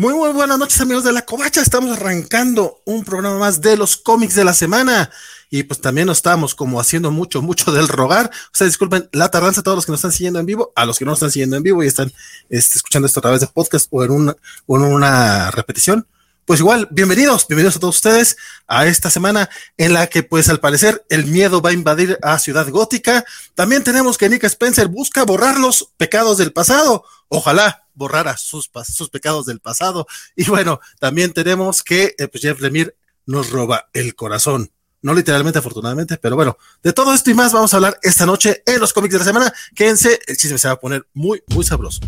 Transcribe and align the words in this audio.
Muy, 0.00 0.14
muy 0.14 0.32
buenas 0.32 0.58
noches, 0.58 0.80
amigos 0.80 1.04
de 1.04 1.12
la 1.12 1.26
Covacha. 1.26 1.60
Estamos 1.60 1.94
arrancando 1.94 2.80
un 2.86 3.04
programa 3.04 3.38
más 3.38 3.60
de 3.60 3.76
los 3.76 3.98
cómics 3.98 4.34
de 4.34 4.44
la 4.44 4.54
semana. 4.54 5.10
Y 5.50 5.64
pues 5.64 5.78
también 5.82 6.06
nos 6.06 6.16
estamos 6.16 6.54
como 6.54 6.80
haciendo 6.80 7.10
mucho, 7.10 7.42
mucho 7.42 7.70
del 7.70 7.86
rogar. 7.86 8.30
O 8.46 8.56
sea, 8.56 8.66
disculpen 8.66 9.10
la 9.12 9.30
tardanza 9.30 9.60
a 9.60 9.62
todos 9.62 9.76
los 9.76 9.84
que 9.84 9.92
nos 9.92 9.98
están 9.98 10.12
siguiendo 10.12 10.40
en 10.40 10.46
vivo, 10.46 10.72
a 10.74 10.86
los 10.86 10.98
que 10.98 11.04
no 11.04 11.10
nos 11.10 11.18
están 11.18 11.32
siguiendo 11.32 11.58
en 11.58 11.62
vivo 11.62 11.84
y 11.84 11.86
están 11.86 12.10
este, 12.48 12.76
escuchando 12.76 13.04
esto 13.04 13.20
a 13.20 13.24
través 13.24 13.42
de 13.42 13.48
podcast 13.48 13.88
o 13.90 14.02
en 14.02 14.12
una, 14.12 14.36
o 14.64 14.76
en 14.78 14.84
una 14.84 15.50
repetición. 15.50 16.06
Pues 16.46 16.60
igual, 16.60 16.88
bienvenidos, 16.90 17.46
bienvenidos 17.46 17.76
a 17.76 17.80
todos 17.80 17.96
ustedes 17.96 18.38
a 18.66 18.86
esta 18.86 19.10
semana 19.10 19.50
en 19.76 19.92
la 19.92 20.06
que, 20.06 20.22
pues 20.22 20.48
al 20.48 20.60
parecer, 20.60 21.04
el 21.10 21.26
miedo 21.26 21.60
va 21.60 21.70
a 21.70 21.74
invadir 21.74 22.18
a 22.22 22.38
Ciudad 22.38 22.66
Gótica. 22.70 23.26
También 23.54 23.84
tenemos 23.84 24.16
que 24.16 24.30
Nick 24.30 24.44
Spencer 24.44 24.88
busca 24.88 25.24
borrar 25.24 25.60
los 25.60 25.90
pecados 25.98 26.38
del 26.38 26.54
pasado. 26.54 27.04
Ojalá 27.28 27.84
borrara 28.00 28.36
sus, 28.38 28.70
sus 28.90 29.10
pecados 29.10 29.46
del 29.46 29.60
pasado. 29.60 30.06
Y 30.34 30.46
bueno, 30.46 30.80
también 30.98 31.32
tenemos 31.32 31.84
que 31.84 32.14
eh, 32.18 32.26
pues 32.26 32.42
Jeff 32.42 32.60
Lemire 32.60 32.96
nos 33.26 33.50
roba 33.50 33.90
el 33.92 34.14
corazón. 34.14 34.72
No 35.02 35.14
literalmente, 35.14 35.58
afortunadamente, 35.58 36.18
pero 36.18 36.36
bueno, 36.36 36.58
de 36.82 36.92
todo 36.92 37.14
esto 37.14 37.30
y 37.30 37.34
más 37.34 37.52
vamos 37.52 37.72
a 37.72 37.76
hablar 37.76 37.98
esta 38.02 38.26
noche 38.26 38.62
en 38.66 38.80
los 38.80 38.92
cómics 38.92 39.12
de 39.12 39.18
la 39.18 39.24
semana. 39.24 39.52
Quédense, 39.74 40.18
el 40.26 40.36
chisme 40.36 40.58
se 40.58 40.68
va 40.68 40.74
a 40.74 40.80
poner 40.80 41.06
muy, 41.14 41.42
muy 41.48 41.64
sabroso. 41.64 42.00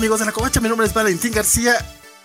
Amigos 0.00 0.20
de 0.20 0.24
la 0.24 0.32
Covacha, 0.32 0.62
mi 0.62 0.68
nombre 0.70 0.86
es 0.86 0.94
Valentín 0.94 1.30
García. 1.30 1.74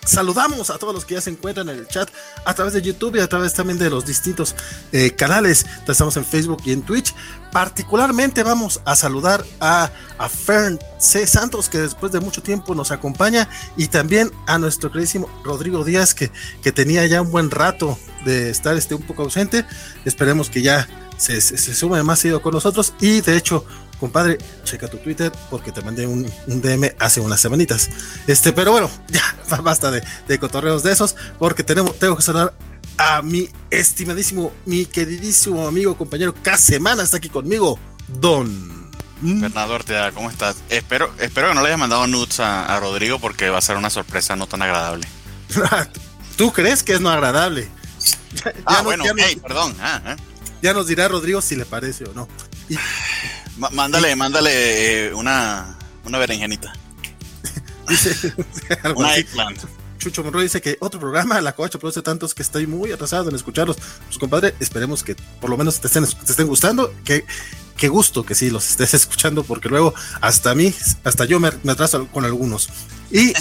Saludamos 0.02 0.70
a 0.70 0.78
todos 0.78 0.94
los 0.94 1.04
que 1.04 1.12
ya 1.12 1.20
se 1.20 1.28
encuentran 1.28 1.68
en 1.68 1.76
el 1.76 1.86
chat 1.86 2.08
a 2.46 2.54
través 2.54 2.72
de 2.72 2.80
YouTube 2.80 3.16
y 3.16 3.20
a 3.20 3.28
través 3.28 3.52
también 3.52 3.78
de 3.78 3.90
los 3.90 4.06
distintos 4.06 4.56
eh, 4.92 5.10
canales. 5.10 5.66
Estamos 5.86 6.16
en 6.16 6.24
Facebook 6.24 6.62
y 6.64 6.72
en 6.72 6.80
Twitch. 6.80 7.14
Particularmente 7.52 8.42
vamos 8.42 8.80
a 8.86 8.96
saludar 8.96 9.44
a, 9.60 9.90
Fern 10.30 10.78
C. 10.98 11.26
Santos, 11.26 11.68
que 11.68 11.76
después 11.76 12.12
de 12.12 12.20
mucho 12.20 12.42
tiempo 12.42 12.74
nos 12.74 12.92
acompaña, 12.92 13.46
y 13.76 13.88
también 13.88 14.32
a 14.46 14.58
nuestro 14.58 14.90
queridísimo 14.90 15.28
Rodrigo 15.44 15.84
Díaz, 15.84 16.14
que, 16.14 16.30
que 16.62 16.72
tenía 16.72 17.04
ya 17.04 17.20
un 17.20 17.30
buen 17.30 17.50
rato 17.50 17.98
de 18.24 18.48
estar 18.48 18.74
este, 18.74 18.94
un 18.94 19.02
poco 19.02 19.24
ausente. 19.24 19.66
Esperemos 20.06 20.48
que 20.48 20.62
ya 20.62 20.88
se 21.18 21.40
sume 21.42 22.02
más 22.02 22.20
seguido 22.20 22.40
con 22.40 22.54
nosotros. 22.54 22.94
Y 23.00 23.20
de 23.20 23.36
hecho, 23.36 23.66
compadre, 23.98 24.38
checa 24.64 24.88
tu 24.88 24.98
Twitter 24.98 25.32
porque 25.50 25.72
te 25.72 25.82
mandé 25.82 26.06
un, 26.06 26.30
un, 26.46 26.60
DM 26.60 26.94
hace 26.98 27.20
unas 27.20 27.40
semanitas. 27.40 27.90
Este, 28.26 28.52
pero 28.52 28.72
bueno, 28.72 28.90
ya 29.08 29.22
basta 29.62 29.90
de, 29.90 30.02
de 30.28 30.38
cotorreos 30.38 30.82
de 30.82 30.92
esos 30.92 31.16
porque 31.38 31.62
tenemos, 31.62 31.98
tengo 31.98 32.16
que 32.16 32.22
saludar 32.22 32.54
a 32.98 33.22
mi 33.22 33.48
estimadísimo, 33.70 34.52
mi 34.64 34.86
queridísimo 34.86 35.66
amigo, 35.66 35.96
compañero, 35.96 36.34
cada 36.42 36.56
semana 36.56 37.02
está 37.02 37.18
aquí 37.18 37.28
conmigo, 37.28 37.78
Don. 38.08 38.76
Bernardo 39.20 39.74
Ortega, 39.74 40.12
¿cómo 40.12 40.30
estás? 40.30 40.56
Espero, 40.68 41.10
espero 41.18 41.48
que 41.48 41.54
no 41.54 41.62
le 41.62 41.68
hayas 41.68 41.78
mandado 41.78 42.06
nudes 42.06 42.38
a, 42.40 42.66
a 42.66 42.80
Rodrigo 42.80 43.18
porque 43.18 43.48
va 43.48 43.58
a 43.58 43.62
ser 43.62 43.76
una 43.76 43.88
sorpresa 43.88 44.36
no 44.36 44.46
tan 44.46 44.60
agradable. 44.62 45.06
¿Tú 46.36 46.52
crees 46.52 46.82
que 46.82 46.92
es 46.92 47.00
no 47.00 47.10
agradable? 47.10 47.68
Ya, 48.34 48.52
ah, 48.66 48.74
ya 48.74 48.82
bueno, 48.82 49.04
nos, 49.04 49.14
hey, 49.18 49.40
perdón. 49.42 49.74
Ah, 49.80 50.02
ah. 50.04 50.16
Ya 50.62 50.74
nos 50.74 50.86
dirá 50.86 51.08
Rodrigo 51.08 51.40
si 51.40 51.56
le 51.56 51.64
parece 51.64 52.04
o 52.04 52.12
no. 52.12 52.28
Y, 52.68 52.76
mándale, 53.56 54.16
mándale 54.16 55.06
eh, 55.06 55.14
una, 55.14 55.78
una 56.04 56.18
berenjenita. 56.18 56.72
dice, 57.88 58.34
una 58.96 59.16
eggplant. 59.16 59.60
Chucho 59.98 60.22
Monroy 60.22 60.44
dice 60.44 60.60
que 60.60 60.76
otro 60.80 61.00
programa, 61.00 61.40
La 61.40 61.54
Covacha 61.54 61.78
produce 61.78 62.02
tantos 62.02 62.34
que 62.34 62.42
estoy 62.42 62.66
muy 62.66 62.92
atrasado 62.92 63.28
en 63.28 63.34
escucharlos. 63.34 63.76
Pues 64.06 64.18
compadre, 64.18 64.54
esperemos 64.60 65.02
que 65.02 65.16
por 65.40 65.50
lo 65.50 65.56
menos 65.56 65.80
te 65.80 65.86
estén, 65.86 66.06
te 66.06 66.30
estén 66.30 66.46
gustando. 66.46 66.94
Que, 67.04 67.24
qué 67.76 67.88
gusto 67.88 68.24
que 68.24 68.34
sí 68.34 68.50
los 68.50 68.70
estés 68.70 68.94
escuchando, 68.94 69.42
porque 69.44 69.68
luego 69.68 69.94
hasta 70.20 70.54
mí, 70.54 70.72
hasta 71.04 71.24
yo 71.24 71.40
me, 71.40 71.50
me 71.62 71.72
atraso 71.72 72.06
con 72.08 72.24
algunos. 72.24 72.68
Y 73.10 73.32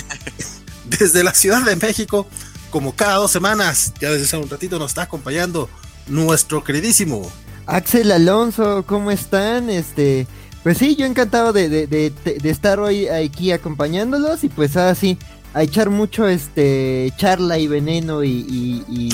desde 0.86 1.24
la 1.24 1.34
Ciudad 1.34 1.62
de 1.64 1.76
México, 1.76 2.28
como 2.72 2.96
cada 2.96 3.16
dos 3.16 3.32
semanas, 3.32 3.94
ya 4.00 4.12
desde 4.12 4.26
hace 4.26 4.38
un 4.38 4.50
ratito 4.50 4.80
nos 4.80 4.92
está 4.92 5.04
acompañando 5.04 5.70
nuestro 6.08 6.64
queridísimo 6.64 7.32
Axel 7.68 8.12
Alonso, 8.12 8.84
¿cómo 8.88 9.12
están? 9.12 9.70
Este, 9.70 10.28
pues 10.64 10.78
sí, 10.78 10.96
yo 10.96 11.06
encantado 11.06 11.54
de, 11.54 11.70
de, 11.70 11.88
de, 11.88 12.50
estar 12.50 12.80
hoy 12.80 13.08
aquí 13.08 13.52
acompañándolos 13.52 14.44
y 14.44 14.50
pues 14.50 14.78
así 14.78 15.18
a 15.54 15.64
echar 15.64 15.90
mucho 15.90 16.28
este 16.28 17.14
charla 17.18 17.58
y 17.58 17.68
veneno 17.68 18.24
y, 18.24 19.12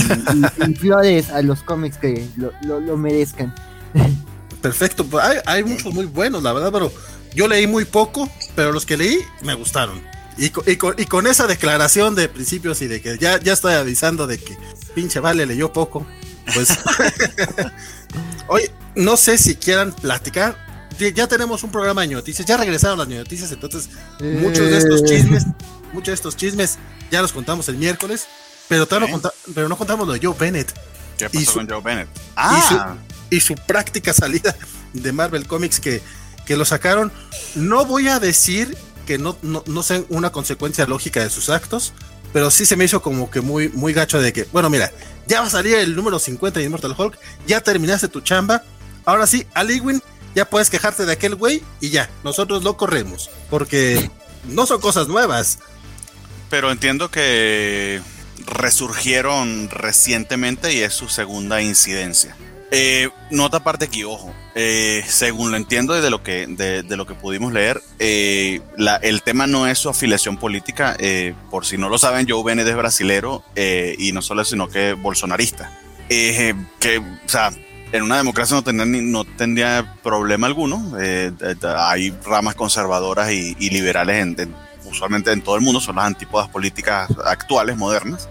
flores 0.79 1.29
a 1.29 1.41
los 1.41 1.61
cómics 1.61 1.97
que 1.97 2.27
lo, 2.35 2.51
lo, 2.79 2.97
merezcan. 2.97 3.53
Perfecto, 4.61 5.05
pues 5.05 5.23
hay, 5.23 5.37
hay, 5.45 5.63
muchos 5.63 5.93
muy 5.93 6.05
buenos, 6.05 6.43
la 6.43 6.51
verdad, 6.51 6.71
pero 6.71 6.91
yo 7.35 7.47
leí 7.47 7.67
muy 7.67 7.85
poco, 7.85 8.29
pero 8.55 8.71
los 8.71 8.85
que 8.85 8.97
leí 8.97 9.17
me 9.43 9.53
gustaron. 9.53 10.01
Y 10.37 10.49
con, 10.49 10.63
y, 10.65 10.75
con, 10.77 10.95
y 10.97 11.05
con, 11.05 11.27
esa 11.27 11.47
declaración 11.47 12.15
de 12.15 12.27
principios 12.27 12.81
y 12.81 12.87
de 12.87 13.01
que 13.01 13.17
ya, 13.17 13.39
ya 13.39 13.53
estoy 13.53 13.73
avisando 13.73 14.25
de 14.25 14.39
que 14.39 14.57
pinche 14.95 15.19
Vale 15.19 15.45
leyó 15.45 15.71
poco, 15.71 16.05
pues 16.53 16.69
Oye, 18.47 18.71
no 18.95 19.17
sé 19.17 19.37
si 19.37 19.55
quieran 19.55 19.93
platicar. 19.93 20.57
Ya 21.15 21.27
tenemos 21.27 21.63
un 21.63 21.71
programa 21.71 22.01
de 22.01 22.09
noticias, 22.09 22.45
ya 22.45 22.57
regresaron 22.57 22.99
las 22.99 23.07
noticias, 23.07 23.51
entonces 23.51 23.89
eh. 24.19 24.37
muchos 24.39 24.69
de 24.69 24.77
estos 24.77 25.03
chismes, 25.03 25.45
muchos 25.93 26.07
de 26.07 26.13
estos 26.13 26.37
chismes 26.37 26.77
ya 27.09 27.23
los 27.23 27.31
contamos 27.31 27.67
el 27.69 27.77
miércoles, 27.77 28.27
pero, 28.67 28.83
¿Eh? 28.83 28.99
no, 28.99 29.09
conta, 29.09 29.33
pero 29.55 29.67
no 29.67 29.77
contamos 29.77 30.05
lo 30.05 30.13
de 30.13 30.19
Joe 30.21 30.35
Bennett. 30.37 30.71
¿Qué 31.17 31.27
pasó 31.27 31.45
su, 31.45 31.53
con 31.53 31.67
Joe 31.67 31.81
Bennett? 31.81 32.07
Ah. 32.35 32.95
Y 33.31 33.35
su, 33.35 33.35
y 33.35 33.39
su, 33.39 33.55
práctica 33.55 34.13
salida 34.13 34.55
de 34.93 35.11
Marvel 35.11 35.47
Comics 35.47 35.79
que, 35.79 36.03
que 36.45 36.55
lo 36.55 36.65
sacaron. 36.65 37.11
No 37.55 37.85
voy 37.85 38.07
a 38.07 38.19
decir 38.19 38.77
que 39.07 39.17
no, 39.17 39.37
no, 39.41 39.63
no 39.65 39.81
sean 39.81 40.05
una 40.09 40.31
consecuencia 40.31 40.85
lógica 40.85 41.23
de 41.23 41.31
sus 41.31 41.49
actos, 41.49 41.93
pero 42.33 42.51
sí 42.51 42.65
se 42.65 42.75
me 42.75 42.85
hizo 42.85 43.01
como 43.01 43.29
que 43.29 43.41
muy, 43.41 43.69
muy 43.69 43.93
gacho 43.93 44.21
de 44.21 44.33
que, 44.33 44.47
bueno, 44.51 44.69
mira, 44.69 44.91
ya 45.27 45.41
va 45.41 45.47
a 45.47 45.49
salir 45.49 45.75
el 45.75 45.95
número 45.95 46.19
50 46.19 46.59
de 46.59 46.65
Immortal 46.65 46.95
Hulk, 46.97 47.17
ya 47.47 47.61
terminaste 47.61 48.07
tu 48.07 48.21
chamba, 48.21 48.63
ahora 49.05 49.27
sí, 49.27 49.45
Aliwin, 49.53 50.01
ya 50.35 50.49
puedes 50.49 50.69
quejarte 50.69 51.05
de 51.05 51.13
aquel 51.13 51.35
güey 51.35 51.61
y 51.79 51.89
ya, 51.89 52.09
nosotros 52.23 52.63
lo 52.63 52.77
corremos, 52.77 53.29
porque 53.49 54.09
no 54.45 54.65
son 54.65 54.79
cosas 54.81 55.07
nuevas. 55.07 55.59
Pero 56.49 56.71
entiendo 56.71 57.09
que 57.11 58.01
resurgieron 58.45 59.69
recientemente 59.69 60.73
y 60.73 60.79
es 60.79 60.93
su 60.93 61.09
segunda 61.09 61.61
incidencia. 61.61 62.35
Eh, 62.73 63.09
nota 63.29 63.57
aparte 63.57 63.83
aquí, 63.85 64.05
ojo, 64.05 64.33
eh, 64.55 65.03
según 65.05 65.51
lo 65.51 65.57
entiendo 65.57 65.93
de 65.93 66.09
lo 66.09 66.23
que, 66.23 66.47
de, 66.47 66.83
de 66.83 66.97
lo 66.97 67.05
que 67.05 67.13
pudimos 67.13 67.51
leer, 67.51 67.81
eh, 67.99 68.61
la, 68.77 68.95
el 68.95 69.23
tema 69.23 69.45
no 69.45 69.67
es 69.67 69.77
su 69.77 69.89
afiliación 69.89 70.37
política. 70.37 70.95
Eh, 70.97 71.33
por 71.49 71.65
si 71.65 71.77
no 71.77 71.89
lo 71.89 71.97
saben, 71.97 72.25
Joe 72.29 72.43
Bennett 72.45 72.67
es 72.67 72.75
brasilero 72.77 73.43
eh, 73.55 73.95
y 73.99 74.13
no 74.13 74.21
solo 74.21 74.45
sino 74.45 74.69
que 74.69 74.93
bolsonarista. 74.93 75.69
que, 76.07 76.97
o 77.25 77.29
sea, 77.29 77.51
en 77.91 78.03
una 78.03 78.15
democracia 78.15 78.55
no 78.55 78.63
tendría, 78.63 79.01
no 79.01 79.25
tendría 79.25 79.95
problema 80.01 80.47
alguno. 80.47 80.93
hay 81.77 82.11
ramas 82.25 82.55
conservadoras 82.55 83.33
y, 83.33 83.53
y 83.59 83.69
liberales, 83.69 84.15
en, 84.21 84.39
en, 84.39 84.55
usualmente 84.85 85.33
en 85.33 85.41
todo 85.41 85.55
el 85.57 85.61
mundo, 85.61 85.81
son 85.81 85.97
las 85.97 86.05
antípodas 86.05 86.47
políticas 86.47 87.09
actuales, 87.25 87.75
modernas. 87.75 88.29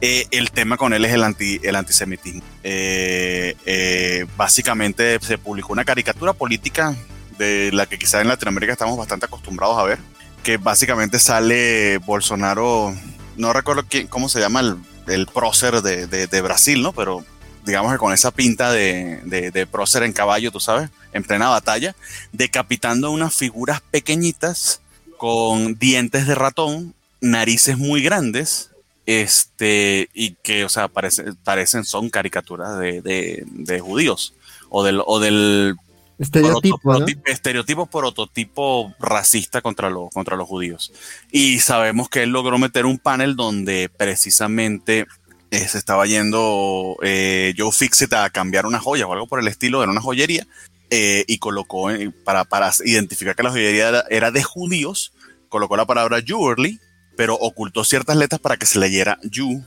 Eh, 0.00 0.26
el 0.30 0.50
tema 0.50 0.76
con 0.76 0.92
él 0.92 1.04
es 1.04 1.12
el, 1.12 1.24
anti, 1.24 1.58
el 1.62 1.74
antisemitismo. 1.74 2.42
Eh, 2.62 3.56
eh, 3.64 4.26
básicamente 4.36 5.18
se 5.20 5.38
publicó 5.38 5.72
una 5.72 5.84
caricatura 5.84 6.34
política 6.34 6.94
de 7.38 7.70
la 7.72 7.86
que 7.86 7.98
quizás 7.98 8.20
en 8.20 8.28
Latinoamérica 8.28 8.72
estamos 8.72 8.96
bastante 8.98 9.26
acostumbrados 9.26 9.78
a 9.78 9.84
ver, 9.84 9.98
que 10.42 10.58
básicamente 10.58 11.18
sale 11.18 11.98
Bolsonaro, 11.98 12.94
no 13.36 13.52
recuerdo 13.52 13.84
quién, 13.88 14.06
cómo 14.06 14.28
se 14.28 14.40
llama 14.40 14.60
el, 14.60 14.76
el 15.06 15.26
prócer 15.26 15.80
de, 15.82 16.06
de, 16.06 16.26
de, 16.26 16.40
Brasil, 16.42 16.82
¿no? 16.82 16.92
Pero 16.92 17.24
digamos 17.64 17.92
que 17.92 17.98
con 17.98 18.12
esa 18.12 18.30
pinta 18.30 18.72
de, 18.72 19.20
de 19.24 19.66
prócer 19.66 20.02
en 20.02 20.12
caballo, 20.12 20.52
tú 20.52 20.60
sabes, 20.60 20.90
en 21.12 21.24
plena 21.24 21.48
batalla, 21.48 21.96
decapitando 22.32 23.10
unas 23.10 23.34
figuras 23.34 23.80
pequeñitas 23.90 24.80
con 25.18 25.78
dientes 25.78 26.26
de 26.26 26.34
ratón, 26.34 26.94
narices 27.20 27.76
muy 27.76 28.02
grandes, 28.02 28.70
este, 29.06 30.08
y 30.12 30.34
que, 30.42 30.64
o 30.64 30.68
sea, 30.68 30.88
parece, 30.88 31.24
parecen, 31.44 31.84
son 31.84 32.10
caricaturas 32.10 32.78
de, 32.78 33.00
de, 33.00 33.44
de 33.46 33.80
judíos, 33.80 34.34
o 34.68 34.84
del, 34.84 35.00
o 35.06 35.20
del 35.20 35.76
estereotipo, 36.18 36.78
prototipo, 36.78 37.20
¿no? 37.22 37.32
estereotipo 37.32 37.86
prototipo 37.86 38.94
racista 38.98 39.60
contra, 39.60 39.90
lo, 39.90 40.08
contra 40.08 40.36
los 40.36 40.48
judíos. 40.48 40.92
Y 41.30 41.60
sabemos 41.60 42.08
que 42.08 42.22
él 42.22 42.30
logró 42.30 42.58
meter 42.58 42.86
un 42.86 42.98
panel 42.98 43.36
donde 43.36 43.88
precisamente 43.96 45.06
eh, 45.50 45.68
se 45.68 45.78
estaba 45.78 46.06
yendo 46.06 46.96
eh, 47.02 47.54
Joe 47.56 47.72
Fixit 47.72 48.12
a 48.14 48.30
cambiar 48.30 48.66
una 48.66 48.80
joya 48.80 49.06
o 49.06 49.12
algo 49.12 49.26
por 49.26 49.40
el 49.40 49.48
estilo 49.48 49.84
en 49.84 49.90
una 49.90 50.00
joyería 50.00 50.46
eh, 50.90 51.24
y 51.26 51.38
colocó 51.38 51.88
para, 52.24 52.44
para 52.44 52.72
identificar 52.84 53.36
que 53.36 53.42
la 53.42 53.50
joyería 53.50 54.04
era, 54.10 54.30
de 54.30 54.42
judíos, 54.42 55.12
colocó 55.48 55.76
la 55.76 55.86
palabra 55.86 56.20
jewelry, 56.20 56.80
pero 57.16 57.34
ocultó 57.34 57.84
ciertas 57.84 58.16
letras 58.16 58.40
para 58.40 58.56
que 58.56 58.66
se 58.66 58.78
leyera 58.78 59.18
Yu, 59.22 59.64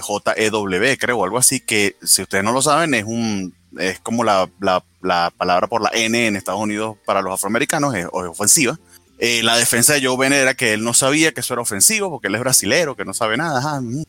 J-E-W, 0.00 0.98
creo, 0.98 1.24
algo 1.24 1.38
así, 1.38 1.60
que 1.60 1.96
si 2.02 2.22
ustedes 2.22 2.42
no 2.42 2.52
lo 2.52 2.60
saben, 2.60 2.94
es 2.94 3.04
un 3.04 3.54
es 3.78 4.00
como 4.00 4.24
la, 4.24 4.50
la, 4.60 4.82
la 5.02 5.32
palabra 5.36 5.68
por 5.68 5.82
la 5.82 5.90
N 5.94 6.26
en 6.26 6.36
Estados 6.36 6.60
Unidos 6.60 6.96
para 7.04 7.22
los 7.22 7.34
afroamericanos, 7.34 7.94
es, 7.94 8.04
es 8.04 8.10
ofensiva. 8.12 8.78
Eh, 9.18 9.42
la 9.42 9.56
defensa 9.56 9.92
de 9.92 10.04
Joe 10.04 10.16
Bennett 10.16 10.40
era 10.40 10.54
que 10.54 10.72
él 10.72 10.82
no 10.82 10.94
sabía 10.94 11.32
que 11.32 11.40
eso 11.40 11.52
era 11.52 11.62
ofensivo 11.62 12.10
porque 12.10 12.28
él 12.28 12.34
es 12.34 12.40
brasilero, 12.40 12.96
que 12.96 13.04
no 13.04 13.12
sabe 13.12 13.36
nada. 13.36 13.80
Mm. 13.80 14.02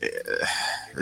Eh, 0.00 0.10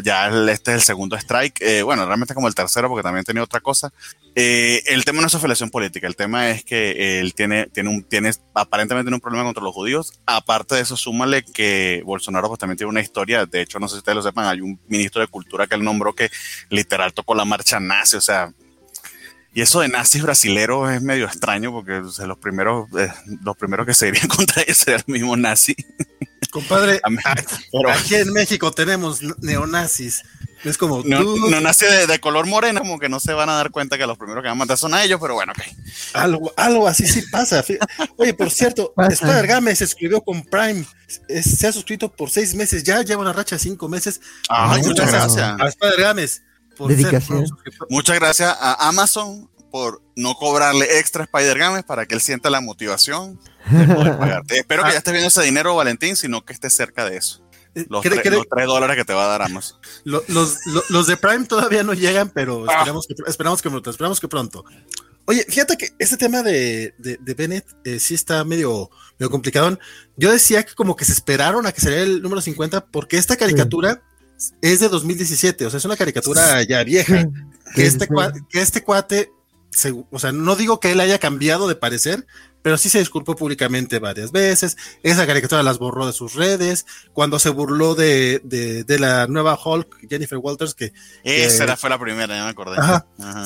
ya 0.04 0.28
este 0.48 0.70
es 0.70 0.76
el 0.76 0.82
segundo 0.82 1.16
strike. 1.16 1.60
Eh, 1.60 1.82
bueno, 1.82 2.06
realmente 2.06 2.34
como 2.34 2.46
el 2.46 2.54
tercero 2.54 2.88
porque 2.88 3.02
también 3.02 3.24
tenía 3.24 3.42
otra 3.42 3.60
cosa. 3.60 3.92
El 4.34 5.04
tema 5.04 5.20
no 5.20 5.26
es 5.26 5.34
afiliación 5.34 5.70
política. 5.70 6.06
El 6.06 6.16
tema 6.16 6.50
es 6.50 6.64
que 6.64 7.20
él 7.20 7.34
tiene, 7.34 7.66
tiene, 7.66 7.90
un, 7.90 8.02
tiene 8.04 8.30
aparentemente 8.54 9.12
un 9.12 9.20
problema 9.20 9.44
contra 9.44 9.62
los 9.62 9.74
judíos. 9.74 10.20
Aparte 10.26 10.76
de 10.76 10.80
eso, 10.80 10.96
súmale 10.96 11.42
que 11.44 12.02
Bolsonaro 12.04 12.48
pues, 12.48 12.58
también 12.58 12.78
tiene 12.78 12.90
una 12.90 13.00
historia. 13.00 13.46
De 13.46 13.60
hecho, 13.60 13.78
no 13.78 13.88
sé 13.88 13.94
si 13.94 13.98
ustedes 13.98 14.16
lo 14.16 14.22
sepan, 14.22 14.46
hay 14.46 14.60
un 14.60 14.80
ministro 14.88 15.20
de 15.20 15.28
cultura 15.28 15.66
que 15.66 15.74
él 15.74 15.84
nombró 15.84 16.14
que 16.14 16.30
literal 16.70 17.12
tocó 17.12 17.34
la 17.34 17.44
marcha 17.44 17.78
nazi. 17.78 18.16
O 18.16 18.20
sea, 18.20 18.52
y 19.54 19.60
eso 19.60 19.80
de 19.80 19.88
nazis 19.88 20.22
brasileros 20.22 20.90
es 20.90 21.02
medio 21.02 21.26
extraño 21.26 21.72
porque 21.72 22.00
los, 22.00 22.38
primeros, 22.38 22.88
eh, 22.98 23.12
los 23.44 23.56
primeros 23.56 23.86
que 23.86 23.94
se 23.94 24.08
irían 24.08 24.28
contra 24.36 24.62
ellos 24.62 24.78
serían 24.78 25.04
el 25.06 25.12
mismo 25.12 25.36
nazi. 25.36 25.76
Compadre, 26.50 27.00
aquí 27.94 28.14
en 28.14 28.32
México 28.32 28.72
tenemos 28.72 29.22
neonazis. 29.40 30.22
Es 30.64 30.78
como 30.78 31.02
neonazis 31.02 32.06
de, 32.06 32.20
color 32.20 32.46
moreno, 32.46 32.80
como 32.80 32.98
que 32.98 33.08
no 33.08 33.18
se 33.20 33.32
van 33.32 33.48
a 33.48 33.54
dar 33.54 33.70
cuenta 33.70 33.98
que 33.98 34.06
los 34.06 34.16
primeros 34.16 34.42
que 34.42 34.48
van 34.48 34.56
a 34.56 34.60
matar 34.60 34.78
son 34.78 34.94
a 34.94 35.02
ellos, 35.02 35.18
pero 35.20 35.34
bueno, 35.34 35.52
ok. 35.52 35.62
Algo, 36.14 36.52
algo 36.56 36.86
así 36.86 37.06
sí 37.06 37.22
pasa. 37.30 37.64
Oye, 38.16 38.34
por 38.34 38.50
cierto, 38.50 38.94
Spider 38.96 39.46
Game 39.46 39.74
se 39.74 39.84
escribió 39.84 40.20
con 40.20 40.42
Prime. 40.42 40.84
se 41.42 41.66
ha 41.66 41.72
suscrito 41.72 42.10
por 42.10 42.30
seis 42.30 42.54
meses, 42.54 42.82
ya 42.84 43.02
lleva 43.02 43.22
una 43.22 43.32
racha 43.32 43.56
de 43.56 43.60
cinco 43.60 43.88
meses. 43.88 44.20
Ay, 44.48 44.82
muchas 44.82 45.10
gracias. 45.10 45.60
A 45.60 45.68
Spider 45.68 46.00
Games 46.00 46.42
Dedicación. 46.78 47.46
Muchas 47.90 48.18
gracias 48.18 48.56
a 48.58 48.88
Amazon 48.88 49.50
por 49.70 50.02
no 50.16 50.34
cobrarle 50.34 50.98
extra 50.98 51.24
Spider 51.24 51.58
Games 51.58 51.84
para 51.84 52.06
que 52.06 52.14
él 52.14 52.20
sienta 52.20 52.50
la 52.50 52.60
motivación 52.60 53.40
de 53.70 53.94
poder 53.94 54.18
pagarte. 54.18 54.58
Espero 54.58 54.84
que 54.84 54.92
ya 54.92 54.98
estés 54.98 55.12
viendo 55.12 55.28
ese 55.28 55.42
dinero, 55.42 55.74
Valentín, 55.74 56.16
sino 56.16 56.44
que 56.44 56.52
estés 56.52 56.74
cerca 56.74 57.08
de 57.08 57.16
eso. 57.16 57.41
Eh, 57.74 57.86
los, 57.88 58.02
tres, 58.02 58.66
dólares 58.66 58.96
que 58.96 59.04
te 59.04 59.14
va 59.14 59.24
a 59.24 59.28
dar 59.28 59.42
Amazon. 59.42 59.78
Los, 60.04 60.24
los, 60.28 61.06
de 61.06 61.16
Prime 61.16 61.46
todavía 61.46 61.82
no 61.82 61.94
llegan, 61.94 62.30
pero 62.30 62.64
ah. 62.68 62.78
esperamos, 62.78 63.06
que, 63.06 63.14
esperamos, 63.26 63.62
que, 63.62 63.70
pronto, 63.70 63.90
esperamos 63.90 64.20
que 64.20 64.28
pronto. 64.28 64.64
Oye, 65.24 65.44
fíjate 65.48 65.76
que 65.76 65.90
este 65.98 66.16
tema 66.16 66.42
de, 66.42 66.94
de, 66.98 67.34
Bennett 67.34 67.64
eh, 67.84 68.00
sí 68.00 68.14
está 68.14 68.44
medio, 68.44 68.90
medio 69.18 69.30
complicado. 69.30 69.78
Yo 70.16 70.32
decía 70.32 70.64
que 70.64 70.74
como 70.74 70.96
que 70.96 71.04
se 71.04 71.12
esperaron 71.12 71.64
a 71.66 71.72
que 71.72 71.80
saliera 71.80 72.02
el 72.02 72.20
número 72.20 72.40
50 72.40 72.86
porque 72.86 73.16
esta 73.16 73.36
caricatura 73.36 74.02
es 74.60 74.80
de 74.80 74.88
2017, 74.88 75.66
o 75.66 75.70
sea, 75.70 75.78
es 75.78 75.84
una 75.84 75.96
caricatura 75.96 76.62
ya 76.64 76.82
vieja. 76.82 77.28
Que, 77.74 77.86
este, 77.86 78.06
que 78.50 78.60
este 78.60 78.82
cuate, 78.82 79.32
o 80.10 80.18
sea, 80.18 80.32
no 80.32 80.56
digo 80.56 80.80
que 80.80 80.92
él 80.92 81.00
haya 81.00 81.18
cambiado 81.18 81.68
de 81.68 81.74
parecer, 81.74 82.26
pero 82.62 82.78
sí 82.78 82.88
se 82.88 83.00
disculpó 83.00 83.34
públicamente 83.36 83.98
varias 83.98 84.32
veces. 84.32 84.76
Esa 85.02 85.26
caricatura 85.26 85.62
las 85.62 85.78
borró 85.78 86.06
de 86.06 86.12
sus 86.12 86.34
redes. 86.34 86.86
Cuando 87.12 87.38
se 87.38 87.50
burló 87.50 87.94
de, 87.94 88.40
de, 88.44 88.98
la 88.98 89.26
nueva 89.26 89.58
Hulk, 89.62 90.08
Jennifer 90.08 90.38
Walters, 90.38 90.74
que. 90.74 90.92
Esa 91.24 91.76
fue 91.76 91.90
la 91.90 91.98
primera, 91.98 92.36
ya 92.36 92.44
me 92.44 92.50
acordé. 92.50 92.76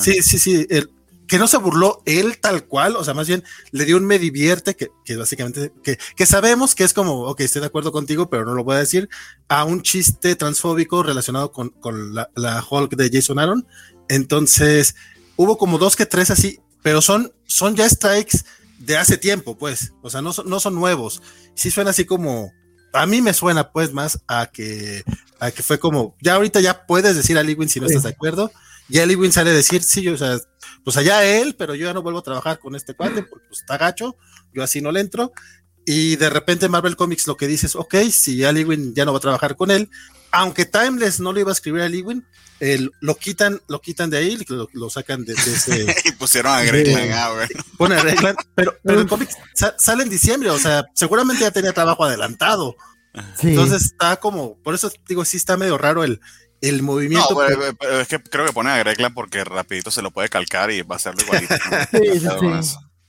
Sí, 0.01 0.21
sí, 0.21 0.37
sí. 0.37 0.67
El, 0.69 0.91
que 1.27 1.37
no 1.37 1.47
se 1.47 1.57
burló 1.57 2.01
él 2.05 2.39
tal 2.39 2.65
cual, 2.65 2.95
o 2.95 3.03
sea, 3.03 3.13
más 3.13 3.27
bien 3.27 3.43
le 3.71 3.85
dio 3.85 3.97
un 3.97 4.05
me 4.05 4.17
divierte, 4.17 4.75
que, 4.75 4.87
que 5.03 5.17
básicamente, 5.17 5.73
que, 5.83 5.97
que, 6.15 6.25
sabemos 6.25 6.73
que 6.73 6.85
es 6.85 6.93
como, 6.93 7.23
ok, 7.23 7.41
estoy 7.41 7.59
de 7.59 7.67
acuerdo 7.67 7.91
contigo, 7.91 8.29
pero 8.29 8.45
no 8.45 8.53
lo 8.53 8.63
voy 8.63 8.77
a 8.77 8.79
decir, 8.79 9.09
a 9.49 9.65
un 9.65 9.81
chiste 9.81 10.35
transfóbico 10.35 11.03
relacionado 11.03 11.51
con, 11.51 11.69
con 11.69 12.15
la, 12.15 12.29
la, 12.35 12.63
Hulk 12.67 12.95
de 12.95 13.09
Jason 13.11 13.39
Aaron. 13.39 13.67
Entonces, 14.07 14.95
hubo 15.37 15.57
como 15.57 15.77
dos 15.77 15.95
que 15.95 16.05
tres 16.05 16.29
así, 16.29 16.59
pero 16.83 17.01
son, 17.01 17.31
son 17.45 17.75
ya 17.75 17.87
strikes 17.87 18.43
de 18.79 18.97
hace 18.97 19.17
tiempo, 19.17 19.57
pues, 19.57 19.93
o 20.01 20.09
sea, 20.09 20.21
no 20.21 20.33
son, 20.33 20.49
no 20.49 20.59
son 20.59 20.75
nuevos. 20.75 21.21
Sí 21.55 21.71
suena 21.71 21.91
así 21.91 22.05
como, 22.05 22.51
a 22.93 23.05
mí 23.05 23.21
me 23.21 23.33
suena 23.33 23.71
pues 23.71 23.93
más 23.93 24.19
a 24.27 24.47
que, 24.47 25.03
a 25.39 25.51
que 25.51 25.63
fue 25.63 25.79
como, 25.79 26.15
ya 26.21 26.35
ahorita 26.35 26.59
ya 26.59 26.85
puedes 26.85 27.15
decir 27.15 27.37
a 27.37 27.43
Lewin 27.43 27.69
si 27.69 27.79
no 27.79 27.87
estás 27.87 28.03
de 28.03 28.09
acuerdo, 28.09 28.51
ya 28.89 29.05
Lewin 29.05 29.31
sale 29.31 29.51
a 29.51 29.53
decir, 29.53 29.83
sí, 29.83 30.07
o 30.07 30.17
sea, 30.17 30.37
pues 30.83 30.97
allá 30.97 31.23
él, 31.25 31.55
pero 31.57 31.75
yo 31.75 31.87
ya 31.87 31.93
no 31.93 32.01
vuelvo 32.01 32.19
a 32.19 32.23
trabajar 32.23 32.59
con 32.59 32.75
este 32.75 32.93
cuate 32.93 33.23
porque 33.23 33.47
pues, 33.47 33.61
está 33.61 33.77
gacho, 33.77 34.15
yo 34.53 34.63
así 34.63 34.81
no 34.81 34.91
le 34.91 35.01
entro. 35.01 35.31
Y 35.85 36.17
de 36.17 36.29
repente 36.29 36.67
Marvel 36.67 36.97
Comics 36.97 37.27
lo 37.27 37.37
que 37.37 37.47
dice 37.47 37.67
es, 37.67 37.75
ok, 37.75 37.95
si 38.11 38.43
Ali 38.43 38.65
ya 38.93 39.05
no 39.05 39.13
va 39.13 39.19
a 39.19 39.21
trabajar 39.21 39.55
con 39.55 39.71
él, 39.71 39.89
aunque 40.37 40.65
Timeless 40.65 41.19
no 41.19 41.33
le 41.33 41.41
iba 41.41 41.49
a 41.49 41.53
escribir 41.53 41.81
a 41.81 41.89
Lewin, 41.89 42.23
lo 43.01 43.15
quitan, 43.15 43.59
lo 43.67 43.81
quitan 43.81 44.09
de 44.09 44.17
ahí, 44.17 44.37
lo, 44.47 44.69
lo 44.71 44.89
sacan 44.89 45.25
de, 45.25 45.33
ese. 45.33 45.85
y 46.05 46.11
pusieron 46.11 46.53
a 46.53 46.61
Gregland, 46.61 47.11
ah, 47.11 47.47
Pone 47.77 47.95
a 47.95 48.03
pero, 48.55 48.77
pero 48.83 49.01
el 49.01 49.07
cómic 49.07 49.29
sale 49.77 50.03
en 50.03 50.09
diciembre, 50.09 50.51
o 50.51 50.59
sea, 50.59 50.85
seguramente 50.93 51.41
ya 51.41 51.51
tenía 51.51 51.73
trabajo 51.73 52.03
adelantado. 52.03 52.75
Entonces 53.41 53.85
está 53.85 54.17
como, 54.17 54.61
por 54.61 54.75
eso 54.75 54.91
digo, 55.07 55.25
sí 55.25 55.37
está 55.37 55.57
medio 55.57 55.75
raro 55.79 56.03
el, 56.03 56.21
el 56.61 56.83
movimiento. 56.83 57.31
No, 57.31 57.75
pero, 57.79 57.99
es 58.01 58.07
que 58.07 58.21
creo 58.21 58.45
que 58.45 58.53
pone 58.53 58.69
a 58.69 58.77
Gregland 58.77 59.15
porque 59.15 59.43
rapidito 59.43 59.89
se 59.89 60.03
lo 60.03 60.11
puede 60.11 60.29
calcar 60.29 60.69
y 60.69 60.83
va 60.83 60.95
a 60.95 60.97
hacerlo 60.97 61.23
igualito. 61.23 61.55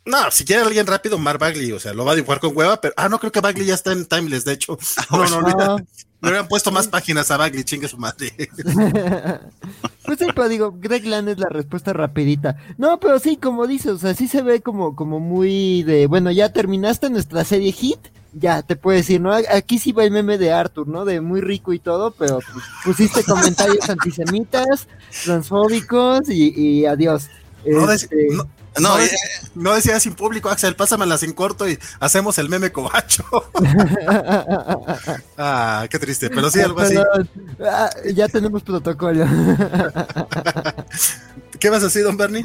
¿no? 0.07 0.31
si 0.31 0.47
quiere 0.47 0.63
alguien 0.63 0.87
rápido, 0.87 1.19
Mar 1.19 1.37
Bagley, 1.37 1.73
o 1.73 1.79
sea, 1.79 1.93
lo 1.93 2.07
va 2.07 2.13
a 2.13 2.17
dibujar 2.17 2.41
con 2.41 2.57
hueva, 2.57 2.81
pero 2.81 2.95
ah, 2.97 3.11
no 3.11 3.19
creo 3.19 3.33
que 3.33 3.41
Bagley 3.41 3.67
ya 3.67 3.75
está 3.75 3.93
en 3.93 4.07
Timeless, 4.07 4.47
de 4.47 4.55
hecho. 4.55 4.79
No, 5.11 5.27
no, 5.27 5.43
no. 5.43 5.77
No 6.21 6.29
habían 6.31 6.49
puesto 6.49 6.73
más 6.73 6.89
páginas 6.89 7.31
a 7.31 7.37
Bagley, 7.37 7.63
chingue 7.63 7.87
su 7.87 7.97
madre. 7.97 8.33
pues 10.05 10.19
sí, 10.19 10.27
pero 10.35 10.49
digo, 10.49 10.75
Greg 10.77 11.07
Land 11.07 11.29
es 11.29 11.39
la 11.39 11.49
respuesta 11.49 11.93
rapidita. 11.93 12.57
No, 12.77 12.99
pero 12.99 13.21
sí, 13.21 13.37
como 13.37 13.69
dices, 13.69 13.93
o 13.93 13.99
sea, 13.99 14.15
sí 14.15 14.27
se 14.27 14.43
ve 14.43 14.61
como, 14.61 14.97
como 14.97 15.21
muy 15.21 15.85
de, 15.85 16.09
bueno, 16.09 16.33
ya 16.33 16.53
terminaste 16.53 17.09
nuestra 17.09 17.45
serie 17.45 17.71
hit, 17.71 18.01
ya 18.33 18.63
te 18.63 18.75
puedo 18.75 18.97
decir, 18.97 19.21
¿no? 19.21 19.33
Aquí 19.33 19.79
sí 19.79 19.93
va 19.93 20.05
el 20.05 20.11
meme 20.11 20.39
de 20.39 20.53
Arthur, 20.53 20.89
¿no? 20.89 21.05
De 21.05 21.21
muy 21.21 21.41
rico 21.41 21.73
y 21.73 21.79
todo, 21.79 22.11
pero 22.11 22.41
pues, 22.53 22.65
pusiste 22.85 23.23
comentarios 23.23 23.89
antisemitas, 23.89 24.89
transfóbicos 25.25 26.29
y, 26.29 26.85
adiós. 26.85 27.29
No, 27.65 27.91
este, 27.93 28.29
no, 28.33 28.49
eh, 28.77 29.11
no, 29.55 29.75
decía 29.75 29.99
sin 30.01 30.15
público, 30.15 30.49
Axel, 30.49 30.77
pásamelas 30.77 31.23
en 31.23 31.33
corto 31.33 31.69
y 31.69 31.79
hacemos 32.01 32.39
el 32.39 32.49
meme 32.49 32.73
cobacho. 32.73 33.25
ah, 35.39 35.87
qué 35.91 35.99
triste, 35.99 36.31
pero 36.31 36.51
sí, 36.51 36.61
algo 36.61 36.81
así. 36.81 36.97
Ah, 37.65 37.91
ya 38.15 38.29
tenemos 38.29 38.63
protocolo. 38.63 39.27
¿Qué 41.59 41.71
vas 41.71 41.83
a 41.83 41.87
decir, 41.87 42.05
don 42.05 42.17
Bernie? 42.17 42.45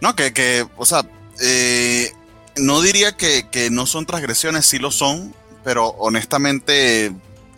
No, 0.00 0.16
que, 0.16 0.32
que 0.32 0.66
o 0.76 0.84
sea, 0.84 1.06
eh, 1.40 2.12
no 2.56 2.82
diría 2.82 3.16
que, 3.16 3.48
que, 3.48 3.70
no 3.70 3.86
son 3.86 4.06
transgresiones, 4.06 4.66
sí 4.66 4.78
lo 4.78 4.90
son, 4.90 5.34
pero 5.62 5.86
honestamente, 5.98 7.12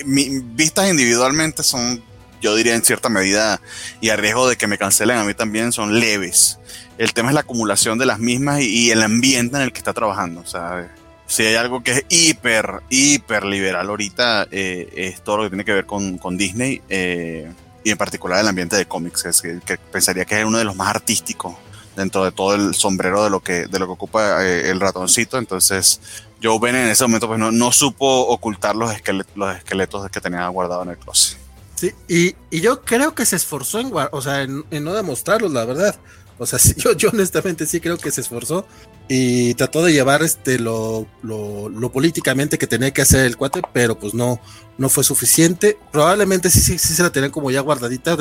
vistas 0.05 0.91
individualmente 0.91 1.63
son, 1.63 2.03
yo 2.43 2.55
diría 2.55 2.75
en 2.75 2.85
cierta 2.85 3.09
medida, 3.09 3.61
y 4.01 4.11
a 4.11 4.17
riesgo 4.17 4.49
de 4.49 4.57
que 4.57 4.67
me 4.67 4.77
cancelen 4.77 5.17
a 5.17 5.25
mí 5.25 5.33
también, 5.33 5.73
son 5.73 5.99
leves. 6.01 6.59
El 6.99 7.15
tema 7.15 7.31
es 7.31 7.35
la 7.35 7.41
acumulación 7.41 7.99
de 7.99 8.05
las 8.05 8.19
mismas 8.19 8.61
y, 8.61 8.91
el 8.91 9.03
ambiente 9.03 9.57
en 9.57 9.63
el 9.63 9.73
que 9.73 9.79
está 9.79 9.95
trabajando. 9.95 10.41
O 10.41 10.47
sea, 10.47 10.95
si 11.27 11.45
hay 11.45 11.55
algo 11.55 11.83
que 11.83 11.93
es 11.93 12.05
hiper, 12.09 12.83
hiper 12.91 13.45
liberal 13.45 13.89
ahorita, 13.89 14.49
eh, 14.51 14.93
es 14.95 15.23
todo 15.23 15.39
lo 15.39 15.43
que 15.45 15.51
tiene 15.51 15.65
que 15.65 15.73
ver 15.73 15.87
con, 15.87 16.19
con 16.19 16.37
Disney 16.37 16.83
eh, 16.89 17.51
y 17.85 17.91
en 17.91 17.99
particular 17.99 18.41
el 18.41 18.49
ambiente 18.49 18.77
de 18.77 18.87
cómics, 18.87 19.25
es 19.25 19.41
que, 19.41 19.79
pensaría 19.91 20.25
que 20.25 20.39
es 20.39 20.45
uno 20.45 20.59
de 20.59 20.65
los 20.65 20.77
más 20.77 20.89
artísticos 20.89 21.55
dentro 21.97 22.25
de 22.25 22.33
todo 22.33 22.55
el 22.55 22.75
sombrero 22.75 23.25
de 23.25 23.31
lo 23.31 23.41
que, 23.41 23.67
de 23.67 23.79
lo 23.79 23.87
que 23.87 23.93
ocupa 23.93 24.45
eh, 24.45 24.71
el 24.71 24.81
ratoncito. 24.81 25.39
Entonces, 25.39 26.01
Joe 26.43 26.59
Bennett 26.61 26.85
en 26.85 26.91
ese 26.91 27.05
momento 27.05 27.29
pues 27.29 27.39
no, 27.39 27.51
no 27.51 27.73
supo 27.73 28.27
ocultar 28.29 28.75
los 28.77 28.93
esqueletos, 28.93 29.37
los 29.37 29.57
esqueletos 29.57 30.11
que 30.11 30.21
tenía 30.21 30.47
guardado 30.49 30.83
en 30.83 30.91
el 30.91 30.99
closet. 30.99 31.42
Sí, 31.83 31.93
y, 32.07 32.37
y 32.57 32.61
yo 32.61 32.83
creo 32.83 33.13
que 33.13 33.27
se 33.27 33.35
esforzó 33.35 33.81
en, 33.81 33.91
o 33.93 34.23
sea, 34.23 34.43
en, 34.43 34.65
en 34.71 34.85
no 34.85 34.95
demostrarlos, 34.95 35.51
la 35.51 35.65
verdad. 35.65 35.97
O 36.39 36.47
sea, 36.47 36.61
yo, 36.77 36.93
yo 36.93 37.09
honestamente 37.09 37.67
sí 37.67 37.81
creo 37.81 37.99
que 37.99 38.13
se 38.13 38.21
esforzó 38.21 38.69
y 39.09 39.55
trató 39.55 39.85
de 39.85 39.93
llevar 39.93 40.23
este 40.23 40.61
lo, 40.61 41.09
lo, 41.25 41.91
políticamente 41.91 42.57
que 42.57 42.69
tenía 42.69 42.93
que 42.93 43.03
hacer 43.03 43.27
el 43.27 43.37
cuate, 43.37 43.63
pero 43.73 43.99
pues 43.99 44.15
no, 44.15 44.41
no 44.79 44.89
fue 44.89 45.03
suficiente. 45.03 45.77
Probablemente 45.91 46.51
sí, 46.51 46.61
sí, 46.61 46.79
sí 46.79 46.95
se 46.95 47.03
la 47.03 47.11
tenían 47.11 47.33
como 47.33 47.51
ya 47.51 47.61
guardadita 47.63 48.17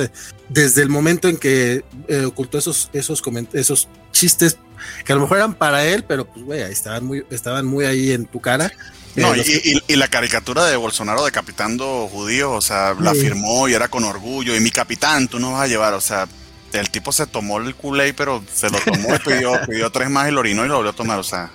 desde 0.49 0.81
el 0.81 0.89
momento 0.89 1.27
en 1.27 1.37
que 1.37 1.85
eh, 2.07 2.25
ocultó 2.25 2.57
esos, 2.57 2.89
esos, 2.93 3.21
esos 3.53 3.89
chistes 4.11 4.57
que 5.05 5.13
a 5.13 5.15
lo 5.17 5.21
mejor 5.21 5.37
eran 5.37 5.53
para 5.53 5.85
él, 5.85 6.03
pero 6.03 6.25
pues 6.25 6.43
güey, 6.43 6.61
estaban 6.63 7.05
muy, 7.05 7.23
estaban 7.29 7.67
muy 7.67 7.85
ahí 7.85 8.11
en 8.11 8.25
tu 8.25 8.41
cara. 8.41 8.71
No, 9.15 9.35
y, 9.35 9.95
la 9.95 10.07
caricatura 10.07 10.65
de 10.65 10.77
Bolsonaro 10.77 11.25
decapitando 11.25 12.07
judíos, 12.11 12.51
o 12.53 12.61
sea, 12.61 12.95
la 12.99 13.13
firmó 13.13 13.67
y 13.67 13.73
era 13.73 13.87
con 13.89 14.03
orgullo. 14.03 14.55
Y 14.55 14.59
mi 14.59 14.71
capitán, 14.71 15.27
tú 15.27 15.39
no 15.39 15.53
vas 15.53 15.63
a 15.63 15.67
llevar, 15.67 15.93
o 15.93 16.01
sea, 16.01 16.27
el 16.73 16.89
tipo 16.89 17.11
se 17.11 17.27
tomó 17.27 17.59
el 17.59 17.75
culé, 17.75 18.13
pero 18.13 18.43
se 18.53 18.69
lo 18.69 18.79
tomó 18.79 19.15
y 19.15 19.19
pidió, 19.19 19.91
tres 19.91 20.09
más 20.09 20.29
y 20.29 20.31
lo 20.31 20.39
orinó 20.39 20.65
y 20.65 20.69
lo 20.69 20.75
volvió 20.75 20.91
a 20.91 20.95
tomar, 20.95 21.19
o 21.19 21.23
sea, 21.23 21.51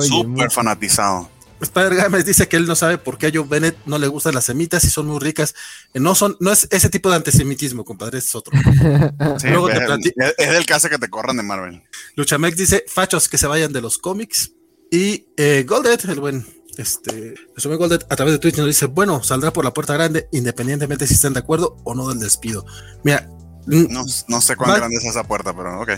súper 0.00 0.50
fanatizado. 0.50 1.30
Spider 1.60 1.94
Games 1.94 2.24
dice 2.24 2.48
que 2.48 2.56
él 2.56 2.66
no 2.66 2.76
sabe 2.76 2.98
por 2.98 3.18
qué 3.18 3.28
a 3.28 3.30
Joe 3.32 3.46
Bennett 3.48 3.76
no 3.86 3.98
le 3.98 4.06
gustan 4.06 4.34
las 4.34 4.44
semitas 4.44 4.84
y 4.84 4.90
son 4.90 5.06
muy 5.06 5.18
ricas. 5.18 5.54
Eh, 5.92 6.00
no 6.00 6.14
son, 6.14 6.36
no 6.40 6.52
es 6.52 6.68
ese 6.70 6.88
tipo 6.90 7.10
de 7.10 7.16
antisemitismo, 7.16 7.84
compadre, 7.84 8.18
es 8.18 8.34
otro. 8.34 8.52
es, 9.44 10.50
del 10.50 10.66
caso 10.66 10.88
que 10.88 10.98
te 10.98 11.08
corran 11.08 11.36
de 11.36 11.42
Marvel. 11.42 11.82
Luchamex 12.16 12.56
dice, 12.56 12.84
fachos 12.86 13.28
que 13.28 13.38
se 13.38 13.46
vayan 13.46 13.72
de 13.72 13.80
los 13.80 13.98
cómics. 13.98 14.52
Y 14.94 15.26
eh, 15.36 15.64
Goldet, 15.66 16.04
el 16.04 16.20
buen 16.20 16.46
este, 16.78 17.34
Goldet 17.56 18.06
a 18.08 18.14
través 18.14 18.34
de 18.34 18.38
Twitter 18.38 18.60
nos 18.60 18.68
dice, 18.68 18.86
bueno, 18.86 19.24
saldrá 19.24 19.52
por 19.52 19.64
la 19.64 19.74
puerta 19.74 19.94
grande, 19.94 20.28
independientemente 20.30 21.08
si 21.08 21.14
están 21.14 21.32
de 21.32 21.40
acuerdo 21.40 21.78
o 21.82 21.96
no 21.96 22.10
del 22.10 22.20
despido. 22.20 22.64
Mira, 23.02 23.28
no, 23.66 24.04
no 24.28 24.40
sé 24.40 24.54
cuán 24.54 24.76
grande 24.76 24.98
es 24.98 25.04
esa 25.04 25.24
puerta, 25.24 25.52
pero 25.52 25.80
ok. 25.82 25.90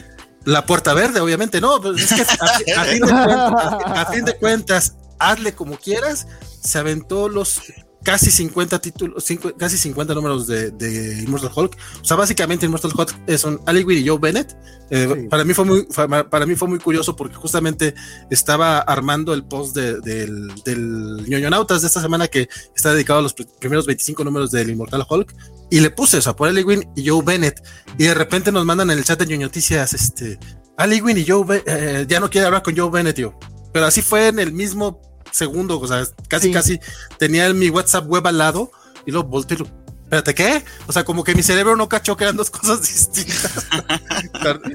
La 0.44 0.64
puerta 0.64 0.94
verde, 0.94 1.20
obviamente, 1.20 1.60
no, 1.60 1.78
pues 1.78 2.10
es 2.10 2.64
que 2.64 2.72
a 2.72 4.06
fin 4.10 4.24
de 4.24 4.34
cuentas, 4.38 4.94
hazle 5.18 5.54
como 5.54 5.76
quieras, 5.76 6.26
se 6.62 6.78
aventó 6.78 7.28
los 7.28 7.60
casi 8.06 8.30
50 8.30 8.78
títulos, 8.78 9.24
casi 9.58 9.76
50 9.76 10.14
números 10.14 10.46
de, 10.46 10.70
de, 10.70 11.24
Immortal 11.24 11.50
Hulk. 11.52 11.76
O 12.00 12.04
sea, 12.04 12.16
básicamente 12.16 12.64
Immortal 12.64 12.92
Hulk 12.96 13.36
son 13.36 13.60
Ali 13.66 13.84
y 13.88 14.06
Joe 14.06 14.16
Bennett. 14.20 14.56
Eh, 14.90 15.26
para, 15.28 15.42
mí 15.42 15.52
fue 15.54 15.64
muy, 15.64 15.88
para 16.30 16.46
mí 16.46 16.54
fue 16.54 16.68
muy 16.68 16.78
curioso 16.78 17.16
porque 17.16 17.34
justamente 17.34 17.96
estaba 18.30 18.78
armando 18.78 19.34
el 19.34 19.42
post 19.42 19.74
del, 19.74 20.00
del 20.64 21.50
Nautas 21.50 21.80
de 21.80 21.88
esta 21.88 22.00
semana 22.00 22.28
que 22.28 22.48
está 22.76 22.94
dedicado 22.94 23.18
a 23.18 23.22
los 23.22 23.34
primeros 23.34 23.86
25 23.86 24.22
números 24.22 24.52
del 24.52 24.70
Immortal 24.70 25.04
Hulk. 25.10 25.34
Y 25.72 25.80
le 25.80 25.90
puse, 25.90 26.18
o 26.18 26.22
sea, 26.22 26.36
por 26.36 26.48
Ali 26.48 26.64
y 26.94 27.08
Joe 27.08 27.24
Bennett. 27.24 27.60
Y 27.98 28.04
de 28.04 28.14
repente 28.14 28.52
nos 28.52 28.64
mandan 28.64 28.88
en 28.92 28.98
el 28.98 29.04
chat 29.04 29.18
de 29.18 29.26
Ñoño 29.26 29.46
Noticias, 29.46 29.94
este, 29.94 30.38
Ali 30.76 31.02
y 31.04 31.26
Joe 31.26 31.60
eh, 31.66 32.06
ya 32.08 32.20
no 32.20 32.30
quiere 32.30 32.46
hablar 32.46 32.62
con 32.62 32.76
Joe 32.76 32.88
Bennett, 32.88 33.16
tío. 33.16 33.36
Pero 33.72 33.86
así 33.86 34.00
fue 34.00 34.28
en 34.28 34.38
el 34.38 34.52
mismo 34.52 35.00
segundo, 35.36 35.78
o 35.78 35.86
sea, 35.86 36.06
casi, 36.28 36.50
casi 36.50 36.80
tenía 37.18 37.52
mi 37.52 37.68
WhatsApp 37.70 38.06
web 38.06 38.26
al 38.26 38.38
lado 38.38 38.70
y 39.04 39.10
luego 39.10 39.28
volteé 39.28 39.56
y 39.56 39.60
lo, 39.60 39.66
espérate, 40.02 40.34
¿qué? 40.34 40.64
O 40.86 40.92
sea, 40.92 41.04
como 41.04 41.24
que 41.24 41.34
mi 41.34 41.42
cerebro 41.42 41.76
no 41.76 41.88
cachó 41.88 42.16
que 42.16 42.24
eran 42.24 42.36
dos 42.36 42.50
cosas 42.50 42.80
distintas. 42.82 43.66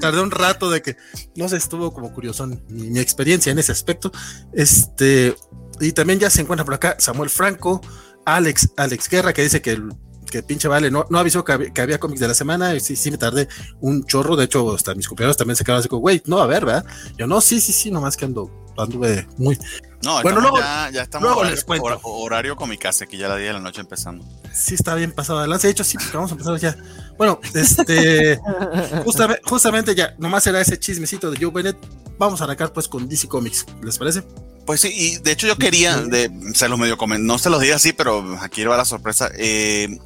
Tardé 0.00 0.20
un 0.20 0.30
rato 0.30 0.70
de 0.70 0.82
que, 0.82 0.96
no 1.36 1.48
sé, 1.48 1.56
estuvo 1.56 1.92
como 1.92 2.12
curioso 2.12 2.46
mi, 2.46 2.58
mi, 2.68 3.00
experiencia 3.00 3.50
en 3.50 3.58
ese 3.58 3.72
aspecto. 3.72 4.12
Este, 4.52 5.34
y 5.80 5.92
también 5.92 6.20
ya 6.20 6.30
se 6.30 6.42
encuentra 6.42 6.64
por 6.64 6.74
acá 6.74 6.96
Samuel 6.98 7.30
Franco, 7.30 7.80
Alex, 8.24 8.70
Alex 8.76 9.08
Guerra, 9.08 9.32
que 9.32 9.42
dice 9.42 9.60
que 9.60 9.80
que 10.32 10.42
pinche 10.42 10.66
vale, 10.66 10.90
no, 10.90 11.04
no 11.10 11.18
avisó 11.18 11.44
que 11.44 11.52
había, 11.52 12.00
cómics 12.00 12.20
de 12.20 12.26
la 12.26 12.34
semana, 12.34 12.74
y 12.74 12.80
sí, 12.80 12.96
sí 12.96 13.10
me 13.10 13.18
tardé 13.18 13.48
un 13.80 14.04
chorro, 14.04 14.34
de 14.34 14.46
hecho, 14.46 14.74
hasta 14.74 14.94
mis 14.94 15.06
compañeros 15.06 15.36
también 15.36 15.56
se 15.56 15.62
quedaron 15.62 15.80
así 15.80 15.88
como, 15.88 16.00
güey, 16.00 16.22
no, 16.24 16.38
a 16.38 16.46
ver, 16.46 16.64
¿verdad? 16.64 16.86
Yo 17.18 17.26
no, 17.26 17.40
sí, 17.42 17.60
sí, 17.60 17.72
sí, 17.72 17.90
nomás 17.90 18.16
que 18.16 18.24
ando, 18.24 18.50
anduve 18.76 19.26
muy... 19.38 19.58
No, 20.04 20.20
bueno, 20.22 20.40
luego, 20.40 20.58
ya, 20.58 20.90
ya 20.92 21.02
estamos 21.02 21.22
luego 21.22 21.40
horario, 21.40 21.54
les 21.54 21.64
cuento. 21.64 22.00
horario 22.02 22.56
casa 22.78 23.06
que 23.06 23.16
ya 23.16 23.28
la 23.28 23.36
10 23.36 23.48
de 23.48 23.52
la 23.52 23.60
noche 23.60 23.80
empezando. 23.80 24.24
Sí, 24.52 24.74
está 24.74 24.96
bien 24.96 25.12
pasado 25.12 25.38
adelante, 25.38 25.68
de 25.68 25.72
hecho, 25.72 25.84
sí, 25.84 25.96
porque 25.96 26.16
vamos 26.16 26.32
a 26.32 26.34
empezar 26.34 26.58
ya. 26.58 26.76
Bueno, 27.16 27.38
este, 27.54 28.40
justamente, 29.04 29.42
justamente 29.44 29.94
ya, 29.94 30.14
nomás 30.18 30.44
era 30.48 30.60
ese 30.60 30.78
chismecito 30.78 31.30
de 31.30 31.38
Joe 31.40 31.52
Bennett, 31.52 31.76
vamos 32.18 32.40
a 32.40 32.44
arrancar 32.44 32.72
pues 32.72 32.88
con 32.88 33.08
DC 33.08 33.28
Comics, 33.28 33.64
¿les 33.82 33.96
parece? 33.96 34.24
Pues 34.66 34.80
sí, 34.80 34.92
y 34.92 35.18
de 35.18 35.32
hecho 35.32 35.46
yo 35.46 35.56
quería, 35.56 35.96
de, 35.98 36.30
se 36.54 36.68
los 36.68 36.78
medio 36.78 36.96
no 37.18 37.38
se 37.38 37.50
los 37.50 37.60
diga 37.60 37.76
así, 37.76 37.92
pero 37.92 38.38
aquí 38.40 38.64
va 38.64 38.76
la 38.76 38.84
sorpresa. 38.84 39.30
Eh, 39.36 39.98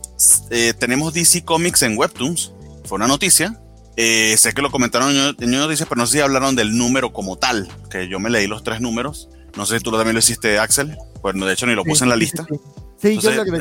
eh, 0.50 0.74
tenemos 0.78 1.12
DC 1.14 1.44
Comics 1.44 1.82
en 1.82 1.96
Webtoons, 1.96 2.52
fue 2.84 2.96
una 2.96 3.06
noticia. 3.06 3.60
Eh, 3.96 4.36
sé 4.36 4.52
que 4.52 4.62
lo 4.62 4.70
comentaron 4.70 5.10
en 5.16 5.50
noticias, 5.50 5.88
pero 5.88 5.98
no 5.98 6.06
sé 6.06 6.14
si 6.14 6.20
hablaron 6.20 6.54
del 6.54 6.76
número 6.76 7.12
como 7.12 7.36
tal, 7.36 7.68
que 7.90 8.08
yo 8.08 8.20
me 8.20 8.30
leí 8.30 8.46
los 8.46 8.62
tres 8.62 8.80
números. 8.80 9.28
No 9.56 9.64
sé 9.64 9.78
si 9.78 9.84
tú 9.84 9.90
también 9.90 10.12
lo 10.12 10.18
hiciste, 10.18 10.58
Axel. 10.58 10.96
Bueno, 11.22 11.46
de 11.46 11.54
hecho 11.54 11.66
ni 11.66 11.74
lo 11.74 11.84
puse 11.84 12.04
en 12.04 12.10
la 12.10 12.16
lista. 12.16 12.46
Sí, 13.00 13.18
yo 13.18 13.30
lo 13.30 13.44
que 13.44 13.52
me 13.52 13.58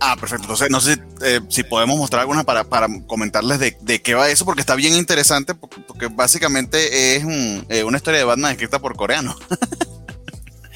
Ah, 0.00 0.16
perfecto. 0.18 0.44
Entonces, 0.44 0.70
no 0.70 0.80
sé 0.80 0.98
eh, 1.22 1.40
si 1.48 1.62
podemos 1.62 1.96
mostrar 1.96 2.20
alguna 2.20 2.44
para, 2.44 2.64
para 2.64 2.86
comentarles 3.06 3.58
de, 3.58 3.76
de, 3.80 4.02
qué 4.02 4.14
va 4.14 4.28
eso, 4.28 4.44
porque 4.44 4.60
está 4.60 4.74
bien 4.74 4.94
interesante, 4.94 5.54
porque, 5.54 6.08
básicamente 6.08 7.16
es 7.16 7.24
eh, 7.70 7.84
una 7.84 7.96
historia 7.96 8.18
de 8.18 8.24
Batman 8.24 8.52
escrita 8.52 8.78
por 8.78 8.96
coreano. 8.96 9.34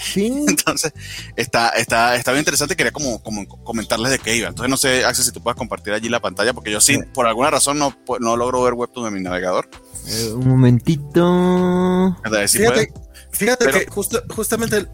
Sí. 0.01 0.27
Entonces, 0.49 0.93
está, 1.37 1.71
está, 1.71 2.17
está 2.17 2.33
bien 2.33 2.41
interesante. 2.41 2.77
Quería 2.77 2.93
como, 2.93 3.23
como 3.23 3.47
comentarles 3.47 4.13
de 4.13 4.19
qué 4.19 4.37
iba. 4.37 4.49
Entonces, 4.49 4.71
no 4.71 4.77
sé, 4.77 5.05
Axel, 5.05 5.25
si 5.25 5.33
tú 5.33 5.43
puedes 5.43 5.57
compartir 5.57 5.93
allí 5.93 6.09
la 6.09 6.21
pantalla, 6.21 6.53
porque 6.53 6.71
yo 6.71 6.81
sí, 6.81 6.99
por 7.13 7.27
alguna 7.27 7.51
razón, 7.51 7.79
no, 7.79 7.97
no 8.21 8.37
logro 8.37 8.63
ver 8.63 8.75
Webtoon 8.75 9.09
en 9.09 9.15
mi 9.15 9.21
navegador. 9.21 9.69
Eh, 10.09 10.33
un 10.33 10.49
momentito. 10.49 12.17
fíjate, 12.49 12.93
fíjate 13.33 13.67
que 13.71 13.87
justo, 13.91 14.23
justamente 14.31 14.87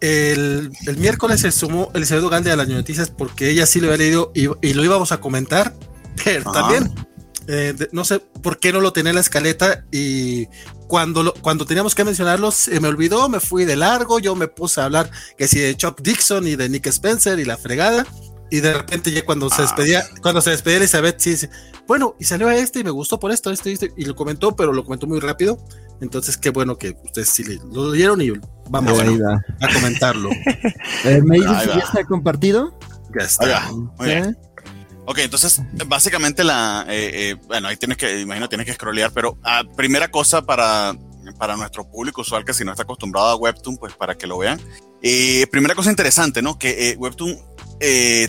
el, 0.00 0.72
miércoles 0.98 1.40
se 1.40 1.52
sumó 1.52 1.90
Elizabeth 1.94 2.28
Gandhi 2.28 2.50
a 2.50 2.56
las 2.56 2.68
noticias 2.68 3.10
porque 3.10 3.50
ella 3.50 3.66
sí 3.66 3.80
lo 3.80 3.86
había 3.88 3.98
leído 3.98 4.32
y, 4.34 4.72
lo 4.72 4.84
íbamos 4.84 5.12
a 5.12 5.20
comentar, 5.20 5.74
pero 6.24 6.50
también 6.50 6.92
eh, 7.48 7.74
no 7.92 8.04
sé 8.04 8.20
por 8.20 8.58
qué 8.58 8.72
no 8.72 8.80
lo 8.80 8.92
tenía 8.92 9.10
en 9.10 9.16
la 9.16 9.20
escaleta 9.20 9.84
y 9.90 10.46
cuando, 10.86 11.34
cuando 11.40 11.64
teníamos 11.64 11.94
que 11.94 12.04
mencionarlo 12.04 12.50
se 12.50 12.78
me 12.80 12.88
olvidó, 12.88 13.28
me 13.28 13.40
fui 13.40 13.64
de 13.64 13.76
largo, 13.76 14.18
yo 14.18 14.34
me 14.34 14.48
puse 14.48 14.80
a 14.80 14.84
hablar 14.84 15.10
que 15.36 15.48
si 15.48 15.58
de 15.58 15.76
Chuck 15.76 16.00
Dixon 16.00 16.46
y 16.46 16.56
de 16.56 16.68
Nick 16.68 16.86
Spencer 16.86 17.38
y 17.38 17.44
la 17.44 17.56
fregada 17.56 18.06
y 18.50 18.60
de 18.60 18.74
repente 18.74 19.10
ya 19.10 19.24
cuando 19.24 19.48
se 19.48 19.62
ah. 19.62 19.62
despedía, 19.62 20.04
cuando 20.20 20.40
se 20.40 20.50
despedía 20.50 20.78
Elizabeth 20.78 21.18
sí 21.18 21.30
dice, 21.30 21.50
bueno, 21.86 22.16
y 22.18 22.24
salió 22.24 22.50
este 22.50 22.80
y 22.80 22.84
me 22.84 22.90
gustó 22.90 23.18
por 23.18 23.32
esto, 23.32 23.50
este, 23.50 23.72
este, 23.72 23.92
y 23.96 24.04
lo 24.04 24.14
comentó, 24.14 24.54
pero 24.54 24.72
lo 24.72 24.84
comentó 24.84 25.06
muy 25.06 25.20
rápido 25.20 25.58
entonces, 26.02 26.36
qué 26.36 26.50
bueno 26.50 26.76
que 26.76 26.96
ustedes 27.04 27.28
sí 27.28 27.44
lo 27.72 27.92
dieron 27.92 28.20
y 28.20 28.32
vamos 28.68 29.00
a 29.00 29.72
comentarlo. 29.72 30.30
¿Me 31.04 31.36
dices 31.38 31.62
si 31.62 31.68
ya 31.68 31.84
está 31.84 32.04
compartido? 32.04 32.76
Ya 33.16 33.24
está. 33.24 33.70
Muy 33.70 34.06
bien. 34.06 34.36
Ok, 35.04 35.18
entonces 35.18 35.60
básicamente 35.86 36.44
la, 36.44 36.86
eh, 36.88 37.10
eh, 37.12 37.36
bueno, 37.48 37.68
ahí 37.68 37.76
tienes 37.76 37.98
que, 37.98 38.20
imagino, 38.20 38.48
tienes 38.48 38.66
que 38.66 38.74
scrollear, 38.74 39.10
pero 39.12 39.36
ah, 39.42 39.64
primera 39.76 40.08
cosa 40.10 40.42
para, 40.42 40.94
para 41.38 41.56
nuestro 41.56 41.88
público 41.90 42.20
usual 42.20 42.44
que 42.44 42.54
si 42.54 42.64
no 42.64 42.70
está 42.70 42.84
acostumbrado 42.84 43.28
a 43.28 43.36
Webtoon, 43.36 43.78
pues 43.78 43.94
para 43.94 44.16
que 44.16 44.28
lo 44.28 44.38
vean. 44.38 44.60
Eh, 45.02 45.46
primera 45.50 45.74
cosa 45.74 45.90
interesante, 45.90 46.40
¿no? 46.40 46.56
Que 46.56 46.94
Webtoon 46.98 47.36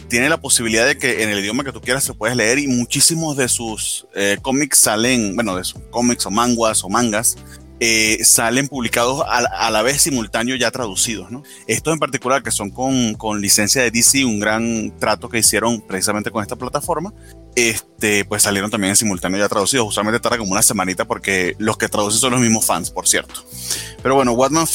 tiene 0.09 0.29
la 0.29 0.41
posibilidad 0.41 0.87
de 0.87 0.97
que 0.97 1.21
en 1.21 1.29
el 1.29 1.37
idioma 1.37 1.63
que 1.63 1.71
tú 1.71 1.79
quieras 1.79 2.03
se 2.03 2.15
puedes 2.15 2.35
leer 2.35 2.57
y 2.57 2.65
muchísimos 2.65 3.37
de 3.37 3.47
sus 3.47 4.07
cómics 4.41 4.79
salen, 4.79 5.35
bueno, 5.35 5.55
de 5.55 5.63
sus 5.63 5.79
cómics 5.91 6.25
o 6.25 6.31
manguas 6.31 6.83
o 6.83 6.89
mangas, 6.89 7.37
eh, 7.85 8.23
salen 8.23 8.69
publicados 8.69 9.25
a, 9.27 9.69
la 9.69 9.81
vez 9.81 10.01
simultáneo 10.01 10.55
ya 10.55 10.71
traducidos. 10.71 11.29
¿no? 11.31 11.43
Estos 11.67 11.91
en 11.91 11.99
particular 11.99 12.41
que 12.41 12.49
son 12.49 12.69
con, 12.69 13.13
con, 13.15 13.41
licencia 13.41 13.81
de 13.81 13.91
DC, 13.91 14.23
un 14.23 14.39
gran 14.39 14.97
trato 14.99 15.27
que 15.27 15.39
hicieron 15.39 15.81
precisamente 15.81 16.31
con 16.31 16.41
esta 16.41 16.55
plataforma, 16.55 17.13
este, 17.57 18.23
pues 18.23 18.43
salieron 18.43 18.71
también 18.71 18.91
en 18.91 18.95
simultáneo 18.95 19.37
ya 19.37 19.49
traducidos. 19.49 19.85
Usualmente 19.85 20.21
tarda 20.21 20.37
como 20.37 20.53
una 20.53 20.61
semanita 20.61 21.03
porque 21.03 21.57
los 21.59 21.75
que 21.75 21.89
traducen 21.89 22.21
son 22.21 22.31
los 22.31 22.39
mismos 22.39 22.65
fans, 22.65 22.89
por 22.89 23.05
cierto. 23.05 23.43
Pero 24.01 24.15
bueno, 24.15 24.33
Batman, 24.37 24.65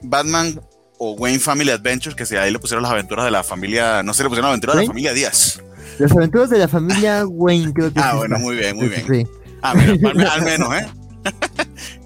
Batman 0.00 0.58
o 0.96 1.12
Wayne 1.12 1.40
Family 1.40 1.70
Adventures, 1.70 2.16
que 2.16 2.24
si 2.24 2.36
ahí 2.36 2.50
le 2.50 2.58
pusieron 2.58 2.82
las 2.82 2.92
aventuras 2.92 3.26
de 3.26 3.30
la 3.30 3.44
familia, 3.44 4.02
no 4.02 4.14
sé, 4.14 4.22
le 4.22 4.30
pusieron 4.30 4.46
las 4.46 4.52
aventuras 4.52 4.76
de 4.76 4.82
la 4.84 4.88
familia 4.88 5.12
Díaz. 5.12 5.62
Las 5.98 6.12
aventuras 6.12 6.48
de 6.48 6.58
la 6.60 6.68
familia 6.68 7.26
Wayne, 7.28 7.74
creo 7.74 7.92
que 7.92 8.00
Ah, 8.00 8.14
bueno, 8.14 8.38
muy 8.38 8.56
bien, 8.56 8.74
muy 8.74 8.88
bien. 8.88 9.28
Ah, 9.60 9.74
mira, 9.74 10.32
al 10.32 10.42
menos, 10.42 10.74
¿eh? 10.80 10.86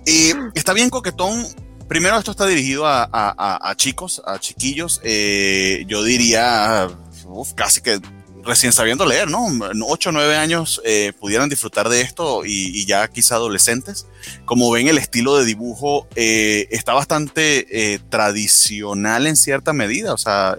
Y 0.06 0.32
está 0.54 0.72
bien 0.72 0.90
coquetón. 0.90 1.46
Primero, 1.88 2.18
esto 2.18 2.30
está 2.30 2.46
dirigido 2.46 2.84
a, 2.86 3.74
chicos, 3.76 4.22
a 4.24 4.38
chiquillos. 4.38 5.00
Eh, 5.04 5.84
yo 5.86 6.02
diría, 6.02 6.88
casi 7.54 7.82
que 7.82 8.00
recién 8.44 8.72
sabiendo 8.72 9.06
leer, 9.06 9.30
¿no? 9.30 9.46
8 9.86 10.08
o 10.08 10.12
9 10.12 10.36
años 10.36 10.80
eh, 10.84 11.12
pudieran 11.20 11.48
disfrutar 11.48 11.88
de 11.88 12.00
esto 12.00 12.44
y, 12.44 12.84
ya 12.86 13.06
quizá 13.08 13.36
adolescentes. 13.36 14.06
Como 14.44 14.70
ven, 14.70 14.88
el 14.88 14.98
estilo 14.98 15.36
de 15.36 15.44
dibujo 15.44 16.08
eh, 16.16 16.66
está 16.70 16.94
bastante 16.94 18.00
tradicional 18.08 19.26
en 19.26 19.36
cierta 19.36 19.72
medida, 19.72 20.14
o 20.14 20.18
sea, 20.18 20.56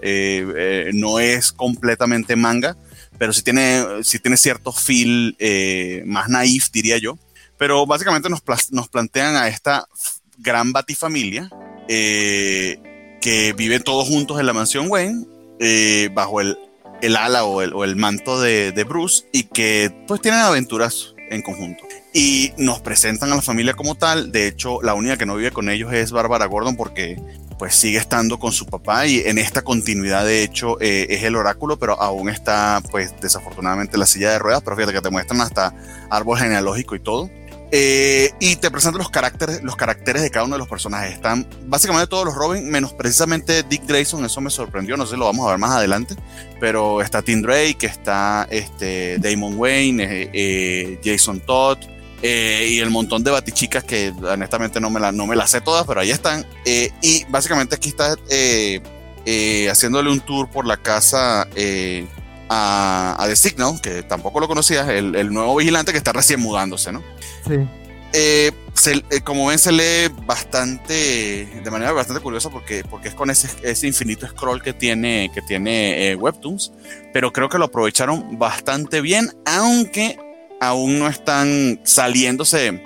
no 0.92 1.18
es 1.18 1.52
completamente 1.52 2.36
manga, 2.36 2.76
pero 3.18 3.32
sí 3.32 3.42
tiene, 3.42 3.84
sí 4.02 4.20
tiene 4.20 4.36
cierto 4.36 4.72
feel 4.72 5.36
más 6.06 6.28
naif, 6.28 6.70
diría 6.70 6.96
yo. 6.98 7.18
Pero 7.58 7.86
básicamente 7.86 8.28
nos, 8.28 8.42
nos 8.70 8.88
plantean 8.88 9.36
a 9.36 9.48
esta 9.48 9.86
gran 10.38 10.72
batifamilia 10.72 11.50
eh, 11.88 12.78
que 13.20 13.52
vive 13.52 13.80
todos 13.80 14.08
juntos 14.08 14.38
en 14.40 14.46
la 14.46 14.52
mansión 14.52 14.90
Wayne, 14.90 15.26
eh, 15.60 16.10
bajo 16.12 16.40
el, 16.40 16.58
el 17.00 17.16
ala 17.16 17.44
o 17.44 17.62
el, 17.62 17.72
o 17.72 17.84
el 17.84 17.96
manto 17.96 18.40
de, 18.40 18.72
de, 18.72 18.84
Bruce, 18.84 19.24
y 19.32 19.44
que 19.44 19.92
pues 20.06 20.20
tienen 20.20 20.40
aventuras 20.40 21.14
en 21.30 21.42
conjunto. 21.42 21.84
Y 22.12 22.52
nos 22.58 22.80
presentan 22.80 23.32
a 23.32 23.36
la 23.36 23.42
familia 23.42 23.74
como 23.74 23.94
tal. 23.94 24.30
De 24.30 24.46
hecho, 24.46 24.80
la 24.82 24.94
única 24.94 25.16
que 25.16 25.26
no 25.26 25.36
vive 25.36 25.50
con 25.50 25.68
ellos 25.68 25.92
es 25.92 26.12
Bárbara 26.12 26.46
Gordon 26.46 26.76
porque 26.76 27.16
pues 27.58 27.74
sigue 27.74 27.98
estando 27.98 28.38
con 28.38 28.52
su 28.52 28.66
papá 28.66 29.06
y 29.06 29.20
en 29.20 29.38
esta 29.38 29.62
continuidad 29.62 30.24
de 30.24 30.42
hecho 30.42 30.80
eh, 30.80 31.06
es 31.10 31.22
el 31.22 31.36
oráculo, 31.36 31.78
pero 31.78 32.00
aún 32.00 32.28
está 32.28 32.82
pues 32.90 33.14
desafortunadamente 33.20 33.94
en 33.94 34.00
la 34.00 34.06
silla 34.06 34.30
de 34.30 34.38
ruedas, 34.38 34.62
pero 34.62 34.76
fíjate 34.76 34.92
que 34.92 35.00
te 35.00 35.10
muestran 35.10 35.40
hasta 35.40 35.72
árbol 36.10 36.38
genealógico 36.38 36.94
y 36.94 37.00
todo. 37.00 37.30
Eh, 37.70 38.30
y 38.40 38.56
te 38.56 38.70
presentan 38.70 38.98
los 38.98 39.10
caracteres, 39.10 39.62
los 39.62 39.74
caracteres 39.74 40.22
de 40.22 40.30
cada 40.30 40.44
uno 40.44 40.54
de 40.54 40.60
los 40.60 40.68
personajes. 40.68 41.14
Están 41.14 41.46
básicamente 41.66 42.06
todos 42.06 42.24
los 42.24 42.34
Robin, 42.34 42.70
menos 42.70 42.92
precisamente 42.92 43.62
Dick 43.64 43.86
Grayson, 43.86 44.24
eso 44.24 44.40
me 44.40 44.50
sorprendió, 44.50 44.96
no 44.96 45.06
sé, 45.06 45.16
lo 45.16 45.24
vamos 45.24 45.46
a 45.46 45.50
ver 45.50 45.58
más 45.58 45.72
adelante. 45.72 46.14
Pero 46.60 47.02
está 47.02 47.22
Tim 47.22 47.42
Drake, 47.42 47.86
está 47.86 48.46
este, 48.50 49.18
Damon 49.18 49.58
Wayne, 49.58 50.30
eh, 50.32 51.00
Jason 51.04 51.40
Todd, 51.40 51.78
eh, 52.26 52.68
y 52.70 52.80
el 52.80 52.88
montón 52.88 53.22
de 53.22 53.30
batichicas 53.30 53.84
que 53.84 54.08
honestamente 54.08 54.80
no 54.80 54.88
me, 54.88 54.98
la, 54.98 55.12
no 55.12 55.26
me 55.26 55.36
las 55.36 55.50
sé 55.50 55.60
todas, 55.60 55.86
pero 55.86 56.00
ahí 56.00 56.10
están. 56.10 56.46
Eh, 56.64 56.90
y 57.02 57.22
básicamente 57.24 57.74
aquí 57.74 57.90
está 57.90 58.16
eh, 58.30 58.80
haciéndole 59.70 60.10
un 60.10 60.20
tour 60.20 60.48
por 60.48 60.66
la 60.66 60.78
casa 60.78 61.46
a, 62.48 63.16
a, 63.18 63.26
The 63.26 63.36
Signal, 63.36 63.80
que 63.80 64.02
tampoco 64.02 64.40
lo 64.40 64.48
conocías, 64.48 64.88
el, 64.88 65.14
el, 65.14 65.32
nuevo 65.32 65.56
vigilante 65.56 65.92
que 65.92 65.98
está 65.98 66.12
recién 66.12 66.40
mudándose, 66.40 66.92
¿no? 66.92 67.02
Sí. 67.46 67.56
Se, 68.74 69.02
como 69.22 69.46
ven, 69.46 69.58
se 69.58 69.72
lee 69.72 70.12
bastante, 70.26 71.48
de 71.64 71.70
manera 71.70 71.92
bastante 71.92 72.22
curiosa 72.22 72.50
porque, 72.50 72.84
porque 72.88 73.08
es 73.08 73.14
con 73.14 73.30
ese, 73.30 73.48
ese 73.62 73.86
infinito 73.86 74.26
scroll 74.26 74.62
que 74.62 74.72
tiene, 74.72 75.30
que 75.32 75.42
tiene 75.42 76.14
Webtoons, 76.16 76.72
pero 77.12 77.32
creo 77.32 77.48
que 77.48 77.58
lo 77.58 77.66
aprovecharon 77.66 78.38
bastante 78.38 79.00
bien, 79.00 79.30
aunque 79.44 80.18
aún 80.60 80.98
no 80.98 81.08
están 81.08 81.80
saliéndose, 81.84 82.82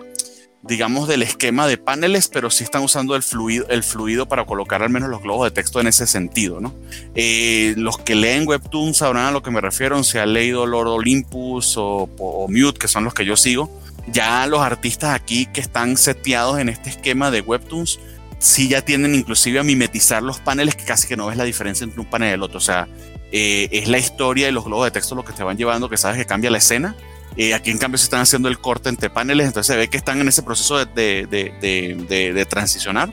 digamos, 0.63 1.07
del 1.09 1.23
esquema 1.23 1.67
de 1.67 1.79
paneles, 1.79 2.29
pero 2.29 2.51
sí 2.51 2.65
están 2.65 2.83
usando 2.83 3.15
el 3.15 3.23
fluido, 3.23 3.67
el 3.69 3.85
fluido 3.85 4.27
para 4.27 4.45
colocar 4.45 4.83
al 4.83 4.91
menos 4.91 5.09
los 5.09 5.23
globos 5.23 5.47
de 5.47 5.51
texto 5.53 5.81
en 5.81 5.87
ese 5.87 6.07
sentido, 6.07 6.61
¿no? 6.61 6.75
Eh, 7.15 7.75
los 7.77 7.99
que 7.99 8.15
leen 8.15 8.47
Webtoons 8.47 8.99
sabrán 8.99 9.27
a 9.27 9.31
lo 9.31 9.43
que 9.43 9.51
me 9.51 9.61
refiero, 9.61 10.03
si 10.03 10.19
han 10.19 10.33
leído 10.33 10.67
Lord 10.67 10.89
Olympus 10.89 11.77
o, 11.77 12.09
o 12.19 12.49
Mute, 12.49 12.79
que 12.79 12.89
son 12.89 13.05
los 13.05 13.15
que 13.15 13.25
yo 13.25 13.37
sigo. 13.37 13.71
Ya 14.09 14.47
los 14.47 14.61
artistas 14.61 15.15
aquí 15.15 15.47
que 15.47 15.61
están 15.61 15.97
seteados 15.97 16.59
en 16.59 16.69
este 16.69 16.91
esquema 16.91 17.31
de 17.31 17.41
Webtoons, 17.41 18.01
sí 18.39 18.69
ya 18.69 18.83
tienden 18.83 19.15
inclusive 19.15 19.61
a 19.61 19.63
mimetizar 19.63 20.23
los 20.23 20.41
paneles 20.41 20.75
que 20.75 20.85
casi 20.85 21.07
que 21.07 21.17
no 21.17 21.27
ves 21.27 21.37
la 21.37 21.45
diferencia 21.45 21.85
entre 21.85 22.01
un 22.01 22.07
panel 22.07 22.31
y 22.31 22.33
el 22.33 22.43
otro. 22.43 22.59
O 22.59 22.63
sea, 22.63 22.89
eh, 23.31 23.69
es 23.71 23.89
la 23.89 23.99
historia 23.99 24.49
y 24.49 24.53
los 24.53 24.65
globos 24.65 24.87
de 24.87 24.91
texto 24.91 25.15
lo 25.15 25.25
que 25.25 25.33
te 25.33 25.45
van 25.45 25.57
llevando, 25.57 25.89
que 25.89 25.99
sabes 25.99 26.17
que 26.17 26.25
cambia 26.25 26.51
la 26.51 26.59
escena 26.59 26.97
eh, 27.39 27.55
aquí 27.55 27.71
en 27.71 27.79
cambio 27.79 27.97
se 27.97 28.05
están 28.05 28.21
haciendo 28.21 28.49
el 28.49 28.59
corte 28.59 28.89
entre 28.91 29.09
paneles, 29.09 29.47
entonces 29.47 29.73
se 29.73 29.79
ve 29.79 29.89
que 29.89 29.97
están 29.97 30.21
en 30.21 30.29
ese 30.29 30.43
proceso 30.43 30.85
de, 30.85 31.27
de, 31.27 31.55
de, 31.61 32.33
de 32.35 32.45
transicionar, 32.45 33.11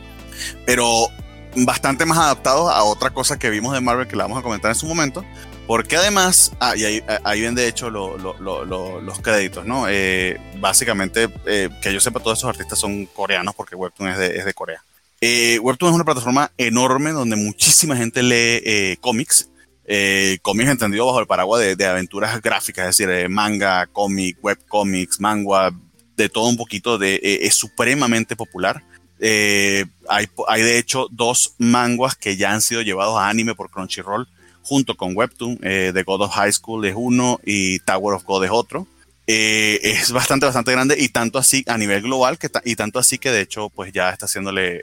pero 0.65 1.07
bastante 1.55 2.05
más 2.05 2.17
adaptados 2.17 2.69
a 2.69 2.83
otra 2.83 3.11
cosa 3.11 3.39
que 3.39 3.49
vimos 3.49 3.73
de 3.73 3.81
Marvel 3.81 4.07
que 4.07 4.15
la 4.15 4.23
vamos 4.25 4.39
a 4.39 4.41
comentar 4.41 4.71
en 4.71 4.75
su 4.75 4.87
momento, 4.87 5.23
porque 5.67 5.95
además, 5.95 6.51
ah, 6.59 6.75
y 6.75 6.85
ahí, 6.85 7.03
ahí 7.23 7.41
ven 7.41 7.55
de 7.55 7.67
hecho 7.67 7.89
lo, 7.89 8.17
lo, 8.17 8.35
lo, 8.39 9.01
los 9.01 9.19
créditos, 9.19 9.65
¿no? 9.65 9.85
Eh, 9.89 10.39
básicamente, 10.59 11.29
eh, 11.45 11.69
que 11.81 11.93
yo 11.93 11.99
sepa, 11.99 12.19
todos 12.19 12.39
esos 12.39 12.49
artistas 12.49 12.77
son 12.77 13.05
coreanos 13.07 13.55
porque 13.55 13.75
Webtoon 13.75 14.09
es 14.09 14.17
de, 14.17 14.37
es 14.37 14.45
de 14.45 14.53
Corea. 14.53 14.83
Eh, 15.21 15.57
Webtoon 15.59 15.91
es 15.91 15.95
una 15.95 16.03
plataforma 16.03 16.51
enorme 16.57 17.11
donde 17.11 17.35
muchísima 17.35 17.95
gente 17.95 18.21
lee 18.21 18.97
cómics 19.01 19.49
eh, 19.87 20.39
cómics 20.41 20.69
entendido 20.69 21.05
bajo 21.05 21.19
el 21.19 21.27
paraguas 21.27 21.77
de, 21.77 21.85
aventuras 21.85 22.41
gráficas, 22.41 22.89
es 22.89 22.97
decir, 22.97 23.09
eh, 23.09 23.29
manga, 23.29 23.85
cómic, 23.87 24.37
webcomics, 24.41 25.19
manga, 25.19 25.71
de 26.17 26.29
todo 26.29 26.49
un 26.49 26.57
poquito, 26.57 26.97
de, 26.97 27.15
eh, 27.15 27.39
es 27.43 27.55
supremamente 27.55 28.35
popular. 28.35 28.83
Eh, 29.19 29.85
hay, 30.09 30.27
de 30.61 30.77
hecho 30.77 31.07
dos 31.11 31.55
manguas 31.57 32.15
que 32.15 32.35
ya 32.35 32.51
han 32.51 32.61
sido 32.61 32.81
llevados 32.81 33.17
a 33.17 33.29
anime 33.29 33.55
por 33.55 33.69
Crunchyroll 33.69 34.27
junto 34.61 34.97
con 34.97 35.15
Webtoon, 35.15 35.57
The 35.59 36.03
God 36.03 36.23
of 36.23 36.33
High 36.33 36.51
School 36.51 36.85
es 36.85 36.95
uno 36.97 37.39
y 37.45 37.79
Tower 37.79 38.15
of 38.15 38.23
God 38.25 38.45
es 38.45 38.51
otro. 38.51 38.87
es 39.27 40.11
bastante, 40.11 40.47
bastante 40.47 40.71
grande 40.71 40.95
y 40.99 41.09
tanto 41.09 41.37
así 41.37 41.63
a 41.67 41.77
nivel 41.77 42.01
global 42.01 42.39
que 42.39 42.49
y 42.65 42.75
tanto 42.75 42.97
así 42.97 43.19
que 43.19 43.31
de 43.31 43.41
hecho 43.41 43.69
pues 43.69 43.93
ya 43.93 44.09
está 44.09 44.25
haciéndole, 44.25 44.81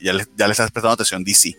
ya, 0.00 0.12
le, 0.12 0.26
ya 0.36 0.46
le 0.46 0.52
está 0.52 0.66
prestando 0.66 0.90
atención 0.90 1.22
DC. 1.22 1.56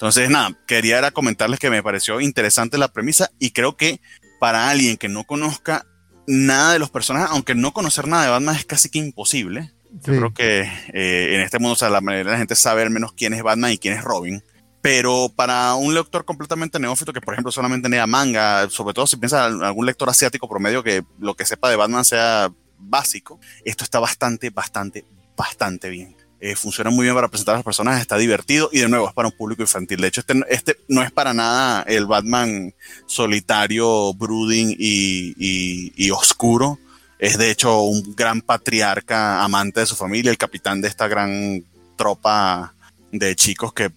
Entonces, 0.00 0.30
nada, 0.30 0.56
quería 0.66 0.96
era 0.96 1.10
comentarles 1.10 1.58
que 1.58 1.68
me 1.68 1.82
pareció 1.82 2.22
interesante 2.22 2.78
la 2.78 2.88
premisa 2.88 3.30
y 3.38 3.50
creo 3.50 3.76
que 3.76 4.00
para 4.38 4.70
alguien 4.70 4.96
que 4.96 5.10
no 5.10 5.24
conozca 5.24 5.84
nada 6.26 6.72
de 6.72 6.78
los 6.78 6.88
personajes, 6.88 7.28
aunque 7.30 7.54
no 7.54 7.74
conocer 7.74 8.08
nada 8.08 8.24
de 8.24 8.30
Batman 8.30 8.56
es 8.56 8.64
casi 8.64 8.88
que 8.88 8.98
imposible. 8.98 9.72
Yo 9.92 10.16
creo 10.16 10.32
que 10.32 10.60
eh, 10.94 11.34
en 11.34 11.42
este 11.42 11.58
mundo, 11.58 11.74
o 11.74 11.76
sea, 11.76 11.90
la 11.90 12.00
mayoría 12.00 12.30
de 12.30 12.32
la 12.32 12.38
gente 12.38 12.54
sabe 12.54 12.80
al 12.80 12.88
menos 12.88 13.12
quién 13.12 13.34
es 13.34 13.42
Batman 13.42 13.72
y 13.72 13.78
quién 13.78 13.92
es 13.92 14.02
Robin. 14.02 14.42
Pero 14.80 15.30
para 15.36 15.74
un 15.74 15.92
lector 15.92 16.24
completamente 16.24 16.78
neófito 16.78 17.12
que, 17.12 17.20
por 17.20 17.34
ejemplo, 17.34 17.52
solamente 17.52 17.90
lea 17.90 18.06
manga, 18.06 18.70
sobre 18.70 18.94
todo 18.94 19.06
si 19.06 19.18
piensa 19.18 19.48
en 19.48 19.62
algún 19.62 19.84
lector 19.84 20.08
asiático 20.08 20.48
promedio 20.48 20.82
que 20.82 21.04
lo 21.18 21.34
que 21.34 21.44
sepa 21.44 21.68
de 21.68 21.76
Batman 21.76 22.06
sea 22.06 22.50
básico, 22.78 23.38
esto 23.66 23.84
está 23.84 24.00
bastante, 24.00 24.48
bastante, 24.48 25.04
bastante 25.36 25.90
bien. 25.90 26.16
Eh, 26.42 26.56
funciona 26.56 26.88
muy 26.88 27.04
bien 27.04 27.14
para 27.14 27.28
presentar 27.28 27.54
a 27.54 27.58
las 27.58 27.64
personas, 27.64 28.00
está 28.00 28.16
divertido 28.16 28.70
y 28.72 28.78
de 28.78 28.88
nuevo 28.88 29.06
es 29.06 29.12
para 29.12 29.28
un 29.28 29.36
público 29.36 29.60
infantil. 29.60 30.00
De 30.00 30.08
hecho, 30.08 30.22
este, 30.22 30.42
este 30.48 30.76
no 30.88 31.02
es 31.02 31.10
para 31.10 31.34
nada 31.34 31.82
el 31.82 32.06
Batman 32.06 32.72
solitario, 33.04 34.14
brooding 34.14 34.74
y, 34.78 36.10
oscuro. 36.10 36.78
Es 37.18 37.36
de 37.36 37.50
hecho 37.50 37.82
un 37.82 38.14
gran 38.16 38.40
patriarca, 38.40 39.44
amante 39.44 39.80
de 39.80 39.86
su 39.86 39.96
familia, 39.96 40.30
el 40.30 40.38
capitán 40.38 40.80
de 40.80 40.88
esta 40.88 41.08
gran 41.08 41.62
tropa 41.96 42.72
de 43.12 43.36
chicos 43.36 43.74
que, 43.74 43.90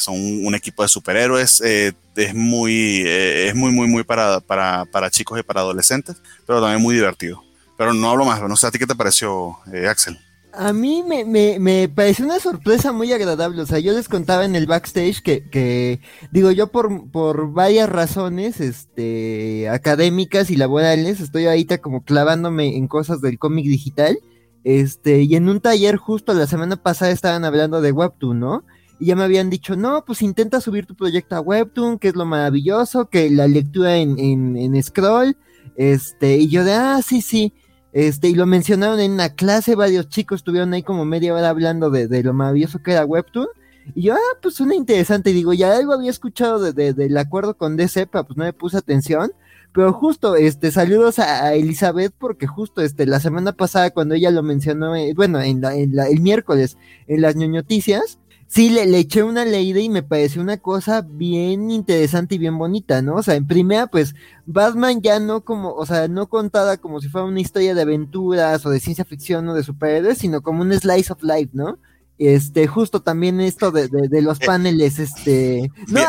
son 0.00 0.16
un 0.16 0.54
equipo 0.54 0.82
de 0.82 0.88
superhéroes. 0.88 1.60
Eh, 1.62 1.92
es 2.16 2.34
muy, 2.34 3.02
eh, 3.04 3.48
es 3.48 3.54
muy, 3.54 3.72
muy, 3.72 3.86
muy 3.88 4.04
para, 4.04 4.40
para, 4.40 4.86
para, 4.86 5.10
chicos 5.10 5.38
y 5.38 5.42
para 5.42 5.60
adolescentes, 5.60 6.16
pero 6.46 6.62
también 6.62 6.80
muy 6.80 6.94
divertido. 6.94 7.44
Pero 7.76 7.92
no 7.92 8.08
hablo 8.08 8.24
más, 8.24 8.40
no 8.40 8.56
sé 8.56 8.66
a 8.66 8.70
ti 8.70 8.78
qué 8.78 8.86
te 8.86 8.94
pareció, 8.94 9.58
Axel. 9.86 10.18
A 10.52 10.72
mí 10.72 11.04
me, 11.06 11.24
me, 11.24 11.58
me, 11.58 11.88
pareció 11.88 12.24
una 12.24 12.40
sorpresa 12.40 12.92
muy 12.92 13.12
agradable. 13.12 13.62
O 13.62 13.66
sea, 13.66 13.78
yo 13.78 13.92
les 13.92 14.08
contaba 14.08 14.44
en 14.44 14.56
el 14.56 14.66
backstage 14.66 15.22
que, 15.22 15.48
que 15.48 16.00
digo, 16.32 16.50
yo 16.50 16.68
por, 16.68 17.10
por 17.10 17.52
varias 17.52 17.88
razones 17.88 18.60
este, 18.60 19.68
académicas 19.68 20.50
y 20.50 20.56
laborales, 20.56 21.20
estoy 21.20 21.46
ahorita 21.46 21.78
como 21.78 22.04
clavándome 22.04 22.76
en 22.76 22.88
cosas 22.88 23.20
del 23.20 23.38
cómic 23.38 23.66
digital. 23.66 24.18
Este, 24.64 25.22
y 25.22 25.36
en 25.36 25.48
un 25.48 25.60
taller 25.60 25.96
justo 25.96 26.34
la 26.34 26.46
semana 26.46 26.76
pasada 26.76 27.12
estaban 27.12 27.44
hablando 27.44 27.80
de 27.80 27.92
Webtoon, 27.92 28.40
¿no? 28.40 28.64
Y 28.98 29.06
ya 29.06 29.16
me 29.16 29.24
habían 29.24 29.48
dicho, 29.48 29.76
no, 29.76 30.04
pues 30.04 30.20
intenta 30.20 30.60
subir 30.60 30.84
tu 30.84 30.94
proyecto 30.94 31.36
a 31.36 31.40
Webtoon, 31.40 31.98
que 31.98 32.08
es 32.08 32.16
lo 32.16 32.26
maravilloso, 32.26 33.08
que 33.08 33.30
la 33.30 33.46
lectura 33.46 33.96
en, 33.96 34.18
en, 34.18 34.56
en 34.56 34.82
Scroll, 34.82 35.36
este, 35.76 36.36
y 36.36 36.48
yo 36.48 36.64
de, 36.64 36.74
ah, 36.74 37.00
sí, 37.02 37.22
sí. 37.22 37.54
Este, 37.92 38.28
y 38.28 38.34
lo 38.34 38.46
mencionaron 38.46 39.00
en 39.00 39.12
una 39.12 39.30
clase, 39.30 39.74
varios 39.74 40.08
chicos 40.08 40.40
estuvieron 40.40 40.72
ahí 40.72 40.82
como 40.82 41.04
media 41.04 41.34
hora 41.34 41.48
hablando 41.48 41.90
de, 41.90 42.06
de 42.06 42.22
lo 42.22 42.32
maravilloso 42.32 42.82
que 42.82 42.92
era 42.92 43.04
Webtoon. 43.04 43.48
Y 43.94 44.02
yo, 44.02 44.14
ah, 44.14 44.38
pues 44.40 44.54
suena 44.54 44.74
interesante. 44.74 45.30
Y 45.30 45.34
digo, 45.34 45.52
ya 45.52 45.76
algo 45.76 45.92
había 45.92 46.10
escuchado 46.10 46.72
de, 46.72 46.92
del 46.92 47.16
acuerdo 47.16 47.56
con 47.56 47.76
DC, 47.76 48.06
pero 48.06 48.24
pues 48.24 48.36
no 48.36 48.44
me 48.44 48.52
puse 48.52 48.76
atención. 48.76 49.32
Pero 49.72 49.92
justo, 49.92 50.34
este, 50.34 50.72
saludos 50.72 51.18
a, 51.18 51.54
Elizabeth, 51.54 52.12
porque 52.18 52.46
justo, 52.46 52.82
este, 52.82 53.06
la 53.06 53.20
semana 53.20 53.52
pasada 53.52 53.90
cuando 53.90 54.14
ella 54.14 54.30
lo 54.30 54.42
mencionó, 54.42 54.96
eh, 54.96 55.12
bueno, 55.14 55.40
en, 55.40 55.60
la, 55.60 55.76
en 55.76 55.94
la, 55.94 56.08
el 56.08 56.20
miércoles, 56.20 56.76
en 57.06 57.20
las 57.20 57.36
ñoñoticias, 57.36 58.18
sí 58.50 58.68
le, 58.68 58.86
le, 58.86 58.98
eché 58.98 59.22
una 59.22 59.44
leída 59.44 59.80
y 59.80 59.88
me 59.88 60.02
pareció 60.02 60.42
una 60.42 60.58
cosa 60.58 61.06
bien 61.08 61.70
interesante 61.70 62.34
y 62.34 62.38
bien 62.38 62.58
bonita, 62.58 63.00
¿no? 63.00 63.14
O 63.14 63.22
sea, 63.22 63.36
en 63.36 63.46
primera, 63.46 63.86
pues, 63.86 64.14
Batman 64.44 65.00
ya 65.00 65.20
no 65.20 65.42
como, 65.42 65.72
o 65.72 65.86
sea, 65.86 66.08
no 66.08 66.28
contada 66.28 66.76
como 66.76 67.00
si 67.00 67.08
fuera 67.08 67.26
una 67.26 67.40
historia 67.40 67.74
de 67.74 67.82
aventuras 67.82 68.66
o 68.66 68.70
de 68.70 68.80
ciencia 68.80 69.04
ficción 69.04 69.48
o 69.48 69.54
de 69.54 69.62
superhéroes, 69.62 70.18
sino 70.18 70.42
como 70.42 70.62
un 70.62 70.72
slice 70.72 71.12
of 71.12 71.22
life, 71.22 71.50
¿no? 71.52 71.78
Este, 72.18 72.66
justo 72.66 73.00
también 73.00 73.40
esto 73.40 73.70
de, 73.70 73.88
de, 73.88 74.08
de 74.08 74.20
los 74.20 74.40
eh, 74.40 74.46
paneles, 74.46 74.98
este. 74.98 75.70
No, 75.86 76.02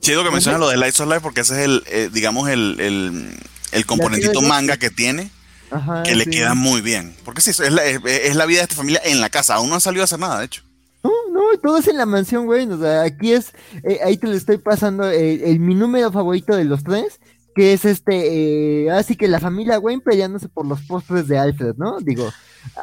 chido 0.00 0.22
que 0.24 0.30
mencionas 0.30 0.60
lo 0.60 0.68
de 0.68 0.76
Slice 0.76 1.02
of 1.02 1.08
Life 1.08 1.20
porque 1.22 1.40
ese 1.40 1.54
es 1.54 1.64
el, 1.64 1.84
eh, 1.86 2.10
digamos, 2.12 2.50
el, 2.50 2.78
el, 2.80 3.34
el 3.72 3.86
componentito 3.86 4.42
manga 4.42 4.76
que 4.76 4.90
tiene. 4.90 5.30
Ajá, 5.70 6.02
que 6.02 6.16
le 6.16 6.24
sí. 6.24 6.30
queda 6.30 6.54
muy 6.54 6.80
bien. 6.80 7.14
Porque 7.24 7.40
sí, 7.40 7.50
es 7.50 7.60
la, 7.60 7.84
es, 7.84 8.00
es 8.04 8.36
la 8.36 8.46
vida 8.46 8.58
de 8.58 8.64
esta 8.64 8.74
familia 8.74 9.00
en 9.04 9.20
la 9.20 9.30
casa. 9.30 9.54
Aún 9.54 9.68
no 9.68 9.76
han 9.76 9.80
salido 9.80 10.02
a 10.02 10.04
hacer 10.04 10.18
nada, 10.18 10.38
de 10.38 10.46
hecho. 10.46 10.62
No, 11.02 11.10
no, 11.32 11.58
todo 11.62 11.78
es 11.78 11.88
en 11.88 11.96
la 11.96 12.06
mansión, 12.06 12.46
güey. 12.46 12.68
O 12.70 12.78
sea, 12.78 13.02
aquí 13.02 13.32
es, 13.32 13.52
eh, 13.84 14.00
ahí 14.04 14.16
te 14.16 14.26
lo 14.26 14.34
estoy 14.34 14.58
pasando 14.58 15.08
el, 15.08 15.42
el, 15.42 15.60
mi 15.60 15.74
número 15.74 16.10
favorito 16.10 16.56
de 16.56 16.64
los 16.64 16.82
tres, 16.82 17.20
que 17.54 17.72
es 17.72 17.84
este, 17.84 18.84
eh, 18.84 18.90
así 18.90 19.16
que 19.16 19.28
la 19.28 19.40
familia 19.40 19.78
Wayne 19.78 20.02
peleándose 20.02 20.48
por 20.48 20.66
los 20.66 20.82
postres 20.82 21.28
de 21.28 21.38
Alfred, 21.38 21.76
¿no? 21.76 21.98
Digo, 22.00 22.28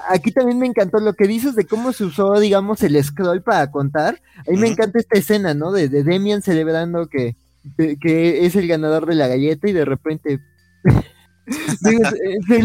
aquí 0.09 0.31
también 0.31 0.59
me 0.59 0.67
encantó 0.67 0.99
lo 0.99 1.13
que 1.13 1.27
dices 1.27 1.55
de 1.55 1.65
cómo 1.65 1.93
se 1.93 2.05
usó, 2.05 2.39
digamos, 2.39 2.81
el 2.83 3.01
scroll 3.03 3.41
para 3.41 3.69
contar. 3.71 4.21
A 4.47 4.51
mí 4.51 4.57
me 4.57 4.67
encanta 4.67 4.99
esta 4.99 5.19
escena, 5.19 5.53
¿no? 5.53 5.71
De, 5.71 5.89
de 5.89 6.03
Demian 6.03 6.41
celebrando 6.41 7.07
que, 7.07 7.35
que 7.77 8.45
es 8.45 8.55
el 8.55 8.67
ganador 8.67 9.05
de 9.05 9.15
la 9.15 9.27
galleta 9.27 9.69
y 9.69 9.73
de 9.73 9.85
repente... 9.85 10.39
Digo, 11.81 12.01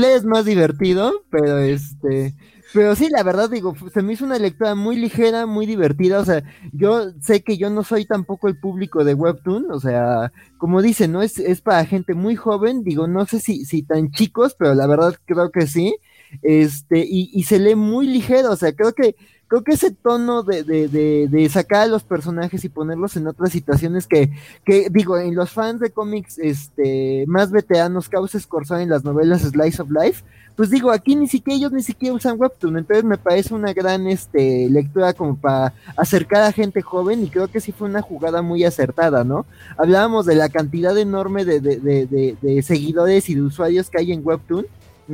es 0.06 0.24
más 0.24 0.46
divertido, 0.46 1.12
pero 1.30 1.58
este 1.58 2.34
Pero 2.72 2.94
sí, 2.94 3.08
la 3.10 3.24
verdad, 3.24 3.50
digo, 3.50 3.74
se 3.92 4.00
me 4.00 4.12
hizo 4.12 4.24
una 4.24 4.38
lectura 4.38 4.76
muy 4.76 4.94
ligera, 4.96 5.44
muy 5.46 5.66
divertida. 5.66 6.20
O 6.20 6.24
sea, 6.24 6.44
yo 6.72 7.10
sé 7.20 7.42
que 7.42 7.56
yo 7.58 7.68
no 7.68 7.82
soy 7.82 8.04
tampoco 8.06 8.46
el 8.46 8.58
público 8.60 9.02
de 9.02 9.14
Webtoon. 9.14 9.72
O 9.72 9.80
sea, 9.80 10.32
como 10.56 10.80
dicen, 10.80 11.10
¿no? 11.10 11.20
Es, 11.22 11.38
es 11.40 11.60
para 11.60 11.84
gente 11.84 12.14
muy 12.14 12.36
joven. 12.36 12.84
Digo, 12.84 13.08
no 13.08 13.26
sé 13.26 13.40
si, 13.40 13.64
si 13.64 13.82
tan 13.82 14.12
chicos, 14.12 14.54
pero 14.56 14.74
la 14.74 14.86
verdad 14.86 15.16
creo 15.26 15.50
que 15.50 15.66
sí. 15.66 15.96
Este, 16.42 17.00
y, 17.00 17.30
y 17.32 17.42
se 17.44 17.58
lee 17.58 17.74
muy 17.74 18.06
ligero. 18.06 18.52
O 18.52 18.56
sea, 18.56 18.72
creo 18.72 18.92
que 18.92 19.16
creo 19.50 19.64
que 19.64 19.72
ese 19.72 19.90
tono 19.90 20.44
de, 20.44 20.62
de, 20.62 21.26
de, 21.28 21.48
sacar 21.48 21.82
a 21.82 21.86
los 21.86 22.04
personajes 22.04 22.64
y 22.64 22.68
ponerlos 22.68 23.16
en 23.16 23.26
otras 23.26 23.50
situaciones 23.50 24.06
que, 24.06 24.30
que 24.64 24.86
digo, 24.90 25.18
en 25.18 25.34
los 25.34 25.50
fans 25.50 25.80
de 25.80 25.90
cómics 25.90 26.38
este, 26.38 27.24
más 27.26 27.50
veteranos, 27.50 28.08
causa 28.08 28.38
Scorsese 28.38 28.82
en 28.82 28.90
las 28.90 29.02
novelas 29.02 29.42
Slice 29.42 29.82
of 29.82 29.90
Life, 29.90 30.22
pues 30.54 30.70
digo, 30.70 30.92
aquí 30.92 31.16
ni 31.16 31.26
siquiera 31.26 31.56
ellos 31.56 31.72
ni 31.72 31.82
siquiera 31.82 32.14
usan 32.14 32.38
Webtoon, 32.38 32.78
entonces 32.78 33.04
me 33.04 33.18
parece 33.18 33.52
una 33.52 33.72
gran 33.72 34.06
este, 34.06 34.70
lectura 34.70 35.14
como 35.14 35.34
para 35.36 35.74
acercar 35.96 36.42
a 36.42 36.52
gente 36.52 36.80
joven 36.80 37.24
y 37.24 37.28
creo 37.28 37.48
que 37.48 37.60
sí 37.60 37.72
fue 37.72 37.88
una 37.88 38.02
jugada 38.02 38.42
muy 38.42 38.62
acertada, 38.62 39.24
¿no? 39.24 39.46
Hablábamos 39.76 40.26
de 40.26 40.36
la 40.36 40.48
cantidad 40.48 40.96
enorme 40.96 41.44
de, 41.44 41.58
de 41.60 42.62
seguidores 42.62 43.28
y 43.28 43.34
de 43.34 43.42
usuarios 43.42 43.90
que 43.90 43.98
hay 43.98 44.12
en 44.12 44.24
Webtoon, 44.24 44.66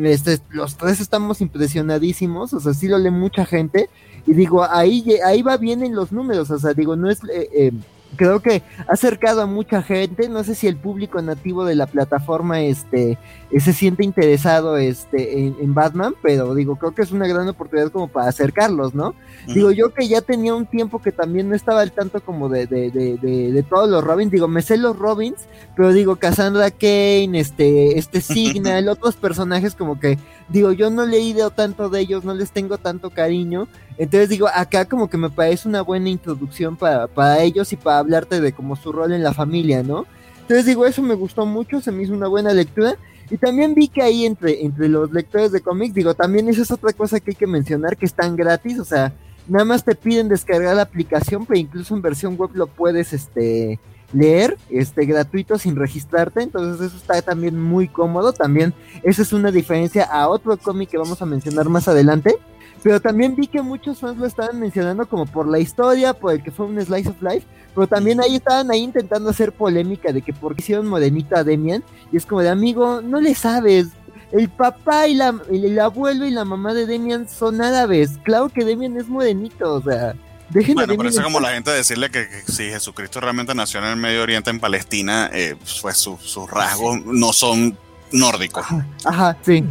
este, 0.05 0.39
los 0.51 0.77
tres 0.77 1.01
estamos 1.01 1.41
impresionadísimos, 1.41 2.53
o 2.53 2.61
sea, 2.61 2.75
sí 2.75 2.89
lo 2.89 2.99
lee 2.99 3.11
mucha 3.11 3.47
gente, 3.47 3.89
y 4.27 4.35
digo, 4.35 4.65
ahí, 4.65 5.05
ahí 5.25 5.43
va 5.43 5.57
bien 5.57 5.83
en 5.83 5.95
los 5.95 6.13
números, 6.13 6.51
o 6.51 6.59
sea, 6.59 6.75
digo, 6.75 6.97
no 6.97 7.11
es... 7.11 7.23
Eh, 7.25 7.49
eh, 7.53 7.73
creo 8.17 8.41
que 8.41 8.63
ha 8.89 8.93
acercado 8.93 9.43
a 9.43 9.47
mucha 9.47 9.83
gente, 9.83 10.29
no 10.29 10.43
sé 10.45 10.55
si 10.55 10.67
el 10.67 10.77
público 10.77 11.21
nativo 11.23 11.65
de 11.65 11.75
la 11.75 11.87
plataforma 11.87 12.61
este 12.61 13.19
eh, 13.51 13.61
se 13.61 13.73
siente 13.73 14.05
interesado 14.05 14.77
este 14.77 15.47
en, 15.47 15.75
Batman, 15.75 16.15
pero 16.23 16.55
digo, 16.55 16.77
creo 16.77 16.95
que 16.95 17.03
es 17.03 17.13
una 17.13 17.27
gran 17.27 17.47
oportunidad 17.49 17.93
como 17.93 18.09
para 18.09 18.29
acercarlos, 18.29 18.95
¿no? 18.95 19.15
Digo, 19.47 19.71
yo 19.71 19.93
que 19.93 20.09
ya 20.09 20.21
tenía 20.21 20.55
un 20.55 20.67
tiempo 20.67 21.01
que 21.01 21.13
también 21.13 21.49
no 21.49 21.55
estaba 21.55 21.83
al 21.83 21.93
tanto 21.93 22.21
como 22.21 22.49
de, 22.49 22.67
de, 22.67 22.91
de, 22.91 23.17
de, 23.19 23.63
todos 23.63 23.89
los 23.89 24.03
Robins, 24.03 24.33
digo, 24.33 24.49
me 24.49 24.63
sé 24.63 24.77
los 24.77 24.99
Robins, 24.99 25.47
pero 25.77 25.93
digo, 25.93 26.17
Cassandra 26.17 26.71
Kane, 26.71 27.39
este, 27.39 27.99
este 27.99 28.21
Signal, 28.21 28.89
otros 28.89 29.17
personajes 29.17 29.75
como 29.75 30.01
que, 30.01 30.19
digo, 30.49 30.73
yo 30.73 30.91
no 30.91 31.05
he 31.05 31.09
leído 31.09 31.51
tanto 31.51 31.89
de 31.89 32.01
ellos, 32.01 32.25
no 32.25 32.35
les 32.35 32.51
tengo 32.51 32.79
tanto 32.79 33.11
cariño, 33.11 33.69
entonces 33.99 34.29
digo, 34.29 34.49
acá 34.53 34.85
como 34.85 35.09
que 35.09 35.17
me 35.17 35.31
parece 35.31 35.69
una 35.69 35.83
buena 35.83 36.09
introducción 36.09 36.77
para, 36.77 37.07
para 37.07 37.43
ellos 37.43 37.73
y 37.73 37.77
para 37.77 37.99
hablarte 37.99 38.41
de 38.41 38.53
como 38.53 38.77
su 38.77 38.93
rol 38.93 39.13
en 39.13 39.23
la 39.23 39.33
familia, 39.33 39.83
¿no? 39.83 40.07
Entonces 40.43 40.67
digo, 40.67 40.87
eso 40.87 41.03
me 41.03 41.15
gustó 41.15 41.47
mucho, 41.47 41.81
se 41.81 41.91
me 41.91 42.03
hizo 42.03 42.13
una 42.13 42.29
buena 42.29 42.53
lectura. 42.53 42.97
Y 43.29 43.39
también 43.39 43.75
vi 43.75 43.89
que 43.89 44.03
ahí 44.03 44.25
entre, 44.25 44.65
entre 44.65 44.89
los 44.89 45.11
lectores 45.11 45.51
de 45.51 45.61
cómics, 45.61 45.95
digo, 45.95 46.15
también 46.15 46.49
esa 46.49 46.63
es 46.63 46.71
otra 46.71 46.93
cosa 46.93 47.19
que 47.19 47.33
hay 47.33 47.35
que 47.35 47.49
mencionar, 47.49 47.97
que 47.97 48.07
están 48.07 48.37
gratis, 48.37 48.79
o 48.79 48.85
sea, 48.85 49.13
nada 49.49 49.65
más 49.65 49.85
te 49.85 49.97
piden 49.97 50.29
descargar 50.29 50.77
la 50.77 50.83
aplicación, 50.83 51.45
pero 51.45 51.59
incluso 51.59 51.95
en 51.95 52.03
versión 52.03 52.37
web 52.37 52.51
lo 52.55 52.69
puedes 52.69 53.13
este 53.13 53.81
leer 54.13 54.57
este 54.71 55.05
gratuito 55.05 55.59
sin 55.59 55.75
registrarte, 55.75 56.43
entonces 56.43 56.87
eso 56.87 56.97
está 56.97 57.21
también 57.23 57.61
muy 57.61 57.89
cómodo, 57.89 58.33
también 58.33 58.73
esa 59.03 59.23
es 59.23 59.33
una 59.33 59.51
diferencia 59.51 60.05
a 60.05 60.29
otro 60.29 60.57
cómic 60.57 60.91
que 60.91 60.99
vamos 60.99 61.21
a 61.21 61.27
mencionar 61.27 61.69
más 61.69 61.89
adelante, 61.89 62.37
pero 62.83 63.01
también 63.01 63.35
vi 63.35 63.47
que 63.47 63.63
muchos 63.63 63.99
fans 63.99 64.19
lo 64.19 64.27
estaban 64.27 64.61
mencionando 64.61 65.07
como 65.07 65.27
por 65.27 65.49
la 65.49 65.59
historia, 65.59 66.15
por 66.15 66.33
el 66.33 66.43
que 66.43 66.51
fue 66.51 66.67
un 66.67 66.81
slice 66.81 67.11
of 67.11 67.21
life, 67.23 67.47
pero 67.75 67.87
también 67.87 68.21
ahí 68.21 68.37
estaban 68.37 68.71
ahí 68.71 68.83
intentando 68.83 69.31
hacer 69.31 69.53
polémica 69.53 70.13
de 70.13 70.23
que 70.23 70.33
por 70.33 70.55
qué 70.55 70.63
hicieron 70.63 70.87
morenita 70.87 71.41
a 71.41 71.45
Demian, 71.45 71.83
y 72.13 72.17
es 72.17 72.27
como 72.27 72.43
de 72.43 72.49
amigo, 72.49 73.03
no 73.03 73.21
le 73.21 73.35
sabes, 73.35 73.89
el 74.33 74.49
papá 74.49 75.09
y 75.09 75.15
la, 75.15 75.35
el, 75.51 75.79
abuelo 75.79 76.27
y 76.27 76.31
la 76.31 76.45
mamá 76.45 76.75
de 76.75 76.87
Demian 76.87 77.29
son 77.29 77.61
árabes, 77.61 78.19
claro 78.23 78.49
que 78.49 78.65
Demian 78.65 78.97
es 78.97 79.09
morenito, 79.09 79.75
o 79.75 79.83
sea... 79.83 80.15
Dejen 80.49 80.77
bueno, 80.77 80.97
parece 80.97 81.23
como 81.25 81.41
la 81.41 81.51
gente 81.51 81.73
decirle 81.73 82.09
que, 82.09 82.29
si 82.47 82.71
Jesucristo 82.71 83.21
realmente 83.21 83.53
nació 83.53 83.81
en 83.81 83.87
el 83.87 83.97
Medio 83.97 84.23
Oriente, 84.23 84.49
en 84.51 84.61
Palestina, 84.61 85.29
eh, 85.33 85.57
pues 85.83 85.97
sus 85.97 86.49
rasgos 86.49 87.05
no 87.05 87.33
son 87.33 87.77
nórdico. 88.13 88.65
Ajá, 89.05 89.37
sí, 89.45 89.65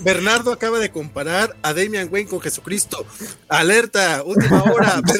Bernardo 0.00 0.52
acaba 0.52 0.78
de 0.78 0.90
comparar 0.90 1.56
a 1.62 1.72
Damian 1.72 2.08
Wayne 2.10 2.28
con 2.28 2.40
Jesucristo. 2.40 3.06
Alerta, 3.48 4.22
última 4.24 4.62
hora. 4.62 5.00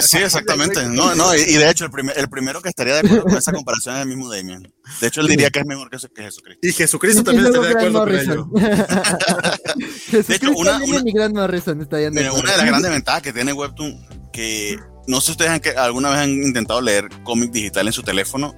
Sí, 0.00 0.18
exactamente. 0.18 0.84
No, 0.84 1.14
no, 1.14 1.34
y, 1.34 1.54
de 1.54 1.70
hecho, 1.70 1.86
el, 1.86 1.90
el, 2.16 2.28
primero 2.28 2.60
que 2.60 2.68
estaría 2.68 2.94
de 2.94 3.00
acuerdo 3.00 3.24
con 3.24 3.36
esa 3.36 3.52
comparación 3.52 3.96
es 3.96 4.02
el 4.02 4.08
mismo 4.08 4.30
Damian. 4.30 4.62
De 5.00 5.06
hecho, 5.06 5.20
él 5.20 5.28
diría 5.28 5.50
que 5.50 5.60
es 5.60 5.66
mejor 5.66 5.90
que, 5.90 5.98
Jesucristo. 5.98 6.66
Y 6.66 6.72
Jesucristo 6.72 7.24
también 7.24 7.46
estaría 7.46 7.68
de 7.68 7.74
acuerdo 7.74 7.98
con 8.00 8.14
ello. 8.14 8.48
de 10.12 10.34
hecho, 10.34 10.52
una, 10.52 10.76
una, 10.82 11.00
una 11.00 12.52
de 12.52 12.56
las 12.56 12.66
grandes 12.66 12.90
ventajas 12.90 13.22
que 13.22 13.32
tiene 13.32 13.52
Webtoon, 13.52 14.30
que 14.32 14.78
no 15.06 15.20
sé 15.20 15.26
si 15.26 15.32
ustedes 15.32 15.50
han, 15.50 15.60
que 15.60 15.70
alguna 15.70 16.10
vez 16.10 16.18
han 16.18 16.30
intentado 16.30 16.80
leer 16.80 17.08
cómic 17.24 17.50
digital 17.50 17.86
en 17.86 17.92
su 17.92 18.02
teléfono 18.02 18.54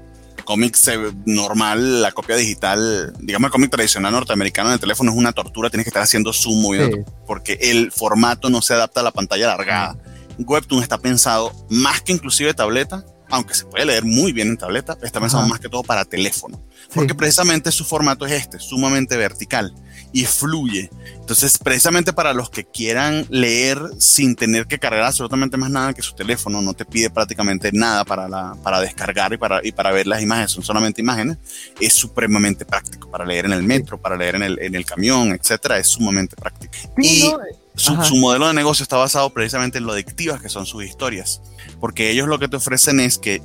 cómic 0.48 0.78
normal, 1.26 2.00
la 2.00 2.10
copia 2.12 2.34
digital, 2.34 3.12
digamos 3.20 3.48
el 3.48 3.52
cómic 3.52 3.70
tradicional 3.70 4.12
norteamericano 4.12 4.70
en 4.70 4.72
el 4.72 4.80
teléfono 4.80 5.10
es 5.10 5.18
una 5.18 5.34
tortura, 5.34 5.68
tienes 5.68 5.84
que 5.84 5.90
estar 5.90 6.02
haciendo 6.02 6.32
zoom 6.32 6.62
moviendo 6.62 6.96
porque 7.26 7.58
el 7.60 7.92
formato 7.92 8.48
no 8.48 8.62
se 8.62 8.72
adapta 8.72 9.00
a 9.00 9.02
la 9.02 9.10
pantalla 9.10 9.44
alargada. 9.44 9.98
Webtoon 10.38 10.82
está 10.82 10.96
pensado 10.96 11.52
más 11.68 12.00
que 12.00 12.12
inclusive 12.12 12.54
tableta, 12.54 13.04
aunque 13.28 13.52
se 13.52 13.66
puede 13.66 13.84
leer 13.84 14.06
muy 14.06 14.32
bien 14.32 14.48
en 14.48 14.56
tableta, 14.56 14.96
está 15.02 15.20
pensado 15.20 15.46
más 15.46 15.60
que 15.60 15.68
todo 15.68 15.82
para 15.82 16.06
teléfono. 16.06 16.58
Porque 16.94 17.14
precisamente 17.14 17.70
su 17.70 17.84
formato 17.84 18.24
es 18.26 18.32
este, 18.32 18.58
sumamente 18.58 19.16
vertical 19.16 19.74
y 20.12 20.24
fluye. 20.24 20.90
Entonces, 21.14 21.58
precisamente 21.58 22.12
para 22.12 22.32
los 22.32 22.48
que 22.48 22.64
quieran 22.64 23.26
leer 23.28 23.78
sin 23.98 24.34
tener 24.36 24.66
que 24.66 24.78
cargar 24.78 25.04
absolutamente 25.04 25.56
más 25.56 25.70
nada 25.70 25.92
que 25.92 26.00
su 26.00 26.14
teléfono, 26.14 26.62
no 26.62 26.72
te 26.72 26.84
pide 26.84 27.10
prácticamente 27.10 27.70
nada 27.72 28.04
para, 28.04 28.28
la, 28.28 28.56
para 28.62 28.80
descargar 28.80 29.32
y 29.34 29.36
para, 29.36 29.60
y 29.62 29.72
para 29.72 29.90
ver 29.92 30.06
las 30.06 30.22
imágenes, 30.22 30.52
son 30.52 30.64
solamente 30.64 31.02
imágenes, 31.02 31.36
es 31.78 31.92
supremamente 31.92 32.64
práctico 32.64 33.10
para 33.10 33.26
leer 33.26 33.44
en 33.44 33.52
el 33.52 33.62
metro, 33.62 34.00
para 34.00 34.16
leer 34.16 34.36
en 34.36 34.42
el, 34.42 34.58
en 34.60 34.74
el 34.74 34.86
camión, 34.86 35.32
etcétera, 35.32 35.78
es 35.78 35.88
sumamente 35.88 36.36
práctico. 36.36 36.72
y 36.96 37.30
su, 37.74 38.02
su, 38.02 38.16
modelo 38.16 38.48
de 38.48 38.54
negocio 38.54 38.82
está 38.82 38.96
basado 38.96 39.30
precisamente 39.30 39.78
en 39.78 39.84
lo 39.84 39.92
adictivas 39.92 40.40
que 40.40 40.48
son 40.48 40.66
sus 40.66 40.84
historias, 40.84 41.42
porque 41.80 42.10
ellos 42.10 42.26
lo 42.26 42.38
que 42.38 42.48
te 42.48 42.56
ofrecen 42.56 42.98
es 42.98 43.18
que 43.18 43.40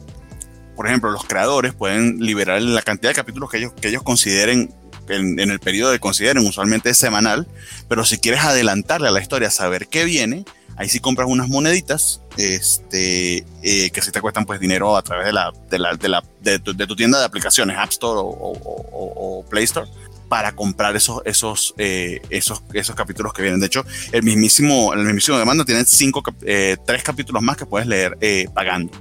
por 0.75 0.87
ejemplo, 0.87 1.11
los 1.11 1.23
creadores 1.25 1.73
pueden 1.73 2.19
liberar 2.19 2.61
la 2.61 2.81
cantidad 2.81 3.11
de 3.11 3.15
capítulos 3.15 3.49
que 3.49 3.57
ellos, 3.57 3.73
que 3.73 3.89
ellos 3.89 4.03
consideren 4.03 4.73
en, 5.09 5.39
el 5.39 5.59
periodo 5.59 5.91
de 5.91 5.99
consideren, 5.99 6.45
usualmente 6.45 6.89
es 6.89 6.97
semanal, 6.97 7.47
pero 7.87 8.05
si 8.05 8.17
quieres 8.17 8.41
adelantarle 8.41 9.07
a 9.09 9.11
la 9.11 9.21
historia, 9.21 9.49
saber 9.49 9.87
qué 9.87 10.05
viene, 10.05 10.45
ahí 10.77 10.89
sí 10.89 10.99
compras 10.99 11.27
unas 11.29 11.49
moneditas 11.49 12.21
este, 12.37 13.45
eh, 13.61 13.91
que 13.91 14.01
si 14.01 14.11
te 14.11 14.21
cuestan 14.21 14.45
pues 14.45 14.59
dinero 14.59 14.97
a 14.97 15.01
través 15.01 15.25
de, 15.25 15.33
la, 15.33 15.51
de, 15.69 15.79
la, 15.79 15.93
de, 15.95 16.09
la, 16.09 16.23
de, 16.41 16.59
tu, 16.59 16.95
tienda 16.95 17.19
de 17.19 17.25
aplicaciones, 17.25 17.77
App 17.77 17.91
Store 17.91 18.19
o, 18.23 19.45
Play 19.49 19.65
Store 19.65 19.87
para 20.27 20.55
comprar 20.55 20.95
esos, 20.95 21.21
esos, 21.25 21.73
eh, 21.77 22.21
esos, 22.29 22.63
esos 22.73 22.95
capítulos 22.95 23.33
que 23.33 23.41
vienen. 23.41 23.59
De 23.59 23.67
hecho, 23.67 23.85
el 24.11 24.23
mismísimo, 24.23 24.93
el 24.93 25.03
mismísimo 25.03 25.37
demanda 25.37 25.65
tiene 25.65 25.85
cinco, 25.85 26.23
eh, 26.41 26.77
tres 26.85 27.03
capítulos 27.03 27.41
más 27.41 27.57
que 27.57 27.65
puedes 27.65 27.87
leer 27.87 28.17
pagando. 28.53 28.91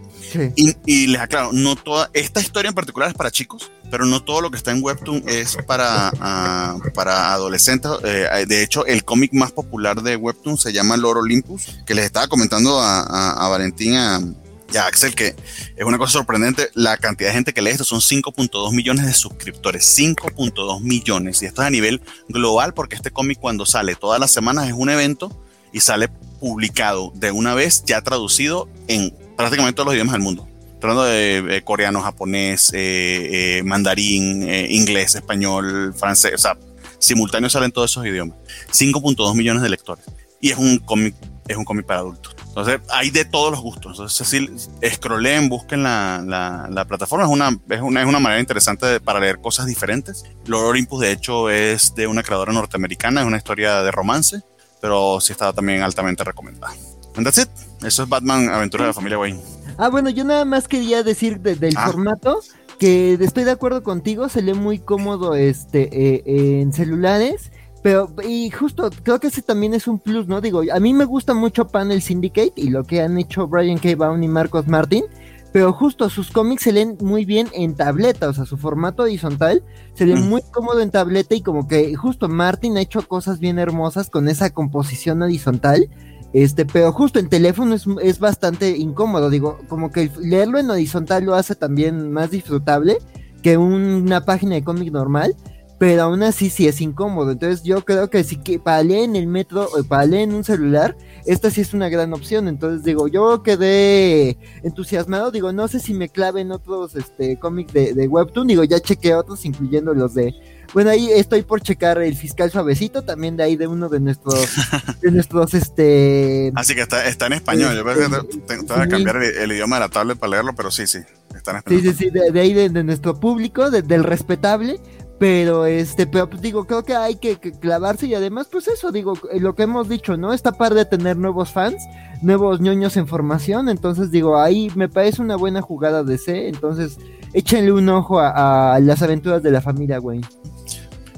Y, 0.87 1.07
les 1.09 1.21
aclaro, 1.21 1.53
no 1.53 1.77
toda, 1.77 2.11
esta 2.15 2.41
historia 2.41 2.69
en 2.69 2.75
particular 2.75 3.09
es 3.09 3.15
para 3.15 3.31
chicos, 3.31 3.71
pero 3.91 4.07
no 4.07 4.23
todo 4.23 4.41
lo 4.41 4.51
que 4.51 4.57
está 4.57 4.71
en 4.71 4.83
Webtoon 4.83 5.25
es 5.27 5.57
para, 5.67 6.11
ah, 6.21 6.79
para 6.95 7.33
adolescentes. 7.33 7.91
Eh, 8.05 8.47
de 8.47 8.63
hecho, 8.63 8.87
el 8.87 9.05
cómic 9.05 9.33
más 9.33 9.53
popular 9.53 10.03
de 10.03 10.17
Webtoon 10.17 10.57
se 10.57 10.73
llama 10.73 10.97
Lord 10.97 11.19
Olympus, 11.19 11.81
que 11.85 11.95
les 11.95 12.07
estaba 12.07 12.29
comentando 12.29 12.81
a, 12.81 13.33
a, 13.33 13.49
Valentín, 13.49 14.37
y 14.73 14.77
a 14.77 14.87
Axel, 14.87 15.15
que 15.15 15.35
es 15.77 15.85
una 15.85 15.99
cosa 15.99 16.13
sorprendente, 16.13 16.71
la 16.75 16.97
cantidad 16.97 17.31
de 17.31 17.35
gente 17.35 17.53
que 17.53 17.63
lee 17.63 17.71
esto 17.71 17.85
son 17.85 18.01
5.2 18.01 18.73
millones 18.73 19.07
de 19.07 19.13
suscriptores, 19.13 19.99
5.2 19.99 20.81
millones, 20.81 21.43
y 21.43 21.47
esto 21.47 21.63
es 21.63 21.69
a 21.69 21.71
nivel 21.71 22.01
global 22.29 22.75
porque 22.75 22.97
este 22.97 23.11
cómic 23.11 23.39
cuando 23.39 23.67
sale 23.67 23.95
todas 23.95 24.21
las 24.21 24.33
semanas 24.33 24.69
es 24.69 24.75
un 24.75 24.89
evento 24.91 25.45
y 25.73 25.81
sale 25.81 26.09
publicado 26.41 27.13
de 27.15 27.31
una 27.31 27.55
vez 27.55 27.85
ya 27.85 28.03
traducido 28.03 28.69
en 28.89 29.15
prácticamente 29.37 29.77
todos 29.77 29.87
los 29.87 29.95
idiomas 29.95 30.13
del 30.13 30.23
mundo. 30.23 30.49
Hablando 30.83 31.05
de 31.05 31.63
coreano, 31.65 32.03
japonés, 32.03 32.73
eh, 32.75 33.59
eh, 33.59 33.63
mandarín, 33.63 34.43
eh, 34.49 34.67
inglés, 34.71 35.15
español, 35.15 35.95
francés, 35.97 36.33
o 36.35 36.39
sea, 36.39 36.59
simultáneo 36.99 37.49
salen 37.49 37.71
todos 37.71 37.91
esos 37.91 38.05
idiomas. 38.05 38.37
5.2 38.73 39.37
millones 39.37 39.63
de 39.63 39.69
lectores. 39.69 40.05
Y 40.41 40.51
es 40.51 40.59
un 40.59 40.79
cómic, 40.79 41.15
es 41.53 41.59
un 41.59 41.65
cómic 41.65 41.87
para 41.87 42.01
adultos. 42.01 42.35
Entonces, 42.49 42.81
hay 42.91 43.11
de 43.11 43.25
todos 43.25 43.51
los 43.51 43.61
gustos. 43.61 43.93
Entonces, 43.93 44.29
si 44.29 44.91
scrollen, 44.91 45.49
busquen 45.49 45.83
la, 45.83 46.23
la, 46.71 46.85
plataforma. 46.85 47.25
Es 47.25 47.31
una, 47.31 47.57
es, 47.71 47.81
una, 47.81 48.03
es 48.03 48.07
una 48.07 48.19
manera 48.19 48.41
interesante 48.41 49.01
para 49.01 49.21
leer 49.21 49.41
cosas 49.41 49.67
diferentes. 49.67 50.25
Lord 50.47 50.67
Olympus, 50.67 51.01
de 51.01 51.13
hecho, 51.13 51.49
es 51.51 51.95
de 51.95 52.07
una 52.07 52.23
creadora 52.23 52.53
norteamericana. 52.53 53.23
Es 53.23 53.27
una 53.27 53.39
historia 53.39 53.83
de 53.83 53.91
romance, 53.91 54.43
pero 54.81 55.21
sí 55.21 55.33
está 55.33 55.53
también 55.53 55.83
altamente 55.83 56.25
recomendada. 56.25 56.75
And 57.17 57.27
that's 57.27 57.39
it. 57.39 57.49
Eso 57.85 58.05
es 58.05 58.09
Batman 58.09 58.49
Aventura 58.49 58.85
de 58.85 58.89
la 58.89 58.95
Familia 58.95 59.19
Wayne. 59.19 59.41
Ah, 59.79 59.89
bueno, 59.89 60.11
yo 60.11 60.25
nada 60.25 60.45
más 60.45 60.69
quería 60.69 61.03
decir 61.03 61.41
del 61.41 61.77
ah. 61.77 61.87
formato 61.87 62.41
que 62.79 63.15
estoy 63.21 63.45
de 63.45 63.53
acuerdo 63.53 63.85
contigo, 63.85 64.29
se 64.29 64.43
lee 64.43 64.55
muy 64.55 64.81
cómodo 64.81 65.37
este 65.37 65.89
eh, 65.93 66.61
en 66.61 66.73
celulares, 66.73 67.53
Pero, 67.83 68.15
y 68.27 68.51
justo, 68.51 68.91
creo 69.03 69.19
que 69.19 69.27
ese 69.27 69.43
también 69.43 69.75
es 69.75 69.89
un 69.89 69.99
plus, 69.99 70.29
¿no? 70.29 70.41
Digo, 70.41 70.63
a 70.73 70.79
mí 70.79 70.95
me 70.95 71.05
gusta 71.05 71.35
mucho 71.35 71.67
Panel 71.67 72.01
Syndicate 72.01 72.53
y 72.55 72.71
lo 72.71 72.85
que 72.85 73.03
han 73.03 73.19
hecho 73.19 73.49
Brian 73.49 73.79
K. 73.79 73.97
Vaughan 73.97 74.23
y 74.23 74.29
Marcos 74.29 74.69
Martin, 74.69 75.05
pero 75.53 75.73
justo 75.73 76.09
sus 76.09 76.31
cómics 76.31 76.63
se 76.63 76.73
leen 76.73 76.97
muy 77.01 77.25
bien 77.25 77.49
en 77.53 77.75
tableta, 77.75 78.29
o 78.29 78.33
sea, 78.33 78.47
su 78.47 78.57
formato 78.57 79.03
horizontal 79.03 79.65
se 79.95 80.07
lee 80.07 80.15
muy 80.15 80.43
cómodo 80.53 80.81
en 80.81 80.91
tableta 80.93 81.35
y 81.35 81.43
como 81.43 81.67
que 81.67 81.95
justo 81.97 82.29
Martin 82.29 82.77
ha 82.77 82.81
hecho 82.81 83.07
cosas 83.07 83.41
bien 83.41 83.59
hermosas 83.59 84.09
con 84.09 84.29
esa 84.29 84.51
composición 84.51 85.21
horizontal. 85.23 85.91
Este, 86.33 86.65
pero 86.65 86.93
justo 86.93 87.19
en 87.19 87.29
teléfono 87.29 87.75
es, 87.75 87.85
es 88.03 88.19
bastante 88.19 88.79
incómodo, 88.79 89.29
digo, 89.29 89.59
como 89.69 89.91
que 89.91 90.11
leerlo 90.19 90.59
en 90.59 90.71
horizontal 90.71 91.25
lo 91.25 91.35
hace 91.35 91.55
también 91.55 92.11
más 92.11 92.31
disfrutable 92.31 92.97
que 93.43 93.59
una 93.59 94.25
página 94.25 94.55
de 94.55 94.65
cómic 94.65 94.91
normal 94.93 95.37
pero 95.83 96.05
aún 96.05 96.23
así 96.23 96.49
sí 96.49 96.69
es 96.69 96.81
incómodo. 96.81 97.33
Entonces 97.33 97.65
yo 97.65 97.85
creo 97.85 98.09
que 98.09 98.23
si 98.23 98.37
que 98.37 98.61
para 98.61 98.85
leer 98.85 99.03
en 99.03 99.17
el 99.17 99.27
metro 99.27 99.69
o 99.77 99.83
para 99.83 100.07
leer 100.07 100.29
en 100.29 100.35
un 100.37 100.45
celular, 100.45 100.97
esta 101.27 101.51
sí 101.51 101.61
es 101.61 101.75
una 101.75 101.89
gran 101.89 102.13
opción. 102.13 102.47
Entonces 102.47 102.85
digo, 102.85 103.09
yo 103.09 103.43
quedé 103.43 104.39
entusiasmado, 104.63 105.33
digo, 105.33 105.53
no 105.53 105.67
sé 105.67 105.81
si 105.81 105.93
me 105.93 106.09
clave 106.09 106.43
en 106.43 106.53
otros 106.53 106.95
este 106.95 107.37
cómics 107.37 107.73
de, 107.73 107.95
de, 107.95 108.07
Webtoon, 108.07 108.47
digo, 108.47 108.63
ya 108.63 108.79
chequé 108.79 109.13
otros, 109.17 109.45
incluyendo 109.45 109.93
los 109.93 110.15
de... 110.15 110.33
Bueno, 110.73 110.91
ahí 110.91 111.11
estoy 111.11 111.43
por 111.43 111.61
checar 111.61 112.01
el 112.01 112.17
fiscal 112.17 112.51
suavecito, 112.53 113.03
también 113.03 113.37
de 113.37 113.43
ahí 113.43 113.57
de 113.57 113.67
uno 113.67 113.89
de 113.89 113.99
nuestros, 113.99 114.55
de 115.01 115.11
nuestros, 115.11 115.53
este... 115.53 116.53
Así 116.55 116.77
que 116.77 116.83
está, 116.83 117.07
está 117.09 117.27
en 117.27 117.33
español, 117.33 117.75
yo 117.75 117.83
creo 117.83 118.09
que 118.09 118.39
tengo 118.47 118.67
que 118.67 118.89
cambiar 118.89 119.17
el, 119.17 119.37
el, 119.37 119.53
idioma 119.53 119.77
de 119.77 119.81
la 119.81 119.89
tablet 119.89 120.17
para 120.17 120.31
leerlo, 120.31 120.55
pero 120.55 120.71
sí, 120.71 120.87
sí, 120.87 121.01
está 121.35 121.51
en 121.51 121.57
español. 121.59 121.83
Sí, 121.83 121.89
sí, 121.91 121.95
sí, 121.99 122.11
de, 122.11 122.31
de 122.31 122.41
ahí 122.41 122.55
de, 122.55 122.71
de, 122.71 122.85
nuestro 122.85 123.21
público, 123.21 123.71
del 123.71 124.05
respetable, 124.05 124.81
pero 125.23 125.67
este, 125.67 126.09
pero 126.09 126.29
pues, 126.29 126.43
digo, 126.43 126.65
creo 126.65 126.85
que 126.85 126.97
hay 126.97 127.15
que, 127.15 127.37
que, 127.37 127.53
clavarse 127.53 128.09
y 128.09 128.15
además, 128.17 128.49
pues 128.51 128.67
eso, 128.67 128.91
digo, 128.91 129.17
lo 129.39 129.55
que 129.55 129.63
hemos 129.63 129.89
dicho, 129.89 130.17
¿no? 130.17 130.33
Esta 130.33 130.51
par 130.51 130.75
de 130.75 130.85
tener 130.85 131.17
nuevos 131.17 131.53
fans, 131.53 131.81
nuevos 132.23 132.61
ñoños 132.61 132.97
en 132.97 133.07
formación, 133.07 133.69
entonces 133.69 134.11
digo, 134.11 134.37
ahí 134.37 134.69
me 134.75 134.89
parece 134.89 135.23
una 135.23 135.37
buena 135.37 135.63
jugada 135.63 136.03
de 136.03 136.19
C, 136.19 136.49
entonces 136.49 136.99
échenle 137.35 137.71
un 137.71 137.89
ojo 137.89 138.19
a, 138.19 138.75
a 138.75 138.81
las 138.81 139.01
aventuras 139.01 139.45
de 139.45 139.53
la 139.53 139.61
familia 139.61 140.01
Wayne. 140.01 140.27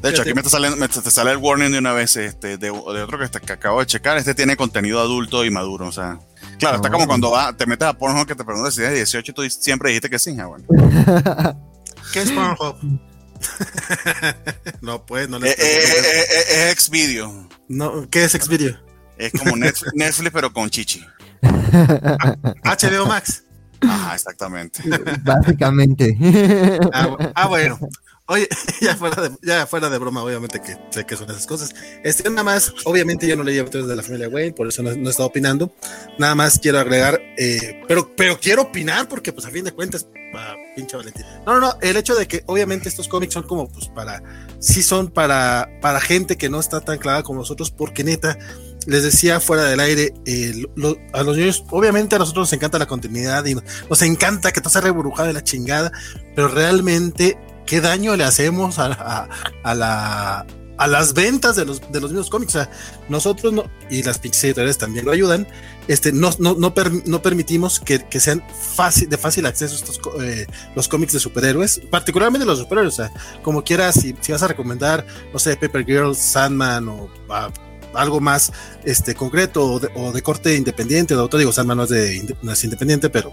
De 0.02 0.10
hecho, 0.10 0.20
aquí 0.20 0.34
me, 0.34 0.42
está 0.42 0.50
saliendo, 0.50 0.76
me 0.76 0.86
te 0.86 1.10
sale 1.10 1.30
el 1.30 1.38
warning 1.38 1.72
de 1.72 1.78
una 1.78 1.94
vez 1.94 2.14
este, 2.16 2.58
de, 2.58 2.70
de 2.70 2.70
otro 2.72 3.18
que, 3.18 3.24
está, 3.24 3.40
que, 3.40 3.54
acabo 3.54 3.80
de 3.80 3.86
checar. 3.86 4.18
Este 4.18 4.34
tiene 4.34 4.54
contenido 4.54 5.00
adulto 5.00 5.46
y 5.46 5.50
maduro. 5.50 5.88
O 5.88 5.92
sea, 5.92 6.18
claro, 6.58 6.76
está 6.76 6.90
como 6.90 7.06
cuando 7.06 7.30
va, 7.30 7.56
te 7.56 7.64
metes 7.64 7.88
a 7.88 7.94
Pornhub 7.94 8.26
que 8.26 8.34
te 8.34 8.44
preguntas 8.44 8.74
si 8.74 8.82
tienes 8.82 8.98
18 8.98 9.30
y 9.30 9.34
tú 9.34 9.42
siempre 9.48 9.88
dijiste 9.88 10.10
que 10.10 10.18
sí. 10.18 10.36
Ah, 10.38 10.44
bueno. 10.44 10.66
¿Qué 12.12 12.20
es 12.20 12.30
Pornhub? 12.32 13.13
no, 14.80 15.04
pues, 15.06 15.28
no 15.28 15.38
le. 15.38 15.50
Eh, 15.50 15.54
eh, 15.58 16.24
eh, 16.50 16.70
es 16.70 16.84
Xvideo. 16.84 17.48
No, 17.68 18.08
¿qué 18.10 18.24
es 18.24 18.32
Xvideo? 18.32 18.78
Es 19.18 19.32
como 19.32 19.56
Netflix, 19.56 19.92
Netflix 19.94 20.30
pero 20.32 20.52
con 20.52 20.70
chichi. 20.70 21.04
HBO 21.42 23.06
Max. 23.06 23.44
Ah, 23.82 24.12
exactamente. 24.14 24.82
Básicamente. 25.22 26.16
Ah, 26.92 27.16
ah, 27.34 27.46
bueno. 27.48 27.78
Oye, 28.26 28.48
ya 28.80 28.96
fuera, 28.96 29.28
de, 29.28 29.36
ya 29.42 29.66
fuera 29.66 29.90
de 29.90 29.98
broma, 29.98 30.22
obviamente 30.22 30.60
que 30.60 30.78
sé 30.90 31.04
que 31.04 31.16
son 31.16 31.30
esas 31.30 31.46
cosas. 31.46 31.74
Este, 32.02 32.28
nada 32.30 32.42
más, 32.42 32.72
obviamente 32.84 33.26
yo 33.26 33.36
no 33.36 33.42
leí 33.42 33.58
aventuras 33.58 33.86
de 33.86 33.96
la 33.96 34.02
familia 34.02 34.28
Wayne, 34.28 34.52
por 34.52 34.66
eso 34.66 34.82
no, 34.82 34.94
no 34.94 35.08
he 35.08 35.10
estado 35.10 35.28
opinando. 35.28 35.74
Nada 36.18 36.34
más 36.34 36.58
quiero 36.58 36.78
agregar, 36.78 37.20
eh, 37.36 37.82
pero, 37.86 38.14
pero 38.16 38.38
quiero 38.40 38.62
opinar 38.62 39.08
porque, 39.08 39.32
pues, 39.32 39.46
a 39.46 39.50
fin 39.50 39.64
de 39.64 39.72
cuentas, 39.72 40.08
pinche 40.74 40.96
Valentín. 40.96 41.24
No, 41.46 41.54
no, 41.54 41.60
no, 41.60 41.74
el 41.82 41.96
hecho 41.98 42.14
de 42.14 42.26
que 42.26 42.42
obviamente 42.46 42.88
estos 42.88 43.08
cómics 43.08 43.34
son 43.34 43.42
como, 43.42 43.68
pues, 43.68 43.88
para, 43.88 44.22
sí 44.58 44.82
son 44.82 45.08
para, 45.08 45.68
para 45.82 46.00
gente 46.00 46.36
que 46.36 46.48
no 46.48 46.60
está 46.60 46.80
tan 46.80 46.98
clara 46.98 47.22
como 47.22 47.40
nosotros, 47.40 47.70
porque 47.70 48.04
neta, 48.04 48.38
les 48.86 49.02
decía 49.02 49.38
fuera 49.38 49.64
del 49.64 49.80
aire, 49.80 50.14
eh, 50.24 50.64
lo, 50.76 50.96
a 51.12 51.22
los 51.22 51.36
niños, 51.36 51.62
obviamente 51.70 52.16
a 52.16 52.18
nosotros 52.18 52.44
nos 52.44 52.52
encanta 52.54 52.78
la 52.78 52.86
continuidad 52.86 53.44
y 53.44 53.54
nos, 53.54 53.64
nos 53.88 54.00
encanta 54.00 54.50
que 54.50 54.62
todo 54.62 54.70
sea 54.70 54.80
reburujado 54.80 55.28
de 55.28 55.34
la 55.34 55.44
chingada, 55.44 55.92
pero 56.34 56.48
realmente 56.48 57.38
qué 57.66 57.80
daño 57.80 58.16
le 58.16 58.24
hacemos 58.24 58.78
a, 58.78 58.86
a, 58.86 59.28
a, 59.62 59.74
la, 59.74 60.46
a 60.76 60.86
las 60.86 61.14
ventas 61.14 61.56
de 61.56 61.64
los, 61.64 61.80
de 61.90 62.00
los 62.00 62.10
mismos 62.10 62.30
cómics. 62.30 62.58
Nosotros 63.08 63.52
no, 63.52 63.64
y 63.90 64.02
las 64.02 64.18
pinches 64.18 64.44
editoriales 64.44 64.78
también 64.78 65.04
lo 65.04 65.12
ayudan, 65.12 65.46
este, 65.88 66.12
no, 66.12 66.30
no, 66.38 66.54
no, 66.54 66.72
no 67.06 67.22
permitimos 67.22 67.80
que, 67.80 68.04
que, 68.04 68.20
sean 68.20 68.42
fácil, 68.74 69.08
de 69.08 69.18
fácil 69.18 69.44
acceso 69.46 69.74
estos, 69.74 70.00
eh, 70.22 70.46
los 70.74 70.88
cómics 70.88 71.12
de 71.12 71.20
superhéroes, 71.20 71.80
particularmente 71.90 72.46
los 72.46 72.58
superhéroes. 72.58 73.02
Como 73.42 73.62
quieras, 73.62 73.96
si, 73.96 74.14
si 74.20 74.32
vas 74.32 74.42
a 74.42 74.48
recomendar, 74.48 75.06
no 75.32 75.38
sé, 75.38 75.56
Paper 75.56 75.84
Girl, 75.84 76.16
Sandman 76.16 76.88
o 76.88 77.10
algo 77.94 78.20
más 78.20 78.52
este, 78.84 79.14
concreto 79.14 79.80
o 79.94 80.12
de, 80.12 80.22
corte 80.22 80.56
independiente, 80.56 81.14
de 81.14 81.20
autor, 81.20 81.38
digo, 81.38 81.52
Sandman 81.52 81.80
es, 81.80 81.88
de, 81.90 82.36
no 82.42 82.52
es 82.52 82.64
independiente, 82.64 83.10
pero 83.10 83.32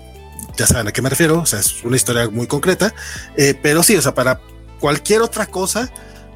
ya 0.58 0.68
saben 0.68 0.88
a 0.88 0.92
qué 0.92 1.02
me 1.02 1.10
refiero, 1.10 1.40
o 1.40 1.46
sea, 1.46 1.60
es 1.60 1.84
una 1.84 1.96
historia 1.96 2.30
muy 2.30 2.48
concreta, 2.48 2.94
eh, 3.38 3.58
pero 3.62 3.84
sí, 3.84 3.96
o 3.96 4.02
sea, 4.02 4.14
para 4.14 4.40
cualquier 4.80 5.22
otra 5.22 5.46
cosa, 5.46 5.92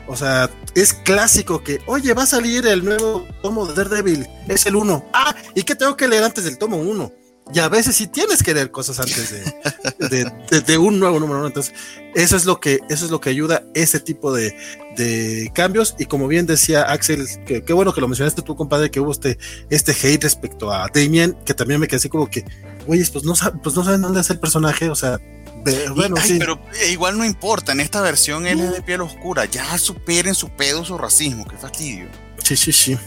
o 0.07 0.15
sea, 0.15 0.49
es 0.75 0.93
clásico 0.93 1.63
que, 1.63 1.81
oye, 1.87 2.13
va 2.13 2.23
a 2.23 2.27
salir 2.27 2.65
el 2.67 2.85
nuevo 2.85 3.27
tomo 3.41 3.65
de 3.65 3.73
Daredevil, 3.73 4.27
es 4.47 4.65
el 4.65 4.75
1. 4.75 5.05
Ah, 5.13 5.35
¿y 5.55 5.63
qué 5.63 5.75
tengo 5.75 5.97
que 5.97 6.07
leer 6.07 6.23
antes 6.23 6.43
del 6.43 6.57
tomo 6.57 6.77
1? 6.77 7.11
Y 7.53 7.59
a 7.59 7.69
veces 7.69 7.95
sí 7.95 8.07
tienes 8.07 8.41
que 8.41 8.55
leer 8.55 8.71
cosas 8.71 8.99
antes 8.99 9.31
de, 9.31 10.09
de, 10.09 10.31
de, 10.49 10.61
de 10.61 10.77
un 10.79 10.99
nuevo 10.99 11.19
número 11.19 11.39
uno. 11.39 11.47
Entonces, 11.47 11.75
eso 12.15 12.35
es 12.35 12.45
lo 12.45 12.59
que, 12.59 12.79
eso 12.89 13.05
es 13.05 13.11
lo 13.11 13.21
que 13.21 13.29
ayuda 13.29 13.63
ese 13.75 13.99
tipo 13.99 14.33
de, 14.33 14.57
de 14.97 15.51
cambios. 15.53 15.95
Y 15.99 16.05
como 16.05 16.27
bien 16.27 16.47
decía 16.47 16.83
Axel, 16.83 17.27
qué 17.45 17.73
bueno 17.73 17.93
que 17.93 18.01
lo 18.01 18.07
mencionaste 18.07 18.41
tú, 18.41 18.55
compadre, 18.55 18.89
que 18.89 18.99
hubo 18.99 19.11
este, 19.11 19.37
este 19.69 19.91
hate 19.91 20.23
respecto 20.23 20.71
a 20.71 20.89
Damien, 20.91 21.37
que 21.45 21.53
también 21.53 21.79
me 21.79 21.87
quedé 21.87 21.97
así 21.97 22.09
como 22.09 22.27
que, 22.29 22.43
oye, 22.87 23.05
pues 23.11 23.23
no, 23.23 23.33
pues 23.63 23.75
no 23.75 23.83
saben 23.83 24.01
dónde 24.01 24.21
es 24.21 24.29
el 24.29 24.39
personaje, 24.39 24.89
o 24.89 24.95
sea, 24.95 25.19
de, 25.63 25.89
bueno, 25.89 26.15
y, 26.17 26.19
ay, 26.19 26.27
sí. 26.27 26.35
pero 26.39 26.59
igual 26.89 27.17
no 27.17 27.25
importa, 27.25 27.71
en 27.71 27.79
esta 27.79 28.01
versión 28.01 28.45
él 28.45 28.59
es 28.59 28.71
de 28.71 28.81
piel 28.81 29.01
oscura, 29.01 29.45
ya 29.45 29.77
superen 29.77 30.35
su 30.35 30.49
pedo, 30.49 30.85
su 30.85 30.97
racismo, 30.97 31.45
qué 31.45 31.57
fastidio. 31.57 32.07
Sí, 32.43 32.55
sí, 32.55 32.71
sí. 32.71 32.97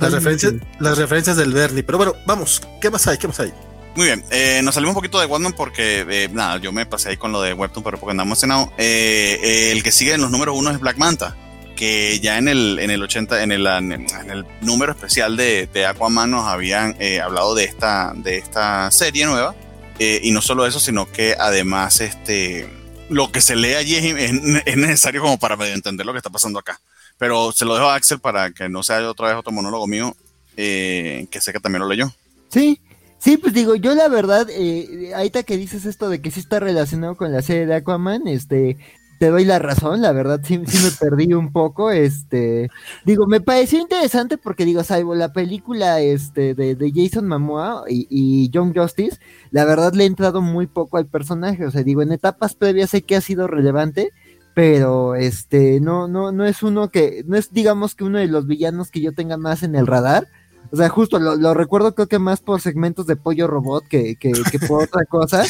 Las 0.00 0.12
referencias, 0.12 0.54
las 0.78 0.96
referencias 0.96 1.36
del 1.36 1.52
Bernie. 1.52 1.82
Pero 1.82 1.98
bueno, 1.98 2.14
vamos, 2.26 2.62
¿qué 2.80 2.90
más 2.90 3.06
hay? 3.08 3.18
¿Qué 3.18 3.26
más 3.26 3.40
hay? 3.40 3.52
Muy 3.96 4.06
bien, 4.06 4.24
eh, 4.30 4.60
nos 4.62 4.74
salimos 4.74 4.92
un 4.92 4.96
poquito 4.96 5.20
de 5.20 5.26
Webtoon 5.26 5.52
porque, 5.52 6.04
eh, 6.08 6.28
nada, 6.32 6.58
yo 6.58 6.72
me 6.72 6.86
pasé 6.86 7.10
ahí 7.10 7.16
con 7.16 7.32
lo 7.32 7.42
de 7.42 7.54
Webtoon, 7.54 7.82
pero 7.82 7.98
porque 7.98 8.12
andamos 8.12 8.42
emocionado. 8.42 8.72
Eh, 8.78 9.70
el 9.72 9.82
que 9.82 9.92
sigue 9.92 10.14
en 10.14 10.20
los 10.20 10.30
números 10.30 10.56
uno 10.56 10.70
es 10.70 10.80
Black 10.80 10.96
Manta, 10.96 11.36
que 11.76 12.20
ya 12.20 12.38
en 12.38 12.48
el, 12.48 12.78
en 12.78 12.90
el 12.90 13.02
80, 13.02 13.42
en 13.42 13.52
el, 13.52 13.66
en 13.66 14.30
el 14.30 14.46
número 14.60 14.92
especial 14.92 15.36
de, 15.36 15.68
de 15.72 15.86
Aquaman 15.86 16.30
nos 16.30 16.46
habían 16.46 16.96
eh, 17.00 17.20
hablado 17.20 17.54
de 17.54 17.64
esta, 17.64 18.12
de 18.16 18.38
esta 18.38 18.90
serie 18.90 19.26
nueva. 19.26 19.54
y 19.98 20.30
no 20.30 20.42
solo 20.42 20.66
eso, 20.66 20.80
sino 20.80 21.10
que 21.10 21.36
además 21.38 22.00
este, 22.00 22.68
lo 23.08 23.30
que 23.30 23.40
se 23.40 23.56
lee 23.56 23.74
allí 23.74 23.96
es, 23.96 24.32
es 24.66 24.76
necesario 24.76 25.22
como 25.22 25.38
para 25.38 25.56
medio 25.56 25.74
entender 25.74 26.06
lo 26.06 26.12
que 26.12 26.18
está 26.18 26.30
pasando 26.30 26.58
acá. 26.58 26.80
Pero 27.18 27.52
se 27.52 27.64
lo 27.64 27.74
dejo 27.74 27.88
a 27.88 27.94
Axel 27.94 28.18
para 28.18 28.50
que 28.50 28.68
no 28.68 28.82
sea 28.82 29.08
otra 29.08 29.28
vez 29.28 29.36
otro 29.36 29.52
monólogo 29.52 29.86
mío, 29.86 30.16
que 30.56 31.28
sé 31.40 31.52
que 31.52 31.60
también 31.60 31.82
lo 31.82 31.88
leyó. 31.88 32.12
Sí, 32.48 32.80
Sí, 33.24 33.38
pues 33.38 33.54
digo, 33.54 33.74
yo 33.74 33.94
la 33.94 34.08
verdad, 34.08 34.48
eh, 34.50 35.12
ahorita 35.14 35.44
que 35.44 35.56
dices 35.56 35.86
esto 35.86 36.10
de 36.10 36.20
que 36.20 36.30
sí 36.30 36.40
está 36.40 36.60
relacionado 36.60 37.16
con 37.16 37.32
la 37.32 37.40
serie 37.40 37.64
de 37.64 37.76
Aquaman, 37.76 38.28
este, 38.28 38.76
te 39.18 39.30
doy 39.30 39.44
la 39.44 39.58
razón, 39.58 40.00
la 40.02 40.12
verdad 40.12 40.40
sí, 40.42 40.58
me 40.58 40.66
perdí 40.98 41.32
un 41.34 41.52
poco, 41.52 41.90
este, 41.90 42.70
digo, 43.04 43.26
me 43.26 43.40
pareció 43.40 43.80
interesante 43.80 44.38
porque 44.38 44.64
digo, 44.64 44.82
salvo 44.82 45.14
la 45.14 45.32
película 45.32 46.00
este 46.00 46.54
de, 46.54 46.74
de 46.74 46.92
Jason 46.94 47.26
Momoa 47.26 47.84
y, 47.88 48.06
y 48.10 48.50
John 48.52 48.74
Justice, 48.74 49.18
la 49.50 49.64
verdad 49.64 49.92
le 49.94 50.04
he 50.04 50.06
entrado 50.06 50.40
muy 50.40 50.66
poco 50.66 50.96
al 50.96 51.06
personaje, 51.06 51.64
o 51.66 51.70
sea, 51.70 51.82
digo, 51.82 52.02
en 52.02 52.12
etapas 52.12 52.54
previas 52.54 52.90
sé 52.90 53.02
que 53.02 53.16
ha 53.16 53.20
sido 53.20 53.46
relevante, 53.46 54.12
pero 54.54 55.14
este, 55.14 55.80
no, 55.80 56.08
no, 56.08 56.32
no 56.32 56.44
es 56.44 56.62
uno 56.62 56.88
que, 56.88 57.24
no 57.26 57.36
es 57.36 57.52
digamos 57.52 57.94
que 57.94 58.04
uno 58.04 58.18
de 58.18 58.28
los 58.28 58.46
villanos 58.46 58.90
que 58.90 59.00
yo 59.00 59.12
tenga 59.12 59.36
más 59.36 59.62
en 59.62 59.74
el 59.74 59.86
radar, 59.86 60.28
o 60.70 60.76
sea, 60.76 60.88
justo 60.88 61.18
lo, 61.18 61.36
lo, 61.36 61.54
recuerdo 61.54 61.94
creo 61.94 62.08
que 62.08 62.18
más 62.18 62.40
por 62.40 62.60
segmentos 62.60 63.06
de 63.06 63.16
pollo 63.16 63.46
robot 63.46 63.86
que, 63.86 64.16
que, 64.16 64.32
que 64.50 64.58
por 64.58 64.84
otra 64.84 65.04
cosa. 65.04 65.44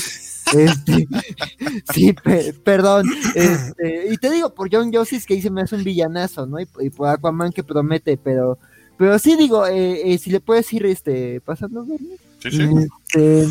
Este, 0.53 1.07
sí, 1.95 2.13
pe, 2.13 2.53
perdón. 2.65 3.07
Este, 3.35 4.13
y 4.13 4.17
te 4.19 4.31
digo, 4.31 4.55
por 4.55 4.69
John 4.71 4.93
Justice 4.93 5.27
que 5.27 5.35
dice 5.35 5.51
me 5.51 5.63
hace 5.63 5.77
un 5.77 5.85
villanazo, 5.85 6.47
¿no? 6.47 6.61
Y, 6.61 6.69
y, 6.81 6.91
por 6.91 7.09
Aquaman 7.09 7.53
que 7.53 7.65
promete, 7.65 8.17
pero 8.17 8.59
pero 8.97 9.19
sí 9.19 9.37
digo, 9.37 9.67
eh, 9.67 10.13
eh, 10.13 10.19
si 10.19 10.31
le 10.31 10.41
puedes 10.41 10.73
ir 10.73 10.87
este, 10.87 11.41
pasando, 11.41 11.85
¿verdad? 11.85 12.07
Sí, 12.41 12.51
sí. 12.51 12.63
Este, 12.63 13.43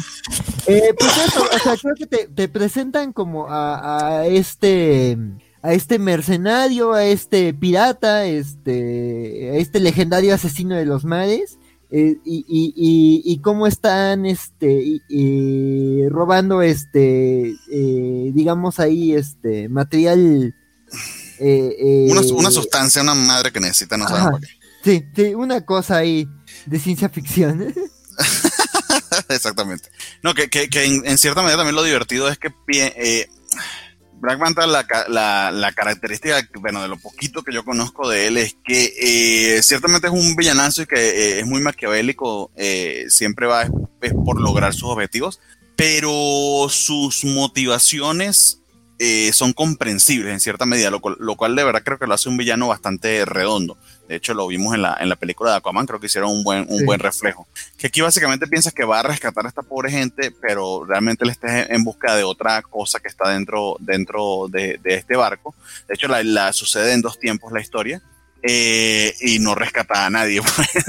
eh, 0.68 0.94
pues 0.98 1.18
eso, 1.18 1.44
o 1.44 1.60
sea, 1.60 1.76
creo 1.76 1.96
que 1.96 2.06
te, 2.06 2.28
te 2.28 2.48
presentan 2.48 3.12
como 3.12 3.48
a, 3.50 4.20
a 4.20 4.28
este 4.28 5.18
a 5.64 5.74
este 5.74 5.98
mercenario, 5.98 6.94
a 6.94 7.06
este 7.06 7.54
pirata, 7.54 8.26
este, 8.26 9.52
a 9.52 9.56
este 9.56 9.80
legendario 9.80 10.36
asesino 10.36 10.76
de 10.76 10.86
los 10.86 11.06
mares, 11.06 11.58
eh, 11.96 12.18
y, 12.26 12.46
y, 12.48 12.74
y, 12.76 13.22
y, 13.24 13.42
cómo 13.42 13.68
están, 13.68 14.26
este, 14.26 15.00
robando, 16.10 16.64
este, 16.64 17.52
eh, 17.72 18.32
digamos 18.34 18.80
ahí, 18.80 19.14
este, 19.14 19.70
material 19.70 20.56
Eh, 21.40 21.76
eh, 21.80 22.08
una, 22.10 22.22
una, 22.22 22.52
sustancia, 22.52 23.02
una 23.04 23.14
madre 23.14 23.52
que 23.52 23.60
necesita, 23.60 23.96
no 23.98 24.08
sabemos. 24.08 24.42
Sí, 24.84 25.06
sí, 25.16 25.36
una 25.36 25.62
cosa 25.66 25.98
ahí 25.98 26.28
de 26.66 26.80
ciencia 26.80 27.10
ficción. 27.10 27.74
Exactamente. 29.30 29.90
No, 30.24 30.34
que, 30.34 30.50
que, 30.50 30.70
que 30.70 30.86
en, 30.86 31.06
en, 31.06 31.18
cierta 31.20 31.42
medida 31.42 31.58
también 31.58 31.76
lo 31.76 31.84
divertido 31.84 32.28
es 32.28 32.40
que 32.40 32.54
eh, 32.70 33.30
Black 34.24 34.40
Manta, 34.40 34.66
la, 34.66 34.88
la, 35.10 35.52
la, 35.52 35.74
característica, 35.74 36.48
bueno, 36.62 36.82
de 36.82 36.88
lo 36.88 36.96
poquito 36.96 37.44
que 37.44 37.52
yo 37.52 37.66
conozco 37.66 38.08
de 38.08 38.28
él 38.28 38.38
es 38.38 38.56
que 38.64 38.94
eh, 38.98 39.62
ciertamente 39.62 40.08
es 40.08 40.14
un 40.14 40.38
villanazo 40.38 40.84
y 40.84 40.86
que 40.86 40.96
eh, 40.96 41.40
es 41.42 41.46
muy 41.46 41.62
maquiavélico, 41.62 42.50
eh, 42.56 43.04
siempre 43.10 43.48
va 43.48 43.64
es 43.64 44.14
por 44.14 44.40
lograr 44.40 44.74
sus 44.74 44.90
objetivos, 44.90 45.42
pero 45.76 46.68
sus 46.70 47.26
motivaciones 47.26 48.62
eh, 48.98 49.34
son 49.34 49.52
comprensibles 49.52 50.32
en 50.32 50.40
cierta 50.40 50.66
medida, 50.66 50.90
lo, 50.90 51.02
lo, 51.20 51.36
cual 51.36 51.58
de 51.58 51.66
verdad 51.66 51.84
creo 51.84 52.00
que 52.00 52.08
lo 52.08 52.14
hace 52.14 52.30
un 52.30 52.38
villano 52.38 52.70
bastante 52.70 53.26
redondo. 53.26 53.78
De 54.13 54.17
hecho, 54.17 54.36
lo 54.36 54.45
vimos 54.45 54.76
en 54.76 54.84
la, 54.84 54.95
en 54.99 55.10
la 55.10 55.15
película 55.15 55.49
de 55.49 55.58
Aquaman, 55.58 55.88
creo 55.88 55.99
que 55.99 56.06
hicieron 56.06 56.30
un 56.30 56.43
buen, 56.43 56.67
un 56.69 56.78
sí. 56.78 56.86
buen 56.86 56.99
reflejo. 56.99 57.47
Que 57.76 57.88
aquí 57.88 57.99
básicamente 58.02 58.45
piensas 58.45 58.71
que 58.71 58.86
va 58.86 58.99
a 58.99 59.02
rescatar 59.02 59.43
a 59.43 59.49
esta 59.49 59.63
pobre 59.63 59.89
gente, 59.89 60.30
pero 60.39 60.86
realmente 60.86 61.23
él 61.23 61.32
está 61.32 61.63
en 61.63 61.84
busca 61.84 62.15
de 62.15 62.23
otra 62.23 62.62
cosa 62.62 62.99
que 62.99 63.08
está 63.08 63.30
dentro, 63.30 63.76
dentro 63.80 64.45
de, 64.49 64.80
de 64.84 64.93
este 64.93 65.15
barco. 65.15 65.56
De 65.88 65.95
hecho, 65.95 66.08
la, 66.08 66.21
la, 66.21 66.54
sucede 66.54 66.93
en 66.93 67.02
dos 67.02 67.19
tiempos 67.19 67.52
la 67.52 67.62
historia. 67.62 68.04
Eh, 68.43 69.15
y 69.21 69.39
no 69.39 69.56
rescata 69.56 70.06
a 70.06 70.12
nadie. 70.12 70.41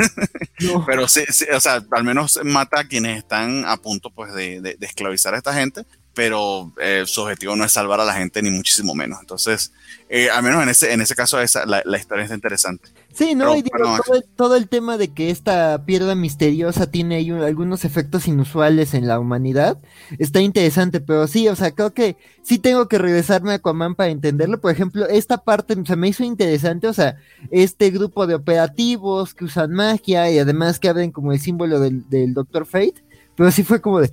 no. 0.61 0.85
Pero 0.85 1.09
sí, 1.09 1.25
sí, 1.31 1.47
o 1.51 1.61
sea, 1.61 1.83
al 1.93 2.05
menos 2.05 2.39
mata 2.45 2.81
a 2.81 2.85
quienes 2.85 3.17
están 3.17 3.65
a 3.65 3.79
punto 3.79 4.11
pues, 4.11 4.35
de, 4.35 4.61
de, 4.61 4.77
de 4.77 4.87
esclavizar 4.87 5.33
a 5.33 5.39
esta 5.39 5.55
gente 5.55 5.87
pero 6.15 6.73
eh, 6.81 7.03
su 7.07 7.23
objetivo 7.23 7.57
no 7.57 7.65
es 7.65 7.73
salvar 7.73 8.01
a 8.01 8.05
la 8.05 8.15
gente 8.15 8.41
ni 8.41 8.51
muchísimo 8.51 8.95
menos. 8.95 9.19
Entonces, 9.21 9.73
eh, 10.09 10.31
al 10.31 10.43
menos 10.43 10.63
en 10.63 10.69
ese, 10.69 10.93
en 10.93 11.01
ese 11.01 11.15
caso, 11.15 11.41
esa, 11.41 11.67
la, 11.67 11.83
la 11.85 11.99
historia 11.99 12.23
está 12.23 12.35
interesante. 12.35 12.89
Sí, 13.15 13.37
¿no? 13.37 13.45
Pero, 13.45 13.57
y 13.57 13.63
digo, 13.63 13.79
todo, 13.79 14.17
el, 14.17 14.25
todo, 14.25 14.57
el, 14.57 14.69
tema 14.69 14.99
de 14.99 15.15
que 15.15 15.31
esta 15.31 15.85
piedra 15.87 16.17
misteriosa 16.17 16.91
tiene 16.91 17.15
ahí 17.15 17.31
algunos 17.31 17.85
efectos 17.85 18.27
inusuales 18.27 18.93
en 18.93 19.07
la 19.07 19.21
humanidad 19.21 19.79
está 20.19 20.41
interesante, 20.41 21.01
pero 21.01 21.29
sí, 21.29 21.47
o 21.47 21.55
sea, 21.55 21.71
creo 21.71 21.95
que 21.95 22.17
sí 22.43 22.59
tengo 22.59 22.89
que 22.89 22.99
regresarme 22.99 23.53
a 23.53 23.55
Aquaman 23.55 23.95
para 23.95 24.11
entenderlo. 24.11 24.61
Por 24.61 24.73
ejemplo, 24.73 25.07
esta 25.07 25.39
parte 25.39 25.77
se 25.87 25.95
me 25.95 26.09
hizo 26.09 26.25
interesante, 26.25 26.89
o 26.89 26.93
sea, 26.93 27.17
este 27.53 27.91
grupo 27.91 28.27
de 28.27 28.35
operativos 28.35 29.33
que 29.33 29.45
usan 29.45 29.71
magia 29.71 30.29
y 30.33 30.41
además 30.41 30.81
que 30.81 30.89
abren 30.89 31.13
como 31.13 31.31
el 31.31 31.39
símbolo 31.39 31.79
del, 31.79 32.09
del 32.11 32.35
Doctor 32.35 32.67
Fate, 32.67 33.05
pero 33.37 33.53
sí 33.53 33.63
fue 33.63 33.81
como 33.81 34.01
de, 34.01 34.13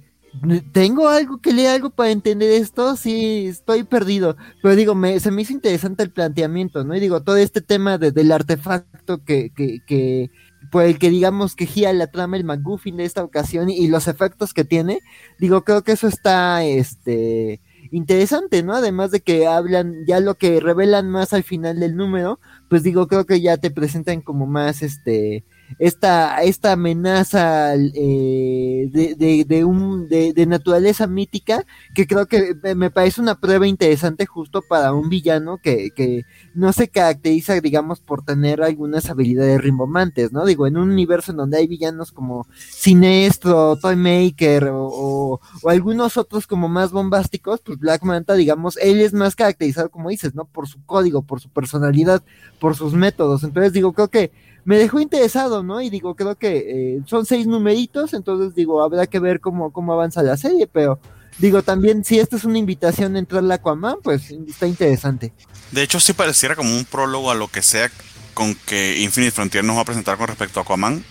tengo 0.71 1.09
algo 1.09 1.39
que 1.41 1.53
leer 1.53 1.71
algo 1.71 1.89
para 1.89 2.11
entender 2.11 2.51
esto, 2.51 2.95
sí, 2.95 3.47
estoy 3.47 3.83
perdido. 3.83 4.37
Pero 4.61 4.75
digo, 4.75 4.95
me, 4.95 5.19
se 5.19 5.31
me 5.31 5.41
hizo 5.41 5.53
interesante 5.53 6.03
el 6.03 6.11
planteamiento, 6.11 6.83
¿no? 6.83 6.95
Y 6.95 6.99
digo, 6.99 7.21
todo 7.21 7.37
este 7.37 7.61
tema 7.61 7.97
de, 7.97 8.11
del 8.11 8.31
artefacto 8.31 9.23
que, 9.23 9.51
que, 9.55 9.79
que, 9.85 10.31
por 10.71 10.83
el 10.83 10.99
que 10.99 11.09
digamos 11.09 11.55
que 11.55 11.65
gira 11.65 11.91
la 11.93 12.07
trama 12.07 12.37
el 12.37 12.45
McGuffin 12.45 12.97
de 12.97 13.05
esta 13.05 13.23
ocasión 13.23 13.69
y, 13.69 13.77
y 13.77 13.87
los 13.87 14.07
efectos 14.07 14.53
que 14.53 14.63
tiene, 14.63 14.99
digo, 15.39 15.63
creo 15.63 15.83
que 15.83 15.93
eso 15.93 16.07
está, 16.07 16.63
este, 16.63 17.59
interesante, 17.91 18.63
¿no? 18.63 18.73
Además 18.73 19.11
de 19.11 19.21
que 19.21 19.47
hablan, 19.47 20.05
ya 20.07 20.19
lo 20.19 20.35
que 20.35 20.59
revelan 20.59 21.09
más 21.09 21.33
al 21.33 21.43
final 21.43 21.79
del 21.79 21.95
número, 21.95 22.39
pues 22.69 22.83
digo, 22.83 23.07
creo 23.07 23.25
que 23.25 23.41
ya 23.41 23.57
te 23.57 23.69
presentan 23.69 24.21
como 24.21 24.47
más, 24.47 24.81
este, 24.81 25.43
esta, 25.79 26.41
esta 26.43 26.73
amenaza 26.73 27.75
eh, 27.75 28.89
de, 28.91 29.15
de, 29.15 29.45
de, 29.45 29.65
un, 29.65 30.07
de, 30.07 30.33
de, 30.33 30.45
naturaleza 30.45 31.07
mítica 31.07 31.65
que 31.93 32.07
creo 32.07 32.25
que 32.25 32.55
me 32.75 32.91
parece 32.91 33.21
una 33.21 33.39
prueba 33.39 33.67
interesante 33.67 34.25
justo 34.25 34.61
para 34.61 34.93
un 34.93 35.09
villano 35.09 35.57
que, 35.57 35.91
que 35.95 36.25
no 36.53 36.73
se 36.73 36.87
caracteriza, 36.87 37.59
digamos, 37.61 37.99
por 37.99 38.23
tener 38.23 38.61
algunas 38.61 39.09
habilidades 39.09 39.61
rimbomantes, 39.61 40.31
¿no? 40.31 40.45
Digo, 40.45 40.67
en 40.67 40.77
un 40.77 40.91
universo 40.91 41.31
en 41.31 41.37
donde 41.37 41.57
hay 41.57 41.67
villanos 41.67 42.11
como 42.11 42.47
Sinestro, 42.55 43.77
Toymaker 43.77 44.65
o, 44.65 44.87
o, 44.87 45.39
o 45.63 45.69
algunos 45.69 46.17
otros 46.17 46.47
como 46.47 46.67
más 46.67 46.91
bombásticos, 46.91 47.61
pues 47.61 47.79
Black 47.79 48.03
Manta, 48.03 48.33
digamos, 48.33 48.77
él 48.77 49.01
es 49.01 49.13
más 49.13 49.35
caracterizado, 49.35 49.89
como 49.89 50.09
dices, 50.09 50.35
¿no? 50.35 50.45
Por 50.45 50.67
su 50.67 50.83
código, 50.85 51.21
por 51.21 51.39
su 51.41 51.49
personalidad, 51.49 52.23
por 52.59 52.75
sus 52.75 52.93
métodos. 52.93 53.43
Entonces, 53.43 53.73
digo, 53.73 53.93
creo 53.93 54.09
que 54.09 54.31
me 54.63 54.77
dejó 54.77 54.99
interesado, 54.99 55.63
¿no? 55.63 55.81
Y 55.81 55.89
digo, 55.89 56.15
creo 56.15 56.35
que 56.35 56.97
eh, 56.97 57.01
son 57.05 57.25
seis 57.25 57.47
numeritos, 57.47 58.13
entonces 58.13 58.53
digo, 58.53 58.83
habrá 58.83 59.07
que 59.07 59.19
ver 59.19 59.39
cómo, 59.39 59.71
cómo 59.71 59.93
avanza 59.93 60.21
la 60.23 60.37
serie, 60.37 60.67
pero 60.67 60.99
digo, 61.39 61.63
también 61.63 62.03
si 62.03 62.19
esta 62.19 62.35
es 62.35 62.43
una 62.43 62.57
invitación 62.57 63.15
a 63.15 63.19
entrar 63.19 63.43
a 63.49 63.55
Aquaman, 63.55 63.97
pues 64.03 64.31
está 64.31 64.67
interesante. 64.67 65.33
De 65.71 65.83
hecho, 65.83 65.99
sí 65.99 66.13
pareciera 66.13 66.55
como 66.55 66.75
un 66.75 66.85
prólogo 66.85 67.31
a 67.31 67.35
lo 67.35 67.47
que 67.47 67.61
sea 67.61 67.89
con 68.33 68.55
que 68.55 68.99
Infinite 69.01 69.31
Frontier 69.31 69.63
nos 69.63 69.77
va 69.77 69.81
a 69.81 69.85
presentar 69.85 70.17
con 70.17 70.27
respecto 70.27 70.59
a 70.59 70.63
Aquaman, 70.63 71.03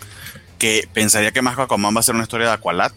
que 0.59 0.89
pensaría 0.93 1.33
que 1.33 1.43
más 1.43 1.57
que 1.57 1.63
Aquaman 1.63 1.95
va 1.95 2.01
a 2.01 2.05
ser 2.05 2.15
una 2.15 2.25
historia 2.25 2.49
de 2.49 2.53
Aqualad, 2.55 2.93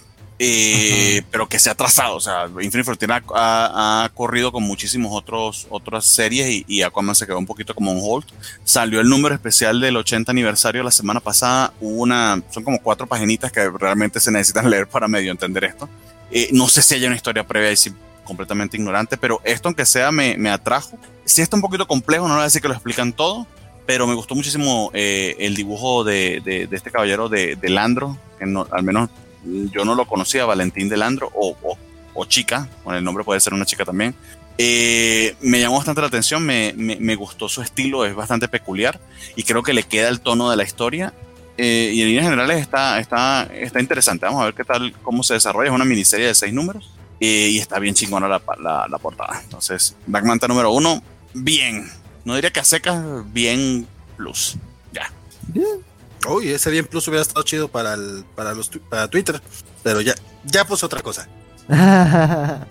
eh, 0.46 1.24
pero 1.32 1.48
que 1.48 1.58
se 1.58 1.70
ha 1.70 1.76
trazado. 1.76 2.16
O 2.16 2.20
sea, 2.20 2.48
Infinite 2.48 2.84
Frontier 2.84 3.12
ha, 3.14 3.24
ha, 3.34 4.04
ha 4.04 4.10
corrido 4.10 4.52
con 4.52 4.64
muchísimos 4.64 5.12
otros 5.14 5.68
otras 5.70 6.06
series 6.06 6.50
y, 6.50 6.66
y, 6.68 6.82
Aquaman 6.82 7.16
se 7.16 7.26
quedó 7.26 7.40
un 7.40 7.46
poquito 7.46 7.74
como 7.74 7.92
un 7.92 8.00
hold. 8.02 8.26
Salió 8.66 9.00
el 9.00 9.08
número 9.08 9.34
especial 9.34 9.80
del 9.80 9.96
80 9.96 10.32
aniversario 10.32 10.84
la 10.84 10.92
semana 10.92 11.22
pasada. 11.22 11.74
Hubo 11.80 12.02
una, 12.02 12.42
son 12.50 12.64
como 12.64 12.82
cuatro 12.82 13.08
paginitas 13.08 13.52
que 13.52 13.70
realmente 13.70 14.20
se 14.20 14.32
necesitan 14.32 14.70
leer 14.70 14.88
para 14.88 15.08
medio 15.08 15.32
entender 15.32 15.64
esto. 15.64 15.88
Eh, 16.30 16.50
no 16.52 16.68
sé 16.68 16.82
si 16.82 16.96
hay 16.96 17.06
una 17.06 17.16
historia 17.16 17.48
previa 17.48 17.72
y 17.72 17.78
si 17.78 17.94
completamente 18.26 18.78
ignorante, 18.78 19.18
pero 19.18 19.42
esto, 19.44 19.68
aunque 19.68 19.86
sea, 19.86 20.12
me, 20.12 20.38
me 20.38 20.50
atrajo. 20.50 20.98
Si 21.26 21.42
está 21.42 21.56
un 21.56 21.62
poquito 21.62 21.88
complejo, 21.88 22.28
no 22.28 22.36
voy 22.36 22.42
a 22.42 22.46
decir 22.46 22.62
que 22.62 22.68
lo 22.68 22.74
explican 22.74 23.14
todo, 23.14 23.48
pero 23.86 24.08
me 24.08 24.14
gustó 24.14 24.34
muchísimo 24.34 24.92
eh, 24.94 25.36
el 25.40 25.56
dibujo 25.56 26.04
de, 26.04 26.42
de, 26.44 26.68
de, 26.68 26.76
este 26.76 26.90
caballero 26.90 27.28
de, 27.28 27.58
de 27.58 27.70
Landro, 27.70 28.18
que 28.40 28.46
no, 28.46 28.66
al 28.72 28.84
menos 28.84 29.10
yo 29.46 29.86
no 29.86 29.96
lo 29.96 30.06
conocía, 30.06 30.46
Valentín 30.46 30.90
Delandro, 30.90 31.32
o, 31.34 31.56
o, 31.62 31.78
o 32.14 32.26
chica, 32.26 32.70
con 32.84 32.96
el 32.96 33.04
nombre 33.04 33.24
puede 33.24 33.40
ser 33.40 33.54
una 33.54 33.66
chica 33.66 33.86
también. 33.86 34.16
Eh, 34.58 35.36
me 35.42 35.60
llamó 35.60 35.78
bastante 35.78 36.02
la 36.02 36.08
atención, 36.08 36.46
me, 36.46 36.74
me, 36.78 36.96
me, 36.98 37.16
gustó 37.16 37.50
su 37.50 37.62
estilo, 37.62 38.06
es 38.06 38.14
bastante 38.14 38.48
peculiar 38.48 39.00
y 39.36 39.44
creo 39.44 39.64
que 39.64 39.74
le 39.74 39.84
queda 39.84 40.10
el 40.10 40.20
tono 40.20 40.50
de 40.50 40.58
la 40.58 40.64
historia. 40.64 41.14
Eh, 41.58 41.92
y 41.94 42.02
en 42.02 42.08
líneas 42.08 42.26
generales 42.26 42.62
está, 42.62 43.00
está, 43.00 43.44
está 43.54 43.80
interesante. 43.80 44.26
Vamos 44.26 44.42
a 44.42 44.46
ver 44.46 44.54
qué 44.54 44.64
tal, 44.64 44.94
cómo 45.04 45.24
se 45.24 45.36
desarrolla. 45.36 45.70
Es 45.70 45.76
una 45.76 45.86
miniserie 45.86 46.28
de 46.28 46.36
seis 46.36 46.54
números 46.54 46.92
eh, 47.20 47.50
y 47.52 47.60
está 47.60 47.80
bien 47.80 47.94
chingona 47.94 48.28
la, 48.28 48.42
la, 48.60 48.88
la, 48.88 48.98
portada. 48.98 49.40
Entonces, 49.44 49.96
Black 50.08 50.26
Manta 50.26 50.48
número 50.48 50.72
uno, 50.72 51.02
bien. 51.34 51.90
No 52.26 52.36
diría 52.36 52.52
que 52.52 52.60
a 52.60 52.64
secas, 52.64 53.04
bien 53.34 53.88
plus. 54.18 54.56
Ya. 54.92 55.12
Bien. 55.48 55.93
Uy, 56.28 56.50
ese 56.50 56.70
bien 56.72 56.86
plus 56.86 57.08
hubiera 57.08 57.22
estado 57.22 57.44
chido 57.44 57.68
para 57.68 57.94
el, 57.94 58.24
para 58.36 58.54
los 58.54 58.70
para 58.90 59.08
Twitter, 59.08 59.42
pero 59.84 60.02
ya 60.02 60.16
ya 60.46 60.66
puso 60.66 60.86
otra 60.86 61.02
cosa. 61.02 61.28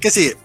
¿Qué 0.00 0.10
sigue? 0.10 0.36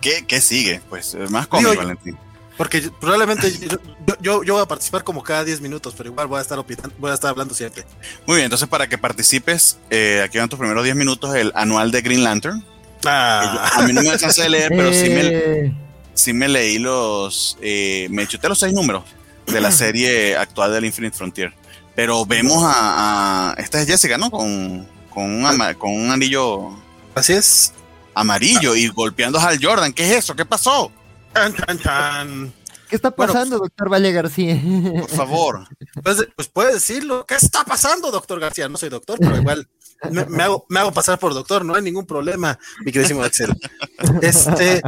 ¿Qué, 0.00 0.24
¿Qué, 0.26 0.40
sigue? 0.40 0.80
Pues 0.88 1.16
más 1.30 1.46
cómico, 1.46 1.70
Digo, 1.70 1.82
Valentín. 1.82 2.18
Porque 2.56 2.90
probablemente 3.00 3.50
yo, 3.68 3.78
yo, 4.20 4.42
yo, 4.42 4.54
voy 4.54 4.62
a 4.62 4.66
participar 4.66 5.04
como 5.04 5.22
cada 5.22 5.44
10 5.44 5.60
minutos, 5.60 5.94
pero 5.96 6.10
igual 6.10 6.26
voy 6.26 6.38
a 6.38 6.42
estar 6.42 6.58
opinando, 6.58 6.94
voy 6.98 7.10
a 7.10 7.14
estar 7.14 7.30
hablando 7.30 7.54
siempre. 7.54 7.84
Muy 8.26 8.36
bien, 8.36 8.44
entonces 8.46 8.68
para 8.68 8.88
que 8.88 8.98
participes, 8.98 9.78
eh, 9.90 10.22
aquí 10.24 10.38
van 10.38 10.48
tus 10.48 10.58
primeros 10.58 10.84
10 10.84 10.96
minutos 10.96 11.34
el 11.34 11.52
anual 11.54 11.90
de 11.90 12.02
Green 12.02 12.24
Lantern. 12.24 12.64
Ah. 13.04 13.70
A 13.74 13.82
mí 13.82 13.92
no 13.92 14.02
me 14.02 14.08
da 14.08 14.18
chance 14.18 14.42
de 14.42 14.48
leer, 14.48 14.70
pero 14.70 14.92
sí 14.92 15.10
me, 15.10 15.76
sí 16.14 16.32
me 16.32 16.48
leí 16.48 16.78
los. 16.78 17.58
Eh, 17.60 18.08
me 18.10 18.26
chuté 18.26 18.48
los 18.48 18.58
seis 18.58 18.72
números 18.72 19.04
de 19.46 19.60
la 19.60 19.70
serie 19.72 20.36
actual 20.36 20.72
del 20.72 20.86
Infinite 20.86 21.16
Frontier. 21.16 21.52
Pero 21.96 22.26
vemos 22.26 22.62
a, 22.62 23.52
a 23.52 23.54
esta 23.54 23.80
es 23.80 23.88
Jessica, 23.88 24.18
¿no? 24.18 24.30
Con, 24.30 24.86
con, 25.10 25.24
un, 25.24 25.46
ama, 25.46 25.74
con 25.74 25.90
un 25.90 26.10
anillo. 26.10 26.70
Así 27.14 27.32
es. 27.32 27.72
Amarillo 28.14 28.72
ah. 28.72 28.78
y 28.78 28.88
golpeando 28.88 29.38
a 29.38 29.48
Hal 29.48 29.58
Jordan. 29.60 29.92
¿Qué 29.92 30.06
es 30.06 30.18
eso? 30.18 30.36
¿Qué 30.36 30.44
pasó? 30.44 30.92
Chan, 31.34 31.54
chan, 31.54 31.78
chan. 31.78 32.52
¿Qué 32.88 32.94
está 32.94 33.10
pasando, 33.10 33.56
bueno, 33.56 33.64
doctor 33.64 33.88
Vale 33.88 34.12
García? 34.12 34.60
Por 35.00 35.10
favor. 35.10 35.66
Pues, 36.04 36.28
pues 36.36 36.48
puede 36.48 36.74
decirlo. 36.74 37.24
¿Qué 37.26 37.34
está 37.34 37.64
pasando, 37.64 38.12
doctor 38.12 38.38
García? 38.38 38.68
No 38.68 38.78
soy 38.78 38.90
doctor, 38.90 39.18
pero 39.18 39.36
igual 39.36 39.66
me, 40.10 40.24
me, 40.26 40.42
hago, 40.42 40.66
me 40.68 40.80
hago 40.80 40.92
pasar 40.92 41.18
por 41.18 41.34
doctor, 41.34 41.64
no 41.64 41.74
hay 41.74 41.82
ningún 41.82 42.06
problema, 42.06 42.58
mi 42.84 42.92
queridísimo 42.92 43.22
Axel. 43.22 43.54
Este, 44.22 44.82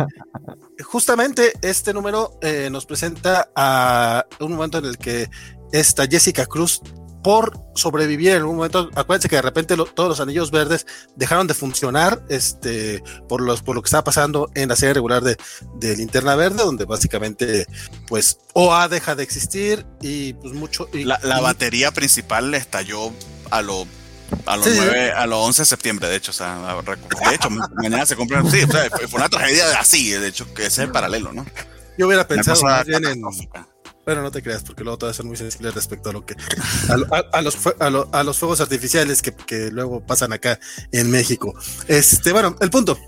justamente 0.85 1.53
este 1.63 1.93
número 1.93 2.39
eh, 2.43 2.69
nos 2.71 2.87
presenta 2.87 3.51
a 3.55 4.27
un 4.41 4.53
momento 4.53 4.79
en 4.79 4.85
el 4.85 4.99
que 4.99 5.31
esta 5.73 6.07
Jessica 6.07 6.47
Cruz 6.47 6.81
por 7.23 7.61
sobrevivir 7.75 8.31
en 8.33 8.45
un 8.45 8.57
momento, 8.57 8.91
acuérdense 8.95 9.29
que 9.29 9.37
de 9.37 9.43
repente 9.43 9.77
lo, 9.77 9.87
todos 9.87 10.09
los 10.09 10.21
anillos 10.21 10.51
verdes 10.51 10.87
dejaron 11.17 11.47
de 11.47 11.55
funcionar 11.55 12.23
este, 12.29 13.03
por, 13.29 13.43
los, 13.43 13.63
por 13.63 13.75
lo 13.75 13.83
que 13.83 13.87
estaba 13.87 14.05
pasando 14.05 14.51
en 14.55 14.69
la 14.69 14.77
serie 14.77 14.95
regular 14.95 15.23
de, 15.23 15.37
de 15.75 15.97
Linterna 15.97 16.37
Verde, 16.37 16.63
donde 16.65 16.85
básicamente 16.85 17.67
pues 18.07 18.39
OA 18.55 18.89
deja 18.89 19.15
de 19.15 19.25
existir 19.25 19.85
y 20.01 20.35
pues 20.35 20.55
mucho... 20.55 20.89
Y, 20.93 21.05
la, 21.05 21.19
la, 21.23 21.41
batería 21.41 21.91
principal 21.91 22.55
estalló 22.55 23.13
a 23.51 23.63
lo 23.63 23.87
a 24.45 24.57
los, 24.57 24.67
sí, 24.67 24.73
9, 24.77 25.13
a 25.13 25.27
los 25.27 25.39
11 25.39 25.63
de 25.63 25.67
septiembre, 25.67 26.09
de 26.09 26.17
hecho, 26.17 26.33
o 26.33 26.35
sea, 26.35 26.77
de 26.83 27.35
hecho, 27.35 27.49
mañana 27.51 28.05
se 28.05 28.15
cumple, 28.15 28.39
sí, 28.51 28.63
o 28.63 28.71
sea, 28.71 28.91
fue 28.91 29.19
una 29.19 29.29
tragedia 29.29 29.79
así, 29.81 30.11
de 30.11 30.29
hecho, 30.29 30.53
que 30.53 30.63
ese 30.67 30.83
es 30.83 30.87
el 30.87 30.93
paralelo, 30.93 31.33
¿no? 31.33 31.47
Yo 31.97 32.07
hubiera 32.07 32.27
pensado 32.29 32.63
más 32.63 32.87
bien 32.87 33.05
en. 33.07 33.23
Bueno, 34.09 34.23
no 34.23 34.31
te 34.31 34.43
creas, 34.43 34.63
porque 34.63 34.85
luego 34.85 34.97
te 34.97 35.05
vas 35.05 35.17
a 35.17 35.17
ser 35.19 35.27
muy 35.27 35.37
sensible 35.37 35.71
respecto 35.71 36.09
a 36.09 36.15
lo 36.15 36.25
que. 36.25 36.35
A, 36.89 36.97
los, 37.43 37.59
a, 37.79 38.23
los 38.23 38.39
fuegos 38.39 38.59
artificiales 38.63 39.21
que, 39.21 39.35
que, 39.35 39.71
luego 39.71 40.01
pasan 40.01 40.33
acá 40.33 40.59
en 40.93 41.11
México. 41.11 41.55
Este, 41.89 42.33
bueno, 42.33 42.57
el 42.63 42.71
punto. 42.71 42.99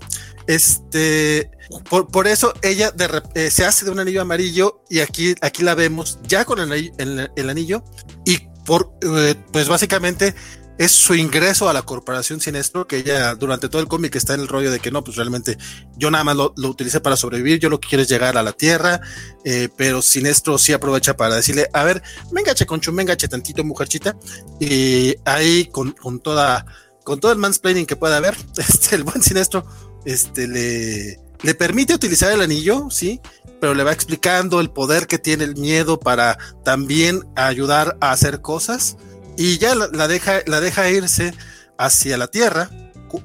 Este. 0.45 1.49
Por, 1.89 2.07
por 2.07 2.27
eso 2.27 2.53
ella 2.61 2.93
eh, 3.33 3.49
se 3.49 3.65
hace 3.65 3.83
de 3.83 3.89
un 3.89 3.99
anillo 3.99 4.21
amarillo 4.21 4.83
y 4.91 4.99
aquí, 4.99 5.33
aquí 5.41 5.63
la 5.63 5.73
vemos 5.73 6.19
ya 6.21 6.45
con 6.45 6.59
el, 6.59 6.93
el 7.35 7.49
anillo 7.49 7.83
y 8.23 8.37
por, 8.63 8.93
eh, 9.01 9.33
pues 9.51 9.67
básicamente 9.67 10.35
es 10.77 10.91
su 10.91 11.15
ingreso 11.15 11.69
a 11.69 11.73
la 11.73 11.83
corporación 11.83 12.41
Sinestro, 12.41 12.87
que 12.87 12.97
ella 12.97 13.35
durante 13.35 13.69
todo 13.69 13.81
el 13.81 13.87
cómic 13.87 14.15
está 14.15 14.33
en 14.33 14.41
el 14.41 14.47
rollo 14.47 14.71
de 14.71 14.79
que 14.79 14.91
no, 14.91 15.03
pues 15.03 15.17
realmente 15.17 15.57
yo 15.97 16.09
nada 16.09 16.23
más 16.23 16.35
lo, 16.35 16.53
lo 16.57 16.69
utilicé 16.69 16.99
para 16.99 17.17
sobrevivir, 17.17 17.59
yo 17.59 17.69
lo 17.69 17.79
que 17.79 17.89
quiero 17.89 18.01
es 18.01 18.09
llegar 18.09 18.37
a 18.37 18.43
la 18.43 18.53
Tierra, 18.53 19.01
eh, 19.43 19.69
pero 19.75 20.01
Sinestro 20.01 20.57
sí 20.57 20.73
aprovecha 20.73 21.15
para 21.15 21.35
decirle, 21.35 21.69
a 21.73 21.83
ver, 21.83 22.01
venga 22.31 22.55
Checoncho, 22.55 22.91
venga 22.93 23.15
tantito 23.15 23.63
mujerchita, 23.63 24.17
y 24.59 25.15
ahí 25.25 25.65
con, 25.65 25.91
con, 25.91 26.19
toda, 26.19 26.65
con 27.03 27.19
todo 27.19 27.31
el 27.31 27.37
mansplaining 27.37 27.85
que 27.85 27.95
pueda 27.95 28.17
haber, 28.17 28.35
este, 28.57 28.95
el 28.95 29.03
buen 29.03 29.21
Sinestro, 29.21 29.65
este, 30.05 30.47
le, 30.47 31.19
le 31.43 31.55
permite 31.55 31.93
utilizar 31.93 32.31
el 32.31 32.41
anillo, 32.41 32.89
sí, 32.89 33.21
pero 33.59 33.75
le 33.75 33.83
va 33.83 33.91
explicando 33.91 34.59
el 34.59 34.71
poder 34.71 35.05
que 35.05 35.19
tiene 35.19 35.43
el 35.43 35.55
miedo 35.55 35.99
para 35.99 36.37
también 36.63 37.27
ayudar 37.35 37.95
a 38.01 38.11
hacer 38.11 38.41
cosas 38.41 38.97
y 39.41 39.57
ya 39.57 39.73
la, 39.73 40.07
deja, 40.07 40.41
la 40.45 40.59
deja 40.59 40.89
irse 40.91 41.33
hacia 41.75 42.15
la 42.15 42.27
Tierra, 42.27 42.69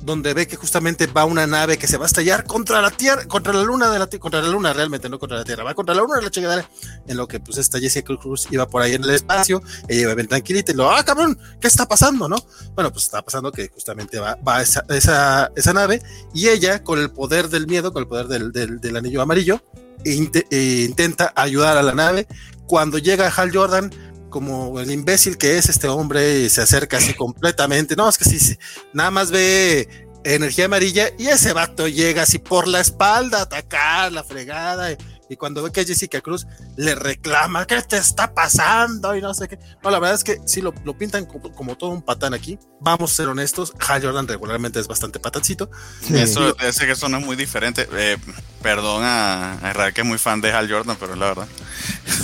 donde 0.01 0.33
ve 0.33 0.49
que 0.49 0.57
justamente 0.57 1.07
va 1.07 1.27
una 1.27 1.47
nave 1.47 1.77
que 1.77 1.87
se 1.87 1.99
va 1.99 2.05
a 2.05 2.07
estallar 2.07 2.45
contra 2.45 2.81
la 2.81 2.91
Tierra, 2.91 3.27
contra 3.27 3.53
la 3.53 3.63
Luna 3.63 3.91
de 3.91 3.99
la 3.99 4.07
contra 4.07 4.41
la 4.41 4.49
Luna 4.49 4.73
realmente, 4.73 5.11
no 5.11 5.19
contra 5.19 5.37
la 5.37 5.45
Tierra, 5.45 5.63
va 5.63 5.75
contra 5.75 5.95
la 5.95 6.01
Luna 6.01 6.17
de 6.17 6.23
la 6.23 6.31
chingada, 6.31 6.67
en 7.07 7.17
lo 7.19 7.29
que 7.29 7.39
pues 7.39 7.59
esta 7.59 7.79
Jessica 7.79 8.17
Cruz 8.17 8.49
iba 8.51 8.67
por 8.67 8.81
ahí 8.81 8.95
en 8.95 9.05
el 9.05 9.11
espacio, 9.11 9.63
ella 9.89 10.01
iba 10.01 10.15
bien 10.15 10.27
tranquilita 10.27 10.73
y 10.73 10.75
lo, 10.75 10.91
ah 10.91 11.05
cabrón, 11.05 11.39
¿qué 11.61 11.69
está 11.69 11.87
pasando, 11.87 12.31
no? 12.31 12.37
Bueno, 12.75 12.91
pues 12.91 13.05
está 13.05 13.21
pasando 13.21 13.53
que 13.53 13.69
justamente 13.69 14.19
va, 14.19 14.37
va 14.37 14.63
esa, 14.63 14.87
esa, 14.89 15.53
esa, 15.55 15.73
nave 15.75 16.01
y 16.33 16.49
ella 16.49 16.83
con 16.83 16.99
el 16.99 17.11
poder 17.11 17.51
del 17.51 17.67
miedo, 17.67 17.93
con 17.93 18.03
el 18.03 18.09
poder 18.09 18.27
del, 18.27 18.53
del, 18.53 18.97
anillo 18.97 19.21
amarillo, 19.21 19.63
e 20.03 20.15
intenta 20.89 21.35
ayudar 21.37 21.77
a 21.77 21.83
la 21.83 21.93
nave. 21.93 22.27
Cuando 22.67 22.99
llega 22.99 23.29
Hal 23.29 23.55
Jordan, 23.55 23.93
como 24.31 24.81
el 24.81 24.91
imbécil 24.91 25.39
que 25.39 25.59
es 25.59 25.69
este 25.69 25.89
hombre 25.89 26.41
y 26.41 26.49
se 26.51 26.63
acerca 26.63 26.99
así 26.99 27.15
completamente. 27.15 27.97
No, 27.97 28.09
es 28.09 28.19
que 28.19 28.25
sí, 28.25 28.59
nada 28.93 29.11
más 29.11 29.31
ve 29.31 29.89
energía 30.25 30.65
amarilla 30.65 31.09
y 31.19 31.29
ese 31.29 31.53
vato 31.53 31.87
llega 31.87 32.23
así 32.23 32.39
por 32.39 32.67
la 32.67 32.81
espalda 32.81 33.39
a 33.39 33.43
atacar 33.43 34.13
la 34.13 34.25
fregada. 34.25 34.93
Y, 34.93 34.97
y 35.29 35.37
cuando 35.37 35.63
ve 35.63 35.73
que 35.73 35.85
Jessica 35.85 36.21
Cruz 36.21 36.47
le 36.77 36.95
reclama, 36.95 37.67
¿qué 37.67 37.81
te 37.83 37.97
está 37.97 38.33
pasando? 38.33 39.17
Y 39.17 39.21
no 39.21 39.35
sé 39.35 39.49
qué. 39.49 39.59
No, 39.83 39.91
la 39.91 39.99
verdad 39.99 40.15
es 40.15 40.25
que 40.25 40.41
sí 40.47 40.61
lo, 40.61 40.73
lo 40.85 40.97
pintan 40.97 41.27
como, 41.27 41.77
todo 41.77 41.91
un 41.91 42.03
patán 42.03 42.35
aquí. 42.35 42.59
Vamos 42.81 43.13
a 43.13 43.15
ser 43.17 43.29
honestos, 43.29 43.73
Hal 43.87 44.03
Jordan 44.03 44.29
regularmente 44.29 44.79
es 44.79 44.89
bastante 44.89 45.19
patancito. 45.19 45.71
Eso, 46.13 46.57
ese 46.59 46.87
que 46.87 46.93
eso 46.93 47.09
no 47.09 47.19
es 47.19 47.27
muy 47.27 47.37
diferente. 47.37 47.89
Eh, 47.93 48.17
perdón 48.63 49.03
a, 49.05 49.71
a 49.71 49.93
que 49.93 50.01
es 50.01 50.07
muy 50.07 50.19
fan 50.19 50.41
de 50.41 50.53
Hal 50.53 50.71
Jordan, 50.71 50.97
pero 50.99 51.17
la 51.17 51.27
verdad. 51.27 51.49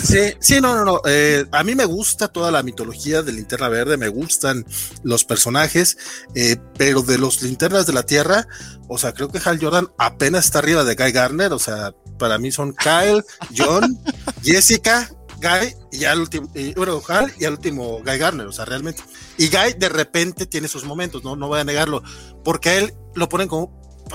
Sí, 0.03 0.35
sí, 0.41 0.61
no, 0.61 0.75
no, 0.75 0.85
no. 0.85 1.01
Eh, 1.07 1.47
a 1.53 1.63
mí 1.63 1.75
me 1.75 1.85
gusta 1.85 2.29
toda 2.29 2.51
la 2.51 2.63
mitología 2.63 3.23
de 3.23 3.33
Linterna 3.33 3.69
Verde, 3.69 3.97
me 3.97 4.09
gustan 4.09 4.67
los 5.03 5.25
personajes, 5.25 5.97
eh, 6.35 6.57
pero 6.77 7.03
de 7.03 7.19
los 7.19 7.43
Linternas 7.43 7.87
de 7.87 7.93
la 7.93 8.03
Tierra, 8.05 8.47
o 8.89 8.99
sea, 8.99 9.13
creo 9.13 9.29
que 9.29 9.41
Hal 9.45 9.59
Jordan 9.61 9.89
apenas 9.99 10.47
está 10.47 10.59
arriba 10.59 10.85
de 10.85 10.95
Guy 10.95 11.13
Garner, 11.13 11.53
o 11.53 11.59
sea, 11.59 11.95
para 12.19 12.39
mí 12.39 12.53
son 12.53 12.75
Kyle, 13.01 13.25
John, 13.57 13.99
Jessica, 14.43 15.11
Guy 15.41 15.75
y 15.91 16.05
al 16.05 16.21
último, 16.21 16.49
bueno, 16.77 17.03
Hal 17.09 17.33
y 17.39 17.45
al 17.45 17.55
último 17.55 18.01
Guy 18.05 18.19
Garner, 18.19 18.47
o 18.47 18.53
sea, 18.53 18.65
realmente. 18.65 19.03
Y 19.39 19.49
Guy 19.49 19.75
de 19.79 19.89
repente 19.89 20.47
tiene 20.47 20.69
sus 20.69 20.85
momentos, 20.85 21.25
no, 21.25 21.37
no 21.37 21.49
voy 21.49 21.61
a 21.61 21.65
negarlo, 21.65 22.03
porque 22.45 22.69
a 22.71 22.79
él 22.79 22.95
lo 23.15 23.29
ponen 23.29 23.49
como, 23.49 23.73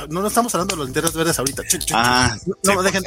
no, 0.09 0.21
no 0.21 0.27
estamos 0.27 0.53
hablando 0.55 0.75
de 0.75 0.79
los 0.79 0.87
linternas 0.87 1.13
verdes 1.13 1.37
ahorita. 1.37 1.63
Ah, 1.93 2.37
no, 2.63 2.75
me 2.75 2.83
dejen, 2.83 3.03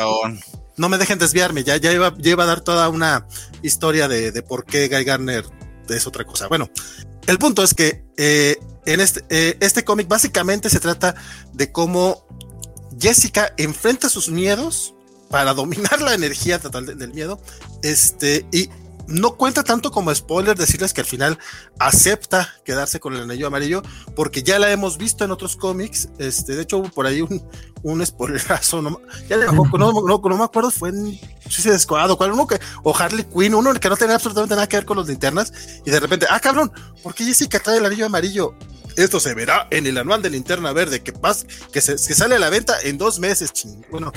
no 0.76 0.88
me 0.88 0.98
dejen 0.98 1.18
desviarme, 1.18 1.64
ya, 1.64 1.76
ya, 1.76 1.92
iba, 1.92 2.14
ya 2.18 2.30
iba 2.30 2.44
a 2.44 2.46
dar 2.46 2.60
toda 2.60 2.88
una 2.88 3.26
historia 3.62 4.08
de, 4.08 4.32
de 4.32 4.42
por 4.42 4.64
qué 4.64 4.88
Guy 4.88 5.04
Garner 5.04 5.44
es 5.88 6.06
otra 6.06 6.24
cosa. 6.24 6.48
Bueno, 6.48 6.70
el 7.26 7.38
punto 7.38 7.62
es 7.62 7.74
que 7.74 8.04
eh, 8.16 8.56
en 8.86 9.00
este, 9.00 9.24
eh, 9.28 9.56
este 9.60 9.84
cómic 9.84 10.08
básicamente 10.08 10.68
se 10.68 10.80
trata 10.80 11.14
de 11.52 11.72
cómo 11.72 12.26
Jessica 12.98 13.52
enfrenta 13.56 14.08
sus 14.08 14.28
miedos 14.28 14.94
para 15.30 15.54
dominar 15.54 16.02
la 16.02 16.12
energía 16.12 16.58
total 16.58 16.98
del 16.98 17.14
miedo. 17.14 17.40
Este, 17.82 18.44
y 18.52 18.68
no 19.06 19.36
cuenta 19.36 19.64
tanto 19.64 19.90
como 19.90 20.14
spoiler 20.14 20.56
decirles 20.56 20.92
que 20.92 21.00
al 21.00 21.06
final 21.06 21.38
acepta 21.78 22.54
quedarse 22.64 23.00
con 23.00 23.14
el 23.14 23.22
anillo 23.22 23.46
amarillo, 23.46 23.82
porque 24.14 24.42
ya 24.42 24.58
la 24.58 24.70
hemos 24.70 24.98
visto 24.98 25.24
en 25.24 25.30
otros 25.30 25.56
cómics. 25.56 26.08
Este, 26.18 26.54
de 26.54 26.62
hecho, 26.62 26.78
hubo 26.78 26.88
por 26.90 27.06
ahí 27.06 27.20
un, 27.22 27.42
un 27.82 28.04
spoilerazo, 28.04 28.82
no, 28.82 29.00
ya 29.28 29.36
no, 29.36 29.64
no, 29.64 30.36
me 30.36 30.44
acuerdo, 30.44 30.70
fue 30.70 30.90
en 30.90 31.18
se 31.48 31.70
Descuadado, 31.70 32.16
cuál 32.16 32.32
uno 32.32 32.46
que, 32.46 32.60
o 32.84 32.96
Harley 32.96 33.24
Quinn, 33.24 33.54
uno 33.54 33.74
que 33.74 33.88
no 33.88 33.96
tenía 33.96 34.14
absolutamente 34.14 34.54
nada 34.54 34.68
que 34.68 34.76
ver 34.76 34.86
con 34.86 34.96
los 34.96 35.08
linternas, 35.08 35.52
y 35.84 35.90
de 35.90 35.98
repente, 35.98 36.26
ah, 36.30 36.38
cabrón, 36.38 36.70
¿por 37.02 37.14
qué 37.14 37.24
Jessica 37.24 37.58
trae 37.58 37.78
el 37.78 37.86
anillo 37.86 38.06
amarillo? 38.06 38.54
Esto 38.96 39.18
se 39.18 39.34
verá 39.34 39.66
en 39.70 39.86
el 39.86 39.98
anual 39.98 40.22
de 40.22 40.30
linterna 40.30 40.72
verde 40.72 41.02
que, 41.02 41.12
pasa, 41.12 41.46
que, 41.72 41.80
se, 41.80 41.92
que 41.94 42.14
sale 42.14 42.36
a 42.36 42.38
la 42.38 42.50
venta 42.50 42.76
en 42.82 42.98
dos 42.98 43.18
meses. 43.18 43.52
Ching. 43.52 43.84
Bueno, 43.90 44.12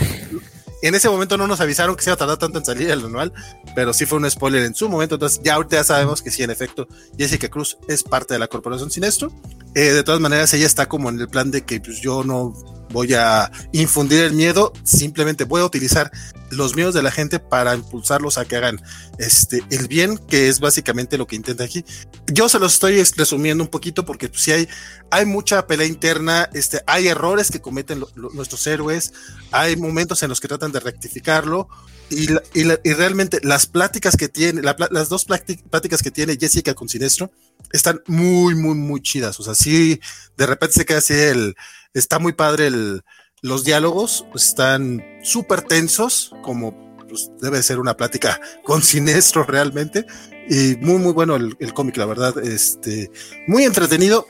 en 0.88 0.95
ese 0.95 1.09
momento 1.09 1.38
no 1.38 1.47
nos 1.47 1.61
avisaron 1.61 1.95
que 1.95 2.03
se 2.03 2.09
iba 2.09 2.15
a 2.15 2.17
tardar 2.17 2.38
tanto 2.38 2.59
en 2.59 2.65
salir 2.65 2.89
el 2.91 3.05
anual, 3.05 3.31
pero 3.73 3.93
sí 3.93 4.05
fue 4.05 4.19
un 4.19 4.29
spoiler 4.29 4.63
en 4.63 4.75
su 4.75 4.89
momento. 4.89 5.15
Entonces, 5.15 5.41
ya 5.43 5.55
ahorita 5.55 5.77
ya 5.77 5.84
sabemos 5.84 6.21
que 6.21 6.29
sí, 6.29 6.43
en 6.43 6.49
efecto, 6.49 6.88
Jessica 7.17 7.47
Cruz 7.49 7.77
es 7.88 8.03
parte 8.03 8.34
de 8.34 8.39
la 8.39 8.47
corporación 8.47 8.91
Sinestro. 8.91 9.31
Eh, 9.75 9.91
de 9.91 10.03
todas 10.03 10.19
maneras, 10.19 10.53
ella 10.53 10.65
está 10.65 10.88
como 10.88 11.09
en 11.09 11.19
el 11.19 11.29
plan 11.29 11.51
de 11.51 11.63
que 11.63 11.79
pues, 11.79 12.01
yo 12.01 12.23
no 12.23 12.53
voy 12.94 13.14
a 13.16 13.52
infundir 13.74 14.22
el 14.22 14.34
miedo, 14.34 14.72
simplemente 14.84 15.44
voy 15.44 15.62
a 15.62 15.66
utilizar 15.66 16.12
los 16.52 16.76
miedos 16.76 16.94
de 16.94 17.02
la 17.02 17.12
gente 17.12 17.39
para 17.39 17.74
impulsarlos 17.74 18.38
a 18.38 18.46
que 18.46 18.56
hagan 18.56 18.80
este, 19.18 19.64
el 19.72 19.88
bien, 19.88 20.18
que 20.18 20.48
es 20.48 20.60
básicamente 20.60 21.18
lo 21.18 21.28
que 21.28 21.36
intenta 21.36 21.64
aquí. 21.64 21.84
Yo 22.28 22.48
se 22.48 22.60
los 22.60 22.76
estoy 22.76 23.04
resumiendo 23.18 23.64
un 23.64 23.70
poquito 23.70 24.06
porque 24.06 24.30
si 24.34 24.52
hay, 24.52 24.70
hay 25.10 25.26
mucha 25.26 25.66
pelea 25.68 25.88
interna, 25.88 26.48
este, 26.54 26.82
hay 26.86 27.08
errores 27.08 27.52
que 27.52 27.60
cometen 27.60 28.04
nuestros 28.16 28.66
héroes, 28.68 29.14
hay 29.52 29.76
momentos 29.76 30.24
en 30.24 30.30
los 30.30 30.39
que 30.39 30.48
tratan 30.48 30.72
de 30.72 30.80
rectificarlo 30.80 31.68
y, 32.10 32.32
y, 32.54 32.94
realmente 32.94 33.39
las 33.44 33.66
pláticas 33.66 34.16
que 34.16 34.30
tiene, 34.30 34.62
las 34.62 35.10
dos 35.10 35.26
pláticas 35.26 36.04
que 36.04 36.12
tiene 36.12 36.38
Jessica 36.39 36.76
con 36.76 36.88
Sinestro 36.88 37.32
están 37.72 38.02
muy, 38.06 38.54
muy, 38.54 38.76
muy 38.76 39.02
chidas. 39.02 39.39
O 39.39 39.44
sea, 39.44 39.56
sí, 39.56 40.00
de 40.38 40.46
repente 40.46 40.76
se 40.76 40.86
queda 40.86 41.00
así 41.00 41.14
el 41.14 41.56
Está 41.94 42.20
muy 42.20 42.34
padre 42.34 42.68
el, 42.68 43.04
los 43.44 43.64
diálogos, 43.64 44.26
pues, 44.32 44.46
están 44.46 45.04
súper 45.22 45.62
tensos, 45.62 46.32
como 46.41 46.96
pues, 47.08 47.30
debe 47.39 47.62
ser 47.62 47.80
una 47.80 47.96
plática 47.96 48.39
con 48.64 48.82
Sinestro 48.82 49.44
realmente. 49.44 50.06
Y 50.50 50.76
muy, 50.78 50.98
muy 50.98 51.14
bueno 51.14 51.36
el, 51.36 51.74
cómic, 51.74 51.98
la 51.98 52.06
verdad. 52.06 52.38
Este, 52.44 53.12
muy 53.48 53.64
entretenido, 53.64 54.28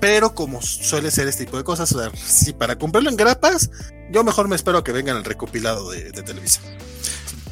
pero 0.00 0.34
como 0.34 0.60
suele 0.62 1.10
ser 1.10 1.26
este 1.26 1.46
tipo 1.46 1.56
de 1.56 1.64
cosas, 1.64 1.90
o 1.92 1.98
sea, 1.98 2.10
si 2.16 2.52
para 2.52 2.76
comprarlo 2.76 3.10
en 3.10 3.16
grapas, 3.16 3.70
yo 4.10 4.22
mejor 4.22 4.46
me 4.48 4.56
espero 4.56 4.78
a 4.78 4.84
que 4.84 4.92
vengan 4.92 5.16
el 5.16 5.24
recopilado 5.24 5.90
de, 5.90 6.12
de 6.12 6.22
televisión. 6.22 6.64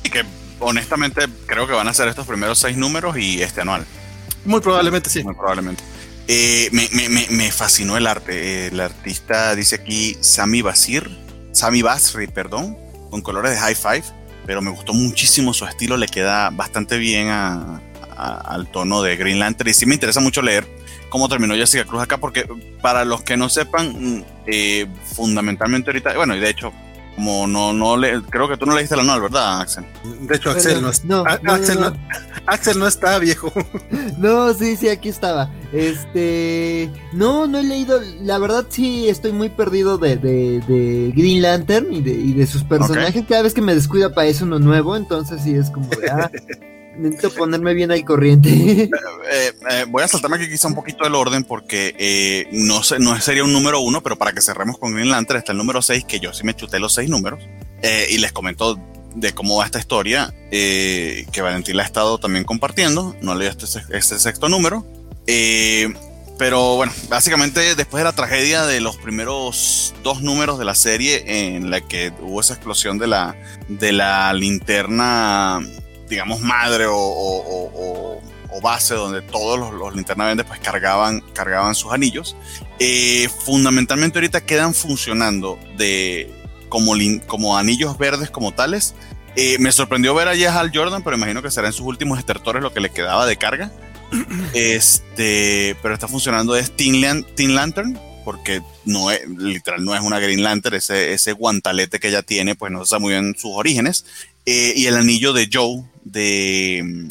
Y 0.04 0.10
que 0.10 0.24
honestamente 0.60 1.26
creo 1.46 1.66
que 1.66 1.72
van 1.72 1.88
a 1.88 1.94
ser 1.94 2.08
estos 2.08 2.26
primeros 2.26 2.58
seis 2.58 2.76
números 2.76 3.16
y 3.16 3.42
este 3.42 3.62
anual. 3.62 3.84
Muy 4.44 4.60
probablemente 4.60 5.10
sí. 5.10 5.24
Muy 5.24 5.34
probablemente. 5.34 5.82
Eh, 6.28 6.70
me, 6.72 7.52
fascinó 7.52 7.96
el 7.96 8.06
arte. 8.06 8.68
El 8.68 8.80
artista 8.80 9.54
dice 9.54 9.76
aquí 9.76 10.16
Sami 10.20 10.62
Basir, 10.62 11.08
Sami 11.52 11.82
Basri, 11.82 12.26
perdón, 12.26 12.76
con 13.10 13.22
colores 13.22 13.52
de 13.52 13.58
high 13.58 13.74
five, 13.74 14.04
pero 14.44 14.60
me 14.60 14.70
gustó 14.70 14.92
muchísimo 14.92 15.54
su 15.54 15.64
estilo, 15.64 15.96
le 15.96 16.06
queda 16.06 16.50
bastante 16.50 16.98
bien 16.98 17.28
al 17.28 18.68
tono 18.72 19.02
de 19.02 19.16
Green 19.16 19.38
Lantern 19.38 19.70
y 19.70 19.74
sí 19.74 19.86
me 19.86 19.94
interesa 19.94 20.20
mucho 20.20 20.42
leer 20.42 20.66
cómo 21.08 21.28
terminó 21.28 21.54
Jessica 21.54 21.84
Cruz 21.84 22.02
acá, 22.02 22.18
porque 22.18 22.46
para 22.82 23.04
los 23.04 23.22
que 23.22 23.36
no 23.36 23.48
sepan, 23.48 24.18
mm, 24.18 24.24
eh, 24.46 24.86
fundamentalmente 25.14 25.90
ahorita, 25.90 26.14
bueno, 26.14 26.34
y 26.34 26.40
de 26.40 26.50
hecho 26.50 26.72
como 27.16 27.46
no, 27.46 27.72
no 27.72 27.96
le, 27.96 28.22
creo 28.22 28.48
que 28.48 28.56
tú 28.56 28.66
no 28.66 28.76
leíste 28.76 28.94
la 28.94 29.02
novel, 29.02 29.22
¿verdad, 29.22 29.60
Axel? 29.60 29.84
De 30.20 30.36
hecho, 30.36 30.50
Axel 30.50 30.82
no, 30.82 30.90
está, 30.90 31.40
Axel, 32.46 32.78
no, 32.78 32.86
está 32.86 33.18
viejo. 33.18 33.52
No, 34.18 34.54
sí, 34.54 34.76
sí, 34.76 34.88
aquí 34.88 35.08
estaba. 35.08 35.50
Este, 35.72 36.90
no, 37.12 37.46
no 37.46 37.58
he 37.58 37.64
leído, 37.64 38.00
la 38.20 38.38
verdad 38.38 38.66
sí 38.68 39.08
estoy 39.08 39.32
muy 39.32 39.48
perdido 39.48 39.98
de, 39.98 40.16
de, 40.16 41.12
Green 41.16 41.42
Lantern 41.42 41.92
y 41.92 42.02
de, 42.02 42.12
y 42.12 42.32
de 42.34 42.46
sus 42.46 42.62
personajes. 42.62 43.24
Cada 43.28 43.42
vez 43.42 43.54
que 43.54 43.62
me 43.62 43.74
descuida 43.74 44.06
aparece 44.06 44.44
uno 44.44 44.58
nuevo, 44.58 44.96
entonces 44.96 45.42
sí 45.42 45.54
es 45.54 45.70
como 45.70 45.88
de, 45.88 46.10
ah, 46.10 46.30
Necesito 46.98 47.34
ponerme 47.34 47.74
bien 47.74 47.90
al 47.90 48.04
corriente. 48.04 48.90
Eh, 49.28 49.52
eh, 49.70 49.84
voy 49.88 50.04
a 50.04 50.08
saltarme 50.08 50.36
aquí 50.36 50.48
quizá 50.48 50.68
un 50.68 50.76
poquito 50.76 51.04
el 51.04 51.16
orden 51.16 51.42
porque 51.42 51.96
eh, 51.98 52.48
no, 52.52 52.84
sé, 52.84 53.00
no 53.00 53.20
sería 53.20 53.42
un 53.42 53.52
número 53.52 53.80
uno, 53.80 54.00
pero 54.00 54.16
para 54.16 54.32
que 54.32 54.40
cerremos 54.40 54.78
con 54.78 54.94
Green 54.94 55.10
Lantern 55.10 55.40
está 55.40 55.50
el 55.50 55.58
número 55.58 55.82
6, 55.82 56.04
que 56.04 56.20
yo 56.20 56.32
sí 56.32 56.44
me 56.44 56.54
chuté 56.54 56.78
los 56.78 56.94
seis 56.94 57.10
números. 57.10 57.40
y 58.08 58.18
les 58.18 58.30
comento 58.30 58.78
de 59.16 59.32
cómo 59.32 59.56
va 59.56 59.64
esta 59.64 59.78
historia, 59.78 60.32
eh, 60.50 61.26
que 61.32 61.40
Valentín 61.40 61.76
la 61.76 61.82
ha 61.82 61.86
estado 61.86 62.18
también 62.18 62.44
compartiendo. 62.44 63.16
No 63.22 63.34
leí 63.34 63.48
este, 63.48 63.66
este 63.90 64.18
sexto 64.18 64.48
número. 64.48 64.86
Eh, 65.26 65.92
pero 66.38 66.76
bueno, 66.76 66.92
básicamente 67.08 67.74
después 67.74 68.02
de 68.02 68.04
la 68.04 68.12
tragedia 68.12 68.66
de 68.66 68.80
los 68.80 68.98
primeros 68.98 69.94
dos 70.04 70.20
números 70.20 70.58
de 70.58 70.66
la 70.66 70.74
serie 70.74 71.54
en 71.54 71.70
la 71.70 71.80
que 71.80 72.12
hubo 72.20 72.42
esa 72.42 72.52
explosión 72.52 72.98
de 72.98 73.06
la, 73.06 73.34
de 73.68 73.92
la 73.92 74.34
linterna, 74.34 75.60
digamos, 76.08 76.40
madre 76.40 76.86
o, 76.88 78.20
base 78.62 78.94
donde 78.94 79.20
todos 79.20 79.58
los, 79.58 79.74
los 79.74 79.94
linternas 79.94 80.34
pues 80.46 80.58
cargaban, 80.60 81.20
cargaban 81.34 81.74
sus 81.74 81.92
anillos, 81.92 82.34
eh, 82.78 83.28
fundamentalmente 83.44 84.18
ahorita 84.18 84.40
quedan 84.40 84.72
funcionando 84.72 85.58
de, 85.76 86.32
como, 86.68 86.94
como 87.26 87.56
anillos 87.56 87.96
verdes 87.98 88.30
como 88.30 88.52
tales. 88.52 88.94
Eh, 89.36 89.58
me 89.58 89.70
sorprendió 89.72 90.14
ver 90.14 90.28
a 90.28 90.58
Hal 90.58 90.72
Jordan, 90.74 91.02
pero 91.02 91.16
imagino 91.16 91.42
que 91.42 91.50
será 91.50 91.66
en 91.66 91.74
sus 91.74 91.86
últimos 91.86 92.18
estertores 92.18 92.62
lo 92.62 92.72
que 92.72 92.80
le 92.80 92.90
quedaba 92.90 93.26
de 93.26 93.36
carga. 93.36 93.70
Este, 94.54 95.76
pero 95.82 95.92
está 95.92 96.08
funcionando 96.08 96.56
es 96.56 96.74
Teen, 96.74 97.02
Lantern, 97.54 97.98
porque 98.24 98.62
no 98.84 99.10
es, 99.10 99.28
literal, 99.28 99.84
no 99.84 99.94
es 99.94 100.00
una 100.00 100.18
Green 100.18 100.42
Lantern, 100.42 100.76
ese, 100.76 101.12
ese 101.12 101.32
guantalete 101.32 102.00
que 102.00 102.08
ella 102.08 102.22
tiene, 102.22 102.54
pues 102.54 102.72
no 102.72 102.84
se 102.84 102.90
sabe 102.90 103.02
muy 103.02 103.12
bien 103.12 103.34
sus 103.36 103.50
orígenes. 103.54 104.06
Eh, 104.46 104.72
y 104.76 104.86
el 104.86 104.96
anillo 104.96 105.32
de 105.32 105.48
Joe, 105.52 105.82
de. 106.06 107.08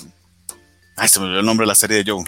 Ay, 0.96 1.10
se 1.10 1.20
me 1.20 1.26
olvidó 1.26 1.42
el 1.42 1.46
nombre 1.46 1.66
de 1.66 1.68
la 1.68 1.76
serie 1.76 2.04
de 2.04 2.12
Joe. 2.12 2.24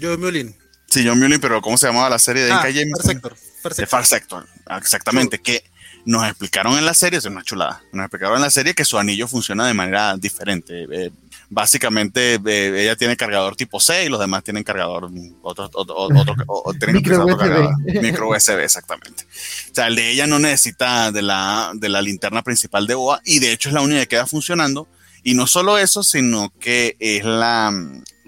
Joe 0.00 0.16
Mullin. 0.16 0.54
Sí, 0.86 1.04
Joe 1.04 1.16
Mullin, 1.16 1.40
pero 1.40 1.60
¿cómo 1.60 1.76
se 1.76 1.86
llamaba 1.86 2.08
la 2.08 2.18
serie 2.18 2.44
de 2.44 2.52
ah, 2.52 2.60
Far 2.60 2.72
Sector, 3.02 3.36
Far 3.36 3.74
Sector. 3.74 3.76
De 3.76 3.86
Far 3.86 4.06
Sector, 4.06 4.48
exactamente. 4.78 5.38
Que 5.40 5.64
nos 6.04 6.26
explicaron 6.26 6.76
en 6.78 6.84
la 6.84 6.94
serie, 6.94 7.18
es 7.18 7.24
una 7.24 7.42
chulada, 7.42 7.82
nos 7.92 8.04
explicaron 8.04 8.36
en 8.36 8.42
la 8.42 8.50
serie 8.50 8.74
que 8.74 8.84
su 8.84 8.98
anillo 8.98 9.26
funciona 9.26 9.66
de 9.66 9.74
manera 9.74 10.16
diferente. 10.16 10.86
Eh, 10.90 11.10
básicamente 11.48 12.34
eh, 12.34 12.82
ella 12.82 12.96
tiene 12.96 13.16
cargador 13.16 13.56
tipo 13.56 13.78
C 13.78 14.04
y 14.04 14.08
los 14.08 14.18
demás 14.18 14.42
tienen 14.42 14.64
cargador 14.64 15.10
otro, 15.42 15.70
otro, 15.72 15.96
otro, 16.46 16.92
micro, 16.92 17.26
USB. 17.26 18.02
micro 18.02 18.28
USB, 18.30 18.60
exactamente. 18.60 19.24
O 19.70 19.74
sea, 19.74 19.86
el 19.88 19.96
de 19.96 20.10
ella 20.10 20.26
no 20.26 20.38
necesita 20.38 21.12
de 21.12 21.22
la, 21.22 21.72
de 21.74 21.88
la 21.88 22.02
linterna 22.02 22.42
principal 22.42 22.86
de 22.86 22.94
OA 22.94 23.20
y 23.24 23.38
de 23.38 23.52
hecho 23.52 23.68
es 23.68 23.74
la 23.74 23.80
única 23.80 24.00
que 24.00 24.08
queda 24.08 24.26
funcionando. 24.26 24.88
Y 25.22 25.34
no 25.34 25.46
solo 25.46 25.78
eso, 25.78 26.02
sino 26.02 26.52
que 26.58 26.96
es 26.98 27.24
la, 27.24 27.72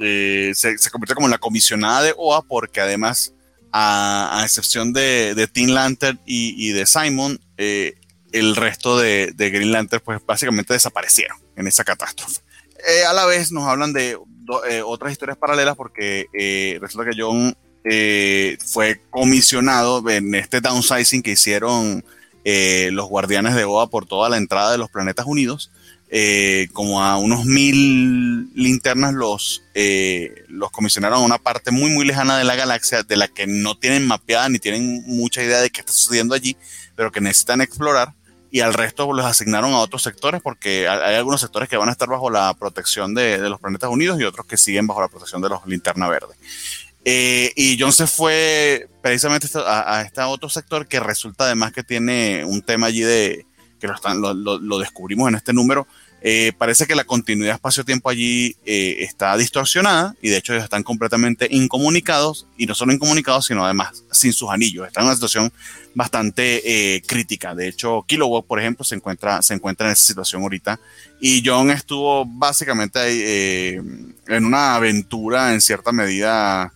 eh, 0.01 0.53
se, 0.55 0.79
se 0.79 0.91
convierte 0.91 1.15
como 1.15 1.29
la 1.29 1.39
comisionada 1.39 2.03
de 2.03 2.15
OA 2.17 2.43
porque 2.43 2.81
además 2.81 3.33
a, 3.73 4.43
excepción 4.45 4.93
de, 4.93 5.35
de 5.35 5.49
Teen 5.49 5.75
Lantern 5.75 6.21
y, 6.25 6.71
de 6.71 6.87
Simon, 6.87 7.41
eh, 7.57 7.95
el 8.33 8.55
resto 8.55 8.97
de, 8.99 9.35
Green 9.37 9.73
Lantern 9.73 10.03
pues 10.05 10.21
básicamente 10.25 10.73
desaparecieron 10.73 11.39
en 11.57 11.67
esa 11.67 11.83
catástrofe. 11.83 12.41
Eh, 12.89 13.05
a 13.05 13.13
la 13.13 13.27
vez 13.27 13.51
nos 13.51 13.67
hablan 13.67 13.93
de 13.93 14.17
otras 14.85 15.11
historias 15.11 15.39
paralelas 15.39 15.75
porque 15.75 16.27
resulta 16.81 17.11
que 17.11 17.21
John 17.21 17.57
fue 18.65 19.01
comisionado 19.11 20.09
en 20.09 20.35
este 20.37 20.61
downsizing 20.61 21.23
que 21.23 21.33
hicieron 21.33 22.05
los 22.45 23.09
guardianes 23.09 23.57
de 23.57 23.65
Oa 23.65 23.91
por 23.91 24.07
toda 24.07 24.29
la 24.29 24.37
entrada 24.37 24.71
de 24.71 24.79
los 24.79 24.91
planetas 24.91 25.27
unidos 25.27 25.73
eh, 26.17 26.69
como 26.73 27.03
a 27.03 27.17
unos 27.17 27.45
mil 27.45 28.49
linternas 28.55 29.12
los, 29.15 29.65
eh, 29.75 30.45
los 30.47 30.71
comisionaron 30.71 31.19
a 31.19 31.25
una 31.25 31.39
parte 31.39 31.73
muy 31.73 31.91
muy 31.91 32.07
lejana 32.07 32.39
de 32.39 32.45
la 32.45 32.55
galaxia 32.55 33.03
de 33.03 33.17
la 33.17 33.27
que 33.27 33.49
no 33.49 33.77
tienen 33.77 34.07
mapeada 34.07 34.49
ni 34.49 34.61
tienen 34.61 35.03
mucha 35.09 35.43
idea 35.43 35.61
de 35.61 35.71
qué 35.71 35.81
está 35.81 35.93
sucediendo 35.93 36.37
allí, 36.37 36.57
pero 36.95 37.11
que 37.11 37.21
necesitan 37.21 37.62
explorar 37.62 38.15
y 38.53 38.61
al 38.61 38.75
resto 38.75 39.12
los 39.12 39.27
asignaron 39.27 39.73
a 39.73 39.79
otros 39.79 40.05
sectores 40.05 40.41
porque 40.41 40.87
hay 40.87 41.17
algunos 41.17 41.41
sectores 41.41 41.69
que 41.69 41.77
van 41.77 41.89
a 41.89 41.93
estar 41.93 42.09
bajo 42.09 42.31
la 42.31 42.55
protección 42.55 43.12
de, 43.12 43.39
los 43.39 43.59
planetas 43.59 43.91
unidos 43.91 44.21
y 44.21 44.23
otros 44.23 44.47
que 44.47 44.57
siguen 44.57 44.87
bajo 44.87 45.01
la 45.01 45.09
protección 45.09 45.43
de 45.43 45.49
los 45.49 45.67
linterna 45.67 46.07
verde. 46.07 46.37
Eh, 47.05 47.53
y 47.57 47.77
John 47.77 47.93
se 47.93 48.07
fue 48.07 48.89
precisamente 49.03 49.49
a, 49.67 49.97
a, 49.97 50.03
este 50.03 50.21
otro 50.21 50.49
sector 50.49 50.87
que 50.87 51.01
resulta 51.01 51.47
además 51.47 51.73
que 51.73 51.83
tiene 51.83 52.45
un 52.45 52.62
tema 52.62 52.87
allí 52.87 53.01
de, 53.01 53.47
que 53.85 54.15
lo, 54.15 54.79
descubrimos 54.79 55.29
en 55.29 55.35
este 55.35 55.53
número, 55.53 55.87
eh, 56.27 56.55
parece 56.57 56.87
que 56.87 56.95
la 56.95 57.05
continuidad 57.05 57.57
espacio-tiempo 57.57 58.09
allí 58.09 58.57
eh, 58.64 58.97
está 59.01 59.37
distorsionada 59.37 60.16
y 60.22 60.31
de 60.31 60.39
hecho 60.39 60.55
ellos 60.55 60.64
están 60.64 60.83
completamente 60.83 61.47
incomunicados 61.51 62.47
y 62.57 62.64
no 62.64 62.75
solo 62.75 62.95
incomunicados, 62.95 63.45
sino 63.45 63.62
además 63.62 64.05
sin 64.11 64.33
sus 64.33 64.49
anillos. 64.49 64.87
Están 64.87 65.03
en 65.03 65.09
una 65.09 65.16
situación 65.16 65.53
bastante 65.95 66.62
eh, 66.97 67.03
crítica. 67.03 67.55
De 67.55 67.68
hecho, 67.68 68.07
Kilowatt, 68.09 68.47
por 68.47 68.59
ejemplo, 68.59 68.87
se 68.87 68.95
encuentra, 68.95 69.43
se 69.43 69.53
encuentra 69.53 69.87
en 69.87 69.93
esa 69.93 70.07
situación 70.07 70.41
ahorita 70.41 70.81
y 71.20 71.43
John 71.45 71.70
estuvo 71.70 72.25
básicamente 72.25 72.99
ahí, 72.99 73.77
en 74.27 74.47
una 74.47 74.77
aventura 74.77 75.53
en 75.53 75.61
cierta 75.61 75.93
medida 75.93 76.72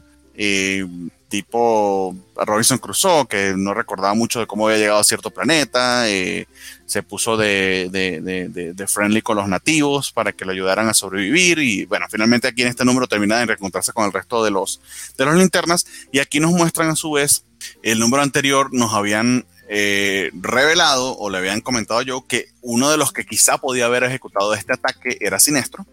tipo 1.29 2.15
Robinson 2.37 2.79
Crusoe, 2.79 3.27
que 3.27 3.55
no 3.57 3.75
recordaba 3.75 4.15
mucho 4.15 4.41
de 4.41 4.47
cómo 4.47 4.67
había 4.67 4.79
llegado 4.79 5.01
a 5.01 5.05
cierto 5.05 5.31
planeta, 5.31 6.09
eh, 6.09 6.47
se 6.89 7.03
puso 7.03 7.37
de, 7.37 7.91
de, 7.93 8.49
de, 8.75 8.87
friendly 8.87 9.21
con 9.21 9.37
los 9.37 9.47
nativos 9.47 10.11
para 10.11 10.33
que 10.33 10.47
lo 10.47 10.53
ayudaran 10.53 10.89
a 10.89 10.95
sobrevivir 10.95 11.59
y 11.59 11.85
bueno, 11.85 12.07
finalmente 12.11 12.49
aquí 12.49 12.63
en 12.63 12.69
este 12.69 12.85
número 12.85 13.07
termina 13.07 13.39
de 13.39 13.45
reencontrarse 13.45 13.93
con 13.93 14.07
el 14.07 14.13
resto 14.13 14.43
de 14.43 14.51
los, 14.51 14.81
de 15.19 15.27
los 15.27 15.35
linternas 15.35 15.87
y 16.11 16.19
aquí 16.21 16.41
nos 16.41 16.53
muestran 16.53 16.89
a 16.89 16.97
su 16.97 17.13
vez 17.13 17.45
el 17.83 17.99
número 17.99 18.23
anterior 18.23 18.71
nos 18.73 18.95
habían 18.95 19.45
eh, 19.69 20.31
revelado 20.33 21.15
o 21.19 21.29
le 21.29 21.37
habían 21.37 21.61
comentado 21.61 22.01
yo 22.01 22.27
que 22.27 22.47
uno 22.63 22.91
de 22.91 22.97
los 22.97 23.13
que 23.13 23.27
quizá 23.27 23.59
podía 23.59 23.85
haber 23.85 24.05
ejecutado 24.05 24.55
este 24.55 24.73
ataque 24.73 25.19
era 25.21 25.39
Sinestro 25.39 25.87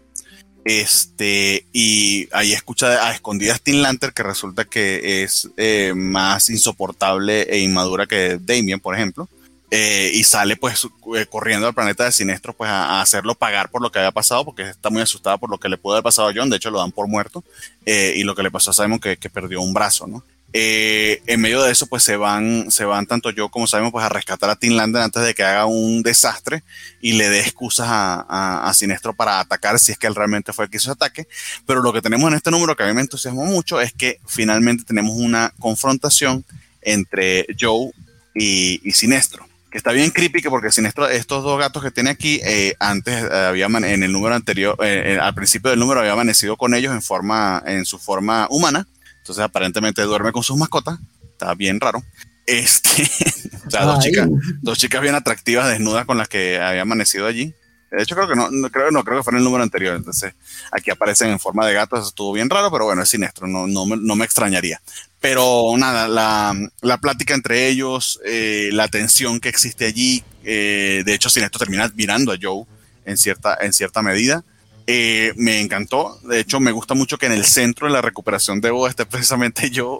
este, 0.66 1.64
y 1.72 2.28
ahí 2.32 2.52
escucha 2.52 3.06
a 3.06 3.12
escondidas 3.12 3.62
Tim 3.62 3.82
Lantern, 3.82 4.12
que 4.12 4.24
resulta 4.24 4.64
que 4.64 5.22
es 5.22 5.48
eh, 5.56 5.92
más 5.94 6.50
insoportable 6.50 7.42
e 7.42 7.60
inmadura 7.60 8.06
que 8.06 8.40
Damien, 8.40 8.80
por 8.80 8.96
ejemplo. 8.96 9.28
Eh, 9.70 10.12
y 10.14 10.22
sale 10.22 10.56
pues 10.56 10.86
eh, 11.16 11.26
corriendo 11.26 11.66
al 11.66 11.74
planeta 11.74 12.04
de 12.04 12.12
Sinestro 12.12 12.52
pues 12.52 12.70
a, 12.70 13.00
hacerlo 13.00 13.34
pagar 13.34 13.68
por 13.68 13.82
lo 13.82 13.90
que 13.90 13.98
había 13.98 14.12
pasado 14.12 14.44
porque 14.44 14.62
está 14.62 14.90
muy 14.90 15.02
asustada 15.02 15.38
por 15.38 15.50
lo 15.50 15.58
que 15.58 15.68
le 15.68 15.76
pudo 15.76 15.94
haber 15.94 16.04
pasado 16.04 16.28
a 16.28 16.32
John, 16.32 16.48
de 16.48 16.56
hecho 16.56 16.70
lo 16.70 16.78
dan 16.78 16.92
por 16.92 17.08
muerto 17.08 17.42
y 17.84 18.22
lo 18.22 18.36
que 18.36 18.44
le 18.44 18.50
pasó 18.52 18.70
a 18.70 18.74
Simon 18.74 19.00
que, 19.00 19.16
que 19.16 19.28
perdió 19.28 19.60
un 19.60 19.74
brazo, 19.74 20.06
¿no? 20.06 20.22
Eh, 20.58 21.22
en 21.26 21.40
medio 21.42 21.62
de 21.62 21.70
eso, 21.70 21.86
pues 21.86 22.02
se 22.02 22.16
van, 22.16 22.70
se 22.70 22.86
van 22.86 23.04
tanto 23.04 23.28
yo 23.30 23.50
como 23.50 23.66
sabemos, 23.66 23.92
pues 23.92 24.06
a 24.06 24.08
rescatar 24.08 24.48
a 24.48 24.56
Tim 24.56 24.72
Lander 24.72 25.02
antes 25.02 25.22
de 25.22 25.34
que 25.34 25.42
haga 25.42 25.66
un 25.66 26.02
desastre 26.02 26.62
y 27.02 27.12
le 27.12 27.28
dé 27.28 27.40
excusas 27.40 27.88
a, 27.90 28.66
a, 28.66 28.72
Sinestro 28.72 29.12
para 29.12 29.38
atacar 29.40 29.78
si 29.78 29.92
es 29.92 29.98
que 29.98 30.06
él 30.06 30.14
realmente 30.14 30.54
fue 30.54 30.64
el 30.64 30.70
que 30.70 30.78
hizo 30.78 30.90
ese 30.90 30.92
ataque. 30.92 31.28
Pero 31.66 31.82
lo 31.82 31.92
que 31.92 32.00
tenemos 32.00 32.26
en 32.30 32.36
este 32.36 32.50
número 32.50 32.74
que 32.74 32.84
a 32.84 32.86
mí 32.86 32.94
me 32.94 33.02
entusiasmó 33.02 33.44
mucho 33.44 33.82
es 33.82 33.92
que 33.92 34.18
finalmente 34.26 34.84
tenemos 34.84 35.16
una 35.16 35.52
confrontación 35.58 36.42
entre 36.80 37.46
Joe 37.60 37.90
y, 38.34 38.80
Sinestro. 38.92 39.46
Que 39.76 39.78
está 39.78 39.92
bien 39.92 40.10
creepy 40.10 40.40
porque 40.42 40.70
Sinestro, 40.70 41.06
estos 41.06 41.44
dos 41.44 41.58
gatos 41.58 41.82
que 41.82 41.90
tiene 41.90 42.08
aquí, 42.08 42.40
eh, 42.42 42.74
antes 42.80 43.22
eh, 43.22 43.46
había 43.48 43.66
en 43.66 44.02
el 44.02 44.10
número 44.10 44.34
anterior, 44.34 44.74
al 44.80 45.34
principio 45.34 45.68
del 45.70 45.78
número 45.78 46.00
había 46.00 46.12
amanecido 46.12 46.56
con 46.56 46.72
ellos 46.72 46.94
en 46.94 47.02
forma, 47.02 47.62
en 47.66 47.84
su 47.84 47.98
forma 47.98 48.46
humana 48.48 48.86
entonces 49.26 49.42
aparentemente 49.42 50.02
duerme 50.02 50.30
con 50.30 50.44
sus 50.44 50.56
mascotas. 50.56 51.00
Está 51.32 51.52
bien 51.54 51.80
raro. 51.80 52.00
Este, 52.46 53.02
o 53.66 53.70
sea, 53.70 53.84
dos 53.84 53.98
chicas, 53.98 54.28
dos 54.62 54.78
chicas 54.78 55.02
bien 55.02 55.16
atractivas 55.16 55.68
desnudas 55.68 56.06
con 56.06 56.16
las 56.16 56.28
que 56.28 56.60
había 56.60 56.82
amanecido 56.82 57.26
allí. 57.26 57.52
De 57.90 58.04
hecho, 58.04 58.14
creo 58.14 58.28
que 58.28 58.36
no, 58.36 58.70
creo, 58.70 58.92
no, 58.92 59.02
creo 59.02 59.18
que 59.18 59.24
fue 59.24 59.32
en 59.32 59.38
el 59.38 59.44
número 59.44 59.64
anterior. 59.64 59.96
Entonces, 59.96 60.32
aquí 60.70 60.92
aparecen 60.92 61.30
en 61.30 61.40
forma 61.40 61.66
de 61.66 61.74
gatos. 61.74 61.98
Eso 61.98 62.08
estuvo 62.10 62.32
bien 62.32 62.48
raro, 62.48 62.70
pero 62.70 62.84
bueno, 62.84 63.02
es 63.02 63.08
siniestro. 63.08 63.48
No, 63.48 63.66
no, 63.66 63.84
me, 63.84 63.96
no 63.96 64.14
me 64.14 64.24
extrañaría. 64.24 64.80
Pero 65.28 65.74
nada, 65.76 66.06
la, 66.06 66.54
la 66.82 66.98
plática 66.98 67.34
entre 67.34 67.66
ellos, 67.66 68.20
eh, 68.24 68.70
la 68.72 68.86
tensión 68.86 69.40
que 69.40 69.48
existe 69.48 69.84
allí. 69.84 70.22
Eh, 70.44 71.02
de 71.04 71.14
hecho, 71.14 71.28
Sinestro 71.28 71.58
termina 71.58 71.90
mirando 71.96 72.30
a 72.30 72.36
Joe 72.40 72.64
en 73.04 73.16
cierta, 73.16 73.58
en 73.60 73.72
cierta 73.72 74.02
medida. 74.02 74.44
Eh, 74.86 75.32
me 75.34 75.60
encantó. 75.60 76.16
De 76.28 76.38
hecho, 76.38 76.60
me 76.60 76.70
gusta 76.70 76.94
mucho 76.94 77.18
que 77.18 77.26
en 77.26 77.32
el 77.32 77.44
centro 77.44 77.88
de 77.88 77.92
la 77.92 78.02
recuperación 78.02 78.60
de 78.60 78.70
Bo 78.70 78.86
esté 78.86 79.04
precisamente 79.04 79.68
yo, 79.72 79.98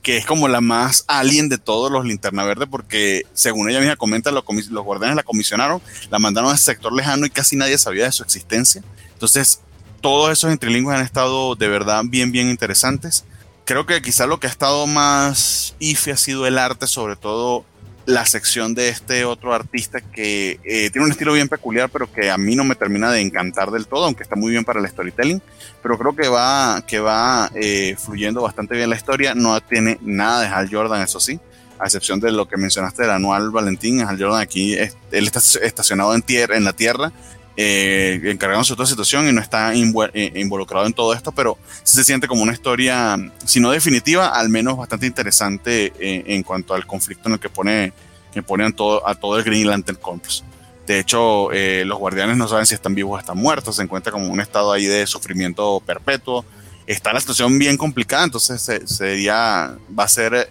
que 0.00 0.16
es 0.16 0.24
como 0.24 0.48
la 0.48 0.62
más 0.62 1.04
alien 1.08 1.50
de 1.50 1.58
todos 1.58 1.92
los 1.92 2.06
linterna 2.06 2.44
verde, 2.44 2.66
porque 2.66 3.26
según 3.34 3.68
ella 3.68 3.80
misma 3.80 3.96
comenta, 3.96 4.30
los, 4.30 4.46
los 4.70 4.82
guardianes 4.82 5.16
la 5.16 5.24
comisionaron, 5.24 5.82
la 6.10 6.18
mandaron 6.18 6.50
a 6.50 6.54
ese 6.54 6.64
sector 6.64 6.90
lejano 6.94 7.26
y 7.26 7.30
casi 7.30 7.56
nadie 7.56 7.76
sabía 7.76 8.04
de 8.06 8.12
su 8.12 8.22
existencia. 8.22 8.82
Entonces, 9.12 9.60
todos 10.00 10.32
esos 10.32 10.50
interlingües 10.50 10.96
han 10.96 11.04
estado 11.04 11.54
de 11.54 11.68
verdad 11.68 12.02
bien, 12.06 12.32
bien 12.32 12.48
interesantes. 12.48 13.26
Creo 13.64 13.86
que 13.86 14.02
quizá 14.02 14.26
lo 14.26 14.38
que 14.38 14.46
ha 14.46 14.50
estado 14.50 14.86
más 14.86 15.74
ife 15.78 16.12
ha 16.12 16.16
sido 16.16 16.46
el 16.46 16.58
arte, 16.58 16.86
sobre 16.86 17.16
todo 17.16 17.64
la 18.06 18.26
sección 18.26 18.74
de 18.74 18.90
este 18.90 19.24
otro 19.24 19.54
artista 19.54 20.02
que 20.02 20.60
eh, 20.64 20.90
tiene 20.90 21.06
un 21.06 21.10
estilo 21.10 21.32
bien 21.32 21.48
peculiar, 21.48 21.88
pero 21.88 22.12
que 22.12 22.30
a 22.30 22.36
mí 22.36 22.54
no 22.54 22.64
me 22.64 22.74
termina 22.74 23.10
de 23.10 23.22
encantar 23.22 23.70
del 23.70 23.86
todo, 23.86 24.04
aunque 24.04 24.22
está 24.22 24.36
muy 24.36 24.50
bien 24.50 24.64
para 24.64 24.80
el 24.80 24.86
storytelling. 24.86 25.40
Pero 25.82 25.98
creo 25.98 26.14
que 26.14 26.28
va, 26.28 26.84
que 26.86 27.00
va 27.00 27.50
eh, 27.54 27.96
fluyendo 27.98 28.42
bastante 28.42 28.76
bien 28.76 28.90
la 28.90 28.96
historia. 28.96 29.34
No 29.34 29.58
tiene 29.62 29.98
nada 30.02 30.42
de 30.42 30.48
Hal 30.48 30.68
Jordan, 30.70 31.00
eso 31.00 31.18
sí, 31.18 31.40
a 31.78 31.84
excepción 31.84 32.20
de 32.20 32.32
lo 32.32 32.46
que 32.46 32.58
mencionaste 32.58 33.02
del 33.02 33.12
anual 33.12 33.50
Valentín. 33.50 34.02
Hal 34.02 34.20
Jordan 34.20 34.40
aquí, 34.40 34.74
él 34.74 34.92
está 35.10 35.40
estacionado 35.62 36.14
en, 36.14 36.20
tierra, 36.20 36.58
en 36.58 36.64
la 36.64 36.74
tierra 36.74 37.12
eh, 37.56 38.20
encargándose 38.24 38.70
de 38.70 38.74
otra 38.74 38.86
situación 38.86 39.28
y 39.28 39.32
no 39.32 39.40
está 39.40 39.72
eh, 39.74 40.32
involucrado 40.34 40.86
en 40.86 40.92
todo 40.92 41.14
esto, 41.14 41.30
pero 41.30 41.56
se 41.84 42.02
siente 42.02 42.26
como 42.26 42.42
una 42.42 42.52
historia, 42.52 43.16
si 43.44 43.60
no 43.60 43.70
definitiva, 43.70 44.28
al 44.28 44.48
menos 44.48 44.76
bastante 44.76 45.06
interesante 45.06 45.92
eh, 46.00 46.24
en 46.26 46.42
cuanto 46.42 46.74
al 46.74 46.84
conflicto 46.84 47.28
en 47.28 47.34
el 47.34 47.38
que 47.38 47.48
pone, 47.48 47.92
que 48.32 48.42
pone 48.42 48.64
a, 48.64 48.72
todo, 48.72 49.06
a 49.06 49.14
todo 49.14 49.38
el 49.38 49.44
Green 49.44 49.68
Lantern 49.68 49.98
Corps. 49.98 50.42
De 50.84 50.98
hecho, 50.98 51.48
los 51.50 51.98
guardianes 51.98 52.36
no 52.36 52.46
saben 52.46 52.66
si 52.66 52.74
están 52.74 52.94
vivos 52.94 53.16
o 53.16 53.18
están 53.18 53.38
muertos, 53.38 53.76
se 53.76 53.82
encuentra 53.82 54.12
como 54.12 54.28
un 54.28 54.40
estado 54.40 54.70
ahí 54.70 54.84
de 54.84 55.06
sufrimiento 55.06 55.80
perpetuo. 55.86 56.44
Está 56.86 57.14
la 57.14 57.20
situación 57.20 57.58
bien 57.58 57.78
complicada, 57.78 58.24
entonces 58.24 58.82
sería, 58.84 59.78
va 59.98 60.04
a 60.04 60.08
ser 60.08 60.50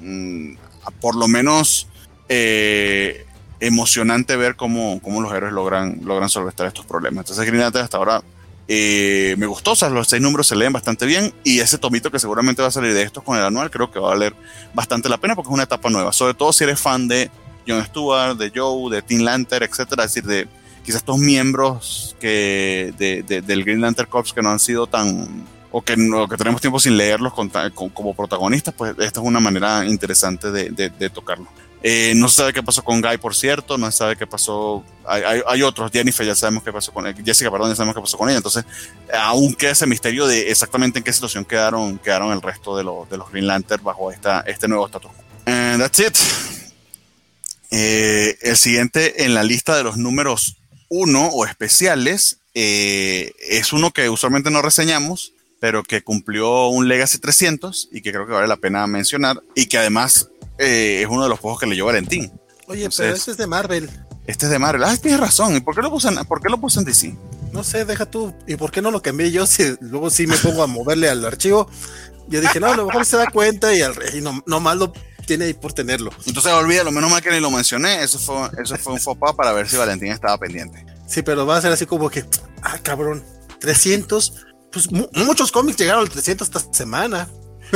mm, 0.00 0.54
por 1.02 1.16
lo 1.16 1.28
menos 1.28 1.86
emocionante 3.60 4.36
ver 4.36 4.56
cómo, 4.56 5.00
cómo 5.02 5.20
los 5.20 5.32
héroes 5.32 5.52
logran, 5.52 6.00
logran 6.04 6.28
solventar 6.28 6.66
estos 6.66 6.86
problemas. 6.86 7.22
Entonces, 7.24 7.44
Green 7.46 7.60
Lantern 7.60 7.84
hasta 7.84 7.96
ahora 7.96 8.22
eh, 8.70 9.34
me 9.38 9.46
gustó, 9.46 9.72
o 9.72 9.88
los 9.88 10.08
seis 10.08 10.20
números 10.20 10.46
se 10.46 10.54
leen 10.54 10.74
bastante 10.74 11.06
bien 11.06 11.32
y 11.42 11.60
ese 11.60 11.78
tomito 11.78 12.10
que 12.10 12.18
seguramente 12.18 12.60
va 12.60 12.68
a 12.68 12.70
salir 12.70 12.92
de 12.92 13.02
estos 13.02 13.24
con 13.24 13.38
el 13.38 13.42
anual 13.42 13.70
creo 13.70 13.90
que 13.90 13.98
va 13.98 14.08
a 14.08 14.10
valer 14.10 14.34
bastante 14.74 15.08
la 15.08 15.16
pena 15.16 15.34
porque 15.34 15.48
es 15.48 15.54
una 15.54 15.62
etapa 15.62 15.88
nueva, 15.88 16.12
sobre 16.12 16.34
todo 16.34 16.52
si 16.52 16.64
eres 16.64 16.78
fan 16.78 17.08
de 17.08 17.30
John 17.66 17.82
Stewart, 17.86 18.36
de 18.36 18.52
Joe, 18.54 18.94
de 18.94 19.00
Teen 19.00 19.24
Lantern, 19.24 19.64
etcétera, 19.64 20.04
es 20.04 20.12
decir, 20.12 20.28
de 20.28 20.46
quizás 20.84 20.98
estos 20.98 21.16
miembros 21.16 22.14
que 22.20 22.92
de, 22.98 23.22
del 23.40 23.64
Green 23.64 23.80
Lantern 23.80 24.10
Corps 24.10 24.34
que 24.34 24.42
no 24.42 24.50
han 24.50 24.60
sido 24.60 24.86
tan 24.86 25.46
o 25.70 25.80
que, 25.80 25.94
que 25.94 26.36
tenemos 26.36 26.60
tiempo 26.60 26.78
sin 26.78 26.98
leerlos 26.98 27.32
como 27.32 28.14
protagonistas, 28.14 28.74
pues 28.74 28.92
esta 28.98 29.20
es 29.20 29.26
una 29.26 29.40
manera 29.40 29.86
interesante 29.86 30.50
de, 30.50 30.70
de 30.70 31.10
tocarlo. 31.10 31.48
Eh, 31.82 32.12
no 32.16 32.28
se 32.28 32.36
sabe 32.36 32.52
qué 32.52 32.62
pasó 32.62 32.82
con 32.82 33.00
Guy, 33.00 33.18
por 33.18 33.36
cierto, 33.36 33.78
no 33.78 33.90
se 33.90 33.98
sabe 33.98 34.16
qué 34.16 34.26
pasó. 34.26 34.84
Hay, 35.06 35.62
otros, 35.62 35.90
Jennifer, 35.92 36.26
ya 36.26 36.34
sabemos 36.34 36.62
qué 36.62 36.72
pasó 36.72 36.92
con 36.92 37.04
Jessica, 37.24 37.50
perdón, 37.50 37.70
ya 37.70 37.76
sabemos 37.76 37.94
qué 37.94 38.00
pasó 38.00 38.18
con 38.18 38.28
ella. 38.28 38.38
Entonces, 38.38 38.64
aún 39.12 39.54
queda 39.54 39.70
ese 39.70 39.86
misterio 39.86 40.26
de 40.26 40.50
exactamente 40.50 40.98
en 40.98 41.04
qué 41.04 41.12
situación 41.12 41.44
quedaron, 41.44 41.98
quedaron 41.98 42.32
el 42.32 42.42
resto 42.42 42.76
de, 42.76 42.82
de 43.10 43.16
los 43.16 43.30
Green 43.30 43.46
Lantern 43.46 43.82
bajo 43.82 44.10
esta, 44.10 44.40
este 44.40 44.68
nuevo 44.68 44.86
estatus. 44.86 45.10
And 45.46 45.80
that's 45.80 45.98
it. 46.00 46.16
Eh, 47.70 48.36
el 48.42 48.56
siguiente 48.56 49.24
en 49.24 49.34
la 49.34 49.42
lista 49.42 49.76
de 49.76 49.84
los 49.84 49.98
números 49.98 50.56
uno 50.88 51.26
o 51.26 51.44
especiales 51.44 52.38
eh, 52.54 53.32
es 53.50 53.72
uno 53.72 53.90
que 53.90 54.08
usualmente 54.08 54.50
no 54.50 54.62
reseñamos, 54.62 55.32
pero 55.60 55.82
que 55.82 56.02
cumplió 56.02 56.68
un 56.68 56.88
Legacy 56.88 57.18
300 57.18 57.88
y 57.92 58.00
que 58.00 58.12
creo 58.12 58.26
que 58.26 58.32
vale 58.32 58.48
la 58.48 58.56
pena 58.56 58.86
mencionar 58.86 59.42
y 59.54 59.66
que 59.66 59.78
además 59.78 60.30
eh, 60.58 61.02
es 61.02 61.08
uno 61.08 61.22
de 61.22 61.28
los 61.28 61.38
juegos 61.38 61.60
que 61.60 61.66
leyó 61.66 61.86
Valentín. 61.86 62.32
Oye, 62.66 62.88
pero 62.94 63.14
este 63.14 63.30
es 63.30 63.36
de 63.36 63.46
Marvel. 63.46 63.88
Este 64.26 64.44
es 64.44 64.52
de 64.52 64.58
Marvel. 64.58 64.84
Ah, 64.84 64.96
tienes 64.96 65.20
razón. 65.20 65.56
¿Y 65.56 65.60
por 65.60 65.74
qué 65.74 65.80
lo 65.80 65.90
puse 65.90 66.08
en, 66.08 66.16
por 66.26 66.42
qué 66.42 66.50
lo 66.50 66.60
puse 66.60 66.80
en 66.80 66.84
DC? 66.84 67.16
No 67.52 67.64
sé, 67.64 67.84
deja 67.84 68.04
tú. 68.04 68.34
¿Y 68.46 68.56
por 68.56 68.70
qué 68.70 68.82
no 68.82 68.90
lo 68.90 69.00
cambié 69.00 69.30
yo? 69.30 69.46
Si 69.46 69.76
luego 69.80 70.10
sí 70.10 70.26
me 70.26 70.36
pongo 70.36 70.62
a 70.62 70.66
moverle 70.66 71.08
al 71.08 71.24
archivo. 71.24 71.70
Yo 72.28 72.42
dije, 72.42 72.60
no, 72.60 72.66
a 72.66 72.76
lo 72.76 72.86
mejor 72.86 73.06
se 73.06 73.16
da 73.16 73.30
cuenta 73.30 73.74
y, 73.74 73.80
al, 73.80 73.94
no, 74.22 74.42
no 74.44 74.60
más 74.60 74.76
lo 74.76 74.92
tiene 75.26 75.46
ahí 75.46 75.54
por 75.54 75.72
tenerlo. 75.72 76.10
Entonces 76.26 76.52
olvida, 76.52 76.84
lo 76.84 76.92
menos 76.92 77.10
mal 77.10 77.22
que 77.22 77.30
ni 77.30 77.40
lo 77.40 77.50
mencioné. 77.50 78.02
Eso 78.02 78.18
fue, 78.18 78.50
eso 78.62 78.76
fue 78.76 78.92
un 78.94 79.00
faux 79.00 79.18
para 79.34 79.52
ver 79.52 79.68
si 79.68 79.76
Valentín 79.76 80.12
estaba 80.12 80.36
pendiente. 80.36 80.84
Sí, 81.06 81.22
pero 81.22 81.46
va 81.46 81.56
a 81.56 81.62
ser 81.62 81.72
así 81.72 81.86
como 81.86 82.10
que, 82.10 82.24
ah, 82.62 82.78
cabrón, 82.82 83.24
300. 83.60 84.46
Pues 84.70 84.90
muchos 84.90 85.50
cómics 85.50 85.78
llegaron 85.78 86.02
al 86.02 86.10
300 86.10 86.48
esta 86.48 86.72
semana. 86.72 87.28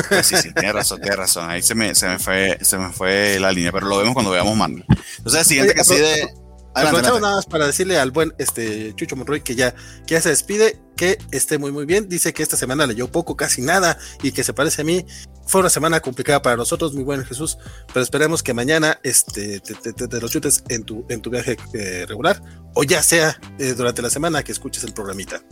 Pues 0.08 0.26
sí, 0.26 0.36
sí, 0.36 0.52
tiene 0.52 0.72
razón, 0.72 1.00
tiene 1.00 1.16
razón. 1.16 1.50
Ahí 1.50 1.62
se 1.62 1.74
me, 1.74 1.94
se 1.94 2.06
me, 2.06 2.18
fue, 2.18 2.58
se 2.62 2.78
me 2.78 2.90
fue 2.92 3.38
la 3.38 3.52
línea, 3.52 3.72
pero 3.72 3.86
lo 3.86 3.98
vemos 3.98 4.14
cuando 4.14 4.30
veamos 4.30 4.56
Mando. 4.56 4.84
Entonces, 5.18 5.40
el 5.40 5.46
siguiente 5.46 5.74
que 5.74 5.84
sigue. 5.84 6.34
Aprovechamos 6.74 7.20
nada 7.20 7.36
más 7.36 7.46
para 7.46 7.66
decirle 7.66 7.98
al 7.98 8.12
buen 8.12 8.32
este 8.38 8.94
Chucho 8.94 9.14
Monroy 9.14 9.42
que 9.42 9.54
ya, 9.54 9.74
que 10.06 10.14
ya 10.14 10.22
se 10.22 10.30
despide, 10.30 10.80
que 10.96 11.18
esté 11.30 11.58
muy 11.58 11.70
muy 11.70 11.84
bien. 11.84 12.08
Dice 12.08 12.32
que 12.32 12.42
esta 12.42 12.56
semana 12.56 12.86
leyó 12.86 13.10
poco, 13.10 13.36
casi 13.36 13.60
nada, 13.60 13.98
y 14.22 14.32
que 14.32 14.42
se 14.42 14.54
parece 14.54 14.82
a 14.82 14.84
mí. 14.84 15.04
Fue 15.46 15.60
una 15.60 15.68
semana 15.68 16.00
complicada 16.00 16.40
para 16.40 16.56
nosotros, 16.56 16.94
muy 16.94 17.02
buen 17.02 17.24
Jesús, 17.24 17.58
pero 17.92 18.02
esperemos 18.02 18.42
que 18.42 18.54
mañana 18.54 18.98
este, 19.02 19.60
te, 19.60 19.74
te, 19.74 20.20
lo 20.20 20.28
chutes 20.28 20.64
en 20.68 20.84
tu, 20.84 21.04
en 21.08 21.20
tu 21.20 21.30
viaje 21.30 21.56
eh, 21.74 22.06
regular, 22.08 22.40
o 22.74 22.84
ya 22.84 23.02
sea 23.02 23.38
eh, 23.58 23.74
durante 23.74 24.00
la 24.00 24.08
semana 24.08 24.42
que 24.42 24.52
escuches 24.52 24.84
el 24.84 24.94
programita. 24.94 25.42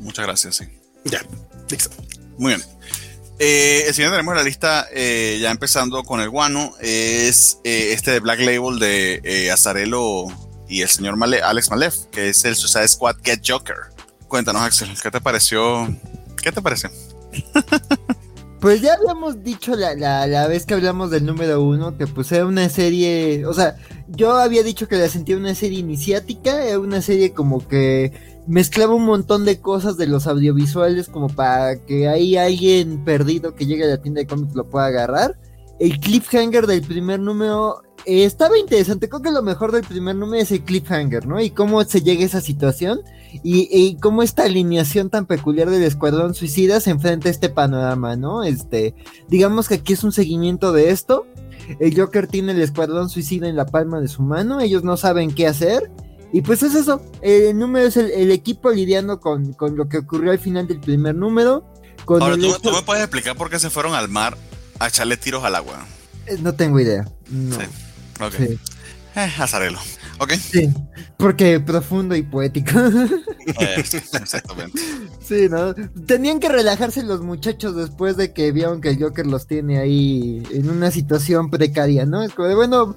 Muchas 0.00 0.26
gracias, 0.26 0.56
sí. 0.56 0.64
Ya, 1.04 1.22
listo. 1.70 1.90
Muy 2.38 2.54
bien. 2.54 2.62
Eh, 3.38 3.84
el 3.86 3.94
siguiente 3.94 4.16
tenemos 4.16 4.34
la 4.34 4.42
lista, 4.42 4.86
eh, 4.92 5.38
ya 5.40 5.50
empezando 5.50 6.02
con 6.04 6.20
el 6.20 6.30
guano, 6.30 6.72
es 6.80 7.58
eh, 7.64 7.92
este 7.92 8.12
de 8.12 8.20
Black 8.20 8.40
Label 8.40 8.78
de 8.78 9.20
eh, 9.24 9.50
Azarelo 9.50 10.26
y 10.68 10.80
el 10.80 10.88
señor 10.88 11.16
Alex 11.22 11.70
Malef, 11.70 12.06
que 12.10 12.30
es 12.30 12.44
el 12.44 12.56
Suicide 12.56 12.88
Squad 12.88 13.16
Get 13.22 13.42
Joker. 13.46 13.76
Cuéntanos, 14.26 14.62
Axel, 14.62 14.88
¿qué 15.00 15.10
te 15.10 15.20
pareció? 15.20 15.86
¿Qué 16.42 16.50
te 16.50 16.62
pareció? 16.62 16.90
Pues 18.60 18.80
ya 18.80 18.94
habíamos 18.94 19.42
dicho 19.44 19.76
la, 19.76 19.94
la, 19.94 20.26
la, 20.26 20.48
vez 20.48 20.64
que 20.64 20.74
hablamos 20.74 21.10
del 21.10 21.26
número 21.26 21.62
uno 21.62 21.96
que 21.96 22.06
pues 22.06 22.32
era 22.32 22.46
una 22.46 22.68
serie, 22.70 23.44
o 23.44 23.52
sea, 23.52 23.76
yo 24.08 24.32
había 24.32 24.62
dicho 24.62 24.88
que 24.88 24.96
la 24.96 25.08
sentía 25.08 25.36
una 25.36 25.54
serie 25.54 25.78
iniciática, 25.78 26.64
era 26.64 26.78
una 26.78 27.02
serie 27.02 27.32
como 27.32 27.66
que 27.68 28.12
mezclaba 28.46 28.94
un 28.94 29.04
montón 29.04 29.44
de 29.44 29.60
cosas 29.60 29.96
de 29.98 30.06
los 30.06 30.26
audiovisuales 30.26 31.08
como 31.08 31.28
para 31.28 31.76
que 31.76 32.08
ahí 32.08 32.36
alguien 32.36 33.04
perdido 33.04 33.54
que 33.54 33.66
llegue 33.66 33.84
a 33.84 33.88
la 33.88 34.00
tienda 34.00 34.20
de 34.20 34.26
cómics 34.26 34.54
lo 34.54 34.64
pueda 34.68 34.86
agarrar. 34.86 35.36
El 35.78 35.98
cliffhanger 36.00 36.66
del 36.66 36.82
primer 36.82 37.20
número 37.20 37.82
eh, 38.04 38.24
estaba 38.24 38.58
interesante. 38.58 39.08
Creo 39.08 39.22
que 39.22 39.30
lo 39.30 39.42
mejor 39.42 39.72
del 39.72 39.84
primer 39.84 40.16
número 40.16 40.42
es 40.42 40.50
el 40.52 40.62
cliffhanger, 40.62 41.26
¿no? 41.26 41.40
Y 41.40 41.50
cómo 41.50 41.82
se 41.84 42.02
llega 42.02 42.22
a 42.22 42.26
esa 42.26 42.40
situación 42.40 43.00
y, 43.42 43.96
cómo 44.00 44.22
esta 44.22 44.44
alineación 44.44 45.10
tan 45.10 45.26
peculiar 45.26 45.68
del 45.68 45.82
Escuadrón 45.82 46.34
Suicida 46.34 46.80
se 46.80 46.90
enfrenta 46.90 47.28
a 47.28 47.32
este 47.32 47.50
panorama, 47.50 48.16
¿no? 48.16 48.44
Este, 48.44 48.94
digamos 49.28 49.68
que 49.68 49.74
aquí 49.74 49.92
es 49.92 50.04
un 50.04 50.12
seguimiento 50.12 50.72
de 50.72 50.90
esto. 50.90 51.26
El 51.80 51.98
Joker 51.98 52.28
tiene 52.28 52.52
el 52.52 52.62
Escuadrón 52.62 53.10
Suicida 53.10 53.48
en 53.48 53.56
la 53.56 53.66
palma 53.66 54.00
de 54.00 54.08
su 54.08 54.22
mano. 54.22 54.60
Ellos 54.60 54.84
no 54.84 54.96
saben 54.96 55.34
qué 55.34 55.46
hacer 55.46 55.90
y 56.32 56.42
pues 56.42 56.62
es 56.62 56.74
eso, 56.74 57.00
el 57.22 57.58
número 57.58 57.86
es 57.86 57.96
el, 57.96 58.30
equipo 58.30 58.70
lidiando 58.70 59.20
con, 59.20 59.56
lo 59.58 59.88
que 59.88 59.98
ocurrió 59.98 60.32
al 60.32 60.38
final 60.38 60.66
del 60.66 60.80
primer 60.80 61.14
número. 61.14 61.64
Ahora, 62.06 62.36
¿tú, 62.36 62.70
me 62.70 62.82
puedes 62.82 63.02
explicar 63.02 63.36
por 63.36 63.48
qué 63.48 63.58
se 63.58 63.70
fueron 63.70 63.94
al 63.94 64.08
mar 64.08 64.36
a 64.78 64.88
echarle 64.88 65.16
tiros 65.16 65.44
al 65.44 65.54
agua? 65.54 65.86
Eh, 66.26 66.38
no 66.40 66.54
tengo 66.54 66.80
idea. 66.80 67.04
No. 67.28 67.56
Sí. 67.56 67.66
Ok. 68.20 68.34
Eh, 68.40 69.32
azarelo. 69.38 69.78
Ok. 70.18 70.32
Sí, 70.32 70.72
porque 71.16 71.60
profundo 71.60 72.14
y 72.16 72.22
poético. 72.22 72.72
exactamente. 73.76 74.80
Sí, 75.20 75.48
¿no? 75.48 75.74
Tenían 76.06 76.40
que 76.40 76.48
relajarse 76.48 77.02
los 77.02 77.22
muchachos 77.22 77.76
después 77.76 78.16
de 78.16 78.32
que 78.32 78.52
vieron 78.52 78.80
que 78.80 78.90
el 78.90 79.02
Joker 79.02 79.26
los 79.26 79.46
tiene 79.46 79.78
ahí 79.78 80.42
en 80.52 80.68
una 80.70 80.90
situación 80.90 81.50
precaria, 81.50 82.06
¿no? 82.06 82.22
Es 82.22 82.32
como 82.32 82.48
de, 82.48 82.54
bueno, 82.54 82.96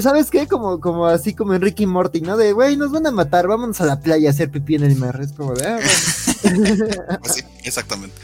¿sabes 0.00 0.30
qué? 0.30 0.46
Como, 0.46 0.80
como 0.80 1.06
así 1.06 1.34
como 1.34 1.54
Enrique 1.54 1.84
y 1.84 1.86
Morty, 1.86 2.20
¿no? 2.20 2.36
De, 2.36 2.52
güey, 2.52 2.76
nos 2.76 2.92
van 2.92 3.06
a 3.06 3.10
matar, 3.10 3.48
vámonos 3.48 3.80
a 3.80 3.86
la 3.86 4.00
playa 4.00 4.28
a 4.28 4.32
hacer 4.32 4.50
pipí 4.50 4.74
en 4.74 4.84
el 4.84 4.96
mar. 4.96 5.18
Es 5.22 5.32
como 5.32 5.54
de, 5.54 5.66
ah, 5.66 5.78
pues 7.20 7.34
sí, 7.34 7.42
exactamente. 7.64 8.16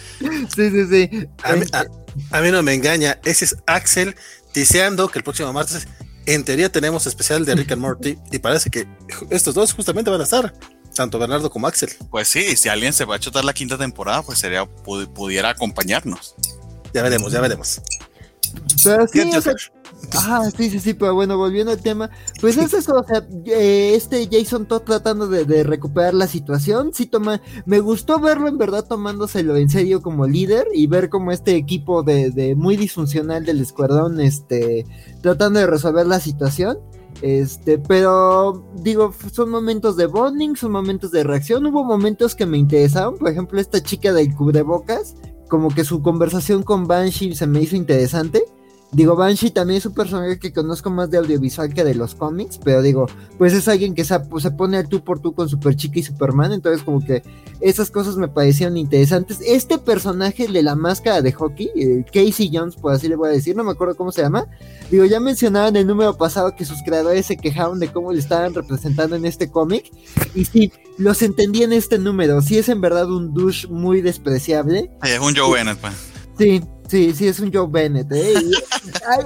Sí, 0.54 0.70
sí, 0.70 0.86
sí. 0.86 1.28
A 1.44 1.52
mí, 1.54 1.64
a 1.72 1.84
mí 2.40 2.50
no 2.50 2.62
me 2.62 2.74
engaña, 2.74 3.18
ese 3.24 3.44
es 3.46 3.56
Axel 3.66 4.16
deseando 4.54 5.08
que 5.08 5.18
el 5.18 5.24
próximo 5.24 5.52
martes 5.52 5.86
en 6.26 6.44
teoría 6.44 6.70
tenemos 6.70 7.06
especial 7.06 7.44
de 7.44 7.54
Rick 7.54 7.72
and 7.72 7.80
Morty 7.80 8.18
y 8.30 8.38
parece 8.38 8.70
que 8.70 8.86
estos 9.30 9.54
dos 9.54 9.72
justamente 9.72 10.10
van 10.10 10.20
a 10.20 10.24
estar, 10.24 10.52
tanto 10.94 11.18
Bernardo 11.18 11.50
como 11.50 11.66
Axel. 11.66 11.90
Pues 12.10 12.28
sí, 12.28 12.56
si 12.56 12.68
alguien 12.68 12.92
se 12.92 13.04
va 13.04 13.16
a 13.16 13.18
chutar 13.18 13.44
la 13.44 13.54
quinta 13.54 13.78
temporada, 13.78 14.22
pues 14.22 14.38
sería 14.38 14.66
pudiera 14.66 15.50
acompañarnos. 15.50 16.34
Ya 16.92 17.02
veremos, 17.02 17.32
ya 17.32 17.40
veremos. 17.40 17.80
Ah, 20.14 20.48
sí, 20.56 20.70
sí, 20.70 20.80
sí, 20.80 20.94
pero 20.94 21.14
bueno, 21.14 21.36
volviendo 21.36 21.72
al 21.72 21.80
tema, 21.80 22.10
pues 22.40 22.56
es 22.56 22.72
eso, 22.72 22.94
o 22.94 23.04
sea, 23.04 23.26
eh, 23.46 23.92
este 23.94 24.28
Jason 24.30 24.66
Todd 24.66 24.82
tratando 24.82 25.26
de, 25.26 25.62
recuperar 25.64 26.14
la 26.14 26.26
situación, 26.26 26.92
sí 26.94 27.06
toma, 27.06 27.42
me 27.66 27.80
gustó 27.80 28.18
verlo 28.20 28.48
en 28.48 28.58
verdad 28.58 28.86
tomándoselo 28.86 29.56
en 29.56 29.68
serio 29.68 30.00
como 30.00 30.26
líder 30.26 30.66
y 30.72 30.86
ver 30.86 31.08
como 31.08 31.32
este 31.32 31.56
equipo 31.56 32.02
de, 32.02 32.54
muy 32.56 32.76
disfuncional 32.76 33.44
del 33.44 33.60
escuadrón, 33.60 34.20
este, 34.20 34.86
tratando 35.20 35.60
de 35.60 35.66
resolver 35.66 36.06
la 36.06 36.20
situación. 36.20 36.78
Este, 37.20 37.78
pero 37.78 38.64
digo, 38.76 39.12
son 39.32 39.50
momentos 39.50 39.96
de 39.96 40.06
bonding, 40.06 40.54
son 40.54 40.70
momentos 40.70 41.10
de 41.10 41.24
reacción. 41.24 41.66
Hubo 41.66 41.82
momentos 41.82 42.36
que 42.36 42.46
me 42.46 42.58
interesaron, 42.58 43.18
por 43.18 43.28
ejemplo, 43.28 43.60
esta 43.60 43.82
chica 43.82 44.12
del 44.12 44.32
cubrebocas, 44.34 45.16
como 45.48 45.70
que 45.70 45.84
su 45.84 46.02
conversación 46.02 46.62
con 46.62 46.86
Banshee 46.86 47.34
se 47.34 47.46
me 47.46 47.60
hizo 47.60 47.76
interesante. 47.76 48.44
Digo, 48.90 49.16
Banshee 49.16 49.50
también 49.50 49.78
es 49.78 49.86
un 49.86 49.92
personaje 49.92 50.38
que 50.38 50.50
conozco 50.50 50.88
más 50.88 51.10
de 51.10 51.18
audiovisual 51.18 51.74
que 51.74 51.84
de 51.84 51.94
los 51.94 52.14
cómics, 52.14 52.58
pero 52.62 52.80
digo, 52.80 53.06
pues 53.36 53.52
es 53.52 53.68
alguien 53.68 53.94
que 53.94 54.02
se, 54.02 54.18
pues, 54.20 54.42
se 54.42 54.50
pone 54.50 54.78
al 54.78 54.88
tú 54.88 55.04
por 55.04 55.20
tú 55.20 55.34
con 55.34 55.46
Super 55.46 55.76
Chica 55.76 55.98
y 55.98 56.02
Superman, 56.02 56.52
entonces 56.52 56.82
como 56.82 57.04
que 57.04 57.22
esas 57.60 57.90
cosas 57.90 58.16
me 58.16 58.28
parecieron 58.28 58.78
interesantes. 58.78 59.40
Este 59.44 59.76
personaje 59.76 60.48
de 60.48 60.62
la 60.62 60.74
máscara 60.74 61.20
de 61.20 61.32
hockey, 61.32 61.70
eh, 61.76 62.04
Casey 62.10 62.50
Jones, 62.50 62.76
por 62.76 62.94
así 62.94 63.08
le 63.08 63.16
voy 63.16 63.28
a 63.28 63.32
decir, 63.32 63.54
no 63.54 63.62
me 63.62 63.72
acuerdo 63.72 63.94
cómo 63.94 64.10
se 64.10 64.22
llama, 64.22 64.46
digo, 64.90 65.04
ya 65.04 65.20
mencionaba 65.20 65.68
en 65.68 65.76
el 65.76 65.86
número 65.86 66.16
pasado 66.16 66.56
que 66.56 66.64
sus 66.64 66.82
creadores 66.82 67.26
se 67.26 67.36
quejaron 67.36 67.80
de 67.80 67.88
cómo 67.88 68.10
le 68.12 68.20
estaban 68.20 68.54
representando 68.54 69.16
en 69.16 69.26
este 69.26 69.50
cómic, 69.50 69.92
y 70.34 70.46
sí, 70.46 70.72
los 70.96 71.20
entendí 71.20 71.62
en 71.62 71.74
este 71.74 71.98
número, 71.98 72.40
sí 72.40 72.56
es 72.56 72.70
en 72.70 72.80
verdad 72.80 73.10
un 73.10 73.34
douche 73.34 73.68
muy 73.68 74.00
despreciable. 74.00 74.90
Es 75.02 75.20
un 75.20 75.36
Joe 75.36 75.52
Bennett, 75.52 75.76
pues. 75.78 75.92
Sí, 76.38 76.62
Sí, 76.88 77.12
sí, 77.12 77.28
es 77.28 77.38
un 77.38 77.52
Joe 77.52 77.68
Bennett. 77.70 78.10
¿eh? 78.12 78.34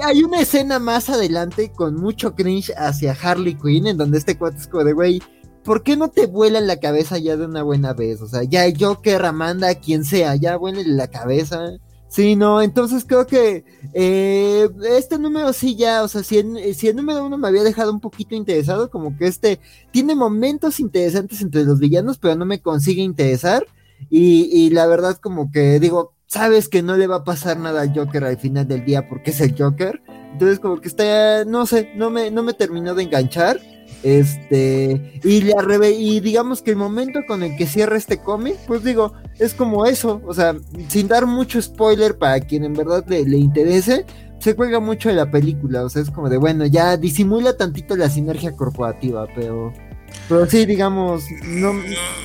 hay, 0.03 0.23
una 0.25 0.41
escena 0.41 0.81
más 0.81 1.09
adelante 1.09 1.71
con 1.71 1.95
mucho 1.95 2.35
cringe 2.35 2.73
hacia 2.77 3.17
Harley 3.21 3.55
Quinn, 3.55 3.87
en 3.87 3.97
donde 3.97 4.19
este 4.19 4.37
cuate 4.37 4.59
es 4.59 4.67
como 4.67 4.83
de, 4.83 4.93
güey, 4.93 5.23
¿por 5.63 5.85
qué 5.85 5.97
no 5.97 6.09
te 6.09 6.27
vuela 6.27 6.59
en 6.59 6.67
la 6.67 6.81
cabeza 6.81 7.19
ya 7.19 7.37
de 7.37 7.47
una 7.47 7.63
buena 7.63 7.93
vez? 7.93 8.21
O 8.21 8.27
sea, 8.27 8.43
ya 8.43 8.65
Joker, 8.77 9.25
Amanda, 9.25 9.77
quien 9.77 10.05
sea, 10.05 10.35
ya 10.35 10.59
en 10.61 10.97
la 10.97 11.07
cabeza. 11.09 11.79
Sí, 12.09 12.35
no, 12.35 12.61
entonces 12.61 13.05
creo 13.07 13.27
que 13.27 13.65
eh, 13.95 14.69
este 14.91 15.19
número 15.19 15.53
sí 15.53 15.77
ya, 15.77 16.03
o 16.03 16.09
sea, 16.09 16.23
si, 16.25 16.43
si 16.75 16.89
el 16.89 16.97
número 16.97 17.25
uno 17.25 17.39
me 17.39 17.49
había 17.49 17.63
dejado 17.63 17.93
un 17.93 18.01
poquito 18.01 18.35
interesado, 18.35 18.91
como 18.91 19.17
que 19.17 19.29
este 19.29 19.61
tiene 19.93 20.15
momentos 20.17 20.81
interesantes 20.81 21.41
entre 21.41 21.65
los 21.65 21.79
villanos, 21.79 22.19
pero 22.19 22.35
no 22.35 22.45
me 22.45 22.61
consigue 22.61 23.03
interesar. 23.03 23.67
Y, 24.11 24.51
y 24.53 24.71
la 24.71 24.87
verdad 24.89 25.17
como 25.19 25.53
que 25.53 25.79
digo, 25.79 26.13
sabes 26.33 26.71
que 26.71 26.83
no 26.83 26.97
le 26.97 27.07
va 27.07 27.17
a 27.17 27.25
pasar 27.25 27.59
nada 27.59 27.83
al 27.83 27.93
Joker 27.95 28.25
al 28.25 28.39
final 28.39 28.67
del 28.67 28.87
día 28.87 29.07
porque 29.07 29.33
es 29.33 29.41
el 29.43 29.55
Joker. 29.57 30.03
Entonces 30.33 30.61
como 30.61 30.81
que 30.81 30.89
está, 30.89 31.45
no 31.45 31.67
sé, 31.67 31.93
no 31.95 32.09
me, 32.09 32.31
no 32.31 32.43
me 32.43 32.55
terminó 32.55 32.95
de 32.95 33.03
enganchar. 33.03 33.61
Este, 34.03 35.21
y, 35.23 35.43
la 35.43 35.89
y 35.89 36.21
digamos 36.21 36.63
que 36.63 36.71
el 36.71 36.77
momento 36.79 37.21
con 37.29 37.43
el 37.43 37.55
que 37.59 37.67
cierra 37.67 37.99
este 37.99 38.17
cómic, 38.17 38.57
pues 38.67 38.83
digo, 38.83 39.13
es 39.39 39.53
como 39.53 39.85
eso, 39.85 40.23
o 40.27 40.33
sea, 40.33 40.57
sin 40.89 41.07
dar 41.07 41.27
mucho 41.27 41.61
spoiler 41.61 42.17
para 42.17 42.41
quien 42.41 42.65
en 42.65 42.73
verdad 42.73 43.05
le, 43.07 43.25
le 43.25 43.37
interese, 43.37 44.07
se 44.39 44.55
juega 44.55 44.81
mucho 44.81 45.11
de 45.11 45.15
la 45.15 45.31
película, 45.31 45.85
o 45.85 45.89
sea, 45.89 46.03
es 46.03 46.11
como 46.11 46.31
de, 46.31 46.39
bueno, 46.39 46.67
ya 46.67 46.97
disimula 46.97 47.57
tantito 47.57 47.95
la 47.95 48.09
sinergia 48.09 48.57
corporativa, 48.57 49.29
pero 49.37 49.73
pero 50.33 50.49
sí, 50.49 50.65
digamos, 50.65 51.25
no... 51.43 51.75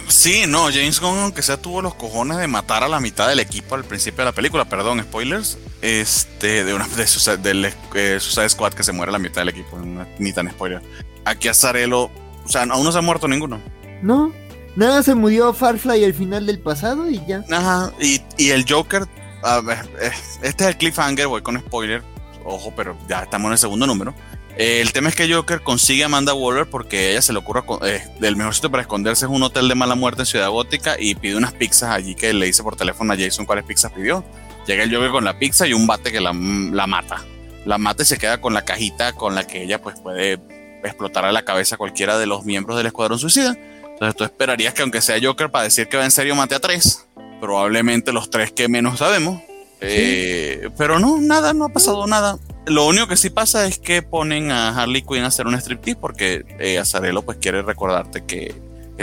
Sí, 0.08 0.44
no, 0.48 0.68
James 0.72 1.02
Gunn, 1.02 1.20
aunque 1.20 1.42
sea, 1.42 1.58
tuvo 1.58 1.82
los 1.82 1.94
cojones 1.94 2.38
de 2.38 2.48
matar 2.48 2.82
a 2.84 2.88
la 2.88 3.02
mitad 3.02 3.28
del 3.28 3.42
equipo 3.42 3.76
al 3.76 3.84
principio 3.84 4.20
de 4.20 4.26
la 4.26 4.32
película, 4.32 4.64
perdón, 4.64 5.02
spoilers, 5.02 5.58
este, 5.82 6.64
de 6.64 6.74
una 6.74 6.88
de 6.88 7.06
sus, 7.06 7.26
del 7.44 7.66
eh, 7.66 8.18
Suicide 8.22 8.48
Squad 8.48 8.74
que 8.74 8.84
se 8.84 8.94
muere 8.94 9.12
la 9.12 9.20
mitad 9.20 9.42
del 9.42 9.50
equipo, 9.50 9.78
ni 10.20 10.32
tan 10.32 10.50
spoiler. 10.50 10.82
Aquí 11.26 11.50
a 11.50 11.54
Zarelo, 11.54 12.04
o 12.46 12.48
sea, 12.48 12.64
aún 12.64 12.86
no 12.86 12.94
se 12.94 13.00
ha 13.00 13.02
muerto 13.02 13.28
ninguno. 13.28 13.60
No, 14.02 14.32
nada, 14.78 15.04
se 15.04 15.14
murió 15.14 15.54
Farfly 15.54 16.06
al 16.06 16.14
final 16.14 16.46
del 16.46 16.60
pasado 16.60 17.10
y 17.10 17.22
ya. 17.28 17.44
Ajá, 17.52 17.92
y, 18.00 18.22
y 18.38 18.52
el 18.52 18.66
Joker, 18.66 19.04
a 19.44 19.60
ver, 19.60 19.86
eh, 20.00 20.12
este 20.44 20.64
es 20.64 20.70
el 20.70 20.78
cliffhanger, 20.78 21.28
voy 21.28 21.42
con 21.42 21.60
spoiler, 21.60 22.02
ojo, 22.46 22.72
pero 22.74 22.98
ya 23.10 23.24
estamos 23.24 23.48
en 23.48 23.52
el 23.52 23.58
segundo 23.58 23.86
número. 23.86 24.16
Eh, 24.58 24.82
el 24.82 24.92
tema 24.92 25.10
es 25.10 25.16
que 25.16 25.32
Joker 25.32 25.62
consigue 25.62 26.02
a 26.02 26.08
Amanda 26.08 26.34
Waller 26.34 26.68
porque 26.68 27.12
ella 27.12 27.22
se 27.22 27.32
le 27.32 27.40
ocurre, 27.40 27.62
eh, 27.84 28.04
el 28.22 28.36
mejor 28.36 28.56
sitio 28.56 28.72
para 28.72 28.82
esconderse 28.82 29.26
es 29.26 29.32
un 29.32 29.44
hotel 29.44 29.68
de 29.68 29.76
mala 29.76 29.94
muerte 29.94 30.24
en 30.24 30.26
Ciudad 30.26 30.50
Gótica 30.50 30.96
y 31.00 31.14
pide 31.14 31.36
unas 31.36 31.54
pizzas 31.54 31.92
allí 31.92 32.16
que 32.16 32.34
le 32.34 32.48
dice 32.48 32.64
por 32.64 32.76
teléfono 32.76 33.14
a 33.14 33.18
Jason 33.18 33.46
cuáles 33.46 33.66
pizzas 33.66 33.92
pidió. 33.92 34.24
Llega 34.66 34.84
el 34.84 34.94
Joker 34.94 35.12
con 35.12 35.26
la 35.26 35.38
pizza 35.38 35.68
y 35.68 35.74
un 35.74 35.86
bate 35.86 36.12
que 36.12 36.20
la, 36.20 36.34
mata. 36.34 37.24
La 37.66 37.78
mata 37.78 38.02
y 38.02 38.06
se 38.08 38.18
queda 38.18 38.42
con 38.42 38.56
la 38.56 38.66
cajita 38.66 39.14
con 39.14 39.36
la 39.36 39.46
que 39.46 39.62
ella 39.62 39.80
pues 39.80 40.00
puede 40.00 40.40
explotar 40.84 41.26
a 41.26 41.32
la 41.32 41.46
cabeza 41.46 41.76
a 41.76 41.78
cualquiera 41.78 42.18
de 42.18 42.26
los 42.26 42.44
miembros 42.44 42.78
del 42.78 42.88
Escuadrón 42.88 43.20
Suicida. 43.20 43.56
Entonces 43.84 44.16
tú 44.16 44.24
esperarías 44.24 44.74
que 44.74 44.82
aunque 44.82 45.02
sea 45.02 45.18
Joker 45.22 45.52
para 45.52 45.66
decir 45.66 45.88
que 45.88 45.98
va 45.98 46.04
en 46.04 46.12
serio 46.12 46.36
mate 46.36 46.56
a 46.56 46.60
tres, 46.60 47.06
probablemente 47.40 48.12
los 48.12 48.32
tres 48.32 48.52
que 48.52 48.68
menos 48.68 48.98
sabemos. 49.00 49.40
Eh, 49.82 50.70
pero 50.78 50.98
no, 50.98 51.20
nada, 51.20 51.54
no 51.54 51.66
ha 51.66 51.70
pasado 51.70 52.08
nada. 52.08 52.40
Lo 52.68 52.86
único 52.86 53.08
que 53.08 53.16
sí 53.16 53.30
pasa 53.30 53.66
es 53.66 53.80
que 53.80 54.02
ponen 54.02 54.52
a 54.52 54.70
Harley 54.70 55.02
Quinn 55.02 55.24
a 55.24 55.28
hacer 55.28 55.48
un 55.48 55.56
striptease 55.56 56.00
porque 56.00 56.46
eh, 56.60 56.78
Azarelo 56.78 57.22
pues 57.24 57.38
quiere 57.38 57.62
recordarte 57.62 58.26
que, 58.26 58.54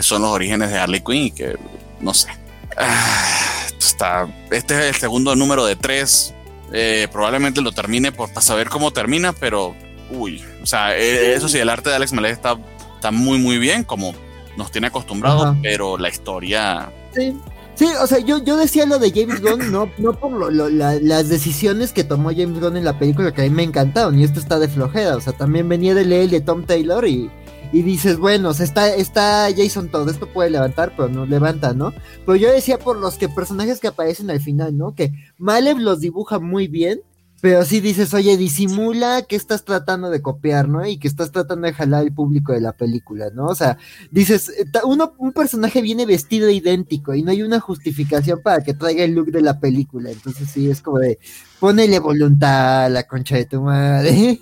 son 0.01 0.23
los 0.23 0.31
orígenes 0.31 0.71
de 0.71 0.79
Harley 0.79 1.01
Quinn 1.01 1.27
y 1.27 1.31
que 1.31 1.57
no 2.01 2.13
sé. 2.13 2.29
Ah, 2.77 3.67
está, 3.79 4.29
este 4.51 4.75
es 4.75 4.95
el 4.95 4.95
segundo 4.95 5.35
número 5.35 5.65
de 5.65 5.77
tres. 5.77 6.35
Eh, 6.73 7.09
probablemente 7.11 7.63
lo 7.63 7.73
termine 7.73 8.13
por, 8.13 8.29
para 8.29 8.41
saber 8.41 8.69
cómo 8.69 8.91
termina, 8.93 9.33
pero 9.33 9.75
uy, 10.11 10.45
o 10.63 10.67
sea, 10.67 10.97
eh, 10.97 11.35
eso 11.35 11.49
sí, 11.49 11.59
el 11.59 11.69
arte 11.69 11.91
de 11.91 11.97
Alex 11.97 12.13
Malek 12.13 12.33
está, 12.33 12.59
está 12.97 13.11
muy, 13.11 13.39
muy 13.39 13.59
bien, 13.59 13.85
como 13.85 14.15
nos 14.57 14.71
tiene 14.71 14.89
acostumbrados, 14.89 15.57
pero 15.63 15.97
la 15.97 16.09
historia. 16.09 16.91
Sí. 17.15 17.35
Sí, 17.75 17.87
o 18.01 18.07
sea, 18.07 18.21
yo, 18.21 18.39
yo 18.39 18.57
decía 18.57 18.87
lo 18.87 19.01
de 19.01 19.11
James 19.11 19.41
Gunn, 19.41 19.73
no, 19.73 19.91
no 19.99 20.13
por 20.13 20.53
lo, 20.53 20.69
las 20.69 21.29
decisiones 21.29 21.93
que 21.93 22.05
tomó 22.05 22.31
James 22.31 22.61
Gunn 22.61 22.77
en 22.77 22.85
la 22.85 22.99
película 23.01 23.33
que 23.33 23.43
a 23.43 23.45
mí 23.45 23.51
me 23.51 23.65
encantaron, 23.65 24.19
y 24.19 24.23
esto 24.23 24.39
está 24.39 24.61
de 24.61 24.69
flojera, 24.69 25.17
o 25.17 25.21
sea, 25.21 25.33
también 25.33 25.69
venía 25.69 25.93
de 25.93 26.05
leer 26.05 26.31
de 26.31 26.41
Tom 26.41 26.65
Taylor 26.65 27.05
y, 27.05 27.31
y 27.73 27.83
dices, 27.83 28.19
bueno, 28.19 28.51
o 28.51 28.55
sea, 28.55 28.65
está, 28.65 28.95
está 28.95 29.49
Jason 29.57 29.89
todo 29.89 30.09
esto 30.09 30.29
puede 30.33 30.51
levantar, 30.51 30.93
pero 30.97 31.09
no 31.09 31.27
levanta, 31.27 31.75
¿no? 31.75 31.93
Pero 32.25 32.37
yo 32.37 32.53
decía 32.53 32.79
por 32.79 32.97
los 32.97 33.17
que 33.17 33.29
personajes 33.29 33.81
que 33.81 33.89
aparecen 33.89 34.31
al 34.31 34.41
final, 34.41 34.79
¿no? 34.79 34.95
Que 34.95 35.13
Malev 35.39 35.79
los 35.79 35.99
dibuja 35.99 36.39
muy 36.39 36.69
bien, 36.69 37.01
pero 37.45 37.63
sí 37.63 37.81
dices, 37.81 38.15
oye, 38.15 38.39
disimula 38.39 39.21
que 39.29 39.37
estás 39.37 39.67
tratando 39.67 40.09
de 40.09 40.23
copiar, 40.23 40.67
¿no? 40.67 40.87
Y 40.87 40.97
que 40.97 41.09
estás 41.09 41.31
tratando 41.31 41.67
de 41.67 41.75
jalar 41.75 42.01
al 42.01 42.11
público 42.11 42.55
de 42.55 42.63
la 42.63 42.73
película, 42.73 43.29
¿no? 43.35 43.49
O 43.49 43.55
sea, 43.55 43.77
dices, 44.11 44.49
eh, 44.49 44.65
uno, 44.85 45.13
un 45.19 45.35
personaje 45.35 45.83
viene 45.83 46.07
vestido 46.07 46.49
idéntico 46.49 47.13
y 47.13 47.23
no 47.23 47.33
hay 47.33 47.43
una 47.43 47.61
justificación 47.61 48.41
para 48.41 48.65
que 48.65 48.73
traiga 48.73 49.05
el 49.05 49.13
look 49.13 49.27
de 49.27 49.43
la 49.43 49.61
película. 49.61 50.11
Entonces 50.11 50.49
sí, 50.51 50.71
es 50.71 50.81
como 50.81 51.01
de, 51.01 51.19
ponele 51.61 51.99
voluntad 51.99 52.87
a 52.87 52.89
la 52.89 53.03
concha 53.03 53.37
de 53.37 53.45
tu 53.45 53.61
madre. 53.61 54.11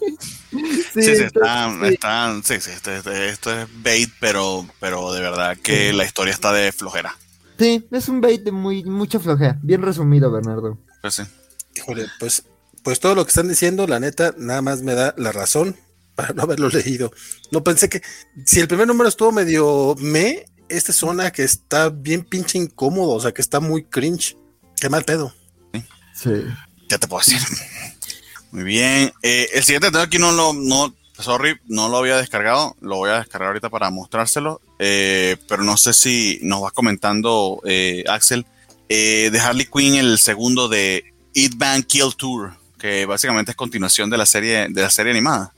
sí, 0.94 1.02
sí, 1.02 1.10
están, 1.10 1.84
están, 1.84 2.44
sí, 2.44 2.60
sí, 2.60 2.70
esto, 2.70 3.50
es 3.50 3.68
bait, 3.82 4.10
pero, 4.20 4.64
pero 4.78 5.12
de 5.12 5.22
verdad 5.22 5.56
que 5.60 5.92
la 5.92 6.04
historia 6.04 6.32
está 6.32 6.52
de 6.52 6.70
flojera. 6.70 7.16
Sí, 7.58 7.84
es 7.90 8.08
un 8.08 8.20
bait 8.20 8.44
de 8.44 8.52
muy, 8.52 8.84
mucha 8.84 9.18
flojera. 9.18 9.58
Bien 9.60 9.82
resumido, 9.82 10.30
Bernardo. 10.30 10.78
Pues 11.00 11.14
sí. 11.14 11.22
Híjole, 11.74 12.06
pues 12.20 12.44
pues 12.82 13.00
todo 13.00 13.14
lo 13.14 13.24
que 13.24 13.30
están 13.30 13.48
diciendo, 13.48 13.86
la 13.86 14.00
neta, 14.00 14.34
nada 14.36 14.62
más 14.62 14.82
me 14.82 14.94
da 14.94 15.14
la 15.16 15.32
razón 15.32 15.76
para 16.14 16.32
no 16.34 16.42
haberlo 16.42 16.68
leído. 16.68 17.12
No 17.50 17.64
pensé 17.64 17.88
que 17.88 18.02
si 18.44 18.60
el 18.60 18.68
primer 18.68 18.86
número 18.86 19.08
estuvo 19.08 19.32
medio 19.32 19.94
me, 19.98 20.46
esta 20.68 20.92
zona 20.92 21.30
que 21.30 21.44
está 21.44 21.88
bien 21.90 22.24
pinche 22.24 22.58
incómodo, 22.58 23.12
o 23.12 23.20
sea, 23.20 23.32
que 23.32 23.42
está 23.42 23.60
muy 23.60 23.84
cringe. 23.84 24.36
Qué 24.80 24.88
mal 24.88 25.04
pedo. 25.04 25.34
Sí. 26.14 26.30
Ya 26.88 26.98
te 26.98 27.06
puedo 27.06 27.24
decir. 27.24 27.40
Muy 28.50 28.64
bien. 28.64 29.12
Eh, 29.22 29.48
el 29.54 29.62
siguiente 29.62 29.90
tema 29.90 30.02
aquí 30.02 30.18
no 30.18 30.32
lo, 30.32 30.52
no, 30.52 30.94
sorry, 31.18 31.56
no 31.66 31.88
lo 31.88 31.98
había 31.98 32.16
descargado. 32.16 32.76
Lo 32.80 32.96
voy 32.96 33.10
a 33.10 33.18
descargar 33.18 33.48
ahorita 33.48 33.70
para 33.70 33.90
mostrárselo. 33.90 34.60
Eh, 34.78 35.36
pero 35.48 35.62
no 35.62 35.76
sé 35.76 35.92
si 35.92 36.40
nos 36.42 36.60
vas 36.60 36.72
comentando, 36.72 37.60
eh, 37.64 38.04
Axel, 38.08 38.46
de 38.88 39.40
Harley 39.42 39.66
Quinn, 39.72 39.94
el 39.94 40.18
segundo 40.18 40.68
de 40.68 41.14
Eat 41.34 41.56
Band 41.56 41.86
Kill 41.86 42.14
Tour 42.14 42.61
que 42.82 43.06
básicamente 43.06 43.52
es 43.52 43.56
continuación 43.56 44.10
de 44.10 44.18
la 44.18 44.26
serie, 44.26 44.66
de 44.68 44.82
la 44.82 44.90
serie 44.90 45.12
animada. 45.12 45.54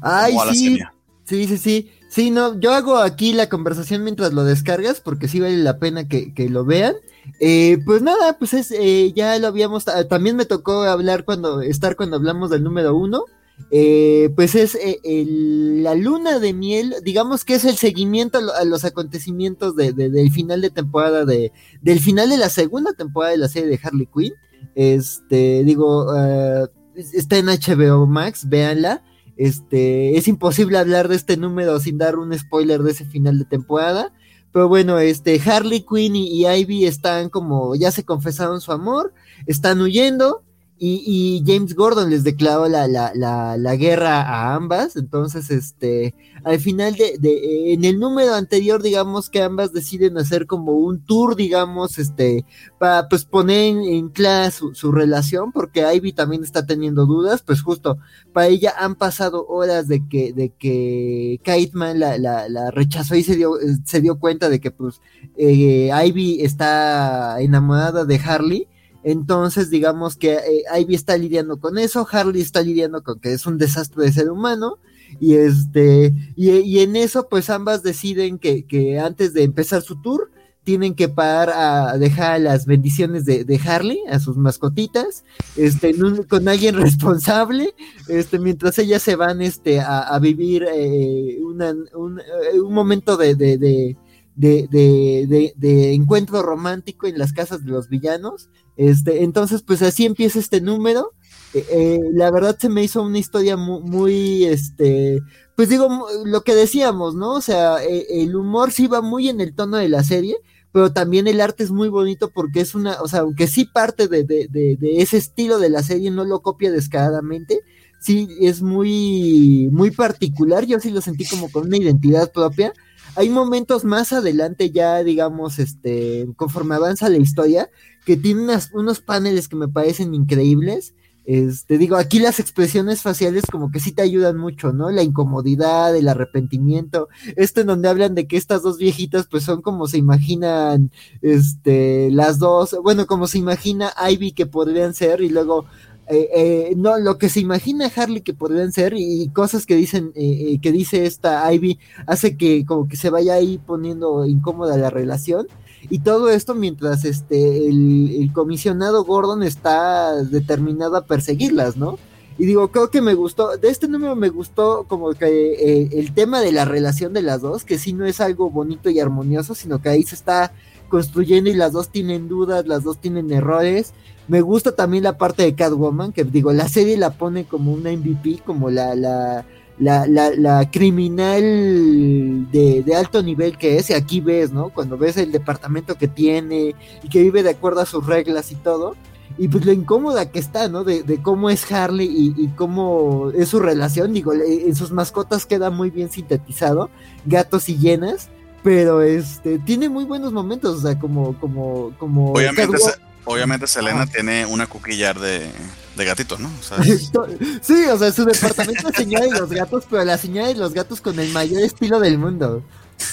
Ay, 0.00 0.32
sí. 0.52 0.78
Sí, 1.24 1.46
sí, 1.48 1.58
sí. 1.58 1.90
Sí, 2.08 2.30
no, 2.30 2.58
yo 2.60 2.72
hago 2.72 2.98
aquí 2.98 3.32
la 3.32 3.48
conversación 3.48 4.04
mientras 4.04 4.32
lo 4.32 4.44
descargas, 4.44 5.00
porque 5.00 5.26
sí 5.26 5.40
vale 5.40 5.56
la 5.56 5.78
pena 5.80 6.06
que, 6.06 6.32
lo 6.48 6.64
vean. 6.64 6.94
Eh, 7.40 7.78
pues 7.84 8.00
nada, 8.00 8.38
pues 8.38 8.54
es, 8.54 8.70
eh, 8.70 9.12
ya 9.12 9.36
lo 9.40 9.48
habíamos, 9.48 9.86
también 10.08 10.36
me 10.36 10.46
tocó 10.46 10.82
hablar 10.84 11.24
cuando, 11.24 11.62
estar 11.62 11.96
cuando 11.96 12.16
hablamos 12.16 12.48
del 12.48 12.62
número 12.62 12.94
uno. 12.94 13.24
Eh, 13.72 14.30
pues 14.36 14.54
es 14.54 14.78
la 15.02 15.96
luna 15.96 16.38
de 16.38 16.52
miel, 16.54 16.94
digamos 17.02 17.44
que 17.44 17.54
es 17.54 17.64
el 17.64 17.76
seguimiento 17.76 18.38
a, 18.38 18.64
los 18.64 18.84
acontecimientos 18.84 19.74
del 19.74 20.30
final 20.30 20.60
de 20.60 20.70
temporada 20.70 21.24
de, 21.24 21.50
del 21.82 21.98
final 21.98 22.30
de 22.30 22.36
la 22.36 22.50
segunda 22.50 22.92
temporada 22.92 23.32
de 23.32 23.38
la 23.38 23.48
serie 23.48 23.68
de 23.68 23.80
Harley 23.82 24.06
Quinn. 24.14 24.34
Este, 24.78 25.64
digo, 25.64 26.04
uh, 26.04 26.68
está 26.94 27.36
en 27.36 27.46
HBO 27.46 28.06
Max, 28.06 28.48
véanla. 28.48 29.02
Este, 29.36 30.16
es 30.16 30.28
imposible 30.28 30.78
hablar 30.78 31.08
de 31.08 31.16
este 31.16 31.36
número 31.36 31.80
sin 31.80 31.98
dar 31.98 32.14
un 32.14 32.32
spoiler 32.38 32.84
de 32.84 32.92
ese 32.92 33.04
final 33.04 33.40
de 33.40 33.44
temporada. 33.44 34.12
Pero 34.52 34.68
bueno, 34.68 35.00
este, 35.00 35.42
Harley 35.44 35.84
Quinn 35.84 36.14
y, 36.14 36.46
Ivy 36.46 36.86
están 36.86 37.28
como, 37.28 37.74
ya 37.74 37.90
se 37.90 38.04
confesaron 38.04 38.60
su 38.60 38.70
amor, 38.70 39.12
están 39.46 39.80
huyendo. 39.80 40.44
Y, 40.80 41.42
James 41.46 41.74
Gordon 41.74 42.10
les 42.10 42.24
declaró 42.24 42.68
la, 42.68 42.86
la, 42.86 43.12
la, 43.14 43.76
guerra 43.76 44.22
a 44.22 44.54
ambas. 44.54 44.96
Entonces, 44.96 45.50
este, 45.50 46.14
al 46.44 46.60
final 46.60 46.94
de, 46.94 47.18
de, 47.18 47.72
en 47.72 47.84
el 47.84 47.98
número 47.98 48.34
anterior, 48.34 48.82
digamos 48.82 49.28
que 49.28 49.42
ambas 49.42 49.72
deciden 49.72 50.18
hacer 50.18 50.46
como 50.46 50.72
un 50.72 51.04
tour, 51.04 51.36
digamos, 51.36 51.98
este, 51.98 52.44
para 52.78 53.08
pues 53.08 53.24
poner 53.24 53.76
en, 53.76 54.08
clase 54.08 54.62
su, 54.72 54.92
relación, 54.92 55.52
porque 55.52 55.84
Ivy 55.94 56.12
también 56.12 56.44
está 56.44 56.64
teniendo 56.64 57.06
dudas, 57.06 57.42
pues 57.42 57.60
justo 57.60 57.98
para 58.32 58.48
ella 58.48 58.72
han 58.78 58.94
pasado 58.94 59.46
horas 59.46 59.88
de 59.88 60.06
que, 60.08 60.32
de 60.32 60.50
que 60.50 61.40
Kaitman 61.44 61.98
la, 61.98 62.18
la, 62.18 62.48
la 62.48 62.70
rechazó 62.70 63.16
y 63.16 63.22
se 63.22 63.36
dio, 63.36 63.54
se 63.84 64.00
dio 64.00 64.18
cuenta 64.18 64.48
de 64.48 64.60
que 64.60 64.70
pues 64.70 65.00
eh, 65.36 65.90
Ivy 66.06 66.42
está 66.42 67.40
enamorada 67.40 68.04
de 68.04 68.16
Harley 68.16 68.68
entonces, 69.10 69.70
digamos 69.70 70.16
que 70.16 70.34
eh, 70.34 70.64
Ivy 70.80 70.94
está 70.94 71.16
lidiando 71.16 71.58
con 71.58 71.78
eso, 71.78 72.06
Harley 72.10 72.42
está 72.42 72.60
lidiando 72.60 73.02
con 73.02 73.20
que 73.20 73.32
es 73.32 73.46
un 73.46 73.56
desastre 73.56 74.04
de 74.04 74.12
ser 74.12 74.30
humano, 74.30 74.78
y 75.20 75.34
este, 75.36 76.12
y, 76.36 76.80
en 76.80 76.94
eso, 76.94 77.28
pues 77.30 77.48
ambas 77.48 77.82
deciden 77.82 78.38
que, 78.38 78.66
que, 78.66 78.98
antes 78.98 79.32
de 79.32 79.44
empezar 79.44 79.80
su 79.80 80.02
tour, 80.02 80.30
tienen 80.62 80.94
que 80.94 81.08
parar 81.08 81.48
a 81.54 81.96
dejar 81.96 82.42
las 82.42 82.66
bendiciones 82.66 83.24
de, 83.24 83.60
Harley 83.64 84.00
a 84.10 84.18
sus 84.18 84.36
mascotitas, 84.36 85.24
este, 85.56 85.94
con 86.28 86.46
alguien 86.46 86.76
responsable, 86.80 87.74
este, 88.08 88.38
mientras 88.38 88.78
ellas 88.78 89.00
se 89.00 89.16
van, 89.16 89.40
este, 89.40 89.80
a, 89.80 90.18
vivir 90.20 90.66
eh, 90.70 91.38
un, 91.40 91.62
eh, 91.62 92.60
un, 92.60 92.74
momento 92.74 93.16
de, 93.16 93.96
de, 94.38 95.52
de, 95.56 95.92
encuentro 95.92 96.42
romántico 96.42 97.06
en 97.06 97.18
las 97.18 97.32
casas 97.32 97.64
de 97.64 97.70
los 97.70 97.88
villanos. 97.88 98.48
Este, 98.76 99.24
entonces, 99.24 99.62
pues 99.62 99.82
así 99.82 100.06
empieza 100.06 100.38
este 100.38 100.60
número. 100.60 101.12
Eh, 101.54 101.66
eh, 101.70 102.00
la 102.12 102.30
verdad 102.30 102.56
se 102.58 102.68
me 102.68 102.84
hizo 102.84 103.02
una 103.02 103.18
historia 103.18 103.56
muy, 103.56 104.44
este, 104.44 105.20
pues 105.56 105.68
digo, 105.68 106.06
lo 106.24 106.42
que 106.42 106.54
decíamos, 106.54 107.14
¿no? 107.14 107.32
O 107.34 107.40
sea, 107.40 107.82
e, 107.82 108.22
el 108.22 108.36
humor 108.36 108.70
sí 108.70 108.86
va 108.86 109.00
muy 109.00 109.28
en 109.28 109.40
el 109.40 109.54
tono 109.54 109.78
de 109.78 109.88
la 109.88 110.04
serie, 110.04 110.36
pero 110.72 110.92
también 110.92 111.26
el 111.26 111.40
arte 111.40 111.64
es 111.64 111.70
muy 111.70 111.88
bonito 111.88 112.30
porque 112.30 112.60
es 112.60 112.74
una, 112.74 113.00
o 113.00 113.08
sea, 113.08 113.20
aunque 113.20 113.46
sí 113.46 113.64
parte 113.64 114.06
de, 114.06 114.24
de, 114.24 114.46
de, 114.48 114.76
de 114.76 115.02
ese 115.02 115.16
estilo 115.16 115.58
de 115.58 115.70
la 115.70 115.82
serie, 115.82 116.10
no 116.10 116.24
lo 116.24 116.42
copia 116.42 116.70
descaradamente, 116.70 117.60
sí 117.98 118.28
es 118.40 118.62
muy, 118.62 119.68
muy 119.72 119.90
particular, 119.90 120.64
yo 120.66 120.78
sí 120.78 120.90
lo 120.90 121.00
sentí 121.00 121.24
como 121.24 121.50
con 121.50 121.66
una 121.66 121.78
identidad 121.78 122.30
propia, 122.30 122.72
hay 123.16 123.28
momentos 123.28 123.84
más 123.84 124.12
adelante 124.12 124.70
ya, 124.70 125.02
digamos, 125.02 125.58
este, 125.58 126.28
conforme 126.36 126.74
avanza 126.74 127.08
la 127.08 127.18
historia, 127.18 127.70
que 128.04 128.16
tiene 128.16 128.58
unos 128.72 129.00
paneles 129.00 129.48
que 129.48 129.56
me 129.56 129.68
parecen 129.68 130.14
increíbles. 130.14 130.94
Este, 131.30 131.76
digo, 131.76 131.96
aquí 131.96 132.20
las 132.20 132.40
expresiones 132.40 133.02
faciales 133.02 133.44
como 133.52 133.70
que 133.70 133.80
sí 133.80 133.92
te 133.92 134.00
ayudan 134.00 134.38
mucho, 134.38 134.72
¿no? 134.72 134.90
La 134.90 135.02
incomodidad, 135.02 135.94
el 135.94 136.08
arrepentimiento. 136.08 137.10
Esto 137.36 137.60
en 137.60 137.66
donde 137.66 137.90
hablan 137.90 138.14
de 138.14 138.26
que 138.26 138.38
estas 138.38 138.62
dos 138.62 138.78
viejitas 138.78 139.26
pues 139.26 139.44
son 139.44 139.60
como 139.60 139.88
se 139.88 139.98
imaginan, 139.98 140.90
este, 141.20 142.10
las 142.12 142.38
dos, 142.38 142.74
bueno, 142.82 143.06
como 143.06 143.26
se 143.26 143.36
imagina 143.36 143.92
Ivy 144.10 144.32
que 144.32 144.46
podrían 144.46 144.94
ser 144.94 145.20
y 145.20 145.28
luego 145.28 145.66
eh, 146.10 146.30
eh, 146.34 146.74
no, 146.76 146.98
lo 146.98 147.18
que 147.18 147.28
se 147.28 147.40
imagina 147.40 147.90
Harley 147.94 148.22
que 148.22 148.32
podrían 148.32 148.72
ser 148.72 148.94
y, 148.96 149.28
cosas 149.28 149.66
que 149.66 149.76
dicen, 149.76 150.12
eh, 150.14 150.58
que 150.62 150.72
dice 150.72 151.04
esta 151.04 151.52
Ivy, 151.52 151.78
hace 152.06 152.36
que 152.36 152.64
como 152.64 152.88
que 152.88 152.96
se 152.96 153.10
vaya 153.10 153.34
ahí 153.34 153.58
poniendo 153.58 154.24
incómoda 154.24 154.76
la 154.78 154.90
relación. 154.90 155.46
Y 155.90 156.00
todo 156.00 156.30
esto 156.30 156.54
mientras 156.54 157.04
este 157.04 157.68
el, 157.68 158.30
comisionado 158.32 159.04
Gordon 159.04 159.42
está 159.42 160.14
determinado 160.24 160.96
a 160.96 161.04
perseguirlas, 161.04 161.76
¿no? 161.76 161.98
Y 162.38 162.46
digo, 162.46 162.68
creo 162.68 162.90
que 162.90 163.02
me 163.02 163.14
gustó, 163.14 163.56
de 163.56 163.68
este 163.68 163.88
número 163.88 164.14
me 164.16 164.28
gustó 164.28 164.86
como 164.88 165.12
que 165.14 165.88
el 165.92 166.14
tema 166.14 166.40
de 166.40 166.52
la 166.52 166.64
relación 166.64 167.12
de 167.12 167.22
las 167.22 167.40
dos, 167.40 167.64
que 167.64 167.78
sí 167.78 167.92
no 167.92 168.06
es 168.06 168.20
algo 168.20 168.48
bonito 168.50 168.90
y 168.90 169.00
armonioso, 169.00 169.54
sino 169.56 169.82
que 169.82 169.88
ahí 169.88 170.04
se 170.04 170.14
está 170.14 170.52
construyendo 170.88 171.50
y 171.50 171.54
las 171.54 171.72
dos 171.72 171.88
tienen 171.88 172.28
dudas, 172.28 172.66
las 172.66 172.84
dos 172.84 172.98
tienen 172.98 173.30
errores, 173.32 173.92
me 174.28 174.42
gusta 174.42 174.72
también 174.72 175.04
la 175.04 175.16
parte 175.16 175.42
de 175.42 175.54
Catwoman, 175.54 176.12
que 176.12 176.22
digo, 176.22 176.52
la 176.52 176.68
serie 176.68 176.98
la 176.98 177.10
pone 177.10 177.44
como 177.44 177.72
una 177.72 177.90
MVP, 177.90 178.40
como 178.44 178.70
la, 178.70 178.94
la, 178.94 179.46
la, 179.78 180.06
la, 180.06 180.70
criminal 180.70 182.50
de, 182.52 182.84
alto 182.94 183.22
nivel 183.22 183.56
que 183.56 183.78
es, 183.78 183.88
y 183.88 183.94
aquí 183.94 184.20
ves, 184.20 184.52
¿no? 184.52 184.68
Cuando 184.68 184.98
ves 184.98 185.16
el 185.16 185.32
departamento 185.32 185.96
que 185.96 186.08
tiene 186.08 186.74
y 187.02 187.08
que 187.08 187.22
vive 187.22 187.42
de 187.42 187.50
acuerdo 187.50 187.80
a 187.80 187.86
sus 187.86 188.04
reglas 188.04 188.52
y 188.52 188.56
todo, 188.56 188.96
y 189.38 189.48
pues 189.48 189.64
lo 189.64 189.72
incómoda 189.72 190.30
que 190.30 190.40
está, 190.40 190.68
¿no? 190.68 190.84
De, 190.84 191.02
de 191.02 191.22
cómo 191.22 191.48
es 191.48 191.70
Harley 191.72 192.06
y, 192.06 192.34
y, 192.36 192.48
cómo 192.48 193.30
es 193.34 193.48
su 193.48 193.60
relación, 193.60 194.12
digo, 194.12 194.34
en 194.34 194.74
sus 194.74 194.92
mascotas 194.92 195.46
queda 195.46 195.70
muy 195.70 195.88
bien 195.88 196.10
sintetizado, 196.10 196.90
gatos 197.24 197.70
y 197.70 197.78
llenas, 197.78 198.28
pero 198.68 199.00
este, 199.00 199.58
tiene 199.60 199.88
muy 199.88 200.04
buenos 200.04 200.30
momentos, 200.30 200.80
o 200.80 200.82
sea, 200.82 200.98
como, 200.98 201.34
como, 201.40 201.90
como... 201.96 202.32
Obviamente, 202.32 202.76
Obviamente 203.24 203.66
Selena 203.66 204.04
tiene 204.04 204.44
una 204.44 204.66
cuquillar 204.66 205.18
de, 205.18 205.50
de 205.96 206.04
gatitos, 206.04 206.38
¿no? 206.38 206.50
sí, 207.62 207.84
o 207.90 207.96
sea, 207.96 208.12
su 208.12 208.26
departamento 208.26 208.90
es 208.90 208.94
señora 208.94 209.24
de 209.24 209.30
los 209.40 209.48
gatos, 209.48 209.84
pero 209.88 210.04
la 210.04 210.18
señora 210.18 210.48
de 210.48 210.54
los 210.54 210.74
gatos 210.74 211.00
con 211.00 211.18
el 211.18 211.32
mayor 211.32 211.62
estilo 211.62 211.98
del 211.98 212.18
mundo. 212.18 212.62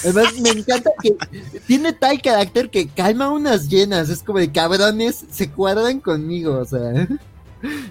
Además, 0.04 0.38
me 0.40 0.50
encanta 0.50 0.90
que 1.02 1.16
tiene 1.66 1.94
tal 1.94 2.20
carácter 2.20 2.68
que 2.68 2.88
calma 2.88 3.30
unas 3.30 3.70
llenas. 3.70 4.10
Es 4.10 4.22
como 4.22 4.38
de 4.38 4.52
cabrones, 4.52 5.24
se 5.30 5.50
cuadran 5.50 6.00
conmigo, 6.00 6.58
o 6.58 6.64
sea. 6.66 7.08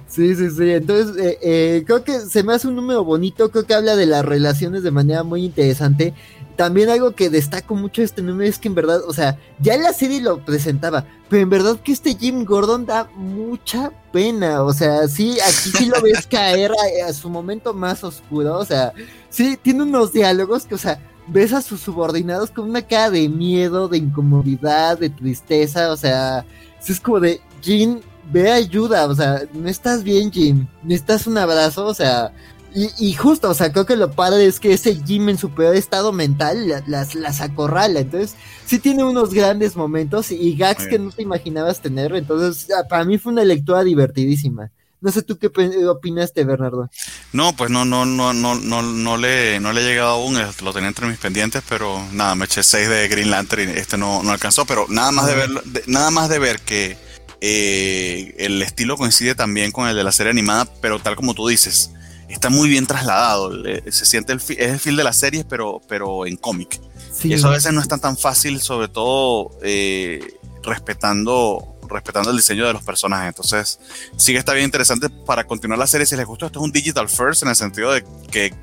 Sí, 0.07 0.35
sí, 0.35 0.49
sí. 0.51 0.71
Entonces, 0.71 1.17
eh, 1.17 1.37
eh, 1.41 1.83
creo 1.85 2.03
que 2.03 2.19
se 2.19 2.43
me 2.43 2.53
hace 2.53 2.67
un 2.67 2.75
número 2.75 3.03
bonito. 3.03 3.49
Creo 3.51 3.65
que 3.65 3.73
habla 3.73 3.95
de 3.95 4.05
las 4.05 4.23
relaciones 4.23 4.83
de 4.83 4.91
manera 4.91 5.23
muy 5.23 5.43
interesante 5.43 6.13
también 6.55 6.89
algo 6.89 7.11
que 7.11 7.29
destaco 7.29 7.75
mucho 7.75 8.01
este 8.01 8.21
número 8.21 8.49
es 8.49 8.59
que 8.59 8.67
en 8.67 8.75
verdad, 8.75 9.01
o 9.07 9.13
sea, 9.13 9.37
ya 9.59 9.77
la 9.77 9.93
serie 9.93 10.21
lo 10.21 10.43
presentaba, 10.43 11.05
pero 11.29 11.43
en 11.43 11.49
verdad 11.49 11.79
que 11.79 11.91
este 11.91 12.15
Jim 12.15 12.45
Gordon 12.45 12.85
da 12.85 13.09
mucha 13.15 13.91
pena, 14.11 14.63
o 14.63 14.73
sea, 14.73 15.07
sí, 15.07 15.37
aquí 15.39 15.69
sí 15.77 15.85
lo 15.87 16.01
ves 16.01 16.25
caer 16.27 16.71
a, 17.05 17.13
su 17.13 17.29
momento 17.29 17.73
más 17.73 18.03
oscuro, 18.03 18.57
o 18.57 18.65
sea, 18.65 18.93
sí, 19.29 19.57
tiene 19.61 19.83
unos 19.83 20.13
diálogos 20.13 20.65
que, 20.65 20.75
o 20.75 20.79
sea, 20.79 20.99
ves 21.27 21.53
a 21.53 21.61
sus 21.61 21.81
subordinados 21.81 22.51
con 22.51 22.69
una 22.69 22.81
cara 22.81 23.09
de 23.09 23.27
miedo, 23.27 23.87
de 23.87 23.97
incomodidad, 23.97 24.97
de 24.97 25.09
tristeza, 25.09 25.91
o 25.91 25.97
sea, 25.97 26.45
es 26.87 26.99
como 26.99 27.19
de, 27.19 27.41
Jim, 27.61 27.99
ve 28.31 28.51
ayuda, 28.51 29.07
o 29.07 29.15
sea, 29.15 29.43
no 29.53 29.67
estás 29.67 30.03
bien, 30.03 30.31
Jim, 30.31 30.67
necesitas 30.83 31.27
un 31.27 31.37
abrazo, 31.37 31.85
o 31.85 31.93
sea, 31.93 32.31
y, 32.77 33.13
justo, 33.13 33.49
o 33.49 33.53
sea, 33.53 33.71
creo 33.71 33.85
que 33.85 33.95
lo 33.95 34.11
padre 34.11 34.45
es 34.45 34.59
que 34.59 34.73
ese 34.73 35.01
Jim 35.05 35.29
en 35.29 35.37
su 35.37 35.49
peor 35.51 35.77
estado 35.77 36.11
mental 36.11 36.67
las, 36.87 37.15
las 37.15 37.39
acorrala. 37.39 38.01
Entonces, 38.01 38.35
sí 38.65 38.79
tiene 38.79 39.05
unos 39.05 39.33
grandes 39.33 39.77
momentos 39.77 40.29
y 40.29 40.57
gags 40.57 40.85
que 40.85 40.99
no 40.99 41.09
te 41.09 41.21
imaginabas 41.21 41.81
tener. 41.81 42.13
Entonces, 42.13 42.67
ah, 42.77 42.85
para 42.89 43.05
mí 43.05 43.17
fue 43.17 43.31
una 43.31 43.45
lectura 43.45 43.81
divertidísima. 43.81 44.71
No 44.99 45.09
sé 45.09 45.21
tú 45.21 45.37
qué 45.37 45.49
opinaste, 45.87 46.43
Bernardo. 46.43 46.89
No, 47.31 47.55
pues 47.55 47.71
no, 47.71 47.85
no, 47.85 48.05
no, 48.05 48.33
no, 48.33 48.55
no, 48.55 48.81
no 48.81 49.17
le, 49.17 49.59
no 49.61 49.71
le 49.71 49.81
he 49.81 49.85
llegado 49.85 50.09
aún, 50.09 50.37
lo 50.61 50.73
tenía 50.73 50.89
entre 50.89 51.07
mis 51.07 51.17
pendientes, 51.17 51.63
pero 51.69 52.05
nada, 52.11 52.35
me 52.35 52.43
eché 52.43 52.61
seis 52.61 52.89
de 52.89 53.07
Green 53.07 53.31
Lantern 53.31 53.69
y 53.69 53.73
este 53.73 53.97
no, 53.97 54.21
no 54.21 54.31
alcanzó, 54.31 54.65
pero 54.65 54.85
nada 54.89 55.11
más 55.11 55.27
de 55.27 55.35
ver, 55.35 55.49
nada 55.87 56.11
más 56.11 56.27
de 56.27 56.39
ver 56.39 56.59
que 56.59 57.04
eh, 57.41 58.35
el 58.37 58.61
estilo 58.61 58.97
coincide 58.97 59.35
también 59.35 59.71
con 59.71 59.87
el 59.87 59.95
de 59.95 60.03
la 60.03 60.11
serie 60.11 60.31
animada, 60.31 60.65
pero 60.81 60.99
tal 60.99 61.15
como 61.15 61.33
tú 61.33 61.47
dices, 61.47 61.91
está 62.29 62.49
muy 62.49 62.69
bien 62.69 62.87
trasladado. 62.87 63.51
Se 63.89 64.05
siente 64.05 64.33
el, 64.33 64.39
es 64.39 64.71
el 64.71 64.79
feel 64.79 64.95
de 64.95 65.03
las 65.03 65.17
series, 65.17 65.45
pero, 65.45 65.81
pero 65.87 66.25
en 66.25 66.37
cómic. 66.37 66.79
Y 67.23 67.33
eso 67.33 67.47
a 67.47 67.51
veces 67.51 67.73
no 67.73 67.81
es 67.81 67.87
tan, 67.87 67.99
tan 67.99 68.17
fácil, 68.17 68.61
sobre 68.61 68.87
todo 68.87 69.51
eh, 69.61 70.19
respetando 70.63 71.71
respetando 71.87 72.31
el 72.31 72.37
diseño 72.37 72.65
de 72.65 72.73
los 72.73 72.83
personajes. 72.83 73.27
Entonces, 73.27 73.79
sí 74.17 74.31
que 74.31 74.39
está 74.39 74.53
bien 74.53 74.65
interesante 74.65 75.07
para 75.09 75.43
continuar 75.43 75.77
la 75.77 75.87
serie. 75.87 76.05
Si 76.05 76.15
les 76.15 76.25
gustó, 76.25 76.47
esto 76.47 76.59
es 76.59 76.63
un 76.63 76.71
digital 76.71 77.07
first 77.07 77.43
en 77.43 77.49
el 77.49 77.55
sentido 77.55 77.91
de 77.91 78.03
que 78.31 78.53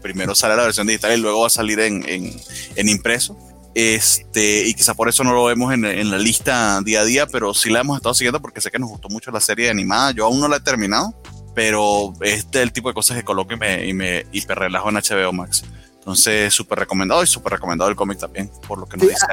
primero 0.00 0.34
sale 0.34 0.56
la 0.56 0.62
versión 0.62 0.86
digital 0.86 1.16
y 1.16 1.20
luego 1.20 1.40
va 1.42 1.46
a 1.48 1.50
salir 1.50 1.78
en, 1.80 2.04
en, 2.06 2.88
impreso. 2.88 3.38
Este, 3.80 4.66
y 4.66 4.74
quizá 4.74 4.94
por 4.94 5.08
eso 5.08 5.22
no 5.22 5.32
lo 5.32 5.44
vemos 5.44 5.72
en, 5.72 5.84
en, 5.84 6.10
la 6.10 6.18
lista 6.18 6.80
día 6.80 7.02
a 7.02 7.04
día, 7.04 7.26
pero 7.28 7.54
sí 7.54 7.70
la 7.70 7.78
hemos 7.78 7.96
estado 7.96 8.12
siguiendo 8.12 8.42
porque 8.42 8.60
sé 8.60 8.72
que 8.72 8.78
nos 8.80 8.90
gustó 8.90 9.08
mucho 9.08 9.30
la 9.30 9.38
serie 9.38 9.70
animada. 9.70 10.10
Yo 10.10 10.24
aún 10.24 10.40
no 10.40 10.48
la 10.48 10.56
he 10.56 10.60
terminado, 10.60 11.14
pero 11.54 12.12
este 12.22 12.58
es 12.58 12.64
el 12.64 12.72
tipo 12.72 12.88
de 12.88 12.94
cosas 12.94 13.16
que 13.16 13.22
coloco 13.22 13.54
y 13.54 13.56
me, 13.56 13.86
y 13.86 13.92
me 13.92 14.26
hiper 14.32 14.58
relajo 14.58 14.88
en 14.88 14.96
HBO 14.96 15.32
Max. 15.32 15.62
Entonces, 15.94 16.52
súper 16.52 16.80
recomendado 16.80 17.22
y 17.22 17.28
súper 17.28 17.52
recomendado 17.52 17.88
el 17.88 17.94
cómic 17.94 18.18
también, 18.18 18.50
por 18.66 18.80
lo 18.80 18.86
que 18.86 18.96
nos 18.96 19.10
dice. 19.10 19.26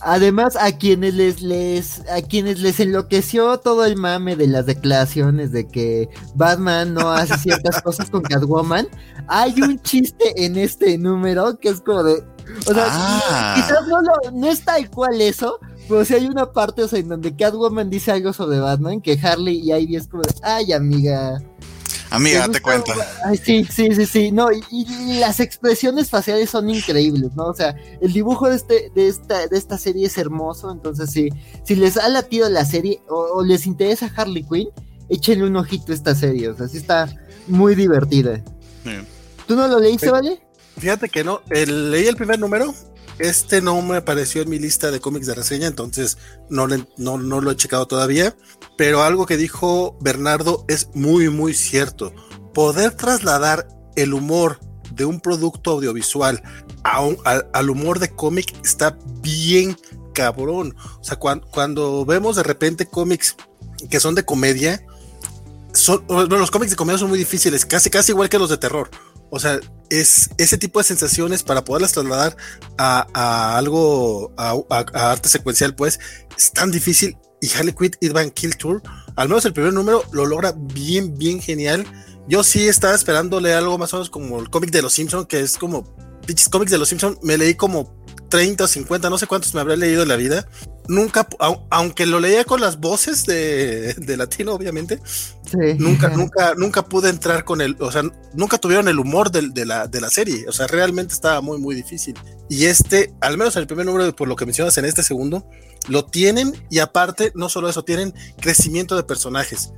Además, 0.00 0.56
a 0.56 0.72
quienes 0.72 1.12
les, 1.14 1.42
les, 1.42 2.00
a 2.08 2.22
quienes 2.22 2.60
les 2.60 2.80
enloqueció 2.80 3.58
todo 3.58 3.84
el 3.84 3.96
mame 3.96 4.36
de 4.36 4.46
las 4.46 4.66
declaraciones 4.66 5.52
de 5.52 5.68
que 5.68 6.08
Batman 6.34 6.94
no 6.94 7.12
hace 7.12 7.36
ciertas 7.38 7.82
cosas 7.82 8.10
con 8.10 8.22
Catwoman, 8.22 8.88
hay 9.28 9.60
un 9.60 9.80
chiste 9.82 10.44
en 10.44 10.56
este 10.56 10.96
número 10.96 11.58
que 11.58 11.68
es 11.68 11.80
como 11.80 12.02
de, 12.02 12.24
o 12.66 12.74
sea, 12.74 12.86
ah. 12.88 13.54
quizás 13.56 13.86
no, 13.86 14.00
no 14.32 14.50
es 14.50 14.64
tal 14.64 14.90
cual 14.90 15.20
eso, 15.20 15.58
Pero 15.88 16.04
si 16.04 16.14
hay 16.14 16.26
una 16.26 16.52
parte, 16.52 16.82
o 16.82 16.88
sea, 16.88 16.98
en 16.98 17.08
donde 17.08 17.34
Catwoman 17.34 17.90
dice 17.90 18.12
algo 18.12 18.32
sobre 18.32 18.60
Batman, 18.60 19.00
que 19.00 19.18
Harley 19.20 19.60
y 19.60 19.72
Ivy 19.72 19.96
es 19.96 20.08
como, 20.08 20.22
ay, 20.42 20.72
amiga. 20.72 21.40
Amiga, 22.12 22.46
te 22.48 22.60
cuenta. 22.60 22.92
Ay, 23.24 23.38
sí, 23.38 23.66
sí, 23.70 23.94
sí, 23.94 24.04
sí. 24.04 24.32
No, 24.32 24.48
y, 24.52 25.18
las 25.18 25.40
expresiones 25.40 26.10
faciales 26.10 26.50
son 26.50 26.68
increíbles, 26.68 27.34
¿no? 27.34 27.46
O 27.46 27.54
sea, 27.54 27.74
el 28.02 28.12
dibujo 28.12 28.50
de 28.50 28.56
este, 28.56 28.92
de 28.94 29.08
esta, 29.08 29.46
de 29.46 29.56
esta 29.56 29.78
serie 29.78 30.06
es 30.06 30.18
hermoso. 30.18 30.70
Entonces, 30.70 31.10
sí, 31.10 31.30
si 31.64 31.74
les 31.74 31.96
ha 31.96 32.08
latido 32.10 32.50
la 32.50 32.66
serie 32.66 33.02
o, 33.08 33.42
les 33.42 33.66
interesa 33.66 34.12
Harley 34.14 34.44
Quinn, 34.44 34.68
échenle 35.08 35.46
un 35.46 35.56
ojito 35.56 35.92
a 35.92 35.94
esta 35.94 36.14
serie. 36.14 36.50
O 36.50 36.56
sea, 36.56 36.68
sí 36.68 36.76
está 36.76 37.08
muy 37.46 37.74
divertida. 37.74 38.42
¿Tú 39.46 39.56
no 39.56 39.66
lo 39.66 39.78
leíste, 39.80 40.10
vale? 40.10 40.42
Fíjate 40.78 41.08
que 41.08 41.24
no, 41.24 41.42
leí 41.50 42.06
el 42.06 42.16
primer 42.16 42.38
número. 42.38 42.74
Este 43.18 43.60
no 43.60 43.80
me 43.82 43.98
apareció 43.98 44.42
en 44.42 44.50
mi 44.50 44.58
lista 44.58 44.90
de 44.90 45.00
cómics 45.00 45.26
de 45.26 45.34
reseña, 45.34 45.66
entonces 45.66 46.18
no, 46.48 46.66
no, 46.66 47.18
no 47.18 47.40
lo 47.40 47.50
he 47.50 47.56
checado 47.56 47.86
todavía. 47.86 48.34
Pero 48.76 49.02
algo 49.02 49.26
que 49.26 49.36
dijo 49.36 49.96
Bernardo 50.00 50.64
es 50.68 50.88
muy, 50.94 51.28
muy 51.28 51.54
cierto. 51.54 52.12
Poder 52.54 52.92
trasladar 52.92 53.68
el 53.96 54.14
humor 54.14 54.58
de 54.94 55.04
un 55.04 55.20
producto 55.20 55.72
audiovisual 55.72 56.42
a 56.84 57.02
al, 57.52 57.70
humor 57.70 57.98
de 57.98 58.10
cómic 58.10 58.54
está 58.64 58.98
bien 59.20 59.76
cabrón. 60.14 60.76
O 61.00 61.04
sea, 61.04 61.18
cuando, 61.18 62.04
vemos 62.04 62.36
de 62.36 62.42
repente 62.42 62.86
cómics 62.86 63.36
que 63.90 64.00
son 64.00 64.14
de 64.14 64.24
comedia, 64.24 64.84
son, 65.72 66.04
los 66.08 66.50
cómics 66.50 66.70
de 66.70 66.76
comedia 66.76 66.98
son 66.98 67.08
muy 67.08 67.18
difíciles, 67.18 67.64
casi, 67.64 67.88
casi 67.90 68.12
igual 68.12 68.28
que 68.28 68.38
los 68.38 68.50
de 68.50 68.58
terror. 68.58 68.90
O 69.34 69.40
sea, 69.40 69.58
es 69.88 70.28
ese 70.36 70.58
tipo 70.58 70.78
de 70.78 70.84
sensaciones 70.84 71.42
para 71.42 71.64
poderlas 71.64 71.92
trasladar 71.92 72.36
a, 72.76 73.56
algo, 73.56 74.30
a, 74.36 74.54
arte 74.92 75.30
secuencial, 75.30 75.74
pues, 75.74 75.98
es 76.36 76.52
tan 76.52 76.70
difícil. 76.70 77.16
Y 77.40 77.50
Harley 77.54 77.72
Quinn 77.72 77.92
It 77.98 78.34
Kill 78.34 78.56
Tour, 78.58 78.82
al 79.16 79.28
menos 79.30 79.46
el 79.46 79.54
primer 79.54 79.72
número, 79.72 80.04
lo 80.12 80.26
logra 80.26 80.54
bien, 80.54 81.16
bien 81.16 81.40
genial. 81.40 81.86
Yo 82.28 82.44
sí 82.44 82.68
estaba 82.68 82.94
esperándole 82.94 83.54
algo 83.54 83.78
más 83.78 83.94
o 83.94 83.96
menos 83.96 84.10
como 84.10 84.38
el 84.38 84.50
cómic 84.50 84.70
de 84.70 84.82
los 84.82 84.92
Simpsons, 84.92 85.26
que 85.26 85.40
es 85.40 85.56
como, 85.56 85.96
pinches 86.26 86.50
cómics 86.50 86.70
de 86.70 86.76
los 86.76 86.90
Simpsons, 86.90 87.16
me 87.22 87.38
leí 87.38 87.54
como 87.54 87.96
30 88.28 88.64
o 88.64 88.68
50, 88.68 89.08
no 89.08 89.16
sé 89.16 89.26
cuántos 89.26 89.54
me 89.54 89.62
habré 89.62 89.78
leído 89.78 90.02
en 90.02 90.08
la 90.08 90.16
vida. 90.16 90.46
Nunca, 90.88 91.28
aunque 91.70 92.06
lo 92.06 92.18
leía 92.18 92.44
con 92.44 92.60
las 92.60 92.80
voces 92.80 93.24
de, 93.24 93.94
latino, 94.16 94.52
obviamente, 94.52 95.00
nunca, 95.78 96.08
nunca, 96.08 96.54
nunca 96.56 96.84
pude 96.84 97.08
entrar 97.08 97.44
con 97.44 97.60
el, 97.60 97.76
o 97.78 97.92
sea, 97.92 98.02
nunca 98.34 98.58
tuvieron 98.58 98.88
el 98.88 98.98
humor 98.98 99.30
de, 99.30 99.64
la, 99.64 99.86
de 99.86 100.00
la 100.00 100.10
serie. 100.10 100.44
O 100.48 100.52
sea, 100.52 100.66
realmente 100.66 101.14
estaba 101.14 101.40
muy, 101.40 101.58
muy 101.58 101.74
difícil. 101.76 102.18
Y 102.48 102.66
este, 102.66 103.14
al 103.20 103.38
menos 103.38 103.54
el 103.56 103.66
primer 103.66 103.86
número, 103.86 104.14
por 104.14 104.26
lo 104.26 104.34
que 104.34 104.44
mencionas 104.44 104.76
en 104.76 104.84
este 104.84 105.04
segundo, 105.04 105.48
lo 105.88 106.04
tienen 106.04 106.52
y 106.68 106.80
aparte, 106.80 107.32
no 107.34 107.48
solo 107.48 107.68
eso, 107.68 107.84
tienen 107.84 108.12
crecimiento 108.40 108.96
de 108.96 109.04
personajes. 109.04 109.72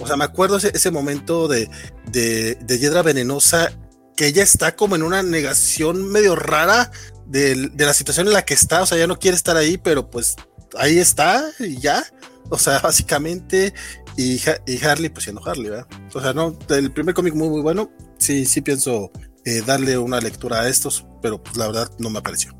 O 0.00 0.06
sea, 0.06 0.16
me 0.16 0.24
acuerdo 0.24 0.56
ese, 0.56 0.72
ese 0.74 0.90
momento 0.90 1.46
de, 1.46 1.70
de, 2.10 2.56
de 2.56 2.78
Yedra 2.78 3.02
Venenosa 3.02 3.70
que 4.16 4.26
ella 4.26 4.42
está 4.42 4.74
como 4.74 4.96
en 4.96 5.04
una 5.04 5.22
negación 5.22 6.08
medio 6.10 6.34
rara 6.34 6.90
de, 7.28 7.70
la 7.76 7.94
situación 7.94 8.26
en 8.26 8.32
la 8.32 8.44
que 8.44 8.54
está, 8.54 8.82
o 8.82 8.86
sea, 8.86 8.98
ya 8.98 9.06
no 9.06 9.18
quiere 9.18 9.36
estar 9.36 9.56
ahí, 9.56 9.78
pero 9.78 10.10
pues 10.10 10.36
ahí 10.76 10.98
está 10.98 11.44
y 11.58 11.78
ya, 11.78 12.04
o 12.48 12.58
sea, 12.58 12.78
básicamente, 12.82 13.74
y, 14.16 14.40
Harley, 14.82 15.10
pues 15.10 15.24
siendo 15.24 15.46
Harley, 15.46 15.70
¿verdad? 15.70 15.86
O 16.14 16.20
sea, 16.20 16.32
no, 16.32 16.58
el 16.70 16.90
primer 16.92 17.14
cómic 17.14 17.34
muy, 17.34 17.48
muy 17.48 17.60
bueno, 17.60 17.90
sí, 18.18 18.46
sí 18.46 18.60
pienso 18.60 19.12
eh, 19.44 19.62
darle 19.64 19.96
una 19.98 20.20
lectura 20.20 20.62
a 20.62 20.68
estos, 20.68 21.06
pero 21.22 21.42
pues 21.42 21.56
la 21.56 21.66
verdad 21.66 21.90
no 21.98 22.10
me 22.10 22.18
apareció. 22.18 22.56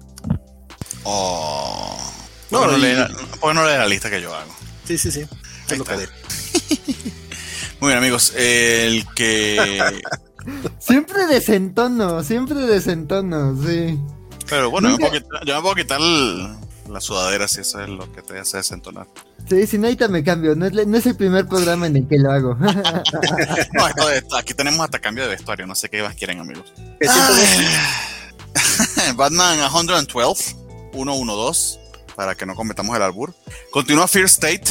Oh. 1.04 1.96
No, 2.50 2.66
no, 2.66 2.78
le, 2.78 2.94
no 2.94 3.66
le 3.66 3.78
la 3.78 3.86
lista 3.86 4.08
que 4.08 4.22
yo 4.22 4.34
hago. 4.34 4.54
Sí, 4.84 4.96
sí, 4.96 5.10
sí. 5.10 5.26
Es 5.68 5.78
lo 5.78 5.84
que 5.84 5.92
Muy 7.80 7.88
bien, 7.88 7.98
amigos. 7.98 8.32
El 8.34 9.06
que. 9.14 9.92
siempre 10.78 11.26
desentono, 11.26 12.24
siempre 12.24 12.60
desentono, 12.60 13.54
sí. 13.62 13.98
Pero 14.48 14.70
bueno, 14.70 14.96
yo, 15.44 15.54
me 15.54 15.62
puedo 15.62 15.74
quitar 15.74 16.00
la 16.00 17.00
sudadera 17.00 17.48
si 17.48 17.60
eso 17.60 17.80
es 17.80 17.88
lo 17.88 18.10
que 18.12 18.22
te 18.22 18.38
hace 18.38 18.58
desentonar. 18.58 19.06
Sí, 19.48 19.66
si 19.66 19.76
ahorita 19.76 20.08
me 20.08 20.24
cambio, 20.24 20.54
no 20.54 20.66
es, 20.66 21.06
el 21.06 21.16
primer 21.16 21.46
programa 21.46 21.86
en 21.86 21.96
el 21.96 22.08
que 22.08 22.18
lo 22.18 22.30
hago. 22.30 22.54
no, 22.56 24.36
aquí 24.36 24.54
tenemos 24.54 24.80
hasta 24.80 24.98
cambio 24.98 25.24
de 25.24 25.30
vestuario, 25.30 25.66
no 25.66 25.74
sé 25.74 25.88
qué 25.88 26.02
más 26.02 26.14
quieren, 26.14 26.40
amigos. 26.40 26.72
Batman 29.16 29.58
112, 29.70 30.56
112, 30.92 31.78
para 32.14 32.34
que 32.34 32.46
no 32.46 32.54
cometamos 32.54 32.96
el 32.96 33.02
albur. 33.02 33.34
Continúa 33.70 34.08
Fear 34.08 34.26
State. 34.26 34.64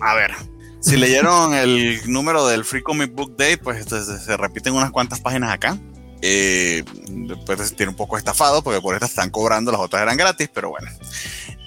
a 0.00 0.14
ver, 0.14 0.32
si 0.80 0.96
leyeron 0.96 1.54
el 1.54 2.00
número 2.06 2.46
del 2.46 2.64
Free 2.64 2.82
Comic 2.82 3.14
Book 3.14 3.36
Day, 3.36 3.56
pues 3.56 3.84
se 3.86 4.36
repiten 4.36 4.74
unas 4.74 4.90
cuantas 4.90 5.20
páginas 5.20 5.50
acá. 5.50 5.78
Eh, 6.26 6.84
después 7.06 7.76
tiene 7.76 7.90
un 7.90 7.96
poco 7.96 8.16
estafado 8.16 8.62
porque 8.62 8.80
por 8.80 8.94
estas 8.94 9.10
están 9.10 9.28
cobrando, 9.28 9.70
las 9.70 9.80
otras 9.82 10.00
eran 10.00 10.16
gratis, 10.16 10.48
pero 10.54 10.70
bueno. 10.70 10.90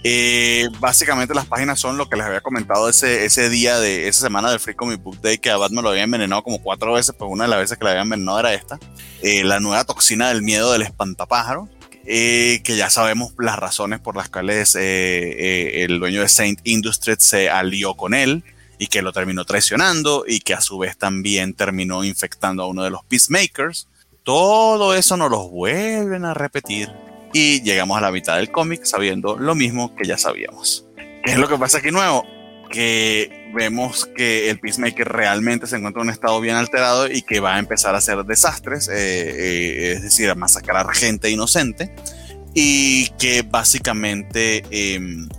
Eh, 0.04 0.68
básicamente 0.80 1.36
las 1.36 1.46
páginas 1.46 1.80
son 1.80 1.96
lo 1.96 2.10
que 2.10 2.18
les 2.18 2.26
había 2.26 2.42
comentado 2.42 2.90
ese, 2.90 3.26
ese 3.26 3.52
día 3.52 3.80
de 3.80 4.08
esa 4.08 4.22
semana 4.22 4.50
del 4.50 4.60
Free 4.60 4.74
Comic 4.74 5.04
Book 5.04 5.22
Day 5.22 5.38
que 5.38 5.52
a 5.52 5.58
Batman 5.58 5.84
lo 5.84 5.92
había 5.92 6.02
envenenado 6.02 6.42
como 6.42 6.60
cuatro 6.60 6.94
veces, 6.94 7.14
pues 7.16 7.30
una 7.32 7.44
de 7.44 7.52
las 7.52 7.60
veces 7.60 7.78
que 7.78 7.84
le 7.84 7.92
había 7.92 8.02
envenenado 8.02 8.40
era 8.40 8.56
esta. 8.56 8.80
Eh, 9.22 9.44
la 9.44 9.60
nueva 9.60 9.84
toxina 9.84 10.30
del 10.30 10.42
miedo 10.42 10.72
del 10.72 10.82
espantapájaro. 10.82 11.70
que 12.04 12.76
ya 12.76 12.90
sabemos 12.90 13.34
las 13.38 13.60
razones 13.60 14.00
por 14.00 14.16
las 14.16 14.28
cuales 14.28 14.74
el 14.74 16.00
dueño 16.00 16.22
de 16.22 16.30
Saint 16.30 16.62
Industries 16.64 17.22
se 17.22 17.52
alió 17.52 17.94
con 17.94 18.16
él 18.16 18.44
y 18.80 18.88
que 18.88 19.04
lo 19.04 19.14
terminó 19.14 19.46
traicionando 19.46 20.24
y 20.28 20.40
que 20.40 20.56
a 20.56 20.62
su 20.62 20.80
vez 20.80 20.98
también 20.98 21.54
terminó 21.54 22.04
infectando 22.04 22.64
a 22.64 22.68
uno 22.68 22.84
de 22.84 22.90
los 22.90 23.04
Peacemakers. 23.04 23.88
Todo 24.28 24.94
eso 24.94 25.16
nos 25.16 25.32
lo 25.32 25.48
vuelven 25.48 26.26
a 26.26 26.34
repetir 26.34 26.92
y 27.32 27.62
llegamos 27.62 27.98
a 27.98 28.02
la 28.02 28.12
mitad 28.12 28.36
del 28.36 28.52
cómic 28.52 28.84
sabiendo 28.84 29.38
lo 29.38 29.56
mismo 29.56 29.96
que 29.96 30.06
ya 30.06 30.18
sabíamos. 30.18 30.86
¿Qué 31.24 31.32
es 31.32 31.38
lo 31.38 31.48
que 31.48 31.58
pasa 31.58 31.78
aquí 31.78 31.92
nuevo? 31.92 32.26
Que 32.70 33.50
vemos 33.56 34.06
que 34.06 34.50
el 34.50 34.60
Peacemaker 34.60 35.08
realmente 35.08 35.66
se 35.66 35.78
encuentra 35.78 36.02
en 36.02 36.10
un 36.10 36.14
estado 36.14 36.42
bien 36.42 36.58
alterado 36.58 37.10
y 37.10 37.22
que 37.22 37.40
va 37.40 37.56
a 37.56 37.60
empezar 37.60 37.96
a 37.96 38.00
hacer 38.00 38.26
desastres, 38.26 38.90
eh, 38.90 38.96
eh, 38.98 39.92
es 39.94 40.02
decir, 40.02 40.30
a 40.30 40.36
masacrar 40.36 40.94
gente 40.94 41.30
inocente 41.30 41.96
y 42.60 43.10
que 43.20 43.44
básicamente 43.44 44.64
em, 44.72 45.30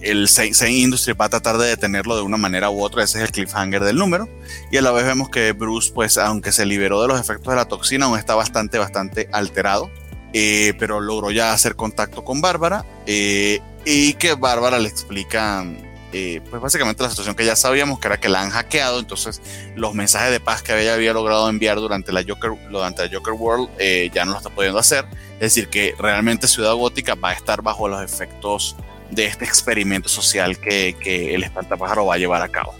el 0.00 0.26
Saint 0.26 0.58
Industry 0.62 1.12
va 1.12 1.26
a 1.26 1.28
tratar 1.28 1.58
de 1.58 1.66
detenerlo 1.66 2.16
de 2.16 2.22
una 2.22 2.38
manera 2.38 2.70
u 2.70 2.82
otra, 2.82 3.04
ese 3.04 3.18
es 3.18 3.24
el 3.24 3.30
cliffhanger 3.30 3.84
del 3.84 3.96
número, 3.96 4.26
y 4.70 4.78
a 4.78 4.80
la 4.80 4.90
vez 4.90 5.04
vemos 5.04 5.28
que 5.28 5.52
Bruce, 5.52 5.92
pues 5.92 6.16
aunque 6.16 6.50
se 6.50 6.64
liberó 6.64 7.02
de 7.02 7.08
los 7.08 7.20
efectos 7.20 7.52
de 7.52 7.56
la 7.56 7.66
toxina, 7.66 8.06
aún 8.06 8.18
está 8.18 8.34
bastante, 8.36 8.78
bastante 8.78 9.28
alterado, 9.32 9.90
eh, 10.32 10.72
pero 10.78 10.98
logró 11.02 11.30
ya 11.30 11.52
hacer 11.52 11.76
contacto 11.76 12.24
con 12.24 12.40
Bárbara, 12.40 12.86
eh, 13.04 13.60
y 13.84 14.14
que 14.14 14.32
Bárbara 14.32 14.78
le 14.78 14.88
explica 14.88 15.66
eh, 16.12 16.42
pues 16.50 16.60
básicamente 16.60 17.02
la 17.02 17.10
situación 17.10 17.34
que 17.34 17.44
ya 17.44 17.56
sabíamos, 17.56 17.98
que 17.98 18.06
era 18.06 18.20
que 18.20 18.28
la 18.28 18.42
han 18.42 18.50
hackeado, 18.50 19.00
entonces 19.00 19.40
los 19.74 19.94
mensajes 19.94 20.30
de 20.30 20.40
paz 20.40 20.62
que 20.62 20.78
ella 20.78 20.94
había 20.94 21.14
logrado 21.14 21.48
enviar 21.48 21.78
durante 21.78 22.12
la 22.12 22.22
Joker, 22.26 22.52
durante 22.70 23.08
la 23.08 23.16
Joker 23.16 23.32
World 23.32 23.70
eh, 23.78 24.10
ya 24.12 24.24
no 24.24 24.32
lo 24.32 24.38
está 24.38 24.50
pudiendo 24.50 24.78
hacer, 24.78 25.06
es 25.34 25.40
decir, 25.40 25.68
que 25.68 25.94
realmente 25.98 26.48
Ciudad 26.48 26.74
Gótica 26.74 27.14
va 27.14 27.30
a 27.30 27.32
estar 27.32 27.62
bajo 27.62 27.88
los 27.88 28.02
efectos 28.02 28.76
de 29.10 29.26
este 29.26 29.44
experimento 29.44 30.08
social 30.08 30.58
que, 30.58 30.94
el 31.34 31.44
espantapájaro 31.44 32.06
va 32.06 32.14
a 32.14 32.18
llevar 32.18 32.42
a 32.42 32.48
cabo. 32.48 32.74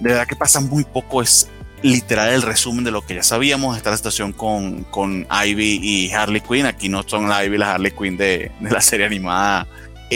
De 0.00 0.10
verdad 0.10 0.26
que 0.26 0.36
pasa 0.36 0.60
muy 0.60 0.84
poco, 0.84 1.22
es 1.22 1.48
literal 1.82 2.32
el 2.32 2.42
resumen 2.42 2.84
de 2.84 2.90
lo 2.90 3.04
que 3.06 3.14
ya 3.14 3.22
sabíamos. 3.22 3.76
Está 3.76 3.90
la 3.90 3.96
situación 3.96 4.32
con, 4.32 4.84
con 4.84 5.26
Ivy 5.30 5.80
y 5.82 6.12
Harley 6.12 6.40
Quinn. 6.40 6.66
Aquí 6.66 6.88
no 6.88 7.02
son 7.06 7.28
la 7.28 7.44
Ivy 7.44 7.56
y 7.56 7.58
la 7.58 7.74
Harley 7.74 7.92
Quinn 7.92 8.16
de, 8.16 8.50
de 8.58 8.70
la 8.70 8.80
serie 8.80 9.06
animada 9.06 9.66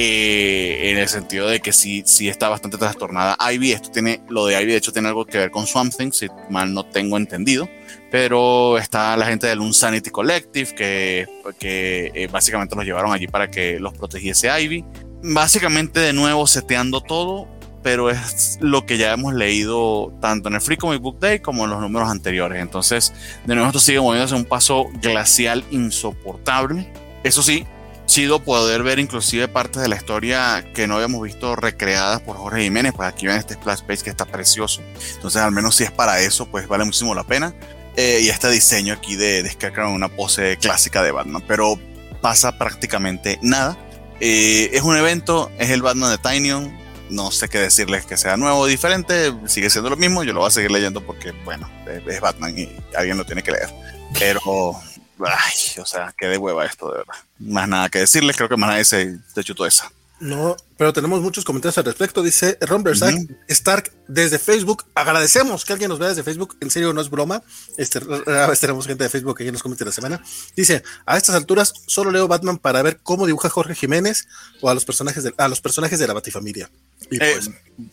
eh, 0.01 0.93
en 0.93 0.99
el 0.99 1.09
sentido 1.09 1.49
de 1.49 1.59
que 1.59 1.73
sí, 1.73 2.05
sí 2.07 2.29
está 2.29 2.49
bastante 2.49 2.79
trastornada 2.79 3.37
Ivy. 3.53 3.73
Esto 3.73 3.91
tiene, 3.91 4.21
lo 4.29 4.47
de 4.47 4.55
Ivy 4.63 4.71
de 4.71 4.79
hecho 4.79 4.93
tiene 4.93 5.09
algo 5.09 5.27
que 5.27 5.39
ver 5.39 5.51
con 5.51 5.67
Swamp 5.67 5.93
Thing, 5.93 6.13
si 6.13 6.29
mal 6.51 6.73
no 6.73 6.87
tengo 6.87 7.17
entendido. 7.17 7.69
Pero 8.09 8.79
está 8.79 9.17
la 9.17 9.27
gente 9.27 9.49
del 9.49 9.59
Unsanity 9.59 10.11
Collective 10.11 10.73
que, 10.77 11.27
que 11.59 12.13
eh, 12.15 12.29
básicamente 12.29 12.77
los 12.77 12.85
llevaron 12.85 13.13
allí 13.13 13.27
para 13.27 13.51
que 13.51 13.81
los 13.81 13.93
protegiese 13.93 14.49
Ivy. 14.49 14.85
Básicamente 15.25 15.99
de 15.99 16.13
nuevo 16.13 16.47
seteando 16.47 17.01
todo, 17.01 17.49
pero 17.83 18.09
es 18.09 18.57
lo 18.61 18.87
que 18.87 18.99
ya 18.99 19.13
hemos 19.13 19.35
leído 19.35 20.13
tanto 20.21 20.49
en 20.49 20.55
el 20.55 20.61
Free 20.61 20.77
Comic 20.77 21.03
Book 21.03 21.19
Day 21.19 21.41
como 21.41 21.65
en 21.65 21.71
los 21.71 21.81
números 21.81 22.09
anteriores. 22.09 22.63
Entonces, 22.63 23.13
de 23.45 23.55
nuevo 23.57 23.67
esto 23.69 23.81
sigue 23.81 24.01
moviéndose 24.01 24.37
un 24.37 24.45
paso 24.45 24.87
glacial 25.03 25.65
insoportable. 25.73 26.89
Eso 27.25 27.43
sí, 27.43 27.67
chido 28.09 28.43
poder 28.43 28.83
ver 28.83 28.99
inclusive 28.99 29.47
partes 29.47 29.81
de 29.83 29.89
la 29.89 29.95
historia 29.95 30.65
que 30.75 30.89
no 30.89 30.97
habíamos 30.97 31.23
visto 31.23 31.55
recreadas 31.55 32.21
por 32.23 32.37
Jorge 32.37 32.63
Jiménez, 32.63 32.93
pues 32.97 33.09
aquí 33.09 33.27
ven 33.27 33.37
este 33.37 33.55
splash 33.55 33.83
page 33.83 34.03
que 34.03 34.11
está 34.11 34.25
precioso. 34.25 34.83
Entonces, 35.15 35.41
al 35.41 35.53
menos 35.53 35.77
si 35.77 35.85
es 35.85 35.93
para 35.93 36.21
eso, 36.21 36.47
pues 36.47 36.67
vale 36.67 36.85
muchísimo 36.85 37.15
la 37.15 37.23
pena. 37.23 37.55
Eh, 37.97 38.21
y 38.23 38.29
este 38.29 38.49
diseño 38.51 38.95
aquí 38.95 39.15
de, 39.17 39.43
de 39.43 39.51
Scarecrow 39.51 39.93
una 39.93 40.09
pose 40.09 40.57
clásica 40.57 41.03
de 41.03 41.13
Batman. 41.13 41.45
Pero 41.47 41.79
pasa 42.21 42.57
prácticamente 42.59 43.39
nada. 43.43 43.77
Eh, 44.21 44.71
es 44.73 44.83
un 44.83 44.97
evento, 44.97 45.51
es 45.59 45.71
el 45.71 45.83
Batman 45.83 46.11
de 46.11 46.19
Tinyon. 46.19 46.77
No 47.11 47.31
sé 47.31 47.49
qué 47.49 47.59
decirles 47.59 48.05
que 48.05 48.17
sea 48.17 48.37
nuevo 48.37 48.59
o 48.59 48.67
diferente, 48.67 49.33
sigue 49.47 49.71
siendo 49.71 49.91
lo 49.91 49.97
mismo. 49.97 50.25
Yo 50.25 50.33
lo 50.33 50.41
voy 50.41 50.49
a 50.49 50.51
seguir 50.51 50.71
leyendo 50.71 51.05
porque, 51.05 51.33
bueno, 51.45 51.71
es 52.07 52.21
Batman 52.21 52.59
y 52.59 52.69
alguien 52.97 53.17
lo 53.17 53.25
tiene 53.25 53.43
que 53.43 53.53
leer. 53.53 53.71
Pero, 54.19 54.81
ay, 55.27 55.81
o 55.81 55.87
sea, 55.87 56.15
qué 56.17 56.27
de 56.27 56.39
hueva 56.39 56.67
esto, 56.67 56.91
de 56.91 56.99
verdad. 56.99 57.15
Más 57.39 57.69
nada 57.69 57.89
que 57.89 58.01
decirles, 58.01 58.37
creo 58.37 58.49
que 58.49 58.57
más 58.57 58.71
nadie 58.71 58.85
se, 58.85 59.19
se 59.35 59.45
chutó 59.45 59.67
esa. 59.67 59.91
No, 60.21 60.57
pero 60.77 60.93
tenemos 60.93 61.21
muchos 61.21 61.45
comentarios 61.45 61.79
al 61.79 61.85
respecto. 61.85 62.23
Dice 62.25 62.59
Ron 62.63 62.83
Bersac, 62.83 63.15
Stark 63.47 63.93
desde 64.09 64.41
Facebook. 64.41 64.85
Agradecemos 64.95 65.65
que 65.65 65.73
alguien 65.73 65.91
nos 65.91 66.01
vea 66.01 66.09
desde 66.09 66.25
Facebook. 66.25 66.57
En 66.61 66.71
serio, 66.71 66.93
no 66.93 67.01
es 67.01 67.09
broma. 67.09 67.43
Este, 67.77 67.99
a 67.99 68.47
veces 68.47 68.61
tenemos 68.61 68.87
gente 68.87 69.05
de 69.05 69.11
Facebook 69.11 69.37
que 69.37 69.45
ya 69.45 69.53
nos 69.53 69.63
comenta 69.63 69.85
la 69.85 69.93
semana. 69.93 70.21
Dice: 70.57 70.83
A 71.07 71.17
estas 71.17 71.37
alturas 71.37 71.73
solo 71.87 72.11
leo 72.11 72.27
Batman 72.27 72.59
para 72.59 72.83
ver 72.83 72.99
cómo 73.01 73.27
dibuja 73.27 73.49
Jorge 73.49 73.77
Jiménez 73.77 74.27
o 74.61 74.69
a 74.69 74.75
los 74.75 74.85
personajes 74.85 75.23
de, 75.23 75.33
a 75.37 75.47
los 75.47 75.61
personajes 75.61 76.01
de 76.01 76.09
la 76.09 76.15
Batifamilia. 76.15 76.69
Y, 77.11 77.23
eh, 77.23 77.37
pues, 77.37 77.51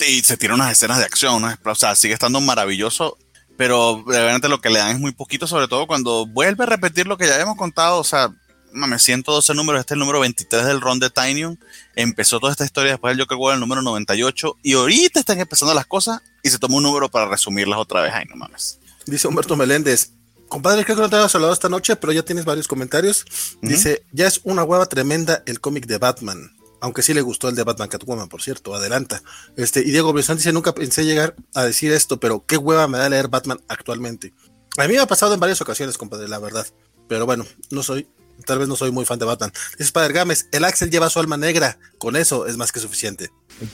y 0.08 0.24
se 0.24 0.36
tiran 0.36 0.56
unas 0.56 0.72
escenas 0.72 0.98
de 0.98 1.06
acción, 1.06 1.44
¿no? 1.44 1.56
O 1.64 1.76
sea, 1.76 1.96
sigue 1.96 2.16
estando 2.16 2.42
maravilloso. 2.42 3.20
Pero 3.58 4.04
realmente 4.06 4.50
lo 4.50 4.60
que 4.60 4.70
le 4.70 4.80
dan 4.80 4.92
es 4.92 5.00
muy 5.00 5.12
poquito, 5.12 5.48
sobre 5.48 5.68
todo 5.68 5.88
cuando 5.88 6.26
vuelve 6.26 6.64
a 6.64 6.68
repetir 6.68 7.08
lo 7.08 7.18
que 7.18 7.28
ya 7.28 7.36
habíamos 7.36 7.58
contado. 7.58 8.00
O 8.00 8.04
sea, 8.04 8.34
mames, 8.74 9.04
112 9.04 9.54
números, 9.54 9.80
este 9.80 9.94
es 9.94 9.96
el 9.96 10.00
número 10.00 10.20
23 10.20 10.66
del 10.66 10.82
Ron 10.82 11.00
de 11.00 11.10
Tinyon. 11.10 11.60
Empezó 11.96 12.40
toda 12.40 12.52
esta 12.52 12.66
historia 12.66 12.92
después 12.92 13.16
del 13.16 13.26
Joker 13.26 13.38
War, 13.38 13.54
el 13.54 13.60
número 13.60 13.82
98. 13.82 14.58
Y 14.62 14.74
ahorita 14.74 15.20
están 15.20 15.40
empezando 15.40 15.74
las 15.74 15.86
cosas 15.86 16.22
y 16.44 16.50
se 16.50 16.60
tomó 16.60 16.78
un 16.78 16.84
número 16.84 17.10
para 17.10 17.28
resumirlas 17.28 17.80
otra 17.80 18.02
vez. 18.02 18.12
Ay, 18.14 18.26
no 18.30 18.36
mames. 18.36 18.80
Dice 19.06 19.28
Humberto 19.28 19.56
Meléndez. 19.56 20.12
Compadre, 20.48 20.84
creo 20.84 20.96
que 20.96 21.02
no 21.02 21.10
te 21.10 21.16
habías 21.16 21.34
hablado 21.34 21.54
esta 21.54 21.70
noche, 21.70 21.96
pero 21.96 22.14
ya 22.14 22.24
tienes 22.24 22.46
varios 22.46 22.68
comentarios. 22.68 23.26
Dice, 23.62 24.04
ya 24.12 24.28
es 24.28 24.42
una 24.44 24.64
hueva 24.64 24.86
tremenda 24.86 25.42
el 25.48 25.60
cómic 25.60 25.88
de 25.88 25.98
Batman. 25.98 26.56
Aunque 26.82 27.02
sí 27.02 27.14
le 27.14 27.22
gustó 27.22 27.50
el 27.50 27.56
de 27.56 27.64
Batman 27.64 27.88
Catwoman, 27.88 28.30
por 28.30 28.42
cierto, 28.42 28.76
adelanta. 28.76 29.22
Este, 29.56 29.80
y 29.80 29.92
Diego 29.92 30.14
Besán 30.14 30.38
dice, 30.38 30.54
nunca 30.54 30.76
pensé 30.76 31.06
llegar 31.06 31.36
a 31.54 31.64
decir 31.64 31.92
esto, 31.92 32.20
pero 32.20 32.46
qué 32.46 32.58
hueva 32.58 32.88
me 32.88 32.98
da 32.98 33.10
leer 33.10 33.28
Batman 33.28 33.60
actualmente. 33.68 34.34
A 34.78 34.88
mí 34.88 34.94
me 34.94 35.00
ha 35.00 35.08
pasado 35.08 35.34
en 35.34 35.40
varias 35.40 35.62
ocasiones, 35.62 35.98
compadre, 35.98 36.28
la 36.28 36.40
verdad. 36.40 36.68
Pero 37.08 37.26
bueno, 37.26 37.46
no 37.72 37.82
soy 37.84 38.08
Tal 38.44 38.60
vez 38.60 38.68
no 38.68 38.76
soy 38.76 38.92
muy 38.92 39.06
fan 39.06 39.18
de 39.18 39.26
Batman. 39.26 39.52
Dice 39.72 39.84
Spider 39.84 40.12
Games, 40.12 40.48
el 40.52 40.66
Axel 40.66 40.90
lleva 40.92 41.10
su 41.10 41.20
alma 41.20 41.38
negra. 41.38 41.78
Con 41.98 42.16
eso 42.16 42.48
es 42.48 42.58
más 42.58 42.72
que 42.72 42.80
suficiente. 42.80 43.32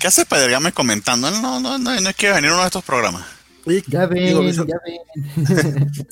¿Qué 0.00 0.06
hace 0.06 0.22
Spider 0.22 0.50
Games 0.50 0.72
comentando? 0.72 1.30
No, 1.30 1.60
no, 1.60 1.78
no, 1.78 2.00
no 2.00 2.12
quiere 2.14 2.34
venir 2.34 2.50
uno 2.50 2.60
de 2.60 2.66
estos 2.66 2.82
programas. 2.82 3.24
ya 3.86 4.06
ven, 4.06 4.52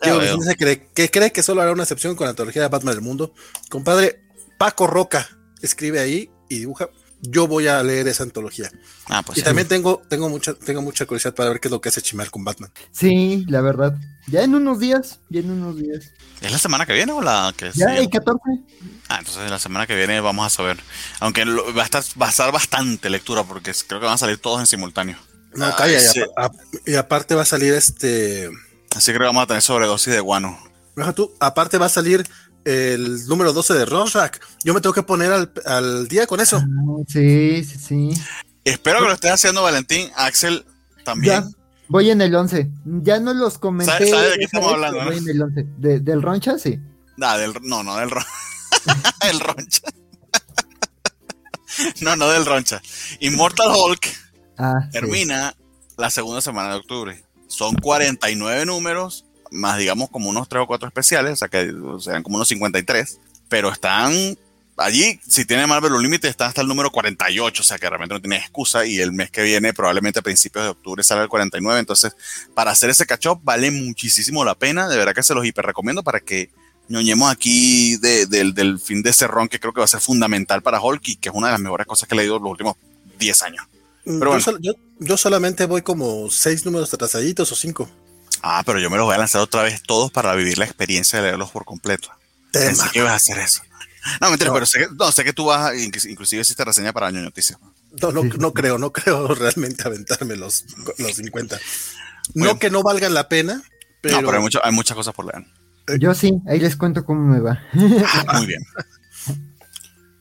ya 0.04 0.16
ven. 0.16 0.38
dice 0.38 0.54
que, 0.56 0.88
que 0.94 1.10
cree 1.10 1.32
que 1.32 1.42
solo 1.42 1.62
hará 1.62 1.72
una 1.72 1.82
excepción 1.82 2.14
con 2.14 2.26
la 2.26 2.30
antología 2.30 2.62
de 2.62 2.68
Batman 2.68 2.94
del 2.94 3.02
mundo. 3.02 3.34
Compadre, 3.68 4.22
Paco 4.60 4.86
Roca 4.86 5.26
escribe 5.62 6.00
ahí 6.00 6.30
y 6.50 6.58
dibuja 6.58 6.90
yo 7.22 7.46
voy 7.46 7.66
a 7.66 7.82
leer 7.82 8.08
esa 8.08 8.24
antología. 8.24 8.70
Ah, 9.08 9.22
pues 9.22 9.38
y 9.38 9.42
también 9.42 9.66
tengo, 9.66 10.02
tengo, 10.08 10.28
mucha, 10.28 10.52
tengo 10.52 10.82
mucha 10.82 11.06
curiosidad 11.06 11.34
para 11.34 11.48
ver 11.48 11.60
qué 11.60 11.68
es 11.68 11.72
lo 11.72 11.80
que 11.80 11.88
hace 11.88 12.02
Chimel 12.02 12.30
con 12.30 12.44
Batman. 12.44 12.70
Sí, 12.92 13.46
la 13.48 13.62
verdad. 13.62 13.94
Ya 14.26 14.42
en 14.42 14.54
unos 14.54 14.78
días, 14.78 15.20
ya 15.30 15.40
en 15.40 15.50
unos 15.50 15.78
días. 15.78 16.10
¿Es 16.42 16.52
la 16.52 16.58
semana 16.58 16.84
que 16.84 16.92
viene 16.92 17.12
o 17.12 17.22
la 17.22 17.54
que 17.56 17.70
Ya, 17.74 17.96
el 17.96 18.10
14. 18.10 18.38
Ah, 19.08 19.16
entonces 19.20 19.50
la 19.50 19.58
semana 19.58 19.86
que 19.86 19.96
viene 19.96 20.20
vamos 20.20 20.46
a 20.46 20.50
saber. 20.50 20.78
Aunque 21.20 21.44
va, 21.44 21.82
a 21.82 21.84
estar, 21.84 22.02
va 22.20 22.26
a 22.26 22.30
estar 22.30 22.52
bastante 22.52 23.08
lectura 23.08 23.44
porque 23.44 23.72
creo 23.86 24.00
que 24.00 24.06
van 24.06 24.14
a 24.14 24.18
salir 24.18 24.38
todos 24.38 24.60
en 24.60 24.66
simultáneo. 24.66 25.16
No, 25.54 25.74
calla, 25.74 25.98
y, 26.86 26.94
aparte 26.94 27.34
va 27.34 27.42
a 27.42 27.46
salir 27.46 27.72
este... 27.74 28.50
Así 28.94 29.10
creo 29.12 29.20
que 29.20 29.26
vamos 29.26 29.42
a 29.42 29.46
tener 29.46 29.62
sobredosis 29.62 30.12
de 30.12 30.20
guano. 30.20 30.58
tú, 31.14 31.34
aparte 31.40 31.78
va 31.78 31.86
a 31.86 31.90
salir 31.90 32.24
el 32.64 33.26
número 33.26 33.52
12 33.52 33.74
de 33.74 33.84
Rorschach. 33.86 34.38
Yo 34.64 34.74
me 34.74 34.80
tengo 34.80 34.92
que 34.92 35.02
poner 35.02 35.50
al, 35.64 36.08
día 36.08 36.26
con 36.26 36.40
eso. 36.40 36.58
Ah, 36.58 37.02
sí, 37.08 37.64
sí, 37.64 37.78
sí. 37.78 38.10
Espero 38.64 39.00
que 39.00 39.06
lo 39.06 39.12
estés 39.14 39.32
haciendo, 39.32 39.62
Valentín. 39.62 40.10
Axel 40.16 40.64
también. 41.04 41.42
Ya, 41.42 41.48
voy 41.88 42.10
en 42.10 42.20
el 42.20 42.34
11. 42.34 42.70
Ya 43.02 43.20
no 43.20 43.32
los 43.34 43.58
comenté. 43.58 44.10
¿Sabes 44.10 44.32
de 44.32 44.38
qué 44.38 44.44
estamos 44.44 44.72
hablando? 44.72 45.04
Voy 45.04 45.18
en 45.18 45.28
el 45.28 45.42
11. 45.42 45.66
¿Del 45.78 46.22
Roncha? 46.22 46.58
Sí. 46.58 46.78
Nah, 47.16 47.36
del, 47.36 47.54
no, 47.62 47.82
no, 47.82 47.96
del 47.96 48.10
Roncha. 48.10 48.28
el 49.30 49.40
Roncha. 49.40 49.82
no, 52.02 52.16
no 52.16 52.28
del 52.28 52.46
Roncha. 52.46 52.82
Immortal 53.20 53.70
Hulk 53.74 54.06
ah, 54.58 54.88
termina 54.92 55.54
la 55.96 56.10
segunda 56.10 56.40
semana 56.40 56.70
de 56.70 56.76
octubre. 56.76 57.24
Son 57.48 57.74
49 57.74 58.66
números 58.66 59.26
más 59.50 59.78
digamos 59.78 60.10
como 60.10 60.28
unos 60.28 60.48
3 60.48 60.62
o 60.62 60.66
4 60.66 60.88
especiales, 60.88 61.32
o 61.32 61.36
sea 61.36 61.48
que 61.48 61.72
sean 62.00 62.22
como 62.22 62.36
unos 62.36 62.48
53, 62.48 63.20
pero 63.48 63.70
están 63.70 64.12
allí, 64.76 65.20
si 65.26 65.44
tiene 65.44 65.66
Marvel 65.66 65.92
Unlimited, 65.92 66.28
está 66.28 66.46
hasta 66.46 66.62
el 66.62 66.68
número 66.68 66.90
48, 66.90 67.62
o 67.62 67.64
sea 67.64 67.78
que 67.78 67.88
realmente 67.88 68.14
no 68.14 68.20
tiene 68.20 68.36
excusa 68.36 68.86
y 68.86 68.98
el 68.98 69.12
mes 69.12 69.30
que 69.30 69.42
viene, 69.42 69.74
probablemente 69.74 70.20
a 70.20 70.22
principios 70.22 70.64
de 70.64 70.70
octubre, 70.70 71.02
sale 71.02 71.22
el 71.22 71.28
49, 71.28 71.80
entonces 71.80 72.16
para 72.54 72.70
hacer 72.70 72.90
ese 72.90 73.06
catch 73.06 73.26
up 73.26 73.40
vale 73.42 73.70
muchísimo 73.70 74.44
la 74.44 74.54
pena, 74.54 74.88
de 74.88 74.96
verdad 74.96 75.14
que 75.14 75.22
se 75.22 75.34
los 75.34 75.44
hiper 75.44 75.66
recomiendo 75.66 76.02
para 76.02 76.20
que 76.20 76.50
ñoñemos 76.88 77.30
aquí 77.30 77.96
del 77.98 78.80
fin 78.80 79.02
de 79.02 79.12
cerrón 79.12 79.48
que 79.48 79.60
creo 79.60 79.72
que 79.72 79.80
va 79.80 79.84
a 79.84 79.88
ser 79.88 80.00
fundamental 80.00 80.60
para 80.60 80.80
Hulk 80.80 81.08
y 81.08 81.16
que 81.16 81.28
es 81.28 81.34
una 81.34 81.46
de 81.46 81.52
las 81.52 81.60
mejores 81.60 81.86
cosas 81.86 82.08
que 82.08 82.14
he 82.14 82.18
leído 82.18 82.38
los 82.38 82.50
últimos 82.50 82.76
10 83.18 83.42
años. 83.42 83.64
Pero 84.04 84.38
yo, 84.58 84.72
yo, 84.98 85.16
solamente 85.16 85.66
voy 85.66 85.82
como 85.82 86.28
6 86.30 86.64
números 86.64 86.92
atrasaditos 86.92 87.52
o 87.52 87.54
5. 87.54 87.88
Ah, 88.42 88.62
pero 88.64 88.78
yo 88.78 88.90
me 88.90 88.96
los 88.96 89.06
voy 89.06 89.14
a 89.14 89.18
lanzar 89.18 89.40
otra 89.40 89.62
vez 89.62 89.82
todos 89.82 90.10
para 90.10 90.34
vivir 90.34 90.58
la 90.58 90.64
experiencia 90.64 91.18
de 91.18 91.26
leerlos 91.26 91.50
por 91.50 91.64
completo. 91.64 92.10
Pensé 92.52 92.88
que 92.90 93.00
ibas 93.00 93.12
a 93.12 93.16
hacer 93.16 93.38
eso. 93.38 93.62
No, 94.20 94.30
mentira, 94.30 94.52
pero 94.52 94.64
sé 94.66 94.80
que, 94.80 94.88
no, 94.94 95.12
sé 95.12 95.24
que 95.24 95.32
tú 95.32 95.46
vas, 95.46 95.76
inclusive 95.76 96.42
hiciste 96.42 96.64
reseña 96.64 96.92
para 96.92 97.08
Año 97.08 97.20
Noticias. 97.20 97.58
No, 98.00 98.12
no, 98.12 98.22
no 98.24 98.52
creo, 98.52 98.78
no 98.78 98.92
creo 98.92 99.28
realmente 99.34 99.82
aventarme 99.84 100.36
los, 100.36 100.64
los 100.98 101.14
50. 101.16 101.58
No 102.34 102.58
que 102.58 102.70
no 102.70 102.82
valgan 102.82 103.12
la 103.12 103.28
pena, 103.28 103.62
pero... 104.00 104.16
No, 104.16 104.26
pero 104.26 104.38
hay, 104.38 104.42
mucho, 104.42 104.64
hay 104.64 104.72
muchas 104.72 104.96
cosas 104.96 105.14
por 105.14 105.26
leer. 105.26 105.46
Yo 105.98 106.14
sí, 106.14 106.40
ahí 106.46 106.60
les 106.60 106.76
cuento 106.76 107.04
cómo 107.04 107.26
me 107.26 107.40
va. 107.40 107.60
Ah, 108.26 108.38
muy 108.38 108.46
bien. 108.46 108.62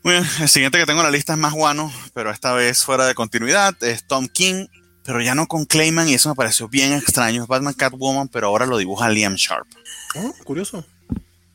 Muy 0.03 0.13
bien, 0.13 0.25
el 0.41 0.49
siguiente 0.49 0.77
que 0.77 0.85
tengo 0.85 1.01
en 1.01 1.05
la 1.05 1.11
lista 1.11 1.33
es 1.33 1.39
más 1.39 1.53
guano, 1.53 1.91
pero 2.13 2.31
esta 2.31 2.53
vez 2.53 2.83
fuera 2.83 3.05
de 3.05 3.15
continuidad, 3.15 3.75
es 3.83 4.05
Tom 4.07 4.27
King 4.27 4.67
pero 5.03 5.21
ya 5.21 5.35
no 5.35 5.47
con 5.47 5.65
Clayman 5.65 6.09
y 6.09 6.13
eso 6.13 6.29
me 6.29 6.35
pareció 6.35 6.67
bien 6.67 6.93
extraño. 6.93 7.43
Es 7.43 7.47
Batman 7.47 7.73
Catwoman, 7.73 8.27
pero 8.27 8.47
ahora 8.47 8.65
lo 8.65 8.77
dibuja 8.77 9.09
Liam 9.09 9.35
Sharp. 9.35 9.67
Oh, 10.15 10.33
curioso. 10.43 10.85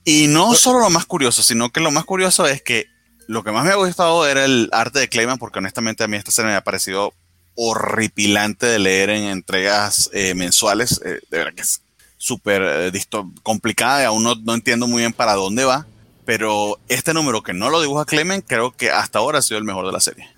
Y 0.05 0.26
no 0.26 0.55
solo 0.55 0.80
lo 0.80 0.90
más 0.90 1.07
curioso, 1.07 1.42
sino 1.42 1.70
que 1.70 1.80
lo 1.80 1.90
más 1.90 2.05
curioso 2.05 2.47
es 2.47 2.62
que 2.62 2.86
lo 3.26 3.42
que 3.42 3.53
más 3.53 3.64
me 3.64 3.70
ha 3.70 3.76
gustado 3.76 4.26
era 4.26 4.45
el 4.45 4.68
arte 4.72 4.99
de 4.99 5.09
Clayman, 5.09 5.38
porque 5.38 5.59
honestamente 5.59 6.05
a 6.05 6.09
mí 6.09 6.16
esta 6.16 6.30
serie 6.30 6.51
me 6.51 6.57
ha 6.57 6.64
parecido 6.64 7.14
horripilante 7.55 8.66
de 8.66 8.78
leer 8.78 9.11
en 9.11 9.24
entregas 9.24 10.11
eh, 10.12 10.34
mensuales. 10.34 11.01
Eh, 11.05 11.20
de 11.30 11.38
verdad 11.38 11.55
que 11.55 11.62
es 11.62 11.80
súper 12.18 12.62
eh, 12.62 13.03
complicada 13.42 14.03
y 14.03 14.05
aún 14.05 14.22
no, 14.22 14.34
no, 14.34 14.55
entiendo 14.55 14.86
muy 14.86 15.03
bien 15.03 15.12
para 15.12 15.34
dónde 15.34 15.64
va. 15.64 15.86
Pero 16.26 16.78
este 16.88 17.12
número 17.12 17.42
que 17.42 17.53
no 17.53 17.70
lo 17.70 17.80
dibuja 17.80 18.07
Clayman, 18.07 18.40
creo 18.40 18.72
que 18.72 18.90
hasta 18.90 19.18
ahora 19.18 19.38
ha 19.38 19.42
sido 19.42 19.59
el 19.59 19.64
mejor 19.64 19.86
de 19.86 19.92
la 19.92 20.01
serie. 20.01 20.34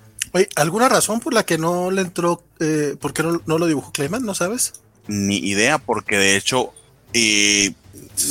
¿Alguna 0.55 0.89
razón 0.89 1.21
por 1.21 1.35
la 1.35 1.45
que 1.45 1.59
no 1.59 1.91
le 1.91 2.03
entró, 2.03 2.43
eh, 2.61 2.97
por 3.01 3.13
qué 3.13 3.23
no, 3.23 3.59
lo 3.59 3.67
dibujó 3.67 3.93
Clayman? 3.93 4.25
¿No 4.25 4.35
sabes? 4.35 4.75
Ni 5.07 5.39
idea, 5.39 5.79
porque 5.79 6.19
de 6.19 6.37
hecho 6.37 6.73
eh, 7.13 7.73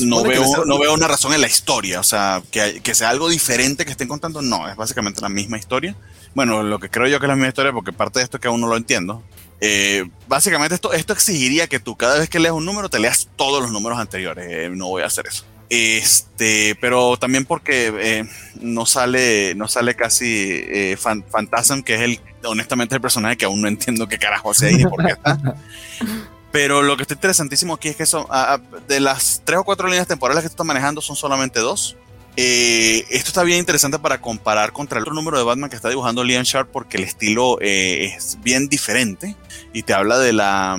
no, 0.01 0.23
veo, 0.23 0.65
no 0.65 0.77
veo 0.77 0.93
una 0.93 1.07
razón 1.07 1.33
en 1.33 1.41
la 1.41 1.47
historia. 1.47 1.99
O 1.99 2.03
sea, 2.03 2.41
que, 2.51 2.81
que, 2.81 2.95
sea 2.95 3.09
algo 3.09 3.29
diferente 3.29 3.85
que 3.85 3.91
estén 3.91 4.07
contando, 4.07 4.41
no, 4.41 4.67
es 4.69 4.75
básicamente 4.75 5.21
la 5.21 5.29
misma 5.29 5.57
historia. 5.57 5.95
Bueno, 6.33 6.63
lo 6.63 6.79
que 6.79 6.89
creo 6.89 7.07
yo 7.07 7.19
que 7.19 7.25
es 7.25 7.29
la 7.29 7.35
misma 7.35 7.47
historia, 7.47 7.71
porque 7.71 7.93
parte 7.93 8.19
de 8.19 8.25
esto 8.25 8.39
que 8.39 8.47
aún 8.47 8.61
no 8.61 8.67
lo 8.67 8.75
entiendo. 8.75 9.23
Eh, 9.61 10.09
básicamente 10.27 10.75
esto, 10.75 10.91
esto 10.91 11.13
exigiría 11.13 11.67
que 11.67 11.79
tú 11.79 11.95
cada 11.95 12.19
vez 12.19 12.29
que 12.29 12.39
leas 12.39 12.53
un 12.53 12.65
número 12.65 12.89
te 12.89 12.99
leas 12.99 13.29
todos 13.35 13.61
los 13.61 13.71
números 13.71 13.97
anteriores. 13.97 14.45
Eh, 14.49 14.69
no 14.69 14.87
voy 14.87 15.03
a 15.03 15.05
hacer 15.05 15.27
eso. 15.27 15.45
Este, 15.69 16.75
pero 16.79 17.17
también 17.17 17.45
porque 17.45 17.91
eh, 17.97 18.29
no 18.61 18.85
sale, 18.85 19.55
no 19.55 19.67
sale 19.67 19.95
casi 19.95 20.25
eh, 20.51 20.97
Phantasm, 20.97 21.81
que 21.81 21.95
es 21.95 22.01
el, 22.01 22.19
honestamente, 22.43 22.95
el 22.95 23.01
personaje 23.01 23.37
que 23.37 23.45
aún 23.45 23.61
no 23.61 23.67
entiendo 23.67 24.07
qué 24.07 24.17
carajo 24.17 24.51
hace 24.51 24.67
ahí 24.67 24.75
ni 24.75 24.85
por 24.85 25.03
qué 25.05 25.13
está. 25.13 25.37
Pero 26.51 26.81
lo 26.81 26.95
que 26.95 27.03
está 27.03 27.15
interesantísimo 27.15 27.73
aquí 27.73 27.89
es 27.89 27.97
que 27.97 28.05
son, 28.05 28.25
de 28.87 28.99
las 29.01 29.41
tres 29.43 29.59
o 29.59 29.63
cuatro 29.65 29.89
líneas 29.89 30.07
temporales 30.07 30.41
que 30.41 30.47
están 30.47 30.67
manejando, 30.67 31.01
son 31.01 31.17
solamente 31.17 31.59
dos. 31.59 31.97
Eh, 32.37 33.05
esto 33.09 33.27
está 33.29 33.43
bien 33.43 33.59
interesante 33.59 33.99
para 33.99 34.21
comparar 34.21 34.71
contra 34.71 34.97
el 34.97 35.03
otro 35.03 35.13
número 35.13 35.37
de 35.37 35.43
Batman 35.43 35.69
que 35.69 35.75
está 35.75 35.89
dibujando 35.89 36.23
Liam 36.23 36.43
Sharp 36.43 36.69
porque 36.71 36.97
el 36.97 37.03
estilo 37.03 37.57
es 37.61 38.37
bien 38.41 38.67
diferente 38.67 39.35
y 39.73 39.83
te 39.83 39.93
habla 39.93 40.17
de 40.17 40.33
la, 40.33 40.77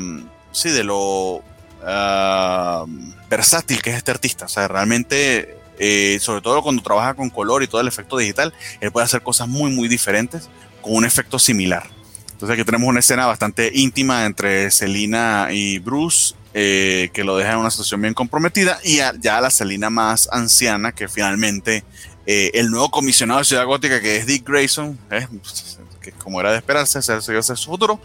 sí, 0.52 0.70
de 0.70 0.84
lo 0.84 1.36
uh, 1.36 2.86
versátil 3.28 3.82
que 3.82 3.90
es 3.90 3.96
este 3.96 4.10
artista. 4.10 4.46
O 4.46 4.48
sea, 4.48 4.68
realmente, 4.68 5.58
eh, 5.78 6.18
sobre 6.20 6.40
todo 6.40 6.62
cuando 6.62 6.82
trabaja 6.82 7.14
con 7.14 7.30
color 7.30 7.62
y 7.62 7.68
todo 7.68 7.80
el 7.80 7.88
efecto 7.88 8.16
digital, 8.16 8.52
él 8.80 8.92
puede 8.92 9.04
hacer 9.04 9.22
cosas 9.22 9.48
muy, 9.48 9.70
muy 9.70 9.88
diferentes 9.88 10.48
con 10.80 10.94
un 10.94 11.04
efecto 11.04 11.38
similar. 11.38 11.88
Entonces 12.32 12.54
aquí 12.54 12.64
tenemos 12.64 12.88
una 12.88 13.00
escena 13.00 13.26
bastante 13.26 13.70
íntima 13.74 14.26
entre 14.26 14.70
Selina 14.70 15.48
y 15.50 15.78
Bruce, 15.78 16.34
eh, 16.52 17.10
que 17.12 17.24
lo 17.24 17.36
deja 17.36 17.52
en 17.52 17.58
una 17.58 17.70
situación 17.70 18.02
bien 18.02 18.14
comprometida, 18.14 18.78
y 18.84 18.98
ya 19.20 19.40
la 19.40 19.50
Selina 19.50 19.88
más 19.88 20.28
anciana, 20.30 20.92
que 20.92 21.08
finalmente 21.08 21.84
eh, 22.26 22.50
el 22.54 22.70
nuevo 22.70 22.90
comisionado 22.90 23.38
de 23.38 23.44
Ciudad 23.44 23.64
Gótica, 23.64 24.00
que 24.00 24.16
es 24.16 24.26
Dick 24.26 24.48
Grayson, 24.48 24.98
eh, 25.10 25.28
que 26.00 26.10
como 26.12 26.40
era 26.40 26.50
de 26.50 26.58
esperarse, 26.58 27.00
ser 27.00 27.22
su 27.22 27.70
futuro, 27.70 28.00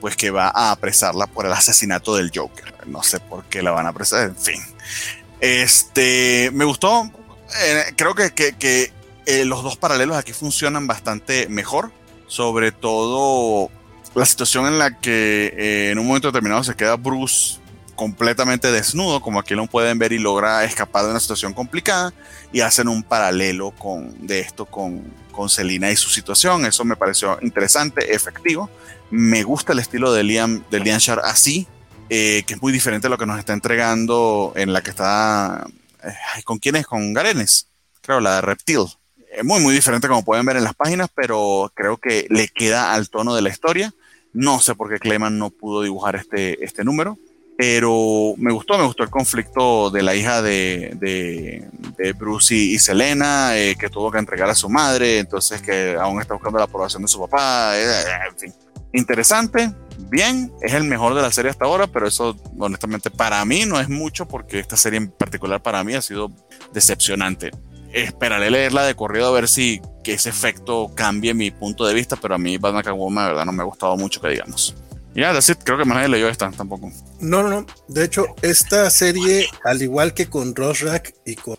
pues 0.00 0.16
que 0.16 0.30
va 0.30 0.48
a 0.48 0.70
apresarla 0.70 1.26
por 1.26 1.46
el 1.46 1.52
asesinato 1.52 2.14
del 2.16 2.30
Joker. 2.34 2.74
No 2.86 3.02
sé 3.02 3.20
por 3.20 3.44
qué 3.44 3.62
la 3.62 3.70
van 3.70 3.86
a 3.86 3.90
apresar, 3.90 4.28
en 4.28 4.36
fin. 4.36 4.60
Este, 5.40 6.50
me 6.52 6.64
gustó, 6.64 7.10
creo 7.96 8.14
que, 8.14 8.32
que 8.32 8.92
los 9.44 9.62
dos 9.62 9.76
paralelos 9.76 10.16
aquí 10.16 10.32
funcionan 10.32 10.86
bastante 10.86 11.48
mejor, 11.48 11.92
sobre 12.26 12.72
todo 12.72 13.70
la 14.14 14.26
situación 14.26 14.66
en 14.66 14.78
la 14.78 14.98
que 14.98 15.54
eh, 15.56 15.90
en 15.90 15.98
un 15.98 16.06
momento 16.06 16.28
determinado 16.28 16.64
se 16.64 16.74
queda 16.74 16.96
Bruce 16.96 17.58
completamente 17.98 18.70
desnudo, 18.70 19.20
como 19.20 19.40
aquí 19.40 19.56
lo 19.56 19.66
pueden 19.66 19.98
ver, 19.98 20.12
y 20.12 20.20
logra 20.20 20.62
escapar 20.62 21.04
de 21.04 21.10
una 21.10 21.18
situación 21.18 21.52
complicada, 21.52 22.14
y 22.52 22.60
hacen 22.60 22.86
un 22.86 23.02
paralelo 23.02 23.72
con, 23.72 24.24
de 24.24 24.38
esto 24.38 24.66
con, 24.66 25.02
con 25.32 25.50
Selina 25.50 25.90
y 25.90 25.96
su 25.96 26.08
situación. 26.08 26.64
Eso 26.64 26.84
me 26.84 26.94
pareció 26.94 27.36
interesante, 27.42 28.14
efectivo. 28.14 28.70
Me 29.10 29.42
gusta 29.42 29.72
el 29.72 29.80
estilo 29.80 30.12
de 30.12 30.22
Liam, 30.22 30.62
de 30.70 30.78
Liam 30.78 31.00
Shar 31.00 31.22
así, 31.24 31.66
eh, 32.08 32.44
que 32.46 32.54
es 32.54 32.62
muy 32.62 32.72
diferente 32.72 33.08
a 33.08 33.10
lo 33.10 33.18
que 33.18 33.26
nos 33.26 33.36
está 33.36 33.52
entregando 33.52 34.52
en 34.54 34.72
la 34.72 34.80
que 34.80 34.90
está. 34.90 35.66
Eh, 36.04 36.42
¿Con 36.44 36.58
quién 36.58 36.76
es? 36.76 36.86
Con 36.86 37.12
Garenes, 37.12 37.66
creo, 38.00 38.20
la 38.20 38.36
de 38.36 38.40
Reptil. 38.42 38.86
muy, 39.42 39.60
muy 39.60 39.74
diferente 39.74 40.06
como 40.06 40.24
pueden 40.24 40.46
ver 40.46 40.56
en 40.56 40.62
las 40.62 40.76
páginas, 40.76 41.08
pero 41.12 41.72
creo 41.74 41.96
que 41.96 42.28
le 42.30 42.46
queda 42.46 42.94
al 42.94 43.10
tono 43.10 43.34
de 43.34 43.42
la 43.42 43.48
historia. 43.48 43.92
No 44.32 44.60
sé 44.60 44.76
por 44.76 44.88
qué 44.88 45.00
Clayman 45.00 45.36
no 45.36 45.50
pudo 45.50 45.82
dibujar 45.82 46.14
este, 46.14 46.64
este 46.64 46.84
número, 46.84 47.18
pero 47.58 48.34
me 48.36 48.52
gustó, 48.52 48.78
me 48.78 48.84
gustó 48.84 49.02
el 49.02 49.10
conflicto 49.10 49.90
de 49.90 50.00
la 50.00 50.14
hija 50.14 50.42
de, 50.42 50.92
de, 51.00 52.12
Bruce 52.12 52.54
y, 52.54 52.78
Selena, 52.78 53.58
eh, 53.58 53.74
que 53.76 53.90
tuvo 53.90 54.12
que 54.12 54.18
entregar 54.18 54.48
a 54.48 54.54
su 54.54 54.68
madre, 54.68 55.18
entonces 55.18 55.60
que 55.60 55.96
aún 56.00 56.20
está 56.20 56.34
buscando 56.34 56.58
la 56.58 56.66
aprobación 56.66 57.02
de 57.02 57.08
su 57.08 57.18
papá, 57.18 57.76
eh, 57.76 57.82
eh, 57.82 58.04
en 58.30 58.38
fin. 58.38 58.54
Interesante, 58.92 59.72
bien, 60.08 60.52
es 60.62 60.72
el 60.72 60.84
mejor 60.84 61.16
de 61.16 61.22
la 61.22 61.32
serie 61.32 61.50
hasta 61.50 61.64
ahora, 61.64 61.88
pero 61.88 62.06
eso 62.06 62.36
honestamente 62.60 63.10
para 63.10 63.44
mí 63.44 63.64
no 63.66 63.80
es 63.80 63.88
mucho 63.88 64.28
porque 64.28 64.60
esta 64.60 64.76
serie 64.76 64.98
en 64.98 65.10
particular 65.10 65.60
para 65.60 65.82
mí 65.82 65.94
ha 65.94 66.00
sido 66.00 66.30
decepcionante 66.72 67.50
esperaré 67.92 68.50
leerla 68.50 68.84
de 68.84 68.94
corrido 68.94 69.28
a 69.28 69.30
ver 69.30 69.48
si 69.48 69.80
que 70.04 70.12
ese 70.12 70.28
efecto 70.28 70.92
cambie 70.94 71.32
mi 71.32 71.50
punto 71.50 71.86
de 71.86 71.94
vista, 71.94 72.16
pero 72.16 72.34
a 72.34 72.38
mí 72.38 72.58
Batman 72.58 72.82
Catwoman 72.82 73.24
de 73.24 73.30
verdad 73.30 73.46
no 73.46 73.52
me 73.52 73.62
ha 73.62 73.66
gustado 73.66 73.96
mucho 73.96 74.20
que 74.20 74.28
digamos. 74.28 74.74
Ya, 75.18 75.32
yeah, 75.32 75.54
creo 75.64 75.76
que 75.76 75.84
más 75.84 75.96
nadie 75.96 76.10
leyó 76.10 76.28
esta 76.28 76.48
tampoco. 76.52 76.92
No, 77.18 77.42
no, 77.42 77.48
no. 77.48 77.66
De 77.88 78.04
hecho, 78.04 78.26
esta 78.40 78.88
serie, 78.88 79.48
al 79.64 79.82
igual 79.82 80.14
que 80.14 80.30
con 80.30 80.54
Rosrak 80.54 81.12
y 81.26 81.34
con 81.34 81.56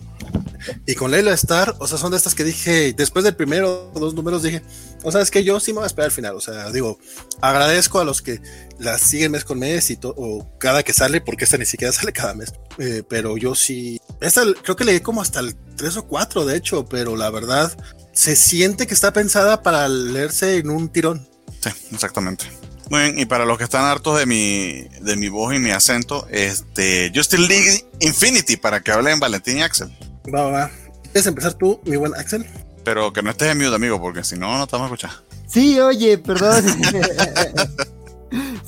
y 0.86 0.96
con 0.96 1.12
Leila 1.12 1.34
Star, 1.34 1.76
o 1.80 1.88
sea, 1.88 1.98
son 1.98 2.12
de 2.12 2.18
estas 2.18 2.36
que 2.36 2.46
dije, 2.46 2.94
después 2.94 3.26
del 3.26 3.36
primero 3.36 3.92
dos 3.94 4.14
números 4.14 4.44
dije, 4.44 4.62
o 5.04 5.12
sea, 5.12 5.20
es 5.20 5.30
que 5.30 5.44
yo 5.44 5.60
sí 5.60 5.74
me 5.74 5.78
voy 5.78 5.84
a 5.84 5.88
esperar 5.88 6.06
al 6.06 6.16
final, 6.16 6.36
o 6.36 6.42
sea, 6.42 6.72
digo, 6.72 7.00
agradezco 7.42 8.00
a 8.00 8.06
los 8.06 8.22
que 8.22 8.42
las 8.78 9.02
siguen 9.02 9.34
mes 9.34 9.44
con 9.44 9.60
mes 9.60 9.90
y 9.92 10.00
o 10.04 10.50
cada 10.58 10.84
que 10.84 10.94
sale, 10.94 11.20
porque 11.20 11.44
esta 11.44 11.58
ni 11.58 11.66
siquiera 11.66 11.92
sale 11.94 12.14
cada 12.14 12.34
mes, 12.36 12.54
eh, 12.78 13.04
pero 13.10 13.36
yo 13.36 13.56
sí, 13.56 14.00
esta 14.22 14.44
creo 14.64 14.78
que 14.78 14.86
leí 14.86 15.02
como 15.02 15.22
hasta 15.22 15.42
el 15.42 15.56
3 15.76 15.98
o 15.98 16.08
4, 16.08 16.46
de 16.46 16.56
hecho, 16.56 16.86
pero 16.86 17.18
la 17.18 17.30
verdad, 17.30 17.78
se 18.14 18.38
siente 18.38 18.88
que 18.88 18.94
está 18.94 19.12
pensada 19.12 19.64
para 19.64 19.88
leerse 19.90 20.58
en 20.58 20.70
un 20.70 20.90
tirón. 20.90 21.28
Sí, 21.62 21.70
exactamente. 21.92 22.46
Muy 22.90 23.02
bien, 23.02 23.20
y 23.20 23.26
para 23.26 23.46
los 23.46 23.58
que 23.58 23.66
están 23.66 23.86
hartos 23.86 24.18
de 24.18 24.26
mi, 24.26 24.82
de 25.02 25.16
mi 25.16 25.30
voz 25.30 25.54
y 25.54 25.60
mi 25.60 25.72
acento, 25.72 26.28
este, 26.32 27.12
Justin 27.14 27.48
League 27.48 27.86
Infinity, 28.00 28.58
para 28.58 28.82
que 28.82 28.92
hablen 28.92 29.20
Valentín 29.20 29.58
y 29.58 29.62
Axel. 29.62 29.96
Va, 30.34 30.50
va. 30.50 30.72
¿Quieres 31.04 31.28
empezar 31.28 31.54
tú, 31.54 31.80
mi 31.86 31.98
buen 31.98 32.16
Axel? 32.16 32.46
Pero 32.84 33.14
que 33.14 33.22
no 33.22 33.30
estés 33.30 33.50
en 33.50 33.58
mute, 33.60 33.76
amigo, 33.76 34.02
porque 34.02 34.24
si 34.24 34.38
no, 34.38 34.58
no 34.58 34.66
te 34.66 34.72
vamos 34.72 34.92
a 34.92 34.96
escuchar. 34.96 35.24
Sí, 35.48 35.80
oye, 35.80 36.18
perdón. 36.18 36.66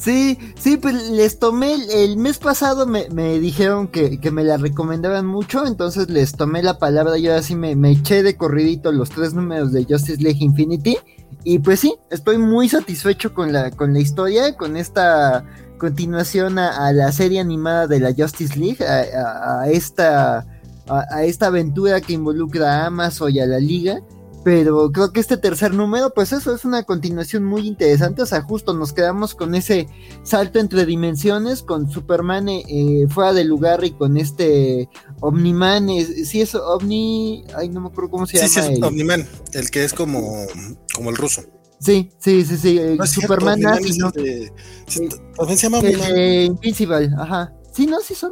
sí, 0.02 0.38
sí, 0.60 0.78
pues 0.78 1.10
les 1.10 1.40
tomé, 1.40 1.76
el 2.04 2.18
mes 2.18 2.38
pasado 2.38 2.86
me, 2.86 3.40
dijeron 3.40 3.88
que, 3.88 4.20
me 4.32 4.44
la 4.44 4.58
recomendaban 4.58 5.26
mucho, 5.26 5.66
entonces 5.66 6.10
les 6.10 6.34
tomé 6.34 6.64
la 6.64 6.78
palabra, 6.78 7.18
yo 7.18 7.36
así 7.36 7.56
me, 7.56 7.76
me 7.76 7.92
eché 7.92 8.24
de 8.24 8.36
corridito 8.36 8.92
los 8.92 9.10
tres 9.10 9.34
números 9.34 9.72
de 9.72 9.86
Justice 9.86 10.22
League 10.22 10.44
Infinity. 10.44 10.98
Y 11.44 11.60
pues 11.60 11.80
sí, 11.80 11.96
estoy 12.10 12.38
muy 12.38 12.70
satisfecho 12.70 13.34
con 13.34 13.52
la, 13.52 13.72
con 13.72 13.94
la 13.94 14.00
historia, 14.00 14.56
con 14.56 14.78
esta 14.78 15.44
continuación 15.78 16.60
a, 16.60 16.92
la 16.94 17.12
serie 17.12 17.40
animada 17.40 17.88
de 17.88 18.00
la 18.00 18.14
Justice 18.14 18.60
League, 18.60 18.86
a 18.86 19.68
esta 19.70 20.46
a, 20.88 21.24
esta 21.24 21.48
aventura 21.48 22.02
que 22.02 22.14
involucra 22.14 22.84
a 22.84 22.86
Amazon 22.88 23.32
y 23.32 23.40
a 23.40 23.46
la 23.46 23.60
liga. 23.60 24.02
Pero 24.44 24.92
creo 24.92 25.12
que 25.14 25.20
este 25.20 25.38
tercer 25.38 25.74
número, 25.74 26.14
pues 26.14 26.32
eso 26.32 26.56
es 26.56 26.66
una 26.66 26.84
continuación 26.84 27.44
muy 27.44 27.68
interesante. 27.68 28.24
O 28.24 28.26
sea, 28.26 28.42
justo 28.42 28.74
nos 28.74 28.92
quedamos 28.92 29.36
con 29.36 29.54
ese 29.54 29.88
salto 30.24 30.60
entre 30.60 30.86
dimensiones, 30.86 31.62
con 31.62 31.92
Superman 31.92 32.50
eh, 32.50 33.06
fuera 33.10 33.34
del 33.34 33.48
lugar 33.48 33.84
y 33.84 33.92
con 33.92 34.18
este 34.18 34.90
Omniman. 35.20 35.90
Eh, 35.90 36.06
sí, 36.26 36.42
es 36.42 36.56
Omni. 36.56 37.46
Ay, 37.56 37.70
no 37.70 37.82
me 37.82 37.88
acuerdo 37.90 38.10
cómo 38.10 38.26
se 38.26 38.38
llama. 38.38 38.50
Sí, 38.50 38.60
es 38.74 38.82
Omniman, 38.82 39.28
el 39.54 39.70
que 39.70 39.84
es 39.84 39.94
como, 39.94 40.46
como 40.94 41.12
el 41.12 41.18
ruso. 41.18 41.44
Sí, 41.80 42.12
sí, 42.20 42.44
sí, 42.44 42.58
sí. 42.58 42.80
Superman 43.06 43.60
nazi, 43.60 43.98
¿no? 43.98 44.12
también 44.12 45.58
se 45.58 45.64
llama 45.64 45.80
Omniman. 45.80 46.18
Invincible, 46.18 47.12
ajá. 47.18 47.54
Sí, 47.74 47.86
no, 47.86 48.00
sí 48.02 48.16
son. 48.16 48.32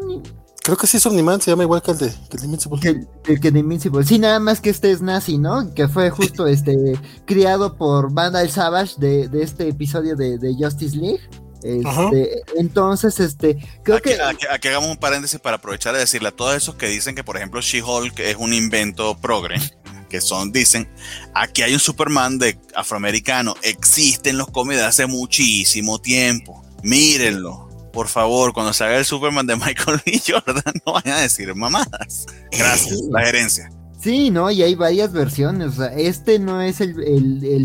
Creo 0.69 0.77
que 0.77 0.85
sí 0.85 0.97
es 0.97 1.05
Omniman, 1.07 1.41
se 1.41 1.49
llama 1.49 1.63
igual 1.63 1.81
que 1.81 1.89
el 1.89 1.97
de, 1.97 2.13
que 2.29 2.37
el 2.37 2.43
Invincible. 2.43 3.07
el, 3.25 3.39
que 3.39 3.49
de 3.49 3.59
Invincible. 3.59 4.05
Sí, 4.05 4.19
nada 4.19 4.39
más 4.39 4.61
que 4.61 4.69
este 4.69 4.91
es 4.91 5.01
nazi, 5.01 5.39
¿no? 5.39 5.73
Que 5.73 5.87
fue 5.87 6.11
justo 6.11 6.45
este 6.47 6.93
criado 7.25 7.75
por 7.75 8.13
Vandal 8.13 8.51
Savage 8.51 8.93
de, 8.99 9.27
de 9.29 9.41
este 9.41 9.67
episodio 9.67 10.15
de, 10.15 10.37
de 10.37 10.53
Justice 10.53 10.95
League. 10.95 11.21
Este, 11.63 12.43
entonces, 12.55 13.19
este, 13.19 13.57
creo 13.81 13.99
que... 13.99 14.21
Aquí, 14.21 14.45
hagamos 14.67 14.91
un 14.91 14.97
paréntesis 14.97 15.39
para 15.39 15.55
aprovechar 15.55 15.95
de 15.95 16.01
decirle 16.01 16.27
a 16.27 16.35
todos 16.35 16.55
esos 16.55 16.75
que 16.75 16.85
dicen 16.85 17.15
que, 17.15 17.23
por 17.23 17.35
ejemplo, 17.35 17.61
She-Hulk 17.61 18.19
es 18.19 18.35
un 18.35 18.53
invento 18.53 19.17
progre, 19.19 19.55
que 20.07 20.21
son, 20.21 20.51
dicen, 20.51 20.87
aquí 21.33 21.63
hay 21.63 21.73
un 21.73 21.79
Superman 21.79 22.37
de 22.37 22.59
afroamericano, 22.75 23.55
existe 23.63 24.29
en 24.29 24.37
los 24.37 24.51
cómics 24.51 24.81
de 24.81 24.85
hace 24.85 25.07
muchísimo 25.07 25.99
tiempo, 25.99 26.63
mírenlo, 26.83 27.68
por 27.99 28.07
favor, 28.07 28.53
cuando 28.53 28.71
se 28.71 28.85
haga 28.85 28.97
el 28.97 29.03
Superman 29.03 29.45
de 29.45 29.57
Michael 29.57 29.99
B. 30.05 30.21
Jordan, 30.25 30.73
no 30.85 30.93
vayan 30.93 31.17
a 31.17 31.21
decir 31.21 31.53
mamadas. 31.53 32.27
Gracias, 32.49 32.97
la 33.11 33.25
gerencia. 33.25 33.69
Sí, 34.01 34.31
no, 34.31 34.49
y 34.49 34.63
hay 34.63 34.73
varias 34.75 35.11
versiones. 35.11 35.67
O 35.67 35.71
sea, 35.83 35.87
este 35.87 36.39
no 36.39 36.61
es 36.61 36.79
el, 36.79 36.95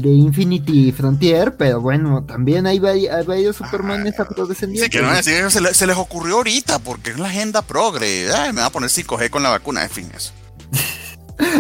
de 0.02 0.09
Infinity 0.09 0.90
Frontier, 0.90 1.56
pero 1.56 1.81
bueno, 1.81 2.24
también 2.24 2.66
hay, 2.66 2.81
varios 2.81 3.55
Supermanes 3.55 4.19
ah, 4.19 4.23
afrodescendientes. 4.23 4.93
Sí, 4.93 4.98
que 4.98 5.02
no 5.06 5.15
decir, 5.15 5.48
se, 5.52 5.73
se, 5.73 5.86
les 5.86 5.97
ocurrió 5.97 6.39
ahorita, 6.39 6.81
porque 6.81 7.11
es 7.11 7.19
la 7.20 7.28
agenda 7.28 7.62
progre. 7.62 8.27
me 8.52 8.61
va 8.61 8.66
a 8.66 8.70
poner 8.70 8.90
5G 8.90 9.31
con 9.31 9.44
la 9.44 9.51
vacuna, 9.51 9.85
en 9.85 9.90
fin, 9.90 10.11
eso. 10.16 10.32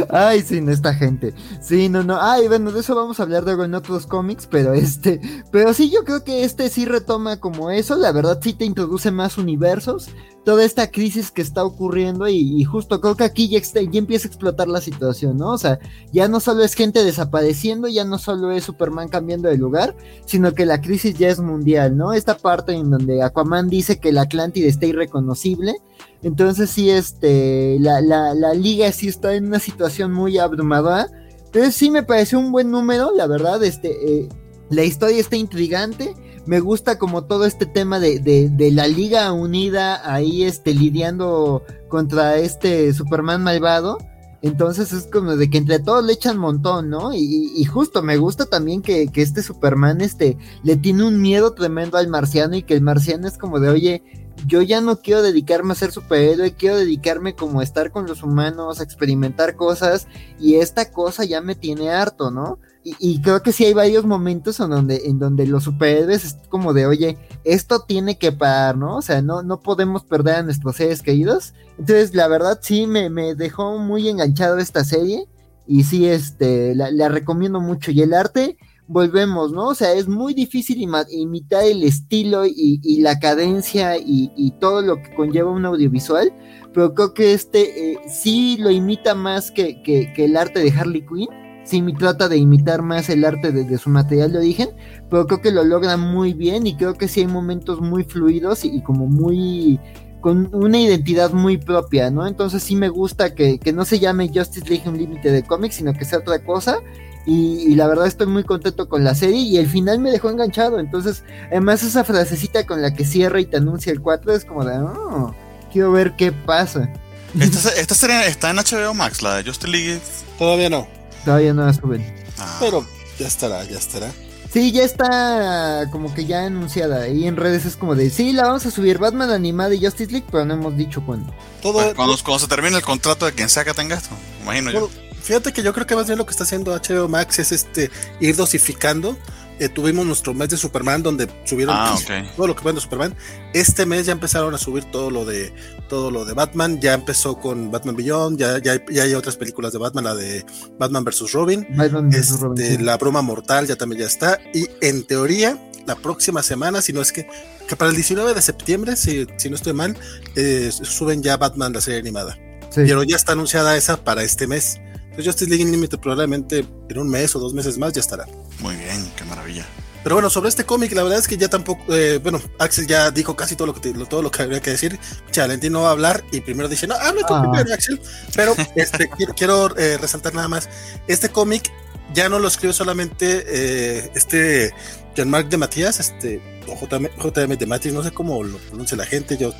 Ay, 0.08 0.42
sin 0.42 0.68
esta 0.68 0.94
gente. 0.94 1.34
Sí, 1.60 1.88
no, 1.88 2.02
no. 2.02 2.20
Ay, 2.20 2.48
bueno, 2.48 2.70
de 2.72 2.80
eso 2.80 2.94
vamos 2.94 3.18
a 3.18 3.24
hablar 3.24 3.44
luego 3.44 3.64
en 3.64 3.74
otros 3.74 4.06
cómics, 4.06 4.46
pero 4.46 4.72
este. 4.74 5.20
Pero 5.50 5.74
sí, 5.74 5.90
yo 5.90 6.04
creo 6.04 6.24
que 6.24 6.44
este 6.44 6.68
sí 6.68 6.84
retoma 6.84 7.40
como 7.40 7.70
eso. 7.70 7.96
La 7.96 8.12
verdad, 8.12 8.38
sí 8.42 8.52
te 8.52 8.64
introduce 8.64 9.10
más 9.10 9.38
universos. 9.38 10.08
Toda 10.44 10.64
esta 10.64 10.90
crisis 10.90 11.30
que 11.30 11.42
está 11.42 11.64
ocurriendo. 11.64 12.28
Y, 12.28 12.62
justo 12.64 13.00
creo 13.00 13.16
que 13.16 13.24
aquí 13.24 13.48
ya, 13.48 13.60
ya, 13.60 13.98
empieza 13.98 14.28
a 14.28 14.30
explotar 14.30 14.68
la 14.68 14.80
situación, 14.80 15.38
¿no? 15.38 15.52
O 15.52 15.58
sea, 15.58 15.78
ya 16.12 16.28
no 16.28 16.40
solo 16.40 16.62
es 16.62 16.74
gente 16.74 17.02
desapareciendo, 17.02 17.88
ya 17.88 18.04
no 18.04 18.18
solo 18.18 18.52
es 18.52 18.64
Superman 18.64 19.08
cambiando 19.08 19.48
de 19.48 19.56
lugar, 19.56 19.96
sino 20.26 20.52
que 20.52 20.66
la 20.66 20.80
crisis 20.80 21.16
ya 21.16 21.28
es 21.28 21.40
mundial, 21.40 21.96
¿no? 21.96 22.12
Esta 22.12 22.36
parte 22.36 22.72
en 22.72 22.90
donde 22.90 23.22
Aquaman 23.22 23.68
dice 23.68 23.98
que 23.98 24.12
la 24.12 24.22
Atlántida 24.22 24.68
está 24.68 24.86
irreconocible 24.86 25.76
entonces 26.24 26.70
sí, 26.70 26.88
este, 26.88 27.76
la, 27.80 28.00
la, 28.00 28.32
la 28.32 28.54
liga 28.54 28.90
sí 28.92 29.08
está 29.08 29.34
en 29.34 29.44
una 29.44 29.58
situación 29.58 30.10
muy 30.10 30.38
abrumadora. 30.38 31.06
Entonces 31.44 31.76
sí 31.76 31.90
me 31.90 32.02
pareció 32.02 32.38
un 32.38 32.50
buen 32.50 32.70
número, 32.70 33.12
la 33.14 33.26
verdad, 33.26 33.62
este, 33.62 33.90
eh, 33.90 34.28
la 34.70 34.84
historia 34.84 35.20
está 35.20 35.36
intrigante. 35.36 36.14
Me 36.46 36.60
gusta 36.60 36.98
como 36.98 37.24
todo 37.24 37.44
este 37.44 37.66
tema 37.66 38.00
de, 38.00 38.20
de, 38.20 38.48
de, 38.48 38.70
la 38.70 38.88
liga 38.88 39.30
unida 39.34 40.00
ahí, 40.10 40.44
este, 40.44 40.72
lidiando 40.72 41.62
contra 41.88 42.38
este 42.38 42.94
Superman 42.94 43.42
malvado. 43.42 43.98
Entonces 44.40 44.94
es 44.94 45.06
como 45.06 45.36
de 45.36 45.50
que 45.50 45.58
entre 45.58 45.78
todos 45.78 46.04
le 46.06 46.14
echan 46.14 46.38
montón, 46.38 46.88
¿no? 46.88 47.12
Y, 47.12 47.52
y 47.54 47.64
justo 47.66 48.02
me 48.02 48.16
gusta 48.16 48.46
también 48.46 48.80
que, 48.80 49.08
que, 49.08 49.20
este 49.20 49.42
Superman, 49.42 50.00
este, 50.00 50.38
le 50.62 50.76
tiene 50.76 51.04
un 51.04 51.20
miedo 51.20 51.52
tremendo 51.52 51.98
al 51.98 52.08
marciano 52.08 52.56
y 52.56 52.62
que 52.62 52.74
el 52.74 52.80
marciano 52.80 53.28
es 53.28 53.36
como 53.36 53.60
de, 53.60 53.68
oye, 53.68 54.02
yo 54.46 54.62
ya 54.62 54.80
no 54.80 55.00
quiero 55.00 55.22
dedicarme 55.22 55.72
a 55.72 55.76
ser 55.76 55.92
superhéroe, 55.92 56.54
quiero 56.54 56.76
dedicarme 56.76 57.34
como 57.34 57.60
a 57.60 57.64
estar 57.64 57.90
con 57.90 58.06
los 58.06 58.22
humanos, 58.22 58.80
a 58.80 58.84
experimentar 58.84 59.56
cosas, 59.56 60.06
y 60.38 60.56
esta 60.56 60.90
cosa 60.90 61.24
ya 61.24 61.40
me 61.40 61.54
tiene 61.54 61.90
harto, 61.90 62.30
¿no? 62.30 62.58
y, 62.84 63.22
creo 63.22 63.42
que 63.42 63.52
sí 63.52 63.64
hay 63.64 63.72
varios 63.72 64.04
momentos 64.04 64.60
en 64.60 64.68
donde, 64.68 65.06
en 65.06 65.18
donde 65.18 65.46
los 65.46 65.64
superhéroes 65.64 66.24
es 66.24 66.36
como 66.50 66.74
de, 66.74 66.86
oye, 66.86 67.16
esto 67.42 67.80
tiene 67.80 68.18
que 68.18 68.30
parar, 68.30 68.76
¿no? 68.76 68.98
O 68.98 69.02
sea, 69.02 69.22
no, 69.22 69.42
no 69.42 69.60
podemos 69.60 70.04
perder 70.04 70.36
a 70.36 70.42
nuestros 70.42 70.76
seres 70.76 71.00
queridos. 71.00 71.54
Entonces, 71.78 72.14
la 72.14 72.28
verdad, 72.28 72.58
sí, 72.60 72.86
me, 72.86 73.08
me 73.08 73.34
dejó 73.34 73.78
muy 73.78 74.10
enganchado 74.10 74.58
esta 74.58 74.84
serie. 74.84 75.26
Y 75.66 75.84
sí, 75.84 76.06
este, 76.06 76.74
la, 76.74 77.08
recomiendo 77.08 77.58
mucho. 77.58 77.90
Y 77.90 78.02
el 78.02 78.12
arte, 78.12 78.58
volvemos, 78.86 79.52
¿no? 79.52 79.68
O 79.68 79.74
sea, 79.74 79.92
es 79.92 80.08
muy 80.08 80.34
difícil 80.34 80.86
imitar 81.10 81.64
el 81.64 81.82
estilo 81.82 82.44
y, 82.46 83.00
la 83.00 83.18
cadencia 83.18 83.96
y, 83.98 84.52
todo 84.60 84.82
lo 84.82 84.96
que 84.96 85.14
conlleva 85.14 85.50
un 85.50 85.64
audiovisual. 85.66 86.32
Pero 86.72 86.94
creo 86.94 87.14
que 87.14 87.34
este 87.34 87.92
eh, 87.92 87.98
sí 88.08 88.56
lo 88.58 88.70
imita 88.70 89.14
más 89.14 89.50
que, 89.50 89.82
que 89.82 90.24
el 90.24 90.36
arte 90.36 90.60
de 90.60 90.72
Harley 90.72 91.06
Quinn 91.06 91.28
sí 91.64 91.82
trata 91.98 92.28
de 92.28 92.36
imitar 92.36 92.82
más 92.82 93.08
el 93.08 93.24
arte 93.24 93.50
de, 93.50 93.78
su 93.78 93.90
material 93.90 94.32
de 94.32 94.38
origen, 94.38 94.68
pero 95.10 95.26
creo 95.26 95.40
que 95.40 95.50
lo 95.50 95.64
logra 95.64 95.96
muy 95.96 96.34
bien 96.34 96.66
y 96.66 96.76
creo 96.76 96.94
que 96.94 97.08
sí 97.08 97.20
hay 97.20 97.26
momentos 97.26 97.80
muy 97.80 98.04
fluidos 98.04 98.64
y, 98.64 98.82
como 98.82 99.06
muy 99.06 99.80
con 100.20 100.48
una 100.54 100.80
identidad 100.80 101.32
muy 101.32 101.58
propia, 101.58 102.10
¿no? 102.10 102.26
Entonces 102.26 102.62
sí 102.62 102.76
me 102.76 102.88
gusta 102.88 103.34
que, 103.34 103.60
no 103.74 103.84
se 103.84 103.98
llame 103.98 104.30
Justice 104.34 104.66
League 104.66 104.88
un 104.88 104.96
límite 104.96 105.30
de 105.30 105.42
cómics, 105.42 105.74
sino 105.76 105.92
que 105.92 106.06
sea 106.06 106.20
otra 106.20 106.42
cosa. 106.42 106.78
Y, 107.26 107.74
la 107.74 107.86
verdad 107.86 108.06
estoy 108.06 108.26
muy 108.26 108.44
contento 108.44 108.88
con 108.88 109.02
la 109.02 109.14
serie 109.14 109.38
y 109.38 109.56
el 109.56 109.68
final 109.68 109.98
me 109.98 110.10
dejó 110.10 110.30
enganchado. 110.30 110.78
Entonces, 110.78 111.24
además 111.46 111.82
esa 111.82 112.04
frasecita 112.04 112.66
con 112.66 112.82
la 112.82 112.92
que 112.92 113.04
cierra 113.04 113.40
y 113.40 113.46
te 113.46 113.56
anuncia 113.56 113.92
el 113.92 114.00
4 114.00 114.34
es 114.34 114.44
como 114.44 114.64
de, 114.64 114.78
oh, 114.78 115.34
quiero 115.72 115.92
ver 115.92 116.16
qué 116.16 116.32
pasa. 116.32 116.92
¿Esta, 117.38 117.70
esta 117.70 117.94
serie 117.94 118.26
está 118.26 118.50
en 118.50 118.56
HBO 118.56 118.94
Max, 118.94 119.22
la 119.22 119.36
de 119.36 119.44
Justice 119.44 119.68
League? 119.68 120.00
Todavía 120.38 120.70
no. 120.70 120.86
Todavía 121.24 121.54
no 121.54 121.64
la 121.64 121.72
suben. 121.72 122.04
Ah. 122.38 122.58
Pero 122.60 122.86
ya 123.18 123.26
estará, 123.26 123.64
ya 123.64 123.78
estará. 123.78 124.12
Sí, 124.52 124.70
ya 124.70 124.84
está 124.84 125.88
como 125.90 126.14
que 126.14 126.26
ya 126.26 126.44
anunciada. 126.44 127.08
Y 127.08 127.26
en 127.26 127.36
redes 127.36 127.64
es 127.64 127.74
como 127.74 127.96
de, 127.96 128.08
sí, 128.10 128.32
la 128.32 128.44
vamos 128.44 128.64
a 128.66 128.70
subir 128.70 128.98
Batman 128.98 129.30
animada 129.30 129.74
y 129.74 129.84
Justice 129.84 130.12
League, 130.12 130.26
pero 130.30 130.44
no 130.44 130.54
hemos 130.54 130.76
dicho 130.76 131.04
cuándo. 131.04 131.34
Todo, 131.60 131.92
cuando, 131.96 132.38
se 132.38 132.46
termine 132.46 132.76
el 132.76 132.82
contrato 132.84 133.26
de 133.26 133.32
quien 133.32 133.48
sea 133.48 133.64
que 133.64 133.74
tenga 133.74 133.96
esto, 133.96 134.14
imagino 134.42 134.70
yo. 134.70 134.90
Fíjate 135.24 135.52
que 135.52 135.62
yo 135.62 135.72
creo 135.72 135.86
que 135.86 135.96
más 135.96 136.06
bien 136.06 136.18
lo 136.18 136.26
que 136.26 136.30
está 136.30 136.44
haciendo 136.44 136.72
HBO 136.72 137.08
Max 137.08 137.38
es 137.38 137.50
este 137.50 137.90
ir 138.20 138.36
dosificando 138.36 139.16
eh, 139.60 139.68
tuvimos 139.68 140.04
nuestro 140.04 140.34
mes 140.34 140.48
de 140.48 140.56
Superman 140.56 141.02
donde 141.02 141.28
subieron 141.44 141.76
ah, 141.78 141.96
todo 142.36 142.48
lo 142.48 142.56
que 142.56 142.62
fue 142.62 142.72
de 142.72 142.80
Superman. 142.80 143.14
Este 143.52 143.86
mes 143.86 144.06
ya 144.06 144.12
empezaron 144.12 144.52
a 144.52 144.58
subir 144.58 144.84
todo 144.90 145.10
lo 145.10 145.24
de 145.24 145.52
todo 145.88 146.10
lo 146.10 146.24
de 146.24 146.32
Batman. 146.32 146.80
Ya 146.80 146.94
empezó 146.94 147.38
con 147.38 147.70
Batman 147.70 147.94
Beyond, 147.94 148.36
ya, 148.36 148.58
ya, 148.58 149.02
hay 149.02 149.14
otras 149.14 149.36
películas 149.36 149.72
de 149.72 149.78
Batman, 149.78 150.04
la 150.04 150.14
de 150.16 150.44
Batman 150.78 151.04
vs. 151.04 151.32
Robin. 151.32 151.66
Este, 152.12 152.82
la 152.82 152.96
broma 152.96 153.22
mortal 153.22 153.68
ya 153.68 153.76
también 153.76 154.00
ya 154.00 154.06
está. 154.06 154.40
Y 154.52 154.66
en 154.80 155.04
teoría, 155.04 155.56
la 155.86 155.94
próxima 155.94 156.42
semana, 156.42 156.82
si 156.82 156.92
no 156.92 157.00
es 157.00 157.12
que, 157.12 157.28
que 157.68 157.76
para 157.76 157.90
el 157.90 157.96
19 157.96 158.34
de 158.34 158.42
septiembre, 158.42 158.96
si, 158.96 159.24
si 159.36 159.50
no 159.50 159.54
estoy 159.54 159.72
mal, 159.72 159.96
eh, 160.34 160.70
suben 160.72 161.22
ya 161.22 161.36
Batman 161.36 161.72
la 161.72 161.80
serie 161.80 162.00
animada. 162.00 162.36
Pero 162.74 163.04
ya 163.04 163.14
está 163.14 163.32
anunciada 163.32 163.76
esa 163.76 164.02
para 164.02 164.24
este 164.24 164.48
mes. 164.48 164.80
Entonces 165.14 165.32
Justice 165.32 165.48
League 165.48 165.64
Unlimited 165.64 166.00
probablemente 166.00 166.66
en 166.88 166.98
un 166.98 167.08
mes 167.08 167.36
o 167.36 167.38
dos 167.38 167.54
meses 167.54 167.78
más 167.78 167.92
ya 167.92 168.00
estará. 168.00 168.26
Muy 168.58 168.74
bien, 168.74 169.12
qué 169.16 169.24
maravilla. 169.24 169.64
Pero 170.02 170.16
bueno, 170.16 170.28
sobre 170.28 170.48
este 170.48 170.64
cómic, 170.64 170.92
la 170.92 171.04
verdad 171.04 171.20
es 171.20 171.28
que 171.28 171.38
ya 171.38 171.48
tampoco, 171.48 171.82
eh, 171.94 172.18
bueno, 172.18 172.42
Axel 172.58 172.86
ya 172.88 173.12
dijo 173.12 173.36
casi 173.36 173.54
todo 173.54 173.68
lo 173.68 173.74
que 173.74 173.92
todo 174.08 174.22
lo 174.22 174.30
que 174.30 174.42
había 174.42 174.60
que 174.60 174.70
decir. 174.70 174.98
Valentín 175.34 175.72
no 175.72 175.82
va 175.82 175.90
a 175.90 175.92
hablar 175.92 176.24
y 176.32 176.40
primero 176.40 176.68
dice, 176.68 176.88
no, 176.88 176.94
habla 176.94 177.24
tú 177.26 177.32
ah. 177.32 177.40
primero, 177.40 177.72
Axel. 177.72 178.00
Pero 178.34 178.54
este, 178.74 179.08
quiero, 179.34 179.76
eh, 179.78 179.96
resaltar 179.96 180.34
nada 180.34 180.48
más, 180.48 180.68
este 181.06 181.28
cómic 181.28 181.72
ya 182.12 182.28
no 182.28 182.40
lo 182.40 182.48
escribe 182.48 182.74
solamente 182.74 183.44
eh, 183.46 184.10
este 184.14 184.74
Jean-Marc 185.14 185.48
de 185.48 185.58
Matías, 185.58 186.00
este, 186.00 186.42
o 186.66 186.74
JM, 186.74 187.08
JM 187.16 187.56
de 187.56 187.66
Matías, 187.66 187.94
no 187.94 188.02
sé 188.02 188.10
cómo 188.10 188.42
lo 188.42 188.58
pronuncia 188.58 188.96
la 188.96 189.06
gente, 189.06 189.38
yo, 189.38 189.54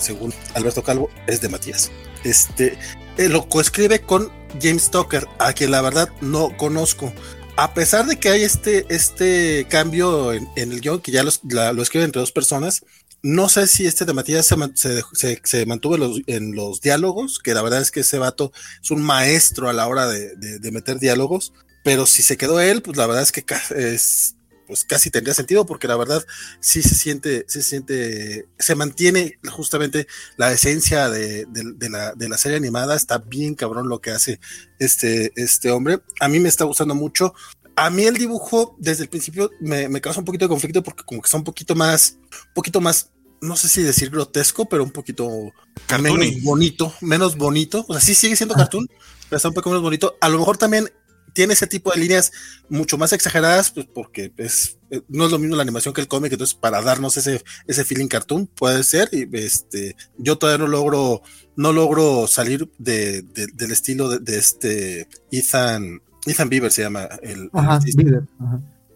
según 0.00 0.32
Alberto 0.54 0.84
Calvo, 0.84 1.10
es 1.26 1.40
de 1.40 1.48
Matías. 1.48 1.90
Este, 2.24 2.78
lo 3.18 3.48
coescribe 3.48 4.00
con 4.00 4.30
James 4.60 4.90
Tucker, 4.90 5.26
a 5.38 5.52
quien 5.52 5.70
la 5.70 5.82
verdad 5.82 6.08
no 6.20 6.56
conozco. 6.56 7.12
A 7.56 7.74
pesar 7.74 8.06
de 8.06 8.18
que 8.18 8.30
hay 8.30 8.42
este, 8.42 8.86
este 8.88 9.66
cambio 9.68 10.32
en, 10.32 10.48
el 10.56 10.80
guion, 10.80 11.00
que 11.00 11.12
ya 11.12 11.22
lo 11.22 11.82
escriben 11.82 12.06
entre 12.06 12.20
dos 12.20 12.32
personas, 12.32 12.84
no 13.22 13.48
sé 13.48 13.66
si 13.68 13.86
este 13.86 14.04
de 14.04 14.14
Matías 14.14 14.46
se, 14.46 15.66
mantuvo 15.66 15.94
en 16.26 16.54
los, 16.56 16.80
diálogos, 16.80 17.38
que 17.38 17.54
la 17.54 17.62
verdad 17.62 17.80
es 17.80 17.90
que 17.90 18.00
ese 18.00 18.18
vato 18.18 18.52
es 18.82 18.90
un 18.90 19.02
maestro 19.02 19.68
a 19.68 19.72
la 19.72 19.86
hora 19.86 20.08
de, 20.08 20.34
de 20.36 20.72
meter 20.72 20.98
diálogos, 20.98 21.52
pero 21.84 22.06
si 22.06 22.22
se 22.22 22.36
quedó 22.36 22.60
él, 22.60 22.82
pues 22.82 22.96
la 22.96 23.06
verdad 23.06 23.22
es 23.22 23.32
que 23.32 23.44
es, 23.76 24.34
pues 24.72 24.86
casi 24.86 25.10
tendría 25.10 25.34
sentido 25.34 25.66
porque 25.66 25.86
la 25.86 25.98
verdad 25.98 26.24
sí 26.60 26.82
se 26.82 26.94
siente, 26.94 27.44
se 27.46 27.62
siente, 27.62 28.46
se 28.58 28.74
mantiene 28.74 29.38
justamente 29.50 30.06
la 30.38 30.50
esencia 30.50 31.10
de, 31.10 31.46
la, 31.90 32.38
serie 32.38 32.56
animada, 32.56 32.96
está 32.96 33.18
bien 33.18 33.54
cabrón 33.54 33.90
lo 33.90 34.00
que 34.00 34.12
hace 34.12 34.40
este, 34.78 35.30
este 35.36 35.70
hombre. 35.70 36.00
A 36.20 36.28
mí 36.28 36.40
me 36.40 36.48
está 36.48 36.64
gustando 36.64 36.94
mucho. 36.94 37.34
A 37.76 37.90
mí 37.90 38.04
el 38.04 38.16
dibujo 38.16 38.74
desde 38.78 39.02
el 39.02 39.10
principio 39.10 39.50
me, 39.60 40.00
causa 40.00 40.20
un 40.20 40.24
poquito 40.24 40.46
de 40.46 40.48
conflicto 40.48 40.82
porque 40.82 41.04
como 41.04 41.20
que 41.20 41.26
está 41.26 41.36
un 41.36 41.44
poquito 41.44 41.74
más, 41.74 42.16
un 42.30 42.54
poquito 42.54 42.80
más, 42.80 43.10
no 43.42 43.56
sé 43.56 43.68
si 43.68 43.82
decir 43.82 44.08
grotesco, 44.08 44.70
pero 44.70 44.84
un 44.84 44.90
poquito 44.90 45.52
menos 46.00 46.42
bonito, 46.42 46.94
menos 47.02 47.36
bonito. 47.36 47.84
O 47.88 47.92
sea, 47.92 48.00
sí 48.00 48.14
sigue 48.14 48.36
siendo 48.36 48.54
cartoon, 48.54 48.88
pero 49.28 49.36
está 49.36 49.48
un 49.48 49.54
poco 49.54 49.68
menos 49.68 49.82
bonito. 49.82 50.16
A 50.22 50.30
lo 50.30 50.38
mejor 50.38 50.56
también 50.56 50.90
tiene 51.32 51.54
ese 51.54 51.66
tipo 51.66 51.90
de 51.90 52.00
líneas 52.00 52.32
mucho 52.68 52.98
más 52.98 53.12
exageradas, 53.12 53.70
pues 53.70 53.86
porque 53.86 54.32
es, 54.36 54.78
eh, 54.90 55.02
no 55.08 55.26
es 55.26 55.32
lo 55.32 55.38
mismo 55.38 55.56
la 55.56 55.62
animación 55.62 55.94
que 55.94 56.00
el 56.00 56.08
cómic, 56.08 56.32
entonces 56.32 56.54
para 56.54 56.82
darnos 56.82 57.16
ese, 57.16 57.42
ese 57.66 57.84
feeling 57.84 58.08
cartoon 58.08 58.46
puede 58.46 58.82
ser, 58.84 59.08
y 59.12 59.28
este, 59.32 59.96
yo 60.18 60.38
todavía 60.38 60.64
no 60.64 60.70
logro, 60.70 61.22
no 61.56 61.72
logro 61.72 62.26
salir 62.26 62.70
de, 62.78 63.22
del 63.22 63.72
estilo 63.72 64.18
de, 64.18 64.38
este 64.38 65.08
Ethan, 65.30 66.02
Ethan 66.26 66.48
Bieber 66.48 66.70
se 66.70 66.82
llama 66.82 67.08
el, 67.22 67.50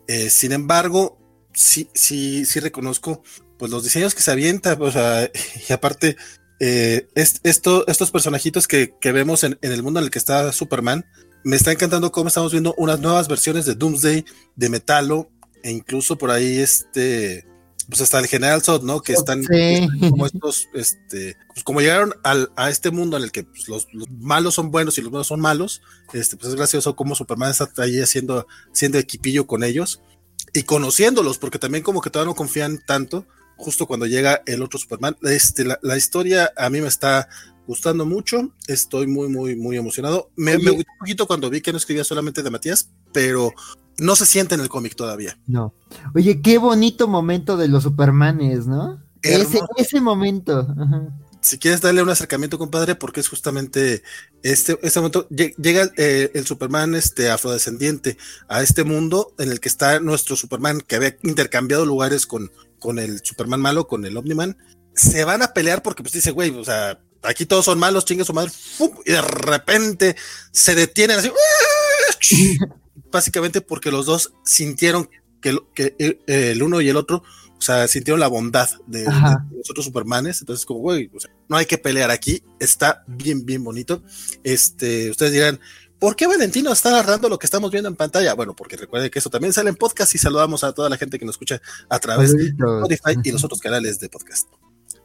eh, 0.09 0.31
sin 0.31 0.53
embargo, 0.53 1.19
sí, 1.53 1.89
sí, 1.95 2.45
sí 2.45 2.61
reconozco, 2.61 3.23
pues 3.59 3.71
los 3.71 3.83
diseños 3.83 4.15
que 4.15 4.23
se 4.23 4.31
avienta, 4.31 4.77
o 4.79 4.91
sea, 4.91 5.31
y 5.69 5.73
aparte, 5.73 6.17
eh, 6.59 7.09
esto, 7.15 7.87
estos 7.87 8.11
personajitos 8.11 8.67
que, 8.67 8.95
que 8.99 9.13
vemos 9.13 9.45
en, 9.45 9.59
en, 9.61 9.73
el 9.73 9.83
mundo 9.83 10.01
en 10.01 10.05
el 10.05 10.11
que 10.11 10.19
está 10.19 10.53
Superman, 10.53 11.05
me 11.47 11.55
está 11.55 11.71
encantando 11.71 12.11
cómo 12.11 12.27
estamos 12.27 12.51
viendo 12.51 12.75
unas 12.77 12.99
nuevas 12.99 13.29
versiones 13.29 13.67
de 13.67 13.77
Doomsday, 13.77 14.25
de 14.57 14.69
Metalo, 14.69 15.31
e 15.63 15.71
incluso 15.71 16.19
por 16.19 16.33
ahí 16.33 16.59
este, 16.59 17.47
pues 17.89 18.01
hasta 18.01 18.19
el 18.19 18.27
General 18.27 18.61
Zod, 18.63 18.83
¿no? 18.83 19.01
Que 19.01 19.13
están, 19.13 19.45
como 20.11 20.27
estos, 20.27 20.69
este, 20.75 21.37
pues 21.55 21.63
como 21.63 21.81
llegaron 21.81 22.15
al, 22.25 22.51
a 22.57 22.69
este 22.69 22.91
mundo 22.91 23.17
en 23.17 23.23
el 23.23 23.31
que 23.31 23.45
pues, 23.45 23.69
los, 23.69 23.87
malos 24.19 24.55
son 24.55 24.73
buenos 24.73 24.99
y 24.99 25.03
los 25.03 25.11
buenos 25.13 25.29
son 25.29 25.39
malos, 25.39 25.83
este, 26.13 26.37
pues 26.37 26.49
es 26.49 26.57
gracioso 26.57 26.97
cómo 26.97 27.15
Superman 27.15 27.53
está 27.53 27.71
ahí 27.81 28.01
haciendo, 28.01 28.49
haciendo 28.73 28.99
equipillo 28.99 29.47
con 29.47 29.63
ellos 29.63 30.03
y 30.53 30.65
conociéndolos, 30.65 31.39
porque 31.39 31.61
también 31.61 31.85
como 31.85 32.01
que 32.01 32.11
todavía 32.11 32.33
no 32.33 32.37
confían 32.37 32.83
tanto, 32.85 33.25
justo 33.57 33.87
cuando 33.87 34.07
llega 34.07 34.43
el 34.47 34.65
otro 34.65 34.81
Superman. 34.81 35.17
Este, 35.23 35.65
la, 35.65 35.79
la 35.81 35.97
historia 35.97 36.53
a 36.57 36.69
mí 36.71 36.81
me 36.81 36.89
está 36.89 37.29
gustando 37.67 38.07
mucho. 38.07 38.51
Estoy 38.67 39.07
muy, 39.07 39.29
muy, 39.29 39.57
muy 39.57 39.77
emocionado. 39.77 40.31
Me, 40.37 40.59
me 40.59 40.71
gustó 40.71 40.91
un 40.93 40.99
poquito 40.99 41.27
cuando 41.27 41.51
vi 41.51 41.61
que 41.61 41.73
no 41.73 41.79
escribía 41.79 42.05
solamente 42.05 42.43
de 42.43 42.51
Matías, 42.51 42.91
pero 43.13 43.53
no 43.99 44.17
se 44.17 44.27
siente 44.27 44.55
en 44.55 44.61
el 44.61 44.69
cómic 44.69 44.95
todavía. 44.95 45.39
No. 45.47 45.75
Oye, 46.15 46.41
qué 46.41 46.59
bonito 46.59 47.09
momento 47.09 47.57
de 47.57 47.69
los 47.69 47.83
Supermanes, 47.83 48.67
¿no? 48.67 49.03
Ese, 49.23 49.61
ese, 49.77 50.01
momento. 50.01 50.67
Si 51.41 51.59
quieres 51.59 51.81
darle 51.81 52.03
un 52.03 52.11
acercamiento, 52.11 52.59
compadre, 52.59 52.95
porque 52.95 53.21
es 53.21 53.29
justamente 53.29 54.03
este, 54.43 54.79
este 54.83 55.01
momento, 55.01 55.27
llega 55.29 55.91
eh, 55.97 56.31
el 56.35 56.47
Superman 56.47 56.95
este, 56.95 57.31
afrodescendiente 57.31 58.19
a 58.49 58.63
este 58.63 58.85
mundo 58.85 59.35
en 59.39 59.51
el 59.51 59.59
que 59.59 59.69
está 59.69 59.99
nuestro 59.99 60.37
Superman 60.37 60.81
que 60.81 60.97
había 60.97 61.17
intercambiado 61.25 61.87
lugares 61.87 62.27
con, 62.27 62.53
con 62.79 62.99
el 62.99 63.21
Superman 63.25 63.61
malo, 63.61 63.89
con 63.89 64.05
el 64.05 64.17
Omniman. 64.17 64.57
Se 64.95 65.25
van 65.25 65.43
a 65.43 65.53
pelear 65.53 65.83
porque 65.83 66.03
pues 66.03 66.13
dice, 66.13 66.31
güey, 66.31 66.51
o 66.51 66.65
sea, 66.65 67.01
aquí 67.27 67.47
todos 67.47 67.65
son 67.65 67.79
malos, 67.79 68.05
chingue 68.05 68.25
su 68.25 68.33
madre, 68.33 68.53
y 69.05 69.13
de 69.13 69.23
repente 69.23 70.17
se 70.51 70.75
detienen 70.75 71.19
así, 71.19 71.31
básicamente 73.13 73.61
porque 73.61 73.91
los 73.91 74.07
dos 74.07 74.33
sintieron 74.45 75.09
que, 75.41 75.59
que 75.75 76.21
el 76.27 76.63
uno 76.63 76.81
y 76.81 76.89
el 76.89 76.97
otro, 76.97 77.23
o 77.59 77.61
sea, 77.61 77.89
sintieron 77.89 78.21
la 78.21 78.29
bondad 78.29 78.69
de, 78.87 79.05
los 79.05 79.71
otros 79.71 79.87
Supermanes, 79.87 80.41
entonces 80.41 80.67
como, 80.67 80.81
güey, 80.81 81.11
no 81.49 81.57
hay 81.57 81.67
que 81.67 81.79
pelear 81.79 82.11
aquí, 82.11 82.43
está 82.61 83.05
bien, 83.07 83.47
bien 83.47 83.65
bonito. 83.65 84.03
Este, 84.45 85.11
ustedes 85.11 85.33
dirán, 85.33 85.61
¿por 85.99 86.17
qué 86.17 86.27
Valentino 86.27 86.73
está 86.73 86.91
narrando 86.91 87.29
lo 87.29 87.39
que 87.39 87.47
estamos 87.47 87.71
viendo 87.71 87.89
en 87.89 87.97
pantalla? 87.97 88.35
Bueno, 88.35 88.55
porque 88.55 88.77
recuerden 88.77 89.11
que 89.11 89.19
eso 89.19 89.31
también 89.31 89.53
sale 89.53 89.71
en 89.71 89.77
podcast 89.77 90.15
y 90.15 90.19
saludamos 90.19 90.65
a 90.65 90.73
toda 90.73 90.91
la 90.91 90.99
gente 90.99 91.19
que 91.19 91.25
nos 91.25 91.35
escucha 91.35 91.61
a 91.89 91.99
través 91.99 92.37
de 92.37 92.49
Spotify 92.49 93.19
y 93.25 93.33
los 93.33 93.45
otros 93.45 93.61
canales 93.61 93.99
de 93.99 94.09
podcast. 94.09 94.49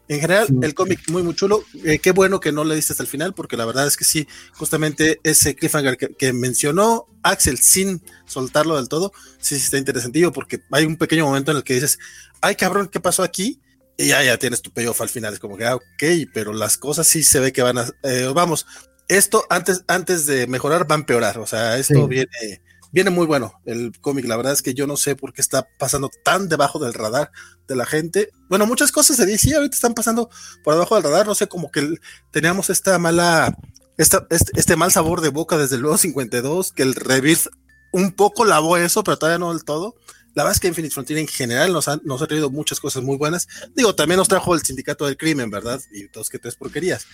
En 0.08 0.20
general, 0.20 0.48
el 0.62 0.74
cómic 0.74 1.00
muy, 1.10 1.24
muy 1.24 1.34
chulo. 1.36 1.64
Eh, 1.86 2.00
qué 2.00 2.12
bueno 2.12 2.40
que 2.40 2.52
no 2.52 2.64
le 2.64 2.76
diste 2.76 2.94
hasta 2.94 3.04
el 3.04 3.10
final, 3.10 3.34
porque 3.34 3.56
la 3.56 3.66
verdad 3.66 3.88
es 3.88 3.96
que 3.96 4.04
sí, 4.04 4.28
justamente 4.54 5.20
ese 5.24 5.56
cliffhanger 5.56 5.98
que, 5.98 6.34
mencionó 6.34 7.08
Axel 7.24 7.58
sin 7.60 8.02
soltarlo 8.26 8.76
del 8.76 8.90
todo, 8.90 9.14
sí, 9.40 9.56
sí 9.56 9.64
está 9.64 9.78
interesantillo, 9.78 10.32
porque 10.32 10.62
hay 10.72 10.86
un 10.86 10.98
pequeño 10.98 11.26
momento 11.26 11.52
en 11.52 11.58
el 11.58 11.64
que 11.64 11.76
dices, 11.76 11.98
ay 12.42 12.56
cabrón, 12.56 12.90
¿qué 12.90 13.00
pasó 13.00 13.24
aquí? 13.24 13.62
Y 13.98 14.08
ya, 14.08 14.24
ya 14.24 14.38
tienes 14.38 14.62
tu 14.62 14.72
payoff 14.72 15.02
al 15.02 15.10
final. 15.10 15.34
Es 15.34 15.40
como 15.40 15.58
que, 15.58 15.66
ah, 15.66 15.76
ok, 15.76 16.30
pero 16.34 16.54
las 16.54 16.78
cosas 16.78 17.08
sí 17.08 17.24
se 17.24 17.40
ve 17.40 17.54
que 17.54 17.62
van 17.62 17.78
a. 17.78 17.88
Eh, 18.04 18.32
vamos, 18.34 18.66
esto 19.08 19.46
antes, 19.50 19.84
antes 19.88 20.26
de 20.26 20.48
mejorar 20.48 20.90
va 20.90 20.96
a 20.96 21.00
empeorar. 21.00 21.38
O 21.38 21.46
sea, 21.46 21.78
esto 21.78 22.08
viene 22.08 22.62
viene 22.92 23.10
muy 23.10 23.26
bueno 23.26 23.54
el 23.66 23.92
cómic. 24.02 24.26
La 24.26 24.38
verdad 24.38 24.54
es 24.54 24.62
que 24.62 24.74
yo 24.74 24.88
no 24.88 24.98
sé 24.98 25.16
por 25.16 25.34
qué 25.34 25.42
está 25.42 25.68
pasando 25.80 26.10
tan 26.24 26.50
debajo 26.50 26.80
del 26.80 26.94
radar 26.94 27.32
de 27.68 27.76
la 27.76 27.86
gente. 27.86 28.30
Bueno, 28.50 28.66
muchas 28.66 28.92
cosas 28.92 29.18
se 29.18 29.26
dicen, 29.26 29.56
ahorita 29.56 29.76
están 29.76 29.94
pasando 29.94 30.30
por 30.64 30.74
debajo 30.74 30.96
del 30.96 31.04
radar. 31.06 31.26
No 31.26 31.36
sé, 31.36 31.48
como 31.48 31.72
que 31.72 31.96
teníamos 32.32 32.70
esta 32.70 32.98
mala, 33.00 33.58
esta, 33.98 34.28
este, 34.30 34.52
este, 34.56 34.76
mal 34.76 34.92
sabor 34.92 35.22
de 35.22 35.30
boca 35.30 35.58
desde 35.58 35.76
el 35.76 35.82
nuevo 35.82 35.98
52, 35.98 36.72
que 36.72 36.84
el 36.84 36.96
Rebirth 36.96 37.48
un 37.94 38.12
poco 38.12 38.46
lavó 38.46 38.78
eso, 38.78 39.04
pero 39.04 39.18
todavía 39.18 39.40
no 39.40 39.54
del 39.54 39.64
todo. 39.64 39.96
La 40.34 40.44
verdad 40.44 40.54
es 40.54 40.60
que 40.60 40.68
Infinite 40.68 40.94
Frontier 40.94 41.20
en 41.20 41.28
general 41.28 41.74
nos 41.74 41.88
ha, 41.88 42.00
nos 42.04 42.22
ha 42.22 42.28
traído 42.28 42.50
muchas 42.50 42.80
cosas 42.80 43.04
muy 43.04 43.18
buenas. 43.18 43.48
Digo, 43.76 43.94
también 43.96 44.18
nos 44.18 44.28
trajo 44.28 44.56
el 44.56 44.62
sindicato 44.62 45.06
del 45.06 45.18
crimen, 45.18 45.50
¿verdad? 45.50 45.82
Y 45.92 46.08
dos 46.08 46.30
que 46.30 46.40
tres 46.40 46.56
porquerías. 46.56 47.06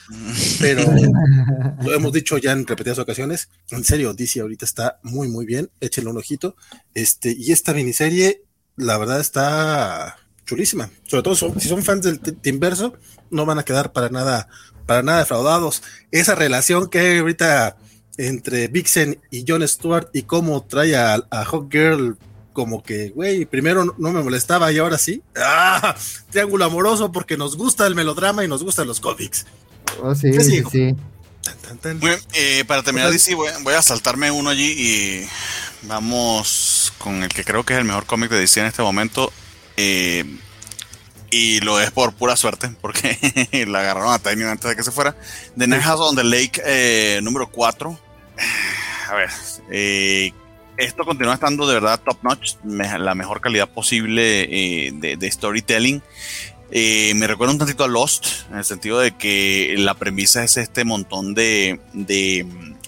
Pero 0.60 0.84
lo 1.82 1.94
hemos 1.94 2.14
dicho 2.14 2.38
ya 2.38 2.52
en 2.52 2.68
repetidas 2.68 3.00
ocasiones. 3.00 3.50
En 3.72 3.84
serio, 3.84 4.14
DC 4.14 4.40
ahorita 4.42 4.66
está 4.66 5.00
muy, 5.04 5.28
muy 5.28 5.46
bien. 5.46 5.72
Échenle 5.80 6.12
un 6.12 6.18
ojito. 6.18 6.56
Este, 6.94 7.36
y 7.38 7.52
esta 7.52 7.74
miniserie, 7.74 8.44
la 8.76 8.98
verdad, 8.98 9.20
está 9.20 10.18
chulísima. 10.46 10.92
Sobre 11.06 11.24
todo 11.24 11.36
si 11.36 11.68
son 11.68 11.84
fans 11.84 12.04
del 12.04 12.20
Timverso, 12.20 12.94
no 13.32 13.46
van 13.46 13.60
a 13.60 13.64
quedar 13.64 13.92
para 13.94 14.10
nada, 14.10 14.48
para 14.86 15.02
nada 15.02 15.20
defraudados. 15.20 15.82
Esa 16.12 16.36
relación 16.36 16.90
que 16.90 17.00
hay 17.00 17.18
ahorita 17.18 17.78
entre 18.18 18.68
Vixen 18.68 19.20
y 19.30 19.44
Jon 19.48 19.68
Stewart 19.68 20.10
y 20.14 20.24
cómo 20.24 20.66
trae 20.66 20.96
a, 20.96 21.16
a 21.30 21.44
Hawk 21.44 21.72
Girl 21.72 22.18
como 22.58 22.82
que, 22.82 23.10
güey, 23.10 23.46
primero 23.46 23.86
no 24.00 24.12
me 24.12 24.24
molestaba 24.24 24.72
y 24.72 24.80
ahora 24.80 24.98
sí. 24.98 25.22
¡Ah! 25.36 25.96
Triángulo 26.32 26.66
amoroso 26.66 27.12
porque 27.12 27.38
nos 27.38 27.56
gusta 27.56 27.86
el 27.86 27.94
melodrama 27.94 28.44
y 28.44 28.48
nos 28.48 28.64
gustan 28.64 28.88
los 28.88 29.00
cómics. 29.00 29.46
Oh, 30.02 30.16
sí, 30.16 30.34
sí, 30.42 30.64
sí. 30.72 30.96
Eh, 32.34 32.64
para 32.66 32.82
terminar, 32.82 33.12
DC, 33.12 33.36
voy, 33.36 33.52
voy, 33.62 33.76
a 33.76 33.84
saltarme 33.84 34.32
uno 34.32 34.50
allí 34.50 34.72
y 34.76 35.28
vamos 35.84 36.92
con 36.98 37.22
el 37.22 37.30
que 37.30 37.44
creo 37.44 37.64
que 37.64 37.74
es 37.74 37.80
el 37.80 37.86
mejor 37.86 38.08
cómic 38.08 38.32
de 38.32 38.40
DC 38.40 38.60
en 38.60 38.66
este 38.66 38.82
momento. 38.82 39.32
Eh, 39.78 40.26
y 41.30 41.60
lo 41.60 41.80
es 41.80 41.92
por 41.92 42.14
pura 42.14 42.36
suerte, 42.36 42.72
porque 42.82 43.20
la 43.68 43.82
agarraron 43.82 44.12
a 44.12 44.18
Tiny 44.18 44.46
antes 44.46 44.68
de 44.68 44.76
que 44.76 44.82
se 44.82 44.92
fuera. 44.92 45.16
The 45.56 45.68
Night 45.68 45.84
House 45.84 46.02
on 46.02 46.16
the 46.16 46.24
Lake 46.24 46.60
eh, 46.66 47.20
número 47.22 47.52
4. 47.52 48.00
A 49.10 49.14
ver, 49.14 49.30
eh, 49.70 50.34
esto 50.78 51.06
continúa 51.06 51.34
estando 51.34 51.68
de 51.68 51.74
verdad 51.74 52.00
top 52.04 52.18
notch, 52.24 52.56
la 52.64 53.16
mejor 53.16 53.42
calidad 53.42 53.68
posible 53.68 54.44
eh, 54.88 54.92
de, 54.94 55.32
storytelling. 55.32 56.02
Eh, 56.70 57.14
me 57.16 57.28
recuerda 57.28 57.54
un 57.54 57.60
tantito 57.60 57.84
a 57.84 57.88
Lost, 57.88 58.28
en 58.52 58.58
el 58.58 58.64
sentido 58.64 59.00
de 59.00 59.12
que 59.12 59.76
la 59.78 59.96
premisa 59.96 60.44
es 60.44 60.58
este 60.58 60.86
montón 60.86 61.34
de, 61.34 61.80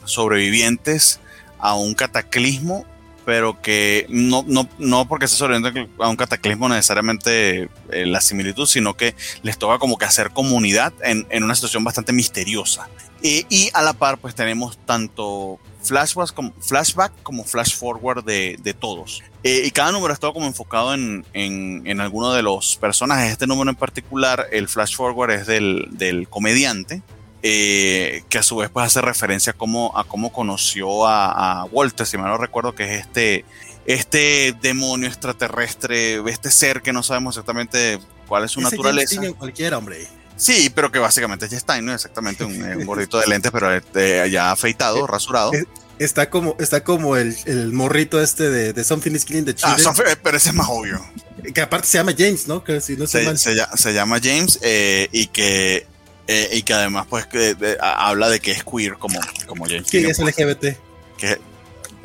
sobrevivientes 0.06 1.20
a 1.60 1.76
un 1.76 1.94
cataclismo, 1.94 2.86
pero 3.30 3.62
que 3.62 4.08
no, 4.10 4.44
no, 4.48 4.68
no 4.80 5.08
porque 5.08 5.28
se 5.28 5.36
sobreviviente 5.36 5.88
a 6.00 6.10
un 6.10 6.16
cataclismo 6.16 6.68
necesariamente 6.68 7.70
eh, 7.92 8.08
la 8.08 8.22
similitud, 8.22 8.66
sino 8.66 8.96
que 8.96 9.14
les 9.44 9.60
toca 9.60 9.78
como 9.78 10.00
que 10.00 10.06
hacer 10.06 10.32
comunidad 10.32 10.94
en, 11.04 11.28
en 11.30 11.44
una 11.44 11.54
situación 11.54 11.84
bastante 11.84 12.12
misteriosa. 12.12 12.90
y 13.22 13.70
a 13.76 13.84
la 13.84 13.94
par, 13.94 14.18
pues 14.18 14.34
tenemos 14.34 14.80
tanto 14.84 15.60
flashbacks 15.84 16.32
como, 16.32 16.54
flashback 16.60 17.12
como 17.22 17.44
flash 17.44 17.76
forward 17.76 18.24
de, 18.24 18.58
de 18.64 18.74
todos. 18.74 19.22
Eh, 19.44 19.62
y 19.64 19.70
cada 19.70 19.92
número 19.92 20.12
está 20.12 20.32
como 20.34 20.48
enfocado 20.48 20.96
en, 20.96 21.24
en, 21.34 21.84
en, 21.86 22.02
alguno 22.02 22.34
de 22.34 22.42
los 22.42 22.78
personajes. 22.78 23.32
Este 23.32 23.46
número 23.46 23.70
en 23.70 23.76
particular, 23.76 24.48
el 24.52 24.68
flash 24.68 24.96
forward 24.96 25.30
es 25.30 25.46
del, 25.46 25.88
del 25.92 26.28
comediante, 26.28 27.04
eh, 27.42 28.24
que 28.30 28.38
a 28.38 28.44
su 28.44 28.58
vez 28.58 28.70
pues 28.70 28.86
hace 28.86 29.02
referencia 29.02 29.52
a 29.52 29.54
cómo, 29.54 29.98
a 29.98 30.04
cómo 30.04 30.32
conoció 30.32 31.08
a, 31.08 31.62
a, 31.62 31.66
Walter, 31.66 32.06
si 32.06 32.18
mal 32.18 32.28
no 32.28 32.38
recuerdo, 32.38 32.76
que 32.76 32.96
es 32.96 33.02
este, 33.02 33.46
este 33.86 34.56
demonio 34.62 35.08
extraterrestre, 35.08 36.22
este 36.30 36.52
ser 36.52 36.82
que 36.82 36.94
no 36.94 37.04
sabemos 37.04 37.36
exactamente 37.36 38.00
cuál 38.28 38.44
es 38.44 38.52
su 38.52 38.60
Ese 38.60 38.72
naturaleza. 38.72 39.22
cualquiera, 39.38 39.78
hombre. 39.78 40.08
Sí, 40.36 40.72
pero 40.74 40.92
que 40.92 41.00
básicamente 41.00 41.46
es 41.46 41.52
Stein, 41.52 41.86
¿no? 41.86 41.94
Exactamente 41.94 42.44
un, 42.46 42.62
un 42.62 42.86
gordito 42.86 43.20
de 43.20 43.28
lentes, 43.28 43.52
pero 43.52 43.74
este, 43.74 44.30
ya 44.32 44.52
afeitado, 44.52 45.04
eh, 45.04 45.08
rasurado. 45.08 45.54
Eh, 45.54 45.66
está 46.00 46.30
como, 46.30 46.56
está 46.60 46.84
como 46.84 47.18
el, 47.18 47.36
el 47.46 47.74
morrito 47.74 48.22
este 48.22 48.50
de, 48.50 48.74
de 48.74 48.84
Something 48.84 49.12
is 49.12 49.26
Clean 49.26 49.46
de 49.46 49.54
Chile. 49.54 49.74
Ah, 49.86 49.94
pero 50.24 50.38
ese 50.38 50.50
es 50.50 50.56
más 50.56 50.68
obvio. 50.70 51.06
Que 51.54 51.62
aparte 51.62 51.88
se 51.88 51.98
llama 51.98 52.14
James, 52.18 52.48
¿no? 52.48 52.64
Que 52.64 52.82
si 52.82 52.96
no 52.96 53.06
se, 53.06 53.38
se, 53.38 53.56
se, 53.76 53.94
llama 53.94 54.20
James 54.22 54.60
eh, 54.62 55.10
y 55.12 55.28
que 55.28 55.86
eh, 56.32 56.48
y 56.52 56.62
que 56.62 56.76
además 56.76 57.08
pues 57.10 57.26
que, 57.26 57.56
de, 57.56 57.76
habla 57.82 58.30
de 58.30 58.40
que 58.40 58.52
es 58.52 58.64
queer 58.64 59.00
como, 59.00 59.20
como 59.48 59.66
James. 59.66 59.88
Sí, 59.88 59.98
es 59.98 60.20
LGBT. 60.20 60.78
Que, 61.18 61.42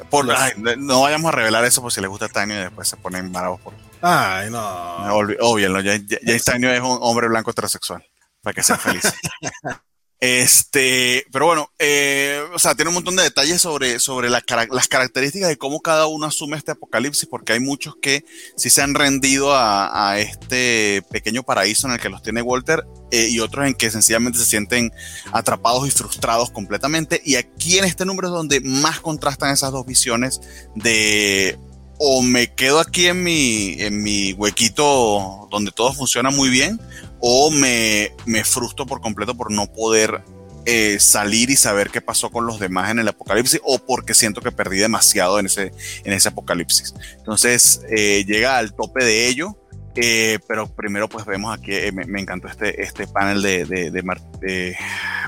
por, 0.09 0.31
ay, 0.33 0.53
no 0.79 1.03
vayamos 1.03 1.29
a 1.29 1.37
revelar 1.37 1.63
eso 1.67 1.83
por 1.83 1.93
si 1.93 2.01
les 2.01 2.09
gusta 2.09 2.31
Tiny 2.31 2.55
y 2.55 2.57
después 2.57 2.89
se 2.89 2.97
ponen 2.97 3.31
bravos 3.31 3.61
por... 3.61 3.75
Ay, 4.01 4.51
no. 4.51 5.15
Obvio, 5.41 5.69
¿no? 5.69 5.83
James 5.83 6.45
Tiny 6.45 6.69
es 6.69 6.81
un 6.81 6.99
hombre 7.03 7.29
blanco 7.29 7.51
heterosexual 7.51 8.03
para 8.41 8.55
que 8.55 8.63
sean 8.63 8.79
felices. 8.79 9.13
Este, 10.27 11.27
pero 11.33 11.45
bueno, 11.45 11.71
eh, 11.79 12.41
o 12.55 12.59
sea, 12.59 12.75
tiene 12.75 12.89
un 12.89 12.95
montón 12.95 13.15
de 13.15 13.25
detalles 13.25 13.61
sobre, 13.61 13.99
sobre 13.99 14.31
la, 14.31 14.43
las 14.71 14.89
características 14.89 15.51
de 15.51 15.59
cómo 15.59 15.83
cada 15.83 16.07
uno 16.07 16.25
asume 16.25 16.57
este 16.57 16.71
apocalipsis, 16.71 17.29
porque 17.29 17.53
hay 17.53 17.61
muchos 17.61 17.97
que 18.01 18.25
sí 18.57 18.71
se 18.71 18.81
han 18.81 18.95
rendido 18.95 19.55
a, 19.55 20.19
este 20.19 21.03
pequeño 21.11 21.43
paraíso 21.43 21.89
en 21.89 21.93
el 21.93 22.01
que 22.01 22.09
los 22.09 22.23
tiene 22.23 22.41
Walter 22.41 22.87
eh, 23.11 23.29
y 23.29 23.41
otros 23.41 23.67
en 23.67 23.75
que 23.75 23.91
sencillamente 23.91 24.39
se 24.39 24.47
sienten 24.47 24.93
atrapados 25.31 25.87
y 25.87 25.91
frustrados 25.91 26.51
completamente. 26.51 27.21
Y 27.23 27.35
aquí 27.35 27.77
en 27.77 27.85
este 27.85 28.07
número 28.07 28.29
es 28.29 28.33
donde 28.33 28.63
más 28.63 29.01
contrastan 29.01 29.51
esas 29.51 29.73
dos 29.73 29.85
visiones 29.85 30.41
de 30.75 31.59
o 31.99 32.23
me 32.23 32.53
quedo 32.53 32.81
aquí 32.81 33.07
en 33.07 33.23
mi, 33.23 33.77
en 33.79 34.03
mi 34.03 34.33
huequito 34.33 35.49
donde 35.51 35.71
todo 35.71 35.93
funciona 35.93 36.31
muy 36.31 36.49
bien, 36.49 36.81
o 37.27 37.51
me, 37.51 38.13
me 38.27 38.45
frustro 38.45 38.85
por 38.85 39.01
completo 39.01 39.35
por 39.35 39.51
no 39.51 39.67
poder 39.73 40.23
eh, 40.67 40.99
salir 41.01 41.49
y 41.49 41.57
saber 41.57 41.89
qué 41.89 42.03
pasó 42.03 42.31
con 42.31 42.45
los 42.45 42.61
demás 42.61 42.91
en 42.91 42.99
el 42.99 43.09
apocalipsis 43.09 43.63
o 43.65 43.79
porque 43.79 44.13
siento 44.13 44.43
que 44.43 44.53
perdí 44.53 44.77
demasiado 44.77 45.39
en 45.39 45.47
ese, 45.47 45.73
en 46.05 46.13
ese 46.13 46.29
apocalipsis. 46.29 46.93
Entonces 47.17 47.81
eh, 47.89 48.27
llega 48.27 48.59
al 48.59 48.75
tope 48.75 49.03
de 49.03 49.27
ello, 49.27 49.57
eh, 49.95 50.39
pero 50.47 50.67
primero 50.67 51.09
pues 51.09 51.25
vemos 51.25 51.57
aquí, 51.57 51.73
eh, 51.73 51.93
me, 51.93 52.05
me, 52.05 52.21
encantó 52.21 52.49
este, 52.49 52.83
este 52.83 53.07
panel 53.07 53.41
de, 53.41 53.65
de, 53.65 53.91
de, 53.91 54.03
Mar, 54.03 54.21
de, 54.41 54.77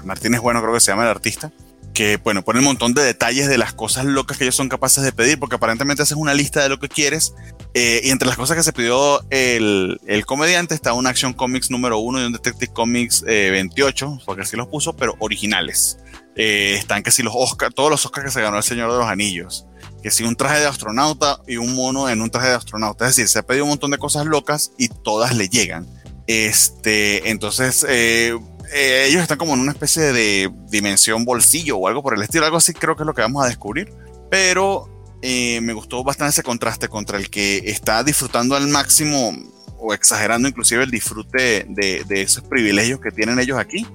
Martínez 0.05 0.43
Bueno, 0.43 0.60
creo 0.60 0.74
que 0.74 0.81
se 0.81 0.93
llama 0.93 1.05
el 1.05 1.09
artista, 1.09 1.51
que 1.97 2.18
bueno, 2.18 2.44
pone 2.44 2.59
un 2.59 2.66
montón 2.66 2.93
de 2.93 3.02
detalles 3.02 3.48
de 3.48 3.56
las 3.56 3.73
cosas 3.73 4.05
locas 4.05 4.36
que 4.36 4.44
ellos 4.44 4.55
son 4.55 4.68
capaces 4.68 5.02
de 5.02 5.12
pedir, 5.12 5.39
porque 5.39 5.56
aparentemente 5.56 6.02
haces 6.02 6.18
una 6.18 6.35
lista 6.35 6.62
de 6.62 6.68
lo 6.68 6.78
que 6.78 6.90
quieres, 6.90 7.35
eh, 7.73 8.02
y 8.05 8.10
entre 8.10 8.28
las 8.28 8.36
cosas 8.36 8.55
que 8.55 8.62
se 8.62 8.74
pidió 8.74 9.24
el, 9.31 9.98
el 10.06 10.27
comediante 10.27 10.74
está 10.74 10.93
un 10.93 11.06
Action 11.06 11.32
Comics 11.32 11.70
número 11.70 11.97
uno 11.97 12.20
y 12.20 12.27
un 12.27 12.35
Detective 12.35 12.70
Comics 12.70 13.24
eh, 13.27 13.48
28, 13.51 14.18
porque 14.27 14.43
así 14.43 14.59
los 14.59 14.68
puso, 14.68 14.94
pero 14.94 15.14
originales. 15.20 15.97
Eh, 16.36 16.74
están 16.78 17.02
que 17.02 17.10
si 17.10 17.23
los 17.23 17.32
Oscar, 17.35 17.73
todos 17.73 17.90
los 17.90 18.05
Oscars 18.05 18.27
que 18.27 18.31
se 18.31 18.43
ganó 18.43 18.59
el 18.59 18.62
Señor 18.62 18.93
de 18.93 18.98
los 18.98 19.06
Anillos, 19.06 19.64
que 20.02 20.10
si 20.10 20.23
un 20.23 20.36
traje 20.36 20.60
de 20.60 20.66
astronauta 20.66 21.40
y 21.48 21.56
un 21.56 21.74
mono 21.74 22.10
en 22.10 22.20
un 22.20 22.28
traje 22.28 22.48
de 22.48 22.56
astronauta, 22.56 23.06
es 23.06 23.16
decir, 23.16 23.27
se 23.27 23.39
ha 23.39 23.43
pedido 23.43 23.64
un 23.64 23.70
montón 23.70 23.90
de 23.90 23.97
cosas 23.97 24.27
locas 24.27 24.73
y 24.77 24.89
todas 24.89 25.35
le 25.35 25.48
llegan. 25.48 25.86
Este, 26.27 27.31
entonces, 27.31 27.86
eh, 27.89 28.39
eh, 28.72 29.06
ellos 29.09 29.22
están 29.22 29.38
como 29.38 29.55
en 29.55 29.60
una 29.60 29.72
especie 29.72 30.12
de 30.12 30.52
dimensión 30.68 31.24
bolsillo 31.24 31.76
o 31.78 31.88
algo 31.88 32.02
por 32.02 32.14
el 32.14 32.22
estilo, 32.22 32.44
algo 32.44 32.56
así 32.59 32.72
creo 32.72 32.97
que 32.97 33.02
es 33.02 33.06
lo 33.06 33.14
que 33.14 33.22
vamos 33.22 33.44
a 33.44 33.48
descubrir. 33.48 33.93
Pero 34.30 34.88
eh, 35.22 35.60
me 35.60 35.72
gustó 35.72 36.05
bastante 36.05 36.30
ese 36.30 36.43
contraste 36.43 36.88
contra 36.88 37.18
el 37.18 37.30
que 37.30 37.59
está 37.66 38.02
disfrutando 38.05 38.56
al 38.56 38.68
máximo 38.68 39.32
o 39.86 39.94
exagerando 39.94 40.48
inclusive 40.48 40.82
el 40.82 40.90
disfrute 40.90 41.64
de, 41.68 42.04
esos 42.08 42.42
privilegios 42.42 43.00
que 43.00 43.12
tienen 43.12 43.38
ellos 43.38 43.56
aquí 43.56 43.86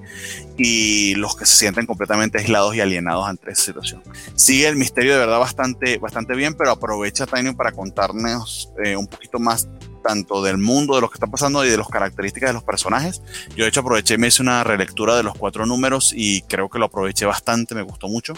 y 0.56 1.14
los 1.16 1.36
que 1.36 1.44
se 1.44 1.56
sienten 1.56 1.84
completamente 1.84 2.38
aislados 2.38 2.74
y 2.74 2.80
alienados 2.80 3.28
ante 3.28 3.50
esa 3.50 3.64
situación. 3.64 4.02
Sigue 4.34 4.68
el 4.68 4.76
misterio 4.76 5.12
de 5.12 5.18
verdad 5.18 5.38
bastante, 5.38 5.98
bastante 5.98 6.34
bien, 6.34 6.54
pero 6.54 6.70
aprovecha 6.70 7.26
Tiny 7.26 7.52
para 7.52 7.72
contarnos 7.72 8.70
eh, 8.82 8.96
un 8.96 9.06
poquito 9.06 9.38
más 9.38 9.68
tanto 10.02 10.42
del 10.42 10.56
mundo, 10.56 10.94
de 10.94 11.02
lo 11.02 11.10
que 11.10 11.16
está 11.16 11.26
pasando 11.26 11.64
y 11.64 11.68
de 11.68 11.76
las 11.76 11.88
características 11.88 12.50
de 12.50 12.54
los 12.54 12.64
personajes. 12.64 13.22
Yo 13.54 13.64
de 13.64 13.68
hecho 13.68 13.80
aproveché 13.80 14.14
y 14.14 14.18
me 14.18 14.28
hice 14.28 14.40
una 14.40 14.64
relectura 14.64 15.14
de 15.14 15.22
los 15.22 15.34
cuatro 15.36 15.66
números 15.66 16.12
y 16.16 16.40
creo 16.42 16.70
que 16.70 16.78
lo 16.78 16.86
aproveché 16.86 17.26
bastante, 17.26 17.74
me 17.74 17.82
gustó 17.82 18.08
mucho. 18.08 18.32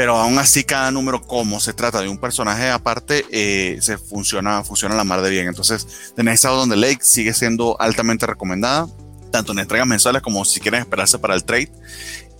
Pero 0.00 0.16
aún 0.16 0.38
así 0.38 0.64
cada 0.64 0.90
número, 0.90 1.20
como 1.20 1.60
se 1.60 1.74
trata 1.74 2.00
de 2.00 2.08
un 2.08 2.16
personaje 2.16 2.70
aparte, 2.70 3.26
eh, 3.30 3.76
se 3.82 3.98
funciona, 3.98 4.64
funciona 4.64 4.94
la 4.94 5.04
mar 5.04 5.20
de 5.20 5.28
bien. 5.28 5.46
Entonces, 5.46 6.14
The 6.16 6.22
Next 6.22 6.46
Out 6.46 6.62
on 6.62 6.70
the 6.70 6.76
Lake 6.76 7.00
sigue 7.02 7.34
siendo 7.34 7.78
altamente 7.78 8.24
recomendada. 8.24 8.88
tanto 9.30 9.52
en 9.52 9.58
entregas 9.58 9.86
mensuales 9.86 10.22
como 10.22 10.46
si 10.46 10.58
quieren 10.58 10.80
esperarse 10.80 11.18
para 11.18 11.34
el 11.34 11.44
trade. 11.44 11.70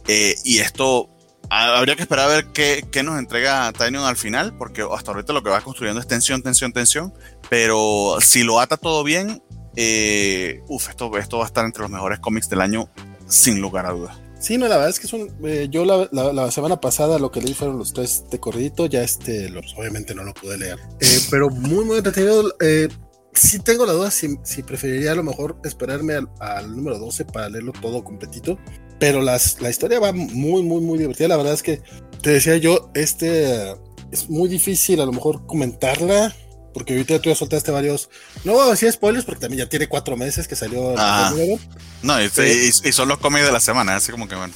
Eh, 0.08 0.36
y 0.42 0.60
esto 0.60 1.10
habría 1.50 1.96
que 1.96 2.02
esperar 2.02 2.30
a 2.30 2.32
ver 2.32 2.46
qué, 2.46 2.82
qué 2.90 3.02
nos 3.02 3.18
entrega 3.18 3.70
Tinyon 3.74 4.04
al 4.04 4.16
final, 4.16 4.56
porque 4.56 4.82
hasta 4.90 5.10
ahorita 5.10 5.34
lo 5.34 5.42
que 5.42 5.50
va 5.50 5.60
construyendo 5.60 6.00
es 6.00 6.06
tensión, 6.06 6.42
tensión, 6.42 6.72
tensión. 6.72 7.12
Pero 7.50 8.16
si 8.22 8.42
lo 8.42 8.58
ata 8.58 8.78
todo 8.78 9.04
bien, 9.04 9.42
eh, 9.76 10.62
uf, 10.66 10.88
esto, 10.88 11.14
esto 11.18 11.36
va 11.36 11.44
a 11.44 11.48
estar 11.48 11.66
entre 11.66 11.82
los 11.82 11.90
mejores 11.90 12.20
cómics 12.20 12.48
del 12.48 12.62
año, 12.62 12.88
sin 13.28 13.60
lugar 13.60 13.84
a 13.84 13.90
dudas. 13.90 14.19
Sí, 14.40 14.56
no, 14.56 14.68
la 14.68 14.76
verdad 14.76 14.88
es 14.88 14.98
que 14.98 15.06
es 15.06 15.12
un. 15.12 15.30
Eh, 15.44 15.68
yo 15.70 15.84
la, 15.84 16.08
la, 16.32 16.50
semana 16.50 16.80
pasada 16.80 17.18
lo 17.18 17.30
que 17.30 17.42
leí 17.42 17.52
fueron 17.52 17.76
los 17.76 17.92
tres 17.92 18.24
de 18.30 18.40
corridito, 18.40 18.86
ya 18.86 19.02
este, 19.02 19.50
los, 19.50 19.74
obviamente 19.76 20.14
no 20.14 20.24
lo 20.24 20.32
pude 20.32 20.56
leer. 20.56 20.78
Eh, 20.98 21.20
pero 21.30 21.50
muy, 21.50 21.84
muy 21.84 21.98
entretenido. 21.98 22.50
Eh, 22.58 22.88
sí 23.34 23.58
tengo 23.58 23.84
la 23.84 23.92
duda 23.92 24.10
si, 24.10 24.38
si 24.42 24.62
preferiría 24.62 25.12
a 25.12 25.14
lo 25.14 25.22
mejor 25.22 25.58
esperarme 25.62 26.14
al, 26.14 26.30
al, 26.40 26.74
número 26.74 26.98
12 26.98 27.26
para 27.26 27.50
leerlo 27.50 27.72
todo 27.82 28.02
completito. 28.02 28.58
Pero 28.98 29.20
las, 29.20 29.60
la 29.60 29.68
historia 29.68 30.00
va 30.00 30.12
muy, 30.12 30.62
muy, 30.62 30.80
muy 30.80 30.98
divertida. 30.98 31.28
La 31.28 31.36
verdad 31.36 31.52
es 31.52 31.62
que 31.62 31.82
te 32.22 32.30
decía 32.30 32.56
yo, 32.56 32.90
este 32.94 33.74
es 34.10 34.30
muy 34.30 34.48
difícil 34.48 35.02
a 35.02 35.06
lo 35.06 35.12
mejor 35.12 35.44
comentarla 35.46 36.34
porque 36.72 36.94
ahorita 36.94 37.20
tú 37.20 37.28
ya 37.28 37.34
soltaste 37.34 37.70
varios. 37.70 38.08
No 38.44 38.52
voy 38.52 38.66
a 38.66 38.70
decir 38.70 38.90
spoilers 38.92 39.24
porque 39.24 39.40
también 39.40 39.64
ya 39.64 39.68
tiene 39.68 39.88
cuatro 39.88 40.16
meses 40.16 40.48
que 40.48 40.56
salió 40.56 40.94
ah, 40.96 41.32
el 41.36 41.58
No, 42.02 42.20
y, 42.22 42.26
y, 42.26 42.88
y, 42.88 42.92
son 42.92 43.08
los 43.08 43.18
cómics 43.18 43.46
de 43.46 43.52
la 43.52 43.60
semana, 43.60 43.96
así 43.96 44.10
como 44.12 44.28
que 44.28 44.34
bueno. 44.34 44.54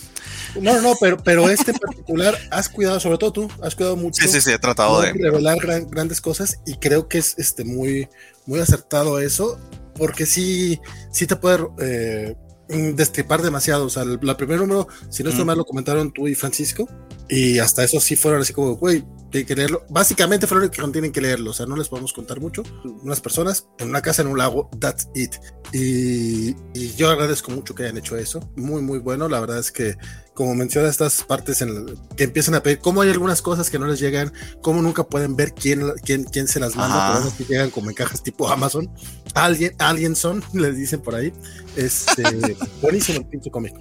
No, 0.60 0.80
no, 0.80 0.94
pero, 1.00 1.16
pero 1.18 1.50
este 1.50 1.72
en 1.72 1.78
particular 1.78 2.38
has 2.50 2.68
cuidado, 2.68 3.00
sobre 3.00 3.18
todo 3.18 3.32
tú, 3.32 3.50
has 3.62 3.74
cuidado 3.74 3.96
mucho. 3.96 4.22
Sí, 4.22 4.28
sí, 4.28 4.40
sí, 4.40 4.50
he 4.52 4.58
tratado 4.58 5.00
de 5.00 5.12
revelar 5.12 5.58
gran, 5.58 5.88
grandes 5.90 6.20
cosas 6.20 6.60
y 6.64 6.76
creo 6.76 7.08
que 7.08 7.18
es 7.18 7.34
este 7.38 7.64
muy, 7.64 8.08
muy 8.46 8.60
acertado 8.60 9.18
eso, 9.20 9.58
porque 9.96 10.26
sí, 10.26 10.80
sí 11.12 11.26
te 11.26 11.36
puede 11.36 11.66
eh, 11.80 12.36
destripar 12.68 13.42
demasiado. 13.42 13.86
O 13.86 13.90
sea, 13.90 14.04
el, 14.04 14.18
la 14.22 14.36
primer 14.36 14.60
número, 14.60 14.88
si 15.10 15.22
no 15.22 15.30
estoy 15.30 15.44
mm. 15.44 15.46
mal, 15.48 15.58
lo 15.58 15.64
comentaron 15.64 16.12
tú 16.12 16.28
y 16.28 16.34
Francisco, 16.34 16.88
y 17.28 17.58
hasta 17.58 17.84
eso 17.84 18.00
sí 18.00 18.16
fueron 18.16 18.42
así 18.42 18.52
como, 18.52 18.76
güey, 18.76 19.04
tienen 19.34 19.48
que 19.48 19.56
leerlo. 19.56 19.84
Básicamente 19.88 20.46
fueron 20.46 20.70
que 20.70 20.80
tienen 20.92 21.10
que 21.10 21.20
leerlo, 21.20 21.50
o 21.50 21.52
sea, 21.52 21.66
no 21.66 21.74
les 21.74 21.88
podemos 21.88 22.12
contar 22.12 22.40
mucho. 22.40 22.62
Unas 23.02 23.20
personas 23.20 23.66
en 23.78 23.88
una 23.88 24.00
casa 24.00 24.22
en 24.22 24.28
un 24.28 24.38
lago, 24.38 24.70
that's 24.78 25.08
it. 25.16 25.34
Y, 25.72 26.50
y, 26.72 26.94
yo 26.96 27.10
agradezco 27.10 27.50
mucho 27.50 27.74
que 27.74 27.82
hayan 27.82 27.98
hecho 27.98 28.16
eso. 28.16 28.48
Muy, 28.54 28.80
muy 28.80 29.00
bueno. 29.00 29.28
La 29.28 29.40
verdad 29.40 29.58
es 29.58 29.72
que, 29.72 29.96
como 30.34 30.54
menciona 30.54 30.88
estas 30.88 31.24
partes 31.24 31.62
en 31.62 31.98
que 32.16 32.24
empiezan 32.24 32.54
a 32.54 32.62
pedir, 32.62 32.78
cómo 32.78 33.02
hay 33.02 33.10
algunas 33.10 33.42
cosas 33.42 33.70
que 33.70 33.78
no 33.80 33.88
les 33.88 33.98
llegan, 33.98 34.32
cómo 34.62 34.80
nunca 34.82 35.02
pueden 35.02 35.34
ver 35.34 35.52
quién, 35.52 35.82
quién, 36.04 36.22
quién 36.22 36.46
se 36.46 36.60
las 36.60 36.76
manda, 36.76 37.18
pero 37.18 37.36
que 37.36 37.44
llegan 37.44 37.70
como 37.70 37.90
en 37.90 37.96
cajas 37.96 38.22
tipo 38.22 38.48
Amazon. 38.48 38.88
Alguien, 39.34 39.74
alguien 39.80 40.14
son, 40.14 40.44
les 40.52 40.76
dicen 40.78 41.00
por 41.00 41.16
ahí. 41.16 41.32
Este, 41.74 42.22
buenísimo 42.80 43.18
el 43.18 43.26
pinche 43.26 43.50
cómic 43.50 43.74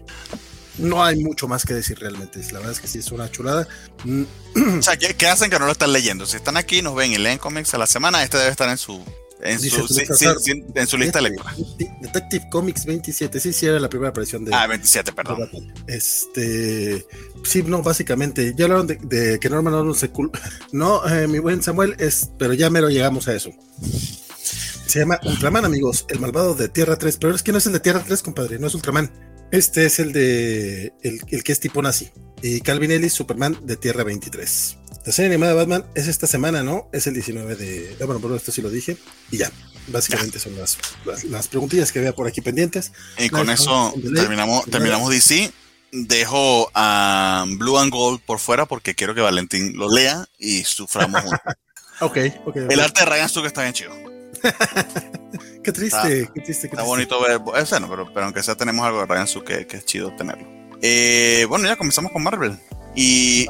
no 0.77 1.03
hay 1.03 1.17
mucho 1.17 1.47
más 1.47 1.65
que 1.65 1.73
decir 1.73 1.99
realmente. 1.99 2.39
La 2.51 2.59
verdad 2.59 2.71
es 2.71 2.79
que 2.79 2.87
sí 2.87 2.99
es 2.99 3.11
una 3.11 3.29
chulada. 3.29 3.67
o 4.77 4.81
sea, 4.81 4.97
¿qué, 4.97 5.27
hacen 5.27 5.49
que 5.49 5.59
no 5.59 5.65
lo 5.65 5.71
están 5.71 5.93
leyendo? 5.93 6.25
Si 6.25 6.37
están 6.37 6.57
aquí, 6.57 6.81
nos 6.81 6.95
ven 6.95 7.11
y 7.11 7.17
leen 7.17 7.37
cómics 7.37 7.73
a 7.73 7.77
la 7.77 7.87
semana, 7.87 8.23
este 8.23 8.37
debe 8.37 8.51
estar 8.51 8.69
en 8.69 8.77
su, 8.77 9.03
en, 9.41 9.59
su, 9.59 9.87
sí, 9.87 10.05
sí, 10.05 10.25
sí, 10.39 10.63
en 10.73 10.87
su, 10.87 10.97
lista 10.97 11.19
de 11.19 11.29
lectura. 11.29 11.53
Detective 12.01 12.47
Comics 12.49 12.85
27, 12.85 13.39
sí, 13.39 13.53
sí, 13.53 13.65
era 13.65 13.79
la 13.79 13.89
primera 13.89 14.09
aparición 14.09 14.45
de. 14.45 14.53
Ah, 14.53 14.67
27, 14.67 15.11
perdón. 15.11 15.49
Este. 15.87 17.05
Sí, 17.43 17.63
no, 17.63 17.81
básicamente. 17.83 18.53
Ya 18.55 18.65
hablaron 18.65 18.87
de, 18.87 18.95
de 18.95 19.39
que 19.39 19.49
Norman 19.49 19.73
no 19.73 19.93
se. 19.93 20.11
No, 20.71 21.07
eh, 21.07 21.27
mi 21.27 21.39
buen 21.39 21.61
Samuel, 21.61 21.95
es, 21.99 22.31
pero 22.39 22.53
ya 22.53 22.69
mero 22.69 22.89
llegamos 22.89 23.27
a 23.27 23.35
eso. 23.35 23.51
Se 24.87 24.99
llama 24.99 25.19
Ultraman, 25.23 25.65
amigos, 25.65 26.05
el 26.09 26.19
malvado 26.19 26.55
de 26.55 26.69
Tierra 26.69 26.97
3, 26.97 27.17
pero 27.17 27.35
es 27.35 27.41
que 27.41 27.51
no 27.51 27.57
es 27.57 27.65
el 27.65 27.73
de 27.73 27.79
Tierra 27.79 28.03
3, 28.05 28.21
compadre, 28.21 28.59
no 28.59 28.67
es 28.67 28.75
Ultraman. 28.75 29.32
Este 29.53 29.85
es 29.85 29.99
el 29.99 30.13
de 30.13 30.93
el, 31.03 31.21
el, 31.29 31.43
que 31.43 31.51
es 31.51 31.59
tipo 31.59 31.79
nazi. 31.83 32.09
Y 32.41 32.61
Calvin 32.61 32.89
Ellis, 32.89 33.13
Superman 33.13 33.55
de 33.61 33.77
Tierra 33.77 34.03
23. 34.03 34.77
La 35.05 35.11
serie 35.11 35.29
animada 35.29 35.51
de 35.51 35.57
Batman 35.59 35.85
es 35.93 36.07
esta 36.07 36.25
semana, 36.25 36.63
¿no? 36.63 36.89
Es 36.91 37.05
el 37.05 37.13
19 37.13 37.55
de. 37.55 37.95
Ah, 38.01 38.05
bueno, 38.05 38.19
por 38.19 38.35
esto 38.35 38.51
sí 38.51 38.63
lo 38.63 38.71
dije. 38.71 38.97
Y 39.29 39.37
ya. 39.37 39.51
Básicamente 39.89 40.39
son 40.39 40.55
las, 40.57 40.79
las, 41.05 41.23
las, 41.25 41.47
preguntillas 41.49 41.91
que 41.91 41.99
había 41.99 42.15
por 42.15 42.25
aquí 42.25 42.41
pendientes. 42.41 42.93
Y 43.19 43.29
con 43.29 43.51
eso 43.51 43.93
terminamos, 44.15 44.65
terminamos 44.65 45.11
DC. 45.11 45.51
Dejo 45.91 46.71
a 46.73 47.45
Blue 47.47 47.77
and 47.77 47.91
Gold 47.91 48.21
por 48.21 48.39
fuera 48.39 48.65
porque 48.65 48.95
quiero 48.95 49.13
que 49.13 49.21
Valentín 49.21 49.77
lo 49.77 49.93
lea 49.93 50.25
y 50.39 50.63
suframos 50.63 51.21
okay, 51.99 52.33
ok, 52.43 52.55
El 52.55 52.79
arte 52.79 53.01
de 53.01 53.05
Ryan 53.05 53.29
Stuck 53.29 53.45
está 53.45 53.61
bien 53.61 53.73
chido. 53.73 54.12
qué 55.63 55.71
triste, 55.71 56.29
qué 56.33 56.41
triste. 56.41 56.67
está 56.67 56.83
bonito 56.83 57.21
ver, 57.21 57.41
es 57.57 57.69
bueno, 57.69 57.87
pero, 57.89 58.13
pero 58.13 58.25
aunque 58.25 58.43
sea 58.43 58.55
tenemos 58.55 58.85
algo 58.85 58.99
de 58.99 59.05
Ryan 59.05 59.27
Su 59.27 59.43
que, 59.43 59.65
que 59.65 59.77
es 59.77 59.85
chido 59.85 60.13
tenerlo. 60.15 60.47
Eh, 60.81 61.45
bueno, 61.47 61.65
ya 61.65 61.75
comenzamos 61.75 62.11
con 62.11 62.23
Marvel. 62.23 62.57
Y 62.95 63.45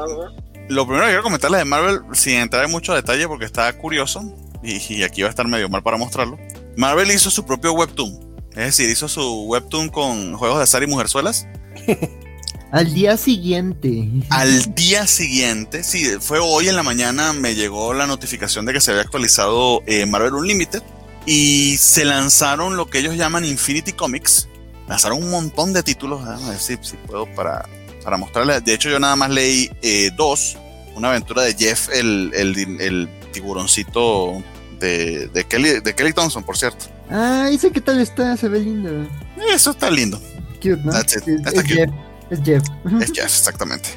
lo 0.70 0.86
primero 0.86 1.06
que 1.06 1.12
quiero 1.12 1.24
comentarles 1.24 1.60
de 1.60 1.66
Marvel, 1.66 2.02
sin 2.14 2.36
entrar 2.36 2.66
en 2.66 2.72
mucho 2.72 2.94
detalle 2.94 3.28
porque 3.28 3.46
está 3.46 3.72
curioso, 3.74 4.24
y, 4.62 4.94
y, 4.94 5.04
aquí 5.04 5.22
va 5.22 5.28
a 5.28 5.32
estar 5.32 5.48
medio 5.48 5.68
mal 5.68 5.84
para 5.84 5.98
mostrarlo. 5.98 6.38
Marvel 6.78 7.12
hizo 7.12 7.30
su 7.30 7.46
propio 7.46 7.74
webtoon. 7.74 8.34
Es 8.52 8.66
decir, 8.66 8.90
hizo 8.90 9.08
su 9.08 9.46
webtoon 9.46 9.90
con 9.90 10.36
juegos 10.36 10.58
de 10.58 10.64
azar 10.64 10.84
y 10.84 10.88
mujerzuelas. 10.88 11.48
Al 12.74 12.92
día 12.92 13.18
siguiente. 13.18 14.10
Al 14.32 14.74
día 14.74 15.06
siguiente, 15.06 15.84
sí, 15.84 16.06
fue 16.20 16.40
hoy 16.40 16.70
en 16.70 16.76
la 16.76 16.82
mañana, 16.82 17.32
me 17.32 17.54
llegó 17.54 17.94
la 17.94 18.08
notificación 18.08 18.66
de 18.66 18.74
que 18.74 18.82
se 18.82 18.90
había 18.90 19.04
actualizado 19.04 19.84
eh, 19.86 20.08
Marvel 20.08 20.34
Unlimited 20.34 20.82
y 21.28 21.78
se 21.78 22.04
lanzaron 22.04 22.76
lo 22.76 22.88
que 22.88 22.98
ellos 22.98 23.16
llaman 23.16 23.46
Infinity 23.46 23.92
Comics. 23.92 24.48
Lanzaron 24.88 25.22
un 25.22 25.30
montón 25.30 25.72
de 25.72 25.84
títulos, 25.84 26.28
déjame 26.28 26.50
ver 26.50 26.58
si, 26.58 26.76
si 26.82 26.98
puedo 27.06 27.28
para, 27.36 27.70
para 28.04 28.18
mostrarles. 28.18 28.66
De 28.66 28.74
hecho, 28.74 28.90
yo 28.90 29.00
nada 29.00 29.16
más 29.16 29.30
leí 29.30 29.70
eh, 29.84 30.10
dos. 30.18 30.58
Una 30.96 31.10
aventura 31.10 31.44
de 31.44 31.54
Jeff, 31.54 31.90
el, 31.94 32.32
el, 32.34 32.58
el 32.82 33.08
tiburoncito 33.32 34.42
de, 34.80 35.28
de, 35.28 35.44
Kelly, 35.44 35.80
de 35.80 35.94
Kelly 35.94 36.14
Thompson, 36.14 36.44
por 36.44 36.58
cierto. 36.58 36.86
Ah, 37.12 37.50
dice 37.52 37.70
qué 37.72 37.82
tal 37.82 38.02
está, 38.02 38.36
se 38.36 38.50
ve 38.50 38.62
lindo. 38.62 39.08
Eso 39.54 39.70
está 39.70 39.92
lindo. 39.92 40.20
Cute, 40.56 40.78
¿no? 40.84 40.92
That's 40.92 41.18
it. 41.18 41.24
Cute. 41.24 41.64
Jeff. 41.68 41.92
Es 42.34 42.42
Jeff. 42.44 42.64
Es 43.00 43.12
Jeff, 43.14 43.26
exactamente. 43.26 43.90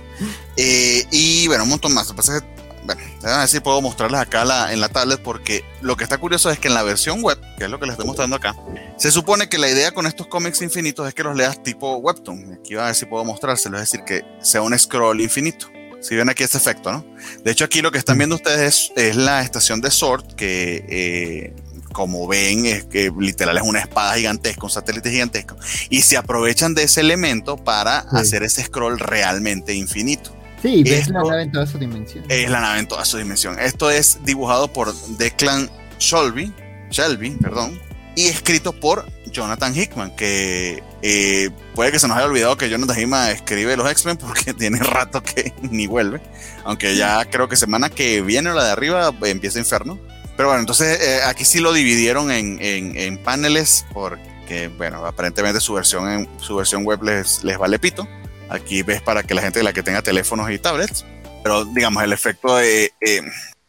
Eh, 0.56 1.06
y 1.10 1.46
bueno, 1.46 1.64
un 1.64 1.70
montón 1.70 1.94
más. 1.94 2.06
Lo 2.06 2.12
que 2.12 2.16
pasa 2.16 2.36
es 2.36 2.42
que, 2.42 2.48
bueno, 2.84 3.00
a 3.24 3.38
ver 3.38 3.48
si 3.48 3.60
puedo 3.60 3.80
mostrarles 3.80 4.20
acá 4.20 4.44
la, 4.44 4.72
en 4.72 4.80
la 4.80 4.90
tablet 4.90 5.20
porque 5.22 5.64
lo 5.80 5.96
que 5.96 6.04
está 6.04 6.18
curioso 6.18 6.50
es 6.50 6.58
que 6.58 6.68
en 6.68 6.74
la 6.74 6.82
versión 6.82 7.22
web, 7.22 7.38
que 7.56 7.64
es 7.64 7.70
lo 7.70 7.80
que 7.80 7.86
les 7.86 7.92
estoy 7.94 8.06
mostrando 8.06 8.36
acá, 8.36 8.54
se 8.98 9.10
supone 9.10 9.48
que 9.48 9.56
la 9.56 9.70
idea 9.70 9.92
con 9.92 10.06
estos 10.06 10.26
cómics 10.26 10.60
infinitos 10.60 11.08
es 11.08 11.14
que 11.14 11.22
los 11.22 11.34
leas 11.34 11.62
tipo 11.62 11.96
webtoon. 11.96 12.58
Aquí 12.60 12.74
va 12.74 12.84
a 12.84 12.86
ver 12.86 12.94
si 12.94 13.06
puedo 13.06 13.24
mostrárselo, 13.24 13.78
es 13.78 13.90
decir, 13.90 14.04
que 14.04 14.22
sea 14.42 14.60
un 14.60 14.78
scroll 14.78 15.20
infinito. 15.20 15.68
Si 16.02 16.14
ven 16.14 16.28
aquí 16.28 16.44
ese 16.44 16.58
efecto, 16.58 16.92
¿no? 16.92 17.04
De 17.42 17.50
hecho, 17.50 17.64
aquí 17.64 17.80
lo 17.80 17.90
que 17.90 17.98
están 17.98 18.18
viendo 18.18 18.36
ustedes 18.36 18.90
es, 18.94 19.08
es 19.08 19.16
la 19.16 19.40
estación 19.40 19.80
de 19.80 19.90
Sword, 19.90 20.34
que 20.34 20.84
eh, 20.88 21.56
como 21.96 22.28
ven, 22.28 22.66
es 22.66 22.84
que 22.84 23.10
literal 23.18 23.56
es 23.56 23.62
una 23.62 23.80
espada 23.80 24.16
gigantesca, 24.16 24.64
un 24.64 24.70
satélite 24.70 25.10
gigantesco, 25.10 25.56
y 25.88 26.02
se 26.02 26.18
aprovechan 26.18 26.74
de 26.74 26.82
ese 26.82 27.00
elemento 27.00 27.56
para 27.56 28.02
sí. 28.02 28.08
hacer 28.12 28.42
ese 28.42 28.64
scroll 28.64 28.98
realmente 28.98 29.72
infinito. 29.72 30.30
Sí, 30.60 30.82
ves 30.82 31.08
la 31.08 31.22
nave 31.22 31.44
en 31.44 31.52
toda 31.52 31.66
su 31.66 31.78
dimensión. 31.78 32.22
Es 32.28 32.50
la 32.50 32.60
nave 32.60 32.80
en 32.80 32.86
toda 32.86 33.02
su 33.06 33.16
dimensión. 33.16 33.58
Esto 33.58 33.90
es 33.90 34.18
dibujado 34.26 34.70
por 34.70 34.94
Declan 35.16 35.70
Shelby, 35.98 36.52
Shelby, 36.90 37.30
perdón, 37.30 37.80
y 38.14 38.26
escrito 38.26 38.74
por 38.74 39.06
Jonathan 39.32 39.74
Hickman, 39.74 40.14
que 40.16 40.82
eh, 41.00 41.48
puede 41.74 41.92
que 41.92 41.98
se 41.98 42.08
nos 42.08 42.18
haya 42.18 42.26
olvidado 42.26 42.58
que 42.58 42.68
Jonathan 42.68 43.00
Hickman 43.00 43.30
escribe 43.30 43.74
los 43.74 43.90
X-Men 43.90 44.18
porque 44.18 44.52
tiene 44.58 44.80
rato 44.80 45.22
que 45.22 45.54
ni 45.62 45.86
vuelve, 45.86 46.20
aunque 46.62 46.94
ya 46.94 47.24
creo 47.24 47.48
que 47.48 47.56
semana 47.56 47.88
que 47.88 48.20
viene 48.20 48.52
la 48.52 48.66
de 48.66 48.70
arriba 48.72 49.14
empieza 49.22 49.58
Inferno. 49.58 49.98
Pero 50.36 50.48
bueno, 50.48 50.60
entonces 50.60 51.00
eh, 51.00 51.20
aquí 51.24 51.44
sí 51.44 51.60
lo 51.60 51.72
dividieron 51.72 52.30
en, 52.30 52.58
en, 52.60 52.96
en, 52.96 53.18
paneles 53.18 53.86
porque, 53.92 54.68
bueno, 54.76 55.04
aparentemente 55.06 55.60
su 55.60 55.72
versión, 55.72 56.10
en, 56.10 56.28
su 56.40 56.56
versión 56.56 56.84
web 56.84 57.02
les, 57.02 57.42
les 57.42 57.56
vale 57.56 57.78
pito. 57.78 58.06
Aquí 58.50 58.82
ves 58.82 59.00
para 59.00 59.22
que 59.22 59.34
la 59.34 59.42
gente 59.42 59.62
la 59.62 59.72
que 59.72 59.82
tenga 59.82 60.02
teléfonos 60.02 60.50
y 60.50 60.58
tablets, 60.58 61.04
pero 61.42 61.64
digamos, 61.64 62.02
el 62.02 62.12
efecto 62.12 62.56
de, 62.56 62.92
eh, 63.00 63.22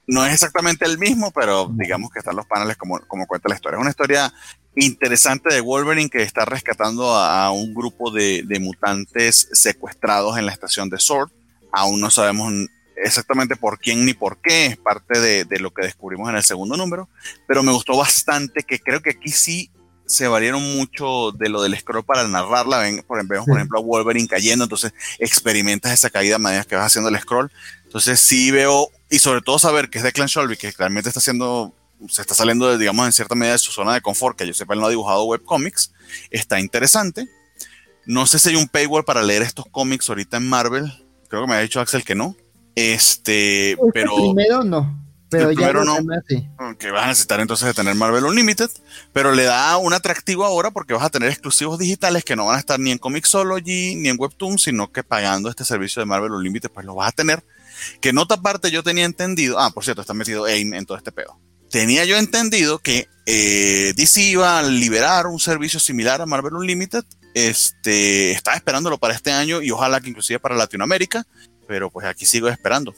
no 0.07 0.25
es 0.25 0.33
exactamente 0.33 0.85
el 0.85 0.97
mismo, 0.97 1.31
pero 1.31 1.69
digamos 1.71 2.11
que 2.11 2.19
están 2.19 2.35
los 2.35 2.45
paneles 2.45 2.77
como, 2.77 2.99
como 3.07 3.27
cuenta 3.27 3.49
la 3.49 3.55
historia. 3.55 3.77
Es 3.77 3.81
una 3.81 3.89
historia 3.89 4.33
interesante 4.75 5.53
de 5.53 5.61
Wolverine 5.61 6.09
que 6.09 6.21
está 6.21 6.45
rescatando 6.45 7.15
a, 7.15 7.49
un 7.51 7.73
grupo 7.73 8.11
de, 8.11 8.43
de 8.45 8.59
mutantes 8.59 9.49
secuestrados 9.51 10.37
en 10.37 10.45
la 10.45 10.51
estación 10.51 10.89
de 10.89 10.99
Sword. 10.99 11.31
Aún 11.71 11.99
no 11.99 12.09
sabemos 12.09 12.53
exactamente 13.03 13.55
por 13.55 13.79
quién 13.79 14.05
ni 14.05 14.13
por 14.13 14.41
qué, 14.41 14.67
es 14.67 14.77
parte 14.77 15.19
de, 15.19 15.45
de, 15.45 15.59
lo 15.59 15.71
que 15.71 15.83
descubrimos 15.83 16.29
en 16.29 16.35
el 16.35 16.43
segundo 16.43 16.77
número, 16.77 17.09
pero 17.47 17.63
me 17.63 17.71
gustó 17.71 17.97
bastante 17.97 18.63
que 18.63 18.79
creo 18.79 19.01
que 19.01 19.11
aquí 19.11 19.29
sí 19.29 19.71
se 20.05 20.27
valieron 20.27 20.63
mucho 20.77 21.31
de 21.33 21.49
lo 21.49 21.61
del 21.61 21.77
scroll 21.77 22.05
para 22.05 22.27
narrarla, 22.27 22.79
ven, 22.79 23.03
por, 23.05 23.25
vemos 23.27 23.45
por 23.45 23.57
ejemplo 23.57 23.79
a 23.79 23.81
Wolverine 23.81 24.27
cayendo, 24.27 24.63
entonces 24.63 24.93
experimentas 25.19 25.91
esa 25.91 26.09
caída 26.09 26.37
a 26.37 26.39
medida 26.39 26.63
que 26.63 26.75
vas 26.75 26.87
haciendo 26.87 27.09
el 27.09 27.19
scroll, 27.19 27.51
entonces 27.83 28.19
sí 28.19 28.51
veo, 28.51 28.89
y 29.09 29.19
sobre 29.19 29.41
todo 29.41 29.59
saber 29.59 29.89
que 29.89 29.99
es 29.99 30.03
de 30.03 30.11
Clan 30.11 30.27
Shelby, 30.27 30.57
que 30.57 30.71
realmente 30.71 31.09
está 31.09 31.19
haciendo 31.19 31.73
se 32.09 32.21
está 32.21 32.35
saliendo, 32.35 32.69
de, 32.69 32.77
digamos, 32.77 33.05
en 33.05 33.11
cierta 33.11 33.35
medida 33.35 33.53
de 33.53 33.59
su 33.59 33.71
zona 33.71 33.93
de 33.93 34.01
confort, 34.01 34.37
que 34.37 34.45
yo 34.45 34.53
sepa, 34.53 34.73
él 34.73 34.79
no 34.79 34.85
ha 34.85 34.91
dibujado 34.91 35.23
webcomics. 35.25 35.93
Está 36.29 36.59
interesante. 36.59 37.27
No 38.05 38.27
sé 38.27 38.39
si 38.39 38.49
hay 38.49 38.55
un 38.55 38.67
paywall 38.67 39.03
para 39.03 39.23
leer 39.23 39.41
estos 39.41 39.65
cómics 39.65 40.07
ahorita 40.07 40.37
en 40.37 40.47
Marvel. 40.47 40.93
Creo 41.27 41.41
que 41.41 41.47
me 41.47 41.55
ha 41.55 41.59
dicho 41.59 41.79
Axel 41.79 42.03
que 42.03 42.15
no. 42.15 42.35
Este, 42.77 43.71
Este 43.71 43.83
pero. 43.91 44.15
Primero 44.15 44.63
no. 44.63 45.03
Pero 45.29 45.51
ya 45.51 45.73
no. 45.73 45.95
demás 45.95 46.23
sí. 46.29 46.47
que 46.79 46.91
vas 46.91 47.03
a 47.03 47.07
necesitar 47.07 47.41
entonces 47.41 47.67
de 47.67 47.73
tener 47.73 47.95
Marvel 47.95 48.23
Unlimited, 48.23 48.69
pero 49.11 49.33
le 49.33 49.43
da 49.43 49.75
un 49.75 49.91
atractivo 49.93 50.45
ahora 50.45 50.71
porque 50.71 50.93
vas 50.93 51.03
a 51.03 51.09
tener 51.09 51.29
exclusivos 51.29 51.79
digitales 51.79 52.23
que 52.23 52.37
no 52.37 52.45
van 52.45 52.55
a 52.55 52.59
estar 52.59 52.79
ni 52.79 52.91
en 52.91 52.97
Comixology 52.97 53.95
ni 53.95 54.07
en 54.07 54.15
Webtoon, 54.17 54.57
sino 54.57 54.89
que 54.91 55.03
pagando 55.03 55.49
este 55.49 55.65
servicio 55.65 55.99
de 55.99 56.05
Marvel 56.05 56.31
Unlimited, 56.31 56.69
pues 56.69 56.85
lo 56.85 56.95
vas 56.95 57.09
a 57.09 57.11
tener. 57.11 57.43
Que 57.99 58.13
nota 58.13 58.35
aparte 58.35 58.71
yo 58.71 58.83
tenía 58.83 59.03
entendido, 59.03 59.59
ah, 59.59 59.71
por 59.71 59.83
cierto, 59.83 60.01
está 60.01 60.13
metido 60.13 60.45
AIM 60.45 60.75
en 60.75 60.85
todo 60.85 60.97
este 60.97 61.11
pedo. 61.11 61.37
Tenía 61.69 62.05
yo 62.05 62.15
entendido 62.15 62.79
que 62.79 63.09
eh, 63.25 63.91
DC 63.97 64.21
iba 64.21 64.59
a 64.59 64.63
liberar 64.63 65.27
un 65.27 65.39
servicio 65.39 65.79
similar 65.79 66.21
a 66.21 66.25
Marvel 66.25 66.53
Unlimited. 66.53 67.03
Este, 67.33 68.31
estaba 68.31 68.55
esperándolo 68.55 68.97
para 68.97 69.13
este 69.13 69.31
año 69.31 69.61
y 69.61 69.71
ojalá 69.71 69.99
que 69.99 70.09
inclusive 70.09 70.39
para 70.39 70.55
Latinoamérica, 70.55 71.27
pero 71.67 71.89
pues 71.89 72.05
aquí 72.05 72.25
sigo 72.25 72.47
esperando. 72.47 72.93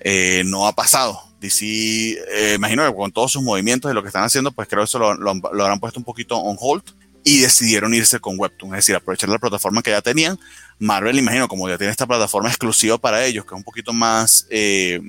Eh, 0.00 0.42
no 0.46 0.66
ha 0.66 0.72
pasado. 0.72 1.20
DC, 1.40 1.64
eh, 1.66 2.54
imagino 2.54 2.86
que 2.86 2.94
con 2.94 3.10
todos 3.10 3.32
sus 3.32 3.42
movimientos 3.42 3.90
y 3.90 3.94
lo 3.94 4.02
que 4.02 4.08
están 4.08 4.24
haciendo, 4.24 4.52
pues 4.52 4.68
creo 4.68 4.82
que 4.82 4.84
eso 4.84 4.98
lo, 4.98 5.14
lo, 5.14 5.34
lo 5.34 5.62
habrán 5.62 5.80
puesto 5.80 5.98
un 5.98 6.04
poquito 6.04 6.36
on 6.36 6.56
hold 6.58 6.84
y 7.24 7.40
decidieron 7.40 7.94
irse 7.94 8.20
con 8.20 8.38
Webtoon, 8.38 8.72
es 8.72 8.78
decir, 8.78 8.96
aprovechar 8.96 9.28
la 9.28 9.38
plataforma 9.38 9.82
que 9.82 9.90
ya 9.90 10.02
tenían. 10.02 10.38
Marvel, 10.78 11.18
imagino, 11.18 11.48
como 11.48 11.68
ya 11.68 11.78
tiene 11.78 11.90
esta 11.90 12.06
plataforma 12.06 12.48
exclusiva 12.48 12.98
para 12.98 13.24
ellos, 13.24 13.44
que 13.44 13.54
es 13.54 13.58
un 13.58 13.64
poquito 13.64 13.92
más, 13.92 14.46
eh, 14.50 15.00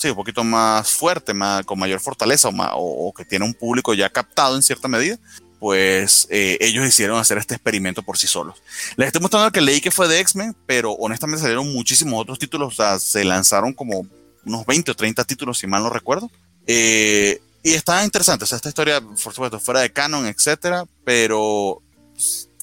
sí, 0.00 0.08
un 0.10 0.16
poquito 0.16 0.42
más 0.42 0.90
fuerte, 0.90 1.34
más, 1.34 1.64
con 1.64 1.78
mayor 1.78 2.00
fortaleza 2.00 2.48
o, 2.48 2.52
más, 2.52 2.70
o, 2.74 3.08
o, 3.08 3.12
que 3.12 3.24
tiene 3.24 3.44
un 3.44 3.54
público 3.54 3.94
ya 3.94 4.10
captado 4.10 4.56
en 4.56 4.62
cierta 4.62 4.88
medida, 4.88 5.18
pues 5.60 6.26
eh, 6.30 6.56
ellos 6.60 6.82
decidieron 6.82 7.18
hacer 7.18 7.36
este 7.36 7.54
experimento 7.54 8.02
por 8.02 8.16
sí 8.16 8.26
solos. 8.26 8.62
Les 8.96 9.08
estoy 9.08 9.20
mostrando 9.20 9.52
que 9.52 9.60
leí 9.60 9.82
que 9.82 9.90
fue 9.90 10.08
de 10.08 10.18
X-Men, 10.20 10.56
pero 10.66 10.92
honestamente 10.92 11.42
salieron 11.42 11.70
muchísimos 11.72 12.20
otros 12.20 12.38
títulos, 12.38 12.72
o 12.72 12.76
sea, 12.76 12.98
se 12.98 13.24
lanzaron 13.24 13.74
como 13.74 14.06
unos 14.46 14.66
20 14.66 14.90
o 14.90 14.96
30 14.96 15.22
títulos, 15.24 15.58
si 15.58 15.66
mal 15.66 15.82
no 15.82 15.90
recuerdo. 15.90 16.30
Eh, 16.66 17.42
y 17.62 17.74
está 17.74 18.02
interesante, 18.02 18.44
o 18.44 18.46
sea, 18.46 18.56
esta 18.56 18.70
historia, 18.70 19.02
por 19.02 19.34
supuesto, 19.34 19.60
fuera 19.60 19.80
de 19.80 19.92
canon, 19.92 20.26
etcétera, 20.26 20.86
pero 21.04 21.82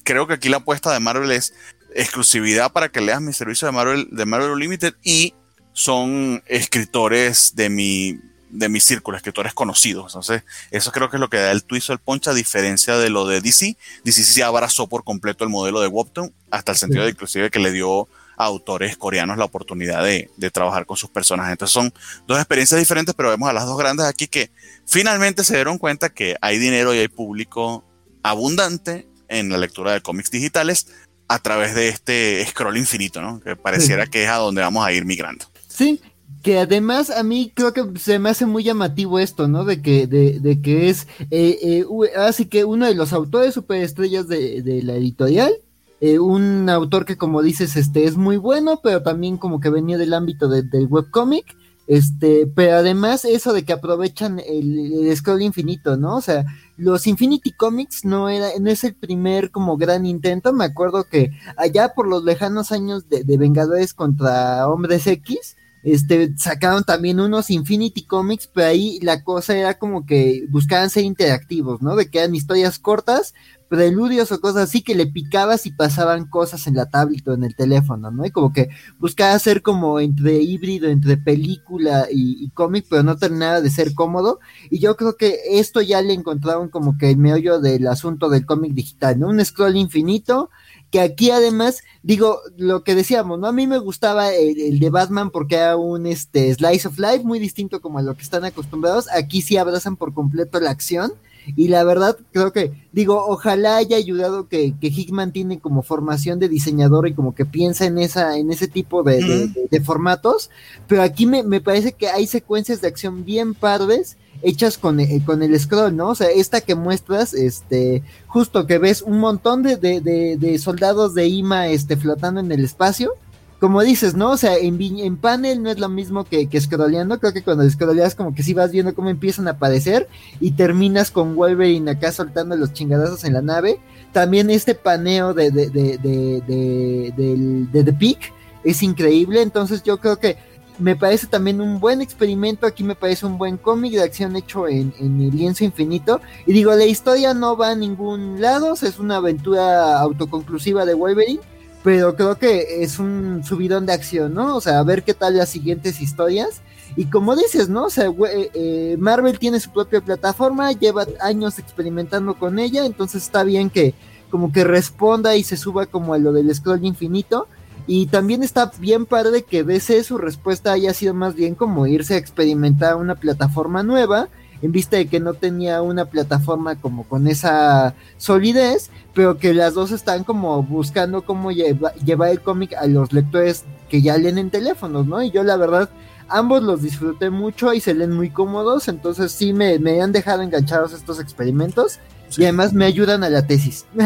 creo 0.02 0.26
que 0.26 0.34
aquí 0.34 0.48
la 0.48 0.56
apuesta 0.56 0.92
de 0.92 0.98
Marvel 0.98 1.30
es 1.30 1.54
exclusividad 1.94 2.72
para 2.72 2.88
que 2.88 3.00
leas 3.00 3.20
mi 3.20 3.32
servicio 3.32 3.66
de 3.66 3.72
Marvel, 3.72 4.08
de 4.10 4.26
Marvel 4.26 4.50
Unlimited 4.50 4.94
y 5.04 5.34
son 5.72 6.42
escritores 6.46 7.54
de 7.54 7.70
mi, 7.70 8.18
de 8.50 8.68
mi 8.68 8.80
círculo, 8.80 9.16
escritores 9.16 9.54
conocidos. 9.54 10.12
Entonces, 10.12 10.42
eso 10.70 10.92
creo 10.92 11.10
que 11.10 11.16
es 11.16 11.20
lo 11.20 11.28
que 11.28 11.38
da 11.38 11.50
el 11.50 11.64
twist 11.64 11.90
o 11.90 11.92
el 11.92 11.98
punch, 11.98 12.28
a 12.28 12.34
diferencia 12.34 12.96
de 12.96 13.10
lo 13.10 13.26
de 13.26 13.40
DC. 13.40 13.76
DC 14.04 14.22
sí 14.22 14.42
abrazó 14.42 14.86
por 14.86 15.04
completo 15.04 15.44
el 15.44 15.50
modelo 15.50 15.80
de 15.80 15.88
Webtoon, 15.88 16.32
hasta 16.50 16.72
el 16.72 16.78
sentido 16.78 17.04
de 17.04 17.10
inclusive 17.10 17.50
que 17.50 17.58
le 17.58 17.72
dio 17.72 18.08
a 18.36 18.44
autores 18.44 18.96
coreanos 18.96 19.36
la 19.36 19.44
oportunidad 19.44 20.04
de, 20.04 20.30
de, 20.36 20.50
trabajar 20.50 20.86
con 20.86 20.96
sus 20.96 21.10
personajes. 21.10 21.52
Entonces 21.52 21.72
son 21.72 21.92
dos 22.26 22.38
experiencias 22.38 22.78
diferentes, 22.78 23.14
pero 23.14 23.30
vemos 23.30 23.48
a 23.48 23.52
las 23.52 23.66
dos 23.66 23.76
grandes 23.76 24.06
aquí 24.06 24.28
que 24.28 24.50
finalmente 24.86 25.42
se 25.42 25.54
dieron 25.54 25.76
cuenta 25.76 26.08
que 26.08 26.36
hay 26.40 26.58
dinero 26.58 26.94
y 26.94 26.98
hay 26.98 27.08
público 27.08 27.84
abundante 28.22 29.08
en 29.28 29.50
la 29.50 29.58
lectura 29.58 29.92
de 29.92 30.00
cómics 30.00 30.30
digitales 30.30 30.86
a 31.28 31.38
través 31.40 31.74
de 31.74 31.88
este 31.88 32.44
scroll 32.48 32.76
infinito, 32.76 33.20
¿no? 33.20 33.40
Que 33.40 33.54
pareciera 33.54 34.04
sí. 34.04 34.10
que 34.10 34.24
es 34.24 34.30
a 34.30 34.36
donde 34.36 34.62
vamos 34.62 34.86
a 34.86 34.92
ir 34.92 35.04
migrando. 35.04 35.44
Sí, 35.68 36.00
que 36.42 36.58
además 36.58 37.10
a 37.10 37.22
mí 37.22 37.52
creo 37.54 37.72
que 37.72 37.98
se 37.98 38.18
me 38.18 38.30
hace 38.30 38.46
muy 38.46 38.62
llamativo 38.62 39.18
esto, 39.18 39.48
¿no? 39.48 39.64
De 39.64 39.82
que, 39.82 40.06
de, 40.06 40.40
de 40.40 40.60
que 40.60 40.88
es, 40.88 41.06
eh, 41.30 41.58
eh, 41.62 41.86
así 42.16 42.46
que 42.46 42.64
uno 42.64 42.86
de 42.86 42.94
los 42.94 43.12
autores 43.12 43.54
superestrellas 43.54 44.28
de, 44.28 44.62
de 44.62 44.82
la 44.82 44.94
editorial, 44.94 45.52
eh, 46.00 46.18
un 46.18 46.68
autor 46.68 47.04
que 47.04 47.16
como 47.16 47.42
dices, 47.42 47.76
este 47.76 48.04
es 48.04 48.16
muy 48.16 48.36
bueno, 48.36 48.80
pero 48.82 49.02
también 49.02 49.36
como 49.36 49.60
que 49.60 49.70
venía 49.70 49.98
del 49.98 50.14
ámbito 50.14 50.48
de, 50.48 50.62
del 50.62 50.86
webcomic, 50.86 51.56
este, 51.88 52.46
pero 52.46 52.76
además 52.76 53.24
eso 53.24 53.52
de 53.52 53.64
que 53.64 53.72
aprovechan 53.72 54.38
el, 54.40 55.06
el, 55.08 55.16
scroll 55.16 55.42
infinito, 55.42 55.96
¿no? 55.96 56.16
O 56.16 56.20
sea, 56.20 56.44
los 56.76 57.06
Infinity 57.06 57.52
Comics 57.52 58.04
no 58.04 58.28
era, 58.28 58.50
no 58.60 58.70
es 58.70 58.84
el 58.84 58.94
primer 58.94 59.50
como 59.50 59.78
gran 59.78 60.04
intento, 60.04 60.52
me 60.52 60.66
acuerdo 60.66 61.04
que 61.04 61.30
allá 61.56 61.94
por 61.94 62.06
los 62.06 62.24
lejanos 62.24 62.72
años 62.72 63.08
de 63.08 63.36
Vengadores 63.38 63.94
contra 63.94 64.68
Hombres 64.68 65.06
X, 65.06 65.56
este, 65.92 66.36
sacaron 66.36 66.84
también 66.84 67.18
unos 67.18 67.48
Infinity 67.50 68.04
Comics, 68.04 68.46
pero 68.46 68.68
ahí 68.68 68.98
la 69.00 69.24
cosa 69.24 69.56
era 69.56 69.78
como 69.78 70.04
que 70.04 70.44
buscaban 70.50 70.90
ser 70.90 71.04
interactivos, 71.04 71.80
¿no? 71.80 71.96
De 71.96 72.10
que 72.10 72.18
eran 72.18 72.34
historias 72.34 72.78
cortas, 72.78 73.32
preludios 73.68 74.30
o 74.32 74.40
cosas 74.40 74.68
así 74.68 74.82
que 74.82 74.94
le 74.94 75.06
picabas 75.06 75.64
y 75.66 75.72
pasaban 75.72 76.26
cosas 76.26 76.66
en 76.66 76.74
la 76.74 76.90
tablet 76.90 77.26
o 77.28 77.32
en 77.32 77.44
el 77.44 77.54
teléfono, 77.54 78.10
¿no? 78.10 78.26
Y 78.26 78.30
como 78.30 78.52
que 78.52 78.68
buscaba 78.98 79.38
ser 79.38 79.62
como 79.62 79.98
entre 80.00 80.42
híbrido, 80.42 80.88
entre 80.88 81.16
película 81.16 82.06
y, 82.10 82.44
y 82.44 82.50
cómic, 82.50 82.86
pero 82.90 83.02
no 83.02 83.16
terminaba 83.16 83.60
de 83.62 83.70
ser 83.70 83.94
cómodo. 83.94 84.40
Y 84.70 84.80
yo 84.80 84.96
creo 84.96 85.16
que 85.16 85.38
esto 85.52 85.80
ya 85.80 86.02
le 86.02 86.12
encontraron 86.12 86.68
como 86.68 86.98
que 86.98 87.10
el 87.10 87.16
meollo 87.16 87.60
del 87.60 87.86
asunto 87.86 88.28
del 88.28 88.44
cómic 88.44 88.72
digital, 88.72 89.18
¿no? 89.18 89.28
Un 89.28 89.42
scroll 89.42 89.76
infinito, 89.76 90.50
que 90.90 91.00
aquí 91.00 91.30
además, 91.30 91.82
digo, 92.02 92.40
lo 92.56 92.82
que 92.82 92.94
decíamos, 92.94 93.38
¿no? 93.38 93.46
A 93.46 93.52
mí 93.52 93.66
me 93.66 93.78
gustaba 93.78 94.32
el, 94.32 94.60
el, 94.60 94.78
de 94.78 94.90
Batman 94.90 95.30
porque 95.30 95.56
era 95.56 95.76
un 95.76 96.06
este 96.06 96.52
slice 96.54 96.88
of 96.88 96.98
life 96.98 97.24
muy 97.24 97.38
distinto 97.38 97.80
como 97.80 97.98
a 97.98 98.02
lo 98.02 98.16
que 98.16 98.22
están 98.22 98.44
acostumbrados. 98.44 99.06
Aquí 99.12 99.42
sí 99.42 99.56
abrazan 99.56 99.96
por 99.96 100.14
completo 100.14 100.60
la 100.60 100.70
acción. 100.70 101.12
Y 101.56 101.68
la 101.68 101.82
verdad, 101.82 102.18
creo 102.32 102.52
que, 102.52 102.72
digo, 102.92 103.24
ojalá 103.26 103.76
haya 103.76 103.96
ayudado 103.96 104.48
que, 104.48 104.74
que 104.78 104.88
Hickman 104.88 105.32
tiene 105.32 105.60
como 105.60 105.82
formación 105.82 106.38
de 106.38 106.48
diseñador 106.48 107.08
y 107.08 107.14
como 107.14 107.34
que 107.34 107.46
piensa 107.46 107.86
en 107.86 107.96
esa, 107.96 108.36
en 108.36 108.50
ese 108.50 108.68
tipo 108.68 109.02
de, 109.02 109.22
de, 109.22 109.46
de, 109.48 109.68
de 109.70 109.80
formatos. 109.80 110.50
Pero 110.86 111.02
aquí 111.02 111.24
me, 111.24 111.42
me, 111.42 111.62
parece 111.62 111.92
que 111.92 112.08
hay 112.08 112.26
secuencias 112.26 112.82
de 112.82 112.88
acción 112.88 113.24
bien 113.24 113.54
padres 113.54 114.18
hechas 114.42 114.78
con, 114.78 115.00
eh, 115.00 115.22
con 115.24 115.42
el 115.42 115.58
scroll, 115.58 115.96
¿no? 115.96 116.08
O 116.08 116.14
sea, 116.14 116.28
esta 116.28 116.60
que 116.60 116.74
muestras, 116.74 117.34
este, 117.34 118.02
justo 118.26 118.66
que 118.66 118.78
ves 118.78 119.02
un 119.02 119.18
montón 119.18 119.62
de, 119.62 119.76
de, 119.76 120.00
de, 120.38 120.58
soldados 120.58 121.14
de 121.14 121.26
IMA 121.26 121.68
este, 121.68 121.96
flotando 121.96 122.40
en 122.40 122.52
el 122.52 122.64
espacio. 122.64 123.12
Como 123.60 123.82
dices, 123.82 124.14
¿no? 124.14 124.30
O 124.30 124.36
sea, 124.36 124.56
en, 124.56 124.80
en 124.80 125.16
panel 125.16 125.64
no 125.64 125.70
es 125.70 125.80
lo 125.80 125.88
mismo 125.88 126.22
que, 126.24 126.46
que 126.48 126.60
scrolleando. 126.60 127.18
Creo 127.18 127.32
que 127.32 127.42
cuando 127.42 127.68
scrolleas 127.68 128.14
como 128.14 128.32
que 128.32 128.44
sí 128.44 128.54
vas 128.54 128.70
viendo 128.70 128.94
cómo 128.94 129.10
empiezan 129.10 129.48
a 129.48 129.52
aparecer 129.52 130.08
y 130.38 130.52
terminas 130.52 131.10
con 131.10 131.34
Wolverine 131.34 131.90
acá 131.90 132.12
soltando 132.12 132.56
los 132.56 132.72
chingadazos 132.72 133.24
en 133.24 133.32
la 133.32 133.42
nave. 133.42 133.80
También 134.12 134.50
este 134.50 134.76
paneo 134.76 135.34
de, 135.34 135.50
de, 135.50 135.70
de, 135.70 135.98
de, 135.98 136.42
de, 136.46 137.14
de, 137.16 137.66
de 137.72 137.84
The 137.84 137.92
Peak 137.94 138.32
es 138.62 138.80
increíble. 138.84 139.42
Entonces 139.42 139.82
yo 139.82 139.98
creo 139.98 140.20
que 140.20 140.36
me 140.78 140.96
parece 140.96 141.26
también 141.26 141.60
un 141.60 141.80
buen 141.80 142.00
experimento. 142.00 142.66
Aquí 142.66 142.84
me 142.84 142.94
parece 142.94 143.26
un 143.26 143.38
buen 143.38 143.56
cómic 143.56 143.92
de 143.92 144.02
acción 144.02 144.36
hecho 144.36 144.68
en, 144.68 144.94
en, 144.98 145.20
el 145.20 145.30
lienzo 145.30 145.64
infinito. 145.64 146.20
Y 146.46 146.52
digo, 146.52 146.74
la 146.74 146.84
historia 146.84 147.34
no 147.34 147.56
va 147.56 147.70
a 147.70 147.74
ningún 147.74 148.40
lado. 148.40 148.74
Es 148.74 148.98
una 148.98 149.16
aventura 149.16 149.98
autoconclusiva 150.00 150.84
de 150.84 150.94
Wolverine. 150.94 151.40
Pero 151.82 152.16
creo 152.16 152.36
que 152.36 152.82
es 152.82 152.98
un 152.98 153.42
subidón 153.44 153.86
de 153.86 153.92
acción, 153.92 154.34
¿no? 154.34 154.56
O 154.56 154.60
sea, 154.60 154.80
a 154.80 154.82
ver 154.82 155.04
qué 155.04 155.14
tal 155.14 155.36
las 155.36 155.48
siguientes 155.48 156.00
historias. 156.00 156.60
Y 156.96 157.06
como 157.06 157.36
dices, 157.36 157.68
¿no? 157.68 157.84
O 157.84 157.90
sea, 157.90 158.12
eh, 158.32 158.96
Marvel 158.98 159.38
tiene 159.38 159.60
su 159.60 159.70
propia 159.70 160.00
plataforma, 160.00 160.72
lleva 160.72 161.06
años 161.20 161.58
experimentando 161.58 162.34
con 162.34 162.58
ella, 162.58 162.84
entonces 162.84 163.22
está 163.22 163.44
bien 163.44 163.70
que 163.70 163.94
como 164.30 164.52
que 164.52 164.64
responda 164.64 165.36
y 165.36 165.44
se 165.44 165.56
suba 165.56 165.86
como 165.86 166.14
a 166.14 166.18
lo 166.18 166.32
del 166.32 166.54
scroll 166.54 166.84
infinito. 166.84 167.46
Y 167.90 168.06
también 168.06 168.42
está 168.42 168.70
bien 168.78 169.06
padre 169.06 169.44
que 169.44 169.64
DC 169.64 170.04
su 170.04 170.18
respuesta 170.18 170.72
haya 170.72 170.92
sido 170.92 171.14
más 171.14 171.34
bien 171.34 171.54
como 171.54 171.86
irse 171.86 172.14
a 172.14 172.18
experimentar 172.18 172.96
una 172.96 173.14
plataforma 173.14 173.82
nueva, 173.82 174.28
en 174.60 174.72
vista 174.72 174.98
de 174.98 175.06
que 175.06 175.20
no 175.20 175.32
tenía 175.32 175.80
una 175.80 176.04
plataforma 176.04 176.76
como 176.76 177.04
con 177.04 177.26
esa 177.26 177.94
solidez, 178.18 178.90
pero 179.14 179.38
que 179.38 179.54
las 179.54 179.72
dos 179.72 179.90
están 179.90 180.24
como 180.24 180.62
buscando 180.62 181.22
cómo 181.22 181.50
lleva, 181.50 181.94
llevar 181.94 182.28
el 182.28 182.42
cómic 182.42 182.74
a 182.74 182.86
los 182.86 183.14
lectores 183.14 183.64
que 183.88 184.02
ya 184.02 184.18
leen 184.18 184.36
en 184.36 184.50
teléfonos, 184.50 185.06
¿no? 185.06 185.22
Y 185.22 185.30
yo 185.30 185.42
la 185.42 185.56
verdad, 185.56 185.88
ambos 186.28 186.62
los 186.62 186.82
disfruté 186.82 187.30
mucho 187.30 187.72
y 187.72 187.80
se 187.80 187.94
leen 187.94 188.12
muy 188.12 188.28
cómodos, 188.28 188.88
entonces 188.88 189.32
sí 189.32 189.54
me, 189.54 189.78
me 189.78 190.02
han 190.02 190.12
dejado 190.12 190.42
enganchados 190.42 190.92
estos 190.92 191.20
experimentos 191.20 192.00
sí. 192.28 192.42
y 192.42 192.44
además 192.44 192.74
me 192.74 192.84
ayudan 192.84 193.24
a 193.24 193.30
la 193.30 193.46
tesis. 193.46 193.86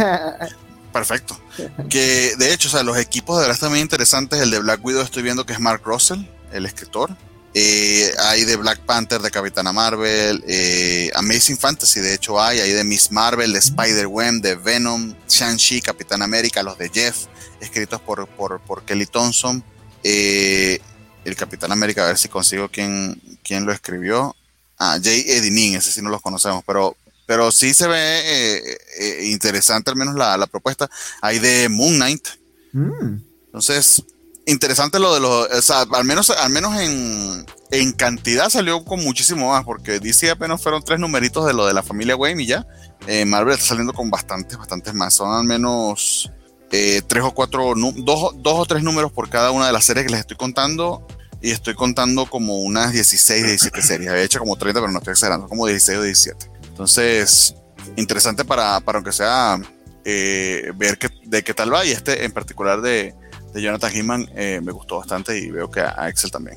Perfecto. 0.93 1.41
Que 1.89 2.35
de 2.37 2.53
hecho, 2.53 2.69
o 2.69 2.71
sea, 2.71 2.83
los 2.83 2.99
equipos 2.99 3.37
de 3.37 3.43
verdad 3.43 3.55
están 3.55 3.71
muy 3.71 3.81
interesantes. 3.81 4.41
El 4.41 4.51
de 4.51 4.59
Black 4.59 4.85
Widow 4.85 5.03
estoy 5.03 5.23
viendo 5.23 5.47
que 5.47 5.55
es 5.55 5.61
Mark 5.61 5.83
Russell, 5.85 6.21
el 6.53 6.67
escritor. 6.67 7.17
Eh, 7.55 8.11
hay 8.19 8.45
de 8.45 8.57
Black 8.57 8.81
Panther, 8.81 9.21
de 9.21 9.31
Capitana 9.31 9.73
Marvel, 9.73 10.43
eh, 10.49 11.11
Amazing 11.15 11.59
Fantasy, 11.59 12.01
de 12.01 12.15
hecho 12.15 12.41
hay, 12.41 12.61
hay 12.61 12.73
de 12.73 12.83
Miss 12.83 13.13
Marvel, 13.13 13.53
de 13.53 13.59
Spider-Man, 13.59 14.41
de 14.41 14.55
Venom, 14.55 15.15
Shang-Chi, 15.29 15.83
Capitán 15.83 16.23
América, 16.23 16.63
los 16.63 16.79
de 16.79 16.89
Jeff, 16.89 17.27
escritos 17.61 18.01
por, 18.01 18.27
por, 18.27 18.59
por 18.61 18.85
Kelly 18.85 19.05
Thompson. 19.05 19.63
Eh, 20.03 20.81
el 21.27 21.37
Capitán 21.37 21.73
América, 21.73 22.05
a 22.05 22.07
ver 22.09 22.19
si 22.19 22.29
consigo 22.29 22.69
quién, 22.71 23.21
quién 23.45 23.67
lo 23.67 23.73
escribió. 23.73 24.35
Ah, 24.79 24.99
Jay 25.03 25.23
Edinin, 25.29 25.77
ese 25.77 25.93
sí 25.93 26.01
no 26.01 26.09
los 26.09 26.23
conocemos, 26.23 26.65
pero, 26.67 26.97
pero 27.27 27.53
sí 27.53 27.75
se 27.75 27.87
ve 27.87 27.97
eh, 27.97 28.79
eh, 28.99 29.25
interesante 29.31 29.91
al 29.91 29.97
menos 29.97 30.15
la, 30.15 30.37
la, 30.37 30.47
propuesta. 30.47 30.91
Hay 31.21 31.39
de 31.39 31.69
Moon 31.69 31.95
Knight. 31.97 32.29
Mm. 32.73 33.19
Entonces, 33.47 34.03
interesante 34.47 34.99
lo 34.99 35.15
de 35.15 35.21
los, 35.21 35.49
o 35.51 35.63
sea, 35.63 35.83
al 35.93 36.05
menos, 36.05 36.31
al 36.31 36.51
menos 36.51 36.81
en, 36.81 37.47
en 37.71 37.93
cantidad 37.93 38.49
salió 38.51 38.85
con 38.85 39.03
muchísimo 39.03 39.51
más, 39.51 39.65
porque 39.65 40.01
DC 40.01 40.31
apenas 40.31 40.63
fueron 40.63 40.83
tres 40.83 40.99
numeritos 40.99 41.47
de 41.47 41.55
lo 41.55 41.67
de 41.67 41.75
la 41.75 41.83
familia 41.83 42.17
Wayne 42.17 42.43
y 42.43 42.47
ya. 42.47 42.67
Eh, 43.07 43.25
Marvel 43.25 43.55
está 43.55 43.67
saliendo 43.67 43.93
con 43.93 44.11
bastantes, 44.11 44.57
bastantes 44.59 44.95
más. 44.95 45.15
Son 45.15 45.33
al 45.33 45.45
menos 45.45 46.31
eh, 46.71 47.03
tres 47.07 47.25
o 47.25 47.33
cuatro, 47.33 47.73
dos, 47.77 48.35
dos, 48.37 48.55
o 48.55 48.67
tres 48.67 48.83
números 48.83 49.13
por 49.13 49.29
cada 49.29 49.51
una 49.51 49.67
de 49.67 49.73
las 49.73 49.85
series 49.85 50.07
que 50.07 50.13
les 50.13 50.21
estoy 50.21 50.37
contando. 50.37 51.07
Y 51.41 51.51
estoy 51.51 51.75
contando 51.75 52.27
como 52.27 52.61
unas 52.61 52.93
16, 52.93 53.45
17 53.45 53.83
series. 53.83 54.11
Había 54.11 54.23
hecho 54.23 54.39
como 54.39 54.57
30, 54.57 54.81
pero 54.81 54.93
no 54.93 54.99
estoy 54.99 55.13
exagerando, 55.13 55.49
como 55.49 55.67
16 55.67 55.99
o 55.99 56.03
17. 56.03 56.51
Entonces, 56.73 57.55
interesante 57.97 58.45
para, 58.45 58.81
para 58.81 58.99
aunque 58.99 59.13
sea 59.13 59.61
eh, 60.05 60.73
ver 60.75 60.99
que, 60.99 61.09
de 61.25 61.45
qué 61.45 61.55
tal 61.55 61.73
va. 61.73 61.85
Y 61.85 61.91
este 61.91 62.25
en 62.25 62.33
particular 62.33 62.81
de, 62.81 63.15
Jonathan 63.55 63.93
Hickman 63.95 64.31
eh, 64.35 64.61
me 64.63 64.73
gustó 64.73 64.97
bastante 64.97 65.39
y 65.39 65.51
veo 65.51 65.71
que 65.71 65.81
a 65.81 66.09
Excel 66.09 66.31
también. 66.31 66.57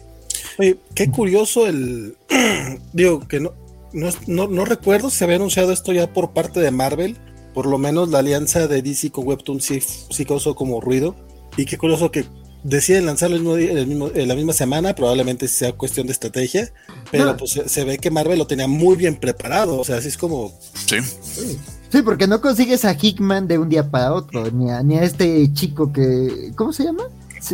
Oye, 0.58 0.78
qué 0.94 1.12
curioso 1.12 1.68
el. 1.68 2.16
digo, 2.94 3.28
que 3.28 3.42
no, 3.42 3.54
no, 3.92 4.48
no, 4.48 4.66
recuerdo 4.66 5.10
si 5.10 5.24
había 5.24 5.36
anunciado 5.36 5.74
esto 5.74 5.92
ya 5.92 6.12
por 6.12 6.32
parte 6.32 6.60
de 6.62 6.72
Marvel. 6.72 7.18
Por 7.54 7.66
lo 7.68 7.78
menos 7.78 8.10
la 8.10 8.20
alianza 8.20 8.68
de 8.68 8.82
DC 8.82 9.12
con 9.12 9.28
Webtoon 9.28 9.62
sí, 9.62 9.82
sí 9.82 10.26
causó 10.26 10.56
como 10.56 10.82
ruido. 10.82 11.16
Y 11.58 11.66
qué 11.66 11.78
curioso 11.78 12.12
que 12.12 12.26
deciden 12.66 13.06
lanzarlo 13.06 13.58
el 13.58 13.88
mismo, 13.88 14.10
en 14.14 14.28
la 14.28 14.36
misma 14.36 14.54
semana. 14.54 14.96
Probablemente 14.96 15.48
sea 15.48 15.74
cuestión 15.74 16.08
de 16.08 16.14
estrategia. 16.14 16.72
Pero 17.12 17.38
pues 17.38 17.62
se, 17.66 17.84
ve 17.86 17.98
que 17.98 18.12
Marvel 18.12 18.40
lo 18.40 18.48
tenía 18.48 18.68
muy 18.68 18.96
bien 18.96 19.16
preparado. 19.16 19.80
O 19.80 19.84
sea, 19.84 19.98
así 19.98 20.08
es 20.08 20.18
como. 20.18 20.54
Sí. 20.88 20.98
sí. 21.90 22.02
porque 22.02 22.28
no 22.28 22.42
consigues 22.42 22.84
a 22.86 22.96
Hickman 23.00 23.48
de 23.48 23.58
un 23.60 23.70
día 23.70 23.90
para 23.90 24.14
otro, 24.14 24.52
ni 24.52 24.72
a, 24.72 24.82
ni 24.84 24.98
a 24.98 25.04
este 25.04 25.52
chico 25.54 25.94
que. 25.94 26.52
¿Cómo 26.56 26.74
se 26.74 26.84
llama? 26.84 27.04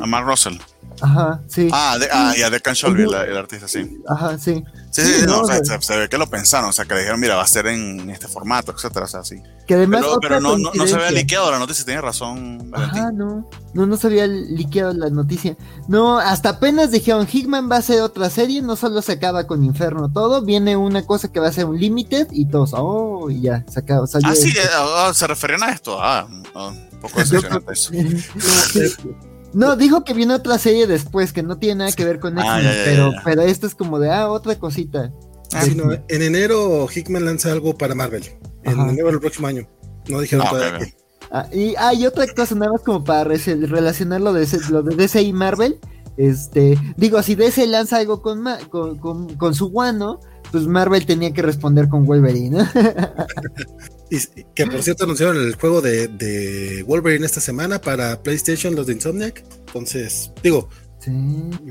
A 0.01 0.05
Mark 0.05 0.25
Russell. 0.25 0.57
Ajá, 1.01 1.41
sí. 1.47 1.67
Ah, 1.71 1.97
de, 1.99 2.07
ah 2.11 2.33
ya 2.37 2.49
de 2.49 2.59
Shelby, 2.59 3.03
el, 3.03 3.13
el, 3.13 3.37
artista, 3.37 3.67
sí. 3.67 4.01
Ajá, 4.07 4.37
sí. 4.37 4.63
Sí, 4.91 5.01
sí, 5.01 5.25
no, 5.25 5.41
o 5.41 5.47
sea, 5.47 5.63
se, 5.63 5.81
se, 5.81 5.97
ve 5.97 6.09
que 6.09 6.17
lo 6.17 6.29
pensaron, 6.29 6.69
o 6.69 6.73
sea, 6.73 6.85
que 6.85 6.93
le 6.93 6.99
dijeron, 6.99 7.19
mira, 7.19 7.35
va 7.35 7.43
a 7.43 7.47
ser 7.47 7.67
en 7.67 8.09
este 8.09 8.27
formato, 8.27 8.73
etcétera, 8.73 9.05
o 9.05 9.07
sea, 9.07 9.23
sí. 9.23 9.41
Que 9.65 9.75
además 9.75 10.01
pero, 10.01 10.19
pero 10.19 10.41
no, 10.41 10.57
no, 10.57 10.71
no, 10.73 10.87
se 10.87 10.95
había 10.95 11.11
liqueado 11.11 11.49
la 11.49 11.59
noticia, 11.59 11.85
tiene 11.85 12.01
razón. 12.01 12.69
Valentín. 12.69 12.99
Ajá, 12.99 13.11
no, 13.11 13.49
no, 13.73 13.85
no 13.85 13.97
se 13.97 14.07
había 14.07 14.27
liqueado 14.27 14.93
la 14.93 15.09
noticia. 15.09 15.55
No, 15.87 16.19
hasta 16.19 16.49
apenas 16.49 16.91
dijeron, 16.91 17.27
Hickman 17.31 17.71
va 17.71 17.77
a 17.77 17.81
ser 17.81 18.01
otra 18.01 18.29
serie, 18.29 18.61
no 18.61 18.75
solo 18.75 19.01
se 19.01 19.13
acaba 19.13 19.47
con 19.47 19.63
Inferno 19.63 20.11
todo, 20.11 20.41
viene 20.41 20.75
una 20.75 21.05
cosa 21.05 21.31
que 21.31 21.39
va 21.39 21.47
a 21.47 21.53
ser 21.53 21.65
un 21.65 21.79
Limited 21.79 22.27
y 22.31 22.45
todos, 22.45 22.71
oh, 22.73 23.29
y 23.29 23.41
ya, 23.41 23.63
se 23.69 23.79
acaba. 23.79 24.05
Ah, 24.23 24.35
sí, 24.35 24.53
oh, 24.77 25.13
se 25.13 25.25
referían 25.25 25.63
a 25.63 25.71
esto, 25.71 25.97
ah, 26.01 26.27
oh, 26.53 26.67
un 26.69 26.99
poco 26.99 27.19
decepcionante 27.19 27.73
eso. 27.73 27.91
No, 29.53 29.75
dijo 29.75 30.03
que 30.03 30.13
viene 30.13 30.33
otra 30.33 30.57
serie 30.57 30.87
después, 30.87 31.33
que 31.33 31.43
no 31.43 31.57
tiene 31.57 31.75
nada 31.75 31.91
que 31.91 32.05
ver 32.05 32.19
con 32.19 32.37
ah, 32.39 32.61
pero, 32.85 33.11
pero 33.23 33.41
esto 33.41 33.67
es 33.67 33.75
como 33.75 33.99
de, 33.99 34.11
ah, 34.11 34.29
otra 34.29 34.55
cosita. 34.55 35.11
Ah, 35.53 35.63
sí, 35.63 35.75
no, 35.75 35.91
en 35.91 36.21
enero 36.21 36.87
Hickman 36.93 37.25
lanza 37.25 37.51
algo 37.51 37.77
para 37.77 37.93
Marvel. 37.93 38.23
En 38.63 38.79
enero 38.79 39.07
del 39.07 39.19
próximo 39.19 39.47
año. 39.47 39.67
No 40.07 40.19
dijeron 40.19 40.45
ah, 40.47 40.49
todavía 40.49 40.87
ah, 41.31 41.47
y 41.51 41.75
hay 41.77 42.05
otra 42.05 42.25
cosa, 42.33 42.55
nada 42.55 42.71
más 42.71 42.81
como 42.81 43.03
para 43.03 43.23
relacionar 43.23 44.21
lo 44.21 44.33
de, 44.33 44.47
lo 44.69 44.83
de 44.83 44.95
DC 44.95 45.21
y 45.21 45.33
Marvel. 45.33 45.79
Este, 46.17 46.77
digo, 46.97 47.21
si 47.23 47.35
DC 47.35 47.67
lanza 47.67 47.97
algo 47.97 48.21
con, 48.21 48.43
con, 48.69 48.97
con, 48.97 49.35
con 49.35 49.55
su 49.55 49.69
guano, 49.69 50.19
pues 50.51 50.67
Marvel 50.67 51.05
tenía 51.05 51.33
que 51.33 51.41
responder 51.41 51.89
con 51.89 52.05
Wolverine. 52.05 52.65
y, 54.11 54.43
que 54.53 54.67
por 54.67 54.83
cierto 54.83 55.05
anunciaron 55.05 55.38
el 55.38 55.55
juego 55.55 55.81
de, 55.81 56.83
Wolverine 56.85 57.25
esta 57.25 57.39
semana 57.39 57.79
para 57.79 58.21
PlayStation, 58.21 58.75
los 58.75 58.85
de 58.85 58.93
Insomniac. 58.93 59.43
Entonces, 59.67 60.31
digo, 60.43 60.69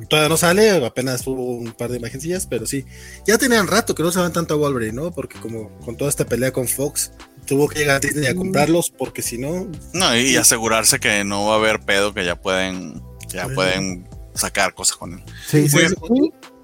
todavía 0.08 0.30
no 0.30 0.38
sale, 0.38 0.70
apenas 0.84 1.26
hubo 1.26 1.56
un 1.56 1.72
par 1.72 1.90
de 1.90 1.98
imagencillas, 1.98 2.46
pero 2.46 2.66
sí. 2.66 2.86
Ya 3.26 3.36
tenían 3.36 3.66
rato 3.66 3.94
que 3.94 4.02
no 4.02 4.10
se 4.10 4.20
van 4.20 4.32
tanto 4.32 4.54
a 4.54 4.56
Wolverine, 4.56 4.94
¿no? 4.94 5.12
Porque 5.12 5.38
como 5.38 5.78
con 5.80 5.98
toda 5.98 6.08
esta 6.08 6.24
pelea 6.24 6.50
con 6.50 6.66
Fox, 6.66 7.12
tuvo 7.46 7.68
que 7.68 7.80
llegar 7.80 7.96
a 7.96 8.00
Disney 8.00 8.26
a 8.26 8.34
comprarlos 8.34 8.90
porque 8.90 9.20
si 9.20 9.36
no... 9.36 9.70
No, 9.92 10.16
y 10.16 10.36
asegurarse 10.36 10.98
que 10.98 11.24
no 11.24 11.44
va 11.44 11.54
a 11.54 11.58
haber 11.58 11.80
pedo, 11.80 12.14
que 12.14 12.24
ya 12.24 12.40
pueden, 12.40 13.02
ya 13.28 13.48
pueden 13.48 14.08
sacar 14.34 14.72
cosas 14.72 14.96
con 14.96 15.12
él. 15.12 15.22
Sí, 15.46 15.68
sí, 15.68 15.78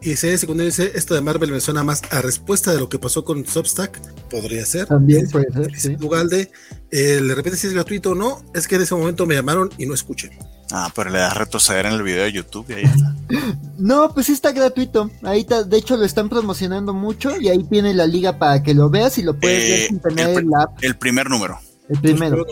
y 0.07 0.13
ese 0.13 0.39
secundario 0.39 0.71
dice, 0.71 0.93
esto 0.95 1.17
de 1.17 1.21
Marvel 1.21 1.51
me 1.51 1.61
suena 1.61 1.83
más 1.83 2.01
a 2.13 2.23
respuesta 2.23 2.73
de 2.73 2.79
lo 2.79 2.89
que 2.89 2.97
pasó 2.97 3.25
con 3.25 3.45
Substack. 3.45 4.01
Podría 4.31 4.65
ser. 4.65 4.87
También 4.87 5.29
puede 5.29 5.53
ser. 5.53 5.77
Sí. 5.77 5.97
Ugalde, 6.01 6.53
eh, 6.93 7.21
de 7.21 7.35
repente 7.35 7.59
si 7.59 7.67
es 7.67 7.73
gratuito 7.73 8.13
o 8.13 8.15
no, 8.15 8.41
es 8.55 8.69
que 8.69 8.77
en 8.77 8.83
ese 8.83 8.95
momento 8.95 9.27
me 9.27 9.35
llamaron 9.35 9.69
y 9.79 9.85
no 9.85 9.95
escuché. 9.95 10.31
Ah, 10.71 10.93
pero 10.95 11.11
le 11.11 11.19
das 11.19 11.37
retroceder 11.37 11.87
en 11.87 11.95
el 11.95 12.05
video 12.05 12.23
de 12.23 12.31
YouTube 12.31 12.67
y 12.69 12.75
ahí 12.75 12.85
está. 12.85 13.17
no, 13.79 14.15
pues 14.15 14.27
sí 14.27 14.33
está 14.33 14.53
gratuito. 14.53 15.11
Ahí 15.25 15.41
está, 15.41 15.65
de 15.65 15.77
hecho 15.77 15.97
lo 15.97 16.05
están 16.05 16.29
promocionando 16.29 16.95
mucho 16.95 17.41
y 17.41 17.49
ahí 17.49 17.65
tiene 17.65 17.93
la 17.93 18.07
liga 18.07 18.39
para 18.39 18.63
que 18.63 18.75
lo 18.75 18.89
veas 18.89 19.19
y 19.19 19.25
lo 19.25 19.37
puedes 19.37 19.59
ver 19.59 19.81
eh, 19.81 19.87
sin 19.89 19.99
tener 19.99 20.39
el, 20.39 20.49
la 20.49 20.71
El 20.83 20.97
primer 20.97 21.29
número. 21.29 21.59
El 21.89 21.99
primero. 21.99 22.47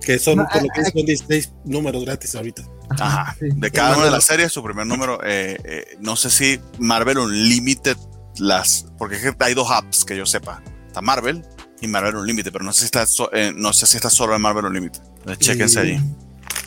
Que 0.00 0.20
son, 0.20 0.46
por 0.46 0.62
lo 0.62 0.68
que 0.72 0.84
son 0.84 1.06
16 1.06 1.52
números 1.64 2.04
gratis 2.04 2.36
ahorita. 2.36 2.62
Ajá. 2.90 3.36
De 3.40 3.70
cada 3.70 3.96
una 3.96 4.06
de 4.06 4.10
las 4.10 4.24
series, 4.24 4.52
su 4.52 4.62
primer 4.62 4.86
número. 4.86 5.20
Eh, 5.24 5.58
eh, 5.64 5.96
no 6.00 6.16
sé 6.16 6.30
si 6.30 6.60
Marvel 6.78 7.18
Unlimited 7.18 7.96
las. 8.38 8.86
Porque 8.98 9.16
hay 9.40 9.54
dos 9.54 9.70
apps 9.70 10.04
que 10.04 10.16
yo 10.16 10.26
sepa. 10.26 10.62
Está 10.86 11.00
Marvel 11.00 11.44
y 11.80 11.86
Marvel 11.86 12.16
Unlimited, 12.16 12.52
pero 12.52 12.64
no 12.64 12.72
sé 12.72 12.80
si 12.80 12.84
está, 12.86 13.04
eh, 13.32 13.52
no 13.54 13.72
sé 13.72 13.86
si 13.86 13.96
está 13.96 14.10
solo 14.10 14.34
en 14.34 14.42
Marvel 14.42 14.64
Unlimited. 14.64 15.00
Entonces, 15.18 15.38
chéquense 15.38 15.80
allí. 15.80 16.00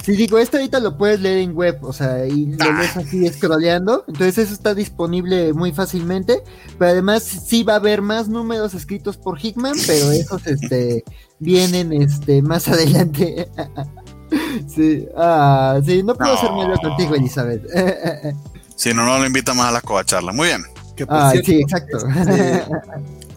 Sí, 0.04 0.14
digo, 0.14 0.40
esto 0.40 0.58
ahorita 0.58 0.80
lo 0.80 0.98
puedes 0.98 1.20
leer 1.20 1.40
en 1.40 1.56
web, 1.56 1.78
o 1.84 1.94
sea, 1.94 2.26
y 2.26 2.48
lo 2.48 2.64
ah. 2.64 2.80
ves 2.80 2.98
así 2.98 3.28
scrolleando. 3.30 4.04
Entonces, 4.08 4.38
eso 4.40 4.54
está 4.54 4.74
disponible 4.74 5.54
muy 5.54 5.72
fácilmente. 5.72 6.42
Pero 6.80 6.92
además, 6.92 7.24
sí 7.24 7.64
va 7.64 7.74
a 7.74 7.76
haber 7.76 8.02
más 8.02 8.28
números 8.28 8.74
escritos 8.74 9.18
por 9.18 9.40
Hickman, 9.40 9.76
pero 9.86 10.12
esos 10.12 10.48
este, 10.48 11.04
vienen 11.40 11.94
este, 11.94 12.42
más 12.42 12.68
adelante. 12.68 13.48
Sí, 14.74 15.08
ah, 15.18 15.80
sí, 15.86 16.04
no 16.04 16.16
puedo 16.16 16.38
ser 16.38 16.52
malo 16.52 16.76
contigo, 16.78 17.16
Elizabeth. 17.16 17.64
si 18.76 18.94
no, 18.94 19.06
no 19.06 19.20
lo 19.20 19.26
invita 19.26 19.54
más 19.54 19.68
a 19.68 19.82
la 19.82 20.06
charla 20.06 20.32
Muy 20.32 20.48
bien. 20.48 20.64
ah, 21.10 21.34
sí, 21.44 21.62
exacto. 21.62 21.98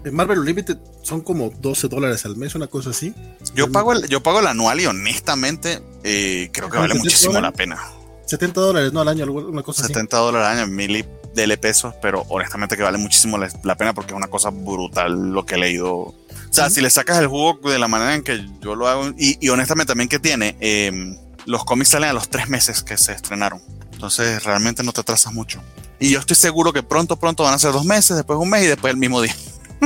Este, 0.04 0.10
Marvel 0.10 0.38
Unlimited 0.38 0.76
son 1.02 1.22
como 1.22 1.50
12 1.50 1.88
dólares 1.88 2.24
al 2.26 2.36
mes, 2.36 2.54
una 2.54 2.66
cosa 2.66 2.90
así. 2.90 3.14
Yo 3.54 3.72
pago 3.72 3.92
el, 3.94 4.06
yo 4.08 4.22
pago 4.22 4.40
el 4.40 4.46
anual 4.46 4.80
y 4.80 4.86
honestamente 4.86 5.80
eh, 6.02 6.50
creo 6.52 6.68
que 6.68 6.76
vale 6.76 6.94
muchísimo 6.94 7.40
la 7.40 7.52
pena. 7.52 7.80
70 8.26 8.60
dólares, 8.60 8.92
¿no? 8.92 9.00
Al 9.00 9.08
año, 9.08 9.24
una 9.30 9.62
cosa 9.62 9.86
70 9.86 10.16
dólares 10.16 10.48
al 10.48 10.58
año, 10.58 10.66
mil 10.72 10.96
y 10.96 11.04
dele 11.34 11.56
pesos, 11.56 11.94
pero 12.00 12.24
honestamente 12.28 12.76
que 12.76 12.82
vale 12.82 12.98
muchísimo 12.98 13.38
la, 13.38 13.76
pena 13.76 13.92
porque 13.92 14.12
es 14.12 14.16
una 14.16 14.28
cosa 14.28 14.50
brutal 14.50 15.32
lo 15.32 15.44
que 15.46 15.54
he 15.54 15.58
leído. 15.58 16.14
O 16.54 16.56
sea, 16.56 16.70
si 16.70 16.80
le 16.80 16.88
sacas 16.88 17.18
el 17.18 17.26
jugo 17.26 17.58
de 17.68 17.80
la 17.80 17.88
manera 17.88 18.14
en 18.14 18.22
que 18.22 18.46
yo 18.60 18.76
lo 18.76 18.86
hago, 18.86 19.12
y, 19.18 19.48
honestamente 19.48 19.90
también 19.90 20.08
que 20.08 20.20
tiene, 20.20 20.56
em, 20.60 21.16
los 21.46 21.64
cómics 21.64 21.90
salen 21.90 22.10
a 22.10 22.12
los 22.12 22.28
tres 22.28 22.48
meses 22.48 22.84
que 22.84 22.96
se 22.96 23.10
estrenaron. 23.10 23.60
Entonces 23.92 24.44
realmente 24.44 24.84
no 24.84 24.92
te 24.92 25.00
atrasas 25.00 25.32
mucho. 25.32 25.60
Y 25.98 26.10
yo 26.10 26.20
estoy 26.20 26.36
seguro 26.36 26.72
que 26.72 26.84
pronto, 26.84 27.16
pronto 27.16 27.42
van 27.42 27.54
a 27.54 27.58
ser 27.58 27.72
dos 27.72 27.84
meses, 27.84 28.16
después 28.16 28.38
un 28.38 28.50
mes 28.50 28.62
y 28.62 28.66
después 28.68 28.92
el 28.92 29.00
mismo 29.00 29.20
día. 29.20 29.34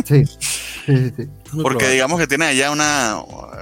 Sí, 0.04 0.26
sí, 0.86 1.12
sí. 1.16 1.28
Porque 1.62 1.88
digamos 1.88 2.20
que 2.20 2.26
tiene 2.26 2.44
allá 2.44 2.70
una, 2.70 3.16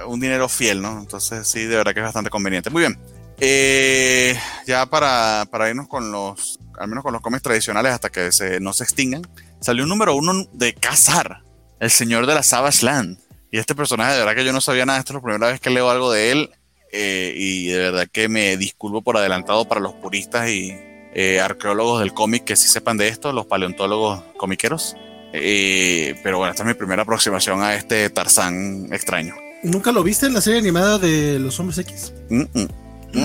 un 0.05 0.19
dinero 0.19 0.49
fiel, 0.49 0.81
¿no? 0.81 0.99
Entonces 0.99 1.47
sí, 1.47 1.63
de 1.63 1.77
verdad 1.77 1.93
que 1.93 2.01
es 2.01 2.05
bastante 2.05 2.29
conveniente. 2.29 2.69
Muy 2.69 2.81
bien. 2.81 2.99
Eh, 3.39 4.37
ya 4.65 4.85
para, 4.87 5.47
para, 5.49 5.69
irnos 5.69 5.87
con 5.87 6.11
los, 6.11 6.59
al 6.77 6.89
menos 6.89 7.05
con 7.05 7.13
los 7.13 7.21
cómics 7.21 7.43
tradicionales 7.43 7.93
hasta 7.93 8.09
que 8.09 8.33
se, 8.33 8.59
no 8.59 8.73
se 8.73 8.83
extingan, 8.83 9.21
salió 9.61 9.83
un 9.83 9.89
número 9.89 10.13
uno 10.13 10.43
de 10.51 10.73
Cazar, 10.73 11.43
el 11.79 11.89
señor 11.91 12.25
de 12.25 12.35
la 12.35 12.43
Savage 12.43 12.85
Land. 12.85 13.17
Y 13.51 13.57
este 13.57 13.75
personaje, 13.75 14.13
de 14.13 14.19
verdad 14.19 14.35
que 14.35 14.45
yo 14.45 14.53
no 14.53 14.61
sabía 14.61 14.85
nada 14.85 14.97
de 14.97 15.01
esto, 15.01 15.13
es 15.13 15.15
la 15.15 15.21
primera 15.21 15.51
vez 15.51 15.59
que 15.59 15.69
leo 15.69 15.89
algo 15.89 16.11
de 16.11 16.31
él. 16.31 16.49
Eh, 16.91 17.33
y 17.35 17.67
de 17.67 17.77
verdad 17.77 18.07
que 18.11 18.29
me 18.29 18.55
disculpo 18.57 19.01
por 19.01 19.17
adelantado 19.17 19.67
para 19.67 19.81
los 19.81 19.93
puristas 19.95 20.49
y 20.49 20.73
eh, 21.13 21.41
arqueólogos 21.41 21.99
del 21.99 22.13
cómic 22.13 22.45
que 22.45 22.55
sí 22.55 22.67
sepan 22.67 22.97
de 22.97 23.09
esto, 23.09 23.33
los 23.33 23.45
paleontólogos 23.45 24.23
comiqueros. 24.37 24.95
Eh, 25.33 26.19
pero 26.23 26.37
bueno, 26.37 26.51
esta 26.51 26.63
es 26.63 26.67
mi 26.67 26.73
primera 26.73 27.03
aproximación 27.03 27.61
a 27.61 27.75
este 27.75 28.09
Tarzán 28.09 28.87
extraño. 28.91 29.35
¿Nunca 29.63 29.91
lo 29.91 30.03
viste 30.03 30.27
en 30.27 30.33
la 30.33 30.41
serie 30.41 30.59
animada 30.59 30.97
de 30.97 31.39
Los 31.39 31.59
Hombres 31.59 31.79
X? 31.79 32.13
No, 32.29 32.47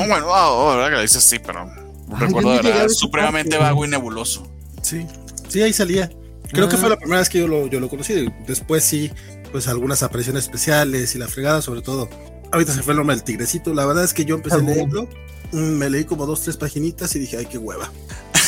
bueno, 0.07 0.27
oh, 0.29 0.75
verdad 0.75 0.89
que 0.89 0.95
lo 0.97 1.03
dices 1.03 1.23
sí, 1.23 1.39
pero 1.39 1.71
recuerdo 2.19 2.53
de 2.55 2.63
verdad, 2.63 2.89
supremamente 2.89 3.59
vago 3.59 3.85
y 3.85 3.89
nebuloso. 3.89 4.51
Sí, 4.81 5.07
sí, 5.49 5.63
ahí 5.63 5.73
salía. 5.73 6.11
Creo 6.53 6.69
que 6.69 6.77
fue 6.77 6.89
la 6.89 6.97
primera 6.97 7.21
vez 7.21 7.29
que 7.29 7.39
yo 7.39 7.49
lo, 7.49 7.67
yo 7.67 7.81
lo 7.81 7.89
conocí. 7.89 8.31
Después 8.47 8.85
sí, 8.85 9.11
pues 9.51 9.69
algunas 9.69 10.03
apariciones 10.03 10.45
especiales 10.45 11.15
y 11.15 11.19
la 11.19 11.29
fregada, 11.29 11.63
sobre 11.63 11.83
todo. 11.83 12.09
Ahorita 12.53 12.73
se 12.75 12.83
fue 12.83 12.93
el 12.93 12.99
nombre 12.99 13.17
del 13.17 13.25
tigrecito. 13.25 13.73
La 13.73 13.87
verdad 13.87 14.05
es 14.05 14.13
que 14.13 14.25
yo 14.25 14.35
empecé 14.35 14.57
a 14.57 14.59
leerlo, 14.59 15.09
mm, 15.53 15.57
me 15.57 15.89
leí 15.89 16.05
como 16.05 16.27
dos, 16.27 16.43
tres 16.43 16.57
paginitas 16.57 17.15
y 17.17 17.19
dije, 17.19 17.39
ay, 17.39 17.47
qué 17.47 17.59
hueva. 17.59 17.91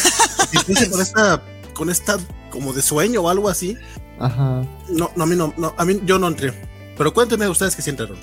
y 0.52 0.86
por 0.86 1.01
esta 1.01 1.43
con 1.74 1.90
esta 1.90 2.18
como 2.51 2.72
de 2.72 2.82
sueño 2.82 3.22
o 3.22 3.28
algo 3.28 3.48
así. 3.48 3.76
Ajá. 4.18 4.62
No, 4.90 5.10
no, 5.16 5.24
a 5.24 5.26
mí 5.26 5.36
no, 5.36 5.52
no, 5.56 5.74
a 5.76 5.85
mí 5.85 6.01
yo 6.05 6.18
no 6.18 6.28
entré. 6.28 6.52
Pero 6.97 7.12
cuéntenme 7.12 7.48
ustedes 7.48 7.74
que 7.74 7.82
sí 7.82 7.90
entraron. 7.90 8.16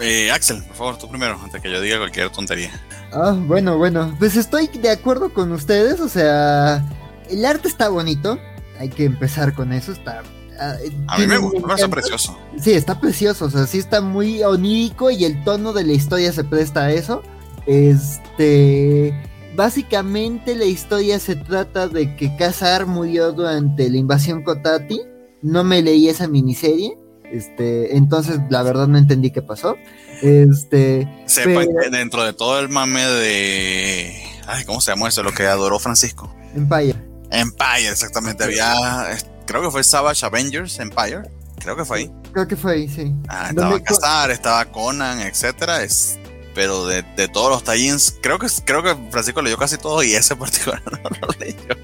Eh, 0.00 0.30
Axel, 0.30 0.62
por 0.64 0.76
favor, 0.76 0.98
tú 0.98 1.08
primero, 1.08 1.38
antes 1.42 1.60
que 1.60 1.70
yo 1.70 1.80
diga 1.80 1.98
cualquier 1.98 2.30
tontería. 2.30 2.70
Ah, 3.12 3.36
bueno, 3.36 3.76
bueno, 3.76 4.14
pues 4.18 4.36
estoy 4.36 4.68
de 4.68 4.90
acuerdo 4.90 5.32
con 5.34 5.52
ustedes, 5.52 6.00
o 6.00 6.08
sea, 6.08 6.82
el 7.28 7.44
arte 7.44 7.68
está 7.68 7.88
bonito, 7.88 8.38
hay 8.78 8.88
que 8.88 9.04
empezar 9.04 9.54
con 9.54 9.72
eso, 9.72 9.92
está... 9.92 10.22
ah, 10.60 10.76
a 11.08 11.18
mí 11.18 11.26
me 11.26 11.38
gusta, 11.38 11.60
parece 11.60 11.88
precioso. 11.88 12.38
Sí, 12.60 12.72
está 12.72 13.00
precioso, 13.00 13.46
o 13.46 13.50
sea, 13.50 13.66
sí 13.66 13.78
está 13.78 14.00
muy 14.00 14.42
onírico 14.42 15.10
y 15.10 15.24
el 15.24 15.42
tono 15.44 15.72
de 15.72 15.84
la 15.84 15.92
historia 15.92 16.32
se 16.32 16.44
presta 16.44 16.84
a 16.84 16.92
eso. 16.92 17.22
Este... 17.66 19.14
Básicamente 19.54 20.54
la 20.54 20.64
historia 20.64 21.18
se 21.18 21.36
trata 21.36 21.86
de 21.86 22.16
que 22.16 22.34
Kazar 22.36 22.86
murió 22.86 23.32
durante 23.32 23.90
la 23.90 23.98
invasión 23.98 24.42
Kotati. 24.42 25.02
No 25.42 25.62
me 25.62 25.82
leí 25.82 26.08
esa 26.08 26.26
miniserie. 26.26 26.96
Este, 27.30 27.96
entonces 27.96 28.40
la 28.48 28.62
verdad 28.62 28.88
no 28.88 28.96
entendí 28.96 29.30
qué 29.30 29.42
pasó. 29.42 29.76
Este, 30.22 31.06
Sepa 31.26 31.60
pero... 31.60 31.90
dentro 31.90 32.24
de 32.24 32.32
todo 32.32 32.60
el 32.60 32.68
mame 32.68 33.06
de 33.06 34.22
ay, 34.46 34.64
¿cómo 34.64 34.80
se 34.80 34.92
llama 34.92 35.08
eso? 35.08 35.22
Lo 35.22 35.32
que 35.32 35.46
adoró 35.46 35.78
Francisco. 35.78 36.34
Empire. 36.54 37.11
Empire, 37.32 37.88
exactamente. 37.88 38.44
Había 38.44 39.16
creo 39.46 39.62
que 39.62 39.70
fue 39.70 39.82
Savage 39.84 40.24
Avengers 40.24 40.78
Empire. 40.78 41.22
Creo 41.58 41.76
que 41.76 41.84
fue 41.84 41.98
ahí. 41.98 42.12
Creo 42.32 42.48
que 42.48 42.56
fue 42.56 42.72
ahí, 42.72 42.88
sí. 42.88 43.14
Ah, 43.28 43.48
estaba 43.50 43.80
Kazar, 43.80 44.30
estaba 44.30 44.64
Conan, 44.66 45.20
etcétera. 45.20 45.82
Es, 45.82 46.18
pero 46.54 46.86
de, 46.86 47.02
de, 47.16 47.28
todos 47.28 47.50
los 47.50 47.64
tie-ins, 47.64 48.16
creo 48.20 48.38
que, 48.38 48.48
creo 48.64 48.82
que 48.82 48.96
Francisco 49.10 49.42
leyó 49.42 49.56
casi 49.56 49.78
todo 49.78 50.02
y 50.02 50.12
ese 50.12 50.36
particular 50.36 50.82
no 50.84 50.98
lo 51.20 51.28
leyó. 51.38 51.76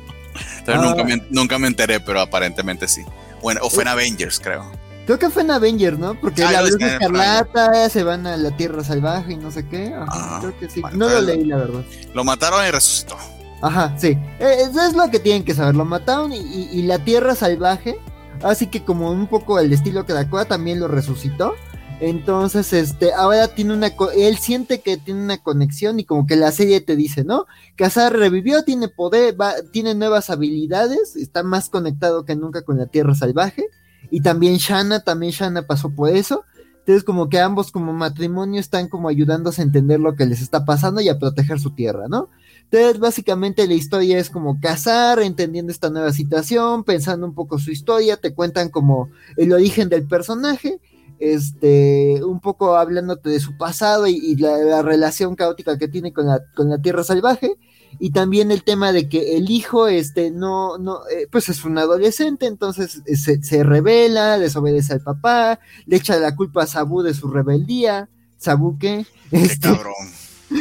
Entonces 0.59 0.75
ah. 0.75 0.83
nunca, 0.83 1.05
me, 1.05 1.27
nunca 1.31 1.59
me 1.59 1.69
enteré, 1.69 2.01
pero 2.01 2.21
aparentemente 2.21 2.89
sí. 2.89 3.05
Bueno, 3.41 3.61
o 3.63 3.71
fue 3.71 3.83
en 3.83 3.89
Avengers, 3.89 4.41
creo. 4.41 4.71
Creo 5.07 5.19
que 5.19 5.31
fue 5.31 5.43
en 5.43 5.53
Avengers, 5.53 5.99
¿no? 5.99 6.21
Porque 6.21 6.43
ah, 6.43 6.53
la 6.53 6.63
Bruja 6.63 6.87
Escarlata 6.87 7.89
se 7.89 8.03
van 8.03 8.27
a 8.27 8.37
la 8.37 8.51
Tierra 8.57 8.85
Salvaje 8.85 9.33
y 9.33 9.37
no 9.37 9.51
sé 9.51 9.67
qué. 9.67 9.95
Ajá, 9.95 10.07
ah, 10.09 10.39
creo 10.41 10.59
que 10.59 10.69
sí. 10.69 10.81
Bueno, 10.83 10.99
no 10.99 11.09
lo 11.09 11.21
leí, 11.23 11.45
la 11.45 11.57
verdad. 11.57 11.83
Lo 12.13 12.25
mataron 12.25 12.67
y 12.67 12.71
resucitó. 12.71 13.17
Ajá, 13.61 13.95
sí. 13.99 14.17
Eso 14.39 14.81
es 14.83 14.95
lo 14.95 15.11
que 15.11 15.19
tienen 15.19 15.45
que 15.45 15.55
saber. 15.55 15.75
Lo 15.75 15.85
mataron 15.85 16.33
y, 16.33 16.83
la 16.83 16.99
Tierra 17.01 17.35
Salvaje, 17.35 17.99
así 18.43 18.69
que 18.69 18.85
como 18.85 19.11
un 19.11 19.27
poco 19.27 19.59
el 19.59 19.73
estilo 19.73 20.05
da 20.05 20.45
también 20.45 20.81
lo 20.81 20.89
resucitó. 20.89 21.55
Entonces, 22.01 22.73
este, 22.73 23.13
ahora 23.13 23.49
tiene 23.49 23.75
una, 23.75 23.91
él 24.17 24.39
siente 24.39 24.81
que 24.83 24.99
tiene 24.99 25.21
una 25.21 25.39
conexión 25.39 25.99
y 25.99 26.05
como 26.05 26.27
que 26.27 26.37
la 26.37 26.53
serie 26.53 26.81
te 26.81 26.95
dice, 26.95 27.25
¿no? 27.25 27.47
Kazar 27.75 28.17
revivió, 28.17 28.63
tiene 28.63 28.89
poder, 28.89 29.41
va, 29.41 29.55
tiene 29.73 29.97
nuevas 29.97 30.31
habilidades, 30.31 31.17
está 31.17 31.43
más 31.43 31.69
conectado 31.69 32.25
que 32.25 32.37
nunca 32.37 32.63
con 32.63 32.79
la 32.79 32.87
Tierra 32.87 33.17
Salvaje. 33.17 33.67
Y 34.13 34.21
también 34.21 34.59
Shanna, 34.59 35.01
también 35.01 35.33
Shanna 35.33 35.67
pasó 35.67 35.91
por 35.91 36.11
eso. 36.11 36.45
Entonces 36.79 37.03
como 37.05 37.29
que 37.29 37.41
ambos 37.41 37.71
como 37.73 37.93
matrimonio 37.93 38.61
están 38.61 38.89
como 38.89 39.09
ayudándose 39.09 39.61
a 39.61 39.65
entender 39.65 40.01
lo 40.01 40.15
que 40.15 40.25
les 40.25 40.41
está 40.41 40.65
pasando 40.65 41.01
y 41.01 41.09
a 41.09 41.19
proteger 41.19 41.59
su 41.61 41.75
tierra, 41.75 42.07
¿no? 42.09 42.31
Entonces 42.71 43.01
básicamente 43.01 43.67
la 43.67 43.75
historia 43.75 44.19
es 44.19 44.29
como 44.29 44.61
casar, 44.61 45.21
entendiendo 45.21 45.73
esta 45.73 45.89
nueva 45.89 46.13
situación, 46.13 46.85
pensando 46.85 47.27
un 47.27 47.35
poco 47.35 47.59
su 47.59 47.71
historia, 47.71 48.19
te 48.19 48.35
cuentan 48.35 48.69
como 48.69 49.09
el 49.39 49.53
origen 49.55 49.89
del 49.89 50.07
personaje, 50.07 50.79
este, 51.19 52.23
un 52.23 52.41
poco 52.41 52.77
hablándote 52.77 53.31
de 53.31 53.41
su 53.41 53.57
pasado 53.57 54.07
y, 54.07 54.17
y 54.17 54.37
la, 54.37 54.59
la, 54.59 54.83
relación 54.83 55.35
caótica 55.35 55.79
que 55.79 55.89
tiene 55.89 56.13
con 56.13 56.27
la, 56.27 56.41
con 56.55 56.69
la 56.69 56.79
tierra 56.79 57.03
salvaje 57.05 57.57
y 57.99 58.11
también 58.11 58.51
el 58.51 58.63
tema 58.63 58.93
de 58.93 59.09
que 59.09 59.37
el 59.37 59.51
hijo 59.51 59.89
este 59.89 60.31
no 60.31 60.79
no 60.79 61.01
eh, 61.09 61.27
pues 61.31 61.49
es 61.49 61.65
un 61.65 61.79
adolescente 61.79 62.47
entonces 62.47 63.03
eh, 63.07 63.17
se, 63.17 63.43
se, 63.43 63.65
revela 63.65 64.39
desobedece 64.39 64.93
al 64.93 65.01
papá 65.01 65.59
le 65.87 65.97
echa 65.97 66.19
la 66.19 66.37
culpa 66.37 66.65
a 66.65 66.67
Sabu 66.67 67.03
de 67.03 67.15
su 67.15 67.29
rebeldía 67.29 68.09
Sabu 68.37 68.79
qué 68.79 69.07
este, 69.33 69.69
cabrón 69.69 69.95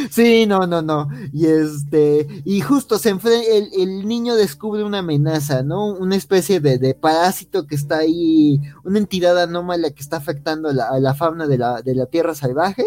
sí 0.09 0.45
no 0.45 0.67
no 0.67 0.81
no 0.81 1.09
y 1.33 1.45
este 1.45 2.27
y 2.45 2.61
justo 2.61 2.97
se 2.97 3.09
el, 3.09 3.69
el, 3.73 4.07
niño 4.07 4.35
descubre 4.35 4.83
una 4.83 4.99
amenaza 4.99 5.63
no 5.63 5.93
una 5.93 6.15
especie 6.15 6.59
de, 6.59 6.77
de, 6.77 6.93
parásito 6.93 7.67
que 7.67 7.75
está 7.75 7.99
ahí 7.99 8.61
una 8.83 8.99
entidad 8.99 9.41
anómala 9.41 9.91
que 9.91 10.01
está 10.01 10.17
afectando 10.17 10.69
a 10.69 10.73
la, 10.73 10.89
a 10.89 10.99
la 10.99 11.13
fauna 11.13 11.47
de 11.47 11.57
la, 11.57 11.81
de 11.81 11.95
la 11.95 12.05
tierra 12.05 12.35
salvaje 12.35 12.85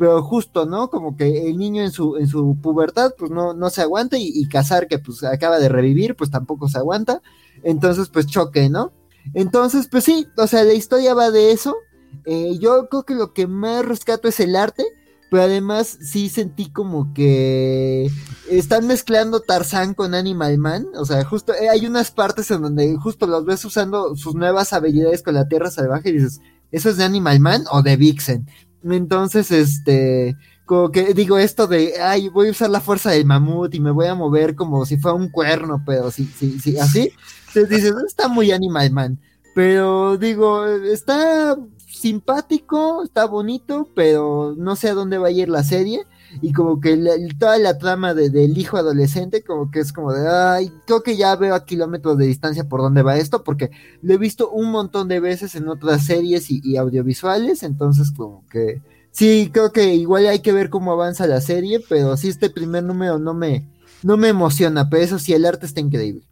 pero 0.00 0.22
justo, 0.22 0.64
¿no? 0.64 0.88
Como 0.88 1.14
que 1.14 1.50
el 1.50 1.58
niño 1.58 1.82
en 1.82 1.90
su, 1.90 2.16
en 2.16 2.26
su 2.26 2.56
pubertad, 2.62 3.12
pues 3.18 3.30
no, 3.30 3.52
no 3.52 3.68
se 3.68 3.82
aguanta 3.82 4.16
y, 4.16 4.32
y 4.34 4.48
Casar, 4.48 4.88
que 4.88 4.98
pues 4.98 5.22
acaba 5.24 5.58
de 5.58 5.68
revivir, 5.68 6.16
pues 6.16 6.30
tampoco 6.30 6.68
se 6.70 6.78
aguanta. 6.78 7.20
Entonces, 7.64 8.08
pues 8.08 8.26
choque, 8.26 8.70
¿no? 8.70 8.92
Entonces, 9.34 9.88
pues 9.90 10.04
sí, 10.04 10.26
o 10.38 10.46
sea, 10.46 10.64
la 10.64 10.72
historia 10.72 11.12
va 11.12 11.30
de 11.30 11.52
eso. 11.52 11.76
Eh, 12.24 12.56
yo 12.58 12.88
creo 12.88 13.04
que 13.04 13.14
lo 13.14 13.34
que 13.34 13.46
más 13.46 13.84
rescato 13.84 14.26
es 14.26 14.40
el 14.40 14.56
arte, 14.56 14.84
pero 15.30 15.44
además 15.44 15.96
sí 16.02 16.28
sentí 16.28 16.70
como 16.70 17.14
que 17.14 18.10
están 18.50 18.86
mezclando 18.88 19.40
Tarzán 19.40 19.94
con 19.94 20.14
Animal 20.14 20.58
Man. 20.58 20.86
O 20.96 21.04
sea, 21.04 21.24
justo 21.24 21.54
eh, 21.54 21.68
hay 21.68 21.86
unas 21.86 22.10
partes 22.10 22.50
en 22.50 22.62
donde 22.62 22.96
justo 22.96 23.26
los 23.26 23.44
ves 23.44 23.64
usando 23.64 24.16
sus 24.16 24.34
nuevas 24.34 24.72
habilidades 24.72 25.22
con 25.22 25.34
la 25.34 25.46
tierra 25.46 25.70
salvaje 25.70 26.10
y 26.10 26.14
dices, 26.14 26.40
¿eso 26.72 26.90
es 26.90 26.96
de 26.96 27.04
Animal 27.04 27.38
Man 27.38 27.64
o 27.70 27.80
de 27.82 27.96
Vixen? 27.96 28.48
Entonces, 28.82 29.52
este, 29.52 30.36
como 30.66 30.90
que 30.90 31.14
digo 31.14 31.38
esto 31.38 31.68
de, 31.68 32.00
ay, 32.02 32.28
voy 32.28 32.48
a 32.48 32.52
usar 32.52 32.70
la 32.70 32.80
fuerza 32.80 33.10
del 33.10 33.24
mamut 33.24 33.72
y 33.74 33.80
me 33.80 33.92
voy 33.92 34.06
a 34.06 34.16
mover 34.16 34.56
como 34.56 34.84
si 34.84 34.96
fuera 34.96 35.16
un 35.16 35.28
cuerno, 35.28 35.82
pero 35.86 36.10
sí, 36.10 36.28
sí, 36.36 36.58
sí, 36.58 36.76
así. 36.76 37.12
Entonces 37.48 37.68
dices, 37.68 37.94
está 38.04 38.26
muy 38.26 38.50
Animal 38.50 38.90
Man. 38.90 39.20
Pero 39.54 40.16
digo, 40.16 40.66
está 40.66 41.56
simpático, 42.00 43.02
está 43.04 43.26
bonito, 43.26 43.88
pero 43.94 44.54
no 44.56 44.76
sé 44.76 44.88
a 44.88 44.94
dónde 44.94 45.18
va 45.18 45.28
a 45.28 45.30
ir 45.30 45.48
la 45.48 45.62
serie. 45.62 46.06
Y 46.42 46.52
como 46.52 46.80
que 46.80 46.96
toda 47.38 47.58
la 47.58 47.76
trama 47.78 48.14
de, 48.14 48.30
del 48.30 48.56
hijo 48.56 48.76
adolescente, 48.76 49.42
como 49.42 49.70
que 49.70 49.80
es 49.80 49.92
como 49.92 50.12
de, 50.12 50.28
ay, 50.28 50.72
creo 50.86 51.02
que 51.02 51.16
ya 51.16 51.34
veo 51.36 51.54
a 51.54 51.64
kilómetros 51.64 52.16
de 52.18 52.26
distancia 52.26 52.68
por 52.68 52.80
dónde 52.80 53.02
va 53.02 53.16
esto, 53.16 53.42
porque 53.42 53.70
lo 54.00 54.14
he 54.14 54.18
visto 54.18 54.50
un 54.50 54.70
montón 54.70 55.08
de 55.08 55.20
veces 55.20 55.56
en 55.56 55.68
otras 55.68 56.04
series 56.06 56.50
y, 56.50 56.60
y 56.62 56.76
audiovisuales, 56.76 57.64
entonces 57.64 58.12
como 58.12 58.44
que 58.48 58.80
sí, 59.10 59.50
creo 59.52 59.72
que 59.72 59.94
igual 59.94 60.26
hay 60.28 60.40
que 60.40 60.52
ver 60.52 60.70
cómo 60.70 60.92
avanza 60.92 61.26
la 61.26 61.40
serie, 61.40 61.80
pero 61.88 62.16
sí 62.16 62.28
este 62.28 62.48
primer 62.50 62.84
número 62.84 63.18
no 63.18 63.34
me, 63.34 63.68
no 64.02 64.16
me 64.16 64.28
emociona, 64.28 64.88
pero 64.88 65.02
eso 65.02 65.18
sí, 65.18 65.32
el 65.32 65.44
arte 65.44 65.66
está 65.66 65.80
increíble. 65.80 66.22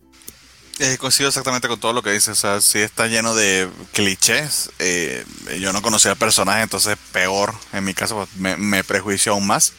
Eh, 0.81 0.97
coincido 0.97 1.29
exactamente 1.29 1.67
con 1.67 1.81
todo 1.81 1.93
lo 1.93 2.03
que 2.03 2.13
dices, 2.13 2.29
o 2.29 2.35
sea, 2.37 2.61
sí 2.61 2.79
está 2.79 3.09
lleno 3.09 3.35
de 3.35 3.69
clichés. 3.93 4.71
Eh, 4.79 5.25
yo 5.61 5.73
no 5.73 5.83
conocía 5.83 6.13
al 6.13 6.17
personaje, 6.17 6.63
entonces 6.63 6.97
peor, 7.11 7.53
en 7.73 7.85
mi 7.85 7.95
caso, 7.95 8.15
pues, 8.15 8.37
me, 8.37 8.57
me 8.57 8.85
prejuició 8.85 9.33
aún 9.33 9.47
más. 9.47 9.73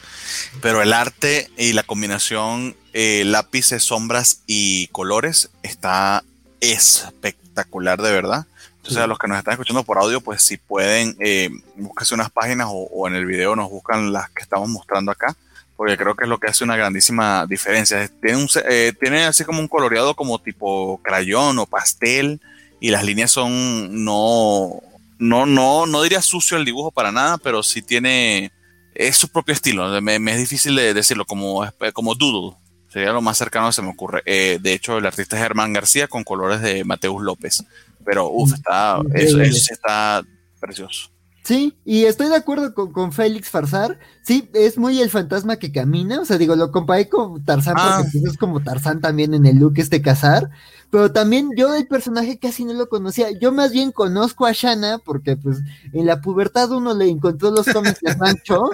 Pero 0.62 0.82
el 0.82 0.92
arte 0.92 1.50
y 1.58 1.72
la 1.72 1.84
combinación 1.84 2.76
eh, 2.92 3.24
lápices, 3.26 3.82
sombras 3.84 4.42
y 4.46 4.88
colores 4.88 5.52
está 5.64 6.26
espectacular, 6.60 8.02
de 8.02 8.12
verdad. 8.12 8.46
Entonces, 8.76 8.96
sí. 8.96 9.00
a 9.00 9.08
los 9.08 9.20
que 9.20 9.30
nos 9.30 9.38
están 9.38 9.54
escuchando 9.54 9.84
por 9.84 10.00
audio, 10.00 10.20
pues 10.20 10.44
si 10.44 10.58
pueden, 10.58 11.16
eh, 11.22 11.50
búsquense 11.78 12.14
unas 12.14 12.30
páginas 12.30 12.68
o, 12.70 12.90
o 12.92 13.08
en 13.08 13.16
el 13.16 13.26
video 13.26 13.56
nos 13.56 13.70
buscan 13.70 14.12
las 14.12 14.30
que 14.32 14.44
estamos 14.44 14.68
mostrando 14.68 15.14
acá 15.14 15.34
porque 15.80 15.96
creo 15.96 16.14
que 16.14 16.26
es 16.26 16.30
lo 16.30 16.40
que 16.40 16.48
hace 16.48 16.66
una 16.66 16.76
grandísima 16.76 17.46
diferencia. 17.46 18.06
Tiene, 18.22 18.36
un, 18.36 18.50
eh, 18.70 18.92
tiene 19.00 19.24
así 19.24 19.46
como 19.46 19.62
un 19.62 19.70
coloreado 19.70 20.14
como 20.14 20.38
tipo 20.38 21.00
crayón 21.02 21.58
o 21.58 21.68
pastel 21.68 22.42
y 22.82 22.92
las 22.92 23.06
líneas 23.06 23.32
son 23.32 24.04
no, 24.04 24.84
no, 25.20 25.46
no, 25.46 25.86
no 25.86 26.04
diría 26.04 26.22
sucio 26.22 26.58
el 26.58 26.66
dibujo 26.66 26.92
para 26.92 27.14
nada, 27.14 27.38
pero 27.38 27.64
sí 27.64 27.82
tiene, 27.82 28.52
es 28.94 29.16
su 29.16 29.30
propio 29.30 29.54
estilo. 29.54 30.02
Me, 30.02 30.20
me 30.20 30.34
es 30.34 30.40
difícil 30.40 30.76
de 30.76 30.94
decirlo 30.94 31.24
como, 31.24 31.66
como 31.94 32.14
doodle. 32.14 32.58
Sería 32.90 33.14
lo 33.14 33.22
más 33.22 33.38
cercano 33.38 33.68
que 33.68 33.74
se 33.74 33.82
me 33.82 33.92
ocurre. 33.92 34.22
Eh, 34.26 34.60
de 34.62 34.74
hecho, 34.74 34.98
el 34.98 35.06
artista 35.06 35.38
es 35.38 35.44
Germán 35.44 35.72
García 35.72 36.10
con 36.10 36.26
colores 36.26 36.60
de 36.60 36.84
Mateus 36.84 37.24
López. 37.24 37.64
Pero, 38.04 38.30
uff, 38.30 38.54
está, 38.54 39.00
eso, 39.14 39.40
eso 39.40 39.74
está 39.74 40.26
precioso. 40.60 41.10
Sí, 41.50 41.76
y 41.84 42.06
estoy 42.06 42.30
de 42.30 42.36
acuerdo 42.36 42.76
con, 42.76 42.94
con, 42.94 43.12
Félix 43.12 43.50
Farsar. 43.50 43.98
Sí, 44.22 44.48
es 44.54 44.78
muy 44.78 45.02
el 45.02 45.10
fantasma 45.10 45.56
que 45.56 45.72
camina. 45.72 46.22
O 46.22 46.26
sea, 46.26 46.38
digo, 46.38 46.56
lo 46.56 46.72
comparé 46.72 47.10
con 47.10 47.44
Tarzán 47.44 47.74
ah. 47.76 48.02
porque 48.04 48.20
pues, 48.20 48.34
es 48.34 48.38
como 48.38 48.60
Tarzán 48.60 49.02
también 49.02 49.34
en 49.34 49.48
el 49.48 49.58
look 49.58 49.74
este 49.78 50.00
cazar. 50.00 50.52
Pero 50.92 51.12
también 51.12 51.50
yo 51.58 51.74
el 51.74 51.88
personaje 51.88 52.38
casi 52.38 52.66
no 52.66 52.74
lo 52.74 52.88
conocía. 52.88 53.32
Yo 53.32 53.52
más 53.52 53.72
bien 53.72 53.92
conozco 53.92 54.46
a 54.46 54.52
Shanna 54.52 55.00
porque 55.00 55.38
pues 55.38 55.58
en 55.92 56.06
la 56.06 56.22
pubertad 56.22 56.70
uno 56.70 56.94
le 56.94 57.10
encontró 57.10 57.50
los 57.50 57.66
cómics 57.66 58.02
de 58.02 58.14
Sancho 58.14 58.70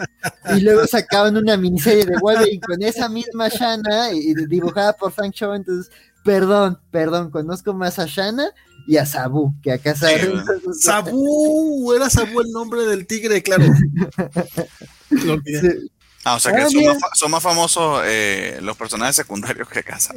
y 0.54 0.60
luego 0.60 0.86
sacaban 0.86 1.38
una 1.38 1.56
miniserie 1.56 2.04
de 2.04 2.18
Wolverine 2.18 2.60
con 2.60 2.84
esa 2.84 3.08
misma 3.08 3.48
Shanna 3.48 4.12
y 4.12 4.34
dibujada 4.48 4.92
por 4.92 5.14
Frank 5.14 5.34
Cho. 5.34 5.56
Entonces, 5.56 5.90
perdón, 6.26 6.78
perdón, 6.92 7.32
conozco 7.32 7.74
más 7.74 7.98
a 8.00 8.06
Shanna 8.08 8.50
y 8.88 8.98
a 8.98 9.06
Sabu, 9.06 9.54
que 9.64 9.72
acá. 9.72 9.96
Sabu, 9.96 11.94
era 11.94 12.10
Sabu 12.10 12.42
el 12.42 12.52
nombre 12.52 12.82
del 12.86 13.08
tigre, 13.08 13.42
claro. 13.42 13.64
sí. 15.10 15.90
Ah, 16.28 16.36
o 16.36 16.40
sea 16.40 16.54
que 16.56 16.62
Ah, 16.64 16.70
son, 16.72 16.84
más, 16.86 17.00
fa- 17.00 17.10
son 17.14 17.32
más 17.32 17.44
famosos 17.44 18.02
eh, 18.06 18.58
los 18.64 18.76
personajes 18.76 19.16
secundarios 19.16 19.70
que 19.70 19.84
Casa. 19.84 20.12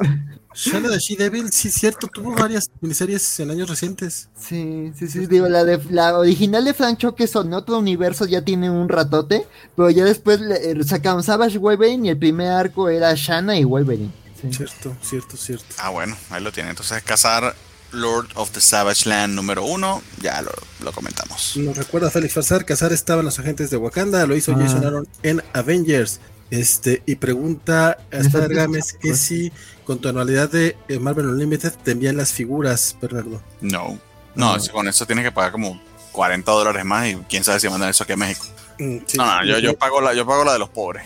Shana 0.55 0.89
de 0.89 0.97
She-Devil, 0.97 1.51
sí, 1.51 1.69
cierto, 1.69 2.07
tuvo 2.07 2.33
varias 2.33 2.71
miniseries 2.81 3.39
en 3.39 3.51
años 3.51 3.69
recientes. 3.69 4.27
Sí, 4.35 4.91
sí, 4.97 5.07
sí, 5.07 5.27
digo, 5.27 5.47
la, 5.47 5.63
de, 5.63 5.79
la 5.91 6.17
original 6.17 6.65
de 6.65 6.73
Frank 6.73 6.97
Choques 6.97 7.35
en 7.35 7.53
otro 7.53 7.77
universo 7.77 8.25
ya 8.25 8.41
tiene 8.43 8.71
un 8.71 8.89
ratote, 8.89 9.45
pero 9.75 9.91
ya 9.91 10.03
después 10.03 10.41
le- 10.41 10.71
eh, 10.71 10.83
sacaron 10.83 11.21
Savage 11.21 11.59
Wolverine 11.59 12.07
y 12.07 12.09
el 12.09 12.17
primer 12.17 12.47
arco 12.53 12.89
era 12.89 13.13
Shanna 13.15 13.59
y 13.59 13.63
Wolverine. 13.63 14.09
Sí. 14.41 14.53
Cierto, 14.53 14.95
cierto, 15.01 15.37
cierto. 15.37 15.65
Ah, 15.79 15.89
bueno, 15.89 16.15
ahí 16.29 16.41
lo 16.43 16.51
tienen. 16.51 16.71
Entonces, 16.71 17.01
cazar 17.03 17.55
Lord 17.91 18.27
of 18.35 18.51
the 18.51 18.61
Savage 18.61 19.07
Land 19.09 19.33
número 19.33 19.63
uno, 19.65 20.01
ya 20.21 20.41
lo, 20.41 20.51
lo 20.83 20.91
comentamos. 20.91 21.57
Nos 21.57 21.75
recuerda 21.75 22.09
Félix 22.11 22.33
Farsar, 22.33 22.63
Cazar 22.65 22.93
estaban 22.93 23.25
los 23.25 23.39
agentes 23.39 23.69
de 23.69 23.77
Wakanda, 23.77 24.25
lo 24.27 24.35
hizo 24.35 24.53
Ah. 24.53 24.57
Jason 24.61 24.85
Aaron 24.85 25.07
en 25.23 25.43
Avengers. 25.53 26.19
Este, 26.51 27.03
y 27.05 27.15
pregunta 27.15 27.97
a 28.11 28.17
Spider 28.17 28.51
es 28.51 28.57
Games 28.57 28.93
que 28.93 29.09
pues. 29.09 29.19
si 29.19 29.51
con 29.85 29.99
tu 29.99 30.09
anualidad 30.09 30.49
de 30.49 30.75
eh, 30.87 30.97
Marvel 30.99 31.27
Unlimited 31.27 31.73
te 31.83 31.91
envían 31.91 32.17
las 32.17 32.31
figuras, 32.33 32.95
Bernardo. 32.99 33.41
No, 33.61 33.99
no, 34.35 34.51
No. 34.51 34.55
es- 34.55 34.69
con 34.69 34.87
eso 34.87 35.05
tienes 35.05 35.25
que 35.25 35.31
pagar 35.31 35.51
como 35.51 35.79
40 36.11 36.51
dólares 36.51 36.83
más 36.85 37.07
y 37.07 37.15
quién 37.29 37.43
sabe 37.43 37.59
si 37.59 37.69
mandan 37.69 37.89
eso 37.89 38.03
aquí 38.03 38.13
a 38.13 38.17
México. 38.17 38.47
Mm, 38.79 38.97
sí. 39.05 39.17
No, 39.17 39.25
no, 39.25 39.45
yo, 39.45 39.59
yo, 39.59 39.77
pago 39.77 40.01
la, 40.01 40.13
yo 40.15 40.25
pago 40.25 40.43
la 40.43 40.53
de 40.53 40.59
los 40.59 40.69
pobres. 40.69 41.03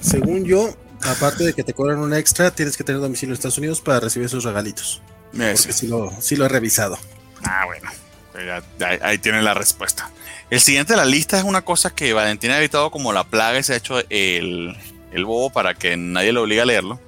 Según 0.00 0.44
yo, 0.44 0.74
aparte 1.04 1.44
de 1.44 1.54
que 1.54 1.62
te 1.64 1.74
cobran 1.74 1.98
un 1.98 2.14
extra, 2.14 2.50
tienes 2.50 2.76
que 2.76 2.84
tener 2.84 3.00
domicilio 3.00 3.32
en 3.32 3.34
Estados 3.38 3.58
Unidos 3.58 3.80
para 3.80 4.00
recibir 4.00 4.26
esos 4.26 4.44
regalitos. 4.44 5.00
Porque 5.32 5.56
sí. 5.56 5.86
lo, 5.86 6.12
sí 6.20 6.36
lo 6.36 6.44
he 6.44 6.48
revisado. 6.48 6.98
Ah, 7.44 7.64
bueno, 7.66 7.90
pues 8.32 8.44
ya- 8.46 8.86
ahí, 8.86 8.98
ahí 9.02 9.18
tienen 9.18 9.44
la 9.44 9.54
respuesta. 9.54 10.10
El 10.50 10.60
siguiente 10.60 10.92
de 10.92 10.98
la 10.98 11.04
lista 11.06 11.38
es 11.38 11.44
una 11.44 11.62
cosa 11.62 11.90
que 11.94 12.12
Valentín 12.12 12.50
ha 12.50 12.58
evitado 12.58 12.90
como 12.90 13.12
la 13.12 13.24
plaga 13.24 13.58
y 13.58 13.62
se 13.62 13.72
ha 13.72 13.76
hecho 13.76 13.98
el, 14.10 14.76
el 15.12 15.24
bobo 15.24 15.50
para 15.50 15.74
que 15.74 15.96
nadie 15.96 16.32
lo 16.32 16.42
obligue 16.42 16.60
a 16.60 16.66
leerlo. 16.66 17.00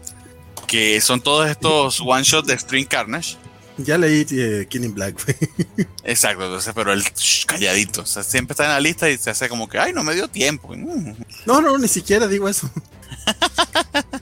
Que 0.67 1.01
son 1.03 1.21
todos 1.21 1.49
estos 1.51 2.01
one 2.05 2.23
shots 2.25 2.49
de 2.49 2.59
String 2.59 2.87
Carnage. 2.87 3.37
Ya 3.77 3.99
leí 3.99 4.25
eh, 4.31 4.67
King 4.71 4.83
in 4.85 4.95
Black, 4.95 5.21
güey. 5.25 5.37
Exacto, 6.05 6.45
entonces, 6.45 6.73
pero 6.75 6.93
él 6.93 7.03
shh, 7.03 7.45
calladito. 7.45 8.03
O 8.03 8.07
sea, 8.07 8.23
siempre 8.23 8.53
está 8.53 8.65
en 8.65 8.71
la 8.71 8.81
lista 8.81 9.11
y 9.11 9.19
se 9.19 9.31
hace 9.31 9.49
como 9.49 9.69
que, 9.69 9.79
ay, 9.79 9.93
no 9.93 10.03
me 10.05 10.15
dio 10.15 10.29
tiempo. 10.29 10.75
No, 11.45 11.61
no, 11.61 11.77
ni 11.77 11.89
siquiera 11.89 12.29
digo 12.29 12.49
eso. 12.49 12.71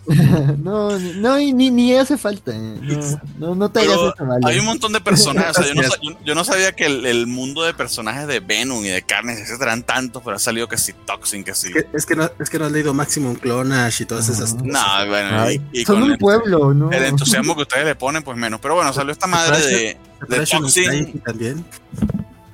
no, 0.63 0.99
ni- 0.99 1.13
no, 1.15 1.39
y 1.39 1.53
ni, 1.53 1.71
ni 1.71 1.95
hace 1.95 2.17
falta. 2.19 2.53
eh. 2.55 2.79
No, 3.39 3.49
no, 3.49 3.55
no 3.55 3.71
te 3.71 3.81
hagas 3.81 3.93
Pero 3.97 4.15
eso, 4.15 4.27
vale. 4.27 4.41
hay 4.47 4.59
un 4.59 4.67
montón 4.67 4.93
de 4.93 5.01
personajes. 5.01 5.59
o 5.59 5.63
sea, 5.63 5.75
yo, 5.75 5.83
no, 5.83 6.19
yo- 6.25 6.35
no 6.35 6.45
sabía 6.45 6.73
que 6.73 6.87
el, 6.87 7.07
el 7.07 7.27
mundo 7.27 7.63
de 7.63 7.75
personajes 7.75 8.27
de 8.27 8.41
Venom 8.41 8.85
y 8.85 8.89
de 8.89 9.03
Carnage, 9.03 9.43
etcétera, 9.43 9.73
eran 9.73 9.83
tantos, 9.85 10.23
pero 10.25 10.37
ha 10.37 10.41
salido 10.41 10.69
que 10.69 10.77
si 10.79 10.93
Toxin, 10.93 11.45
que 11.45 11.55
si. 11.55 11.69
Es 11.69 11.73
que, 11.75 11.87
es 11.95 12.07
que 12.07 12.17
no, 12.17 12.31
es 12.39 12.51
que 12.51 12.59
no 12.59 12.67
has 12.67 12.73
leído 12.73 12.95
Maximum 12.95 13.35
Clonage 13.37 14.03
y 14.03 14.07
todas 14.07 14.29
esas 14.29 14.53
Ajá. 14.55 14.63
cosas. 14.63 14.73
No, 14.73 15.09
bueno, 15.09 15.41
Ay, 15.41 15.61
y, 15.73 15.81
y 15.81 15.85
son 15.85 16.03
un 16.03 16.13
el, 16.13 16.19
pueblo, 16.19 16.75
¿no? 16.75 16.91
el 16.91 17.05
entusiasmo 17.05 17.55
que 17.57 17.63
ustedes 17.63 17.85
le 17.87 17.95
ponen, 17.95 18.23
pues 18.23 18.37
menos. 18.37 18.61
Pero 18.61 18.75
bueno, 18.75 18.93
salió 18.93 19.13
esta 19.13 19.27
madre 19.27 19.59
de, 19.67 19.97
de 20.29 20.47
Toxin. 20.47 21.21
También. 21.21 21.65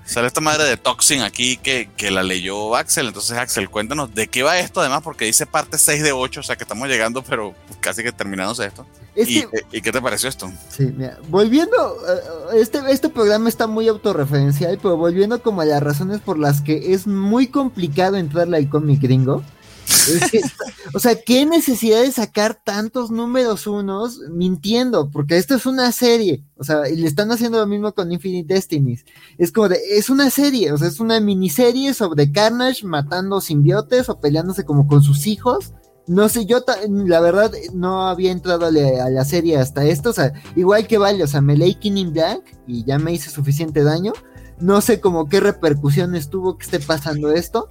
Sale 0.08 0.26
esta 0.26 0.40
madre 0.40 0.64
de 0.64 0.78
Toxin 0.78 1.20
aquí 1.20 1.58
que, 1.58 1.90
que 1.94 2.10
la 2.10 2.22
leyó 2.22 2.74
Axel. 2.76 3.08
Entonces, 3.08 3.36
Axel, 3.36 3.68
cuéntanos 3.68 4.14
de 4.14 4.26
qué 4.26 4.42
va 4.42 4.58
esto, 4.58 4.80
además, 4.80 5.02
porque 5.02 5.26
dice 5.26 5.44
parte 5.44 5.76
6 5.76 6.02
de 6.02 6.12
8, 6.12 6.40
o 6.40 6.42
sea 6.42 6.56
que 6.56 6.64
estamos 6.64 6.88
llegando, 6.88 7.22
pero 7.22 7.54
casi 7.80 8.02
que 8.02 8.10
terminándose 8.10 8.64
esto. 8.64 8.86
Es 9.14 9.28
¿Y, 9.28 9.42
que, 9.42 9.48
¿Y 9.70 9.82
qué 9.82 9.92
te 9.92 10.00
pareció 10.00 10.30
esto? 10.30 10.50
sí, 10.70 10.90
mira, 10.96 11.18
volviendo, 11.28 11.76
eh, 11.76 12.60
este, 12.60 12.80
este 12.88 13.10
programa 13.10 13.50
está 13.50 13.66
muy 13.66 13.86
autorreferencial, 13.86 14.78
pero 14.80 14.96
volviendo 14.96 15.42
como 15.42 15.60
a 15.60 15.66
las 15.66 15.82
razones 15.82 16.20
por 16.20 16.38
las 16.38 16.62
que 16.62 16.94
es 16.94 17.06
muy 17.06 17.48
complicado 17.48 18.16
entrarle 18.16 18.56
al 18.56 18.68
cómic 18.70 19.02
gringo. 19.02 19.44
O 20.94 20.98
sea, 20.98 21.20
¿qué 21.20 21.44
necesidad 21.44 22.00
de 22.00 22.10
sacar 22.10 22.60
tantos 22.64 23.10
números 23.10 23.66
unos 23.66 24.20
mintiendo? 24.30 25.10
Porque 25.10 25.36
esto 25.36 25.54
es 25.54 25.66
una 25.66 25.92
serie. 25.92 26.44
O 26.56 26.64
sea, 26.64 26.88
y 26.88 26.96
le 26.96 27.06
están 27.06 27.30
haciendo 27.30 27.58
lo 27.58 27.66
mismo 27.66 27.92
con 27.92 28.10
Infinite 28.10 28.52
Destinies. 28.52 29.04
Es 29.36 29.52
como 29.52 29.68
de, 29.68 29.78
es 29.90 30.08
una 30.10 30.30
serie, 30.30 30.72
o 30.72 30.78
sea, 30.78 30.88
es 30.88 30.98
una 30.98 31.20
miniserie 31.20 31.94
sobre 31.94 32.32
Carnage 32.32 32.86
matando 32.86 33.40
simbiotes 33.40 34.08
o 34.08 34.18
peleándose 34.18 34.64
como 34.64 34.86
con 34.86 35.02
sus 35.02 35.26
hijos. 35.26 35.72
No 36.06 36.30
sé, 36.30 36.46
yo 36.46 36.64
la 36.88 37.20
verdad 37.20 37.52
no 37.74 38.08
había 38.08 38.32
entrado 38.32 38.64
a 38.64 38.70
la, 38.70 39.04
a 39.04 39.10
la 39.10 39.24
serie 39.26 39.58
hasta 39.58 39.84
esto. 39.84 40.10
O 40.10 40.14
sea, 40.14 40.32
igual 40.56 40.86
que 40.86 40.96
vale, 40.96 41.22
o 41.22 41.26
sea, 41.26 41.42
me 41.42 41.56
leí 41.56 41.74
King 41.74 41.96
in 41.96 42.12
Black 42.14 42.58
y 42.66 42.84
ya 42.84 42.98
me 42.98 43.12
hice 43.12 43.28
suficiente 43.28 43.84
daño. 43.84 44.14
No 44.58 44.80
sé 44.80 45.00
como 45.00 45.28
qué 45.28 45.38
repercusiones 45.40 46.30
tuvo 46.30 46.56
que 46.56 46.64
esté 46.64 46.80
pasando 46.80 47.30
esto. 47.30 47.68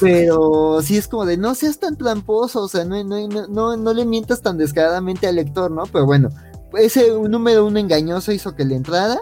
Pero 0.00 0.80
sí 0.82 0.96
es 0.96 1.08
como 1.08 1.24
de 1.24 1.36
no 1.36 1.54
seas 1.54 1.78
tan 1.78 1.96
tramposo, 1.96 2.62
o 2.62 2.68
sea, 2.68 2.84
no, 2.84 3.02
no, 3.04 3.28
no, 3.48 3.76
no, 3.76 3.94
le 3.94 4.04
mientas 4.04 4.42
tan 4.42 4.58
descaradamente 4.58 5.26
al 5.26 5.36
lector, 5.36 5.70
¿no? 5.70 5.84
Pero 5.84 6.06
bueno, 6.06 6.30
ese 6.78 7.12
número 7.28 7.66
uno 7.66 7.78
engañoso 7.78 8.32
hizo 8.32 8.54
que 8.54 8.64
le 8.64 8.76
entrara. 8.76 9.18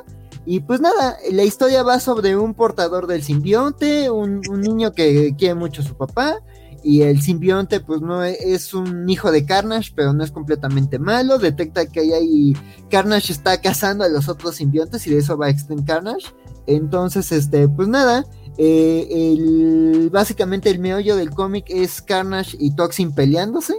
Y 0.46 0.60
pues 0.60 0.80
nada, 0.80 1.16
la 1.32 1.42
historia 1.42 1.82
va 1.82 2.00
sobre 2.00 2.36
un 2.36 2.52
portador 2.52 3.06
del 3.06 3.22
simbionte, 3.22 4.10
un, 4.10 4.40
niño 4.40 4.92
que 4.92 5.34
quiere 5.38 5.54
mucho 5.54 5.80
a 5.80 5.86
su 5.86 5.96
papá, 5.96 6.40
y 6.82 7.00
el 7.00 7.22
simbionte 7.22 7.80
pues 7.80 8.02
no 8.02 8.22
es 8.22 8.74
un 8.74 9.08
hijo 9.08 9.32
de 9.32 9.46
Carnage, 9.46 9.92
pero 9.96 10.12
no 10.12 10.22
es 10.22 10.30
completamente 10.30 10.98
malo, 10.98 11.38
detecta 11.38 11.86
que 11.86 12.00
ahí 12.00 12.12
hay 12.12 12.52
Carnage 12.90 13.32
está 13.32 13.58
cazando 13.62 14.04
a 14.04 14.08
los 14.08 14.28
otros 14.28 14.56
simbiontes 14.56 15.06
y 15.06 15.10
de 15.10 15.18
eso 15.18 15.38
va 15.38 15.48
Extreme 15.48 15.84
Carnage. 15.84 16.26
Entonces, 16.66 17.30
este, 17.32 17.68
pues 17.68 17.88
nada, 17.88 18.24
eh, 18.58 19.08
el, 19.10 20.10
básicamente 20.12 20.70
el 20.70 20.78
meollo 20.78 21.16
del 21.16 21.30
cómic 21.30 21.64
es 21.68 22.00
Carnage 22.02 22.56
y 22.60 22.74
Toxin 22.74 23.14
peleándose. 23.14 23.74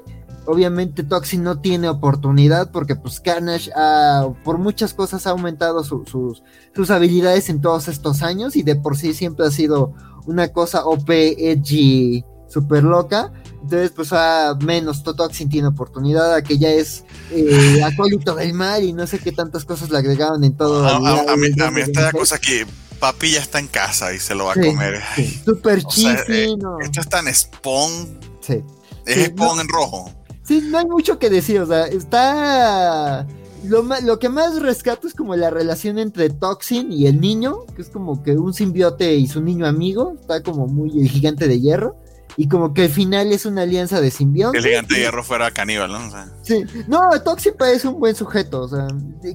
Obviamente 0.48 1.04
Toxin 1.04 1.44
no 1.44 1.60
tiene 1.60 1.90
oportunidad 1.90 2.70
porque 2.72 2.96
pues 2.96 3.20
Carnage 3.20 3.72
ha, 3.76 4.28
por 4.44 4.60
muchas 4.60 4.94
cosas 4.94 5.26
ha 5.26 5.32
aumentado 5.32 5.84
su- 5.84 6.06
sus, 6.06 6.44
sus 6.76 6.92
habilidades 6.92 7.50
en 7.50 7.62
todos 7.62 7.88
estos 7.88 8.22
años 8.22 8.56
y 8.56 8.62
de 8.62 8.76
por 8.76 8.96
sí 8.96 9.14
siempre 9.16 9.48
ha 9.48 9.52
sido 9.52 9.94
una 10.28 10.50
cosa 10.50 10.86
OP, 10.86 11.10
edgy, 11.10 12.24
super 12.48 12.84
loca. 12.84 13.32
Entonces 13.64 13.90
pues 13.96 14.14
a 14.14 14.56
menos 14.64 15.02
To- 15.02 15.16
Toxin 15.16 15.50
tiene 15.50 15.70
oportunidad, 15.70 16.36
a 16.36 16.44
que 16.44 16.60
ya 16.60 16.70
es 16.70 17.06
eh, 17.32 17.82
acólito 17.84 18.36
del 18.36 18.54
mal 18.54 18.84
y 18.84 18.94
no 18.94 19.08
sé 19.08 19.18
qué 19.18 19.32
tantas 19.32 19.66
cosas 19.66 19.90
le 19.90 19.98
agregaron 19.98 20.44
en 20.44 20.56
todo. 20.56 20.86
A, 20.86 20.98
el 20.98 21.06
a- 21.30 21.34
a 21.34 21.38
mí, 21.38 21.48
a 21.60 21.72
mí 21.72 21.82
esta 21.82 22.02
Gameplay. 22.02 22.12
cosa 22.12 22.38
que 22.38 22.68
papi 23.06 23.34
ya 23.34 23.40
está 23.40 23.60
en 23.60 23.68
casa 23.68 24.14
y 24.14 24.19
se 24.19 24.34
lo 24.34 24.45
va 24.45 24.53
a 24.53 24.56
Sí, 24.56 24.61
comer. 24.61 25.02
Sí, 25.15 25.41
Super 25.45 25.80
O 25.86 25.91
sea, 25.91 26.23
eh. 26.27 26.56
Esto 26.82 27.02
es 27.02 27.10
tan 27.10 27.32
spawn. 27.34 28.19
Sí. 28.41 28.64
Es 29.06 29.27
spawn 29.27 29.57
no. 29.57 29.61
en 29.61 29.68
rojo. 29.69 30.11
Sí, 30.44 30.61
no 30.72 30.80
hay 30.80 30.86
mucho 30.86 31.19
que 31.19 31.30
decir, 31.30 31.60
o 31.61 31.68
sea, 31.68 31.86
está... 31.86 33.27
Lo, 33.64 33.84
lo 34.03 34.19
que 34.19 34.30
más 34.30 34.60
rescato 34.61 35.07
es 35.07 35.14
como 35.15 35.36
la 35.36 35.49
relación 35.49 35.98
entre 35.98 36.30
Toxin 36.30 36.91
y 36.91 37.07
el 37.07 37.19
niño, 37.19 37.65
que 37.76 37.82
es 37.82 37.90
como 37.90 38.22
que 38.22 38.34
un 38.34 38.53
simbiote 38.53 39.15
y 39.15 39.27
su 39.27 39.41
niño 39.41 39.65
amigo, 39.65 40.15
está 40.19 40.44
como 40.44 40.68
muy 40.68 40.99
el 40.99 41.10
gigante 41.10 41.48
de 41.48 41.60
hierro, 41.60 41.95
y 42.38 42.48
como 42.48 42.74
que 42.74 42.84
al 42.84 42.90
final 42.90 43.32
es 43.32 43.45
una 43.45 43.62
alianza 43.62 44.02
de 44.02 44.12
simbiontes. 44.12 44.62
Que 44.62 44.68
el 44.68 44.74
gigante 44.74 44.95
de 44.95 45.02
hierro 45.02 45.24
fuera 45.24 45.52
caníbal, 45.52 45.91
¿no? 45.91 46.07
O 46.07 46.12
sea, 46.12 46.28
Sí. 46.41 46.64
No, 46.88 47.10
Toxin 47.24 47.53
parece 47.57 47.88
un 47.88 47.99
buen 47.99 48.16
sujeto, 48.16 48.62
o 48.64 48.68
sea, 48.68 48.88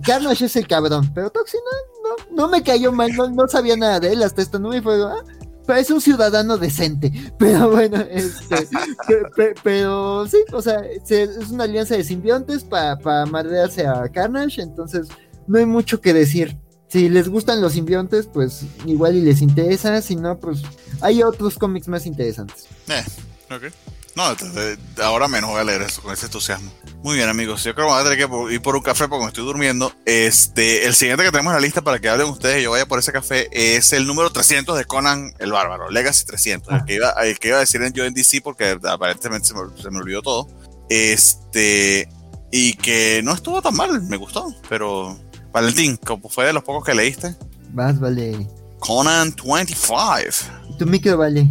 Carnage 0.05 0.45
es 0.47 0.57
el 0.57 0.67
cabrón, 0.67 1.11
pero 1.15 1.31
Toxin 1.31 1.61
no, 1.65 2.09
no, 2.11 2.37
no 2.45 2.49
me 2.49 2.63
cayó 2.63 2.93
mal, 2.93 3.11
no, 3.17 3.29
no 3.31 3.49
sabía 3.49 3.77
nada 3.77 4.01
de 4.01 4.13
él 4.13 4.23
hasta 4.23 4.43
esta 4.43 4.59
nube 4.59 4.83
fue, 4.83 5.03
ah, 5.03 5.25
parece 5.67 5.93
un 5.95 6.01
ciudadano 6.01 6.57
decente, 6.59 7.13
pero 7.39 7.71
bueno, 7.71 7.97
este, 8.11 8.57
pe- 9.09 9.23
pe- 9.37 9.55
pero 9.63 10.27
sí, 10.27 10.39
o 10.53 10.61
sea, 10.61 10.83
se- 11.05 11.23
es 11.25 11.51
una 11.51 11.65
alianza 11.65 11.97
de 11.97 12.05
simbiontes 12.05 12.65
para 12.65 13.25
madrearse 13.27 13.87
a 13.87 14.09
Carnage, 14.09 14.61
entonces 14.63 15.09
no 15.47 15.59
hay 15.59 15.67
mucho 15.67 16.01
que 16.01 16.13
decir. 16.13 16.57
Si 16.91 17.09
les 17.09 17.29
gustan 17.29 17.61
los 17.61 17.75
simbiontes, 17.75 18.27
pues 18.27 18.63
igual 18.85 19.17
y 19.17 19.21
les 19.21 19.43
interesa, 19.43 20.03
si 20.03 20.17
no, 20.17 20.39
pues 20.39 20.63
hay 21.01 21.23
otros 21.23 21.57
cómics 21.57 21.89
más 21.89 22.05
interesantes. 22.07 22.67
eh, 22.89 23.05
ok. 23.51 23.73
No, 24.17 24.29
entonces, 24.29 24.77
ahora 25.01 25.29
menos 25.29 25.51
voy 25.51 25.61
a 25.61 25.65
leer 25.65 25.83
eso 25.83 26.03
con 26.03 26.13
ese 26.13 26.27
entusiasmo. 26.27 26.73
Muy 27.03 27.17
bien, 27.17 27.29
amigos. 27.29 27.63
Yo 27.63 27.75
creo 27.75 27.87
que 27.87 27.93
voy 27.93 28.01
a 28.01 28.05
tener 28.05 28.19
que 28.19 28.55
ir 28.55 28.61
por 28.61 28.75
un 28.75 28.83
café 28.83 29.07
porque 29.07 29.25
me 29.25 29.29
estoy 29.29 29.45
durmiendo. 29.45 29.93
Este, 30.05 30.85
el 30.85 30.95
siguiente 30.95 31.23
que 31.23 31.31
tenemos 31.31 31.53
en 31.53 31.55
la 31.55 31.61
lista 31.61 31.81
para 31.81 32.01
que 32.01 32.09
hablen 32.09 32.27
ustedes 32.27 32.59
y 32.59 32.65
yo 32.65 32.73
vaya 32.73 32.87
por 32.87 32.99
ese 32.99 33.13
café 33.13 33.49
es 33.53 33.93
el 33.93 34.07
número 34.07 34.31
300 34.31 34.77
de 34.77 34.85
Conan 34.85 35.33
el 35.39 35.53
Bárbaro, 35.53 35.91
Legacy 35.91 36.27
300. 36.27 36.75
El, 36.75 36.85
que 36.85 36.95
iba, 36.95 37.11
el 37.11 37.39
que 37.39 37.49
iba 37.49 37.59
a 37.59 37.61
decir 37.61 37.81
en 37.83 37.93
yo 37.93 38.05
en 38.05 38.13
DC 38.13 38.41
porque 38.43 38.79
aparentemente 38.83 39.47
se 39.49 39.55
me, 39.55 39.61
se 39.81 39.91
me 39.91 39.99
olvidó 39.99 40.23
todo. 40.23 40.49
Este, 40.89 42.09
y 42.51 42.75
que 42.75 43.23
no 43.23 43.33
estuvo 43.33 43.63
tan 43.63 43.77
mal, 43.77 44.03
me 44.03 44.17
gustó. 44.17 44.53
Pero, 44.69 45.19
Valentín, 45.53 45.97
como 45.97 46.29
fue 46.29 46.47
de 46.47 46.53
los 46.53 46.63
pocos 46.65 46.85
que 46.85 46.95
leíste, 46.95 47.35
Más 47.73 47.99
vale. 48.01 48.47
Conan 48.79 49.35
25. 49.45 50.77
Tu 50.79 50.87
micro 50.87 51.17
vale. 51.19 51.47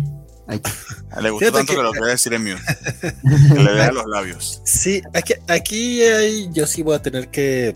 Le 1.21 1.29
gustó 1.29 1.45
Fíjate 1.47 1.57
tanto 1.57 1.73
que, 1.73 1.77
que- 1.77 1.83
lo 1.83 1.93
voy 1.93 2.07
a 2.09 2.11
decir 2.11 2.33
en 2.33 2.43
mute. 2.43 2.61
Que 3.53 3.59
le 3.63 3.75
lea 3.75 3.91
los 3.91 4.05
labios. 4.07 4.61
Sí, 4.65 5.01
aquí, 5.13 5.33
aquí 5.47 6.01
hay- 6.01 6.49
yo 6.53 6.65
sí 6.65 6.81
voy 6.81 6.95
a 6.95 7.01
tener 7.01 7.29
que 7.29 7.75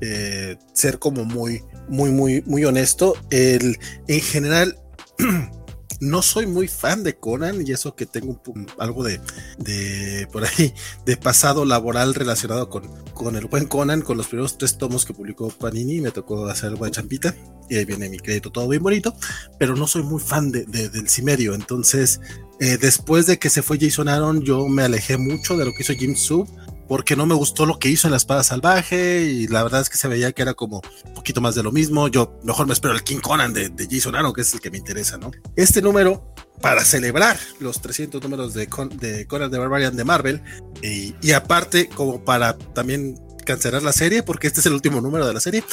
eh, 0.00 0.56
ser 0.74 0.98
como 0.98 1.24
muy, 1.24 1.62
muy, 1.88 2.10
muy, 2.10 2.42
muy 2.46 2.64
honesto. 2.64 3.14
El, 3.30 3.78
en 4.08 4.20
general, 4.20 4.78
no 6.00 6.22
soy 6.22 6.46
muy 6.46 6.68
fan 6.68 7.02
de 7.02 7.16
Conan 7.16 7.66
y 7.66 7.72
eso 7.72 7.94
que 7.94 8.06
tengo 8.06 8.40
un, 8.46 8.66
algo 8.78 9.04
de, 9.04 9.20
de, 9.58 10.28
por 10.32 10.44
ahí 10.44 10.74
de 11.04 11.16
pasado 11.16 11.64
laboral 11.64 12.14
relacionado 12.14 12.68
con, 12.68 12.88
con 13.12 13.36
el 13.36 13.46
buen 13.46 13.66
Conan, 13.66 14.02
con 14.02 14.16
los 14.16 14.28
primeros 14.28 14.58
tres 14.58 14.78
tomos 14.78 15.04
que 15.04 15.14
publicó 15.14 15.48
Panini, 15.48 16.00
me 16.00 16.10
tocó 16.10 16.46
hacer 16.46 16.74
buena 16.76 16.92
champita 16.94 17.34
y 17.68 17.76
ahí 17.76 17.84
viene 17.84 18.08
mi 18.08 18.18
crédito 18.18 18.50
todo 18.50 18.68
bien 18.68 18.82
bonito, 18.82 19.14
pero 19.58 19.74
no 19.74 19.86
soy 19.86 20.02
muy 20.02 20.20
fan 20.20 20.52
de, 20.52 20.64
del 20.64 21.08
Cimerio, 21.08 21.54
entonces 21.54 22.20
eh, 22.60 22.78
después 22.78 23.26
de 23.26 23.38
que 23.38 23.50
se 23.50 23.62
fue 23.62 23.78
Jason 23.80 24.08
Aaron 24.08 24.42
yo 24.42 24.68
me 24.68 24.82
alejé 24.82 25.16
mucho 25.16 25.56
de 25.56 25.64
lo 25.64 25.72
que 25.72 25.82
hizo 25.82 25.94
Jim 25.94 26.14
Sub 26.14 26.48
porque 26.88 27.16
no 27.16 27.26
me 27.26 27.34
gustó 27.34 27.66
lo 27.66 27.78
que 27.78 27.88
hizo 27.88 28.06
en 28.06 28.12
la 28.12 28.16
espada 28.16 28.42
salvaje 28.42 29.22
y 29.22 29.48
la 29.48 29.62
verdad 29.62 29.80
es 29.80 29.88
que 29.88 29.96
se 29.96 30.08
veía 30.08 30.32
que 30.32 30.42
era 30.42 30.54
como 30.54 30.82
un 31.04 31.14
poquito 31.14 31.40
más 31.40 31.54
de 31.54 31.62
lo 31.62 31.72
mismo. 31.72 32.08
Yo 32.08 32.38
mejor 32.42 32.66
me 32.66 32.72
espero 32.72 32.94
el 32.94 33.02
King 33.02 33.20
Conan 33.20 33.52
de, 33.52 33.72
Jason 33.90 34.14
Aaron, 34.14 34.32
que 34.32 34.42
es 34.42 34.52
el 34.54 34.60
que 34.60 34.70
me 34.70 34.78
interesa, 34.78 35.16
¿no? 35.16 35.30
Este 35.56 35.80
número, 35.80 36.34
para 36.60 36.84
celebrar 36.84 37.38
los 37.60 37.80
300 37.80 38.22
números 38.22 38.54
de, 38.54 38.68
de 38.98 39.26
Conan 39.26 39.50
de 39.50 39.58
Barbarian 39.58 39.96
de 39.96 40.04
Marvel 40.04 40.42
y, 40.82 41.32
aparte 41.32 41.88
como 41.88 42.24
para 42.24 42.56
también 42.56 43.20
cancelar 43.44 43.82
la 43.82 43.92
serie, 43.92 44.22
porque 44.22 44.46
este 44.46 44.60
es 44.60 44.66
el 44.66 44.72
último 44.72 45.00
número 45.00 45.26
de 45.26 45.34
la 45.34 45.40
serie, 45.40 45.64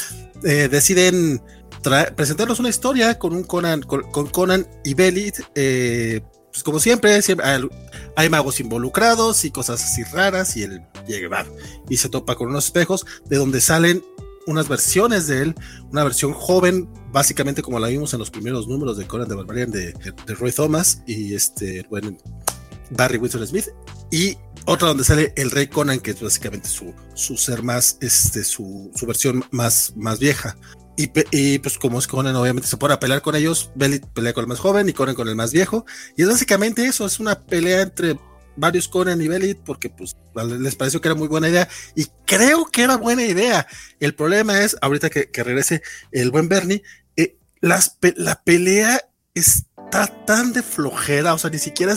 eh, 0.43 0.67
deciden 0.69 1.41
presentarnos 2.15 2.59
una 2.59 2.69
historia 2.69 3.17
con 3.17 3.33
un 3.33 3.43
Conan, 3.43 3.81
con, 3.81 4.27
Conan 4.27 4.67
y 4.83 4.93
Belit, 4.93 5.39
eh, 5.55 6.21
pues 6.51 6.63
como 6.63 6.79
siempre, 6.79 7.21
siempre 7.21 7.45
hay, 8.15 8.29
magos 8.29 8.59
involucrados 8.59 9.45
y 9.45 9.51
cosas 9.51 9.83
así 9.83 10.03
raras 10.03 10.57
y 10.57 10.63
él 10.63 10.81
llega 11.07 11.45
y 11.89 11.97
se 11.97 12.09
topa 12.09 12.35
con 12.35 12.49
unos 12.49 12.65
espejos 12.65 13.05
de 13.25 13.37
donde 13.37 13.61
salen 13.61 14.03
unas 14.47 14.67
versiones 14.67 15.27
de 15.27 15.43
él, 15.43 15.55
una 15.91 16.03
versión 16.03 16.33
joven, 16.33 16.89
básicamente 17.11 17.61
como 17.61 17.79
la 17.79 17.87
vimos 17.87 18.13
en 18.13 18.19
los 18.19 18.31
primeros 18.31 18.67
números 18.67 18.97
de 18.97 19.05
Conan 19.05 19.27
de 19.27 19.35
Barbarian 19.35 19.71
de, 19.71 19.93
de, 19.93 20.35
Roy 20.35 20.51
Thomas 20.51 21.03
y 21.05 21.35
este, 21.35 21.85
bueno, 21.89 22.17
Barry 22.89 23.17
Wilson 23.17 23.45
Smith, 23.47 23.67
y 24.09 24.37
otra 24.65 24.89
donde 24.89 25.03
sale 25.03 25.33
el 25.37 25.51
Rey 25.51 25.67
Conan, 25.67 25.99
que 25.99 26.11
es 26.11 26.21
básicamente 26.21 26.67
su, 26.67 26.93
su 27.13 27.37
ser 27.37 27.63
más, 27.63 27.97
este, 28.01 28.43
su, 28.43 28.91
su 28.95 29.05
versión 29.05 29.43
más, 29.51 29.93
más 29.95 30.19
vieja. 30.19 30.57
Y, 31.31 31.59
pues 31.59 31.77
como 31.77 31.99
es 31.99 32.07
Conan, 32.07 32.35
obviamente 32.35 32.67
se 32.67 32.77
pone 32.77 32.93
a 32.93 32.99
pelear 32.99 33.21
con 33.21 33.35
ellos, 33.35 33.71
Belly 33.75 34.01
pelea 34.13 34.33
con 34.33 34.43
el 34.43 34.47
más 34.47 34.59
joven 34.59 34.87
y 34.89 34.93
Conan 34.93 35.15
con 35.15 35.27
el 35.27 35.35
más 35.35 35.51
viejo. 35.51 35.85
Y 36.17 36.23
es 36.23 36.27
básicamente 36.27 36.85
eso, 36.85 37.05
es 37.05 37.19
una 37.19 37.39
pelea 37.39 37.81
entre 37.81 38.19
varios 38.55 38.87
Conan 38.87 39.21
y 39.21 39.27
Belly 39.27 39.55
porque 39.55 39.89
pues 39.89 40.17
les 40.59 40.75
pareció 40.75 40.99
que 40.99 41.07
era 41.07 41.15
muy 41.15 41.29
buena 41.29 41.47
idea 41.47 41.69
y 41.95 42.05
creo 42.25 42.65
que 42.65 42.83
era 42.83 42.97
buena 42.97 43.23
idea. 43.23 43.67
El 43.99 44.13
problema 44.13 44.61
es, 44.61 44.77
ahorita 44.81 45.09
que, 45.09 45.43
regrese 45.43 45.81
el 46.11 46.31
buen 46.31 46.49
Bernie, 46.49 46.83
eh, 47.15 47.37
la 47.61 48.41
pelea 48.43 49.01
está 49.33 50.07
tan 50.25 50.53
de 50.53 50.61
flojera, 50.61 51.33
o 51.33 51.37
sea, 51.37 51.49
ni 51.49 51.59
siquiera, 51.59 51.95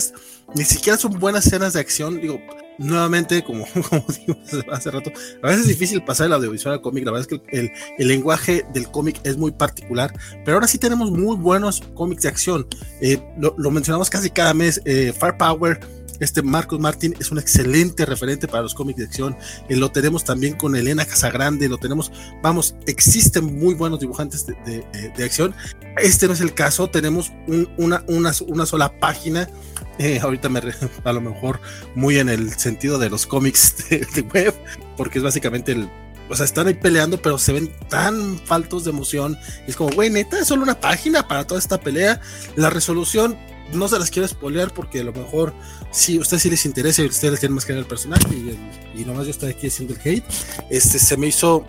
ni 0.55 0.63
siquiera 0.63 0.97
son 0.97 1.19
buenas 1.19 1.45
escenas 1.45 1.73
de 1.73 1.81
acción, 1.81 2.21
digo, 2.21 2.39
nuevamente, 2.77 3.43
como, 3.43 3.65
como 3.89 4.05
digo 4.07 4.37
hace 4.71 4.91
rato, 4.91 5.11
a 5.41 5.47
veces 5.47 5.61
es 5.61 5.67
difícil 5.67 6.03
pasar 6.03 6.27
el 6.27 6.33
audiovisual 6.33 6.75
al 6.75 6.81
cómic, 6.81 7.05
la 7.05 7.11
verdad 7.11 7.27
es 7.31 7.39
que 7.39 7.57
el, 7.57 7.71
el 7.97 8.07
lenguaje 8.07 8.65
del 8.73 8.89
cómic 8.89 9.19
es 9.23 9.37
muy 9.37 9.51
particular, 9.51 10.13
pero 10.43 10.57
ahora 10.57 10.67
sí 10.67 10.77
tenemos 10.77 11.11
muy 11.11 11.35
buenos 11.35 11.81
cómics 11.93 12.23
de 12.23 12.29
acción. 12.29 12.67
Eh, 13.01 13.21
lo, 13.37 13.55
lo, 13.57 13.71
mencionamos 13.71 14.09
casi 14.09 14.29
cada 14.29 14.53
mes, 14.53 14.81
eh, 14.85 15.13
Firepower, 15.17 15.79
este 16.19 16.41
Marcos 16.41 16.79
Martín 16.79 17.15
es 17.19 17.31
un 17.31 17.39
excelente 17.39 18.05
referente 18.05 18.47
para 18.47 18.63
los 18.63 18.73
cómics 18.73 18.99
de 18.99 19.05
acción. 19.05 19.37
Eh, 19.69 19.75
lo 19.75 19.91
tenemos 19.91 20.23
también 20.23 20.55
con 20.55 20.75
Elena 20.75 21.05
Casagrande, 21.05 21.67
lo 21.69 21.77
tenemos, 21.77 22.11
vamos, 22.41 22.75
existen 22.87 23.59
muy 23.59 23.73
buenos 23.73 23.99
dibujantes 23.99 24.45
de, 24.45 24.55
de, 24.65 25.11
de 25.15 25.23
acción. 25.23 25.53
Este 25.97 26.27
no 26.27 26.33
es 26.33 26.41
el 26.41 26.53
caso, 26.53 26.89
tenemos 26.89 27.31
un, 27.47 27.69
una, 27.77 28.03
una, 28.07 28.31
una 28.47 28.65
sola 28.65 28.99
página 28.99 29.49
ahorita 30.21 30.49
me 30.49 30.61
a 31.03 31.13
lo 31.13 31.21
mejor 31.21 31.59
muy 31.95 32.19
en 32.19 32.29
el 32.29 32.57
sentido 32.57 32.97
de 32.97 33.09
los 33.09 33.25
cómics 33.25 33.75
de, 33.89 34.21
web, 34.33 34.53
porque 34.97 35.19
es 35.19 35.23
básicamente 35.23 35.73
el, 35.73 35.89
o 36.29 36.35
sea, 36.35 36.45
están 36.45 36.67
ahí 36.67 36.73
peleando, 36.73 37.21
pero 37.21 37.37
se 37.37 37.53
ven 37.53 37.71
tan 37.89 38.39
faltos 38.39 38.83
de 38.83 38.91
emoción. 38.91 39.37
Y 39.67 39.71
es 39.71 39.75
como, 39.75 39.91
güey, 39.91 40.09
neta, 40.09 40.39
es 40.39 40.47
solo 40.47 40.63
una 40.63 40.79
página 40.79 41.27
para 41.27 41.45
toda 41.45 41.59
esta 41.59 41.79
pelea. 41.79 42.19
La 42.55 42.69
resolución 42.69 43.37
no 43.73 43.87
se 43.87 43.99
las 43.99 44.11
quiero 44.11 44.27
spoilear 44.27 44.73
porque 44.73 44.99
a 44.99 45.03
lo 45.03 45.13
mejor 45.13 45.53
si 45.91 46.17
a 46.17 46.21
ustedes 46.21 46.43
sí 46.43 46.49
les 46.49 46.65
interesa 46.65 47.01
y 47.01 47.07
ustedes 47.07 47.39
tienen 47.39 47.55
más 47.55 47.65
que 47.65 47.73
ver 47.73 47.81
el 47.81 47.87
personaje 47.87 48.27
y, 48.31 48.99
y 48.99 49.05
nomás 49.05 49.25
yo 49.25 49.31
estoy 49.31 49.51
aquí 49.51 49.67
haciendo 49.67 49.95
el 49.95 50.01
hate, 50.03 50.23
este 50.69 50.99
se 50.99 51.17
me 51.17 51.27
hizo 51.27 51.65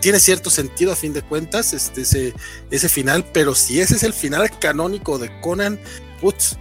tiene 0.00 0.20
cierto 0.20 0.50
sentido 0.50 0.92
a 0.92 0.96
fin 0.96 1.12
de 1.12 1.22
cuentas 1.22 1.72
este 1.72 2.02
ese, 2.02 2.34
ese 2.70 2.88
final, 2.88 3.24
pero 3.32 3.54
si 3.54 3.80
ese 3.80 3.96
es 3.96 4.02
el 4.02 4.12
final 4.12 4.50
canónico 4.58 5.18
de 5.18 5.40
Conan, 5.40 5.78
putz, 6.20 6.56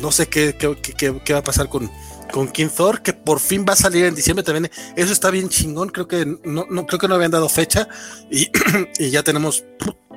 no 0.00 0.12
sé 0.12 0.26
qué, 0.26 0.56
qué, 0.56 1.32
va 1.32 1.38
a 1.38 1.44
pasar 1.44 1.68
con, 1.68 1.90
con 2.32 2.48
King 2.48 2.68
Thor, 2.74 3.02
que 3.02 3.12
por 3.12 3.40
fin 3.40 3.64
va 3.68 3.74
a 3.74 3.76
salir 3.76 4.04
en 4.04 4.14
diciembre 4.14 4.42
también. 4.42 4.70
Eso 4.96 5.12
está 5.12 5.30
bien 5.30 5.48
chingón, 5.48 5.88
creo 5.88 6.08
que 6.08 6.26
no, 6.44 6.66
no 6.68 6.86
creo 6.86 6.98
que 6.98 7.08
no 7.08 7.14
habían 7.14 7.30
dado 7.30 7.48
fecha 7.48 7.88
y, 8.30 8.50
ya 9.10 9.22
tenemos 9.22 9.64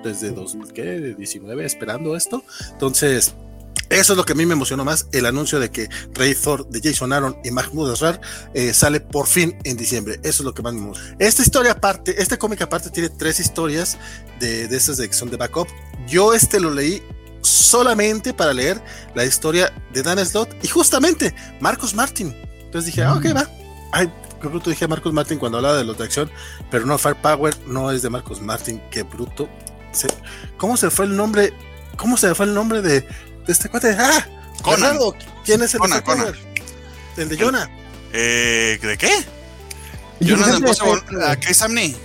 desde 0.04 0.32
2019 0.32 1.66
esperando 1.66 2.16
esto. 2.16 2.44
Entonces, 2.72 3.36
eso 3.90 4.14
es 4.14 4.18
lo 4.18 4.26
que 4.26 4.34
a 4.34 4.36
mí 4.36 4.46
me 4.46 4.54
emocionó 4.54 4.84
más, 4.84 5.08
el 5.14 5.26
anuncio 5.26 5.60
de 5.60 5.72
que 5.72 5.88
Rey 6.14 6.36
Thor 6.36 6.68
de 6.68 6.82
Jason 6.82 7.14
Aaron 7.14 7.38
y 7.44 7.52
Mahmoud 7.52 7.92
Asrar 7.92 8.20
eh, 8.54 8.74
sale 8.74 9.00
por 9.00 9.28
fin 9.28 9.58
en 9.64 9.78
diciembre. 9.78 10.16
Eso 10.24 10.42
es 10.42 10.46
lo 10.46 10.54
que 10.54 10.62
más 10.62 10.74
me 10.74 10.82
emociona. 10.82 11.16
Esta 11.20 11.42
historia 11.42 11.72
aparte, 11.72 12.22
este 12.22 12.38
cómic 12.38 12.62
aparte 12.62 12.90
tiene 12.90 13.10
tres 13.10 13.40
historias 13.40 13.98
de, 14.40 14.68
de 14.68 14.76
esas 14.76 14.98
de 14.98 15.08
que 15.08 15.14
son 15.14 15.30
de 15.30 15.38
backup. 15.38 15.68
Yo 16.08 16.34
este 16.34 16.60
lo 16.60 16.72
leí 16.72 17.02
solamente 17.42 18.34
para 18.34 18.54
leer 18.54 18.82
la 19.16 19.26
historia 19.26 19.74
de 19.94 20.04
Dan 20.04 20.24
Slott 20.26 20.54
y 20.64 20.68
justamente 20.68 21.34
Marcos 21.60 21.94
Martin. 21.94 22.36
Entonces 22.60 22.86
dije, 22.86 23.04
ah, 23.04 23.14
ok, 23.14 23.26
mm. 23.26 23.36
va. 23.36 23.50
Ay, 23.92 24.12
qué 24.42 24.48
bruto 24.48 24.70
dije 24.70 24.88
Marcos 24.88 25.14
Martin 25.14 25.40
cuando 25.40 25.58
hablaba 25.58 25.78
de 25.78 25.86
los 25.86 25.98
de 25.98 26.04
acción, 26.04 26.32
pero 26.70 26.86
no, 26.86 26.98
Firepower 26.98 27.56
no 27.68 27.92
es 27.92 28.02
de 28.02 28.10
Marcos 28.10 28.42
Martin, 28.42 28.82
qué 28.92 29.04
bruto. 29.04 29.50
¿Cómo 30.58 30.78
se 30.78 30.90
fue 30.90 31.06
el 31.06 31.16
nombre? 31.16 31.54
¿Cómo 31.96 32.18
se 32.18 32.34
fue 32.36 32.46
el 32.46 32.54
nombre 32.54 32.82
de, 32.82 33.02
de 33.02 33.08
este 33.48 33.70
cuate? 33.70 33.96
¡Ah! 33.98 34.28
Conan. 34.62 34.98
¿Quién 35.46 35.62
es 35.62 35.74
el 35.74 35.80
Conan, 35.80 36.02
Conan. 36.02 36.34
El 37.16 37.30
de 37.30 37.38
Jonah. 37.38 37.70
Eh, 38.14 38.78
¿De 38.82 38.98
qué? 38.98 39.12
Jonah 40.22 40.60
de 40.60 41.40
Chris 41.40 41.62
Amney. 41.62 41.96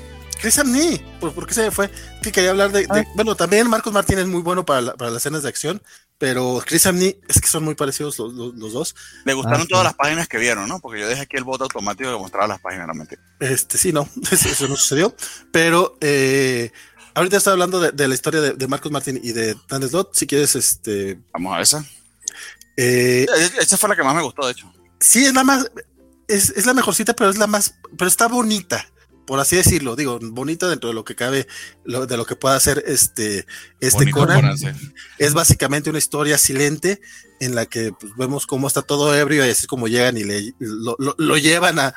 Chris 0.43 0.59
Amney, 0.59 0.99
¿por, 1.21 1.47
qué 1.47 1.55
se 1.55 1.71
fue? 1.71 1.89
Que 2.21 2.33
quería 2.33 2.51
hablar 2.51 2.73
de, 2.73 2.85
ah. 2.91 3.05
bueno, 3.15 3.37
también 3.37 3.71
Marcos 3.71 3.93
Martín 3.93 4.19
es 4.19 4.27
muy 4.27 4.43
bueno 4.43 4.67
para, 4.67 4.95
para 4.95 5.13
las 5.13 5.23
escenas 5.23 5.45
de 5.45 5.49
acción, 5.49 5.81
pero 6.19 6.61
Chris 6.67 6.85
Amney 6.85 7.17
es 7.29 7.41
que 7.41 7.47
son 7.47 7.63
muy 7.63 7.77
parecidos 7.77 8.19
los, 8.19 8.33
los, 8.35 8.73
dos. 8.73 8.97
Me 9.25 9.35
gustaron 9.35 9.61
ah, 9.63 9.67
todas 9.69 9.85
las 9.85 9.95
páginas 9.95 10.27
que 10.27 10.39
vieron, 10.39 10.69
¿no? 10.69 10.81
Porque 10.81 10.99
yo 10.99 11.07
dejé 11.07 11.23
aquí 11.23 11.37
el 11.37 11.45
voto 11.45 11.63
automático 11.63 12.11
que 12.11 12.19
mostraba 12.19 12.49
las 12.49 12.61
páginas 12.61 12.87
realmente. 12.87 13.21
Este, 13.39 13.79
sí, 13.79 13.93
no, 13.93 14.09
eso, 14.33 14.67
no 14.67 14.75
sucedió, 14.75 15.15
pero 15.53 15.97
eh, 16.01 16.73
ahorita 17.15 17.37
estoy 17.37 17.53
hablando 17.53 17.79
de, 17.79 18.09
la 18.09 18.15
historia 18.15 18.41
de, 18.41 18.67
Marcos 18.67 18.91
Martín 18.91 19.21
y 19.23 19.31
de 19.31 19.57
Dan 19.69 19.89
Slot, 19.89 20.13
si 20.13 20.27
quieres, 20.27 20.57
este... 20.57 21.21
Vamos 21.33 21.57
a 21.57 21.61
esa. 21.61 21.87
Eh, 22.77 23.29
esa 23.61 23.77
fue 23.77 23.91
la 23.91 23.95
que 23.95 24.03
más 24.03 24.17
me 24.17 24.23
gustó, 24.23 24.45
de 24.45 24.53
hecho. 24.55 24.73
Sí, 24.99 25.25
es 25.25 25.35
la 25.35 25.45
más, 25.45 25.71
es, 26.27 26.51
es 26.51 26.67
la 26.67 26.75
mejorcita, 26.75 27.15
pero 27.15 27.31
es 27.31 27.39
la 27.39 27.47
más, 27.47 27.77
pero 27.97 28.09
está 28.09 28.27
bonita 28.27 28.92
por 29.27 29.41
así 29.41 29.57
decirlo, 29.57 29.97
digo, 29.97 30.19
bonito 30.21 30.69
dentro 30.69 30.89
de 30.89 30.95
lo 30.95 31.05
que 31.05 31.15
cabe, 31.15 31.47
de 31.85 32.17
lo 32.17 32.27
que 32.27 32.37
pueda 32.37 32.57
hacer 32.57 32.83
este, 32.87 33.47
este 33.81 34.11
Conan. 34.11 34.57
Es 35.19 35.35
básicamente 35.35 35.91
una 35.91 35.99
historia 35.99 36.39
silente 36.39 37.01
en 37.41 37.55
la 37.55 37.67
que 37.67 37.93
pues, 37.93 38.13
vemos 38.17 38.47
cómo 38.47 38.67
está 38.67 38.83
todo 38.83 39.15
ebrio 39.15 39.47
y 39.47 39.51
así 39.51 39.67
como 39.67 39.89
llegan 39.89 40.17
y 40.17 40.25
le, 40.25 40.55
lo, 40.59 41.37
llevan 41.37 41.79
a, 41.79 41.95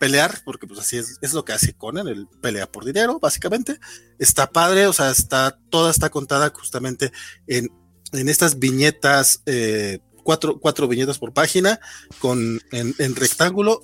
pelear, 0.00 0.40
porque 0.46 0.66
pues 0.66 0.80
así 0.80 0.96
es, 0.96 1.18
es 1.20 1.34
lo 1.34 1.44
que 1.44 1.52
hace 1.52 1.74
Conan, 1.74 2.08
el 2.08 2.26
pelea 2.40 2.70
por 2.70 2.86
dinero, 2.86 3.18
básicamente. 3.20 3.78
Está 4.18 4.50
padre, 4.50 4.86
o 4.86 4.94
sea, 4.94 5.10
está, 5.10 5.58
toda 5.68 5.90
está 5.90 6.08
contada 6.08 6.50
justamente 6.54 7.12
en, 7.46 7.70
en 8.12 8.28
estas 8.30 8.58
viñetas, 8.58 9.42
eh, 9.44 9.98
cuatro, 10.22 10.58
cuatro 10.58 10.88
viñetas 10.88 11.18
por 11.18 11.34
página, 11.34 11.80
con, 12.18 12.62
en, 12.72 12.94
en 12.98 13.14
rectángulo, 13.14 13.82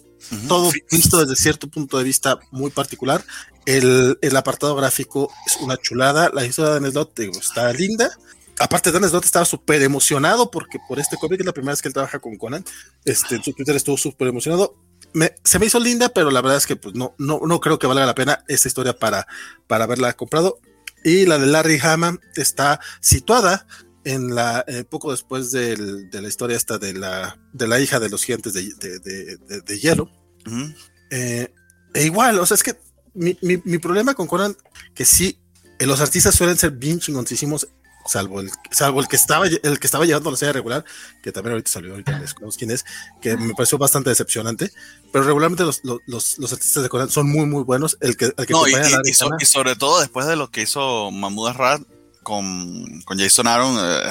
todo 0.48 0.70
visto 0.90 1.20
desde 1.20 1.36
cierto 1.36 1.68
punto 1.68 1.98
de 1.98 2.04
vista 2.04 2.38
muy 2.50 2.70
particular. 2.70 3.24
El, 3.66 4.18
el 4.20 4.36
apartado 4.36 4.74
gráfico 4.74 5.32
es 5.46 5.56
una 5.60 5.76
chulada. 5.76 6.30
La 6.32 6.44
historia 6.44 6.74
de 6.74 6.80
Dan 6.80 6.92
Slott 6.92 7.18
está 7.18 7.72
linda. 7.72 8.10
Aparte, 8.58 8.92
Dan 8.92 9.08
Slott 9.08 9.24
estaba 9.24 9.44
súper 9.44 9.82
emocionado 9.82 10.50
porque 10.50 10.78
por 10.86 11.00
este 11.00 11.16
cómic 11.16 11.40
es 11.40 11.46
la 11.46 11.52
primera 11.52 11.72
vez 11.72 11.82
que 11.82 11.88
él 11.88 11.94
trabaja 11.94 12.18
con 12.18 12.36
Conan. 12.36 12.64
Este, 13.04 13.36
en 13.36 13.42
su 13.42 13.52
Twitter 13.52 13.74
estuvo 13.76 13.96
súper 13.96 14.28
emocionado. 14.28 14.76
Me, 15.12 15.34
se 15.44 15.58
me 15.58 15.66
hizo 15.66 15.78
linda, 15.80 16.08
pero 16.08 16.30
la 16.30 16.40
verdad 16.40 16.58
es 16.58 16.66
que 16.66 16.76
pues, 16.76 16.94
no, 16.94 17.14
no, 17.18 17.40
no 17.46 17.60
creo 17.60 17.78
que 17.78 17.86
valga 17.86 18.06
la 18.06 18.14
pena 18.14 18.44
esta 18.48 18.68
historia 18.68 18.96
para, 18.98 19.26
para 19.66 19.84
haberla 19.84 20.12
comprado. 20.14 20.58
Y 21.04 21.26
la 21.26 21.38
de 21.38 21.46
Larry 21.46 21.78
Hama 21.82 22.18
está 22.34 22.80
situada 23.00 23.66
en 24.04 24.34
la 24.34 24.64
eh, 24.66 24.84
poco 24.84 25.10
después 25.10 25.50
del, 25.50 26.10
de 26.10 26.22
la 26.22 26.28
historia 26.28 26.56
esta 26.56 26.78
de 26.78 26.92
la, 26.92 27.38
de 27.52 27.66
la 27.66 27.80
hija 27.80 27.98
de 28.00 28.08
los 28.08 28.24
gigantes 28.24 28.52
de, 28.52 28.72
de, 28.74 29.60
de, 29.60 29.78
hielo. 29.78 30.10
Eh, 31.10 31.52
e 31.94 32.04
igual, 32.04 32.38
o 32.38 32.46
sea, 32.46 32.54
es 32.56 32.62
que 32.62 32.78
mi, 33.14 33.36
mi, 33.40 33.60
mi, 33.64 33.78
problema 33.78 34.14
con 34.14 34.26
Conan, 34.26 34.56
que 34.94 35.04
sí, 35.04 35.38
eh, 35.78 35.86
los 35.86 36.00
artistas 36.00 36.34
suelen 36.34 36.58
ser 36.58 36.72
bien 36.72 37.00
chingoncísimos, 37.00 37.68
salvo 38.06 38.40
el, 38.40 38.50
salvo 38.70 39.00
el 39.00 39.08
que 39.08 39.16
estaba 39.16 39.46
el 39.46 39.78
que 39.78 39.86
estaba 39.86 40.04
llevando 40.04 40.30
la 40.30 40.36
serie 40.36 40.52
regular, 40.52 40.84
que 41.22 41.32
también 41.32 41.52
ahorita 41.52 41.70
salió, 41.70 41.92
ahorita 41.92 42.22
quién 42.58 42.70
es, 42.70 42.84
que 43.22 43.36
me 43.36 43.54
pareció 43.54 43.78
bastante 43.78 44.10
decepcionante, 44.10 44.70
pero 45.12 45.24
regularmente 45.24 45.64
los, 45.64 45.80
los, 45.84 46.38
los, 46.38 46.52
artistas 46.52 46.82
de 46.82 46.88
Conan 46.88 47.08
son 47.08 47.30
muy 47.30 47.46
muy 47.46 47.62
buenos, 47.62 47.96
el 48.00 48.16
que, 48.16 48.26
el 48.36 48.46
que 48.46 48.52
no, 48.52 48.66
y, 48.68 48.74
y, 49.04 49.44
sobre 49.46 49.76
todo 49.76 50.00
después 50.00 50.26
de 50.26 50.36
lo 50.36 50.50
que 50.50 50.62
hizo 50.62 51.10
Mahmoud 51.10 51.48
Arad 51.48 51.80
con, 52.24 53.02
con 53.02 53.18
Jason 53.18 53.46
Aaron, 53.46 53.76
eh, 53.78 54.10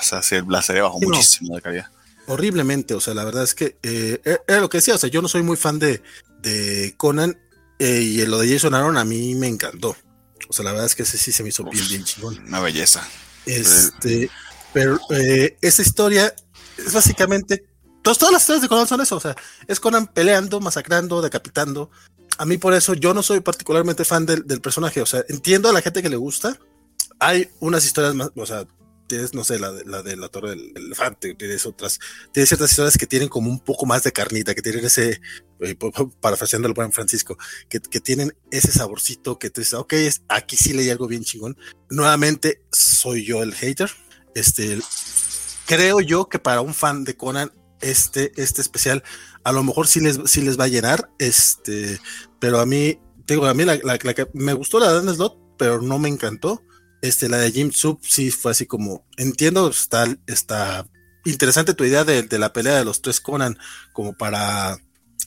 o 0.00 0.02
sea, 0.02 0.20
la 0.46 0.60
serie 0.60 0.82
bajó 0.82 1.00
muchísimo 1.00 1.56
de 1.56 1.62
calidad. 1.62 1.86
Horriblemente, 2.26 2.94
o 2.94 3.00
sea, 3.00 3.14
la 3.14 3.24
verdad 3.24 3.44
es 3.44 3.54
que 3.54 3.78
eh, 3.82 4.20
e, 4.24 4.38
era 4.46 4.60
lo 4.60 4.68
que 4.68 4.78
decía, 4.78 4.94
o 4.94 4.98
sea, 4.98 5.08
yo 5.08 5.22
no 5.22 5.28
soy 5.28 5.42
muy 5.42 5.56
fan 5.56 5.78
de, 5.78 6.02
de 6.42 6.94
Conan 6.98 7.38
eh, 7.78 8.00
y 8.00 8.26
lo 8.26 8.38
de 8.38 8.52
Jason 8.52 8.74
Aaron 8.74 8.96
a 8.96 9.04
mí 9.04 9.34
me 9.34 9.48
encantó. 9.48 9.96
O 10.48 10.52
sea, 10.52 10.64
la 10.64 10.72
verdad 10.72 10.86
es 10.86 10.94
que 10.94 11.02
ese 11.02 11.18
sí 11.18 11.32
se 11.32 11.42
me 11.42 11.48
hizo 11.48 11.64
bien, 11.64 11.86
bien 11.88 12.04
chingón. 12.04 12.38
Una 12.46 12.60
belleza. 12.60 13.06
Este, 13.46 14.30
pero 14.72 15.00
eh, 15.10 15.56
esa 15.60 15.82
historia 15.82 16.34
es 16.76 16.92
básicamente. 16.92 17.64
Todas, 18.02 18.18
todas 18.18 18.32
las 18.32 18.42
historias 18.42 18.62
de 18.62 18.68
Conan 18.68 18.86
son 18.86 19.00
eso. 19.00 19.16
O 19.16 19.20
sea, 19.20 19.34
es 19.66 19.80
Conan 19.80 20.06
peleando, 20.06 20.60
masacrando, 20.60 21.22
decapitando. 21.22 21.90
A 22.36 22.44
mí, 22.44 22.58
por 22.58 22.74
eso, 22.74 22.94
yo 22.94 23.14
no 23.14 23.22
soy 23.22 23.40
particularmente 23.40 24.04
fan 24.04 24.26
del, 24.26 24.46
del 24.46 24.60
personaje. 24.60 25.00
O 25.00 25.06
sea, 25.06 25.24
entiendo 25.28 25.68
a 25.68 25.72
la 25.72 25.80
gente 25.80 26.02
que 26.02 26.10
le 26.10 26.16
gusta. 26.16 26.58
Hay 27.24 27.48
unas 27.60 27.86
historias 27.86 28.14
más, 28.14 28.32
o 28.36 28.44
sea, 28.44 28.66
tienes, 29.06 29.32
no 29.32 29.44
sé, 29.44 29.58
la 29.58 29.72
de 29.72 29.86
la, 29.86 30.02
de 30.02 30.14
la 30.14 30.28
Torre 30.28 30.50
del 30.50 30.72
Elefante, 30.76 31.34
tienes 31.34 31.64
otras, 31.64 31.98
tienes 32.32 32.50
ciertas 32.50 32.70
historias 32.70 32.98
que 32.98 33.06
tienen 33.06 33.30
como 33.30 33.48
un 33.48 33.60
poco 33.60 33.86
más 33.86 34.02
de 34.02 34.12
carnita, 34.12 34.54
que 34.54 34.60
tienen 34.60 34.84
ese, 34.84 35.22
eh, 35.60 35.74
parafraseando 36.20 36.68
al 36.68 36.74
buen 36.74 36.92
Francisco, 36.92 37.38
que, 37.70 37.80
que, 37.80 38.00
tienen 38.00 38.36
ese 38.50 38.72
saborcito 38.72 39.38
que 39.38 39.48
tú 39.48 39.62
dices, 39.62 39.72
ok, 39.72 39.94
aquí 40.28 40.58
sí 40.58 40.74
leí 40.74 40.90
algo 40.90 41.06
bien 41.06 41.24
chingón. 41.24 41.56
Nuevamente, 41.88 42.60
soy 42.70 43.24
yo 43.24 43.42
el 43.42 43.54
hater. 43.54 43.90
Este, 44.34 44.78
creo 45.64 46.00
yo 46.00 46.28
que 46.28 46.38
para 46.38 46.60
un 46.60 46.74
fan 46.74 47.04
de 47.04 47.16
Conan, 47.16 47.52
este, 47.80 48.32
este 48.36 48.60
especial, 48.60 49.02
a 49.44 49.52
lo 49.52 49.62
mejor 49.62 49.86
sí 49.86 50.00
les, 50.00 50.20
sí 50.26 50.42
les 50.42 50.60
va 50.60 50.64
a 50.64 50.68
llenar, 50.68 51.08
este, 51.18 51.98
pero 52.38 52.60
a 52.60 52.66
mí, 52.66 53.00
digo, 53.26 53.46
a 53.46 53.54
mí 53.54 53.64
la, 53.64 53.78
la, 53.82 53.96
que 53.96 54.28
me 54.34 54.52
gustó 54.52 54.78
la 54.78 54.92
de 54.92 55.02
Dan 55.02 55.14
Slot, 55.14 55.38
pero 55.56 55.80
no 55.80 55.98
me 55.98 56.10
encantó 56.10 56.62
este, 57.04 57.28
la 57.28 57.36
de 57.36 57.52
Jim 57.52 57.70
Sub 57.70 58.00
sí 58.02 58.30
fue 58.30 58.52
así 58.52 58.64
como, 58.64 59.04
entiendo, 59.18 59.68
está, 59.68 60.06
está 60.26 60.86
interesante 61.26 61.74
tu 61.74 61.84
idea 61.84 62.02
de, 62.02 62.26
la 62.38 62.54
pelea 62.54 62.76
de 62.78 62.84
los 62.86 63.02
tres 63.02 63.20
Conan 63.20 63.58
como 63.92 64.14
para, 64.14 64.78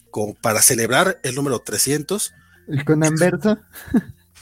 como 0.09 0.33
para 0.33 0.63
celebrar 0.63 1.19
el 1.21 1.35
número 1.35 1.59
300. 1.59 2.33
El 2.69 2.83
Conan 2.83 3.13
verso. 3.13 3.59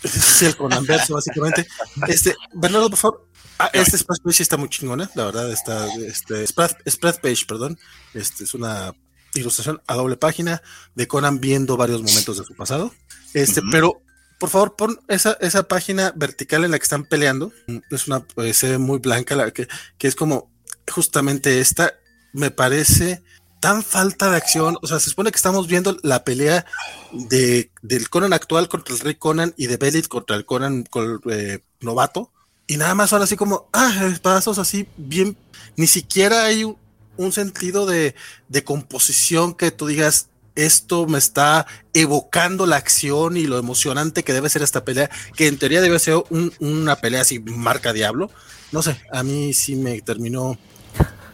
Sí, 0.02 0.46
el 0.46 0.56
Conan 0.56 0.86
verso, 0.86 1.16
básicamente. 1.16 1.68
Este, 2.08 2.34
Bernardo, 2.54 2.90
por 2.90 3.00
favor. 3.00 3.28
Ah, 3.60 3.70
este 3.74 3.98
splash 3.98 4.20
page 4.24 4.44
está 4.44 4.56
muy 4.56 4.70
chingona, 4.70 5.10
la 5.14 5.26
verdad, 5.26 5.52
está, 5.52 5.94
este, 5.96 6.48
splash, 6.48 7.20
page, 7.22 7.46
perdón. 7.46 7.78
Este 8.14 8.46
es 8.46 8.54
una 8.54 8.94
ilustración 9.34 9.82
a 9.88 9.96
doble 9.96 10.16
página 10.16 10.62
de 10.94 11.08
Conan 11.08 11.42
viendo 11.42 11.76
varios 11.76 12.02
momentos 12.02 12.38
de 12.38 12.46
su 12.46 12.56
pasado. 12.56 12.94
Este, 13.34 13.62
pero 13.72 14.05
por 14.40 14.50
favor, 14.50 14.76
pon 14.76 15.00
esa, 15.08 15.38
esa 15.42 15.68
página 15.68 16.12
vertical 16.16 16.64
en 16.64 16.72
la 16.72 16.80
que 16.80 16.84
están 16.84 17.06
peleando. 17.06 17.52
Es 17.92 18.08
una, 18.08 18.22
pues, 18.22 18.58
se 18.58 18.72
ve 18.72 18.78
muy 18.78 19.00
blanca, 19.00 19.36
la 19.36 19.52
que, 19.52 19.68
que 19.98 20.08
es 20.08 20.16
como 20.16 20.52
justamente 20.88 21.60
esta. 21.60 21.94
Me 22.34 22.52
parece 22.52 23.24
tan 23.60 23.82
falta 23.84 24.30
de 24.30 24.38
acción. 24.38 24.78
O 24.82 24.88
sea, 24.88 25.00
se 25.00 25.10
supone 25.10 25.32
que 25.32 25.38
estamos 25.38 25.68
viendo 25.68 25.98
la 26.04 26.24
pelea 26.24 26.66
de, 27.12 27.72
del 27.82 28.10
Conan 28.10 28.34
actual 28.34 28.70
contra 28.70 28.94
el 28.94 29.00
Rey 29.00 29.16
Conan 29.16 29.54
y 29.58 29.68
de 29.68 29.78
Belit 29.78 30.08
contra 30.08 30.36
el 30.36 30.46
Conan 30.46 30.84
con, 30.84 31.22
eh, 31.32 31.64
novato. 31.80 32.32
Y 32.68 32.78
nada 32.78 32.96
más 32.96 33.10
son 33.12 33.22
así 33.22 33.36
como, 33.36 33.70
ah, 33.74 34.14
pasos 34.22 34.60
así, 34.60 34.88
bien. 34.98 35.38
Ni 35.78 35.88
siquiera 35.88 36.44
hay 36.44 36.64
un, 36.64 36.78
un 37.18 37.32
sentido 37.32 37.86
de, 37.86 38.16
de 38.50 38.64
composición 38.64 39.54
que 39.54 39.72
tú 39.72 39.88
digas, 39.88 40.30
esto 40.56 41.08
me 41.08 41.18
está 41.18 41.68
evocando 41.94 42.66
la 42.66 42.78
acción 42.78 43.38
y 43.38 43.46
lo 43.46 43.58
emocionante 43.58 44.24
que 44.24 44.34
debe 44.34 44.50
ser 44.50 44.64
esta 44.64 44.84
pelea, 44.84 45.10
que 45.36 45.48
en 45.48 45.58
teoría 45.58 45.82
debe 45.82 46.00
ser 46.00 46.24
una 46.60 46.96
pelea 46.96 47.22
así 47.22 47.40
marca 47.40 47.94
diablo. 47.94 48.32
No 48.72 48.82
sé, 48.82 49.00
a 49.12 49.24
mí 49.24 49.54
sí 49.54 49.76
me 49.76 50.02
terminó 50.02 50.58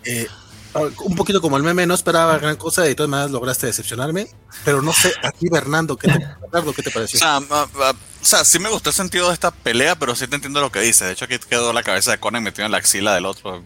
eh, 0.04 0.28
un 0.74 1.16
poquito 1.16 1.42
como 1.42 1.58
el 1.58 1.64
meme, 1.64 1.86
no 1.86 1.94
esperaba 1.94 2.38
gran 2.38 2.56
cosa 2.56 2.86
y 2.86 2.90
de 2.90 2.96
todas 2.96 3.10
maneras 3.10 3.32
lograste 3.32 3.68
decepcionarme, 3.68 4.28
pero 4.64 4.82
no 4.82 4.94
sé, 4.94 5.14
a 5.22 5.32
ti 5.32 5.50
Bernardo, 5.50 5.98
¿qué 5.98 6.08
te, 6.08 6.20
¿qué 6.76 6.84
te 6.84 6.92
pareció? 6.92 7.20
O 7.28 8.26
sea, 8.26 8.46
sí 8.46 8.60
me 8.60 8.70
gustó 8.70 8.92
el 8.92 8.96
sentido 8.96 9.28
de 9.28 9.34
esta 9.34 9.52
pelea, 9.52 9.98
pero 9.98 10.16
sí 10.16 10.28
te 10.28 10.36
entiendo 10.36 10.62
lo 10.62 10.72
que 10.72 10.80
dice. 10.80 11.06
De 11.06 11.14
hecho, 11.14 11.26
aquí 11.26 11.40
quedó 11.40 11.74
la 11.74 11.82
cabeza 11.82 12.12
de 12.12 12.20
Conan 12.20 12.44
metido 12.44 12.66
en 12.66 12.72
la 12.72 12.78
axila 12.78 13.16
del 13.16 13.26
otro, 13.26 13.64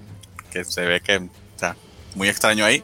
que 0.49 0.64
se 0.64 0.82
ve 0.86 1.02
que, 1.02 1.18
o 1.18 1.19
sea, 1.19 1.30
muy 2.15 2.29
extraño 2.29 2.65
ahí. 2.65 2.83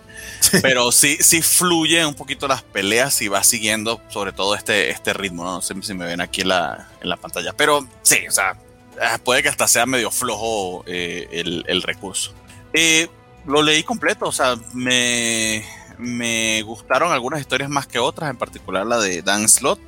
Pero 0.61 0.91
sí, 0.91 1.17
sí 1.21 1.41
fluye 1.41 2.05
un 2.05 2.13
poquito 2.13 2.47
las 2.47 2.61
peleas 2.61 3.21
y 3.21 3.27
va 3.27 3.43
siguiendo 3.43 4.01
sobre 4.09 4.33
todo 4.33 4.55
este, 4.55 4.89
este 4.89 5.13
ritmo, 5.13 5.43
¿no? 5.43 5.61
sé 5.61 5.73
si 5.81 5.93
me 5.93 6.05
ven 6.05 6.21
aquí 6.21 6.41
en 6.41 6.49
la, 6.49 6.89
en 7.01 7.09
la 7.09 7.17
pantalla. 7.17 7.53
Pero 7.53 7.87
sí, 8.03 8.27
o 8.27 8.31
sea, 8.31 8.57
eh, 9.01 9.17
puede 9.23 9.41
que 9.41 9.49
hasta 9.49 9.67
sea 9.67 9.85
medio 9.85 10.11
flojo 10.11 10.83
eh, 10.85 11.27
el, 11.31 11.63
el, 11.67 11.81
recurso. 11.81 12.33
Eh, 12.73 13.07
lo 13.45 13.63
leí 13.63 13.83
completo, 13.83 14.27
o 14.27 14.31
sea, 14.31 14.55
me, 14.73 15.65
me 15.97 16.61
gustaron 16.63 17.11
algunas 17.11 17.39
historias 17.39 17.69
más 17.69 17.87
que 17.87 17.99
otras, 17.99 18.29
en 18.29 18.37
particular 18.37 18.85
la 18.85 18.99
de 18.99 19.21
Dan 19.21 19.47
Slot. 19.47 19.79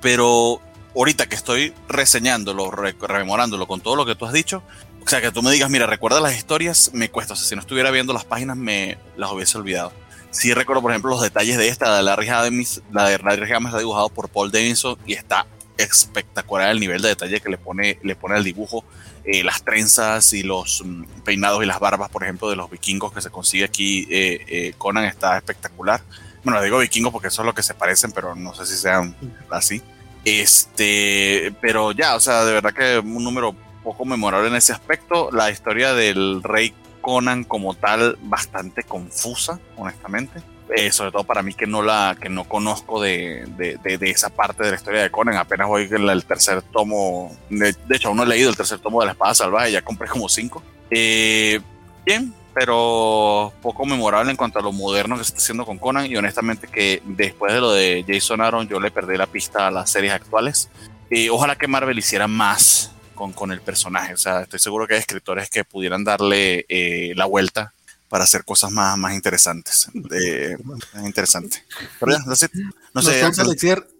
pero 0.00 0.60
ahorita 0.94 1.26
que 1.26 1.36
estoy 1.36 1.72
reseñándolo, 1.88 2.70
rememorándolo 2.70 3.66
con 3.66 3.80
todo 3.80 3.96
lo 3.96 4.04
que 4.04 4.14
tú 4.14 4.26
has 4.26 4.32
dicho, 4.32 4.62
o 5.04 5.08
sea, 5.08 5.20
que 5.20 5.32
tú 5.32 5.42
me 5.42 5.50
digas, 5.50 5.68
mira, 5.68 5.86
recuerda 5.86 6.20
las 6.20 6.36
historias, 6.36 6.90
me 6.94 7.10
cuesta. 7.10 7.34
O 7.34 7.36
sea, 7.36 7.46
si 7.46 7.54
no 7.54 7.60
estuviera 7.60 7.90
viendo 7.90 8.12
las 8.12 8.24
páginas, 8.24 8.56
me 8.56 8.98
las 9.16 9.32
hubiese 9.32 9.58
olvidado. 9.58 9.92
Sí 10.30 10.54
recuerdo, 10.54 10.80
por 10.80 10.92
ejemplo, 10.92 11.10
los 11.10 11.20
detalles 11.20 11.58
de 11.58 11.68
esta, 11.68 11.96
de 11.96 12.02
Larry 12.02 12.28
Hammond, 12.28 12.66
la 12.90 13.08
de 13.08 13.18
Larry 13.18 13.52
Hammond 13.52 13.66
está 13.66 13.78
dibujado 13.78 14.08
por 14.08 14.28
Paul 14.28 14.50
Davidson 14.50 14.96
y 15.06 15.12
está 15.12 15.46
espectacular 15.76 16.70
el 16.70 16.80
nivel 16.80 17.02
de 17.02 17.08
detalle 17.08 17.40
que 17.40 17.50
le 17.50 17.58
pone, 17.58 17.98
le 18.02 18.16
pone 18.16 18.36
al 18.36 18.44
dibujo. 18.44 18.84
Eh, 19.24 19.44
las 19.44 19.62
trenzas 19.62 20.32
y 20.32 20.42
los 20.42 20.82
mm, 20.84 21.04
peinados 21.24 21.62
y 21.62 21.66
las 21.66 21.78
barbas, 21.78 22.10
por 22.10 22.22
ejemplo, 22.22 22.48
de 22.48 22.56
los 22.56 22.70
vikingos 22.70 23.12
que 23.12 23.20
se 23.20 23.30
consigue 23.30 23.64
aquí, 23.64 24.06
eh, 24.10 24.44
eh, 24.48 24.74
Conan 24.78 25.04
está 25.04 25.36
espectacular. 25.36 26.02
Bueno, 26.44 26.60
digo 26.62 26.78
vikingos 26.78 27.12
porque 27.12 27.28
eso 27.28 27.42
es 27.42 27.46
lo 27.46 27.54
que 27.54 27.62
se 27.62 27.74
parecen, 27.74 28.12
pero 28.12 28.34
no 28.34 28.54
sé 28.54 28.66
si 28.66 28.76
sean 28.76 29.14
así. 29.50 29.82
Este, 30.24 31.54
pero 31.60 31.92
ya, 31.92 32.16
o 32.16 32.20
sea, 32.20 32.44
de 32.44 32.52
verdad 32.52 32.72
que 32.72 32.98
un 32.98 33.22
número 33.22 33.54
poco 33.82 34.04
memorable 34.04 34.48
en 34.48 34.56
ese 34.56 34.72
aspecto. 34.72 35.30
La 35.32 35.50
historia 35.50 35.94
del 35.94 36.42
rey 36.42 36.74
Conan 37.02 37.44
como 37.44 37.74
tal, 37.74 38.16
bastante 38.22 38.84
confusa, 38.84 39.58
honestamente. 39.76 40.40
Eh, 40.74 40.90
sobre 40.90 41.10
todo 41.10 41.24
para 41.24 41.42
mí 41.42 41.52
que 41.52 41.66
no 41.66 41.82
la 41.82 42.16
que 42.18 42.30
no 42.30 42.44
conozco 42.44 43.02
de, 43.02 43.44
de, 43.58 43.98
de, 43.98 44.10
esa 44.10 44.30
parte 44.30 44.62
de 44.62 44.70
la 44.70 44.76
historia 44.76 45.02
de 45.02 45.10
Conan. 45.10 45.36
Apenas 45.36 45.68
voy 45.68 45.88
en 45.90 46.08
el 46.08 46.24
tercer 46.24 46.62
tomo. 46.62 47.36
De, 47.50 47.74
hecho, 47.90 48.08
aún 48.08 48.16
no 48.16 48.22
he 48.22 48.26
leído 48.26 48.48
el 48.48 48.56
tercer 48.56 48.78
tomo 48.78 49.00
de 49.00 49.06
la 49.06 49.12
espada 49.12 49.34
salvaje, 49.34 49.72
ya 49.72 49.82
compré 49.82 50.08
como 50.08 50.30
cinco. 50.30 50.62
Eh, 50.90 51.60
bien, 52.06 52.32
pero 52.54 53.52
poco 53.60 53.84
memorable 53.84 54.30
en 54.30 54.36
cuanto 54.36 54.60
a 54.60 54.62
lo 54.62 54.72
moderno 54.72 55.18
que 55.18 55.24
se 55.24 55.28
está 55.28 55.38
haciendo 55.40 55.66
con 55.66 55.78
Conan. 55.78 56.06
Y 56.06 56.16
honestamente, 56.16 56.68
que 56.68 57.02
después 57.04 57.52
de 57.52 57.60
lo 57.60 57.72
de 57.72 58.04
Jason 58.08 58.40
Aaron, 58.40 58.66
yo 58.66 58.80
le 58.80 58.90
perdí 58.90 59.18
la 59.18 59.26
pista 59.26 59.66
a 59.66 59.70
las 59.70 59.90
series 59.90 60.12
actuales. 60.12 60.70
y 61.10 61.28
ojalá 61.28 61.56
que 61.56 61.66
Marvel 61.66 61.98
hiciera 61.98 62.28
más 62.28 62.92
con, 63.22 63.32
con, 63.32 63.52
el 63.52 63.60
personaje. 63.60 64.14
O 64.14 64.16
sea, 64.16 64.42
estoy 64.42 64.58
seguro 64.58 64.88
que 64.88 64.94
hay 64.94 65.00
escritores 65.00 65.48
que 65.48 65.64
pudieran 65.64 66.02
darle 66.02 66.66
eh, 66.68 67.12
la 67.14 67.26
vuelta 67.26 67.72
para 68.08 68.24
hacer 68.24 68.44
cosas 68.44 68.72
más, 68.72 68.98
más 68.98 69.14
interesantes. 69.14 69.88
Eh, 70.12 70.56
interesante. 71.04 71.64
Pero 72.00 72.12
ya, 72.12 72.18
no 72.26 72.34
sé. 72.34 72.50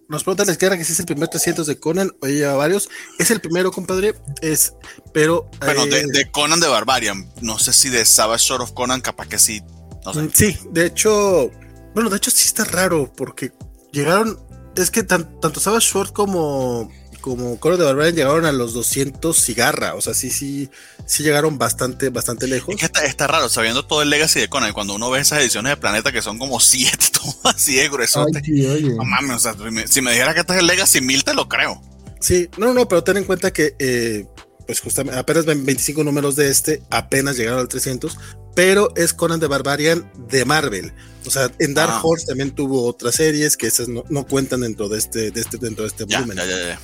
Nos 0.09 0.23
pregunta 0.23 0.43
la 0.43 0.51
izquierda 0.51 0.77
que 0.77 0.83
si 0.83 0.91
es 0.91 0.99
el 0.99 1.05
primer 1.05 1.29
300 1.29 1.65
de 1.65 1.79
Conan, 1.79 2.11
o 2.21 2.27
lleva 2.27 2.55
varios. 2.55 2.89
Es 3.17 3.31
el 3.31 3.39
primero, 3.39 3.71
compadre. 3.71 4.13
Es, 4.41 4.73
pero. 5.13 5.49
Bueno, 5.61 5.85
de, 5.85 6.01
eh, 6.01 6.05
de, 6.07 6.29
Conan 6.29 6.59
de 6.59 6.67
Barbarian. 6.67 7.31
No 7.41 7.57
sé 7.57 7.71
si 7.71 7.89
de 7.89 8.03
Savage 8.03 8.43
Sword 8.43 8.63
of 8.63 8.73
Conan, 8.73 8.99
capaz 8.99 9.27
que 9.27 9.39
sí. 9.39 9.63
No 10.05 10.13
sé. 10.13 10.29
Sí, 10.33 10.57
de 10.71 10.85
hecho. 10.85 11.49
Bueno, 11.93 12.09
de 12.09 12.17
hecho 12.17 12.29
sí 12.29 12.43
está 12.45 12.65
raro, 12.65 13.11
porque 13.15 13.53
llegaron. 13.93 14.37
Es 14.75 14.91
que 14.91 15.03
tanto 15.03 15.59
Savage 15.59 15.87
Sword 15.87 16.11
como 16.11 16.91
como 17.23 17.57
Coro 17.57 17.77
de 17.77 17.85
Barbarian 17.85 18.15
llegaron 18.17 18.45
a 18.45 18.51
los 18.51 18.73
200 18.73 19.41
cigarra, 19.41 19.95
o 19.95 20.01
sea, 20.01 20.13
sí, 20.13 20.29
sí, 20.29 20.69
sí 21.05 21.23
llegaron 21.23 21.57
bastante, 21.57 22.09
bastante 22.09 22.47
lejos. 22.47 22.75
Es 22.75 22.89
que 22.89 23.07
está, 23.07 23.27
raro, 23.27 23.47
sabiendo 23.47 23.85
todo 23.85 24.01
el 24.01 24.09
legacy 24.09 24.41
de 24.41 24.49
Conan, 24.49 24.73
cuando 24.73 24.95
uno 24.95 25.09
ve 25.09 25.21
esas 25.21 25.39
ediciones 25.39 25.69
de 25.69 25.77
Planeta 25.77 26.11
que 26.11 26.21
son 26.21 26.37
como 26.37 26.59
7, 26.59 26.97
todo 27.13 27.33
así 27.45 27.77
de 27.77 27.87
grueso. 27.87 28.25
No 28.27 29.05
mames, 29.05 29.37
o 29.37 29.39
sea, 29.39 29.55
si 29.87 30.01
me 30.01 30.11
dijera 30.11 30.33
que 30.33 30.41
este 30.41 30.51
es 30.51 30.59
el 30.59 30.67
legacy 30.67 30.99
1000 30.99 31.23
te 31.23 31.33
lo 31.33 31.47
creo. 31.47 31.81
Sí, 32.19 32.49
no, 32.57 32.73
no, 32.73 32.89
pero 32.89 33.05
ten 33.05 33.15
en 33.15 33.23
cuenta 33.23 33.53
que, 33.53 33.73
eh, 33.79 34.25
pues 34.67 34.81
justamente, 34.81 35.17
apenas 35.17 35.45
25 35.45 36.03
números 36.03 36.35
de 36.35 36.49
este, 36.49 36.83
apenas 36.89 37.37
llegaron 37.37 37.61
al 37.61 37.69
300, 37.69 38.17
pero 38.53 38.93
es 38.97 39.13
Conan 39.13 39.39
de 39.39 39.47
Barbarian 39.47 40.11
de 40.27 40.43
Marvel. 40.43 40.91
O 41.25 41.31
sea, 41.31 41.49
en 41.59 41.73
Dark 41.73 41.93
ah. 41.93 42.03
también 42.27 42.51
tuvo 42.51 42.85
otras 42.85 43.15
series 43.15 43.55
que 43.55 43.67
esas 43.67 43.87
no, 43.87 44.27
cuentan 44.27 44.59
dentro 44.59 44.89
de 44.89 44.97
este, 44.97 45.31
de 45.31 45.39
este, 45.39 45.57
dentro 45.57 45.85
de 45.85 45.87
este 45.87 46.03
volumen. 46.03 46.35
Ya, 46.35 46.45
ya, 46.45 46.57
ya. 46.57 46.79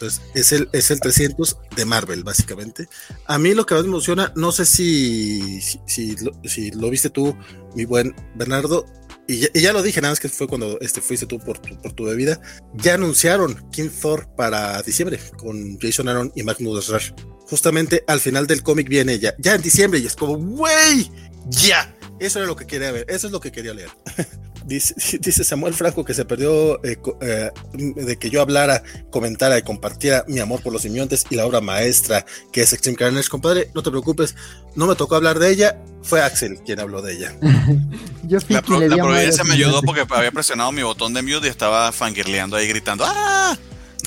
Entonces, 0.00 0.22
es 0.34 0.52
el, 0.52 0.70
es 0.72 0.90
el 0.90 0.98
300 0.98 1.58
de 1.76 1.84
Marvel, 1.84 2.24
básicamente. 2.24 2.88
A 3.26 3.38
mí 3.38 3.52
lo 3.52 3.66
que 3.66 3.74
más 3.74 3.82
me 3.82 3.90
emociona, 3.90 4.32
no 4.34 4.50
sé 4.50 4.64
si, 4.64 5.60
si, 5.60 6.16
lo, 6.16 6.90
viste 6.90 7.10
tú, 7.10 7.36
mi 7.74 7.84
buen 7.84 8.14
Bernardo, 8.34 8.86
y 9.26 9.60
ya, 9.60 9.72
lo 9.74 9.82
dije, 9.82 10.00
nada 10.00 10.12
más 10.12 10.18
que 10.18 10.30
fue 10.30 10.48
cuando 10.48 10.80
este, 10.80 11.02
fuiste 11.02 11.26
tú 11.26 11.38
por 11.38 11.58
tu, 11.58 11.80
por 11.82 11.92
tu 11.92 12.04
bebida, 12.04 12.40
ya 12.74 12.94
anunciaron 12.94 13.70
King 13.70 13.90
Thor 13.90 14.26
para 14.36 14.80
diciembre 14.82 15.20
con 15.36 15.78
Jason 15.78 16.08
Aaron 16.08 16.32
y 16.34 16.44
Magnus 16.44 16.88
Rush. 16.88 17.10
Justamente 17.46 18.02
al 18.06 18.20
final 18.20 18.46
del 18.46 18.62
cómic 18.62 18.88
viene 18.88 19.18
ya, 19.18 19.34
ya 19.38 19.54
en 19.54 19.60
diciembre, 19.60 20.00
y 20.00 20.06
es 20.06 20.16
como, 20.16 20.32
wey, 20.32 21.10
ya. 21.50 21.94
Eso 22.20 22.38
era 22.38 22.46
lo 22.46 22.54
que 22.54 22.66
quería 22.66 22.92
ver, 22.92 23.06
eso 23.08 23.26
es 23.26 23.32
lo 23.32 23.40
que 23.40 23.50
quería 23.50 23.74
leer. 23.74 23.90
Dice, 24.66 24.94
dice, 25.18 25.42
Samuel 25.42 25.74
Franco 25.74 26.04
que 26.04 26.14
se 26.14 26.24
perdió 26.24 26.84
eh, 26.84 26.98
eh, 27.22 27.50
de 27.72 28.18
que 28.18 28.30
yo 28.30 28.42
hablara, 28.42 28.82
comentara 29.10 29.58
y 29.58 29.62
compartiera 29.62 30.24
mi 30.28 30.38
amor 30.38 30.62
por 30.62 30.72
los 30.72 30.82
simbiontes 30.82 31.24
y 31.30 31.34
la 31.34 31.46
obra 31.46 31.60
maestra 31.60 32.24
que 32.52 32.60
es 32.60 32.72
Extreme 32.72 32.98
Carnage. 32.98 33.28
Compadre, 33.28 33.70
no 33.74 33.82
te 33.82 33.90
preocupes, 33.90 34.36
no 34.74 34.86
me 34.86 34.94
tocó 34.94 35.16
hablar 35.16 35.38
de 35.38 35.50
ella, 35.50 35.82
fue 36.02 36.22
Axel 36.22 36.60
quien 36.64 36.78
habló 36.78 37.02
de 37.02 37.14
ella. 37.14 37.34
yo 38.24 38.38
la, 38.48 38.62
pro, 38.62 38.80
la 38.80 38.96
providencia 38.96 39.44
me 39.44 39.54
ayudó 39.54 39.82
porque 39.82 40.04
había 40.08 40.30
presionado 40.30 40.70
mi 40.72 40.82
botón 40.82 41.14
de 41.14 41.22
mute 41.22 41.46
y 41.46 41.50
estaba 41.50 41.90
fangirleando 41.90 42.56
ahí 42.56 42.68
gritando 42.68 43.04
¡Ah! 43.06 43.56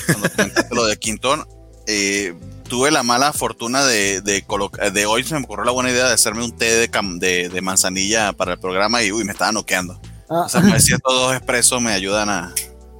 Cuando 0.06 0.54
lo 0.70 0.86
de 0.86 0.96
Quintón, 0.96 1.46
eh, 1.86 2.34
tuve 2.68 2.90
la 2.90 3.02
mala 3.02 3.32
fortuna 3.32 3.84
de, 3.84 4.20
de, 4.20 4.44
de 4.92 5.06
hoy 5.06 5.24
se 5.24 5.34
me 5.34 5.44
ocurrió 5.44 5.64
la 5.64 5.72
buena 5.72 5.90
idea 5.90 6.06
de 6.08 6.14
hacerme 6.14 6.44
un 6.44 6.52
té 6.52 6.66
de, 6.66 6.90
de, 7.18 7.48
de 7.48 7.60
manzanilla 7.60 8.32
para 8.32 8.52
el 8.52 8.58
programa 8.58 9.02
y 9.02 9.12
uy, 9.12 9.24
me 9.24 9.32
estaba 9.32 9.52
noqueando. 9.52 10.00
Ah. 10.28 10.44
O 10.46 10.48
sea, 10.48 10.60
me 10.60 10.80
siento 10.80 11.12
dos 11.12 11.34
expresos 11.34 11.80
me 11.80 11.92
ayudan 11.92 12.28
a, 12.28 12.54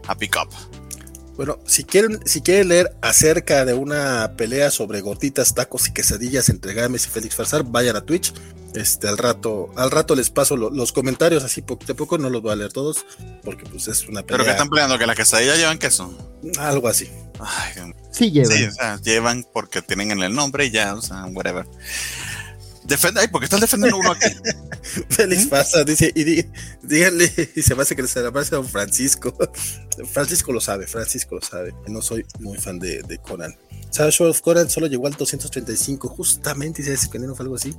a 0.06 0.14
pick 0.14 0.36
up. 0.36 0.52
Bueno, 1.36 1.58
si 1.66 1.82
quieren, 1.82 2.20
si 2.24 2.42
quieren 2.42 2.68
leer 2.68 2.96
acerca 3.02 3.64
de 3.64 3.74
una 3.74 4.34
pelea 4.36 4.70
sobre 4.70 5.00
gorditas, 5.00 5.52
tacos 5.52 5.88
y 5.88 5.92
quesadillas 5.92 6.48
entre 6.48 6.74
Games 6.74 7.06
y 7.06 7.08
Félix 7.08 7.34
Farsar, 7.34 7.64
vayan 7.64 7.96
a 7.96 8.02
Twitch. 8.02 8.32
Este, 8.74 9.06
al 9.06 9.18
rato, 9.18 9.70
al 9.76 9.92
rato 9.92 10.16
les 10.16 10.30
paso 10.30 10.56
lo, 10.56 10.68
los 10.68 10.92
comentarios, 10.92 11.44
así 11.44 11.62
poquito 11.62 11.92
a 11.92 11.96
poco, 11.96 12.18
no 12.18 12.28
los 12.28 12.42
voy 12.42 12.52
a 12.52 12.56
leer 12.56 12.72
todos, 12.72 13.06
porque 13.44 13.64
pues 13.66 13.86
es 13.86 14.08
una 14.08 14.22
pelea. 14.22 14.38
¿Pero 14.38 14.44
qué 14.44 14.50
están 14.50 14.68
peleando? 14.68 14.98
¿Que 14.98 15.06
las 15.06 15.16
quesadillas 15.16 15.58
llevan 15.58 15.78
queso? 15.78 16.12
Algo 16.58 16.88
así. 16.88 17.08
Ay, 17.38 17.92
sí 18.10 18.32
llevan. 18.32 18.50
Sí, 18.50 18.64
o 18.64 18.72
sea, 18.72 19.00
llevan 19.00 19.46
porque 19.52 19.80
tienen 19.80 20.10
en 20.10 20.22
el 20.24 20.34
nombre 20.34 20.66
y 20.66 20.70
ya, 20.72 20.94
o 20.94 21.00
sea, 21.00 21.24
whatever. 21.26 21.66
Defende, 22.84 23.20
ay, 23.20 23.28
¿por 23.28 23.40
qué 23.40 23.46
estás 23.46 23.60
defendiendo 23.60 23.96
uno 23.96 24.10
aquí? 24.10 24.26
Félix 25.08 25.46
pasa, 25.46 25.84
dice, 25.84 26.12
y 26.14 26.24
di, 26.24 26.44
díganle, 26.82 27.32
y 27.54 27.62
se 27.62 27.74
me 27.74 27.82
hace 27.82 27.94
que 27.94 28.06
se 28.08 28.20
le 28.20 28.28
aparece 28.28 28.56
a 28.56 28.58
don 28.58 28.68
Francisco. 28.68 29.34
Francisco 30.12 30.52
lo 30.52 30.60
sabe, 30.60 30.86
Francisco 30.88 31.36
lo 31.36 31.42
sabe. 31.42 31.72
No 31.86 32.02
soy 32.02 32.26
muy 32.40 32.58
fan 32.58 32.78
de, 32.80 33.02
de 33.02 33.18
Conan. 33.18 33.56
¿Sabes? 33.90 34.16
Show 34.16 34.26
of 34.26 34.40
Conan 34.40 34.68
solo 34.68 34.88
llegó 34.88 35.06
al 35.06 35.14
235, 35.14 36.08
justamente, 36.08 36.82
y 36.82 36.84
se 36.84 37.08
que 37.08 37.18
no 37.20 37.34
fue 37.34 37.44
algo 37.44 37.54
así. 37.54 37.72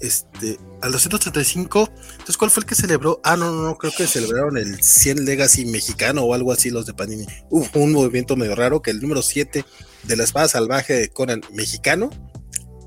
Este, 0.00 0.58
al 0.80 0.92
235, 0.92 1.90
entonces, 2.12 2.36
¿cuál 2.36 2.52
fue 2.52 2.60
el 2.62 2.66
que 2.66 2.76
celebró? 2.76 3.20
Ah, 3.24 3.36
no, 3.36 3.50
no, 3.50 3.62
no, 3.62 3.76
creo 3.76 3.92
que 3.96 4.06
celebraron 4.06 4.56
el 4.56 4.80
100 4.80 5.24
Legacy 5.24 5.64
mexicano 5.64 6.22
o 6.22 6.34
algo 6.34 6.52
así, 6.52 6.70
los 6.70 6.86
de 6.86 6.94
Panini. 6.94 7.26
Hubo 7.50 7.68
un 7.80 7.92
movimiento 7.92 8.36
medio 8.36 8.54
raro 8.54 8.80
que 8.80 8.92
el 8.92 9.00
número 9.00 9.22
7 9.22 9.64
de 10.04 10.16
la 10.16 10.22
espada 10.22 10.46
salvaje 10.46 10.94
de 10.94 11.08
Conan 11.08 11.40
mexicano 11.52 12.10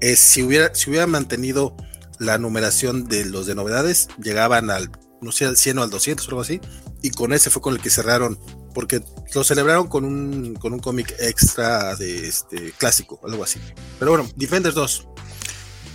eh, 0.01 0.15
si, 0.15 0.41
hubiera, 0.41 0.73
si 0.73 0.89
hubiera 0.89 1.05
mantenido 1.05 1.75
la 2.17 2.39
numeración 2.39 3.05
de 3.05 3.23
los 3.25 3.45
de 3.45 3.53
novedades, 3.53 4.09
llegaban 4.21 4.71
al, 4.71 4.91
no 5.21 5.31
sé, 5.31 5.45
al 5.45 5.57
100 5.57 5.77
o 5.77 5.83
al 5.83 5.91
200 5.91 6.25
o 6.25 6.29
algo 6.29 6.41
así, 6.41 6.59
y 7.03 7.11
con 7.11 7.33
ese 7.33 7.51
fue 7.51 7.61
con 7.61 7.75
el 7.75 7.81
que 7.81 7.91
cerraron, 7.91 8.39
porque 8.73 9.03
lo 9.33 9.43
celebraron 9.43 9.87
con 9.87 10.05
un, 10.05 10.55
con 10.55 10.73
un 10.73 10.79
cómic 10.79 11.15
extra 11.19 11.95
de 11.95 12.27
este 12.27 12.71
clásico, 12.77 13.19
algo 13.23 13.43
así. 13.43 13.59
Pero 13.99 14.11
bueno, 14.11 14.29
Defenders 14.35 14.75
2. 14.75 15.07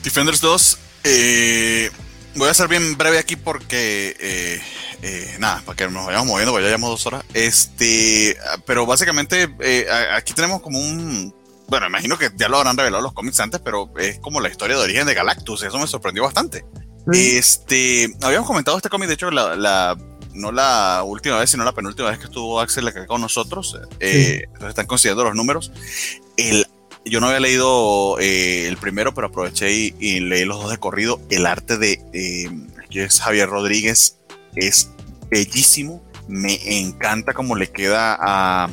Defenders 0.05 0.41
2, 0.41 0.79
eh, 1.07 1.91
voy 2.35 2.49
a 2.49 2.55
ser 2.55 2.69
bien 2.69 2.97
breve 2.97 3.19
aquí 3.19 3.37
porque, 3.37 4.17
eh, 4.19 4.61
eh, 5.03 5.37
nada, 5.39 5.63
para 5.65 5.77
que 5.77 5.89
nos 5.89 6.07
vayamos 6.07 6.27
moviendo, 6.27 6.53
porque 6.53 6.65
ya 6.65 6.71
llevamos 6.71 6.91
dos 6.91 7.07
horas. 7.07 7.25
Este, 7.35 8.37
pero 8.67 8.87
básicamente 8.87 9.49
eh, 9.61 9.87
aquí 10.15 10.33
tenemos 10.33 10.61
como 10.61 10.79
un 10.79 11.35
bueno, 11.69 11.87
imagino 11.87 12.17
que 12.17 12.31
ya 12.37 12.49
lo 12.49 12.59
habrán 12.59 12.77
revelado 12.77 13.03
los 13.03 13.13
cómics 13.13 13.41
antes, 13.41 13.61
pero 13.61 13.91
es 13.99 14.19
como 14.21 14.41
la 14.41 14.49
historia 14.49 14.77
de 14.77 14.83
origen 14.83 15.07
de 15.07 15.15
Galactus. 15.15 15.63
Eso 15.63 15.79
me 15.79 15.87
sorprendió 15.87 16.23
bastante. 16.23 16.65
Sí. 17.13 17.37
Este, 17.37 18.09
habíamos 18.23 18.47
comentado 18.47 18.77
este 18.77 18.89
cómic, 18.89 19.09
de 19.09 19.15
hecho, 19.15 19.31
la, 19.31 19.57
la, 19.57 19.97
no 20.33 20.53
la 20.53 21.03
última 21.05 21.39
vez, 21.39 21.51
sino 21.51 21.65
la 21.65 21.73
penúltima 21.73 22.11
vez 22.11 22.19
que 22.19 22.27
estuvo 22.27 22.61
Axel 22.61 22.87
acá 22.87 23.07
con 23.07 23.21
nosotros. 23.21 23.79
Eh, 23.99 24.37
sí. 24.39 24.43
Entonces 24.45 24.69
están 24.69 24.87
considerando 24.87 25.25
los 25.25 25.35
números. 25.35 25.73
El, 26.37 26.67
yo 27.07 27.21
no 27.21 27.27
había 27.27 27.41
leído 27.41 28.19
eh, 28.19 28.67
el 28.67 28.77
primero, 28.77 29.15
pero 29.15 29.29
aproveché 29.29 29.73
y, 29.73 30.21
leí 30.21 30.45
los 30.45 30.61
dos 30.61 30.71
de 30.71 30.79
corrido. 30.79 31.21
El 31.31 31.47
arte 31.47 31.79
de 31.79 32.01
eh, 32.13 33.09
Javier 33.09 33.49
Rodríguez 33.49 34.19
es 34.55 34.91
bellísimo. 35.31 36.03
Me 36.29 36.81
encanta 36.81 37.33
cómo 37.35 37.55
le 37.55 37.71
queda 37.71 38.17
a, 38.21 38.69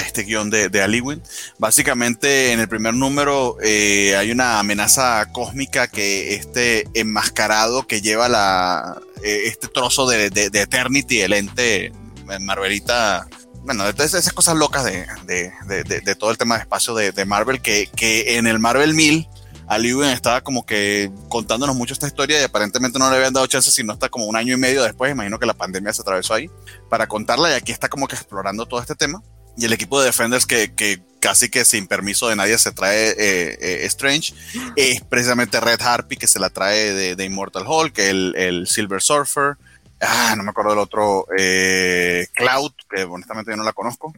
este 0.00 0.24
guion 0.24 0.50
de, 0.50 0.68
de. 0.68 1.20
Básicamente, 1.58 2.52
en 2.52 2.60
el 2.60 2.68
primer 2.68 2.92
número 2.94 3.56
eh, 3.62 4.14
hay 4.16 4.30
una 4.30 4.58
amenaza 4.58 5.26
cósmica 5.32 5.88
que 5.88 6.34
este 6.34 6.86
enmascarado 6.92 7.86
que 7.86 8.02
lleva 8.02 8.28
la, 8.28 9.00
eh, 9.22 9.44
este 9.46 9.68
trozo 9.68 10.06
de, 10.06 10.28
de, 10.28 10.50
Eternity, 10.60 11.20
el 11.20 11.32
ente 11.32 11.92
Marvelita. 12.40 13.26
Bueno, 13.64 13.84
de 13.84 13.92
todas 13.92 14.14
esas 14.14 14.32
cosas 14.32 14.56
locas 14.56 14.84
de, 14.84 15.06
de 15.26 16.14
todo 16.14 16.30
el 16.30 16.38
tema 16.38 16.56
de 16.56 16.62
espacio 16.62 16.94
de, 16.94 17.24
Marvel, 17.24 17.60
que, 17.60 17.88
que 17.94 18.36
en 18.36 18.46
el 18.46 18.58
Marvel 18.58 18.94
1000 18.94 19.28
Aliwin 19.72 20.10
estaba 20.10 20.42
como 20.42 20.66
que 20.66 21.10
contándonos 21.28 21.74
mucho 21.76 21.94
esta 21.94 22.06
historia 22.06 22.40
y 22.40 22.44
aparentemente 22.44 22.98
no 22.98 23.08
le 23.10 23.16
habían 23.16 23.32
dado 23.32 23.46
chance 23.46 23.70
sino 23.70 23.92
hasta 23.92 24.08
como 24.08 24.26
un 24.26 24.36
año 24.36 24.54
y 24.54 24.58
medio 24.58 24.82
después, 24.82 25.12
imagino 25.12 25.38
que 25.38 25.46
la 25.46 25.54
pandemia 25.54 25.92
se 25.92 26.02
atravesó 26.02 26.34
ahí, 26.34 26.50
para 26.90 27.06
contarla 27.06 27.50
y 27.50 27.54
aquí 27.54 27.72
está 27.72 27.88
como 27.88 28.06
que 28.06 28.16
explorando 28.16 28.66
todo 28.66 28.80
este 28.80 28.94
tema. 28.94 29.22
Y 29.56 29.66
el 29.66 29.72
equipo 29.74 30.00
de 30.00 30.06
Defenders 30.06 30.46
que, 30.46 30.74
que, 30.74 31.02
casi 31.20 31.50
que 31.50 31.66
sin 31.66 31.86
permiso 31.86 32.28
de 32.28 32.36
nadie 32.36 32.56
se 32.56 32.72
trae 32.72 33.10
eh, 33.10 33.58
eh, 33.60 33.80
Strange 33.84 34.32
es 34.76 35.02
precisamente 35.02 35.60
Red 35.60 35.82
Harpy 35.82 36.16
que 36.16 36.26
se 36.26 36.38
la 36.38 36.48
trae 36.48 36.94
de, 36.94 37.16
de 37.16 37.24
Immortal 37.24 37.64
Hulk, 37.66 37.98
el, 37.98 38.34
el, 38.36 38.66
Silver 38.66 39.02
Surfer, 39.02 39.56
ah, 40.02 40.34
no 40.36 40.42
me 40.42 40.50
acuerdo 40.50 40.70
del 40.70 40.80
otro, 40.80 41.26
eh, 41.36 42.26
Cloud, 42.34 42.72
que 42.90 43.04
honestamente 43.04 43.52
yo 43.52 43.56
no 43.56 43.64
la 43.64 43.72
conozco. 43.72 44.12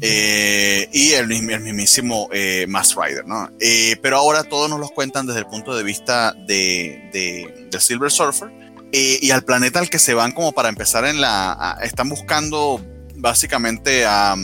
Eh, 0.00 0.88
y 0.92 1.12
el, 1.12 1.30
el 1.30 1.60
mismísimo 1.60 2.28
eh, 2.32 2.66
Mass 2.68 2.96
Rider, 2.96 3.24
¿no? 3.24 3.48
Eh, 3.60 3.96
pero 4.02 4.16
ahora 4.16 4.42
todos 4.42 4.68
nos 4.68 4.80
los 4.80 4.90
cuentan 4.90 5.26
desde 5.26 5.40
el 5.40 5.46
punto 5.46 5.76
de 5.76 5.84
vista 5.84 6.32
de, 6.32 7.08
de, 7.12 7.68
de 7.70 7.80
Silver 7.80 8.10
Surfer 8.10 8.50
y 8.92 9.30
al 9.30 9.44
planeta 9.44 9.78
al 9.78 9.90
que 9.90 9.98
se 9.98 10.14
van 10.14 10.32
como 10.32 10.52
para 10.52 10.70
empezar 10.70 11.04
en 11.04 11.20
la... 11.20 11.52
A, 11.52 11.84
están 11.84 12.08
buscando 12.08 12.80
básicamente 13.16 14.06
a, 14.06 14.34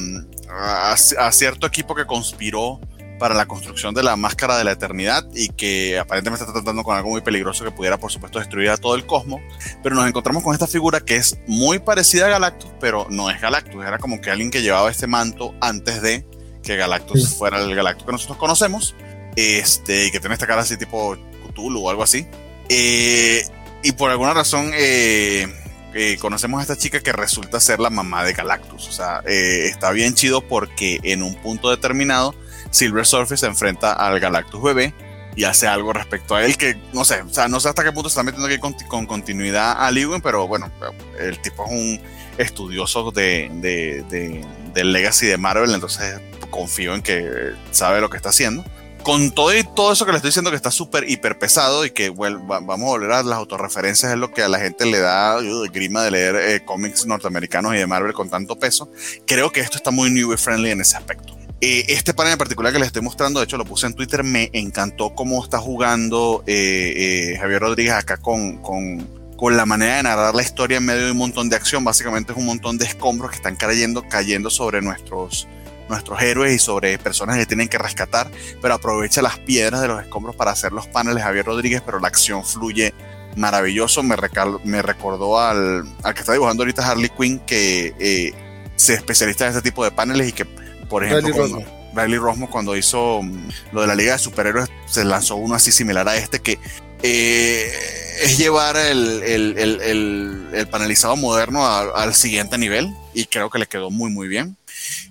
a, 0.50 0.92
a, 0.92 1.32
cierto 1.32 1.66
equipo 1.66 1.94
que 1.94 2.04
conspiró 2.04 2.80
para 3.22 3.36
la 3.36 3.46
construcción 3.46 3.94
de 3.94 4.02
la 4.02 4.16
máscara 4.16 4.58
de 4.58 4.64
la 4.64 4.72
eternidad 4.72 5.24
y 5.32 5.50
que 5.50 5.96
aparentemente 5.96 6.42
está 6.42 6.52
tratando 6.52 6.82
con 6.82 6.96
algo 6.96 7.10
muy 7.10 7.20
peligroso 7.20 7.64
que 7.64 7.70
pudiera, 7.70 7.96
por 7.96 8.10
supuesto, 8.10 8.40
destruir 8.40 8.70
a 8.70 8.76
todo 8.76 8.96
el 8.96 9.06
cosmos. 9.06 9.40
Pero 9.80 9.94
nos 9.94 10.08
encontramos 10.08 10.42
con 10.42 10.54
esta 10.54 10.66
figura 10.66 10.98
que 10.98 11.14
es 11.14 11.38
muy 11.46 11.78
parecida 11.78 12.26
a 12.26 12.30
Galactus, 12.30 12.72
pero 12.80 13.06
no 13.10 13.30
es 13.30 13.40
Galactus. 13.40 13.86
Era 13.86 13.98
como 13.98 14.20
que 14.20 14.32
alguien 14.32 14.50
que 14.50 14.60
llevaba 14.60 14.90
este 14.90 15.06
manto 15.06 15.54
antes 15.60 16.02
de 16.02 16.26
que 16.64 16.74
Galactus 16.74 17.28
sí. 17.28 17.36
fuera 17.36 17.60
el 17.60 17.72
Galactus 17.76 18.06
que 18.06 18.10
nosotros 18.10 18.38
conocemos. 18.38 18.96
Este, 19.36 20.06
y 20.06 20.10
que 20.10 20.18
tiene 20.18 20.34
esta 20.34 20.48
cara 20.48 20.62
así 20.62 20.76
tipo 20.76 21.16
Cthulhu 21.46 21.86
o 21.86 21.90
algo 21.90 22.02
así. 22.02 22.26
Eh, 22.68 23.46
y 23.84 23.92
por 23.92 24.10
alguna 24.10 24.34
razón, 24.34 24.72
eh, 24.74 25.46
eh, 25.94 26.16
conocemos 26.18 26.58
a 26.58 26.62
esta 26.62 26.76
chica 26.76 27.00
que 27.00 27.12
resulta 27.12 27.60
ser 27.60 27.78
la 27.78 27.90
mamá 27.90 28.24
de 28.24 28.32
Galactus. 28.32 28.88
O 28.88 28.92
sea, 28.92 29.22
eh, 29.26 29.66
está 29.66 29.92
bien 29.92 30.14
chido 30.14 30.40
porque 30.40 30.98
en 31.04 31.22
un 31.22 31.36
punto 31.36 31.70
determinado 31.70 32.34
Silver 32.72 33.06
Surfer 33.06 33.38
se 33.38 33.46
enfrenta 33.46 33.92
al 33.92 34.18
Galactus 34.18 34.60
bebé 34.60 34.92
y 35.36 35.44
hace 35.44 35.66
algo 35.66 35.92
respecto 35.92 36.34
a 36.34 36.44
él 36.44 36.56
que 36.56 36.76
no 36.92 37.04
sé, 37.04 37.22
o 37.22 37.28
sea, 37.28 37.48
no 37.48 37.60
sé 37.60 37.68
hasta 37.68 37.84
qué 37.84 37.92
punto 37.92 38.08
se 38.08 38.14
está 38.14 38.22
metiendo 38.22 38.48
aquí 38.48 38.58
con, 38.58 38.74
con 38.88 39.06
continuidad 39.06 39.76
a 39.78 39.90
Lewin, 39.90 40.20
pero 40.20 40.46
bueno, 40.46 40.70
el 41.18 41.40
tipo 41.40 41.64
es 41.66 41.70
un 41.70 42.00
estudioso 42.38 43.10
de, 43.12 43.50
de, 43.54 44.04
de, 44.10 44.44
del 44.74 44.92
legacy 44.92 45.26
de 45.26 45.38
Marvel, 45.38 45.72
entonces 45.72 46.20
confío 46.50 46.94
en 46.94 47.02
que 47.02 47.52
sabe 47.70 48.00
lo 48.00 48.10
que 48.10 48.16
está 48.16 48.30
haciendo. 48.30 48.64
Con 49.02 49.32
todo 49.32 49.52
y 49.52 49.64
todo 49.64 49.92
eso 49.92 50.06
que 50.06 50.12
le 50.12 50.18
estoy 50.18 50.28
diciendo 50.28 50.50
que 50.50 50.56
está 50.56 50.70
súper 50.70 51.10
hiper 51.10 51.36
pesado 51.36 51.84
y 51.84 51.90
que 51.90 52.10
vamos 52.10 52.70
a 52.70 52.76
volver 52.76 53.10
a 53.10 53.22
las 53.24 53.36
autorreferencias 53.36 54.12
es 54.12 54.18
lo 54.18 54.32
que 54.32 54.42
a 54.42 54.48
la 54.48 54.60
gente 54.60 54.86
le 54.86 55.00
da 55.00 55.38
uh, 55.38 55.64
grima 55.72 56.04
de 56.04 56.12
leer 56.12 56.36
eh, 56.36 56.64
cómics 56.64 57.04
norteamericanos 57.04 57.74
y 57.74 57.78
de 57.78 57.86
Marvel 57.88 58.12
con 58.12 58.30
tanto 58.30 58.56
peso 58.60 58.92
creo 59.26 59.50
que 59.50 59.58
esto 59.58 59.76
está 59.76 59.90
muy 59.90 60.08
new 60.08 60.36
friendly 60.36 60.70
en 60.70 60.82
ese 60.82 60.96
aspecto 60.96 61.36
eh, 61.62 61.84
este 61.88 62.12
panel 62.12 62.32
en 62.32 62.38
particular 62.38 62.72
que 62.72 62.78
les 62.78 62.88
estoy 62.88 63.02
mostrando 63.02 63.40
de 63.40 63.44
hecho 63.44 63.56
lo 63.56 63.64
puse 63.64 63.86
en 63.86 63.94
Twitter 63.94 64.24
me 64.24 64.50
encantó 64.52 65.14
cómo 65.14 65.42
está 65.42 65.58
jugando 65.58 66.42
eh, 66.46 67.36
Javier 67.40 67.62
Rodríguez 67.62 67.94
acá 67.94 68.16
con, 68.16 68.58
con, 68.58 69.08
con 69.36 69.56
la 69.56 69.64
manera 69.64 69.96
de 69.96 70.02
narrar 70.02 70.34
la 70.34 70.42
historia 70.42 70.78
en 70.78 70.84
medio 70.84 71.06
de 71.06 71.12
un 71.12 71.18
montón 71.18 71.48
de 71.48 71.56
acción 71.56 71.84
básicamente 71.84 72.32
es 72.32 72.38
un 72.38 72.46
montón 72.46 72.78
de 72.78 72.84
escombros 72.84 73.30
que 73.30 73.36
están 73.36 73.56
cayendo 73.56 74.02
cayendo 74.08 74.50
sobre 74.50 74.82
nuestros 74.82 75.46
nuestros 75.88 76.20
héroes 76.22 76.54
y 76.54 76.58
sobre 76.58 76.98
personas 76.98 77.36
que 77.36 77.46
tienen 77.46 77.68
que 77.68 77.76
rescatar, 77.76 78.30
pero 78.60 78.74
aprovecha 78.74 79.20
las 79.20 79.38
piedras 79.38 79.82
de 79.82 79.88
los 79.88 80.00
escombros 80.00 80.34
para 80.34 80.52
hacer 80.52 80.72
los 80.72 80.86
paneles 80.86 81.22
Javier 81.22 81.44
Rodríguez, 81.44 81.82
pero 81.84 82.00
la 82.00 82.08
acción 82.08 82.44
fluye 82.44 82.94
maravilloso. 83.36 84.02
Me, 84.02 84.16
me 84.64 84.82
recordó 84.82 85.38
al, 85.38 85.84
al, 86.02 86.14
que 86.14 86.20
está 86.20 86.32
dibujando 86.32 86.62
ahorita 86.62 86.88
Harley 86.88 87.10
Quinn, 87.10 87.40
que 87.40 87.94
eh, 87.98 88.32
se 88.76 88.94
especializa 88.94 89.44
en 89.44 89.50
este 89.50 89.62
tipo 89.62 89.84
de 89.84 89.90
paneles 89.90 90.28
y 90.28 90.32
que, 90.32 90.46
por 90.92 91.04
ejemplo, 91.04 91.64
Riley 91.94 92.18
Rosmo 92.18 92.50
cuando 92.50 92.76
hizo 92.76 93.22
mm, 93.22 93.48
lo 93.72 93.80
de 93.80 93.86
la 93.86 93.94
Liga 93.94 94.12
de 94.12 94.18
Superhéroes 94.18 94.68
se 94.86 95.06
lanzó 95.06 95.36
uno 95.36 95.54
así 95.54 95.72
similar 95.72 96.06
a 96.06 96.16
este 96.16 96.40
que 96.40 96.58
eh, 97.02 97.72
es 98.20 98.36
llevar 98.36 98.76
el, 98.76 99.22
el, 99.22 99.56
el, 99.56 100.48
el 100.52 100.66
panelizado 100.68 101.16
moderno 101.16 101.66
al 101.66 102.14
siguiente 102.14 102.58
nivel 102.58 102.94
y 103.14 103.24
creo 103.24 103.48
que 103.48 103.58
le 103.58 103.66
quedó 103.66 103.90
muy 103.90 104.10
muy 104.10 104.28
bien. 104.28 104.58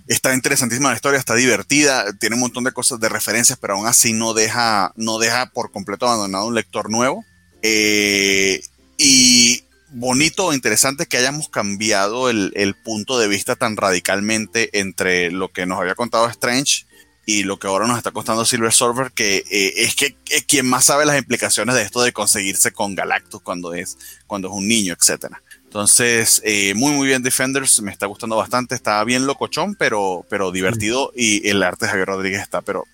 Está 0.06 0.32
interesantísima 0.34 0.90
la 0.90 0.94
historia, 0.94 1.18
está 1.18 1.34
divertida, 1.34 2.12
tiene 2.12 2.36
un 2.36 2.42
montón 2.42 2.62
de 2.62 2.70
cosas 2.70 3.00
de 3.00 3.08
referencias, 3.08 3.58
pero 3.60 3.74
aún 3.74 3.88
así 3.88 4.12
no 4.12 4.34
deja, 4.34 4.92
no 4.94 5.18
deja 5.18 5.46
por 5.46 5.72
completo 5.72 6.06
abandonado 6.06 6.46
un 6.46 6.54
lector 6.54 6.90
nuevo. 6.90 7.24
Eh, 7.62 8.62
y 8.98 9.64
bonito 9.92 10.46
o 10.46 10.52
interesante 10.52 11.06
que 11.06 11.16
hayamos 11.16 11.48
cambiado 11.48 12.30
el, 12.30 12.52
el, 12.54 12.74
punto 12.74 13.18
de 13.18 13.28
vista 13.28 13.56
tan 13.56 13.76
radicalmente 13.76 14.78
entre 14.78 15.30
lo 15.30 15.52
que 15.52 15.66
nos 15.66 15.80
había 15.80 15.94
contado 15.94 16.26
Strange 16.28 16.86
y 17.24 17.44
lo 17.44 17.58
que 17.58 17.68
ahora 17.68 17.86
nos 17.86 17.98
está 17.98 18.10
costando 18.10 18.44
Silver 18.44 18.72
Surfer, 18.72 19.12
que 19.12 19.44
eh, 19.50 19.72
es 19.76 19.94
que 19.94 20.16
quien 20.46 20.66
más 20.66 20.86
sabe 20.86 21.06
las 21.06 21.18
implicaciones 21.18 21.74
de 21.74 21.82
esto 21.82 22.02
de 22.02 22.12
conseguirse 22.12 22.72
con 22.72 22.94
Galactus 22.94 23.40
cuando 23.42 23.74
es, 23.74 23.96
cuando 24.26 24.48
es 24.48 24.54
un 24.54 24.66
niño, 24.66 24.94
etcétera. 24.98 25.40
Entonces, 25.64 26.42
eh, 26.44 26.74
muy, 26.74 26.92
muy 26.92 27.06
bien 27.06 27.22
Defenders, 27.22 27.80
me 27.80 27.92
está 27.92 28.06
gustando 28.06 28.36
bastante, 28.36 28.74
está 28.74 29.02
bien 29.04 29.26
locochón, 29.26 29.74
pero, 29.76 30.26
pero 30.28 30.50
divertido 30.50 31.12
y 31.16 31.48
el 31.48 31.62
arte 31.62 31.86
de 31.86 31.90
Javier 31.90 32.08
Rodríguez 32.08 32.42
está, 32.42 32.60
pero 32.60 32.84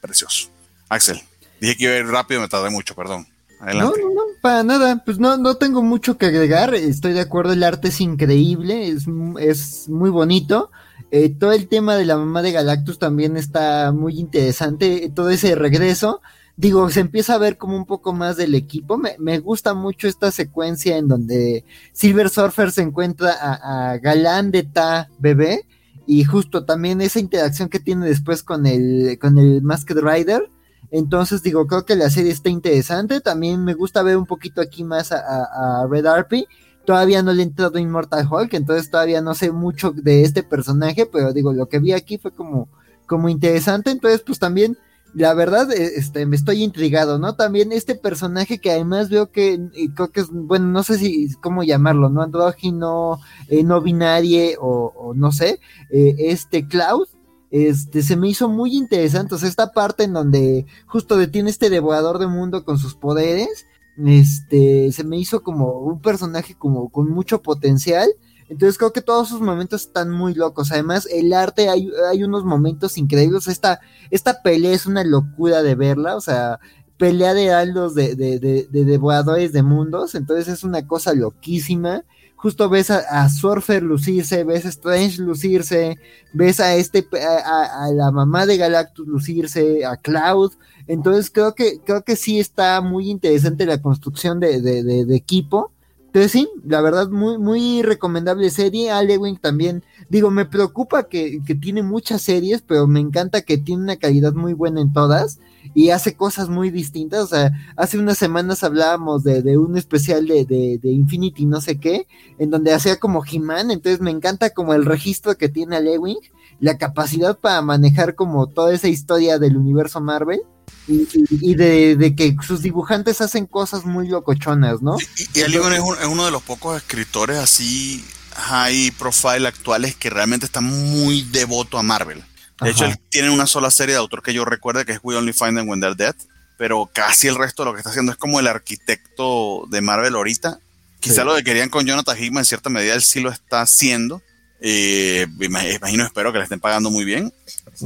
precioso. 0.00 0.50
Axel, 0.88 1.20
dije 1.60 1.76
que 1.76 1.84
iba 1.84 1.94
a 1.94 1.98
ir 1.98 2.06
rápido, 2.06 2.40
me 2.40 2.48
tardé 2.48 2.70
mucho, 2.70 2.94
perdón. 2.94 3.26
No, 3.60 3.90
no, 3.90 4.14
no, 4.14 4.22
para 4.40 4.62
nada, 4.62 5.02
pues 5.04 5.18
no, 5.18 5.36
no 5.36 5.56
tengo 5.56 5.82
mucho 5.82 6.16
que 6.16 6.26
agregar, 6.26 6.74
estoy 6.74 7.12
de 7.12 7.20
acuerdo, 7.20 7.52
el 7.52 7.62
arte 7.62 7.88
es 7.88 8.00
increíble, 8.00 8.88
es, 8.88 9.06
es 9.38 9.88
muy 9.88 10.08
bonito. 10.10 10.70
Eh, 11.10 11.28
todo 11.28 11.52
el 11.52 11.68
tema 11.68 11.96
de 11.96 12.04
la 12.06 12.16
mamá 12.16 12.40
de 12.40 12.52
Galactus 12.52 12.98
también 12.98 13.36
está 13.36 13.92
muy 13.92 14.18
interesante, 14.18 15.10
todo 15.14 15.30
ese 15.30 15.54
regreso. 15.56 16.22
Digo, 16.56 16.88
se 16.90 17.00
empieza 17.00 17.34
a 17.34 17.38
ver 17.38 17.58
como 17.58 17.76
un 17.76 17.86
poco 17.86 18.12
más 18.12 18.36
del 18.36 18.54
equipo. 18.54 18.96
Me, 18.96 19.16
me 19.18 19.38
gusta 19.38 19.74
mucho 19.74 20.08
esta 20.08 20.30
secuencia 20.30 20.96
en 20.98 21.08
donde 21.08 21.64
Silver 21.92 22.28
Surfer 22.28 22.70
se 22.70 22.82
encuentra 22.82 23.32
a, 23.32 23.92
a 23.92 23.98
Galán 23.98 24.50
de 24.50 24.62
Ta 24.62 25.08
bebé 25.18 25.66
y 26.06 26.24
justo 26.24 26.64
también 26.64 27.00
esa 27.00 27.20
interacción 27.20 27.68
que 27.68 27.80
tiene 27.80 28.06
después 28.06 28.42
con 28.42 28.66
el, 28.66 29.18
con 29.20 29.38
el 29.38 29.62
Masked 29.62 29.98
Rider. 29.98 30.50
Entonces 30.90 31.42
digo, 31.42 31.66
creo 31.66 31.84
que 31.84 31.96
la 31.96 32.10
serie 32.10 32.32
está 32.32 32.50
interesante. 32.50 33.20
También 33.20 33.64
me 33.64 33.74
gusta 33.74 34.02
ver 34.02 34.16
un 34.16 34.26
poquito 34.26 34.60
aquí 34.60 34.84
más 34.84 35.12
a, 35.12 35.18
a, 35.18 35.82
a 35.82 35.86
Red 35.86 36.06
Arpy 36.06 36.46
Todavía 36.84 37.22
no 37.22 37.32
le 37.32 37.42
he 37.42 37.46
entrado 37.46 37.78
Immortal 37.78 38.26
Hulk, 38.30 38.54
entonces 38.54 38.90
todavía 38.90 39.20
no 39.20 39.34
sé 39.34 39.52
mucho 39.52 39.92
de 39.92 40.22
este 40.22 40.42
personaje, 40.42 41.06
pero 41.06 41.32
digo, 41.32 41.52
lo 41.52 41.68
que 41.68 41.78
vi 41.78 41.92
aquí 41.92 42.18
fue 42.18 42.32
como, 42.32 42.68
como 43.06 43.28
interesante, 43.28 43.90
entonces 43.90 44.22
pues 44.26 44.38
también, 44.38 44.78
la 45.14 45.34
verdad, 45.34 45.70
e, 45.72 45.98
este, 45.98 46.24
me 46.24 46.36
estoy 46.36 46.64
intrigado, 46.64 47.18
¿no? 47.18 47.34
También 47.36 47.70
este 47.72 47.94
personaje 47.94 48.58
que 48.58 48.70
además 48.70 49.10
veo 49.10 49.30
que, 49.30 49.60
creo 49.94 50.08
que 50.10 50.20
es, 50.20 50.30
bueno, 50.30 50.66
no 50.66 50.82
sé 50.82 50.96
si, 50.96 51.32
cómo 51.34 51.62
llamarlo, 51.62 52.08
¿no? 52.08 52.22
Andrógino, 52.22 53.20
eh, 53.48 53.62
no 53.62 53.82
binario 53.82 54.58
o, 54.60 55.12
no 55.14 55.32
sé, 55.32 55.60
eh, 55.90 56.16
este 56.18 56.66
Klaus, 56.66 57.10
este, 57.50 58.02
se 58.02 58.16
me 58.16 58.28
hizo 58.28 58.48
muy 58.48 58.76
interesante, 58.76 59.34
o 59.34 59.38
sea, 59.38 59.48
esta 59.48 59.72
parte 59.72 60.04
en 60.04 60.12
donde 60.12 60.66
justo 60.86 61.16
detiene 61.16 61.50
este 61.50 61.70
devorador 61.70 62.18
de 62.18 62.26
mundo 62.26 62.64
con 62.64 62.78
sus 62.78 62.94
poderes, 62.94 63.66
este, 64.06 64.92
se 64.92 65.04
me 65.04 65.18
hizo 65.18 65.42
como 65.42 65.80
un 65.80 66.00
personaje 66.00 66.54
como 66.54 66.90
con 66.90 67.10
mucho 67.10 67.42
potencial. 67.42 68.08
Entonces 68.48 68.78
creo 68.78 68.92
que 68.92 69.02
todos 69.02 69.28
sus 69.28 69.40
momentos 69.40 69.82
están 69.82 70.10
muy 70.10 70.34
locos. 70.34 70.72
Además, 70.72 71.06
el 71.10 71.32
arte, 71.32 71.68
hay, 71.68 71.90
hay 72.10 72.24
unos 72.24 72.44
momentos 72.44 72.98
increíbles. 72.98 73.46
Esta, 73.46 73.80
esta 74.10 74.42
pelea 74.42 74.72
es 74.72 74.86
una 74.86 75.04
locura 75.04 75.62
de 75.62 75.76
verla. 75.76 76.16
O 76.16 76.20
sea, 76.20 76.58
pelea 76.96 77.32
de 77.32 77.52
aldos 77.52 77.94
de, 77.94 78.16
de, 78.16 78.40
de, 78.40 78.66
de 78.68 78.84
devoradores 78.84 79.52
de 79.52 79.62
mundos. 79.62 80.14
Entonces 80.16 80.48
es 80.48 80.64
una 80.64 80.86
cosa 80.86 81.14
loquísima. 81.14 82.04
Justo 82.42 82.70
ves 82.70 82.90
a, 82.90 83.28
Surfer 83.28 83.82
lucirse, 83.82 84.44
ves 84.44 84.64
a 84.64 84.70
Strange 84.70 85.20
lucirse, 85.20 85.98
ves 86.32 86.58
a 86.58 86.74
este 86.74 87.06
a, 87.22 87.84
a, 87.84 87.92
la 87.92 88.10
mamá 88.10 88.46
de 88.46 88.56
Galactus 88.56 89.06
lucirse, 89.06 89.84
a 89.84 89.98
Cloud. 89.98 90.52
Entonces 90.86 91.30
creo 91.30 91.54
que, 91.54 91.80
creo 91.84 92.02
que 92.02 92.16
sí 92.16 92.40
está 92.40 92.80
muy 92.80 93.10
interesante 93.10 93.66
la 93.66 93.82
construcción 93.82 94.40
de, 94.40 94.62
de, 94.62 95.14
equipo. 95.14 95.70
Entonces 96.06 96.32
sí, 96.32 96.48
la 96.64 96.80
verdad, 96.80 97.10
muy, 97.10 97.36
muy 97.36 97.82
recomendable 97.82 98.48
serie. 98.48 98.90
Alewing 98.90 99.36
también, 99.36 99.84
digo, 100.08 100.30
me 100.30 100.46
preocupa 100.46 101.08
que, 101.08 101.42
que, 101.46 101.54
tiene 101.54 101.82
muchas 101.82 102.22
series, 102.22 102.62
pero 102.62 102.86
me 102.86 103.00
encanta 103.00 103.42
que 103.42 103.58
tiene 103.58 103.82
una 103.82 103.96
calidad 103.96 104.32
muy 104.32 104.54
buena 104.54 104.80
en 104.80 104.94
todas 104.94 105.40
y 105.74 105.90
hace 105.90 106.14
cosas 106.14 106.48
muy 106.48 106.70
distintas. 106.70 107.24
O 107.24 107.26
sea, 107.26 107.52
hace 107.76 107.98
unas 107.98 108.18
semanas 108.18 108.64
hablábamos 108.64 109.24
de, 109.24 109.42
de 109.42 109.58
un 109.58 109.76
especial 109.76 110.26
de, 110.26 110.44
de, 110.44 110.90
Infinity 110.90 111.46
no 111.46 111.60
sé 111.60 111.78
qué, 111.78 112.06
en 112.38 112.50
donde 112.50 112.72
hacía 112.72 112.98
como 112.98 113.24
He-Man, 113.24 113.70
entonces 113.70 114.00
me 114.00 114.10
encanta 114.10 114.50
como 114.50 114.74
el 114.74 114.84
registro 114.84 115.36
que 115.36 115.48
tiene 115.48 115.76
Alewing, 115.76 116.18
la 116.60 116.78
capacidad 116.78 117.38
para 117.38 117.62
manejar 117.62 118.14
como 118.14 118.46
toda 118.48 118.74
esa 118.74 118.88
historia 118.88 119.38
del 119.38 119.56
universo 119.56 120.00
Marvel 120.00 120.40
y, 120.86 121.54
de, 121.54 122.14
que 122.16 122.36
sus 122.46 122.62
dibujantes 122.62 123.20
hacen 123.20 123.46
cosas 123.46 123.84
muy 123.84 124.08
locochonas, 124.08 124.82
¿no? 124.82 124.96
Y, 125.34 125.38
y 125.38 125.42
es, 125.42 126.06
uno 126.08 126.24
de 126.24 126.30
los 126.30 126.42
pocos 126.42 126.76
escritores 126.76 127.38
así 127.38 128.04
high 128.34 128.90
profile 128.92 129.46
actuales 129.46 129.94
que 129.96 130.10
realmente 130.10 130.46
está 130.46 130.60
muy 130.60 131.22
devoto 131.22 131.78
a 131.78 131.82
Marvel. 131.82 132.22
De 132.60 132.70
hecho, 132.70 132.84
él 132.84 132.98
tiene 133.08 133.30
una 133.30 133.46
sola 133.46 133.70
serie 133.70 133.94
de 133.94 133.98
autor 133.98 134.22
que 134.22 134.34
yo 134.34 134.44
recuerdo 134.44 134.84
que 134.84 134.92
es 134.92 135.00
We 135.02 135.16
Only 135.16 135.32
Find 135.32 135.56
Them 135.56 135.68
When 135.68 135.80
They're 135.80 135.94
Dead, 135.94 136.14
pero 136.58 136.90
casi 136.92 137.28
el 137.28 137.36
resto 137.36 137.62
de 137.62 137.70
lo 137.70 137.72
que 137.74 137.80
está 137.80 137.90
haciendo 137.90 138.12
es 138.12 138.18
como 138.18 138.38
el 138.38 138.46
arquitecto 138.46 139.64
de 139.70 139.80
Marvel 139.80 140.14
ahorita. 140.14 140.58
Quizá 141.00 141.24
lo 141.24 141.34
que 141.34 141.44
querían 141.44 141.70
con 141.70 141.86
Jonathan 141.86 142.18
Hickman 142.18 142.42
en 142.42 142.44
cierta 142.44 142.68
medida 142.68 142.94
él 142.94 143.02
sí 143.02 143.20
lo 143.20 143.30
está 143.30 143.62
haciendo. 143.62 144.22
Eh, 144.60 145.26
imagino, 145.40 146.04
espero 146.04 146.32
que 146.32 146.38
le 146.38 146.44
estén 146.44 146.60
pagando 146.60 146.90
muy 146.90 147.04
bien. 147.04 147.32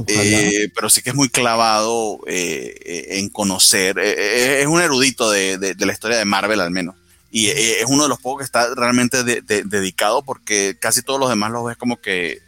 Eh, 0.07 0.69
pero 0.75 0.89
sí 0.89 1.01
que 1.01 1.11
es 1.11 1.15
muy 1.15 1.29
clavado 1.29 2.19
eh, 2.27 3.07
en 3.11 3.29
conocer, 3.29 3.97
es 3.99 4.67
un 4.67 4.81
erudito 4.81 5.31
de, 5.31 5.57
de, 5.57 5.73
de, 5.73 5.85
la 5.85 5.93
historia 5.93 6.17
de 6.17 6.25
Marvel 6.25 6.59
al 6.59 6.71
menos. 6.71 6.95
Y 7.31 7.47
es 7.47 7.85
uno 7.87 8.03
de 8.03 8.09
los 8.09 8.19
pocos 8.19 8.39
que 8.39 8.45
está 8.45 8.73
realmente 8.75 9.23
de, 9.23 9.41
dedicado 9.41 10.21
porque 10.21 10.77
casi 10.79 11.01
todos 11.01 11.19
los 11.19 11.29
demás 11.29 11.51
los 11.51 11.65
ves 11.65 11.77
como 11.77 12.01
que 12.01 12.41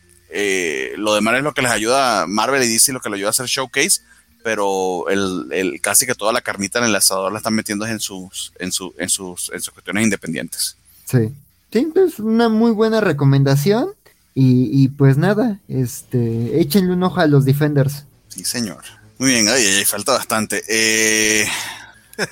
lo 0.98 1.16
demás 1.16 1.36
es 1.36 1.44
lo 1.44 1.54
que 1.54 1.62
les 1.62 1.72
ayuda, 1.72 2.28
Marvel 2.28 2.64
y 2.64 2.68
DC 2.68 2.94
lo 2.94 3.02
que 3.02 3.10
le 3.10 3.16
ayuda 3.16 3.30
a 3.30 3.32
hacer 3.32 3.46
showcase, 3.48 4.02
pero 4.44 5.10
el, 5.10 5.48
el, 5.52 5.82
casi 5.82 6.06
que 6.06 6.16
toda 6.16 6.32
la 6.34 6.42
carnita 6.42 6.80
en 6.80 6.86
el 6.86 6.96
asador 6.96 7.32
la 7.32 7.40
están 7.40 7.54
metiendo 7.54 7.86
en 7.86 8.00
sus, 8.00 8.54
en, 8.60 8.72
su, 8.72 8.94
en, 8.98 9.10
sus, 9.10 9.52
en 9.54 9.62
sus 9.62 9.74
cuestiones 9.74 10.04
independientes. 10.04 10.78
Sí. 11.06 11.34
Sí, 11.72 11.80
entonces 11.80 12.20
una 12.20 12.50
muy 12.50 12.72
buena 12.72 13.02
recomendación. 13.02 13.90
Y, 14.34 14.70
y, 14.72 14.90
pues 14.90 15.18
nada, 15.18 15.60
este, 15.68 16.62
échenle 16.62 16.94
un 16.94 17.02
ojo 17.02 17.20
a 17.20 17.26
los 17.26 17.44
Defenders. 17.44 18.06
Sí, 18.28 18.44
señor. 18.44 18.84
Muy 19.18 19.32
bien, 19.32 19.50
ay, 19.50 19.66
ay, 19.66 19.84
falta 19.84 20.12
bastante. 20.12 20.64
Eh... 20.70 21.48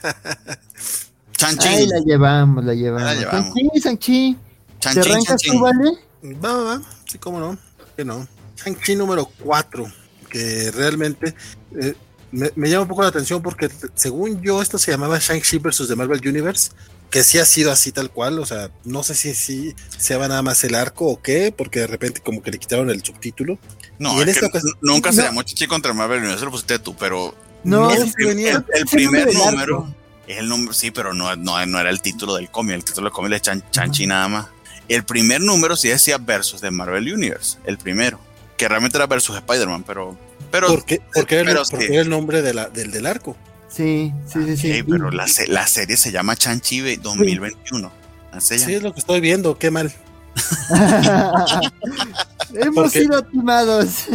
Chanchi. 1.36 1.68
Ahí 1.68 1.88
la 1.88 2.00
llevamos, 2.02 2.64
la 2.64 2.76
llevamos. 2.76 3.08
La 3.08 3.16
llevamos. 3.16 3.54
Sanchi, 3.56 3.82
Sanchi. 3.82 4.38
¿Te 4.80 5.00
arrancas 5.00 5.42
tú, 5.42 5.60
vale? 5.60 5.98
Va, 6.44 6.54
va, 6.54 6.64
va. 6.64 6.82
Sí, 7.08 7.18
cómo 7.18 7.40
no. 7.40 7.58
Que 7.96 8.06
no. 8.06 8.28
Sanchi 8.56 8.96
número 8.96 9.26
4. 9.26 9.86
Que 10.30 10.72
realmente 10.72 11.34
eh, 11.80 11.96
me, 12.32 12.52
me, 12.56 12.70
llama 12.70 12.84
un 12.84 12.88
poco 12.90 13.04
la 13.04 13.10
atención 13.10 13.42
porque, 13.42 13.70
según 13.94 14.42
yo, 14.42 14.62
esto 14.62 14.78
se 14.78 14.92
llamaba 14.92 15.20
Shang-Chi 15.20 15.60
versus 15.60 15.88
The 15.88 15.96
Marvel 15.96 16.28
Universe 16.28 16.72
que 17.10 17.24
sí 17.24 17.38
ha 17.38 17.46
sido 17.46 17.72
así 17.72 17.94
tal 17.94 18.12
cual, 18.12 18.40
o 18.40 18.46
sea, 18.46 18.70
no 18.84 19.02
sé 19.02 19.16
si, 19.16 19.34
si 19.34 19.74
se 19.98 20.18
va 20.18 20.28
nada 20.28 20.42
más 20.42 20.64
el 20.66 20.76
arco 20.76 21.06
o 21.06 21.22
qué, 21.22 21.54
porque 21.56 21.80
de 21.80 21.88
repente 21.88 22.20
como 22.20 22.42
que 22.42 22.52
le 22.52 22.58
quitaron 22.58 22.90
el 22.90 23.02
subtítulo. 23.04 23.58
No, 24.00 24.22
es 24.22 24.38
que 24.38 24.46
ocasión, 24.46 24.74
nunca 24.82 25.12
no. 25.12 25.16
se 25.16 25.22
llamó 25.22 25.44
Chichi 25.44 25.68
contra 25.68 25.94
Marvel, 25.94 26.24
no 26.24 26.38
se 26.38 26.44
lo 26.44 26.52
pusiste 26.52 26.80
tú, 26.80 26.94
pero 26.98 27.34
no, 27.64 27.90
el, 27.92 28.14
el, 28.18 28.40
el, 28.40 28.66
el 28.74 28.86
primer 28.92 29.34
número 29.34 29.88
es 30.28 30.40
el 30.40 30.50
número, 30.50 30.74
sí, 30.74 30.92
pero 30.92 31.14
no, 31.14 31.34
no, 31.36 31.66
no 31.66 31.80
era 31.80 31.90
el 31.90 32.02
título 32.02 32.36
del 32.36 32.50
cómic, 32.50 32.76
el 32.76 32.84
título 32.84 33.06
del 33.06 33.14
cómic 33.14 33.34
es 33.34 33.42
Chan, 33.44 33.64
Chanchi 33.72 34.08
nada 34.08 34.28
más. 34.28 34.48
El 34.88 35.04
primer 35.04 35.42
número 35.42 35.76
sí 35.76 35.88
decía 35.90 36.18
versus 36.18 36.62
de 36.62 36.72
Marvel 36.72 37.12
Universe, 37.14 37.58
el 37.66 37.78
primero, 37.78 38.20
que 38.58 38.68
realmente 38.68 38.98
era 38.98 39.08
versus 39.08 39.36
Spider-Man, 39.38 39.84
pero, 39.86 40.18
pero... 40.52 40.68
¿Por 40.68 40.86
qué, 40.86 41.02
pero, 41.14 41.52
era 41.82 42.02
el 42.02 42.10
nombre 42.10 42.42
de 42.42 42.54
la, 42.54 42.70
del, 42.70 42.92
del 42.92 43.06
arco? 43.06 43.36
Sí, 43.70 44.14
sí, 44.32 44.40
sí, 44.56 44.58
sí. 44.58 44.84
pero 44.84 45.12
la, 45.12 45.26
la, 45.48 45.68
serie 45.68 45.98
se 45.98 46.12
llama 46.12 46.36
Chanchi 46.38 46.96
2021. 46.98 47.92
Sí. 48.40 48.60
sí, 48.60 48.74
es 48.74 48.84
lo 48.84 48.94
que 48.94 49.00
estoy 49.00 49.20
viendo, 49.22 49.58
qué 49.58 49.72
mal. 49.72 49.92
Hemos 52.54 52.76
Porque- 52.76 53.02
sido 53.02 53.22
timados. 53.24 54.06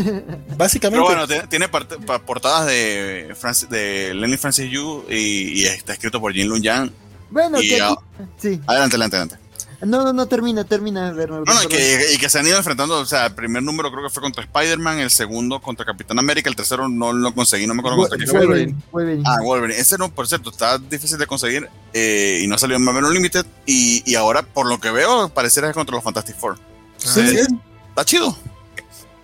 Básicamente, 0.57 1.05
Pero 1.05 1.05
bueno, 1.05 1.27
tiene, 1.27 1.47
tiene 1.49 1.69
parte- 1.69 1.97
pa- 1.99 2.21
portadas 2.21 2.67
de, 2.67 3.35
Francis, 3.39 3.69
de 3.69 4.15
Lenny 4.15 4.37
Francis 4.37 4.71
Yu 4.71 5.05
y, 5.11 5.61
y 5.63 5.67
está 5.67 5.93
escrito 5.93 6.21
por 6.21 6.33
Jin 6.33 6.49
Lun 6.49 6.63
Yang. 6.63 6.93
bueno, 7.31 7.61
Y 7.61 7.69
que 7.69 7.77
sí. 8.39 8.61
Adelante, 8.67 8.97
adelante, 8.97 9.17
adelante. 9.17 9.37
No, 9.83 10.05
no, 10.05 10.13
no, 10.13 10.27
termina, 10.27 10.65
termina. 10.65 11.11
Bernardo, 11.13 11.45
No, 11.47 11.55
no, 11.55 11.63
y 11.63 11.67
que, 11.69 12.13
y 12.15 12.19
que 12.19 12.29
se 12.29 12.39
han 12.39 12.47
ido 12.47 12.59
enfrentando, 12.59 12.99
o 12.99 13.07
sea, 13.07 13.27
el 13.27 13.35
primer 13.35 13.63
número 13.63 13.91
creo 13.91 14.03
que 14.05 14.11
fue 14.11 14.23
contra 14.23 14.43
Spider-Man, 14.45 14.99
el 14.99 15.11
segundo 15.11 15.61
contra 15.61 15.87
Capitán 15.87 16.19
América, 16.19 16.51
el 16.51 16.57
tercero 16.57 16.89
no 16.89 17.13
lo 17.13 17.35
conseguí, 17.35 17.67
no 17.67 17.75
me 17.75 17.81
acuerdo 17.81 17.99
contra 17.99 18.17
quién 18.19 18.29
fue. 18.29 18.41
Wolverine, 18.41 18.77
Wolverine. 18.93 19.23
Ah, 19.27 19.37
Wolverine. 19.43 19.81
Ese 19.81 19.97
no, 19.97 20.11
por 20.11 20.29
cierto, 20.29 20.51
está 20.51 20.77
difícil 20.79 21.17
de 21.19 21.27
conseguir 21.27 21.69
eh, 21.95 22.41
y 22.43 22.47
no 22.47 22.59
salió 22.59 22.77
en 22.77 22.85
Marvel 22.85 23.05
Unlimited. 23.05 23.47
Y, 23.65 24.03
y 24.05 24.15
ahora, 24.17 24.43
por 24.43 24.67
lo 24.67 24.79
que 24.81 24.91
veo, 24.91 25.29
pareciera 25.31 25.69
que 25.69 25.71
es 25.71 25.77
contra 25.77 25.95
los 25.95 26.05
Fantastic 26.05 26.37
Four. 26.37 26.59
Sí, 26.99 27.21
Eh, 27.21 27.45
sí, 27.49 27.55
Está 27.91 28.05
chido, 28.05 28.37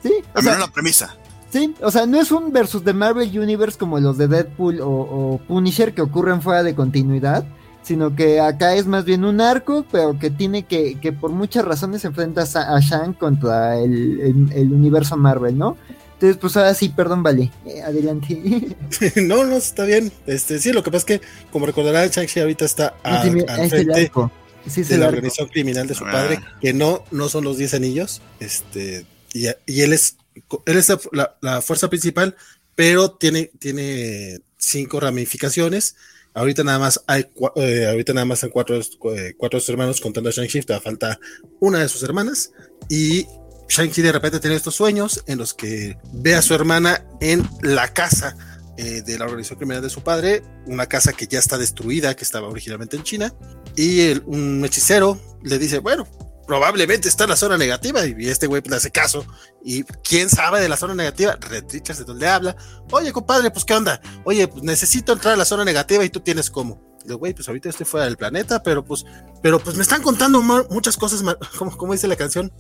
sí, 0.03 0.13
o 0.35 0.41
sea, 0.43 0.53
menos 0.53 0.69
la 0.69 0.73
premisa. 0.73 1.17
sí, 1.53 1.75
o 1.83 1.91
sea, 1.91 2.07
no 2.07 2.21
es 2.21 2.31
un 2.31 2.53
versus 2.53 2.85
de 2.85 2.93
Marvel 2.93 3.39
Universe 3.39 3.79
como 3.79 3.99
los 4.01 4.19
de 4.19 4.27
Deadpool 4.29 4.81
o, 4.81 4.89
o 4.89 5.41
Punisher 5.47 5.95
que 5.95 6.03
ocurren 6.03 6.43
fuera 6.43 6.63
de 6.63 6.75
continuidad, 6.75 7.47
sino 7.87 8.17
que 8.17 8.41
acá 8.41 8.75
es 8.75 8.87
más 8.87 9.05
bien 9.05 9.25
un 9.25 9.41
arco, 9.41 9.87
pero 9.93 10.19
que 10.19 10.31
tiene 10.31 10.65
que, 10.65 10.99
que 11.01 11.13
por 11.13 11.31
muchas 11.31 11.65
razones 11.65 12.01
se 12.03 12.09
enfrenta 12.09 12.43
a, 12.43 12.47
Sa- 12.47 12.75
a 12.75 12.81
Shang 12.81 13.15
contra 13.15 13.79
el, 13.79 14.21
el- 14.21 14.53
el 14.53 14.73
universo 14.73 15.17
Marvel, 15.17 15.57
¿no? 15.57 15.77
Entonces, 16.15 16.39
pues 16.39 16.57
ahora 16.57 16.75
sí, 16.75 16.89
perdón, 16.89 17.23
vale, 17.23 17.53
eh, 17.67 17.83
adelante. 17.83 18.35
no, 19.23 19.45
no, 19.45 19.57
está 19.57 19.85
bien. 19.85 20.11
Este, 20.27 20.59
sí, 20.59 20.73
lo 20.73 20.83
que 20.83 20.91
pasa 20.91 20.99
es 21.15 21.21
que, 21.21 21.27
como 21.53 21.67
recordarán, 21.67 22.09
Shang-Chi 22.09 22.41
ahorita 22.41 22.65
está 22.65 22.95
a- 23.05 23.23
Sí, 23.23 23.31
mira, 23.31 23.55
al 23.55 23.61
es 23.61 23.73
el 23.73 23.93
arco. 23.93 24.33
Sí, 24.67 24.81
es 24.81 24.89
de 24.89 24.95
el 24.95 25.01
la 25.01 25.07
arco. 25.07 25.17
organización 25.19 25.49
criminal 25.49 25.87
de 25.87 25.95
su 25.95 26.05
Ah. 26.07 26.11
padre, 26.11 26.41
que 26.61 26.73
no, 26.73 27.05
no 27.13 27.29
son 27.29 27.45
los 27.45 27.57
10 27.57 27.75
anillos, 27.75 28.21
este, 28.41 29.07
y, 29.33 29.47
y 29.67 29.83
él 29.83 29.93
es, 29.93 30.17
él 30.65 30.77
es 30.77 30.89
la, 30.89 30.99
la- 31.13 31.37
la 31.41 31.63
fuerza 31.63 31.89
principal, 31.89 32.35
pero 32.75 33.13
tiene, 33.13 33.51
tiene 33.61 34.41
cinco 34.59 34.99
ramificaciones. 34.99 35.95
Ahorita 36.37 36.63
nada 36.63 36.79
más 36.79 37.03
hay, 37.07 37.25
eh, 37.57 37.87
ahorita 37.91 38.13
nada 38.13 38.27
más 38.27 38.45
hay 38.45 38.51
cuatro, 38.51 38.77
eh, 38.77 39.35
cuatro 39.39 39.57
de 39.57 39.61
sus 39.61 39.71
hermanos 39.71 40.03
contando 40.03 40.29
a 40.29 40.33
Shang-Chi, 40.33 40.63
falta 40.83 41.19
una 41.61 41.79
de 41.79 41.89
sus 41.89 42.03
hermanas, 42.03 42.53
y 42.91 43.27
Shang-Chi 43.71 44.03
de 44.03 44.13
repente 44.13 44.39
tiene 44.39 44.55
estos 44.55 44.75
sueños 44.75 45.25
en 45.27 45.39
los 45.39 45.55
que 45.55 45.97
ve 46.13 46.35
a 46.35 46.43
su 46.43 46.55
hermana 46.55 47.07
en 47.23 47.49
la 47.63 47.89
casa 47.93 48.37
eh, 48.77 49.01
de 49.01 49.19
la 49.19 49.25
organización 49.25 49.59
criminal 49.59 49.83
de 49.83 49.89
su 49.89 50.03
padre, 50.03 50.43
una 50.67 50.85
casa 50.87 51.15
que 51.15 51.27
ya 51.27 51.39
está 51.39 51.57
destruida, 51.57 52.15
que 52.15 52.25
estaba 52.25 52.47
originalmente 52.49 52.99
en 52.99 53.03
China, 53.03 53.35
y 53.75 54.01
el- 54.03 54.23
un 54.27 54.63
hechicero 54.63 55.19
le 55.43 55.59
dice, 55.59 55.79
bueno, 55.79 56.07
probablemente 56.47 57.09
está 57.09 57.25
en 57.25 57.31
la 57.31 57.37
zona 57.37 57.59
negativa, 57.59 58.07
y 58.07 58.29
este 58.29 58.47
güey 58.47 58.63
pues, 58.63 58.71
le 58.71 58.77
hace 58.77 58.91
caso, 58.91 59.25
y 59.65 59.83
quién 59.83 60.31
sabe 60.31 60.61
de 60.61 60.69
la 60.69 60.77
zona 60.77 60.95
negativa, 60.95 61.37
Red 61.41 61.65
de 61.65 62.05
donde 62.05 62.29
habla, 62.29 62.57
oye 62.91 63.13
compadre, 63.13 63.51
pues 63.51 63.65
qué 63.65 63.75
onda, 63.75 64.01
oye, 64.25 64.47
pues 64.49 64.63
necesito 64.63 65.13
entrar 65.13 65.35
a 65.35 65.37
la 65.37 65.45
zona 65.45 65.65
negativa 65.65 66.05
y 66.05 66.11
tú 66.11 66.21
tienes 66.21 66.51
cómo. 66.51 66.81
Y 67.05 67.09
yo, 67.09 67.19
güey, 67.19 67.35
pues 67.35 67.49
ahorita 67.49 67.69
estoy 67.69 67.87
fuera 67.87 68.07
del 68.07 68.17
planeta, 68.17 68.63
pero 68.63 68.85
pues, 68.85 69.05
pero 69.43 69.59
pues 69.59 69.77
me 69.77 69.83
están 69.83 70.03
contando 70.03 70.43
muchas 70.43 70.97
cosas, 70.97 71.23
como, 71.59 71.77
como 71.77 71.93
dice 71.93 72.09
la 72.09 72.17
canción, 72.17 72.53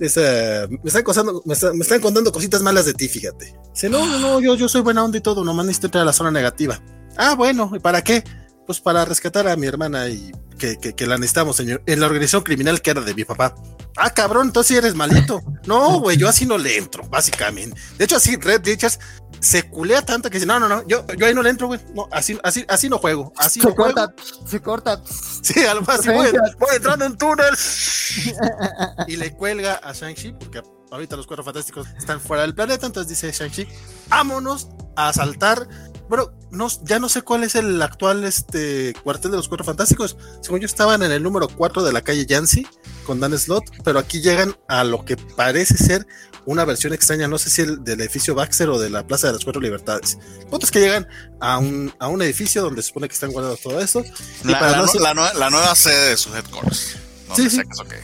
es, 0.00 0.16
eh, 0.16 0.66
me, 0.68 0.78
están 0.84 1.02
contando, 1.02 1.42
me 1.44 1.54
están 1.54 2.00
contando 2.00 2.32
cositas 2.32 2.62
malas 2.62 2.86
de 2.86 2.94
ti, 2.94 3.08
fíjate. 3.08 3.54
Dice, 3.72 3.88
no, 3.88 4.06
no, 4.06 4.18
no, 4.18 4.40
yo, 4.40 4.54
yo 4.54 4.68
soy 4.68 4.82
buena 4.82 5.04
onda 5.04 5.18
y 5.18 5.20
todo, 5.20 5.44
nomás 5.44 5.66
necesito 5.66 5.88
entrar 5.88 6.02
a 6.02 6.06
la 6.06 6.12
zona 6.12 6.30
negativa. 6.30 6.80
Ah, 7.16 7.34
bueno, 7.34 7.70
¿y 7.74 7.78
para 7.78 8.02
qué? 8.02 8.22
Pues 8.66 8.80
para 8.80 9.04
rescatar 9.04 9.46
a 9.46 9.56
mi 9.56 9.66
hermana 9.66 10.08
y 10.08 10.32
que, 10.58 10.76
que, 10.76 10.94
que 10.94 11.06
la 11.06 11.16
necesitamos, 11.16 11.56
señor, 11.56 11.82
en 11.86 12.00
la 12.00 12.06
organización 12.06 12.42
criminal 12.42 12.82
que 12.82 12.90
era 12.90 13.00
de 13.00 13.14
mi 13.14 13.24
papá. 13.24 13.54
Ah, 13.96 14.10
cabrón, 14.10 14.48
entonces 14.48 14.76
eres 14.76 14.94
malito. 14.94 15.40
No, 15.66 16.00
güey, 16.00 16.16
yo 16.16 16.28
así 16.28 16.46
no 16.46 16.58
le 16.58 16.76
entro, 16.76 17.06
básicamente. 17.08 17.80
De 17.96 18.04
hecho, 18.04 18.16
así 18.16 18.36
Red 18.36 18.62
Richards 18.64 18.98
se 19.40 19.62
culea 19.64 20.02
tanto 20.02 20.28
que 20.30 20.36
dice, 20.38 20.46
no, 20.46 20.58
no, 20.58 20.68
no, 20.68 20.86
yo, 20.86 21.06
yo 21.16 21.26
ahí 21.26 21.34
no 21.34 21.42
le 21.42 21.50
entro, 21.50 21.68
güey. 21.68 21.80
No, 21.94 22.08
así, 22.10 22.38
así, 22.42 22.64
así 22.68 22.88
no 22.88 22.98
juego. 22.98 23.32
Así 23.36 23.60
Se 23.60 23.68
no 23.68 23.74
juego. 23.74 23.94
corta, 23.94 24.14
se 24.46 24.60
corta. 24.60 25.02
Sí, 25.42 25.64
algo 25.64 25.90
así, 25.90 26.08
voy, 26.08 26.28
voy 26.58 26.76
entrando 26.76 27.04
en 27.04 27.16
túnel. 27.16 27.54
y 29.06 29.16
le 29.16 29.32
cuelga 29.32 29.74
a 29.82 29.92
Shang-Chi, 29.92 30.32
porque 30.32 30.62
ahorita 30.90 31.16
los 31.16 31.26
cuatro 31.26 31.44
fantásticos 31.44 31.86
están 31.98 32.20
fuera 32.20 32.42
del 32.42 32.54
planeta, 32.54 32.86
entonces 32.86 33.08
dice 33.08 33.30
Shang-Chi, 33.32 33.68
vámonos 34.08 34.68
a 34.96 35.08
asaltar. 35.08 35.68
Bueno, 36.08 36.32
no, 36.50 36.68
ya 36.84 36.98
no 36.98 37.08
sé 37.08 37.22
cuál 37.22 37.42
es 37.44 37.54
el 37.56 37.80
actual 37.82 38.24
este, 38.24 38.94
cuartel 39.02 39.32
de 39.32 39.36
los 39.38 39.48
cuatro 39.48 39.64
fantásticos. 39.64 40.16
Según 40.40 40.60
yo 40.60 40.66
estaban 40.66 41.02
en 41.02 41.10
el 41.12 41.22
número 41.22 41.48
4 41.48 41.82
de 41.82 41.92
la 41.92 42.02
calle 42.02 42.26
Yancy 42.26 42.66
con 43.04 43.18
Dan 43.20 43.36
Slot, 43.38 43.64
pero 43.84 43.98
aquí 43.98 44.20
llegan 44.20 44.56
a 44.68 44.84
lo 44.84 45.04
que 45.04 45.16
parece 45.16 45.76
ser 45.76 46.06
una 46.44 46.64
versión 46.64 46.92
extraña, 46.92 47.26
no 47.26 47.38
sé 47.38 47.50
si 47.50 47.62
el 47.62 47.82
del 47.82 48.00
edificio 48.00 48.36
Baxter 48.36 48.68
o 48.68 48.78
de 48.78 48.88
la 48.88 49.04
Plaza 49.04 49.26
de 49.26 49.32
las 49.32 49.42
Cuatro 49.42 49.60
Libertades. 49.60 50.16
El 50.40 50.46
punto 50.46 50.64
es 50.64 50.70
que 50.70 50.78
llegan 50.78 51.08
a 51.40 51.58
un, 51.58 51.92
a 51.98 52.06
un 52.06 52.22
edificio 52.22 52.62
donde 52.62 52.82
se 52.82 52.88
supone 52.88 53.08
que 53.08 53.14
están 53.14 53.32
guardados 53.32 53.60
todo 53.62 53.80
esto. 53.80 54.04
Y 54.44 54.48
La, 54.52 54.60
para 54.60 54.70
la 54.72 54.76
no 54.78 54.84
nue- 54.86 54.92
ser- 54.92 55.00
la 55.00 55.12
nue- 55.14 55.34
la 55.34 55.50
nueva 55.50 55.74
sede 55.74 56.10
de 56.10 56.16
sus 56.16 56.32
headquarters. 56.36 56.96
Sí, 57.34 57.50
sí. 57.50 57.58
que 57.88 58.00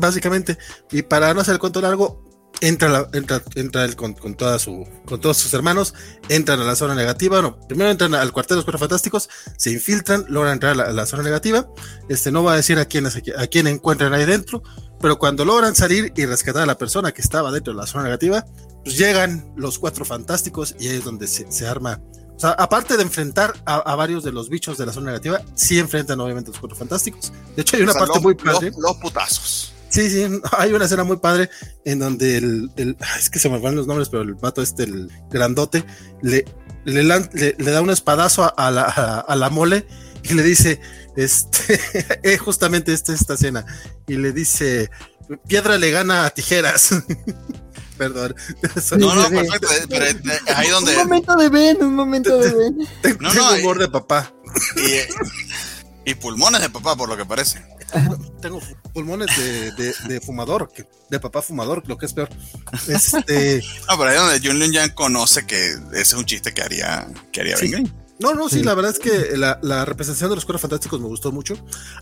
básicamente. 0.00 0.56
Y 0.92 1.02
para 1.02 1.34
no 1.34 1.40
hacer 1.40 1.54
el 1.54 1.58
cuento 1.58 1.80
largo, 1.80 2.29
entra, 2.60 2.88
la- 2.88 3.08
entra, 3.12 3.42
entra 3.54 3.84
él 3.84 3.96
con, 3.96 4.12
con, 4.14 4.34
toda 4.34 4.58
su, 4.58 4.86
con 5.06 5.20
todos 5.20 5.36
sus 5.38 5.52
hermanos, 5.54 5.94
entran 6.28 6.60
a 6.60 6.64
la 6.64 6.76
zona 6.76 6.94
negativa. 6.94 7.40
No, 7.42 7.58
primero 7.68 7.90
entran 7.90 8.14
al 8.14 8.32
cuartel 8.32 8.54
de 8.54 8.56
los 8.56 8.64
cuatro 8.64 8.78
fantásticos, 8.78 9.28
se 9.56 9.70
infiltran, 9.72 10.24
logran 10.28 10.54
entrar 10.54 10.72
a 10.72 10.74
la, 10.74 10.82
a 10.84 10.92
la 10.92 11.06
zona 11.06 11.22
negativa. 11.22 11.68
Este 12.08 12.30
no 12.30 12.42
va 12.44 12.52
a 12.52 12.56
decir 12.56 12.78
a 12.78 12.84
quién, 12.84 13.06
a 13.06 13.46
quién 13.46 13.66
encuentran 13.66 14.12
ahí 14.12 14.24
dentro, 14.26 14.62
pero 15.00 15.18
cuando 15.18 15.44
logran 15.44 15.74
salir 15.74 16.12
y 16.16 16.26
rescatar 16.26 16.62
a 16.62 16.66
la 16.66 16.76
persona 16.76 17.12
que 17.12 17.22
estaba 17.22 17.50
dentro 17.50 17.72
de 17.72 17.78
la 17.80 17.86
zona 17.86 18.04
negativa, 18.04 18.44
pues 18.84 18.96
llegan 18.98 19.52
los 19.56 19.78
cuatro 19.78 20.04
fantásticos 20.04 20.74
y 20.78 20.88
ahí 20.88 20.96
es 20.96 21.04
donde 21.04 21.26
se, 21.26 21.50
se 21.50 21.66
arma. 21.66 22.00
O 22.36 22.40
sea, 22.40 22.50
aparte 22.52 22.96
de 22.96 23.02
enfrentar 23.02 23.52
a, 23.66 23.76
a 23.76 23.94
varios 23.96 24.24
de 24.24 24.32
los 24.32 24.48
bichos 24.48 24.78
de 24.78 24.86
la 24.86 24.92
zona 24.94 25.08
negativa, 25.08 25.42
sí 25.54 25.78
enfrentan 25.78 26.18
obviamente 26.20 26.48
a 26.50 26.52
los 26.52 26.60
cuatro 26.60 26.76
fantásticos. 26.76 27.32
De 27.54 27.60
hecho, 27.62 27.76
hay 27.76 27.82
una 27.82 27.90
O 27.92 27.94
sea, 27.94 28.00
parte 28.00 28.14
los, 28.14 28.22
muy 28.22 28.34
los- 28.42 28.54
padre. 28.54 28.72
los 28.78 28.96
putazos. 28.96 29.72
Sí, 29.90 30.08
sí, 30.08 30.24
hay 30.56 30.72
una 30.72 30.84
escena 30.86 31.04
muy 31.04 31.16
padre 31.18 31.50
en 31.84 31.98
donde 31.98 32.36
el, 32.38 32.70
el- 32.76 32.96
ah, 33.00 33.18
es 33.18 33.28
que 33.28 33.38
se 33.38 33.48
me 33.50 33.58
van 33.58 33.74
los 33.76 33.86
nombres, 33.86 34.08
pero 34.08 34.22
el 34.22 34.34
vato 34.34 34.62
este, 34.62 34.84
el 34.84 35.10
grandote, 35.30 35.84
le, 36.22 36.44
le, 36.84 37.02
lan- 37.02 37.28
le- 37.34 37.56
le 37.58 37.70
da 37.72 37.82
un 37.82 37.90
espadazo 37.90 38.44
a, 38.44 38.48
a 38.48 38.70
la, 38.70 38.82
a, 38.82 39.18
a 39.20 39.36
la 39.36 39.50
mole 39.50 39.86
y 40.22 40.34
le 40.34 40.42
dice, 40.44 40.80
este, 41.16 41.80
es 42.22 42.40
justamente 42.40 42.92
esta, 42.92 43.12
esta 43.12 43.34
escena, 43.34 43.66
y 44.06 44.14
le 44.14 44.32
dice, 44.32 44.90
piedra 45.48 45.76
le 45.76 45.90
gana 45.90 46.24
a 46.26 46.30
tijeras. 46.30 46.90
Perdón. 47.98 48.34
Eso- 48.76 48.96
No, 48.96 49.14
no, 49.14 49.28
perfecto. 49.28 49.68
eh, 49.72 49.86
Pero 49.88 50.04
eh, 50.06 50.20
ahí 50.54 50.68
donde. 50.70 50.92
Un 50.92 50.98
momento 51.02 51.36
de 51.36 51.48
Ben, 51.50 51.82
un 51.82 51.94
momento 51.94 52.38
de 52.38 52.50
Ben. 52.54 52.78
Tengo 53.02 53.18
No, 53.20 53.34
no, 53.34 53.52
humor 53.56 53.78
de 53.78 53.88
papá. 53.88 54.32
Y, 54.76 56.10
y 56.10 56.14
pulmones 56.14 56.62
de 56.62 56.70
papá, 56.70 56.96
por 56.96 57.08
lo 57.10 57.16
que 57.18 57.26
parece. 57.26 57.62
Tengo 58.40 58.60
pulmones 58.94 59.28
de, 59.36 59.72
de, 59.72 59.94
de 60.08 60.20
fumador, 60.20 60.70
que- 60.72 60.86
de 61.10 61.20
papá 61.20 61.42
fumador, 61.42 61.82
lo 61.88 61.96
que 61.98 62.06
es 62.06 62.12
peor. 62.12 62.28
Este, 62.88 63.62
No, 63.88 63.98
pero 63.98 64.10
ahí 64.10 64.16
donde 64.16 64.46
Jun 64.46 64.58
Lin 64.58 64.72
Yang 64.72 64.94
conoce 64.94 65.46
que 65.46 65.70
ese 65.92 66.00
es 66.00 66.12
un 66.14 66.24
chiste 66.24 66.52
que 66.54 66.62
haría, 66.62 67.08
que 67.32 67.40
haría 67.40 67.56
Sí. 67.56 67.72
No, 68.18 68.34
no, 68.34 68.50
sí, 68.50 68.56
Sí. 68.58 68.62
la 68.64 68.74
verdad 68.74 68.92
es 68.92 68.98
que 68.98 69.34
la, 69.38 69.58
la 69.62 69.86
representación 69.86 70.28
de 70.28 70.36
los 70.36 70.44
cuatro 70.44 70.58
fantásticos 70.58 71.00
me 71.00 71.06
gustó 71.06 71.32
mucho. 71.32 71.54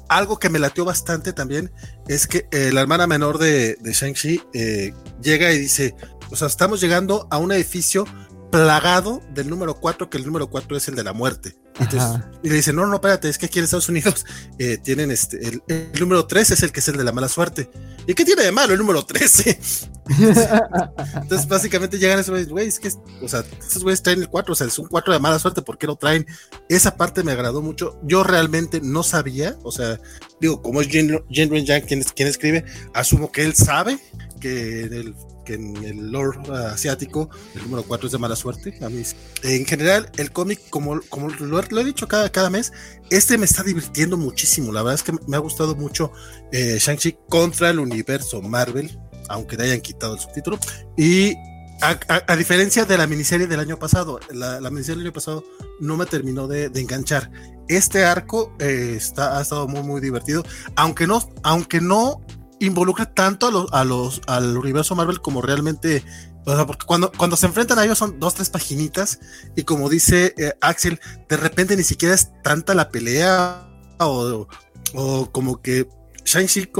Algo 0.08 0.38
que 0.40 0.48
me 0.48 0.58
latió 0.58 0.84
bastante 0.84 1.32
también 1.32 1.70
es 2.08 2.26
que 2.26 2.48
eh, 2.50 2.70
la 2.72 2.80
hermana 2.80 3.06
menor 3.06 3.38
de, 3.38 3.76
de 3.80 3.92
Shang-Chi 3.92 4.42
eh, 4.52 4.92
llega 5.22 5.52
y 5.52 5.58
dice: 5.60 5.94
O 6.30 6.34
sea, 6.36 6.48
estamos 6.48 6.80
llegando 6.80 7.28
a 7.30 7.38
un 7.38 7.52
edificio 7.52 8.04
plagado 8.50 9.22
del 9.34 9.48
número 9.48 9.74
4, 9.74 10.08
que 10.10 10.18
el 10.18 10.26
número 10.26 10.48
4 10.48 10.76
es 10.76 10.88
el 10.88 10.94
de 10.94 11.04
la 11.04 11.12
muerte. 11.12 11.56
Entonces, 11.78 12.24
y 12.42 12.48
le 12.48 12.56
dice, 12.56 12.72
no, 12.72 12.86
no, 12.86 12.94
espérate, 12.94 13.28
es 13.28 13.38
que 13.38 13.46
aquí 13.46 13.58
en 13.58 13.64
Estados 13.64 13.88
Unidos 13.88 14.26
eh, 14.58 14.78
tienen 14.78 15.10
este, 15.10 15.36
el, 15.46 15.62
el 15.68 15.92
número 16.00 16.26
3 16.26 16.50
es 16.50 16.62
el 16.62 16.72
que 16.72 16.80
es 16.80 16.88
el 16.88 16.96
de 16.96 17.04
la 17.04 17.12
mala 17.12 17.28
suerte. 17.28 17.70
¿Y 18.06 18.14
qué 18.14 18.24
tiene 18.24 18.42
de 18.42 18.52
malo 18.52 18.72
el 18.72 18.78
número 18.78 19.04
13? 19.04 19.60
Entonces, 21.22 21.46
básicamente 21.46 21.98
llegan 21.98 22.18
esos 22.18 22.30
güeyes, 22.30 22.48
güey, 22.48 22.68
es 22.68 22.80
que, 22.80 22.90
o 23.22 23.28
sea, 23.28 23.44
esos 23.60 23.82
güeyes 23.82 24.02
traen 24.02 24.20
el 24.20 24.28
4, 24.28 24.52
o 24.52 24.56
sea, 24.56 24.66
es 24.66 24.78
un 24.78 24.88
4 24.88 25.12
de 25.12 25.20
mala 25.20 25.38
suerte, 25.38 25.62
¿por 25.62 25.78
qué 25.78 25.86
lo 25.86 25.96
traen? 25.96 26.26
Esa 26.68 26.96
parte 26.96 27.22
me 27.22 27.32
agradó 27.32 27.62
mucho. 27.62 28.00
Yo 28.02 28.24
realmente 28.24 28.80
no 28.82 29.02
sabía, 29.02 29.56
o 29.62 29.70
sea, 29.70 30.00
digo, 30.40 30.62
como 30.62 30.80
es 30.80 30.90
Ren 30.90 31.22
Yang 31.28 31.82
quien, 31.86 32.02
quien 32.02 32.28
escribe, 32.28 32.64
asumo 32.94 33.30
que 33.30 33.44
él 33.44 33.54
sabe 33.54 33.98
que 34.40 34.84
en 34.84 34.92
el, 34.92 35.14
que 35.48 35.54
en 35.54 35.76
el 35.82 36.10
lore 36.12 36.38
asiático 36.66 37.30
el 37.54 37.62
número 37.62 37.82
4 37.84 38.06
es 38.06 38.12
de 38.12 38.18
mala 38.18 38.36
suerte. 38.36 38.78
A 38.84 38.88
mí, 38.90 39.02
en 39.42 39.64
general, 39.64 40.10
el 40.18 40.30
cómic, 40.30 40.60
como, 40.68 41.00
como 41.08 41.30
lo, 41.30 41.62
lo 41.62 41.80
he 41.80 41.84
dicho 41.84 42.06
cada, 42.06 42.30
cada 42.30 42.50
mes, 42.50 42.70
este 43.10 43.38
me 43.38 43.46
está 43.46 43.62
divirtiendo 43.62 44.16
muchísimo. 44.18 44.72
La 44.72 44.82
verdad 44.82 44.96
es 44.96 45.02
que 45.02 45.12
me 45.26 45.36
ha 45.36 45.40
gustado 45.40 45.74
mucho 45.74 46.12
eh, 46.52 46.76
Shang-Chi 46.78 47.16
contra 47.28 47.70
el 47.70 47.78
universo 47.78 48.42
Marvel, 48.42 48.98
aunque 49.28 49.56
le 49.56 49.64
hayan 49.64 49.80
quitado 49.80 50.14
el 50.14 50.20
subtítulo. 50.20 50.58
Y 50.96 51.34
a, 51.80 51.98
a- 52.08 52.24
a 52.32 52.36
diferencia 52.36 52.84
de 52.84 52.98
la 52.98 53.06
miniserie 53.06 53.46
del 53.46 53.60
año 53.60 53.78
pasado, 53.78 54.20
la, 54.30 54.60
la 54.60 54.68
miniserie 54.70 54.98
del 54.98 55.06
año 55.06 55.14
pasado 55.14 55.44
no 55.80 55.96
me 55.96 56.04
terminó 56.06 56.46
de, 56.46 56.68
de 56.68 56.80
enganchar. 56.80 57.30
Este 57.68 58.04
arco 58.04 58.54
eh, 58.58 58.94
está, 58.96 59.38
ha 59.38 59.42
estado 59.42 59.66
muy, 59.68 59.82
muy 59.82 60.00
divertido, 60.00 60.42
aunque 60.76 61.06
no, 61.06 61.22
aunque 61.42 61.80
no 61.80 62.22
involucra 62.60 63.12
tanto 63.12 63.46
a 63.46 63.50
los, 63.50 63.72
a 63.72 63.84
los, 63.84 64.20
al 64.26 64.56
universo 64.56 64.94
Marvel 64.94 65.20
como 65.20 65.42
realmente, 65.42 66.04
o 66.44 66.54
sea, 66.54 66.66
porque 66.66 66.86
cuando, 66.86 67.12
cuando 67.12 67.36
se 67.36 67.46
enfrentan 67.46 67.78
a 67.78 67.84
ellos 67.84 67.98
son 67.98 68.18
dos, 68.18 68.34
tres 68.34 68.50
paginitas, 68.50 69.20
y 69.56 69.64
como 69.64 69.88
dice 69.88 70.34
eh, 70.38 70.52
Axel, 70.60 71.00
de 71.28 71.36
repente 71.36 71.76
ni 71.76 71.82
siquiera 71.82 72.14
es 72.14 72.30
tanta 72.42 72.74
la 72.74 72.90
pelea, 72.90 73.68
o, 74.00 74.48
o 74.94 75.32
como 75.32 75.60
que 75.60 75.88
Shang-Chi, 76.28 76.70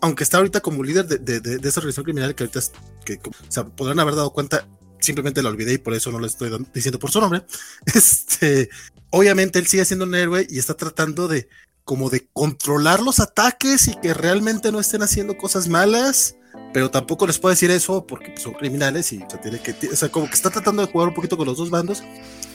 aunque 0.00 0.24
está 0.24 0.38
ahorita 0.38 0.60
como 0.60 0.82
líder 0.82 1.06
de, 1.06 1.68
esa 1.68 1.80
organización 1.80 2.04
criminal 2.04 2.34
que 2.34 2.44
ahorita, 2.44 2.60
o 2.60 3.50
sea, 3.50 3.64
podrán 3.66 4.00
haber 4.00 4.14
dado 4.14 4.32
cuenta, 4.32 4.66
simplemente 5.00 5.42
lo 5.42 5.50
olvidé 5.50 5.74
y 5.74 5.78
por 5.78 5.92
eso 5.92 6.10
no 6.10 6.18
le 6.18 6.28
estoy 6.28 6.50
diciendo 6.72 6.98
por 6.98 7.10
su 7.10 7.20
nombre, 7.20 7.44
este, 7.94 8.70
obviamente 9.10 9.58
él 9.58 9.66
sigue 9.66 9.84
siendo 9.84 10.06
un 10.06 10.14
héroe 10.14 10.46
y 10.48 10.58
está 10.58 10.74
tratando 10.74 11.28
de, 11.28 11.48
como 11.86 12.10
de 12.10 12.26
controlar 12.32 13.00
los 13.00 13.20
ataques 13.20 13.86
y 13.86 13.94
que 13.94 14.12
realmente 14.12 14.72
no 14.72 14.80
estén 14.80 15.04
haciendo 15.04 15.38
cosas 15.38 15.68
malas, 15.68 16.34
pero 16.74 16.90
tampoco 16.90 17.28
les 17.28 17.38
puedo 17.38 17.54
decir 17.54 17.70
eso 17.70 18.04
porque 18.08 18.34
son 18.36 18.54
criminales 18.54 19.12
y 19.12 19.22
o 19.22 19.38
tiene 19.38 19.60
que, 19.60 19.72
o 19.90 19.94
sea, 19.96 20.08
como 20.08 20.26
que 20.26 20.34
está 20.34 20.50
tratando 20.50 20.84
de 20.84 20.90
jugar 20.90 21.08
un 21.08 21.14
poquito 21.14 21.36
con 21.36 21.46
los 21.46 21.56
dos 21.56 21.70
bandos 21.70 22.02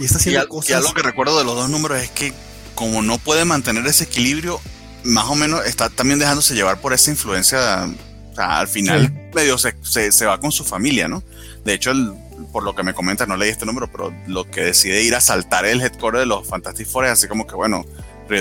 y 0.01 0.03
está 0.03 0.17
haciendo 0.17 0.45
cosas. 0.49 0.71
Y 0.71 0.73
algo 0.73 0.93
que 0.93 1.01
recuerdo 1.01 1.39
de 1.39 1.45
los 1.45 1.55
dos 1.55 1.69
números 1.69 2.01
es 2.01 2.11
que 2.11 2.33
como 2.75 3.01
no 3.01 3.19
puede 3.19 3.45
mantener 3.45 3.87
ese 3.87 4.03
equilibrio, 4.03 4.59
más 5.05 5.29
o 5.29 5.35
menos 5.35 5.65
está 5.65 5.89
también 5.89 6.19
dejándose 6.19 6.53
llevar 6.53 6.81
por 6.81 6.91
esa 6.91 7.09
influencia. 7.09 7.87
O 8.33 8.35
sea, 8.35 8.59
al 8.59 8.67
final 8.67 9.29
medio 9.33 9.57
se, 9.57 9.73
se, 10.11 10.25
va 10.25 10.41
con 10.41 10.51
su 10.51 10.65
familia, 10.65 11.07
¿no? 11.07 11.23
De 11.63 11.73
hecho, 11.73 11.91
el, 11.91 12.13
por 12.51 12.63
lo 12.63 12.75
que 12.75 12.83
me 12.83 12.93
comenta, 12.93 13.25
no 13.25 13.37
leí 13.37 13.49
este 13.49 13.65
número, 13.65 13.89
pero 13.89 14.13
lo 14.27 14.43
que 14.43 14.59
decide 14.59 15.03
ir 15.03 15.15
a 15.15 15.21
saltar 15.21 15.65
el 15.65 15.81
headquarter 15.81 16.19
de 16.19 16.25
los 16.25 16.45
Fantastic 16.45 16.85
Four 16.85 17.05
es 17.05 17.11
así 17.11 17.29
como 17.29 17.47
que, 17.47 17.55
bueno, 17.55 17.85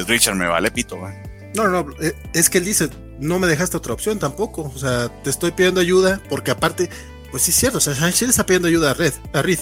Richard, 0.07 0.37
me 0.37 0.47
vale 0.47 0.71
pito, 0.71 0.97
No, 1.55 1.69
no, 1.69 1.87
eh, 2.01 2.15
es 2.33 2.49
que 2.49 2.59
él 2.59 2.65
dice, 2.65 2.89
no 3.19 3.39
me 3.39 3.47
dejaste 3.47 3.77
otra 3.77 3.93
opción 3.93 4.19
tampoco. 4.19 4.73
O 4.75 4.79
sea, 4.79 5.09
te 5.23 5.31
estoy 5.31 5.53
pidiendo 5.53 5.81
ayuda 5.81 6.21
porque 6.29 6.51
aparte, 6.51 6.89
pues 7.31 7.43
sí 7.43 7.51
es 7.51 7.57
cierto, 7.57 7.79
o 7.79 7.81
sea, 7.81 7.95
Shang-Chi 7.95 8.25
le 8.25 8.31
está 8.31 8.47
pidiendo 8.47 8.69
ayuda 8.69 8.93
a 8.93 8.95
Red, 8.95 9.15
a 9.33 9.43
Reed. 9.43 9.59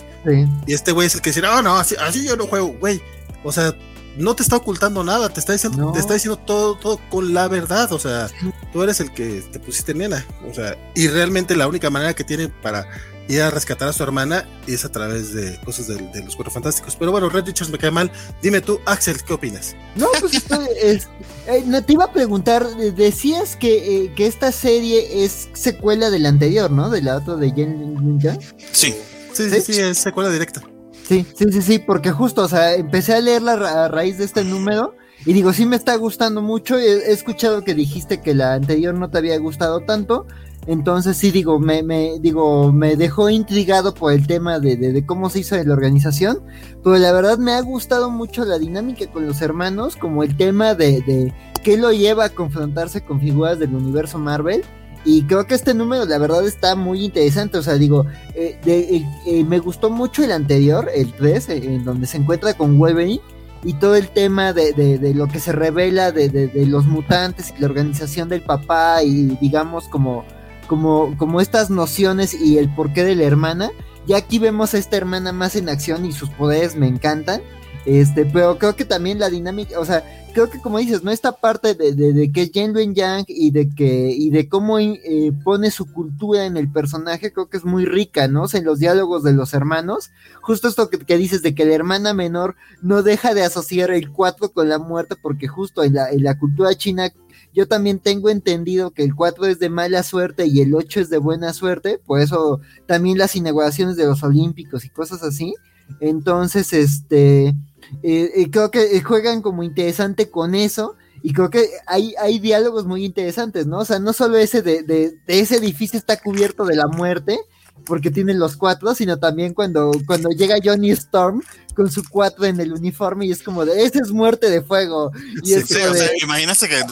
Y 0.66 0.72
este 0.74 0.92
güey 0.92 1.06
es 1.06 1.14
el 1.14 1.22
que 1.22 1.30
dice, 1.30 1.42
no, 1.42 1.62
no, 1.62 1.76
así, 1.76 1.96
así 2.00 2.26
yo 2.26 2.36
no 2.36 2.46
juego, 2.46 2.74
güey. 2.78 3.00
O 3.44 3.52
sea, 3.52 3.74
no 4.16 4.34
te 4.34 4.42
está 4.42 4.56
ocultando 4.56 5.04
nada, 5.04 5.28
te 5.28 5.40
está 5.40 5.52
diciendo, 5.52 5.92
te 5.92 6.00
está 6.00 6.14
diciendo 6.14 6.38
todo, 6.38 6.76
todo 6.76 7.00
con 7.08 7.34
la 7.34 7.48
verdad. 7.48 7.92
O 7.92 7.98
sea, 7.98 8.28
tú 8.72 8.82
eres 8.82 9.00
el 9.00 9.12
que 9.12 9.42
te 9.52 9.60
pusiste 9.60 9.94
nena. 9.94 10.24
O 10.50 10.54
sea, 10.54 10.76
y 10.94 11.08
realmente 11.08 11.56
la 11.56 11.68
única 11.68 11.88
manera 11.90 12.14
que 12.14 12.24
tiene 12.24 12.48
para 12.48 12.86
ir 13.28 13.42
a 13.42 13.50
rescatar 13.50 13.88
a 13.88 13.92
su 13.92 14.02
hermana 14.02 14.46
es 14.66 14.84
a 14.84 14.90
través 14.90 15.32
de 15.34 15.60
cosas 15.64 15.86
de, 15.86 16.24
los 16.24 16.34
cuatro 16.34 16.50
fantásticos. 16.50 16.96
Pero 16.96 17.12
bueno, 17.12 17.28
Red 17.28 17.46
Richards 17.46 17.70
me 17.70 17.78
cae 17.78 17.90
mal. 17.90 18.10
Dime 18.42 18.60
tú, 18.60 18.80
Axel, 18.86 19.22
¿qué 19.22 19.34
opinas? 19.34 19.76
No, 19.96 20.08
pues 20.20 20.34
es, 20.82 21.08
eh, 21.46 21.82
te 21.86 21.92
iba 21.92 22.04
a 22.04 22.12
preguntar, 22.12 22.66
decías 22.96 23.56
que, 23.56 24.04
eh, 24.04 24.12
que, 24.14 24.26
esta 24.26 24.52
serie 24.52 25.24
es 25.24 25.48
secuela 25.52 26.10
de 26.10 26.18
la 26.18 26.30
anterior, 26.30 26.70
¿no? 26.70 26.90
De 26.90 27.02
la 27.02 27.18
otra 27.18 27.36
de 27.36 27.50
Jen 27.52 27.94
Ninja. 27.94 28.38
Sí. 28.72 28.94
Sí, 29.32 29.50
sí, 29.50 29.60
sí, 29.60 29.80
es 29.80 29.98
secuela 29.98 30.30
directa. 30.30 30.62
Sí, 31.06 31.24
sí, 31.36 31.44
sí, 31.52 31.62
sí, 31.62 31.78
porque 31.78 32.10
justo, 32.10 32.42
o 32.42 32.48
sea, 32.48 32.74
empecé 32.74 33.14
a 33.14 33.20
leerla 33.20 33.52
a 33.52 33.88
raíz 33.88 34.18
de 34.18 34.24
este 34.24 34.42
número 34.42 34.96
y 35.24 35.32
digo, 35.32 35.52
sí 35.52 35.64
me 35.64 35.76
está 35.76 35.94
gustando 35.96 36.42
mucho. 36.42 36.76
he, 36.78 37.12
escuchado 37.12 37.62
que 37.62 37.74
dijiste 37.74 38.20
que 38.20 38.34
la 38.34 38.54
anterior 38.54 38.94
no 38.94 39.10
te 39.10 39.18
había 39.18 39.38
gustado 39.38 39.80
tanto, 39.80 40.26
entonces 40.68 41.16
sí 41.16 41.30
digo, 41.30 41.58
me, 41.58 41.82
me, 41.82 42.18
digo, 42.20 42.70
me 42.72 42.94
dejó 42.94 43.30
intrigado 43.30 43.94
por 43.94 44.12
el 44.12 44.26
tema 44.26 44.60
de, 44.60 44.76
de, 44.76 45.06
cómo 45.06 45.30
se 45.30 45.40
hizo 45.40 45.56
la 45.56 45.72
organización, 45.72 46.40
pero 46.84 46.98
la 46.98 47.10
verdad 47.10 47.38
me 47.38 47.52
ha 47.52 47.60
gustado 47.62 48.10
mucho 48.10 48.44
la 48.44 48.58
dinámica 48.58 49.10
con 49.10 49.26
los 49.26 49.40
hermanos, 49.40 49.96
como 49.96 50.22
el 50.22 50.36
tema 50.36 50.74
de, 50.74 51.00
de 51.00 51.34
qué 51.64 51.78
lo 51.78 51.90
lleva 51.90 52.26
a 52.26 52.28
confrontarse 52.28 53.00
con 53.02 53.18
figuras 53.18 53.58
del 53.58 53.74
universo 53.74 54.18
Marvel. 54.18 54.62
Y 55.06 55.22
creo 55.22 55.46
que 55.46 55.54
este 55.54 55.72
número, 55.72 56.04
la 56.04 56.18
verdad, 56.18 56.46
está 56.46 56.76
muy 56.76 57.02
interesante. 57.02 57.56
O 57.56 57.62
sea, 57.62 57.78
digo, 57.78 58.04
eh, 58.34 58.58
eh, 58.66 59.06
eh, 59.26 59.44
me 59.44 59.58
gustó 59.58 59.88
mucho 59.88 60.22
el 60.22 60.32
anterior, 60.32 60.90
el 60.94 61.14
3, 61.14 61.48
en 61.48 61.84
donde 61.84 62.06
se 62.06 62.18
encuentra 62.18 62.52
con 62.52 62.78
Wolverine. 62.78 63.22
Y 63.64 63.72
todo 63.72 63.96
el 63.96 64.08
tema 64.08 64.52
de, 64.52 64.72
de 64.74 65.14
lo 65.14 65.26
que 65.26 65.40
se 65.40 65.52
revela 65.52 66.12
de, 66.12 66.50
los 66.66 66.86
mutantes 66.86 67.54
y 67.56 67.60
la 67.60 67.68
organización 67.68 68.28
del 68.28 68.42
papá. 68.42 69.02
Y 69.02 69.36
digamos, 69.40 69.88
como 69.88 70.24
como, 70.68 71.16
como 71.18 71.40
estas 71.40 71.70
nociones 71.70 72.34
y 72.34 72.58
el 72.58 72.72
porqué 72.72 73.02
de 73.02 73.16
la 73.16 73.24
hermana. 73.24 73.70
Ya 74.06 74.18
aquí 74.18 74.38
vemos 74.38 74.74
a 74.74 74.78
esta 74.78 74.96
hermana 74.96 75.32
más 75.32 75.56
en 75.56 75.68
acción 75.68 76.06
y 76.06 76.12
sus 76.12 76.30
poderes 76.30 76.76
me 76.76 76.86
encantan. 76.86 77.42
Este, 77.84 78.24
pero 78.26 78.58
creo 78.58 78.76
que 78.76 78.84
también 78.84 79.18
la 79.18 79.30
dinámica, 79.30 79.80
o 79.80 79.84
sea, 79.84 80.04
creo 80.34 80.50
que 80.50 80.60
como 80.60 80.78
dices, 80.78 81.02
¿no? 81.02 81.10
Esta 81.10 81.32
parte 81.32 81.74
de, 81.74 81.94
de, 81.94 82.32
que 82.32 82.42
es 82.42 82.50
Jen 82.52 82.94
Yang 82.94 83.24
y 83.28 83.50
de 83.50 83.68
que, 83.70 84.10
y 84.10 84.30
de 84.30 84.48
cómo 84.48 84.78
eh, 84.78 85.32
pone 85.42 85.70
su 85.70 85.90
cultura 85.92 86.44
en 86.44 86.56
el 86.56 86.70
personaje, 86.70 87.32
creo 87.32 87.48
que 87.48 87.56
es 87.56 87.64
muy 87.64 87.86
rica, 87.86 88.28
¿no? 88.28 88.44
en 88.52 88.64
los 88.64 88.78
diálogos 88.78 89.22
de 89.22 89.32
los 89.32 89.54
hermanos, 89.54 90.10
justo 90.40 90.68
esto 90.68 90.90
que, 90.90 91.16
dices 91.16 91.42
de 91.42 91.54
que 91.54 91.64
la 91.64 91.74
hermana 91.74 92.14
menor 92.14 92.56
no 92.82 93.02
deja 93.02 93.34
de 93.34 93.42
asociar 93.42 93.90
el 93.90 94.10
4 94.10 94.52
con 94.52 94.68
la 94.68 94.78
muerte, 94.78 95.16
porque 95.20 95.48
justo 95.48 95.82
en 95.82 95.94
la, 95.94 96.10
en 96.10 96.22
la 96.22 96.38
cultura 96.38 96.74
china 96.74 97.10
yo 97.54 97.66
también 97.66 97.98
tengo 97.98 98.30
entendido 98.30 98.90
que 98.90 99.02
el 99.02 99.14
4 99.14 99.46
es 99.46 99.58
de 99.58 99.68
mala 99.68 100.02
suerte 100.02 100.46
y 100.46 100.60
el 100.60 100.74
8 100.74 101.00
es 101.00 101.10
de 101.10 101.18
buena 101.18 101.52
suerte, 101.52 101.98
por 102.04 102.20
eso 102.20 102.60
también 102.86 103.18
las 103.18 103.36
inauguraciones 103.36 103.96
de 103.96 104.06
los 104.06 104.22
Olímpicos 104.22 104.84
y 104.84 104.90
cosas 104.90 105.22
así. 105.22 105.54
Entonces, 106.00 106.72
este, 106.72 107.48
eh, 107.48 107.54
eh, 108.02 108.50
creo 108.50 108.70
que 108.70 108.96
eh, 108.96 109.02
juegan 109.02 109.42
como 109.42 109.62
interesante 109.62 110.30
con 110.30 110.54
eso. 110.54 110.96
Y 111.20 111.32
creo 111.32 111.50
que 111.50 111.68
hay, 111.86 112.14
hay 112.20 112.38
diálogos 112.38 112.86
muy 112.86 113.04
interesantes, 113.04 113.66
¿no? 113.66 113.78
O 113.78 113.84
sea, 113.84 113.98
no 113.98 114.12
solo 114.12 114.36
ese 114.36 114.62
de, 114.62 114.84
de, 114.84 115.18
de 115.26 115.40
ese 115.40 115.56
edificio 115.56 115.98
está 115.98 116.16
cubierto 116.20 116.64
de 116.64 116.76
la 116.76 116.86
muerte, 116.86 117.40
porque 117.84 118.10
tienen 118.10 118.38
los 118.38 118.56
cuatro, 118.56 118.94
sino 118.94 119.18
también 119.18 119.54
cuando, 119.54 119.92
cuando 120.06 120.30
llega 120.30 120.56
Johnny 120.62 120.90
Storm 120.90 121.42
con 121.74 121.90
su 121.90 122.02
cuatro 122.08 122.44
en 122.44 122.60
el 122.60 122.72
uniforme 122.72 123.26
y 123.26 123.32
es 123.32 123.42
como 123.42 123.64
de, 123.64 123.84
ese 123.84 124.00
es 124.00 124.10
muerte 124.10 124.50
de 124.50 124.62
fuego. 124.62 125.12
Y 125.42 125.54
sí, 125.54 125.76
o 125.76 125.94
sea, 125.94 126.10
imagínate 126.22 126.68
que, 126.68 126.82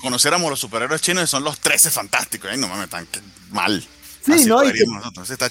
conociéramos 0.00 0.50
los 0.50 0.60
superhéroes 0.60 1.00
chinos 1.00 1.24
y 1.24 1.26
son 1.26 1.44
los 1.44 1.58
13 1.60 1.90
fantásticos, 1.90 2.50
ay 2.50 2.58
no 2.58 2.68
mames, 2.68 2.90
tan 2.90 3.06
mal. 3.50 3.84
Sí, 4.24 4.46
¿no? 4.46 4.60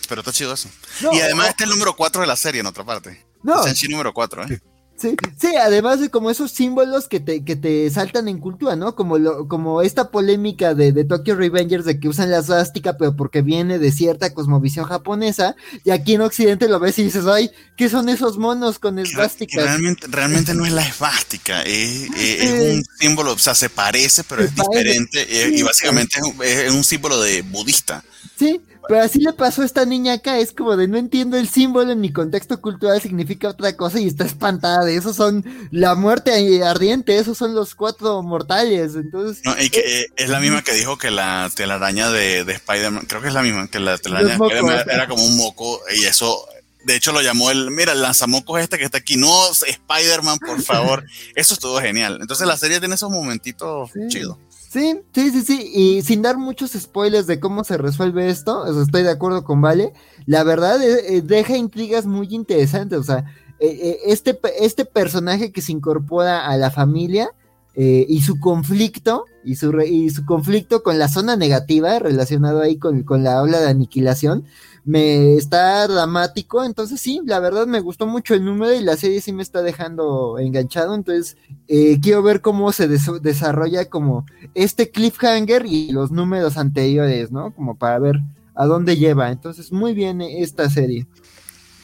pero 0.10 0.22
está 0.22 0.32
chido 0.32 0.54
eso. 0.54 0.68
y 1.12 1.20
además 1.20 1.50
este 1.50 1.64
es 1.64 1.70
el 1.70 1.76
número 1.76 1.96
4 1.96 2.22
de 2.22 2.28
la 2.28 2.36
serie 2.36 2.62
en 2.62 2.68
otra 2.68 2.84
parte. 2.84 3.24
No. 3.44 3.66
Es 3.66 3.84
el 3.84 3.92
número 3.92 4.14
4, 4.14 4.46
¿eh? 4.48 4.62
Sí, 5.04 5.18
sí, 5.38 5.56
además 5.58 6.00
de 6.00 6.10
como 6.10 6.32
esos 6.32 6.52
símbolos 6.52 7.10
que 7.10 7.20
te, 7.20 7.44
que 7.44 7.58
te 7.58 7.90
saltan 7.90 8.30
en 8.30 8.40
cultura, 8.40 8.78
¿no? 8.78 8.96
Como 8.96 9.18
lo, 9.18 9.50
como 9.50 9.82
esta 9.82 10.12
polémica 10.12 10.76
de, 10.76 10.94
de 10.94 11.04
Tokyo 11.04 11.36
Revengers 11.36 11.84
de 11.84 12.00
que 12.00 12.08
usan 12.08 12.32
la 12.32 12.42
svástica, 12.42 12.96
pero 12.98 13.14
porque 13.14 13.42
viene 13.42 13.80
de 13.80 13.92
cierta 13.92 14.34
cosmovisión 14.34 14.86
japonesa, 14.86 15.58
y 15.84 15.92
aquí 15.92 16.14
en 16.14 16.22
Occidente 16.22 16.70
lo 16.70 16.80
ves 16.80 16.98
y 17.00 17.04
dices, 17.04 17.26
ay, 17.26 17.52
¿qué 17.76 17.90
son 17.90 18.08
esos 18.08 18.38
monos 18.38 18.80
con 18.80 18.98
esvásticas? 18.98 19.66
Realmente, 19.66 20.08
realmente 20.10 20.54
no 20.54 20.66
es 20.66 20.72
la 20.72 20.88
esvástica, 20.88 21.64
es, 21.64 22.10
un 22.10 22.86
símbolo, 22.98 23.34
o 23.34 23.38
sea, 23.38 23.56
se 23.56 23.70
parece, 23.70 24.24
pero 24.24 24.42
es 24.42 24.56
diferente, 24.56 25.28
y 25.52 25.62
básicamente 25.64 26.18
es 26.46 26.72
un 26.72 26.86
símbolo 26.86 27.20
de 27.20 27.42
budista. 27.42 28.06
Sí, 28.40 28.62
pero 28.88 29.02
así 29.02 29.20
le 29.20 29.34
pasó 29.34 29.62
a 29.62 29.66
esta 29.66 29.86
niña 29.86 30.14
acá, 30.14 30.40
es 30.40 30.52
como 30.52 30.76
de 30.76 30.88
no 30.88 30.98
entiendo 30.98 31.38
el 31.38 31.48
símbolo 31.48 31.92
en 31.92 32.02
mi 32.02 32.12
contexto 32.12 32.60
cultural, 32.62 33.02
significa 33.02 33.50
otra 33.50 33.76
cosa 33.76 34.00
y 34.00 34.08
está 34.08 34.26
espantada 34.26 34.86
de 34.86 34.96
esos 34.96 35.16
son 35.16 35.46
la 35.72 35.96
muerte 35.96 36.64
ardiente, 36.64 37.18
esos 37.18 37.38
son 37.38 37.56
los 37.56 37.76
cuatro 37.76 38.22
mortales, 38.24 38.96
entonces... 38.96 39.44
No, 39.46 39.60
y 39.60 39.70
que 39.70 39.80
eh, 39.80 40.08
es 40.16 40.30
la 40.30 40.40
misma 40.40 40.62
que 40.62 40.74
dijo 40.74 40.98
que 40.98 41.12
la 41.12 41.50
telaraña 41.56 42.10
de, 42.10 42.44
de 42.44 42.54
Spider-Man, 42.54 43.06
creo 43.08 43.22
que 43.22 43.28
es 43.30 43.34
la 43.34 43.42
misma, 43.42 43.68
que 43.68 43.80
la 43.80 43.98
telaraña 43.98 44.38
de 44.38 44.46
Spider-Man 44.46 44.86
era 44.90 45.08
como 45.08 45.24
un 45.24 45.38
moco 45.38 45.80
y 45.96 46.06
eso... 46.06 46.46
De 46.86 46.98
hecho, 46.98 47.14
lo 47.14 47.22
llamó 47.22 47.50
el, 47.50 47.72
mira, 47.72 47.94
el 47.94 48.02
lanzamocos 48.02 48.60
este 48.60 48.78
que 48.78 48.84
está 48.84 48.98
aquí, 48.98 49.16
no, 49.16 49.50
Spider-Man, 49.52 50.38
por 50.40 50.62
favor. 50.62 51.06
Eso 51.34 51.54
estuvo 51.54 51.80
genial. 51.80 52.18
Entonces 52.20 52.46
la 52.46 52.58
serie 52.58 52.82
tiene 52.82 52.96
esos 52.96 53.10
momentitos 53.10 53.90
chidos. 54.10 54.38
Sí, 54.74 55.02
sí, 55.14 55.30
sí, 55.30 55.42
sí, 55.44 55.72
y 55.72 56.02
sin 56.02 56.24
dar 56.24 56.40
muchos 56.40 56.72
spoilers 56.72 57.28
de 57.28 57.40
cómo 57.40 57.64
se 57.64 57.78
resuelve 57.78 58.30
esto, 58.30 58.82
estoy 58.82 59.04
de 59.04 59.12
acuerdo 59.12 59.44
con 59.44 59.62
Vale, 59.62 59.94
la 60.26 60.44
verdad 60.44 60.82
eh, 60.82 61.18
eh, 61.18 61.22
deja 61.22 61.56
intrigas 61.56 62.08
muy 62.08 62.34
interesantes, 62.34 62.98
o 62.98 63.04
sea, 63.04 63.24
eh, 63.60 64.00
este, 64.08 64.40
este 64.60 64.86
personaje 64.86 65.52
que 65.52 65.62
se 65.62 65.74
incorpora 65.74 66.48
a 66.48 66.58
la 66.58 66.72
familia 66.72 67.30
y 67.76 68.22
su 68.22 68.40
conflicto, 68.40 69.26
y 69.44 69.56
su, 69.56 69.72
y 69.82 70.10
su 70.10 70.26
conflicto 70.26 70.84
con 70.84 71.00
la 71.00 71.10
zona 71.10 71.36
negativa 71.36 72.00
relacionado 72.00 72.62
ahí 72.62 72.78
con, 72.78 73.04
con 73.04 73.24
la 73.24 73.42
ola 73.42 73.60
de 73.60 73.70
aniquilación, 73.70 74.46
me 74.86 75.36
está 75.36 75.88
dramático, 75.88 76.64
entonces 76.64 77.00
sí, 77.00 77.22
la 77.26 77.40
verdad 77.40 77.68
me 77.68 77.80
gustó 77.80 78.06
mucho 78.06 78.34
el 78.34 78.44
número 78.44 78.74
y 78.74 78.82
la 78.82 78.98
serie 78.98 79.22
sí 79.22 79.32
me 79.32 79.44
está 79.44 79.62
dejando 79.62 80.38
enganchado, 80.40 80.94
entonces 80.94 81.38
eh, 81.68 82.00
quiero 82.02 82.22
ver 82.22 82.42
cómo 82.42 82.72
se 82.74 82.88
desarrolla 82.88 83.90
como 83.90 84.26
este 84.56 84.92
cliffhanger 84.92 85.66
y 85.66 85.92
los 85.92 86.12
números 86.12 86.58
anteriores, 86.58 87.32
¿no? 87.32 87.56
Como 87.56 87.78
para 87.78 88.00
ver 88.00 88.20
a 88.56 88.66
dónde 88.66 88.98
lleva, 88.98 89.32
entonces 89.32 89.72
muy 89.72 89.94
bien 89.94 90.22
esta 90.22 90.70
serie. 90.70 91.08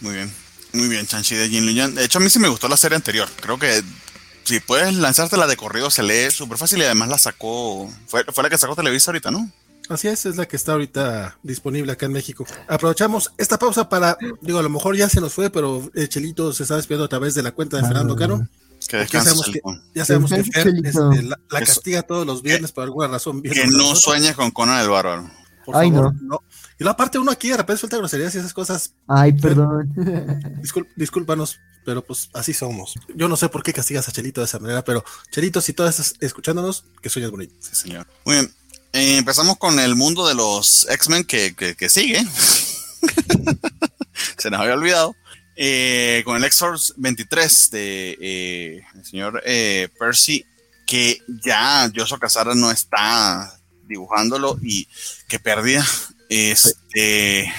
Muy 0.01 0.13
bien, 0.15 0.31
muy 0.73 0.89
bien, 0.89 1.05
Chanchi 1.05 1.35
de 1.35 1.47
Jin 1.47 1.65
Luyan. 1.65 1.95
De 1.95 2.03
hecho, 2.03 2.19
a 2.19 2.21
mí 2.21 2.29
sí 2.29 2.39
me 2.39 2.49
gustó 2.49 2.67
la 2.67 2.77
serie 2.77 2.97
anterior, 2.97 3.29
creo 3.41 3.57
que 3.57 3.81
si 4.49 4.59
puedes 4.59 4.95
lanzarte 4.95 5.37
la 5.37 5.45
de 5.45 5.55
corrido 5.55 5.91
se 5.91 6.01
lee 6.01 6.31
súper 6.31 6.57
fácil 6.57 6.79
y 6.79 6.83
además 6.83 7.09
la 7.09 7.17
sacó, 7.19 7.87
fue, 8.07 8.23
fue 8.25 8.43
la 8.43 8.49
que 8.49 8.57
sacó 8.57 8.75
Televisa 8.75 9.11
ahorita, 9.11 9.29
¿no? 9.29 9.49
Así 9.89 10.07
es, 10.07 10.25
es 10.25 10.37
la 10.37 10.47
que 10.47 10.55
está 10.55 10.71
ahorita 10.73 11.37
disponible 11.43 11.91
acá 11.91 12.07
en 12.07 12.13
México. 12.13 12.45
Aprovechamos 12.67 13.31
esta 13.37 13.57
pausa 13.57 13.89
para, 13.89 14.17
digo, 14.41 14.59
a 14.59 14.63
lo 14.63 14.69
mejor 14.69 14.95
ya 14.95 15.07
se 15.07 15.21
nos 15.21 15.33
fue, 15.33 15.49
pero 15.49 15.89
el 15.95 16.09
Chelito 16.09 16.51
se 16.53 16.63
está 16.63 16.75
despidiendo 16.75 17.05
a 17.05 17.09
través 17.09 17.33
de 17.35 17.43
la 17.43 17.51
cuenta 17.51 17.77
de 17.77 17.83
Fernando 17.83 18.15
Caro. 18.15 18.47
Que 18.87 19.05
Ya 19.11 19.21
sabemos 19.21 19.45
que, 19.51 19.61
ya 19.93 20.05
sabemos 20.05 20.31
que 20.31 20.43
Fer 20.43 20.67
este, 20.83 21.23
la, 21.23 21.39
la 21.49 21.59
castiga 21.59 22.01
todos 22.01 22.25
los 22.25 22.41
viernes 22.41 22.71
por 22.71 22.85
alguna 22.85 23.07
razón. 23.07 23.41
Que 23.41 23.67
no 23.67 23.95
sueñes 23.95 24.35
con 24.35 24.51
Conan 24.51 24.81
el 24.81 24.89
Bárbaro. 24.89 25.29
Por 25.65 25.75
Ay, 25.75 25.91
favor, 25.91 26.13
no. 26.15 26.21
no. 26.21 26.43
Y 26.79 26.83
luego 26.83 26.93
aparte 26.93 27.19
uno 27.19 27.31
aquí 27.31 27.49
de 27.49 27.57
repente 27.57 27.79
suelta 27.81 27.97
groserías 27.97 28.33
y 28.35 28.37
esas 28.37 28.53
cosas. 28.53 28.93
Ay, 29.07 29.33
perdón. 29.33 29.93
Discul- 30.63 30.87
discúlpanos, 30.95 31.59
pero 31.85 32.03
pues 32.05 32.29
así 32.33 32.53
somos. 32.53 32.93
Yo 33.15 33.27
no 33.27 33.35
sé 33.35 33.49
por 33.49 33.63
qué 33.63 33.73
castigas 33.73 34.07
a 34.07 34.11
Chelito 34.13 34.39
de 34.41 34.45
esa 34.45 34.59
manera, 34.59 34.83
pero 34.83 35.03
Chelito, 35.31 35.59
si 35.61 35.73
todas 35.73 35.99
estás 35.99 36.15
escuchándonos, 36.21 36.85
que 37.01 37.09
sueñas 37.09 37.31
bonito. 37.31 37.53
Sí, 37.59 37.75
señor. 37.75 38.07
Muy 38.25 38.35
bien. 38.35 38.53
Eh, 38.93 39.17
empezamos 39.17 39.57
con 39.57 39.79
el 39.79 39.95
mundo 39.95 40.25
de 40.27 40.35
los 40.35 40.87
X-Men 40.89 41.23
que, 41.25 41.53
que, 41.55 41.75
que 41.75 41.89
sigue. 41.89 42.25
Se 44.37 44.49
nos 44.49 44.61
había 44.61 44.73
olvidado. 44.73 45.15
Eh, 45.61 46.21
con 46.23 46.37
el 46.37 46.43
X-Force 46.45 46.93
23 46.95 47.71
de 47.71 48.17
eh, 48.21 48.81
el 48.95 49.05
señor 49.05 49.41
eh, 49.45 49.89
Percy, 49.99 50.45
que 50.87 51.19
ya 51.43 51.89
Yoso 51.91 52.17
Casara 52.17 52.55
no 52.55 52.71
está 52.71 53.59
dibujándolo 53.85 54.57
y 54.63 54.87
que 55.27 55.37
perdía. 55.39 55.85
Este, 56.29 57.51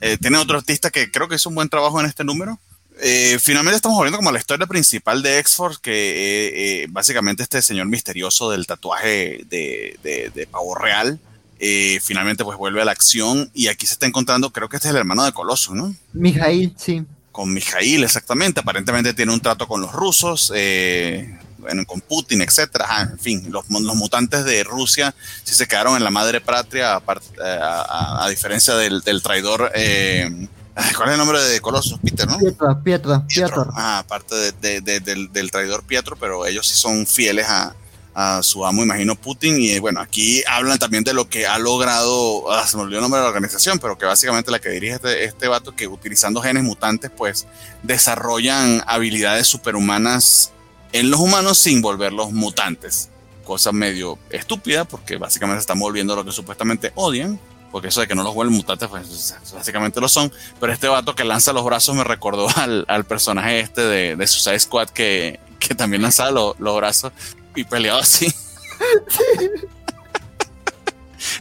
eh, 0.00 0.18
tiene 0.20 0.36
otro 0.36 0.58
artista 0.58 0.90
que 0.90 1.10
creo 1.10 1.28
que 1.28 1.36
hizo 1.36 1.48
un 1.48 1.54
buen 1.54 1.68
trabajo 1.68 1.98
en 2.00 2.06
este 2.06 2.24
número. 2.24 2.58
Eh, 3.00 3.38
finalmente 3.40 3.76
estamos 3.76 3.96
volviendo 3.96 4.16
como 4.18 4.30
a 4.30 4.32
la 4.32 4.38
historia 4.38 4.66
principal 4.66 5.22
de 5.22 5.38
X-Force, 5.38 5.78
que 5.82 5.92
eh, 5.92 6.82
eh, 6.82 6.86
básicamente 6.88 7.42
este 7.42 7.62
señor 7.62 7.86
misterioso 7.86 8.50
del 8.50 8.66
tatuaje 8.66 9.44
de, 9.48 9.98
de, 10.02 10.30
de 10.34 10.46
pavo 10.46 10.74
real, 10.74 11.20
eh, 11.58 12.00
finalmente 12.02 12.44
pues 12.44 12.58
vuelve 12.58 12.82
a 12.82 12.84
la 12.84 12.92
acción 12.92 13.50
y 13.54 13.68
aquí 13.68 13.86
se 13.86 13.94
está 13.94 14.06
encontrando, 14.06 14.50
creo 14.50 14.68
que 14.68 14.76
este 14.76 14.88
es 14.88 14.92
el 14.94 14.98
hermano 14.98 15.24
de 15.24 15.32
Colossus, 15.32 15.74
¿no? 15.74 15.94
Mijail, 16.12 16.74
sí. 16.76 17.04
Con 17.32 17.52
Mijail, 17.52 18.02
exactamente, 18.04 18.60
aparentemente 18.60 19.14
tiene 19.14 19.32
un 19.32 19.40
trato 19.40 19.66
con 19.68 19.80
los 19.80 19.92
rusos, 19.92 20.52
eh, 20.54 21.38
bueno, 21.66 21.84
con 21.84 22.00
Putin, 22.00 22.40
etcétera, 22.42 22.86
en 23.12 23.18
fin, 23.18 23.46
los, 23.50 23.68
los 23.68 23.96
mutantes 23.96 24.44
de 24.44 24.62
Rusia 24.64 25.14
sí 25.44 25.52
se 25.54 25.66
quedaron 25.66 25.96
en 25.96 26.04
la 26.04 26.10
madre 26.10 26.40
patria, 26.40 26.96
eh, 26.96 27.58
a, 27.60 27.82
a- 27.82 28.24
a 28.24 28.28
diferencia 28.28 28.74
del, 28.76 29.00
del 29.02 29.20
traidor, 29.22 29.72
eh, 29.74 30.48
¿cuál 30.96 31.08
es 31.08 31.12
el 31.14 31.18
nombre 31.18 31.42
de 31.42 31.60
Colossus? 31.60 31.98
Peter, 32.02 32.28
¿no? 32.28 32.38
Pietro, 32.38 32.82
Pietro, 32.84 33.24
Pietro. 33.26 33.54
Pietro. 33.64 33.72
Ah, 33.74 33.98
aparte 33.98 34.34
de- 34.34 34.52
de- 34.52 34.80
de- 34.80 35.00
del, 35.00 35.32
del 35.32 35.50
traidor 35.50 35.82
Pietro, 35.84 36.16
pero 36.16 36.46
ellos 36.46 36.68
sí 36.68 36.76
son 36.76 37.06
fieles 37.06 37.46
a, 37.48 37.74
a 38.14 38.42
su 38.42 38.64
amo, 38.64 38.82
imagino, 38.82 39.14
Putin. 39.14 39.58
Y 39.60 39.78
bueno, 39.78 40.00
aquí 40.00 40.42
hablan 40.48 40.78
también 40.78 41.02
de 41.04 41.12
lo 41.14 41.28
que 41.28 41.46
ha 41.46 41.58
logrado, 41.58 42.50
ah, 42.52 42.66
se 42.66 42.76
me 42.76 42.82
olvidó 42.84 42.98
el 42.98 43.02
nombre 43.02 43.18
de 43.20 43.24
la 43.24 43.28
organización, 43.28 43.78
pero 43.78 43.98
que 43.98 44.06
básicamente 44.06 44.50
la 44.50 44.58
que 44.58 44.68
dirige 44.70 44.94
este, 44.94 45.24
este 45.24 45.48
vato, 45.48 45.74
que 45.76 45.86
utilizando 45.86 46.40
genes 46.40 46.62
mutantes, 46.62 47.10
pues 47.14 47.46
desarrollan 47.82 48.82
habilidades 48.86 49.46
superhumanas 49.46 50.52
en 50.92 51.10
los 51.10 51.20
humanos 51.20 51.58
sin 51.58 51.82
volverlos 51.82 52.32
mutantes. 52.32 53.10
Cosa 53.44 53.70
medio 53.72 54.18
estúpida, 54.30 54.84
porque 54.84 55.16
básicamente 55.18 55.58
se 55.58 55.62
están 55.62 55.78
volviendo 55.78 56.16
lo 56.16 56.24
que 56.24 56.32
supuestamente 56.32 56.92
odian. 56.96 57.38
Porque 57.70 57.88
eso 57.88 58.00
de 58.00 58.06
que 58.08 58.14
no 58.14 58.22
los 58.22 58.32
vuelven 58.34 58.56
mutantes, 58.56 58.88
pues 58.88 59.34
básicamente 59.52 60.00
lo 60.00 60.08
son. 60.08 60.32
Pero 60.58 60.72
este 60.72 60.88
vato 60.88 61.14
que 61.14 61.24
lanza 61.24 61.52
los 61.52 61.64
brazos 61.64 61.94
me 61.94 62.04
recordó 62.04 62.48
al, 62.56 62.84
al 62.88 63.04
personaje 63.04 63.60
este 63.60 63.82
de, 63.82 64.16
de 64.16 64.26
Suicide 64.26 64.58
Squad 64.60 64.88
que, 64.90 65.38
que 65.58 65.74
también 65.74 66.02
lanzaba 66.02 66.30
lo- 66.30 66.56
los 66.58 66.76
brazos 66.76 67.12
y 67.54 67.64
peleaba 67.64 68.00
así. 68.00 68.32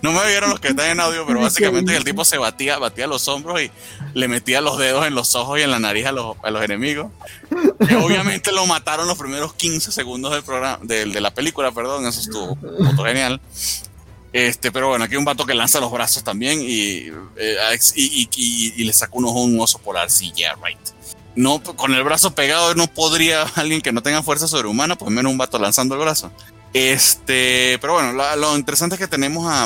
No 0.01 0.11
me 0.11 0.25
vieron 0.27 0.49
los 0.49 0.59
que 0.59 0.69
están 0.69 0.89
en 0.89 0.99
audio, 0.99 1.25
pero 1.25 1.39
básicamente 1.41 1.95
el 1.95 2.03
tipo 2.03 2.23
se 2.25 2.37
batía, 2.37 2.77
batía 2.77 3.07
los 3.07 3.27
hombros 3.27 3.61
y 3.61 3.71
le 4.13 4.27
metía 4.27 4.61
los 4.61 4.77
dedos 4.77 5.05
en 5.05 5.15
los 5.15 5.35
ojos 5.35 5.59
y 5.59 5.63
en 5.63 5.71
la 5.71 5.79
nariz 5.79 6.05
a 6.05 6.11
los, 6.11 6.37
a 6.43 6.51
los 6.51 6.63
enemigos. 6.63 7.11
Y 7.89 7.93
obviamente 7.95 8.51
lo 8.51 8.65
mataron 8.65 9.07
los 9.07 9.17
primeros 9.17 9.53
15 9.53 9.91
segundos 9.91 10.31
del 10.33 10.43
programa, 10.43 10.79
del- 10.83 11.11
de, 11.13 11.21
la 11.21 11.33
película, 11.33 11.71
perdón, 11.71 12.05
eso 12.07 12.19
estuvo, 12.21 12.57
estuvo 12.87 13.05
genial. 13.05 13.39
Este, 14.33 14.69
pero 14.71 14.89
bueno, 14.89 15.05
aquí 15.05 15.13
hay 15.13 15.17
un 15.19 15.25
vato 15.25 15.45
que 15.45 15.53
lanza 15.53 15.79
los 15.79 15.91
brazos 15.91 16.23
también 16.23 16.61
y, 16.61 17.07
eh, 17.37 17.57
y, 17.95 18.03
y- 18.23 18.29
y- 18.35 18.73
y 18.75 18.83
le 18.83 18.91
saca 18.91 19.13
un 19.13 19.25
ojo 19.25 19.41
un 19.43 19.57
oso 19.59 19.77
polar. 19.79 20.11
Sí, 20.11 20.31
yeah, 20.35 20.55
right. 20.61 20.77
No, 21.37 21.61
con 21.63 21.93
el 21.93 22.03
brazo 22.03 22.35
pegado 22.35 22.75
no 22.75 22.87
podría 22.87 23.43
alguien 23.55 23.81
que 23.81 23.91
no 23.93 24.01
tenga 24.03 24.23
fuerza 24.23 24.47
sobrehumana, 24.47 24.97
pues 24.97 25.09
menos 25.11 25.31
un 25.31 25.37
vato 25.37 25.57
lanzando 25.57 25.95
el 25.95 26.01
brazo. 26.01 26.31
Este, 26.75 27.77
pero 27.79 27.93
bueno, 27.93 28.11
lo 28.11 28.57
interesante 28.57 28.95
es 28.95 28.99
que 28.99 29.07
tenemos 29.07 29.47
a, 29.47 29.65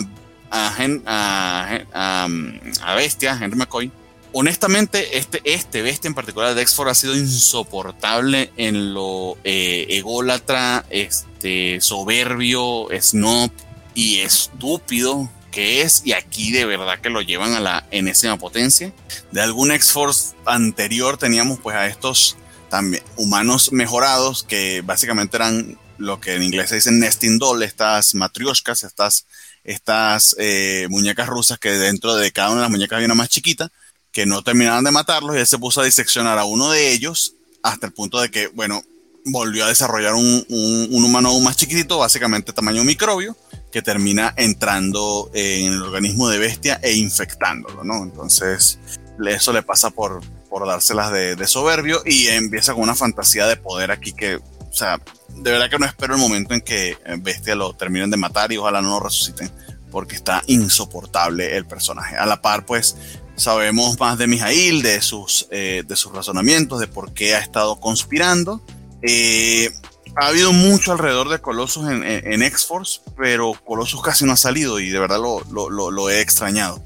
a, 0.52 2.26
um, 2.28 2.60
a 2.84 2.94
Bestia, 2.94 3.36
Henry 3.42 3.58
McCoy. 3.58 3.92
Honestamente, 4.32 5.18
este, 5.18 5.42
este 5.44 5.82
Bestia 5.82 6.08
en 6.08 6.14
particular 6.14 6.54
de 6.54 6.62
X4 6.62 6.92
ha 6.92 6.94
sido 6.94 7.16
insoportable 7.16 8.52
en 8.58 8.94
lo 8.94 9.40
eh, 9.44 9.88
ególatra, 9.90 10.86
este, 10.92 11.82
soberbio, 11.82 12.90
snob 13.02 13.50
y 13.96 14.20
estúpido 14.20 15.32
que 15.50 15.82
es. 15.82 16.04
Y 16.06 16.14
aquí 16.14 16.52
de 16.52 16.66
verdad 16.66 17.00
que 17.00 17.10
lo 17.10 17.24
llevan 17.24 17.56
a 17.56 17.60
la 17.60 17.88
enésima 17.90 18.38
potencia. 18.38 18.94
De 19.32 19.42
algún 19.42 19.72
X-Force 19.72 20.36
anterior 20.46 21.18
teníamos 21.18 21.58
pues 21.58 21.76
a 21.76 21.88
estos 21.88 22.38
también 22.70 23.02
humanos 23.16 23.72
mejorados 23.72 24.44
que 24.44 24.82
básicamente 24.86 25.38
eran 25.38 25.76
lo 26.00 26.20
que 26.20 26.34
en 26.34 26.44
inglés 26.44 26.70
se 26.70 26.76
dice 26.76 26.92
nesting 26.92 27.38
doll, 27.38 27.62
estas 27.62 28.16
matrioshkas, 28.16 28.84
estas, 28.84 29.26
estas 29.64 30.36
eh, 30.40 30.88
muñecas 30.90 31.28
rusas 31.28 31.60
que 31.60 31.72
dentro 31.72 32.16
de 32.16 32.32
cada 32.32 32.50
una 32.50 32.58
de 32.58 32.64
las 32.64 32.72
muñecas 32.72 32.96
había 32.98 33.06
una 33.06 33.16
más 33.16 33.30
chiquita, 33.30 33.70
que 34.12 34.26
no 34.26 34.42
terminaban 34.42 34.84
de 34.84 34.92
matarlos 34.92 35.36
y 35.36 35.40
él 35.40 35.48
se 35.48 35.60
puso 35.60 35.82
a 35.82 35.86
diseccionar 35.86 36.40
a 36.40 36.46
uno 36.46 36.72
de 36.72 36.92
ellos 36.94 37.34
hasta 37.62 37.86
el 37.88 37.94
punto 37.94 38.20
de 38.20 38.32
que, 38.32 38.48
bueno, 38.48 38.82
volvió 39.26 39.66
a 39.66 39.68
desarrollar 39.68 40.16
un, 40.16 40.46
un- 40.50 41.04
humano 41.04 41.30
aún 41.30 41.44
más 41.44 41.58
chiquitito, 41.58 42.00
básicamente 42.00 42.54
tamaño 42.54 42.84
microbio, 42.84 43.36
que 43.72 43.82
termina 43.82 44.34
entrando 44.38 45.30
en 45.34 45.74
el 45.74 45.82
organismo 45.84 46.30
de 46.30 46.40
bestia 46.40 46.80
e 46.82 46.94
infectándolo, 46.94 47.84
¿no? 47.84 48.04
Entonces, 48.04 48.80
eso 49.28 49.54
le 49.54 49.62
pasa 49.62 49.90
por, 49.92 50.22
por 50.50 50.66
dárselas 50.66 51.12
de 51.12 51.48
soberbio 51.48 52.02
y 52.06 52.28
empieza 52.28 52.74
con 52.74 52.84
una 52.84 52.96
fantasía 52.96 53.46
de 53.46 53.58
poder 53.58 53.92
aquí 53.92 54.14
que, 54.14 54.40
o 54.70 54.74
sea, 54.74 55.00
de 55.30 55.52
verdad 55.52 55.70
que 55.70 55.80
no 55.80 55.86
espero 55.86 56.14
el 56.16 56.20
momento 56.22 56.54
en 56.54 56.62
que 56.62 56.92
eh, 56.92 56.98
Bestia 57.20 57.56
lo 57.56 57.74
terminen 57.74 58.10
de 58.12 58.18
matar 58.18 58.52
y 58.52 58.58
ojalá 58.58 58.82
no 58.82 58.90
lo 58.92 59.00
resuciten, 59.00 59.52
porque 59.92 60.16
está 60.16 60.44
insoportable 60.48 61.56
el 61.58 61.66
personaje. 61.66 62.16
A 62.16 62.26
la 62.26 62.42
par, 62.42 62.66
pues, 62.66 62.96
sabemos 63.36 64.00
más 64.00 64.18
de 64.18 64.28
Mijail, 64.28 64.82
de 64.82 65.02
sus, 65.02 65.48
eh, 65.52 65.84
de 65.88 65.96
sus 65.96 66.12
razonamientos, 66.14 66.80
de 66.80 66.88
por 66.88 67.14
qué 67.14 67.36
ha 67.36 67.40
estado 67.40 67.80
conspirando. 67.80 68.62
Eh, 69.02 69.72
ha 70.16 70.28
habido 70.28 70.52
mucho 70.54 70.92
alrededor 70.92 71.30
de 71.30 71.40
Colossus 71.40 71.88
en, 71.90 72.04
en- 72.04 72.44
X-Force, 72.44 73.02
pero 73.18 73.54
Colossus 73.66 74.02
casi 74.02 74.26
no 74.26 74.34
ha 74.34 74.38
salido 74.38 74.80
y 74.80 74.90
de 74.90 75.00
verdad 75.00 75.20
lo, 75.20 75.42
lo- 75.52 75.70
lo- 75.92 76.10
he 76.10 76.20
extrañado. 76.22 76.84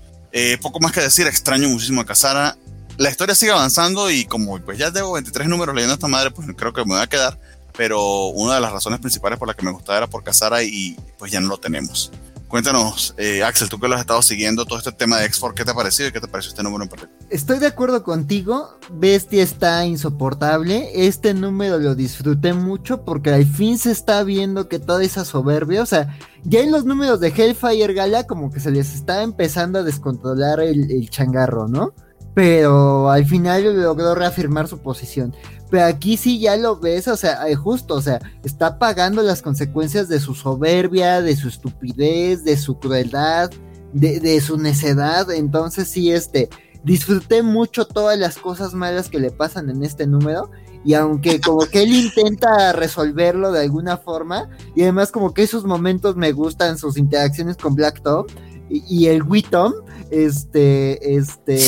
Poco 0.61 0.79
más 0.79 0.91
que 0.91 1.01
decir, 1.01 1.25
extraño 1.27 1.69
muchísimo 1.69 2.01
a 2.01 2.05
Casara. 2.05 2.57
La 2.97 3.09
historia 3.09 3.33
sigue 3.33 3.51
avanzando 3.51 4.11
y 4.11 4.25
como 4.25 4.59
pues 4.59 4.77
ya 4.77 4.91
tengo 4.91 5.13
23 5.13 5.47
números 5.47 5.73
leyendo 5.73 5.93
esta 5.95 6.07
madre, 6.07 6.29
pues 6.31 6.47
creo 6.55 6.73
que 6.73 6.81
me 6.85 6.93
voy 6.93 7.01
a 7.01 7.07
quedar. 7.07 7.39
Pero 7.75 8.27
una 8.27 8.55
de 8.55 8.61
las 8.61 8.71
razones 8.71 8.99
principales 8.99 9.39
por 9.39 9.47
la 9.47 9.53
que 9.53 9.65
me 9.65 9.71
gustaba 9.71 9.97
era 9.97 10.07
por 10.07 10.23
Casara 10.23 10.63
y 10.63 10.95
pues 11.17 11.31
ya 11.31 11.39
no 11.39 11.47
lo 11.47 11.57
tenemos. 11.57 12.11
Cuéntanos, 12.53 13.15
eh, 13.17 13.43
Axel, 13.43 13.67
tú 13.67 13.79
que 13.79 13.87
lo 13.87 13.95
has 13.95 14.01
estado 14.01 14.21
siguiendo 14.21 14.63
todo 14.65 14.77
este 14.77 14.91
tema 14.91 15.17
de 15.17 15.25
X-Force, 15.25 15.55
¿qué 15.55 15.65
te 15.65 15.71
ha 15.71 15.73
parecido 15.73 16.09
y 16.09 16.11
qué 16.11 16.21
te 16.21 16.27
pareció 16.27 16.49
este 16.51 16.61
número 16.61 16.83
en 16.83 16.89
particular? 16.89 17.19
Estoy 17.31 17.57
de 17.57 17.65
acuerdo 17.65 18.03
contigo, 18.03 18.77
Bestia 18.91 19.41
está 19.41 19.83
insoportable, 19.87 21.07
este 21.07 21.33
número 21.33 21.79
lo 21.79 21.95
disfruté 21.95 22.53
mucho 22.53 23.05
porque 23.05 23.31
al 23.31 23.47
fin 23.47 23.79
se 23.79 23.89
está 23.89 24.21
viendo 24.23 24.69
que 24.69 24.77
toda 24.77 25.03
esa 25.03 25.25
soberbia, 25.25 25.81
o 25.81 25.87
sea, 25.87 26.15
ya 26.43 26.59
en 26.59 26.71
los 26.71 26.85
números 26.85 27.19
de 27.19 27.29
Hellfire 27.29 27.95
Gala 27.95 28.27
como 28.27 28.51
que 28.51 28.59
se 28.59 28.69
les 28.69 28.93
está 28.93 29.23
empezando 29.23 29.79
a 29.79 29.83
descontrolar 29.83 30.59
el 30.59 31.09
changarro, 31.09 31.67
¿no? 31.67 31.95
Pero 32.33 33.09
al 33.09 33.25
final 33.25 33.81
logró 33.81 34.15
reafirmar 34.15 34.67
su 34.67 34.79
posición. 34.79 35.35
Pero 35.69 35.85
aquí 35.85 36.17
sí 36.17 36.39
ya 36.39 36.55
lo 36.55 36.79
ves, 36.79 37.07
o 37.07 37.17
sea, 37.17 37.47
eh, 37.49 37.55
justo, 37.55 37.95
o 37.95 38.01
sea, 38.01 38.19
está 38.43 38.77
pagando 38.77 39.23
las 39.23 39.41
consecuencias 39.41 40.07
de 40.07 40.19
su 40.19 40.35
soberbia, 40.35 41.21
de 41.21 41.35
su 41.35 41.47
estupidez, 41.47 42.43
de 42.43 42.57
su 42.57 42.77
crueldad, 42.77 43.49
de, 43.91 44.41
su 44.41 44.57
necedad. 44.57 45.31
Entonces 45.31 45.87
sí, 45.87 46.11
este, 46.11 46.49
disfruté 46.83 47.41
mucho 47.41 47.85
todas 47.85 48.19
las 48.19 48.37
cosas 48.37 48.73
malas 48.73 49.09
que 49.09 49.19
le 49.19 49.31
pasan 49.31 49.69
en 49.69 49.83
este 49.83 50.05
número. 50.05 50.51
Y 50.85 50.95
aunque 50.95 51.39
como 51.39 51.65
que 51.65 51.81
él 51.83 51.93
intenta 51.93 52.73
resolverlo 52.73 53.51
de 53.51 53.61
alguna 53.61 53.97
forma, 53.97 54.49
y 54.75 54.83
además 54.83 55.11
como 55.11 55.33
que 55.33 55.43
esos 55.43 55.63
momentos 55.63 56.17
me 56.17 56.33
gustan 56.33 56.77
sus 56.77 56.97
interacciones 56.97 57.57
con 57.57 57.73
Black 57.73 58.01
Tom 58.03 58.25
y, 58.73 58.83
y 59.03 59.07
el 59.07 59.23
Wii 59.23 59.43
Tom, 59.43 59.73
este, 60.11 61.15
este, 61.15 61.59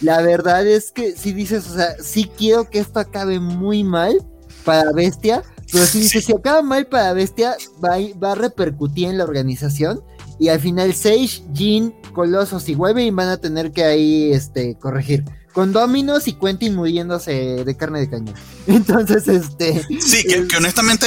la 0.00 0.20
verdad 0.22 0.66
es 0.66 0.92
que 0.92 1.12
si 1.16 1.32
dices, 1.32 1.68
o 1.68 1.74
sea, 1.74 1.96
sí 2.02 2.30
quiero 2.36 2.68
que 2.70 2.78
esto 2.78 2.98
acabe 3.00 3.40
muy 3.40 3.84
mal 3.84 4.18
para 4.64 4.92
Bestia, 4.92 5.42
pero 5.72 5.84
si 5.86 6.00
dices, 6.00 6.24
si 6.24 6.32
acaba 6.32 6.62
mal 6.62 6.86
para 6.86 7.12
Bestia, 7.12 7.56
va, 7.84 7.94
a- 7.94 8.18
va 8.18 8.32
a 8.32 8.34
repercutir 8.34 9.08
en 9.08 9.18
la 9.18 9.24
organización 9.24 10.02
y 10.38 10.48
al 10.48 10.60
final 10.60 10.94
Sage, 10.94 11.42
Jean, 11.52 11.94
Colossus 12.12 12.68
y 12.68 12.74
van 12.74 13.28
a 13.28 13.36
tener 13.38 13.72
que 13.72 13.84
ahí 13.84 14.32
este, 14.32 14.76
corregir. 14.76 15.24
Con 15.52 15.72
Dominos 15.72 16.28
y 16.28 16.34
Quentin 16.34 16.74
muriéndose 16.74 17.64
de 17.64 17.76
carne 17.76 18.00
de 18.00 18.10
cañón. 18.10 18.34
Entonces, 18.66 19.26
este. 19.26 19.82
Sí, 20.00 20.22
que, 20.24 20.56
honestamente, 20.56 21.06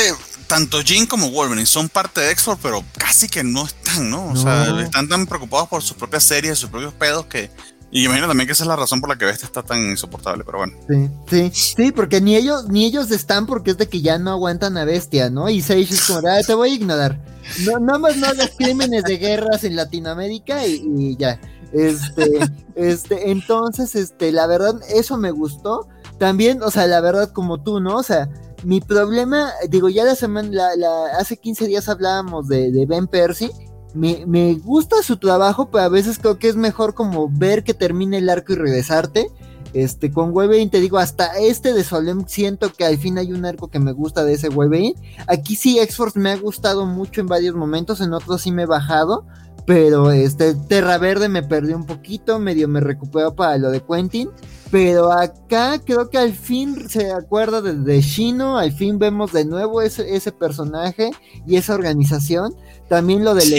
tanto 0.49 0.81
Jean 0.81 1.05
como 1.05 1.29
Wolverine 1.29 1.67
son 1.67 1.89
parte 1.89 2.21
de 2.21 2.31
X-Force, 2.31 2.59
pero 2.61 2.83
casi 2.97 3.29
que 3.29 3.43
no 3.43 3.65
están, 3.65 4.09
¿no? 4.09 4.29
O 4.29 4.35
sea, 4.35 4.81
están 4.81 5.07
tan 5.07 5.27
preocupados 5.27 5.69
por 5.69 5.83
sus 5.83 5.95
propias 5.95 6.23
series, 6.23 6.57
sus 6.57 6.71
propios 6.71 6.91
pedos 6.93 7.27
que 7.27 7.51
y 7.91 8.05
imagino 8.05 8.27
también 8.27 8.45
que 8.45 8.53
esa 8.53 8.63
es 8.63 8.67
la 8.67 8.75
razón 8.75 8.99
por 8.99 9.09
la 9.09 9.17
que 9.17 9.25
Bestia 9.25 9.47
está 9.47 9.63
tan 9.63 9.79
insoportable, 9.79 10.43
pero 10.43 10.59
bueno. 10.59 10.73
Sí, 10.87 11.09
sí, 11.29 11.51
sí, 11.53 11.91
porque 11.91 12.21
ni 12.21 12.35
ellos, 12.35 12.67
ni 12.67 12.85
ellos 12.85 13.09
están 13.09 13.45
porque 13.47 13.71
es 13.71 13.77
de 13.77 13.87
que 13.87 14.01
ya 14.01 14.19
no 14.19 14.31
aguantan 14.31 14.77
a 14.77 14.85
Bestia, 14.85 15.29
¿no? 15.29 15.49
Y 15.49 15.61
Sage 15.61 15.81
es 15.81 16.05
como, 16.05 16.19
ah, 16.27 16.39
te 16.45 16.53
voy 16.53 16.71
a 16.71 16.73
ignorar. 16.75 17.19
No, 17.65 17.79
nada 17.79 17.97
más 17.97 18.17
no 18.17 18.27
hagas 18.27 18.51
crímenes 18.57 19.03
de 19.03 19.17
guerras 19.17 19.63
en 19.63 19.75
Latinoamérica 19.75 20.67
y, 20.67 21.15
ya. 21.17 21.39
Este, 21.73 22.39
este, 22.75 23.31
entonces, 23.31 23.95
este, 23.95 24.31
la 24.31 24.45
verdad, 24.45 24.75
eso 24.89 25.17
me 25.17 25.31
gustó. 25.31 25.87
También, 26.19 26.61
o 26.61 26.69
sea, 26.69 26.85
la 26.85 27.01
verdad, 27.01 27.31
como 27.31 27.63
tú, 27.63 27.79
¿no? 27.79 27.97
O 27.97 28.03
sea, 28.03 28.29
mi 28.63 28.81
problema, 28.81 29.51
digo, 29.69 29.89
ya 29.89 30.03
la 30.03 30.15
semana, 30.15 30.49
la, 30.51 30.75
la, 30.75 31.05
hace 31.17 31.37
15 31.37 31.67
días 31.67 31.89
hablábamos 31.89 32.47
de, 32.47 32.85
Ben 32.87 33.07
Percy 33.07 33.51
me, 33.93 34.23
me, 34.27 34.53
gusta 34.55 35.01
su 35.01 35.17
trabajo, 35.17 35.69
pero 35.71 35.83
a 35.83 35.89
veces 35.89 36.19
creo 36.19 36.37
que 36.37 36.47
es 36.47 36.55
mejor 36.55 36.93
como 36.93 37.29
ver 37.29 37.63
que 37.63 37.73
termine 37.73 38.19
el 38.19 38.29
arco 38.29 38.53
y 38.53 38.55
regresarte. 38.55 39.27
Este, 39.73 40.11
con 40.11 40.33
Wolverine 40.33 40.71
te 40.71 40.79
digo, 40.79 40.97
hasta 40.97 41.37
este 41.37 41.73
de 41.73 41.83
Solem 41.83 42.25
siento 42.27 42.73
que 42.73 42.85
al 42.85 42.97
fin 42.97 43.19
hay 43.19 43.31
un 43.31 43.45
arco 43.45 43.67
que 43.67 43.79
me 43.79 43.91
gusta 43.91 44.23
de 44.23 44.33
ese 44.33 44.49
Wolverine. 44.49 44.95
Aquí 45.27 45.55
sí, 45.55 45.79
X-Force 45.79 46.19
me 46.19 46.31
ha 46.31 46.37
gustado 46.37 46.85
mucho 46.85 47.21
en 47.21 47.27
varios 47.27 47.55
momentos, 47.55 48.01
en 48.01 48.13
otros 48.13 48.41
sí 48.41 48.51
me 48.51 48.63
he 48.63 48.67
bajado. 48.67 49.25
Pero 49.65 50.11
este, 50.11 50.55
Terra 50.55 50.97
Verde 50.97 51.29
me 51.29 51.43
perdió 51.43 51.75
un 51.75 51.85
poquito, 51.85 52.39
medio 52.39 52.67
me 52.67 52.79
recuperó 52.79 53.35
para 53.35 53.57
lo 53.57 53.69
de 53.69 53.81
Quentin. 53.81 54.29
Pero 54.71 55.11
acá 55.11 55.81
creo 55.83 56.09
que 56.09 56.17
al 56.19 56.33
fin 56.33 56.89
se 56.89 57.11
acuerda 57.11 57.61
de, 57.61 57.73
de 57.73 58.01
Shino, 58.01 58.57
al 58.57 58.71
fin 58.71 58.99
vemos 58.99 59.31
de 59.31 59.45
nuevo 59.45 59.81
ese, 59.81 60.15
ese 60.15 60.31
personaje 60.31 61.11
y 61.47 61.55
esa 61.55 61.73
organización. 61.73 62.55
También 62.87 63.23
lo 63.23 63.33
del 63.33 63.49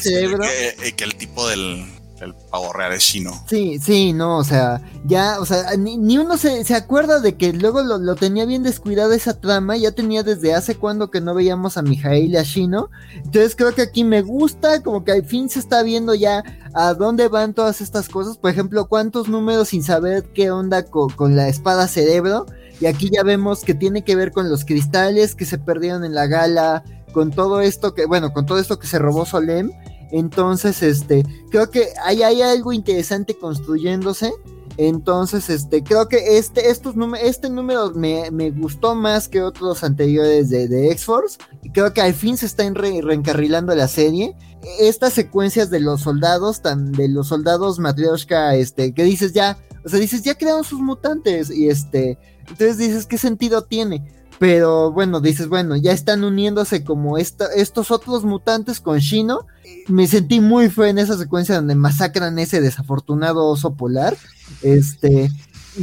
cerebro. 0.00 0.44
Que, 0.78 0.92
que, 0.92 1.04
el 1.04 1.14
tipo 1.14 1.46
del, 1.48 1.84
el 2.20 2.34
pavo 2.50 2.72
real 2.72 2.92
es 2.92 3.02
chino. 3.02 3.32
Sí, 3.48 3.78
sí, 3.78 4.12
no, 4.12 4.38
o 4.38 4.44
sea, 4.44 4.80
ya, 5.04 5.40
o 5.40 5.46
sea, 5.46 5.76
ni, 5.76 6.18
uno 6.18 6.36
se, 6.36 6.64
se, 6.64 6.74
acuerda 6.74 7.20
de 7.20 7.36
que 7.36 7.52
luego 7.52 7.82
lo, 7.82 8.14
tenía 8.14 8.46
bien 8.46 8.62
descuidado 8.62 9.12
esa 9.12 9.38
trama, 9.38 9.76
ya 9.76 9.92
tenía 9.92 10.22
desde 10.22 10.54
hace 10.54 10.76
cuando 10.76 11.10
que 11.10 11.20
no 11.20 11.34
veíamos 11.34 11.76
a 11.76 11.82
Mijail 11.82 12.32
y 12.32 12.36
a 12.36 12.42
Shino, 12.42 12.90
entonces 13.16 13.54
creo 13.56 13.74
que 13.74 13.82
aquí 13.82 14.04
me 14.04 14.22
gusta, 14.22 14.82
como 14.82 15.04
que 15.04 15.12
al 15.12 15.24
fin 15.24 15.48
se 15.48 15.58
está 15.58 15.82
viendo 15.82 16.14
ya 16.14 16.42
a 16.72 16.94
dónde 16.94 17.28
van 17.28 17.54
todas 17.54 17.80
estas 17.80 18.08
cosas, 18.08 18.38
por 18.38 18.50
ejemplo, 18.50 18.88
cuántos 18.88 19.28
números 19.28 19.68
sin 19.68 19.82
saber 19.82 20.24
qué 20.34 20.50
onda 20.50 20.84
con 20.84 21.36
la 21.36 21.48
espada 21.48 21.88
cerebro, 21.88 22.46
y 22.80 22.86
aquí 22.86 23.10
ya 23.10 23.22
vemos 23.22 23.62
que 23.64 23.74
tiene 23.74 24.04
que 24.04 24.16
ver 24.16 24.32
con 24.32 24.50
los 24.50 24.64
cristales 24.64 25.34
que 25.34 25.46
se 25.46 25.58
perdieron 25.58 26.04
en 26.04 26.14
la 26.14 26.26
gala, 26.26 26.84
con 27.12 27.30
todo 27.30 27.62
esto 27.62 27.94
que, 27.94 28.04
bueno, 28.04 28.32
con 28.34 28.44
todo 28.44 28.58
esto 28.58 28.78
que 28.78 28.86
se 28.86 28.98
robó 28.98 29.24
Solem. 29.24 29.72
Entonces, 30.16 30.82
este, 30.82 31.24
creo 31.50 31.70
que 31.70 31.88
hay, 32.02 32.22
hay 32.22 32.40
algo 32.40 32.72
interesante 32.72 33.36
construyéndose. 33.36 34.32
Entonces, 34.78 35.50
este, 35.50 35.82
creo 35.82 36.08
que 36.08 36.38
este, 36.38 36.70
estos 36.70 36.94
este 37.20 37.50
número 37.50 37.90
me, 37.90 38.30
me, 38.30 38.50
gustó 38.50 38.94
más 38.94 39.28
que 39.28 39.42
otros 39.42 39.84
anteriores 39.84 40.48
de, 40.48 40.68
de 40.68 40.90
X-Force. 40.92 41.36
Creo 41.74 41.92
que 41.92 42.00
al 42.00 42.14
fin 42.14 42.38
se 42.38 42.46
está 42.46 42.68
reencarrilando 42.70 43.74
la 43.74 43.88
serie. 43.88 44.34
Estas 44.80 45.12
secuencias 45.12 45.68
de 45.68 45.80
los 45.80 46.00
soldados, 46.00 46.62
tan, 46.62 46.92
de 46.92 47.08
los 47.08 47.28
soldados 47.28 47.78
Matryoshka, 47.78 48.54
este, 48.54 48.94
que 48.94 49.04
dices 49.04 49.34
ya, 49.34 49.58
o 49.84 49.90
sea, 49.90 49.98
dices, 49.98 50.22
ya 50.22 50.34
crearon 50.34 50.64
sus 50.64 50.80
mutantes. 50.80 51.50
Y 51.50 51.68
este, 51.68 52.18
entonces 52.48 52.78
dices, 52.78 53.04
¿qué 53.04 53.18
sentido 53.18 53.64
tiene? 53.64 54.15
Pero 54.38 54.92
bueno, 54.92 55.20
dices, 55.20 55.48
bueno, 55.48 55.76
ya 55.76 55.92
están 55.92 56.22
uniéndose 56.24 56.84
como 56.84 57.16
estos 57.18 57.90
otros 57.90 58.24
mutantes 58.24 58.80
con 58.80 58.98
Shino. 58.98 59.46
Me 59.88 60.06
sentí 60.06 60.40
muy 60.40 60.68
feo 60.68 60.84
en 60.84 60.98
esa 60.98 61.16
secuencia 61.16 61.56
donde 61.56 61.74
masacran 61.74 62.38
ese 62.38 62.60
desafortunado 62.60 63.46
oso 63.46 63.74
polar. 63.74 64.16
Este, 64.62 65.30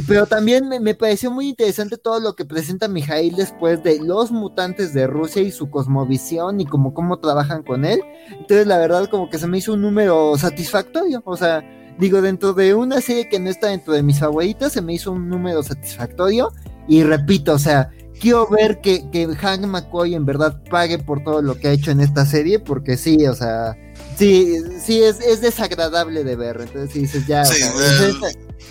pero 0.06 0.26
también 0.26 0.68
me, 0.68 0.94
pareció 0.94 1.30
muy 1.30 1.48
interesante 1.48 1.96
todo 1.96 2.18
lo 2.18 2.34
que 2.34 2.44
presenta 2.44 2.88
Mijail 2.88 3.36
después 3.36 3.82
de 3.82 4.00
los 4.00 4.32
mutantes 4.32 4.92
de 4.92 5.06
Rusia 5.06 5.42
y 5.42 5.52
su 5.52 5.70
cosmovisión 5.70 6.60
y 6.60 6.66
como 6.66 6.94
cómo 6.94 7.18
trabajan 7.18 7.62
con 7.62 7.84
él. 7.84 8.00
Entonces, 8.30 8.66
la 8.66 8.78
verdad, 8.78 9.08
como 9.08 9.30
que 9.30 9.38
se 9.38 9.46
me 9.46 9.58
hizo 9.58 9.74
un 9.74 9.82
número 9.82 10.36
satisfactorio. 10.36 11.22
O 11.24 11.36
sea, 11.36 11.62
digo, 11.98 12.22
dentro 12.22 12.54
de 12.54 12.74
una 12.74 13.00
serie 13.00 13.28
que 13.28 13.38
no 13.38 13.50
está 13.50 13.68
dentro 13.68 13.94
de 13.94 14.02
mis 14.02 14.18
favoritas, 14.18 14.72
se 14.72 14.82
me 14.82 14.94
hizo 14.94 15.12
un 15.12 15.28
número 15.28 15.62
satisfactorio. 15.62 16.52
Y 16.88 17.04
repito, 17.04 17.52
o 17.52 17.58
sea, 17.58 17.90
quiero 18.20 18.48
ver 18.48 18.80
que, 18.80 19.08
que 19.10 19.26
Hank 19.34 19.66
McCoy 19.66 20.14
en 20.14 20.24
verdad 20.24 20.60
pague 20.70 20.98
por 20.98 21.22
todo 21.22 21.42
lo 21.42 21.58
que 21.58 21.68
ha 21.68 21.72
hecho 21.72 21.90
en 21.90 22.00
esta 22.00 22.26
serie, 22.26 22.58
porque 22.58 22.96
sí, 22.96 23.26
o 23.26 23.34
sea, 23.34 23.76
sí, 24.16 24.56
sí, 24.84 25.02
es, 25.02 25.20
es 25.20 25.40
desagradable 25.40 26.24
de 26.24 26.36
ver. 26.36 26.60
Entonces, 26.60 26.92
sí, 26.92 27.00
dices, 27.00 27.26
ya. 27.26 27.44
Sí, 27.44 27.62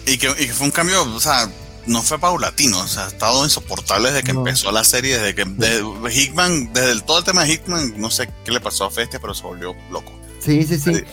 y, 0.06 0.18
que, 0.18 0.30
y, 0.30 0.48
que, 0.48 0.54
fue 0.54 0.66
un 0.66 0.72
cambio, 0.72 1.04
o 1.04 1.20
sea, 1.20 1.50
no 1.86 2.02
fue 2.02 2.20
paulatino, 2.20 2.80
o 2.80 2.88
sea, 2.88 3.06
ha 3.06 3.08
estado 3.08 3.44
insoportable 3.44 4.12
desde 4.12 4.24
que 4.24 4.32
empezó 4.32 4.72
la 4.72 4.84
serie, 4.84 5.18
desde 5.18 5.36
que 5.36 5.46
de, 5.46 5.84
Hickman, 6.12 6.72
desde 6.74 6.92
el, 6.92 7.04
todo 7.04 7.20
el 7.20 7.24
tema 7.24 7.44
de 7.44 7.54
Hickman, 7.54 7.94
no 7.98 8.10
sé 8.10 8.30
qué 8.46 8.52
le 8.52 8.60
pasó 8.60 8.86
a 8.86 8.92
Festia, 8.92 9.20
pero 9.20 9.34
se 9.34 9.44
volvió 9.44 9.76
loco. 9.92 10.12
Sí, 10.40 10.64
sí, 10.64 10.78
sí. 10.78 11.04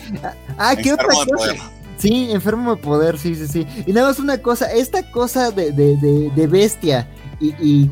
Ah, 0.57 0.75
¿qué 0.75 0.93
otra 0.93 1.07
cosa? 1.07 1.55
Sí, 1.97 2.31
enfermo 2.31 2.75
de 2.75 2.81
poder, 2.81 3.19
sí, 3.19 3.35
sí, 3.35 3.47
sí. 3.47 3.67
Y 3.85 3.93
nada 3.93 4.07
más 4.09 4.19
una 4.19 4.41
cosa, 4.41 4.71
esta 4.73 5.09
cosa 5.11 5.51
de, 5.51 5.71
de, 5.71 5.95
de, 5.97 6.31
de 6.31 6.47
bestia 6.47 7.07
y, 7.41 7.55
y 7.59 7.89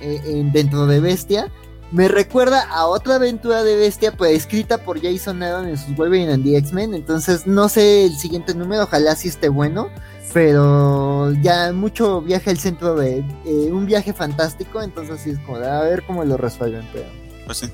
eh, 0.00 0.50
dentro 0.52 0.86
de 0.86 1.00
Bestia, 1.00 1.52
me 1.92 2.08
recuerda 2.08 2.62
a 2.70 2.86
otra 2.86 3.16
aventura 3.16 3.62
de 3.62 3.76
Bestia, 3.76 4.12
pues 4.12 4.32
escrita 4.32 4.78
por 4.78 5.00
Jason 5.00 5.42
Aaron 5.42 5.68
en 5.68 5.78
sus 5.78 5.94
Wolverine 5.96 6.32
and 6.32 6.44
the 6.44 6.56
X-Men. 6.56 6.94
Entonces, 6.94 7.46
no 7.46 7.68
sé 7.68 8.06
el 8.06 8.16
siguiente 8.16 8.54
número, 8.54 8.84
ojalá 8.84 9.14
sí 9.14 9.28
esté 9.28 9.48
bueno. 9.48 9.90
Pero 10.34 11.32
ya 11.40 11.72
mucho 11.72 12.20
viaje 12.20 12.50
al 12.50 12.58
centro 12.58 12.94
de 12.94 13.24
eh, 13.46 13.72
un 13.72 13.86
viaje 13.86 14.12
fantástico. 14.12 14.82
Entonces, 14.82 15.20
sí 15.22 15.30
es 15.30 15.38
como 15.40 15.56
a 15.56 15.82
ver 15.82 16.02
cómo 16.06 16.24
lo 16.24 16.36
resuelven. 16.36 16.86
Pero... 16.92 17.06
Pues 17.46 17.58
sí. 17.58 17.66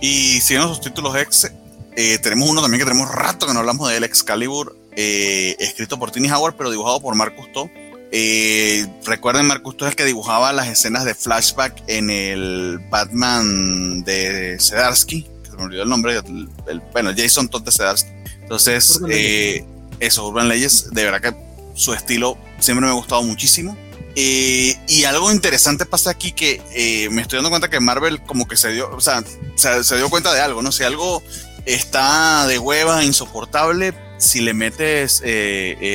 Y 0.00 0.40
siguiendo 0.40 0.68
sus 0.68 0.80
títulos 0.80 1.16
X, 1.16 1.50
eh, 1.96 2.18
tenemos 2.18 2.48
uno 2.48 2.62
también 2.62 2.78
que 2.78 2.88
tenemos 2.88 3.10
rato 3.10 3.46
que 3.46 3.52
no 3.52 3.58
hablamos 3.58 3.88
de 3.88 3.96
él, 3.96 4.04
Excalibur, 4.04 4.76
escrito 4.92 5.98
por 5.98 6.12
Tiny 6.12 6.30
Howard, 6.30 6.54
pero 6.56 6.70
dibujado 6.70 7.00
por 7.00 7.16
Marcus 7.16 7.50
To 7.52 7.68
eh, 8.12 8.86
recuerden, 9.04 9.46
Marcus, 9.46 9.76
tú 9.76 9.84
es 9.84 9.90
el 9.90 9.96
que 9.96 10.04
dibujaba 10.04 10.52
las 10.52 10.68
escenas 10.68 11.04
de 11.04 11.14
flashback 11.14 11.84
en 11.86 12.10
el 12.10 12.80
Batman 12.90 14.02
de 14.02 14.58
Sedarsky, 14.58 15.22
que 15.22 15.50
se 15.50 15.56
me 15.56 15.62
olvidó 15.62 15.84
el 15.84 15.88
nombre, 15.88 16.16
el, 16.16 16.82
bueno, 16.92 17.12
Jason 17.16 17.48
Todd 17.48 17.62
de 17.62 17.70
Sedarsky. 17.70 18.10
Entonces, 18.42 19.00
eh, 19.08 19.64
eso, 20.00 20.26
Urban 20.26 20.48
Leyes, 20.48 20.90
de 20.90 21.04
verdad 21.04 21.20
que 21.20 21.36
su 21.74 21.94
estilo 21.94 22.36
siempre 22.58 22.84
me 22.84 22.90
ha 22.90 22.94
gustado 22.94 23.22
muchísimo. 23.22 23.76
Eh, 24.16 24.76
y 24.88 25.04
algo 25.04 25.30
interesante 25.30 25.86
pasa 25.86 26.10
aquí 26.10 26.32
que 26.32 26.60
eh, 26.74 27.08
me 27.10 27.22
estoy 27.22 27.36
dando 27.36 27.50
cuenta 27.50 27.70
que 27.70 27.78
Marvel 27.78 28.20
como 28.22 28.48
que 28.48 28.56
se 28.56 28.72
dio, 28.72 28.90
o 28.90 29.00
sea, 29.00 29.22
se, 29.54 29.84
se 29.84 29.96
dio 29.96 30.10
cuenta 30.10 30.34
de 30.34 30.40
algo, 30.40 30.62
¿no? 30.62 30.72
Si 30.72 30.82
algo 30.82 31.22
está 31.64 32.48
de 32.48 32.58
hueva, 32.58 33.04
insoportable, 33.04 33.94
si 34.18 34.40
le 34.40 34.52
metes 34.52 35.22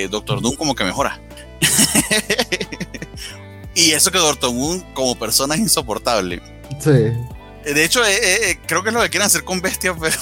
Doctor 0.09 0.41
Doom 0.41 0.55
como 0.55 0.75
que 0.75 0.85
mejora. 0.85 1.19
y 3.75 3.91
eso 3.91 4.11
que 4.11 4.17
Dortmund 4.17 4.83
como 4.93 5.17
persona 5.17 5.55
es 5.55 5.61
insoportable. 5.61 6.41
Sí. 6.79 7.11
De 7.73 7.83
hecho, 7.83 8.05
eh, 8.05 8.51
eh, 8.51 8.59
creo 8.67 8.83
que 8.83 8.89
es 8.89 8.95
lo 8.95 9.01
que 9.01 9.09
quieren 9.09 9.25
hacer 9.25 9.43
con 9.43 9.59
Bestia, 9.59 9.95
pero, 9.99 10.17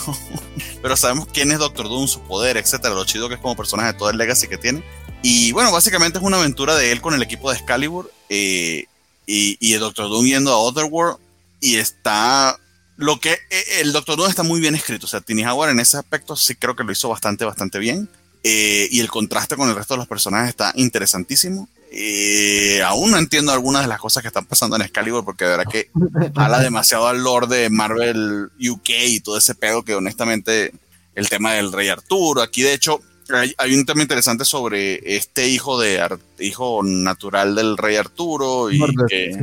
pero 0.82 0.98
sabemos 0.98 1.28
quién 1.34 1.52
es 1.52 1.60
Doctor 1.60 1.90
Doom, 1.90 2.08
su 2.08 2.22
poder, 2.22 2.58
etcétera, 2.58 2.96
lo 2.96 3.06
chido 3.06 3.28
que 3.28 3.36
es 3.36 3.42
como 3.42 3.56
personaje, 3.56 3.94
todo 3.94 4.10
el 4.10 4.18
legacy 4.18 4.48
que 4.48 4.58
tiene. 4.58 4.84
Y 5.22 5.52
bueno, 5.52 5.72
básicamente 5.72 6.20
es 6.20 6.24
una 6.24 6.38
aventura 6.38 6.76
de 6.76 6.92
él 6.92 7.02
con 7.02 7.14
el 7.14 7.22
equipo 7.22 7.50
de 7.50 7.58
Excalibur 7.58 8.12
eh, 8.30 8.86
y, 9.26 9.58
y, 9.60 9.74
el 9.74 9.80
Doctor 9.80 10.10
Doom 10.10 10.26
yendo 10.26 10.52
a 10.52 10.58
Otherworld. 10.58 11.18
Y 11.62 11.78
está. 11.78 12.60
Lo 12.98 13.22
que. 13.22 13.38
El 13.80 13.94
Doctor 13.94 14.18
Doom 14.18 14.30
está 14.30 14.44
muy 14.44 14.60
bien 14.60 14.76
escrito. 14.76 15.06
O 15.06 15.10
sea, 15.10 15.22
Tiny 15.22 15.46
Howard 15.46 15.72
en 15.72 15.80
ese 15.80 15.98
aspecto 15.98 16.36
sí 16.36 16.56
creo 16.56 16.76
que 16.76 16.84
lo 16.84 16.92
hizo 16.92 17.08
bastante, 17.08 17.46
bastante 17.46 17.80
bien. 17.80 18.10
Eh, 18.46 18.90
y 18.92 19.00
el 19.00 19.10
contraste 19.10 19.56
con 19.56 19.70
el 19.70 19.76
resto 19.76 19.94
de 19.94 20.00
los 20.00 20.08
personajes 20.08 20.50
está 20.50 20.74
interesantísimo. 20.76 21.70
Eh, 21.92 22.82
aún 22.84 23.12
no 23.12 23.18
entiendo 23.18 23.52
algunas 23.52 23.84
de 23.84 23.88
las 23.88 24.00
cosas 24.00 24.22
que 24.22 24.28
están 24.28 24.46
pasando 24.46 24.76
en 24.76 24.82
Excalibur 24.82 25.24
porque 25.24 25.46
de 25.46 25.52
verdad 25.52 25.72
que 25.72 25.90
habla 26.36 26.60
demasiado 26.60 27.08
al 27.08 27.24
lord 27.24 27.48
de 27.50 27.70
Marvel 27.70 28.50
UK 28.60 28.90
y 29.08 29.20
todo 29.20 29.38
ese 29.38 29.54
pedo 29.54 29.84
que 29.84 29.96
honestamente 29.96 30.74
el 31.14 31.30
tema 31.30 31.54
del 31.54 31.72
rey 31.72 31.90
Arturo, 31.90 32.42
aquí 32.42 32.64
de 32.64 32.74
hecho 32.74 33.00
hay, 33.30 33.76
un 33.76 33.86
tema 33.86 34.02
interesante 34.02 34.44
sobre 34.44 35.16
este 35.16 35.48
hijo 35.48 35.80
de 35.80 36.04
hijo 36.40 36.82
natural 36.84 37.56
del 37.56 37.78
rey 37.78 37.96
Arturo 37.96 38.72
y 38.72 38.80
que 39.08 39.38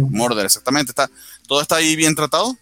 exactamente 0.45 0.91
está 0.91 1.09
todo 1.47 1.63
está 1.63 1.77
ahí 1.77 1.97
bien 1.97 2.15
tratado 2.15 2.59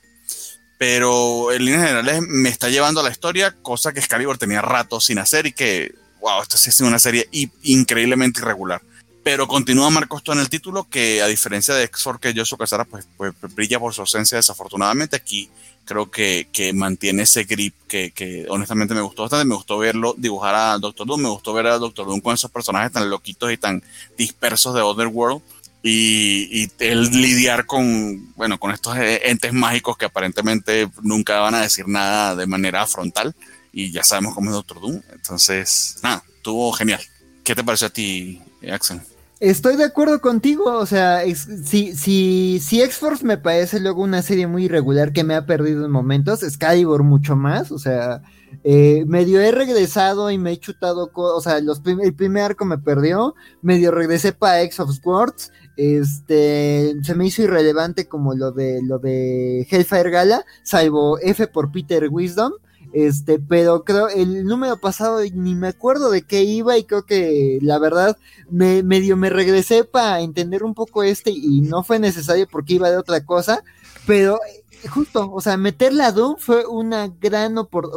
pero 0.78 1.50
en 1.50 1.64
líneas 1.64 1.82
generales 1.82 2.22
me 2.22 2.48
está 2.48 2.68
llevando 2.68 3.00
a 3.00 3.02
la 3.02 3.10
historia, 3.10 3.54
cosa 3.62 3.92
que 3.92 3.98
Excalibur 3.98 4.38
tenía 4.38 4.62
rato 4.62 5.00
sin 5.00 5.18
hacer 5.18 5.46
y 5.46 5.52
que, 5.52 5.92
wow, 6.20 6.42
esta 6.42 6.56
sí 6.56 6.70
es 6.70 6.80
una 6.80 6.98
serie 6.98 7.28
increíblemente 7.62 8.40
irregular. 8.40 8.82
Pero 9.28 9.46
continúa 9.46 9.90
Marcos 9.90 10.22
en 10.28 10.38
el 10.38 10.48
título, 10.48 10.84
que 10.84 11.20
a 11.20 11.26
diferencia 11.26 11.74
de 11.74 11.84
X-Force 11.84 12.18
que 12.18 12.32
Yosuke 12.32 12.60
Casara, 12.60 12.86
pues, 12.86 13.06
pues, 13.16 13.34
brilla 13.54 13.78
por 13.78 13.92
su 13.92 14.00
ausencia 14.00 14.36
desafortunadamente. 14.36 15.16
Aquí 15.16 15.50
creo 15.84 16.10
que, 16.10 16.48
que 16.50 16.72
mantiene 16.72 17.24
ese 17.24 17.44
grip 17.44 17.74
que, 17.86 18.10
que, 18.12 18.46
honestamente 18.48 18.94
me 18.94 19.02
gustó 19.02 19.22
bastante. 19.22 19.44
Me 19.44 19.54
gustó 19.54 19.76
verlo 19.76 20.14
dibujar 20.16 20.54
a 20.54 20.78
Doctor 20.78 21.06
Doom, 21.06 21.20
me 21.20 21.28
gustó 21.28 21.52
ver 21.52 21.66
a 21.66 21.76
Doctor 21.78 22.06
Doom 22.06 22.20
con 22.20 22.32
esos 22.32 22.50
personajes 22.50 22.90
tan 22.90 23.10
loquitos 23.10 23.52
y 23.52 23.58
tan 23.58 23.82
dispersos 24.16 24.74
de 24.74 24.80
Otherworld. 24.80 25.42
Y, 25.82 26.62
y 26.62 26.72
el 26.78 27.10
lidiar 27.10 27.66
con, 27.66 28.32
bueno, 28.34 28.58
con 28.58 28.70
estos 28.70 28.96
entes 28.96 29.52
mágicos 29.52 29.98
que 29.98 30.06
aparentemente 30.06 30.88
nunca 31.02 31.38
van 31.40 31.54
a 31.54 31.60
decir 31.60 31.86
nada 31.86 32.34
de 32.34 32.46
manera 32.46 32.86
frontal. 32.86 33.34
Y 33.72 33.92
ya 33.92 34.02
sabemos 34.02 34.34
cómo 34.34 34.50
es 34.50 34.56
Doctor 34.56 34.80
Doom. 34.80 35.02
Entonces, 35.12 35.98
nada, 36.02 36.22
estuvo 36.36 36.72
genial. 36.72 37.00
¿Qué 37.44 37.54
te 37.54 37.64
pareció 37.64 37.86
a 37.86 37.90
ti, 37.90 38.40
Axel? 38.70 39.00
Estoy 39.40 39.76
de 39.76 39.84
acuerdo 39.84 40.20
contigo, 40.20 40.64
o 40.64 40.84
sea, 40.84 41.22
si, 41.64 41.94
si, 41.94 42.58
si 42.58 42.82
X-Force 42.82 43.24
me 43.24 43.38
parece 43.38 43.78
luego 43.78 44.02
una 44.02 44.20
serie 44.20 44.48
muy 44.48 44.64
irregular 44.64 45.12
que 45.12 45.22
me 45.22 45.36
ha 45.36 45.46
perdido 45.46 45.84
en 45.84 45.92
momentos, 45.92 46.40
Skybor 46.40 47.04
mucho 47.04 47.36
más, 47.36 47.70
o 47.70 47.78
sea, 47.78 48.20
eh, 48.64 49.04
medio 49.06 49.40
he 49.40 49.52
regresado 49.52 50.32
y 50.32 50.38
me 50.38 50.50
he 50.50 50.58
chutado, 50.58 51.12
o 51.14 51.40
sea, 51.40 51.58
el 51.58 52.14
primer 52.16 52.42
arco 52.42 52.64
me 52.64 52.78
perdió, 52.78 53.36
medio 53.62 53.92
regresé 53.92 54.32
para 54.32 54.62
X 54.62 54.80
of 54.80 54.98
Swords, 55.00 55.52
este, 55.76 56.96
se 57.04 57.14
me 57.14 57.26
hizo 57.26 57.42
irrelevante 57.42 58.08
como 58.08 58.34
lo 58.34 58.50
de, 58.50 58.80
lo 58.82 58.98
de 58.98 59.68
Hellfire 59.70 60.10
Gala, 60.10 60.44
salvo 60.64 61.20
F 61.20 61.46
por 61.46 61.70
Peter 61.70 62.08
Wisdom, 62.10 62.54
este, 62.92 63.38
pero 63.38 63.84
creo 63.84 64.08
el 64.08 64.44
número 64.44 64.78
pasado 64.78 65.20
ni 65.34 65.54
me 65.54 65.68
acuerdo 65.68 66.10
de 66.10 66.22
qué 66.22 66.42
iba 66.44 66.78
y 66.78 66.84
creo 66.84 67.04
que 67.04 67.58
la 67.62 67.78
verdad 67.78 68.16
me 68.50 68.82
medio 68.82 69.16
me 69.16 69.30
regresé 69.30 69.84
para 69.84 70.20
entender 70.20 70.62
un 70.62 70.74
poco 70.74 71.02
este 71.02 71.30
y 71.30 71.60
no 71.60 71.82
fue 71.84 71.98
necesario 71.98 72.46
porque 72.50 72.74
iba 72.74 72.90
de 72.90 72.96
otra 72.96 73.24
cosa, 73.24 73.62
pero 74.06 74.40
eh, 74.46 74.88
justo, 74.88 75.30
o 75.32 75.40
sea, 75.40 75.56
meterla 75.56 76.06
a 76.06 76.12
Doom 76.12 76.36
fue 76.38 76.66
una 76.66 77.08
gran 77.08 77.56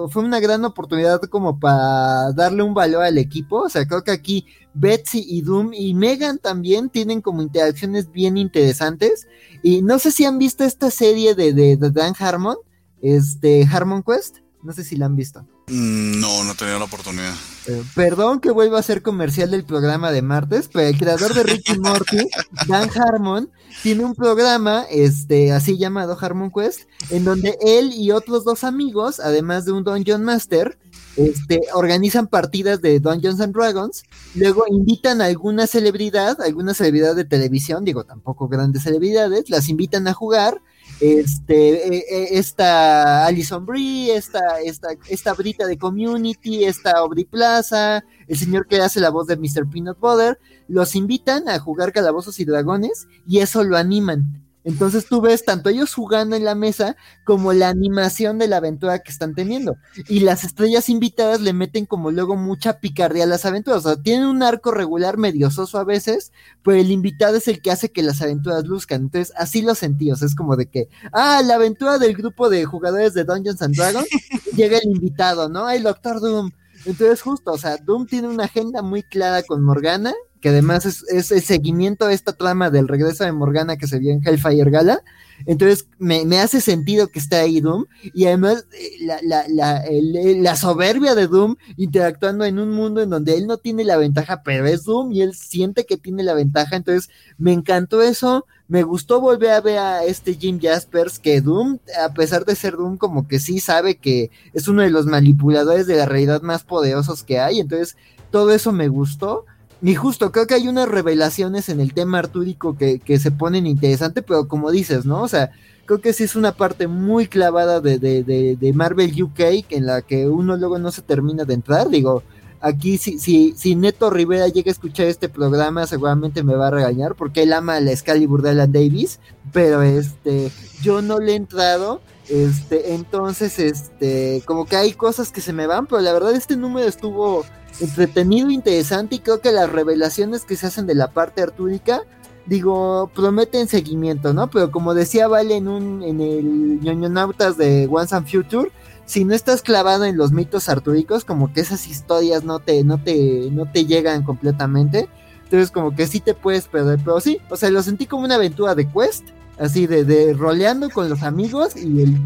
fue 0.09 0.23
una 0.23 0.39
gran 0.39 0.65
oportunidad 0.65 1.21
como 1.21 1.59
para 1.59 2.33
darle 2.33 2.63
un 2.63 2.73
valor 2.73 3.03
al 3.03 3.17
equipo, 3.17 3.61
o 3.61 3.69
sea, 3.69 3.85
creo 3.85 4.03
que 4.03 4.11
aquí 4.11 4.45
Betsy 4.73 5.23
y 5.27 5.41
Doom 5.41 5.73
y 5.73 5.93
Megan 5.93 6.37
también 6.37 6.89
tienen 6.89 7.21
como 7.21 7.41
interacciones 7.41 8.11
bien 8.11 8.37
interesantes 8.37 9.27
y 9.63 9.81
no 9.81 9.99
sé 9.99 10.11
si 10.11 10.25
han 10.25 10.37
visto 10.37 10.63
esta 10.63 10.91
serie 10.91 11.35
de, 11.35 11.53
de, 11.53 11.77
de 11.77 11.91
Dan 11.91 12.13
Harmon, 12.19 12.57
este 13.01 13.65
Harmon 13.71 14.03
Quest. 14.03 14.40
No 14.63 14.73
sé 14.73 14.83
si 14.83 14.95
la 14.95 15.07
han 15.07 15.15
visto. 15.15 15.41
Mm, 15.67 16.19
no, 16.19 16.43
no 16.43 16.53
tenido 16.55 16.77
la 16.77 16.85
oportunidad. 16.85 17.33
Eh, 17.67 17.83
perdón 17.95 18.39
que 18.39 18.51
vuelva 18.51 18.79
a 18.79 18.83
ser 18.83 19.01
comercial 19.01 19.51
del 19.51 19.63
programa 19.63 20.11
de 20.11 20.21
martes, 20.21 20.69
pero 20.71 20.87
el 20.87 20.97
creador 20.97 21.33
de 21.33 21.43
Ricky 21.43 21.79
Morty, 21.79 22.27
Dan 22.67 22.89
Harmon, 22.95 23.49
tiene 23.81 24.03
un 24.03 24.13
programa, 24.13 24.85
este, 24.89 25.51
así 25.51 25.77
llamado 25.77 26.17
Harmon 26.19 26.51
Quest, 26.51 26.81
en 27.09 27.23
donde 27.23 27.57
él 27.61 27.91
y 27.93 28.11
otros 28.11 28.43
dos 28.43 28.63
amigos, 28.63 29.19
además 29.19 29.65
de 29.65 29.71
un 29.71 29.83
Dungeon 29.83 30.23
Master, 30.23 30.77
este, 31.15 31.61
organizan 31.73 32.27
partidas 32.27 32.81
de 32.81 32.99
Dungeons 32.99 33.41
and 33.41 33.55
Dragons, 33.55 34.03
luego 34.35 34.65
invitan 34.69 35.21
a 35.21 35.25
alguna 35.25 35.67
celebridad, 35.67 36.39
alguna 36.41 36.73
celebridad 36.73 37.15
de 37.15 37.25
televisión, 37.25 37.83
digo, 37.83 38.05
tampoco 38.05 38.47
grandes 38.47 38.83
celebridades, 38.83 39.49
las 39.49 39.69
invitan 39.69 40.07
a 40.07 40.13
jugar 40.13 40.61
este, 41.01 41.87
eh, 41.87 42.05
eh, 42.09 42.27
esta 42.33 43.25
Alison 43.25 43.65
Brie, 43.65 44.15
esta, 44.15 44.61
esta, 44.61 44.89
esta 45.09 45.33
Brita 45.33 45.65
de 45.65 45.77
Community, 45.77 46.63
esta 46.63 46.91
Aubrey 46.91 47.25
Plaza, 47.25 48.05
el 48.27 48.37
señor 48.37 48.67
que 48.67 48.79
hace 48.79 48.99
la 48.99 49.09
voz 49.09 49.25
de 49.25 49.35
Mr. 49.35 49.67
Peanut 49.67 49.99
Butter, 49.99 50.39
los 50.67 50.95
invitan 50.95 51.49
a 51.49 51.59
jugar 51.59 51.91
calabozos 51.91 52.39
y 52.39 52.45
dragones 52.45 53.07
y 53.27 53.39
eso 53.39 53.63
lo 53.63 53.77
animan. 53.77 54.40
Entonces 54.63 55.05
tú 55.07 55.21
ves 55.21 55.43
tanto 55.43 55.69
ellos 55.69 55.93
jugando 55.93 56.35
en 56.35 56.45
la 56.45 56.55
mesa 56.55 56.95
como 57.23 57.53
la 57.53 57.69
animación 57.69 58.37
de 58.37 58.47
la 58.47 58.57
aventura 58.57 58.99
que 58.99 59.11
están 59.11 59.33
teniendo. 59.33 59.75
Y 60.07 60.19
las 60.19 60.43
estrellas 60.43 60.89
invitadas 60.89 61.41
le 61.41 61.53
meten 61.53 61.85
como 61.85 62.11
luego 62.11 62.35
mucha 62.35 62.79
picardía 62.79 63.23
a 63.23 63.27
las 63.27 63.45
aventuras. 63.45 63.85
O 63.85 63.89
sea, 63.89 64.01
tienen 64.01 64.27
un 64.27 64.43
arco 64.43 64.71
regular 64.71 65.17
medio 65.17 65.49
soso 65.49 65.79
a 65.79 65.83
veces, 65.83 66.31
pero 66.63 66.77
el 66.77 66.91
invitado 66.91 67.37
es 67.37 67.47
el 67.47 67.61
que 67.61 67.71
hace 67.71 67.91
que 67.91 68.03
las 68.03 68.21
aventuras 68.21 68.65
luzcan. 68.65 69.01
Entonces 69.01 69.33
así 69.35 69.61
lo 69.61 69.75
sentí. 69.75 70.11
O 70.11 70.15
sea, 70.15 70.27
es 70.27 70.35
como 70.35 70.55
de 70.55 70.67
que, 70.67 70.89
ah, 71.11 71.41
la 71.43 71.55
aventura 71.55 71.97
del 71.97 72.15
grupo 72.15 72.49
de 72.49 72.65
jugadores 72.65 73.13
de 73.13 73.23
Dungeons 73.23 73.61
and 73.61 73.75
Dragons, 73.75 74.07
llega 74.55 74.77
el 74.77 74.91
invitado, 74.91 75.49
¿no? 75.49 75.69
El 75.69 75.83
Doctor 75.83 76.19
Doom. 76.19 76.51
Entonces 76.85 77.21
justo, 77.21 77.51
o 77.51 77.57
sea, 77.57 77.77
Doom 77.77 78.07
tiene 78.07 78.27
una 78.27 78.45
agenda 78.45 78.81
muy 78.81 79.03
clara 79.03 79.43
con 79.43 79.63
Morgana 79.63 80.13
que 80.41 80.49
además 80.49 80.85
es, 80.85 81.31
el 81.31 81.41
seguimiento 81.41 82.05
a 82.05 82.13
esta 82.13 82.33
trama 82.33 82.71
del 82.71 82.87
regreso 82.87 83.23
de 83.23 83.31
Morgana 83.31 83.77
que 83.77 83.87
se 83.87 83.99
vio 83.99 84.11
en 84.11 84.21
Hellfire 84.25 84.71
Gala. 84.71 85.01
Entonces 85.45 85.87
me, 85.97 86.39
hace 86.39 86.61
sentido 86.61 87.07
que 87.07 87.19
esté 87.19 87.35
ahí 87.35 87.61
Doom 87.61 87.85
y 88.13 88.25
además 88.25 88.65
eh, 88.73 89.05
la, 89.05 89.45
la, 89.47 89.83
la, 89.87 90.55
soberbia 90.55 91.15
de 91.15 91.27
Doom 91.27 91.55
interactuando 91.77 92.45
en 92.45 92.59
un 92.59 92.71
mundo 92.71 93.01
en 93.01 93.09
donde 93.09 93.35
él 93.37 93.47
no 93.47 93.57
tiene 93.57 93.83
la 93.83 93.97
ventaja, 93.97 94.43
pero 94.43 94.65
es 94.67 94.83
Doom 94.83 95.11
y 95.11 95.21
él 95.21 95.33
siente 95.33 95.85
que 95.85 95.97
tiene 95.97 96.23
la 96.23 96.33
ventaja. 96.33 96.75
Entonces 96.75 97.09
me 97.37 97.53
encantó 97.53 98.01
eso. 98.01 98.45
Me 98.67 98.83
gustó 98.83 99.19
volver 99.19 99.51
a 99.51 99.61
ver 99.61 99.77
a 99.77 100.05
este 100.05 100.35
Jim 100.35 100.59
Jaspers 100.61 101.19
que 101.19 101.41
Doom, 101.41 101.79
a 102.03 102.13
pesar 102.13 102.45
de 102.45 102.55
ser 102.55 102.77
Doom, 102.77 102.97
como 102.97 103.27
que 103.27 103.39
sí 103.39 103.59
sabe 103.59 103.95
que 103.95 104.31
es 104.53 104.67
uno 104.67 104.81
de 104.81 104.89
los 104.89 105.05
manipuladores 105.05 105.87
de 105.87 105.97
la 105.97 106.05
realidad 106.05 106.41
más 106.41 106.63
poderosos 106.63 107.23
que 107.23 107.39
hay. 107.39 107.59
Entonces 107.59 107.97
todo 108.31 108.51
eso 108.51 108.71
me 108.71 108.87
gustó 108.87 109.45
ni 109.81 109.95
justo, 109.95 110.31
creo 110.31 110.47
que 110.47 110.53
hay 110.53 110.67
unas 110.67 110.87
revelaciones 110.87 111.67
en 111.69 111.79
el 111.79 111.93
tema 111.93 112.19
artúrico 112.19 112.77
que, 112.77 112.99
que 112.99 113.17
se 113.19 113.31
ponen 113.31 113.65
interesante, 113.65 114.21
pero 114.21 114.47
como 114.47 114.69
dices, 114.69 115.05
¿no? 115.05 115.23
O 115.23 115.27
sea, 115.27 115.51
creo 115.85 115.99
que 116.01 116.13
sí 116.13 116.23
es 116.23 116.35
una 116.35 116.53
parte 116.53 116.87
muy 116.87 117.27
clavada 117.27 117.81
de, 117.81 117.97
de, 117.97 118.23
de, 118.55 118.73
Marvel 118.73 119.11
UK 119.23 119.39
en 119.69 119.87
la 119.87 120.01
que 120.03 120.27
uno 120.29 120.55
luego 120.55 120.77
no 120.77 120.91
se 120.91 121.01
termina 121.01 121.45
de 121.45 121.55
entrar. 121.55 121.89
Digo, 121.89 122.23
aquí 122.59 122.97
si, 122.97 123.17
si, 123.17 123.53
si 123.57 123.75
Neto 123.75 124.09
Rivera 124.09 124.47
llega 124.47 124.69
a 124.69 124.71
escuchar 124.71 125.07
este 125.07 125.29
programa, 125.29 125.87
seguramente 125.87 126.43
me 126.43 126.55
va 126.55 126.67
a 126.67 126.71
regañar 126.71 127.15
porque 127.15 127.43
él 127.43 127.51
ama 127.51 127.79
la 127.79 127.91
Excalibur 127.91 128.41
de 128.41 128.51
Alan 128.51 128.71
Davis, 128.71 129.19
pero 129.51 129.81
este, 129.81 130.51
yo 130.81 131.01
no 131.01 131.19
le 131.19 131.33
he 131.33 131.35
entrado. 131.35 132.01
Este, 132.29 132.93
entonces, 132.93 133.59
este, 133.59 134.43
como 134.45 134.65
que 134.65 134.77
hay 134.77 134.93
cosas 134.93 135.31
que 135.31 135.41
se 135.41 135.51
me 135.51 135.67
van, 135.67 135.87
pero 135.87 136.01
la 136.01 136.13
verdad 136.13 136.33
este 136.33 136.55
número 136.55 136.87
estuvo 136.87 137.43
entretenido, 137.79 138.51
interesante 138.51 139.15
y 139.15 139.19
creo 139.19 139.41
que 139.41 139.51
las 139.51 139.71
revelaciones 139.71 140.43
que 140.43 140.55
se 140.55 140.67
hacen 140.67 140.87
de 140.87 140.95
la 140.95 141.11
parte 141.11 141.41
artúrica, 141.41 142.01
digo, 142.45 143.09
prometen 143.15 143.67
seguimiento, 143.67 144.33
¿no? 144.33 144.49
Pero 144.49 144.71
como 144.71 144.93
decía 144.93 145.27
Vale 145.27 145.55
en 145.55 145.67
un 145.67 146.03
en 146.03 146.21
el 146.21 146.79
ñoñonautas 146.81 147.57
de 147.57 147.87
Once 147.89 148.15
and 148.15 148.27
Future, 148.27 148.71
si 149.05 149.25
no 149.25 149.33
estás 149.33 149.61
clavado 149.61 150.05
en 150.05 150.17
los 150.17 150.31
mitos 150.31 150.69
artúricos, 150.69 151.25
como 151.25 151.53
que 151.53 151.61
esas 151.61 151.87
historias 151.87 152.43
no 152.43 152.59
te 152.59 152.83
no 152.83 153.01
te 153.01 153.49
no 153.51 153.71
te 153.71 153.85
llegan 153.85 154.23
completamente. 154.23 155.09
Entonces 155.43 155.71
como 155.71 155.93
que 155.93 156.07
sí 156.07 156.21
te 156.21 156.33
puedes 156.33 156.67
perder, 156.67 156.99
pero 157.03 157.19
sí, 157.19 157.39
o 157.49 157.57
sea, 157.57 157.69
lo 157.69 157.83
sentí 157.83 158.05
como 158.05 158.23
una 158.23 158.35
aventura 158.35 158.73
de 158.73 158.87
quest, 158.89 159.25
así 159.59 159.85
de, 159.85 160.05
de 160.05 160.33
roleando 160.33 160.89
con 160.89 161.09
los 161.09 161.23
amigos 161.23 161.75
y 161.75 162.03
el, 162.03 162.17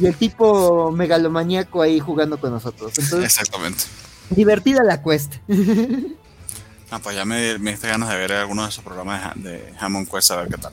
y 0.00 0.06
el 0.06 0.16
tipo 0.16 0.90
megalomaníaco 0.90 1.80
ahí 1.80 2.00
jugando 2.00 2.40
con 2.40 2.50
nosotros. 2.50 2.92
Exactamente. 2.98 3.84
Divertida 4.34 4.82
la 4.84 5.02
quest. 5.02 5.34
ah, 6.90 6.98
pues 7.02 7.16
ya 7.16 7.24
me, 7.24 7.58
me 7.58 7.76
ganas 7.76 8.08
de 8.10 8.16
ver 8.16 8.32
algunos 8.32 8.66
de 8.66 8.70
esos 8.70 8.84
programas 8.84 9.34
de 9.42 9.72
Hammond 9.78 10.08
Quest 10.10 10.30
a 10.30 10.36
ver 10.36 10.48
qué 10.48 10.58
tal. 10.58 10.72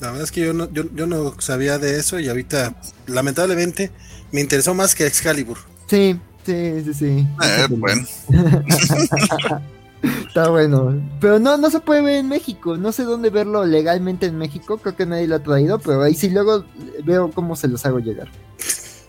La 0.00 0.08
verdad 0.08 0.24
es 0.24 0.32
que 0.32 0.42
yo 0.42 0.52
no, 0.52 0.70
yo, 0.70 0.84
yo 0.94 1.06
no 1.06 1.40
sabía 1.40 1.78
de 1.78 1.98
eso 1.98 2.20
y 2.20 2.28
ahorita, 2.28 2.74
lamentablemente, 3.06 3.90
me 4.30 4.40
interesó 4.40 4.74
más 4.74 4.94
que 4.94 5.06
Excalibur. 5.06 5.58
Sí, 5.88 6.18
sí, 6.44 6.82
sí, 6.84 6.94
sí. 6.94 7.26
Eh, 7.42 7.66
bueno. 7.70 8.04
Está 10.02 10.48
bueno. 10.48 11.02
Pero 11.20 11.38
no, 11.38 11.56
no 11.56 11.70
se 11.70 11.80
puede 11.80 12.02
ver 12.02 12.16
en 12.16 12.28
México. 12.28 12.76
No 12.76 12.92
sé 12.92 13.04
dónde 13.04 13.30
verlo 13.30 13.64
legalmente 13.64 14.26
en 14.26 14.36
México. 14.36 14.76
Creo 14.78 14.94
que 14.94 15.06
nadie 15.06 15.26
lo 15.26 15.36
ha 15.36 15.42
traído. 15.42 15.78
Pero 15.78 16.02
ahí 16.02 16.14
sí 16.14 16.28
luego 16.28 16.64
veo 17.04 17.30
cómo 17.30 17.56
se 17.56 17.68
los 17.68 17.86
hago 17.86 17.98
llegar. 17.98 18.28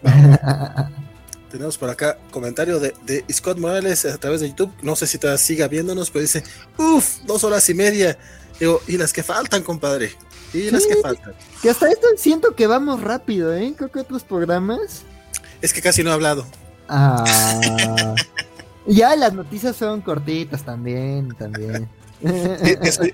Tenemos 1.49 1.77
por 1.77 1.89
acá 1.89 2.17
comentario 2.31 2.79
de, 2.79 2.93
de, 3.05 3.23
Scott 3.31 3.57
Morales 3.57 4.05
a 4.05 4.17
través 4.17 4.41
de 4.41 4.49
YouTube. 4.49 4.71
No 4.81 4.95
sé 4.95 5.07
si 5.07 5.17
todavía 5.17 5.37
siga 5.37 5.67
viéndonos, 5.67 6.11
pero 6.11 6.21
dice, 6.21 6.43
uff, 6.77 7.19
dos 7.25 7.43
horas 7.43 7.67
y 7.69 7.73
media. 7.73 8.17
Digo, 8.59 8.81
y 8.87 8.97
las 8.97 9.13
que 9.13 9.23
faltan, 9.23 9.63
compadre. 9.63 10.11
Y 10.53 10.69
las 10.71 10.85
que 10.85 10.95
faltan. 10.97 11.33
Que 11.61 11.69
hasta 11.69 11.89
esto 11.89 12.07
siento 12.17 12.55
que 12.55 12.67
vamos 12.67 13.01
rápido, 13.01 13.53
¿eh? 13.53 13.73
Creo 13.77 13.91
que 13.91 13.99
otros 13.99 14.23
programas. 14.23 15.03
Es 15.61 15.73
que 15.73 15.81
casi 15.81 16.03
no 16.03 16.09
he 16.09 16.13
hablado. 16.13 16.45
Ah. 16.89 17.23
ya 18.85 19.15
las 19.15 19.33
noticias 19.33 19.75
son 19.75 20.01
cortitas 20.01 20.63
también, 20.63 21.35
también. 21.35 21.89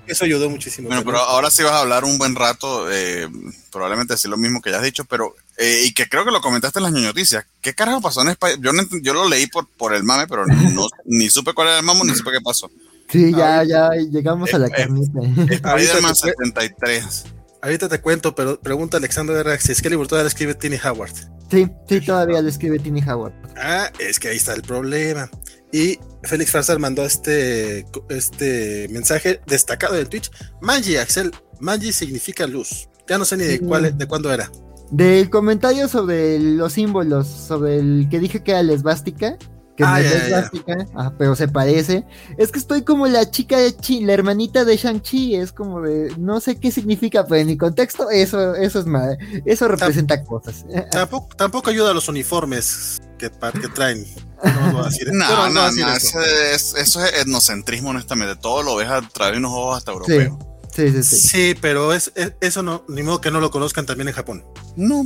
eso, 0.08 0.26
ayudó 0.26 0.50
muchísimo. 0.50 0.88
Bueno, 0.88 1.04
pero 1.04 1.18
ahora 1.18 1.50
sí 1.50 1.64
vas 1.64 1.74
a 1.74 1.80
hablar 1.82 2.06
un 2.06 2.18
buen 2.18 2.36
rato, 2.36 2.92
eh, 2.92 3.28
probablemente 3.72 4.14
decir 4.14 4.30
lo 4.30 4.38
mismo 4.38 4.62
que 4.62 4.72
ya 4.72 4.78
has 4.78 4.84
dicho, 4.84 5.06
pero 5.06 5.36
eh, 5.58 5.84
y 5.86 5.94
que 5.94 6.08
creo 6.08 6.26
que 6.26 6.32
lo 6.32 6.42
comentaste 6.42 6.80
en 6.80 6.84
las 6.84 6.92
noticias. 6.94 7.46
¿Qué 7.62 7.74
carajo 7.74 8.02
pasó 8.02 8.22
en 8.22 8.30
España? 8.30 8.56
Yo, 8.60 8.72
yo 9.02 9.14
lo 9.14 9.30
leí 9.30 9.48
por, 9.48 9.68
por 9.68 9.94
el 9.94 10.04
mame, 10.04 10.28
pero 10.28 10.46
no, 10.46 10.88
ni 11.06 11.30
supe 11.30 11.54
cuál 11.54 11.68
era 11.70 11.80
el 11.80 11.86
mamo, 11.86 12.04
ni 12.04 12.16
supe 12.16 12.32
qué 12.32 12.42
pasó. 12.42 12.70
Sí, 13.10 13.32
ya, 13.32 13.64
ya 13.64 13.90
llegamos 13.92 14.54
a 14.54 14.60
la 14.60 14.70
carnita. 14.70 15.20
Spider-Man 15.22 16.16
73. 16.16 17.26
Ahorita 17.62 17.88
te 17.88 18.02
cuento, 18.02 18.34
pero 18.36 18.60
pregunta 18.60 18.98
Alexander 18.98 19.38
R. 19.38 19.60
si 19.60 19.72
Excalibur 19.72 20.08
todavía 20.08 20.24
le 20.24 20.30
escribe 20.30 20.56
Tiny 20.56 20.78
Howard. 20.84 21.14
Sí, 21.50 21.70
sí, 21.88 22.02
todavía 22.02 22.42
le 22.42 22.50
escribe 22.50 22.80
Tiny 22.80 23.02
Howard. 23.08 23.34
Ah, 23.56 23.92
es 24.00 24.20
que 24.20 24.30
ahí 24.30 24.38
está 24.38 24.54
el 24.54 24.64
problema. 24.64 25.30
Y 25.72 26.00
Félix 26.24 26.52
Farsar 26.52 26.80
mandó 26.80 27.06
este, 27.06 27.86
este 28.10 28.88
mensaje 28.90 29.42
destacado 29.48 29.98
en 29.98 30.08
Twitch. 30.08 30.30
Manji, 30.62 30.98
Axel, 30.98 31.32
Manji 31.60 31.94
significa 31.94 32.48
luz. 32.48 32.90
Ya 33.08 33.18
no 33.18 33.26
sé 33.26 33.38
ni 33.38 33.46
de 33.46 33.60
cuál, 33.60 33.98
de 33.98 34.08
cuándo 34.08 34.34
era. 34.34 34.52
Del 34.94 35.32
comentario 35.32 35.88
sobre 35.88 36.40
los 36.40 36.74
símbolos, 36.74 37.28
sobre 37.28 37.80
el 37.80 38.08
que 38.12 38.20
dije 38.20 38.44
que 38.44 38.52
era 38.52 38.62
lesbástica, 38.62 39.40
que 39.76 39.84
ah, 39.84 39.94
no 39.94 39.98
es 39.98 40.12
lesbástica, 40.12 40.86
ah, 40.94 41.12
pero 41.18 41.36
se 41.36 41.48
parece. 41.48 42.06
Es 42.38 42.52
que 42.52 42.60
estoy 42.60 42.84
como 42.84 43.08
la 43.08 43.28
chica 43.32 43.58
de 43.58 43.76
Chi, 43.76 44.02
la 44.02 44.14
hermanita 44.14 44.66
de 44.66 44.78
Shang-Chi, 44.78 45.36
es 45.36 45.52
como 45.52 45.82
de, 45.82 46.14
no 46.20 46.40
sé 46.40 46.60
qué 46.60 46.70
significa, 46.70 47.26
pero 47.26 47.38
en 47.38 47.48
mi 47.48 47.58
contexto 47.58 48.12
eso, 48.12 48.54
eso 48.54 48.80
es 48.82 48.86
mal, 48.86 49.18
eso 49.46 49.68
representa 49.68 50.24
cosas. 50.24 50.64
Tampoco, 50.92 51.36
tampoco 51.36 51.72
ayuda 51.72 51.90
a 51.90 51.96
los 51.96 52.08
uniformes 52.08 53.02
que, 53.18 53.32
que 53.32 53.68
traen. 53.70 54.06
No, 54.44 55.50
no, 55.50 55.72
no, 55.72 55.94
eso, 55.94 56.22
es, 56.22 56.96
etnocentrismo, 57.20 57.90
honestamente. 57.90 58.36
Todo 58.36 58.62
lo 58.62 58.76
ves 58.76 58.90
a 58.90 59.02
través 59.02 59.34
de 59.34 59.40
unos 59.40 59.54
ojos 59.54 59.78
hasta 59.78 59.92
europeos. 59.92 60.38
Sí, 60.40 60.53
sí, 60.76 61.04
sí. 61.04 61.16
Sí, 61.20 61.56
pero 61.60 61.94
es, 61.94 62.12
eso 62.42 62.64
no, 62.64 62.84
ni 62.88 63.04
modo 63.04 63.22
que 63.22 63.32
no 63.32 63.40
lo 63.40 63.52
conozcan 63.52 63.86
también 63.86 64.08
en 64.08 64.14
Japón. 64.14 64.44
No. 64.76 65.06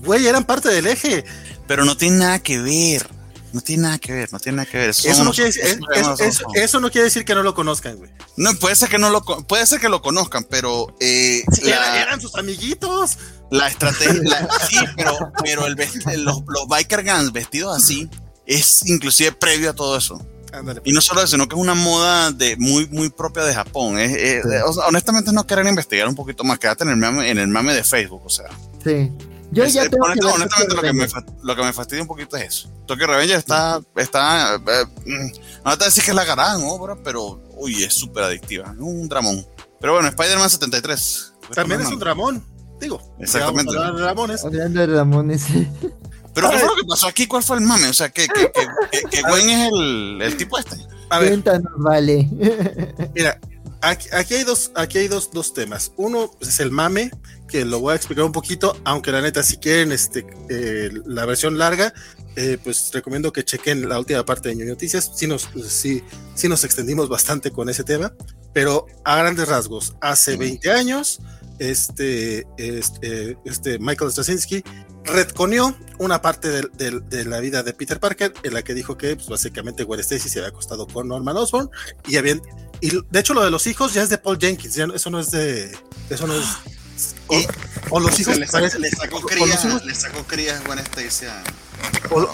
Güey, 0.00 0.26
eran 0.26 0.44
parte 0.44 0.68
del 0.68 0.86
eje. 0.86 1.24
Pero 1.66 1.84
no 1.84 1.96
tiene 1.96 2.18
nada 2.18 2.38
que 2.40 2.58
ver. 2.58 3.06
No 3.52 3.60
tiene 3.60 3.84
nada 3.84 3.98
que 3.98 4.12
ver, 4.12 4.32
no 4.32 4.40
tiene 4.40 4.56
nada 4.56 4.68
que 4.68 4.78
ver. 4.78 4.90
eso, 4.90 5.22
no 5.22 5.30
quiere, 5.32 5.50
eso, 5.50 6.80
no 6.80 6.90
quiere, 6.90 7.04
decir 7.04 7.24
que 7.24 7.36
no 7.36 7.44
lo 7.44 7.54
conozcan, 7.54 7.96
güey. 7.96 8.10
No, 8.36 8.52
puede 8.56 8.74
ser 8.74 8.88
que 8.88 8.98
no 8.98 9.10
lo 9.10 9.22
puede 9.22 9.64
ser 9.64 9.78
que 9.78 9.88
lo 9.88 10.02
conozcan, 10.02 10.44
pero 10.50 10.96
eh, 10.98 11.44
eran 11.62 12.20
sus 12.20 12.34
amiguitos. 12.34 13.16
La 13.52 13.68
estrategia, 13.68 14.48
sí, 14.68 14.76
pero, 14.96 15.16
pero 15.44 15.66
el, 15.66 15.76
los, 16.24 16.42
los 16.48 16.66
biker 16.68 17.04
guns 17.04 17.32
vestidos 17.32 17.76
así 17.76 18.10
es 18.44 18.84
inclusive 18.86 19.30
previo 19.30 19.70
a 19.70 19.74
todo 19.74 19.96
eso. 19.96 20.26
Pues. 20.62 20.80
Y 20.84 20.92
no 20.92 21.00
solo 21.00 21.20
eso, 21.20 21.28
sino 21.28 21.48
que 21.48 21.54
es 21.54 21.60
una 21.60 21.74
moda 21.74 22.30
de 22.30 22.56
muy, 22.56 22.86
muy 22.88 23.08
propia 23.10 23.44
de 23.44 23.54
Japón. 23.54 23.96
honestamente 24.86 25.32
no 25.32 25.46
quieren 25.46 25.68
investigar 25.68 26.08
un 26.08 26.14
poquito 26.14 26.44
más, 26.44 26.58
quédate 26.58 26.84
en 26.84 26.90
el 26.90 26.96
mame, 26.96 27.30
en 27.30 27.38
el 27.38 27.48
mame 27.48 27.74
de 27.74 27.84
Facebook, 27.84 28.22
o 28.24 28.30
sea. 28.30 28.48
Sí. 28.82 29.10
Yo 29.50 29.64
ya 29.66 29.88
tengo 29.88 30.04
honestamente, 30.04 30.74
lo, 30.74 30.82
que 30.82 30.92
me, 30.92 31.06
lo 31.42 31.56
que 31.56 31.62
me 31.62 31.72
fastidia 31.72 32.02
un 32.02 32.08
poquito 32.08 32.36
es 32.36 32.44
eso. 32.44 32.70
Tokyo 32.86 33.06
Revenger 33.06 33.38
está, 33.38 33.80
está 33.96 34.56
eh, 34.56 34.84
mm, 35.06 35.64
no 35.64 35.78
te 35.78 35.84
decir 35.84 36.02
que 36.02 36.10
es 36.10 36.16
la 36.16 36.24
gran 36.24 36.60
obra, 36.64 36.96
pero 37.02 37.40
uy, 37.56 37.84
es 37.84 37.94
súper 37.94 38.24
adictiva, 38.24 38.72
es 38.72 38.80
un 38.80 39.08
dramón. 39.08 39.46
Pero 39.80 39.94
bueno, 39.94 40.08
Spider-Man 40.08 40.50
73. 40.50 41.34
También 41.54 41.82
es 41.82 41.88
un 41.88 41.98
dramón, 41.98 42.44
digo. 42.80 43.00
Exactamente. 43.20 43.70
Hablando 43.76 43.98
de 43.98 44.02
dramones. 44.02 44.44
Hablando 44.44 44.80
de 44.80 44.86
dramones. 44.86 45.46
Pero 46.34 46.50
¿qué 46.50 46.58
fue 46.58 46.68
lo 46.68 46.76
que 46.76 46.84
pasó 46.88 47.06
aquí? 47.06 47.26
¿Cuál 47.26 47.42
fue 47.42 47.56
el 47.56 47.62
mame? 47.62 47.88
O 47.88 47.92
sea, 47.92 48.08
que, 48.08 48.26
que, 48.26 48.50
que, 49.10 49.22
Gwen 49.28 49.48
es 49.48 49.72
el, 49.72 50.22
el, 50.22 50.36
tipo 50.36 50.58
este. 50.58 50.76
A 51.10 51.18
ver. 51.20 51.30
Cuéntanos, 51.30 51.72
vale. 51.76 52.28
Mira, 53.14 53.38
aquí, 53.80 54.08
aquí, 54.12 54.34
hay, 54.34 54.44
dos, 54.44 54.72
aquí 54.74 54.98
hay 54.98 55.08
dos, 55.08 55.30
dos 55.32 55.54
temas. 55.54 55.92
Uno 55.96 56.30
es 56.40 56.58
el 56.60 56.70
mame, 56.70 57.10
que 57.48 57.64
lo 57.64 57.78
voy 57.80 57.92
a 57.92 57.96
explicar 57.96 58.24
un 58.24 58.32
poquito, 58.32 58.76
aunque 58.84 59.12
la 59.12 59.20
neta, 59.20 59.42
si 59.42 59.58
quieren 59.58 59.92
este, 59.92 60.26
eh, 60.50 60.90
la 61.06 61.24
versión 61.24 61.56
larga, 61.56 61.94
eh, 62.36 62.58
pues 62.62 62.90
recomiendo 62.92 63.32
que 63.32 63.44
chequen 63.44 63.88
la 63.88 63.98
última 63.98 64.24
parte 64.24 64.48
de 64.48 64.56
New 64.56 64.66
Noticias. 64.66 65.12
Sí 65.14 65.28
nos, 65.28 65.48
sí, 65.68 66.02
sí 66.34 66.48
nos 66.48 66.64
extendimos 66.64 67.08
bastante 67.08 67.52
con 67.52 67.68
ese 67.68 67.84
tema, 67.84 68.12
pero 68.52 68.86
a 69.04 69.16
grandes 69.18 69.46
rasgos, 69.46 69.94
hace 70.00 70.36
20 70.36 70.70
años, 70.72 71.20
este, 71.60 72.44
este, 72.56 73.38
este 73.44 73.78
Michael 73.78 74.10
Straczynski 74.10 74.64
retconió 75.04 75.76
una 75.98 76.20
parte 76.22 76.48
de, 76.48 77.24
la 77.24 77.40
vida 77.40 77.62
de 77.62 77.72
Peter 77.72 78.00
Parker 78.00 78.32
en 78.42 78.54
la 78.54 78.62
que 78.62 78.74
dijo 78.74 78.96
que 78.96 79.16
pues, 79.16 79.28
básicamente 79.28 79.84
Gwen 79.84 80.00
Stacy 80.00 80.28
se 80.28 80.38
había 80.40 80.48
acostado 80.48 80.86
con 80.86 81.08
Norman 81.08 81.36
Osborn 81.36 81.70
y 82.08 82.16
habían 82.16 82.42
y 82.80 82.90
de 82.90 83.20
hecho 83.20 83.34
lo 83.34 83.44
de 83.44 83.50
los 83.50 83.66
hijos 83.66 83.94
ya 83.94 84.02
es 84.02 84.08
de 84.08 84.18
Paul 84.18 84.38
Jenkins, 84.38 84.76
eso 84.76 85.10
no 85.10 85.20
es 85.20 85.30
de 85.30 85.76
eso 86.10 86.26
no 86.26 86.34
es 86.34 86.44
o, 87.90 88.00
los 88.00 88.18
hijos 88.18 88.38
le, 88.38 88.46
sacó, 88.46 88.78
le 88.78 88.90
sacó 89.94 90.24
crías 90.24 90.64
Gwen 90.64 90.78
Stacy 90.78 91.26
a, 91.26 91.42
o 92.10 92.32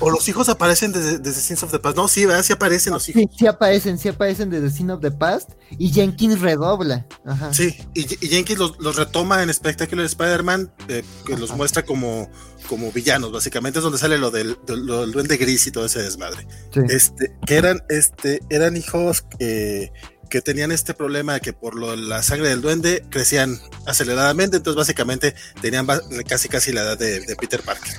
los 0.00 0.28
hijos 0.28 0.48
aparecen 0.48 0.92
desde, 0.92 1.18
desde 1.18 1.40
Sins 1.40 1.62
of 1.62 1.70
the 1.70 1.78
Past. 1.78 1.96
No, 1.96 2.08
sí, 2.08 2.26
¿verdad? 2.26 2.42
Sí 2.42 2.52
aparecen 2.52 2.92
los 2.92 3.08
hijos. 3.08 3.22
Sí, 3.22 3.28
sí 3.38 3.46
aparecen, 3.46 3.98
sí 3.98 4.08
aparecen 4.08 4.50
desde 4.50 4.70
Sins 4.70 4.90
of 4.90 5.00
the 5.00 5.10
Past. 5.10 5.50
Y 5.78 5.90
Jenkins 5.90 6.40
redobla. 6.40 7.06
Sí, 7.52 7.76
y, 7.94 8.04
Jenkins 8.26 8.58
los, 8.58 8.96
retoma 8.96 9.42
en 9.42 9.52
Spectacular 9.52 10.04
Spider-Man, 10.04 10.72
eh, 10.88 11.04
que 11.24 11.36
los 11.36 11.54
muestra 11.56 11.84
como, 11.84 12.28
como 12.68 12.90
villanos, 12.92 13.32
básicamente. 13.32 13.78
Es 13.78 13.82
donde 13.82 13.98
sale 13.98 14.18
lo 14.18 14.30
del, 14.30 14.56
duende 14.66 15.36
gris 15.36 15.66
y 15.66 15.70
todo 15.70 15.86
ese 15.86 16.02
desmadre. 16.02 16.46
Este, 16.88 17.32
que 17.46 17.56
eran, 17.56 17.82
este, 17.88 18.40
eran 18.50 18.76
hijos 18.76 19.24
que 19.38 19.92
que 20.30 20.40
tenían 20.40 20.72
este 20.72 20.94
problema 20.94 21.34
de 21.34 21.40
que 21.40 21.52
por 21.52 21.76
lo, 21.76 21.94
la 21.94 22.20
sangre 22.22 22.48
del 22.48 22.60
duende 22.60 23.04
crecían 23.08 23.60
aceleradamente, 23.86 24.56
entonces 24.56 24.76
básicamente 24.76 25.34
tenían 25.60 25.86
casi 26.26 26.48
casi 26.48 26.72
la 26.72 26.80
edad 26.80 26.98
de 26.98 27.36
Peter 27.38 27.62
Parker. 27.62 27.92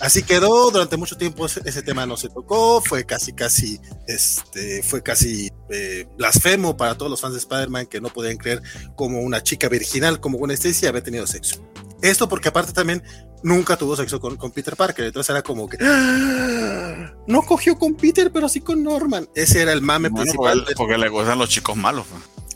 Así 0.00 0.22
quedó, 0.22 0.70
durante 0.70 0.96
mucho 0.96 1.16
tiempo 1.16 1.46
ese, 1.46 1.82
tema 1.82 2.06
no 2.06 2.16
se 2.16 2.28
tocó, 2.28 2.80
fue 2.80 3.04
casi, 3.04 3.32
casi, 3.32 3.80
este, 4.06 4.82
fue 4.82 5.02
casi 5.02 5.50
eh, 5.70 6.06
blasfemo 6.16 6.76
para 6.76 6.96
todos 6.96 7.10
los 7.10 7.20
fans 7.20 7.34
de 7.34 7.40
Spider-Man 7.40 7.86
que 7.86 8.00
no 8.00 8.10
podían 8.10 8.36
creer 8.36 8.62
como 8.94 9.20
una 9.20 9.42
chica 9.42 9.68
virginal 9.68 10.20
como 10.20 10.38
Gwen 10.38 10.50
Stacy 10.52 10.86
había 10.86 11.02
tenido 11.02 11.26
sexo. 11.26 11.62
Esto 12.02 12.28
porque 12.28 12.48
aparte 12.48 12.72
también 12.72 13.02
nunca 13.42 13.76
tuvo 13.76 13.96
sexo 13.96 14.20
con, 14.20 14.36
Peter 14.52 14.76
Parker, 14.76 15.06
entonces 15.06 15.30
era 15.30 15.42
como 15.42 15.68
que 15.68 15.78
¡Ah! 15.80 17.14
no 17.26 17.42
cogió 17.42 17.78
con 17.78 17.94
Peter, 17.94 18.30
pero 18.30 18.48
sí 18.48 18.60
con 18.60 18.82
Norman. 18.82 19.28
Ese 19.34 19.62
era 19.62 19.72
el 19.72 19.80
mame 19.80 20.10
principal. 20.10 20.66
Porque, 20.76 20.98
le 20.98 21.08
gustan 21.08 21.38
los 21.38 21.48
chicos 21.48 21.76
malos. 21.76 22.06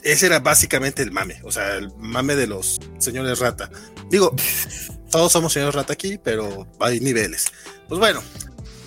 Ese 0.02 0.26
era 0.26 0.40
básicamente 0.40 1.02
el 1.02 1.12
mame, 1.12 1.40
o 1.44 1.52
sea, 1.52 1.74
el 1.74 1.92
mame 1.98 2.34
de 2.34 2.46
los 2.46 2.80
señores 2.98 3.38
rata. 3.38 3.70
Digo, 4.08 4.34
todos 5.10 5.32
somos 5.32 5.52
señores 5.52 5.74
rata 5.74 5.92
aquí, 5.92 6.18
pero 6.22 6.66
hay 6.78 7.00
niveles. 7.00 7.46
Pues 7.88 7.98
bueno, 7.98 8.22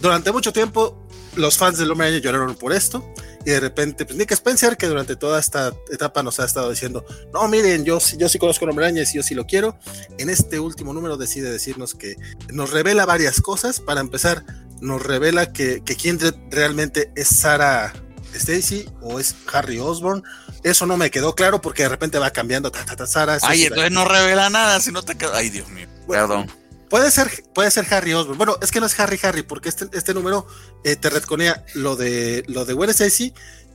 durante 0.01 0.31
mucho 0.31 0.53
tiempo 0.53 1.07
los 1.35 1.57
fans 1.57 1.77
del 1.77 1.91
Hombre 1.91 2.21
lloraron 2.21 2.55
por 2.55 2.73
esto 2.73 3.03
y 3.45 3.49
de 3.49 3.59
repente, 3.59 4.05
pues 4.05 4.17
Nick 4.17 4.31
Spencer, 4.31 4.77
que 4.77 4.87
durante 4.87 5.15
toda 5.15 5.39
esta 5.39 5.73
etapa 5.91 6.23
nos 6.23 6.39
ha 6.39 6.45
estado 6.45 6.69
diciendo, 6.69 7.05
no, 7.33 7.47
miren, 7.47 7.83
yo, 7.83 7.99
yo 8.17 8.29
sí 8.29 8.39
conozco 8.39 8.65
al 8.65 8.71
Hombre 8.71 8.89
y 8.89 9.13
yo 9.13 9.23
sí 9.23 9.35
lo 9.35 9.45
quiero, 9.45 9.77
en 10.17 10.29
este 10.29 10.59
último 10.59 10.93
número 10.93 11.17
decide 11.17 11.51
decirnos 11.51 11.93
que 11.93 12.15
nos 12.49 12.71
revela 12.71 13.05
varias 13.05 13.41
cosas. 13.41 13.81
Para 13.81 13.99
empezar, 13.99 14.45
nos 14.81 15.03
revela 15.03 15.51
que, 15.51 15.83
que 15.83 15.95
quien 15.95 16.19
realmente 16.49 17.11
es 17.15 17.27
Sarah 17.27 17.93
Stacy 18.33 18.89
o 19.01 19.19
es 19.19 19.35
Harry 19.51 19.79
Osborn. 19.79 20.23
Eso 20.63 20.85
no 20.85 20.95
me 20.95 21.11
quedó 21.11 21.35
claro 21.35 21.61
porque 21.61 21.83
de 21.83 21.89
repente 21.89 22.19
va 22.19 22.31
cambiando. 22.31 22.71
Ta, 22.71 23.07
Sarah, 23.07 23.37
Ay, 23.41 23.65
entonces 23.65 23.91
no 23.91 24.05
revela 24.05 24.49
nada, 24.49 24.79
si 24.79 24.91
no 24.91 25.03
te 25.03 25.15
quedó. 25.15 25.33
Ay, 25.33 25.49
Dios 25.49 25.67
mío. 25.69 25.87
Perdón. 26.07 26.48
Puede 26.90 27.09
ser, 27.09 27.30
puede 27.56 27.72
ser 27.72 27.91
Harry 27.91 28.14
Osborn. 28.14 28.38
Bueno, 28.38 28.57
es 28.61 28.72
que 28.72 28.80
no 28.80 28.85
es 28.85 28.99
Harry 28.99 29.19
Harry, 29.23 29.41
porque 29.41 29.69
este, 29.69 29.88
este 29.93 30.14
número 30.14 30.45
eh, 30.83 30.95
te 30.95 31.09
retconea 31.09 31.65
lo 31.73 31.95
de 31.95 32.43
lo 32.48 32.65
de 32.65 32.73
Gwen 32.73 32.91
Stacy 32.91 33.33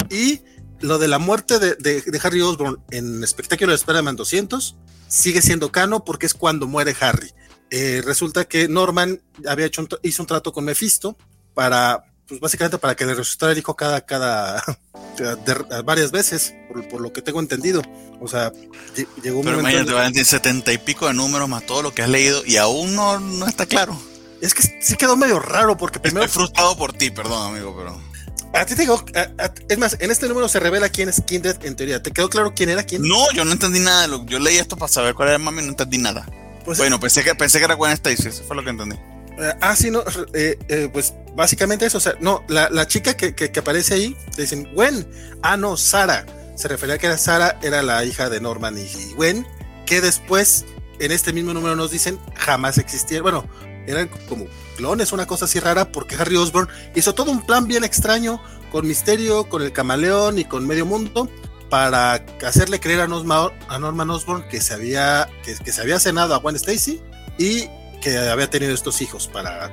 y 0.08 0.42
lo 0.81 0.98
de 0.98 1.08
la 1.08 1.18
muerte 1.18 1.58
de, 1.58 1.74
de, 1.74 2.20
Harry 2.23 2.40
Osborn 2.40 2.81
en 2.90 3.24
espectáculo 3.24 3.73
de 3.73 3.76
Spider-Man 3.76 4.15
200 4.15 4.76
sigue 5.08 5.42
siendo 5.42 5.73
cano 5.73 6.05
porque 6.05 6.26
es 6.26 6.34
cuando 6.34 6.68
muere 6.68 6.94
Harry. 7.00 7.32
Eh, 7.70 8.02
resulta 8.05 8.44
que 8.44 8.68
Norman 8.68 9.20
había 9.47 9.66
hecho 9.66 9.86
hizo 10.02 10.23
un 10.23 10.26
trato 10.26 10.52
con 10.52 10.65
Mephisto 10.65 11.16
para, 11.55 12.05
pues 12.28 12.40
básicamente 12.40 12.78
para 12.78 12.94
que 12.94 13.07
le 13.07 13.15
resucitara 13.15 13.52
el 13.52 13.58
hijo 13.58 13.74
cada, 13.74 14.02
cada, 14.02 14.62
varias 15.84 16.10
veces, 16.10 16.55
por, 16.90 17.00
lo 17.00 17.12
que 17.12 17.23
tengo 17.23 17.40
entendido. 17.40 17.82
O 18.20 18.28
sea, 18.28 18.52
llegó 19.23 19.39
un 19.39 19.44
Pero 19.44 19.58
momento. 19.58 19.92
Imagínate, 19.92 20.24
setenta 20.24 20.73
y 20.73 20.78
pico 20.78 21.07
de 21.07 21.15
números 21.15 21.48
más 21.48 21.65
todo 21.65 21.82
lo 21.82 21.94
que 21.94 22.02
has 22.02 22.08
leído 22.08 22.44
y 22.44 22.57
aún 22.57 22.94
no, 22.94 23.18
no 23.18 23.47
está 23.47 23.65
claro. 23.65 23.98
Es 24.40 24.55
que 24.55 24.62
sí 24.62 24.97
quedó 24.97 25.16
medio 25.16 25.39
raro 25.39 25.76
porque 25.76 25.98
primero. 25.98 26.24
Estoy 26.24 26.42
frustrado 26.42 26.76
por 26.76 26.92
ti, 26.92 27.10
perdón, 27.10 27.55
amigo, 27.55 27.74
pero. 27.76 28.08
A 28.52 28.65
ti 28.65 28.74
te 28.74 28.82
digo, 28.82 29.05
es 29.68 29.78
más, 29.78 29.97
en 30.00 30.10
este 30.10 30.26
número 30.26 30.48
se 30.48 30.58
revela 30.58 30.89
quién 30.89 31.08
es 31.08 31.20
Kindred 31.23 31.57
en 31.65 31.76
teoría. 31.76 32.02
¿Te 32.02 32.12
quedó 32.12 32.31
claro 32.31 32.55
quién 32.55 32.70
era 32.70 32.82
quién? 32.82 33.02
No, 33.02 33.31
yo 33.32 33.44
no 33.44 33.52
entendí 33.52 33.78
nada. 33.78 34.02
De 34.02 34.08
lo, 34.08 34.24
yo 34.26 34.39
leí 34.39 34.57
esto 34.57 34.76
para 34.76 34.90
saber 34.90 35.15
cuál 35.15 35.28
era 35.28 35.36
el 35.36 35.42
mami 35.42 35.60
y 35.60 35.65
no 35.65 35.70
entendí 35.70 35.98
nada. 35.98 36.26
Pues 36.65 36.78
bueno, 36.78 36.98
pensé 36.98 37.23
que, 37.23 37.34
pensé 37.34 37.58
que 37.58 37.65
era 37.65 37.74
Gwen 37.74 37.92
Stacy, 37.92 38.28
eso 38.28 38.42
fue 38.44 38.57
lo 38.57 38.65
que 38.65 38.70
entendí. 38.70 38.97
Eh, 39.39 39.55
ah, 39.60 39.76
sí, 39.76 39.91
no, 39.91 40.02
eh, 40.34 40.58
eh, 40.68 40.91
pues 40.92 41.15
básicamente 41.36 41.86
eso, 41.86 41.99
o 41.99 42.00
sea, 42.00 42.15
no, 42.20 42.44
la, 42.49 42.89
chica 42.89 43.17
que, 43.17 43.34
que, 43.34 43.60
aparece 43.60 43.94
ahí, 43.94 44.17
le 44.36 44.42
dicen, 44.42 44.68
Gwen, 44.75 45.08
ah, 45.42 45.57
no, 45.57 45.76
Sara, 45.76 46.26
se 46.57 46.67
refería 46.67 46.97
a 46.97 46.99
que 46.99 47.07
era 47.07 47.18
Sara, 47.18 47.57
era 47.62 47.83
la 47.83 48.05
hija 48.05 48.28
de 48.31 48.41
Norman 48.41 48.76
y, 48.76 49.15
Gwen, 49.15 49.47
que 49.86 50.00
después 50.00 50.65
en 50.99 51.12
este 51.12 51.33
mismo 51.33 51.55
número 51.55 51.76
nos 51.76 51.92
dicen 51.92 52.18
jamás 52.34 52.78
existieron. 52.78 53.23
Bueno, 53.23 53.49
eran 53.86 54.08
como 54.28 54.47
clones, 54.76 55.12
una 55.12 55.26
cosa 55.26 55.44
así 55.44 55.60
rara, 55.60 55.92
porque 55.92 56.17
Harry 56.17 56.36
Osborn 56.36 56.68
hizo 56.97 57.15
todo 57.15 57.31
un 57.31 57.47
plan 57.47 57.68
bien 57.68 57.84
extraño 57.84 58.42
con 58.73 58.89
Misterio, 58.89 59.49
con 59.49 59.62
el 59.62 59.73
Camaleón 59.73 60.41
y 60.41 60.44
con 60.44 60.67
Medio 60.67 60.84
Mundo 60.84 61.31
para 61.70 62.25
hacerle 62.44 62.81
creer 62.81 63.02
a, 63.02 63.07
Norman 63.07 64.10
Osborn 64.10 64.49
que 64.49 64.60
se 64.60 64.75
había 64.75 65.28
que, 65.44 65.55
que 65.55 65.70
se 65.70 65.81
había 65.81 66.00
cenado 66.00 66.34
a 66.34 66.39
Gwen 66.39 66.57
Stacy 66.57 67.00
y 67.39 67.68
que 68.00 68.16
había 68.18 68.48
tenido 68.50 68.72
estos 68.72 69.00
hijos 69.00 69.28
para 69.28 69.70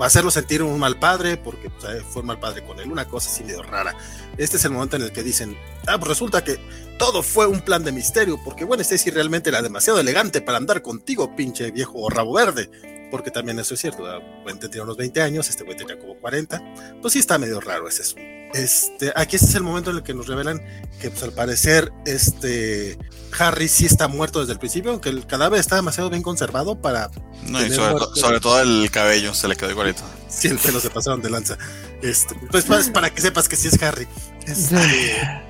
hacerlo 0.00 0.30
sentir 0.30 0.62
un 0.62 0.78
mal 0.78 0.98
padre, 0.98 1.36
porque 1.36 1.70
fue 2.10 2.22
un 2.22 2.26
mal 2.26 2.38
padre 2.38 2.64
con 2.64 2.78
él, 2.80 2.90
una 2.90 3.06
cosa 3.06 3.30
así 3.30 3.44
medio 3.44 3.62
rara. 3.62 3.96
Este 4.36 4.56
es 4.56 4.64
el 4.64 4.72
momento 4.72 4.96
en 4.96 5.02
el 5.02 5.12
que 5.12 5.22
dicen, 5.22 5.56
ah, 5.86 5.98
pues 5.98 6.08
resulta 6.08 6.44
que 6.44 6.58
todo 6.98 7.22
fue 7.22 7.46
un 7.46 7.60
plan 7.60 7.84
de 7.84 7.92
misterio, 7.92 8.38
porque 8.44 8.64
bueno, 8.64 8.82
Stacy 8.82 9.10
realmente 9.10 9.50
era 9.50 9.62
demasiado 9.62 9.98
elegante 9.98 10.40
para 10.40 10.58
andar 10.58 10.82
contigo, 10.82 11.34
pinche 11.34 11.70
viejo 11.70 12.08
rabo 12.10 12.34
verde, 12.34 12.70
porque 13.10 13.30
también 13.30 13.58
eso 13.58 13.74
es 13.74 13.80
cierto, 13.80 14.04
Gwen 14.42 14.58
tenía 14.58 14.82
unos 14.82 14.96
20 14.96 15.22
años, 15.22 15.48
este 15.48 15.64
güey 15.64 15.76
tenía 15.76 15.98
como 15.98 16.16
40, 16.16 17.00
pues 17.00 17.12
sí 17.12 17.18
está 17.18 17.38
medio 17.38 17.60
raro 17.60 17.88
ese 17.88 18.02
es 18.02 18.14
este, 18.54 19.12
aquí 19.16 19.36
este 19.36 19.48
es 19.48 19.54
el 19.56 19.62
momento 19.62 19.90
en 19.90 19.96
el 19.96 20.02
que 20.02 20.14
nos 20.14 20.26
revelan 20.26 20.62
que 21.00 21.10
pues 21.10 21.22
al 21.22 21.32
parecer 21.32 21.92
este 22.06 22.96
Harry 23.38 23.68
sí 23.68 23.84
está 23.84 24.08
muerto 24.08 24.40
desde 24.40 24.52
el 24.52 24.58
principio, 24.58 24.92
aunque 24.92 25.08
el 25.08 25.26
cadáver 25.26 25.58
está 25.58 25.76
demasiado 25.76 26.08
bien 26.08 26.22
conservado 26.22 26.80
para... 26.80 27.10
No, 27.48 27.64
y 27.64 27.70
sobre, 27.70 28.40
todo 28.40 28.60
el 28.60 28.90
cabello 28.90 29.34
se 29.34 29.48
le 29.48 29.56
quedó 29.56 29.70
igualito. 29.70 30.02
Sí, 30.28 30.48
el 30.48 30.58
pelo 30.58 30.80
se 30.80 30.88
pasaron 30.90 31.20
de 31.20 31.30
lanza. 31.30 31.58
Este, 32.00 32.34
pues 32.50 32.64
para, 32.64 33.10
que 33.10 33.20
sepas 33.20 33.48
que 33.48 33.56
sí 33.56 33.68
es 33.68 33.82
Harry. 33.82 34.06
Este, 34.46 35.44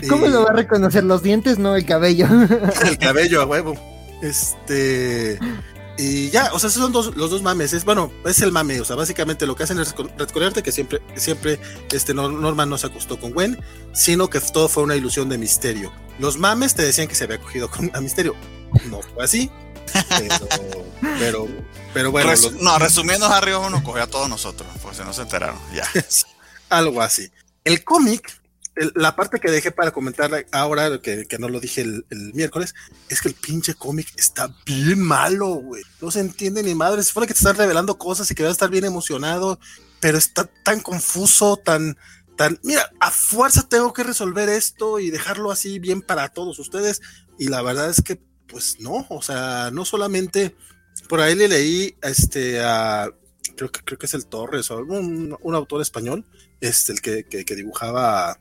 ¿Cómo 0.08 0.28
lo 0.28 0.44
va 0.44 0.50
a 0.50 0.54
reconocer? 0.54 1.04
Los 1.04 1.22
dientes, 1.22 1.58
no 1.58 1.74
el 1.74 1.84
cabello. 1.84 2.26
el 2.86 2.98
cabello 2.98 3.42
a 3.42 3.46
huevo. 3.46 3.76
Este. 4.22 5.38
Y 5.98 6.30
ya, 6.30 6.50
o 6.52 6.58
sea, 6.58 6.68
esos 6.68 6.82
son 6.82 6.92
los 6.92 7.30
dos 7.30 7.42
mames. 7.42 7.72
Es, 7.72 7.84
bueno, 7.84 8.12
es 8.24 8.40
el 8.40 8.52
mame. 8.52 8.80
O 8.80 8.84
sea, 8.84 8.96
básicamente 8.96 9.46
lo 9.46 9.56
que 9.56 9.62
hacen 9.62 9.78
es 9.78 9.94
recordarte 10.18 10.62
que 10.62 10.72
siempre, 10.72 11.00
siempre 11.16 11.58
este 11.90 12.12
Norman 12.12 12.68
no 12.68 12.76
se 12.76 12.86
acostó 12.86 13.18
con 13.18 13.32
Gwen, 13.32 13.58
sino 13.92 14.28
que 14.28 14.40
todo 14.40 14.68
fue 14.68 14.82
una 14.82 14.96
ilusión 14.96 15.28
de 15.28 15.38
misterio. 15.38 15.92
Los 16.18 16.38
mames 16.38 16.74
te 16.74 16.82
decían 16.82 17.08
que 17.08 17.14
se 17.14 17.24
había 17.24 17.40
cogido 17.40 17.70
con 17.70 17.90
a 17.94 18.00
misterio. 18.00 18.34
No 18.86 19.00
fue 19.00 19.24
así. 19.24 19.50
Pero, 21.18 21.48
pero, 21.94 22.10
bueno. 22.10 22.30
No, 22.60 22.78
resumiendo, 22.78 23.26
Harry 23.26 23.52
uno 23.52 23.82
cogió 23.82 24.02
a 24.02 24.06
todos 24.06 24.28
nosotros, 24.28 24.68
pues 24.82 24.96
si 24.96 25.02
no 25.02 25.12
se 25.12 25.22
enteraron. 25.22 25.58
Ya. 25.72 25.88
Algo 26.68 27.00
así. 27.00 27.30
El 27.64 27.84
cómic 27.84 28.40
la 28.94 29.16
parte 29.16 29.40
que 29.40 29.50
dejé 29.50 29.70
para 29.70 29.90
comentar 29.90 30.46
ahora, 30.52 31.00
que, 31.00 31.26
no 31.38 31.48
lo 31.48 31.60
dije 31.60 31.80
el, 31.80 32.04
miércoles, 32.34 32.74
es 33.08 33.22
que 33.22 33.28
el 33.28 33.34
pinche 33.34 33.74
cómic 33.74 34.12
está 34.16 34.54
bien 34.66 35.00
malo, 35.00 35.48
güey. 35.54 35.82
No 36.00 36.10
se 36.10 36.20
entiende 36.20 36.62
ni 36.62 36.74
madre. 36.74 37.02
Se 37.02 37.08
supone 37.08 37.26
que 37.26 37.32
te 37.32 37.38
están 37.38 37.56
revelando 37.56 37.96
cosas 37.96 38.30
y 38.30 38.34
que 38.34 38.42
vas 38.42 38.50
a 38.50 38.52
estar 38.52 38.70
bien 38.70 38.84
emocionado, 38.84 39.58
pero 40.00 40.18
está 40.18 40.44
tan 40.44 40.80
confuso, 40.80 41.56
tan, 41.56 41.96
tan. 42.36 42.60
Mira, 42.62 42.90
a 43.00 43.10
fuerza 43.10 43.66
tengo 43.66 43.92
que 43.94 44.02
resolver 44.02 44.48
esto 44.50 44.98
y 45.00 45.10
dejarlo 45.10 45.50
así 45.50 45.78
bien 45.78 46.02
para 46.02 46.28
todos 46.28 46.58
ustedes. 46.58 47.00
Y 47.38 47.48
la 47.48 47.62
verdad 47.62 47.88
es 47.88 48.02
que, 48.02 48.20
pues 48.46 48.78
no, 48.80 49.06
o 49.08 49.22
sea, 49.22 49.70
no 49.72 49.84
solamente. 49.84 50.54
Por 51.08 51.20
ahí 51.20 51.34
le 51.34 51.48
leí 51.48 51.96
este, 52.02 52.60
a. 52.60 53.10
Creo 53.56 53.72
que, 53.72 53.80
creo 53.80 53.98
que 53.98 54.06
es 54.06 54.14
el 54.14 54.26
Torres, 54.26 54.70
o 54.70 54.78
un, 54.78 55.36
un 55.40 55.54
autor 55.54 55.80
español, 55.80 56.26
este, 56.60 56.92
el 56.92 57.00
que, 57.00 57.24
que, 57.24 57.44
que 57.44 57.54
dibujaba 57.54 58.38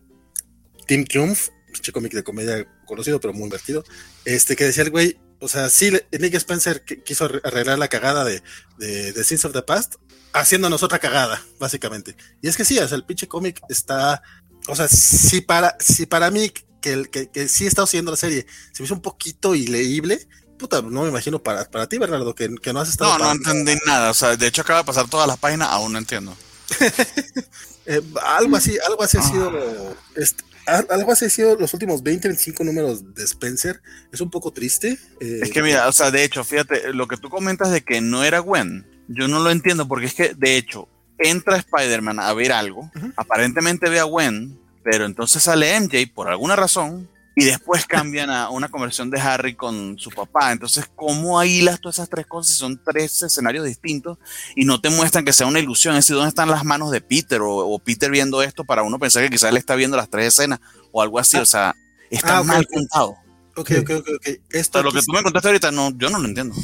Team 0.85 1.05
Triumph, 1.05 1.49
pinche 1.71 1.91
cómic 1.91 2.13
de 2.13 2.23
comedia 2.23 2.67
conocido, 2.85 3.19
pero 3.19 3.33
muy 3.33 3.45
divertido, 3.45 3.83
este, 4.23 4.55
que 4.55 4.65
decía 4.65 4.83
el 4.83 4.91
güey, 4.91 5.17
o 5.39 5.47
sea, 5.47 5.69
sí, 5.69 5.91
Nick 6.11 6.33
Spencer 6.35 6.83
quiso 6.83 7.25
arreglar 7.43 7.77
la 7.77 7.87
cagada 7.87 8.23
de, 8.23 8.41
de, 8.77 9.11
de 9.11 9.23
Sins 9.23 9.45
of 9.45 9.53
the 9.53 9.61
Past, 9.61 9.95
haciéndonos 10.33 10.83
otra 10.83 10.99
cagada, 10.99 11.41
básicamente. 11.59 12.15
Y 12.41 12.47
es 12.47 12.57
que 12.57 12.65
sí, 12.65 12.79
o 12.79 12.87
sea, 12.87 12.97
el 12.97 13.05
pinche 13.05 13.27
cómic 13.27 13.61
está, 13.69 14.21
o 14.67 14.75
sea, 14.75 14.87
si 14.87 15.41
para, 15.41 15.75
si 15.79 16.05
para 16.05 16.31
mí, 16.31 16.51
que, 16.81 17.05
que, 17.11 17.29
que 17.29 17.47
sí 17.47 17.65
he 17.65 17.67
estado 17.67 17.87
siguiendo 17.87 18.11
la 18.11 18.17
serie, 18.17 18.45
se 18.71 18.81
me 18.81 18.85
hizo 18.85 18.95
un 18.95 19.01
poquito 19.01 19.55
ileíble, 19.55 20.27
puta, 20.57 20.81
no 20.81 21.03
me 21.03 21.09
imagino 21.09 21.41
para, 21.41 21.69
para 21.69 21.87
ti, 21.87 21.97
Bernardo, 21.97 22.33
que, 22.33 22.53
que 22.55 22.73
no 22.73 22.79
has 22.79 22.89
estado. 22.89 23.17
No, 23.17 23.25
no 23.25 23.31
entendí 23.31 23.75
nada, 23.85 24.11
o 24.11 24.13
sea, 24.13 24.35
de 24.35 24.47
hecho 24.47 24.61
acaba 24.61 24.79
de 24.79 24.85
pasar 24.85 25.09
todas 25.09 25.27
las 25.27 25.37
páginas, 25.37 25.69
aún 25.71 25.93
no 25.93 25.99
entiendo. 25.99 26.35
Eh, 27.87 28.01
algo 28.23 28.57
así, 28.57 28.75
algo 28.83 29.03
así 29.03 29.15
ha 29.19 29.21
sido 29.21 29.47
ah. 29.47 29.93
este, 30.15 30.43
algo 30.67 31.11
así 31.11 31.25
ha 31.25 31.29
sido 31.29 31.55
los 31.57 31.73
últimos 31.73 32.03
20, 32.03 32.27
25 32.27 32.63
números 32.63 33.13
de 33.13 33.23
Spencer. 33.23 33.81
Es 34.11 34.21
un 34.21 34.29
poco 34.29 34.51
triste. 34.51 34.97
Eh, 35.19 35.39
es 35.41 35.51
que 35.51 35.61
mira, 35.61 35.87
o 35.87 35.91
sea, 35.91 36.11
de 36.11 36.23
hecho, 36.23 36.43
fíjate, 36.43 36.93
lo 36.93 37.07
que 37.07 37.17
tú 37.17 37.29
comentas 37.29 37.71
de 37.71 37.81
que 37.81 38.01
no 38.01 38.23
era 38.23 38.39
Gwen, 38.39 38.85
yo 39.07 39.27
no 39.27 39.39
lo 39.39 39.51
entiendo 39.51 39.87
porque 39.87 40.07
es 40.07 40.13
que, 40.13 40.33
de 40.33 40.57
hecho, 40.57 40.87
entra 41.19 41.57
Spider-Man 41.57 42.19
a 42.19 42.33
ver 42.33 42.51
algo, 42.51 42.91
aparentemente 43.15 43.89
ve 43.89 43.99
a 43.99 44.03
Gwen, 44.03 44.59
pero 44.83 45.05
entonces 45.05 45.43
sale 45.43 45.79
MJ 45.79 46.11
por 46.13 46.29
alguna 46.29 46.55
razón 46.55 47.09
y 47.35 47.43
después 47.43 47.85
cambian 47.85 48.29
a 48.29 48.49
una 48.49 48.69
conversión 48.69 49.09
de 49.09 49.19
Harry 49.19 49.55
con 49.55 49.99
su 49.99 50.09
papá. 50.09 50.53
Entonces, 50.53 50.85
¿cómo 50.95 51.43
hilas 51.43 51.81
todas 51.81 51.97
esas 51.97 52.09
tres 52.09 52.25
cosas? 52.25 52.55
Son 52.55 52.81
tres 52.81 53.21
escenarios 53.23 53.65
distintos 53.65 54.17
y 54.55 54.63
no 54.63 54.79
te 54.79 54.89
muestran 54.89 55.25
que 55.25 55.33
sea 55.33 55.45
una 55.45 55.59
ilusión. 55.59 55.95
Es 55.95 56.05
decir, 56.05 56.15
¿dónde 56.15 56.29
están 56.29 56.49
las 56.49 56.63
manos 56.63 56.91
de 56.91 57.01
Peter? 57.01 57.41
O, 57.43 57.77
Peter 57.79 58.09
viendo 58.09 58.41
esto 58.41 58.63
para 58.63 58.83
uno 58.83 58.97
pensar 58.97 59.21
que 59.23 59.29
quizás 59.29 59.51
él 59.51 59.57
está 59.57 59.75
viendo 59.75 59.97
las 59.97 60.09
tres 60.09 60.27
escenas 60.27 60.61
o 60.93 61.01
algo 61.01 61.19
así. 61.19 61.35
O 61.35 61.45
sea, 61.45 61.75
está 62.09 62.37
ah, 62.37 62.43
mal 62.43 62.65
contado. 62.67 63.17
Ok, 63.57 63.71
ok, 63.81 63.89
ok. 63.89 64.09
okay. 64.15 64.39
Esto 64.51 64.81
lo 64.81 64.93
que 64.93 65.01
tú 65.01 65.11
me 65.11 65.21
contaste 65.21 65.49
ahorita, 65.49 65.71
no, 65.71 65.91
yo 65.97 66.09
no 66.09 66.19
lo 66.19 66.27
entiendo. 66.29 66.55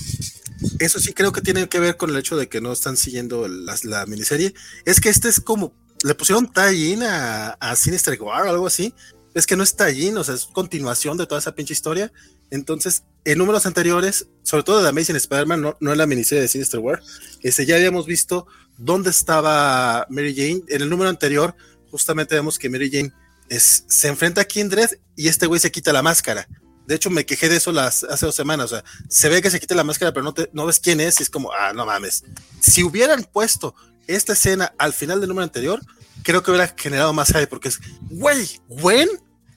Eso 0.80 1.00
sí 1.02 1.14
creo 1.14 1.34
que 1.34 1.42
tiene 1.42 1.68
que 1.68 1.80
ver 1.80 1.98
con 1.98 2.12
el 2.12 2.18
hecho 2.18 2.38
de 2.38 2.48
que 2.48 2.62
no 2.62 2.72
están 2.72 2.96
siguiendo 2.96 3.46
la, 3.48 4.06
miniserie. 4.06 4.54
Es 4.86 5.02
que 5.02 5.10
este 5.10 5.28
es 5.28 5.42
como, 5.42 5.74
le 6.04 6.16
pusieron 6.16 6.50
tie-in 6.50 7.04
a, 7.04 7.50
a 7.60 7.76
Sinister 7.76 8.22
War 8.22 8.44
o 8.46 8.50
algo 8.50 8.68
así, 8.68 8.94
es 9.34 9.46
que 9.46 9.56
no 9.56 9.64
está 9.64 9.86
allí, 9.86 10.10
o 10.10 10.24
sea, 10.24 10.36
es 10.36 10.46
continuación 10.46 11.18
de 11.18 11.26
toda 11.26 11.40
esa 11.40 11.56
pinche 11.56 11.74
historia. 11.74 12.12
Entonces, 12.50 13.04
en 13.24 13.38
números 13.38 13.66
anteriores, 13.66 14.28
sobre 14.44 14.64
todo 14.64 14.82
de 14.82 14.90
Amazing 14.90 15.16
Spider-Man, 15.16 15.62
no, 15.62 15.78
no 15.80 15.92
en 15.92 15.98
la 15.98 16.06
miniserie 16.06 16.42
de 16.42 16.48
Sinister 16.48 16.80
War, 16.80 17.02
este, 17.42 17.66
ya 17.66 17.76
habíamos 17.76 18.06
visto 18.06 18.48
dónde 18.78 19.10
estaba 19.10 20.06
Mary 20.10 20.36
Jane. 20.36 20.64
En 20.68 20.82
el 20.82 20.90
número 20.90 21.10
anterior, 21.10 21.56
justamente 21.90 22.36
vemos 22.36 22.60
que 22.60 22.70
Mary 22.70 22.90
Jane 22.92 23.14
es, 23.50 23.86
se 23.88 24.08
enfrenta 24.08 24.42
a 24.42 24.46
Kindred 24.46 24.90
y 25.16 25.28
este 25.28 25.46
güey 25.46 25.60
se 25.60 25.72
quita 25.72 25.94
la 25.94 26.02
máscara. 26.02 26.48
De 26.88 26.96
hecho, 26.96 27.10
me 27.10 27.26
quejé 27.26 27.48
de 27.48 27.58
eso 27.58 27.72
las, 27.72 28.04
hace 28.04 28.26
dos 28.26 28.36
semanas. 28.36 28.66
O 28.66 28.76
sea, 28.76 28.84
se 29.08 29.30
ve 29.30 29.42
que 29.42 29.50
se 29.50 29.60
quita 29.60 29.76
la 29.76 29.84
máscara, 29.84 30.12
pero 30.12 30.24
no, 30.24 30.34
te, 30.34 30.50
no 30.52 30.66
ves 30.66 30.80
quién 30.80 31.00
es 31.00 31.20
y 31.20 31.24
es 31.24 31.30
como, 31.30 31.52
ah, 31.54 31.72
no 31.74 31.86
mames. 31.86 32.24
Si 32.60 32.84
hubieran 32.84 33.24
puesto 33.24 33.76
esta 34.08 34.34
escena 34.34 34.74
al 34.78 34.92
final 34.94 35.22
del 35.22 35.30
número 35.30 35.44
anterior, 35.44 35.80
creo 36.24 36.44
que 36.44 36.52
hubiera 36.52 36.74
generado 36.78 37.14
más 37.14 37.30
hype 37.30 37.48
porque 37.48 37.70
es, 37.70 37.80
güey, 38.10 38.62
Gwen, 38.68 39.10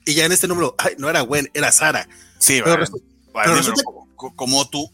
y 0.04 0.14
ya 0.14 0.24
en 0.24 0.32
este 0.32 0.48
número, 0.48 0.74
ay, 0.78 0.94
no 0.98 1.08
era 1.08 1.20
Gwen, 1.20 1.50
era 1.54 1.72
Sara. 1.72 2.08
Sí, 2.38 2.60
pero, 2.62 2.76
resulta, 2.76 3.82
como 4.16 4.68
tú, 4.68 4.90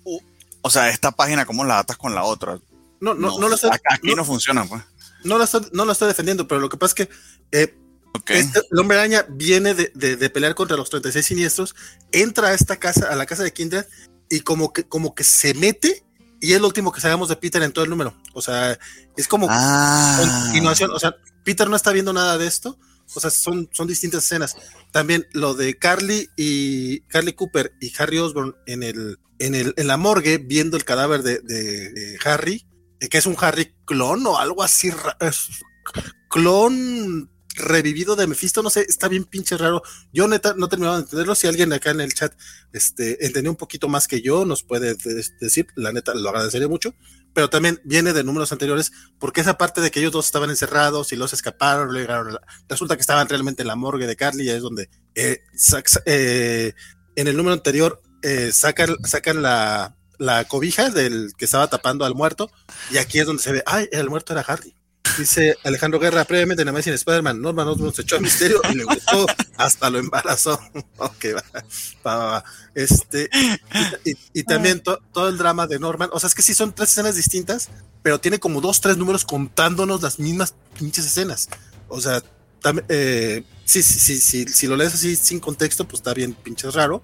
o 0.63 0.71
sea, 0.71 0.91
esta 0.91 1.11
página, 1.13 1.47
¿cómo 1.47 1.65
la 1.65 1.79
atas 1.79 1.97
con 1.97 2.15
la 2.15 2.25
otra? 2.25 2.59
No, 3.01 3.15
no, 3.15 3.39
no, 3.39 3.49
lo 3.49 3.55
estoy, 3.55 3.71
Aquí 3.91 4.15
no, 4.15 4.25
funciona, 4.25 4.65
pues. 4.65 4.83
No 5.25 5.39
lo, 5.39 5.45
estoy, 5.45 5.63
no 5.73 5.85
lo 5.85 5.93
estoy 5.93 6.09
defendiendo, 6.09 6.47
pero 6.47 6.61
lo 6.61 6.69
que 6.69 6.77
pasa 6.77 6.95
es 6.97 7.07
que 7.07 7.15
eh, 7.53 7.75
este, 8.27 8.61
el 8.71 8.79
hombre 8.79 8.99
araña 8.99 9.27
viene 9.29 9.75
de, 9.75 9.91
de, 9.95 10.31
pelear 10.31 10.55
contra 10.55 10.77
los 10.77 10.91
36 10.91 11.25
siniestros, 11.25 11.75
entra 12.13 12.49
a 12.49 12.55
esta 12.55 12.77
casa, 12.77 13.09
a 13.11 13.17
la 13.17 13.27
casa 13.27 13.43
de 13.43 13.53
Kindred, 13.53 13.85
y 14.29 14.41
como 14.41 14.73
que, 14.73 14.85
como 14.85 15.15
que 15.15 15.25
se 15.25 15.55
mete 15.55 16.05
y 16.41 16.55
es 16.55 16.61
lo 16.61 16.69
último 16.69 16.91
que 16.91 17.01
sabemos 17.01 17.29
de 17.29 17.37
Peter 17.37 17.63
en 17.63 17.73
todo 17.73 17.85
el 17.85 17.91
número. 17.91 18.15
O 18.33 18.41
sea, 18.41 18.79
es 19.17 19.29
como 19.29 19.47
ah. 19.51 20.19
continuación. 20.47 20.91
O 20.91 20.99
sea, 20.99 21.15
Peter 21.45 21.69
no 21.69 21.77
está 21.77 21.93
viendo 21.93 22.13
nada 22.13 22.39
de 22.39 22.47
esto. 22.47 22.79
O 23.15 23.21
sea, 23.21 23.31
son, 23.31 23.69
son 23.73 23.89
distintas 23.89 24.25
escenas. 24.25 24.57
También 24.93 25.27
lo 25.33 25.55
de 25.55 25.77
Carly 25.77 26.29
y 26.37 27.01
Carly 27.03 27.33
Cooper 27.33 27.73
y 27.81 27.93
Harry 27.99 28.19
Osborn 28.19 28.55
en 28.67 28.83
el, 28.83 29.19
en 29.41 29.55
el, 29.55 29.75
en 29.77 29.87
la 29.89 29.97
morgue 29.97 30.39
viendo 30.39 30.77
el 30.77 30.85
cadáver 30.85 31.23
de, 31.23 31.41
de, 31.41 32.19
Harry, 32.25 32.65
eh, 33.01 33.09
que 33.09 33.19
es 33.19 33.27
un 33.27 33.37
Harry 33.41 33.75
clon 33.85 34.25
o 34.27 34.39
algo 34.39 34.63
así, 34.63 34.91
clon 36.29 37.29
revivido 37.57 38.17
de 38.17 38.27
Mephisto, 38.27 38.63
no 38.63 38.71
sé, 38.71 38.87
está 38.89 39.09
bien 39.09 39.25
pinche 39.25 39.57
raro. 39.57 39.83
Yo 40.13 40.29
neta 40.29 40.55
no 40.57 40.69
terminaba 40.69 40.97
de 40.97 41.03
entenderlo. 41.03 41.35
Si 41.35 41.47
alguien 41.47 41.73
acá 41.73 41.91
en 41.91 42.01
el 42.01 42.15
chat 42.15 42.33
este, 42.73 43.25
entendió 43.27 43.51
un 43.51 43.57
poquito 43.57 43.89
más 43.89 44.07
que 44.07 44.21
yo, 44.21 44.45
nos 44.45 44.63
puede 44.63 44.95
decir, 45.41 45.67
la 45.75 45.93
neta 45.93 46.15
lo 46.15 46.29
agradecería 46.29 46.69
mucho. 46.69 46.95
Pero 47.33 47.49
también 47.49 47.81
viene 47.85 48.13
de 48.13 48.25
números 48.25 48.53
anteriores, 48.53 48.93
porque 49.19 49.41
esa 49.41 49.57
parte 49.57 49.81
de 49.81 49.91
que 49.91 50.01
ellos 50.01 50.13
dos 50.13 50.27
estaban 50.27 50.51
encerrados 50.51 51.13
y 51.13 51.17
los 51.17 51.33
escaparon, 51.33 51.97
resulta 52.69 52.97
que 52.97 53.01
estaban 53.01 53.29
realmente 53.29 53.63
en 53.63 53.69
la 53.69 53.77
morgue 53.77 54.07
de 54.07 54.17
Carly, 54.17 54.45
y 54.45 54.51
es 54.51 54.63
donde 54.63 54.91
eh, 55.15 55.43
eh, 56.07 56.73
en 57.17 57.29
el 57.29 57.37
número 57.37 57.55
anterior 57.55 58.03
eh, 58.23 58.51
sacan, 58.53 58.97
sacan 59.05 59.43
la, 59.43 59.97
la 60.19 60.45
cobija 60.45 60.91
del 60.91 61.33
que 61.39 61.45
estaba 61.45 61.69
tapando 61.69 62.05
al 62.05 62.15
muerto, 62.15 62.51
y 62.91 62.99
aquí 62.99 63.21
es 63.21 63.27
donde 63.27 63.43
se 63.43 63.53
ve, 63.53 63.63
ay, 63.67 63.89
el 63.93 64.11
muerto 64.11 64.33
era 64.33 64.43
Harry. 64.43 64.75
Dice 65.19 65.57
Alejandro 65.65 65.99
Guerra, 65.99 66.25
previamente 66.25 66.63
en 66.63 66.69
Amazing 66.69 66.93
Spider-Man, 66.95 67.41
Norman 67.43 67.67
Osborn 67.69 67.93
se 67.93 68.03
echó 68.03 68.17
a 68.17 68.21
misterio 68.21 68.61
y 68.71 68.75
le 68.77 68.85
gustó, 68.85 69.27
hasta 69.57 69.91
lo 69.91 69.99
embarazó. 69.99 70.61
ok, 70.99 71.25
va, 71.37 71.45
va, 72.07 72.17
va. 72.27 72.45
Este, 72.75 73.29
y, 74.05 74.11
y- 74.11 74.17
y 74.35 74.43
también 74.45 74.81
to- 74.81 75.01
todo 75.13 75.29
el 75.29 75.37
drama 75.39 75.67
de 75.67 75.79
Norman, 75.79 76.11
o 76.13 76.21
sea, 76.21 76.29
es 76.29 76.35
que 76.35 76.43
sí 76.43 76.55
son 76.55 76.73
tres 76.75 76.91
escenas 76.91 77.17
distintas, 77.17 77.71
pero 78.03 78.21
tiene 78.21 78.39
como 78.39 78.61
dos, 78.61 78.81
tres 78.81 78.97
números 78.97 79.25
contándonos 79.25 80.01
las 80.03 80.19
mismas 80.19 80.55
pinches 80.79 81.07
escenas. 81.07 81.49
O 81.89 82.01
sea, 82.01 82.23
tam- 82.63 82.85
eh, 82.89 83.43
sí, 83.65 83.83
sí, 83.83 83.99
sí, 83.99 84.21
sí, 84.21 84.47
si 84.53 84.67
lo 84.69 84.77
lees 84.77 84.95
así 84.95 85.17
sin 85.17 85.41
contexto, 85.41 85.87
pues 85.89 86.01
está 86.01 86.15
bien 86.15 86.35
pinches 86.35 86.75
raro. 86.75 87.03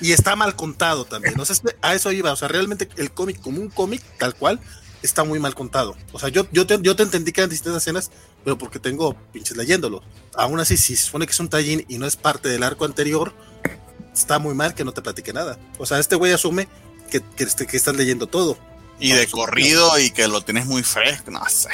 Y, 0.00 0.08
y 0.08 0.12
está 0.12 0.34
mal 0.34 0.56
contado 0.56 1.04
también. 1.04 1.38
O 1.38 1.44
sea, 1.44 1.54
a 1.82 1.94
eso 1.94 2.10
iba. 2.10 2.32
O 2.32 2.36
sea, 2.36 2.48
realmente 2.48 2.88
el 2.96 3.12
cómic, 3.12 3.40
como 3.40 3.60
un 3.60 3.68
cómic, 3.70 4.02
tal 4.18 4.34
cual, 4.34 4.60
está 5.04 5.24
muy 5.24 5.38
mal 5.38 5.54
contado. 5.54 5.96
O 6.12 6.18
sea, 6.18 6.28
yo, 6.28 6.46
yo, 6.52 6.66
te, 6.66 6.78
yo 6.82 6.96
te 6.96 7.02
entendí 7.02 7.32
que 7.32 7.40
eran 7.42 7.50
distintas 7.50 7.82
escenas, 7.82 8.10
pero 8.42 8.56
porque 8.58 8.78
tengo 8.78 9.14
pinches 9.32 9.56
leyéndolo. 9.56 10.02
Aún 10.34 10.58
así, 10.60 10.76
si 10.76 10.96
se 10.96 11.06
supone 11.06 11.26
que 11.26 11.32
es 11.32 11.40
un 11.40 11.48
tallín 11.48 11.84
y 11.88 11.98
no 11.98 12.06
es 12.06 12.16
parte 12.16 12.48
del 12.48 12.62
arco 12.62 12.84
anterior, 12.84 13.32
está 14.12 14.38
muy 14.38 14.54
mal 14.54 14.74
que 14.74 14.84
no 14.84 14.92
te 14.92 15.02
platique 15.02 15.32
nada. 15.32 15.58
O 15.78 15.86
sea, 15.86 15.98
este 15.98 16.16
güey 16.16 16.32
asume 16.32 16.68
que, 17.10 17.20
que, 17.36 17.44
este- 17.44 17.66
que 17.66 17.76
estás 17.76 17.96
leyendo 17.96 18.26
todo. 18.26 18.58
Y 19.00 19.10
de 19.12 19.26
corrido 19.26 19.98
y 19.98 20.10
que 20.10 20.28
lo 20.28 20.40
tienes 20.40 20.66
muy 20.66 20.82
fresco, 20.82 21.30
no 21.30 21.40
sé. 21.48 21.68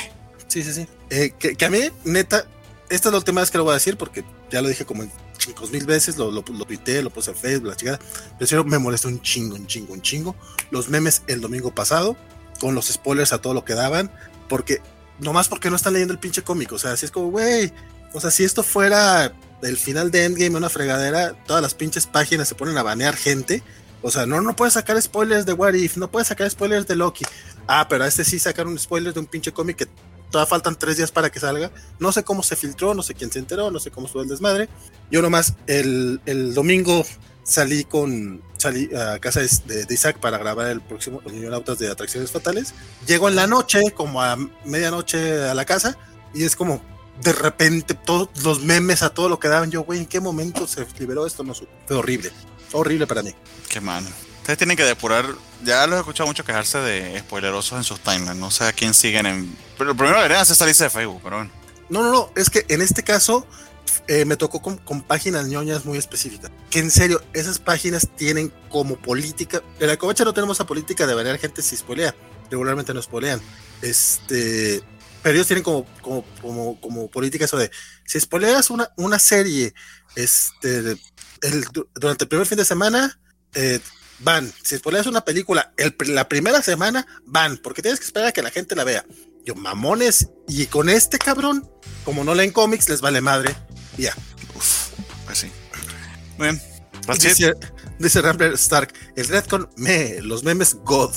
Sí, 0.49 0.63
sí, 0.63 0.73
sí. 0.73 0.87
Eh, 1.11 1.33
que, 1.39 1.55
que 1.55 1.65
a 1.67 1.71
mí, 1.71 1.81
neta, 2.05 2.47
esta 2.89 3.09
es 3.09 3.13
la 3.13 3.19
última 3.19 3.41
vez 3.43 3.51
que 3.51 3.59
lo 3.59 3.65
voy 3.65 3.73
a 3.73 3.75
decir 3.75 3.97
porque 3.97 4.25
ya 4.51 4.63
lo 4.63 4.69
dije 4.69 4.85
como 4.87 5.03
en 5.05 5.13
cinco 5.39 5.67
mil 5.69 5.85
veces, 5.87 6.17
lo, 6.17 6.31
lo, 6.31 6.43
lo 6.47 6.65
tuiteé, 6.65 7.03
lo 7.03 7.11
puse 7.11 7.31
en 7.31 7.37
Facebook, 7.37 7.69
la 7.69 7.77
chingada. 7.77 8.01
Pero 8.39 8.65
me 8.65 8.79
molestó 8.79 9.09
un 9.09 9.21
chingo, 9.23 9.55
un 9.55 9.67
chingo, 9.67 9.93
un 9.93 10.03
chingo. 10.03 10.35
Los 10.71 10.89
memes 10.89 11.23
el 11.29 11.41
domingo 11.41 11.73
pasado, 11.75 12.17
con 12.61 12.75
los 12.77 12.87
spoilers 12.87 13.33
a 13.33 13.41
todo 13.41 13.55
lo 13.55 13.65
que 13.65 13.75
daban, 13.75 14.13
porque 14.49 14.81
nomás 15.19 15.49
porque 15.49 15.71
no 15.71 15.77
están 15.77 15.95
leyendo 15.95 16.13
el 16.13 16.21
pinche 16.21 16.43
cómic. 16.43 16.71
O 16.73 16.79
sea, 16.79 16.93
así 16.93 17.07
es 17.07 17.11
como, 17.11 17.31
güey, 17.31 17.73
o 18.13 18.21
sea, 18.21 18.31
si 18.31 18.45
esto 18.45 18.63
fuera 18.63 19.33
el 19.63 19.77
final 19.77 20.11
de 20.11 20.25
Endgame, 20.25 20.57
una 20.57 20.69
fregadera, 20.69 21.35
todas 21.47 21.63
las 21.63 21.75
pinches 21.75 22.07
páginas 22.07 22.49
se 22.49 22.55
ponen 22.55 22.79
a 22.79 22.83
banear 22.83 23.17
gente. 23.17 23.63
O 24.03 24.11
sea, 24.11 24.27
no, 24.27 24.41
no 24.41 24.57
puedes 24.57 24.75
sacar 24.75 25.01
spoilers 25.01 25.45
de 25.47 25.53
What 25.53 25.75
If, 25.75 25.97
no 25.97 26.11
puedes 26.11 26.29
sacar 26.29 26.49
spoilers 26.51 26.87
de 26.87 26.97
Loki. 26.97 27.25
Ah, 27.67 27.87
pero 27.89 28.05
a 28.05 28.07
este 28.07 28.25
sí 28.25 28.39
sacaron 28.39 28.79
spoilers 28.79 29.15
de 29.15 29.21
un 29.21 29.27
pinche 29.27 29.53
cómic 29.53 29.77
que 29.77 29.87
todavía 30.31 30.49
faltan 30.49 30.77
tres 30.79 30.97
días 30.97 31.11
para 31.11 31.31
que 31.31 31.41
salga. 31.41 31.71
No 31.99 32.11
sé 32.13 32.25
cómo 32.25 32.43
se 32.43 32.57
filtró, 32.57 32.95
no 32.95 33.03
sé 33.03 33.15
quién 33.15 33.31
se 33.31 33.39
enteró, 33.39 33.71
no 33.71 33.79
sé 33.79 33.91
cómo 33.91 34.07
estuvo 34.07 34.23
el 34.23 34.29
desmadre. 34.29 34.69
Yo 35.11 35.21
nomás 35.23 35.55
el, 35.67 36.21
el 36.27 36.55
domingo 36.55 37.05
salí 37.51 37.85
con 37.85 38.41
salí 38.57 38.89
a 38.95 39.19
casa 39.19 39.41
de, 39.41 39.85
de 39.85 39.95
Isaac 39.95 40.19
para 40.19 40.39
grabar 40.39 40.69
el 40.69 40.81
próximo 40.81 41.21
Los 41.25 41.33
Niñonautas 41.33 41.79
de 41.79 41.91
Atracciones 41.91 42.31
Fatales. 42.31 42.75
Llego 43.07 43.29
en 43.29 43.35
la 43.35 43.47
noche, 43.47 43.91
como 43.93 44.23
a 44.23 44.37
medianoche 44.65 45.49
a 45.49 45.55
la 45.55 45.65
casa, 45.65 45.99
y 46.33 46.45
es 46.45 46.55
como 46.55 46.81
de 47.23 47.33
repente 47.33 47.95
todos 47.95 48.29
los 48.45 48.63
memes 48.63 49.03
a 49.03 49.11
todo 49.11 49.29
lo 49.29 49.41
que 49.41 49.49
daban. 49.49 49.71
Yo, 49.71 49.83
güey, 49.83 49.99
¿en 49.99 50.07
qué 50.07 50.21
momento 50.21 50.67
se 50.67 50.87
liberó 50.99 51.27
esto? 51.27 51.43
No 51.43 51.53
supe. 51.53 51.73
Fue 51.87 51.97
horrible. 51.97 52.31
Horrible 52.73 53.07
para 53.07 53.23
mí. 53.23 53.35
Qué 53.69 53.81
mal. 53.81 54.05
Ustedes 54.39 54.57
tienen 54.57 54.77
que 54.77 54.85
depurar. 54.85 55.27
Ya 55.65 55.87
los 55.87 55.97
he 55.97 56.01
escuchado 56.01 56.29
mucho 56.29 56.45
quejarse 56.45 56.79
de 56.79 57.19
spoilerosos 57.19 57.77
en 57.77 57.85
sus 57.85 57.99
timelines. 58.01 58.37
No 58.37 58.51
sé 58.51 58.65
a 58.65 58.73
quién 58.73 58.95
siguen 58.95 59.27
en. 59.27 59.57
Pero 59.77 59.95
primero 59.97 60.17
deberían 60.17 60.41
hacer 60.41 60.55
esa 60.55 60.67
lista 60.67 60.85
de 60.85 60.91
Facebook, 60.91 61.21
pero 61.23 61.37
bueno. 61.37 61.51
No, 61.89 62.05
no, 62.05 62.13
no, 62.13 62.31
es 62.37 62.49
que 62.49 62.65
en 62.69 62.83
este 62.83 63.03
caso 63.03 63.45
eh, 64.09 64.25
me 64.25 64.37
tocó 64.37 64.61
con, 64.63 65.03
páginas 65.03 65.47
ñoñas 65.47 65.85
muy 65.85 65.99
específicas. 65.99 66.51
Que 66.71 66.79
en 66.79 66.91
serio, 66.91 67.23
esas 67.33 67.59
páginas 67.59 68.09
tienen 68.17 68.53
como 68.69 68.97
política. 68.97 69.63
En 69.79 69.89
la 69.89 69.97
covacha 69.97 70.25
no 70.25 70.35
tenemos 70.35 70.57
esa 70.57 70.67
política 70.67 71.07
de 71.07 71.15
variar 71.15 71.39
gente 71.39 71.63
si 71.63 71.77
spoilea. 71.77 72.15
Regularmente 72.51 72.95
no 72.95 73.03
spoilean. 73.03 73.41
Este. 73.83 74.83
Pero 75.23 75.35
ellos 75.35 75.47
tienen 75.47 75.63
como, 75.63 75.87
como, 76.41 76.81
como, 76.81 77.11
política 77.11 77.45
eso 77.45 77.59
de 77.59 77.71
si 78.07 78.19
spoileas 78.19 78.71
una, 78.71 78.91
una 78.97 79.19
serie 79.19 79.75
este, 80.17 80.97
durante 81.95 82.25
el 82.25 82.29
primer 82.29 82.47
fin 82.47 82.57
de 82.57 82.65
semana, 82.65 83.19
eh, 83.55 83.81
van. 84.21 84.51
Si 84.63 84.79
spoileas 84.79 85.07
una 85.07 85.25
película 85.25 85.73
el 85.77 85.95
la 86.07 86.29
primera 86.29 86.63
semana, 86.63 87.07
van, 87.25 87.59
porque 87.59 87.83
tienes 87.83 88.01
que 88.01 88.07
esperar 88.07 88.29
a 88.29 88.33
que 88.33 88.43
la 88.43 88.51
gente 88.51 88.75
la 88.75 88.85
vea. 88.85 89.05
Yo, 89.45 89.55
mamones, 89.55 90.29
y 90.49 90.67
con 90.67 90.89
este 90.89 91.19
cabrón, 91.19 91.69
como 92.05 92.25
no 92.25 92.35
leen 92.35 92.53
cómics, 92.53 92.89
les 92.89 93.01
vale 93.01 93.21
madre. 93.21 93.57
Ya. 94.01 94.15
Uf, 94.55 94.89
pues 95.27 95.39
sí. 95.39 95.53
Muy 96.39 96.49
bien. 96.49 96.63
Dice, 97.19 97.55
dice 97.99 98.23
Rambler 98.23 98.55
Stark, 98.55 98.95
el 99.17 99.29
Redcon 99.29 99.69
me, 99.77 100.21
los 100.23 100.43
memes 100.43 100.75
God. 100.85 101.13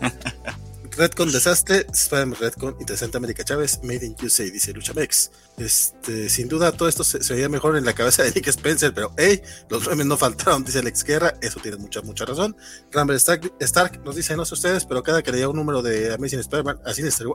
Redcon 0.96 1.32
desastre, 1.32 1.86
Spider-Man 1.92 2.38
Redcon, 2.38 2.76
interesante 2.78 3.16
América 3.16 3.44
Chávez, 3.44 3.80
Made 3.82 4.04
in 4.04 4.16
USA, 4.22 4.44
dice 4.44 4.72
Luchamex. 4.72 5.30
Este, 5.58 6.28
sin 6.28 6.48
duda 6.48 6.72
todo 6.72 6.88
esto 6.88 7.04
se, 7.04 7.18
veía 7.34 7.48
mejor 7.48 7.76
en 7.76 7.84
la 7.84 7.92
cabeza 7.92 8.22
de 8.22 8.30
Nick 8.32 8.48
Spencer, 8.48 8.92
pero 8.92 9.12
hey, 9.16 9.42
los 9.68 9.86
memes 9.86 10.06
no 10.06 10.16
faltaron, 10.16 10.64
dice 10.64 10.78
Alex 10.78 11.04
Guerra, 11.04 11.34
eso 11.40 11.60
tiene 11.60 11.76
mucha, 11.76 12.02
mucha 12.02 12.24
razón. 12.24 12.56
Rambler 12.90 13.16
Stark, 13.16 14.02
nos 14.04 14.16
dice, 14.16 14.36
no 14.36 14.44
sé 14.44 14.54
ustedes, 14.54 14.84
pero 14.84 15.02
cada 15.02 15.22
que 15.22 15.32
leía 15.32 15.48
un 15.48 15.56
número 15.56 15.82
de 15.82 16.12
Amazing 16.14 16.40
Spider-Man 16.40 16.80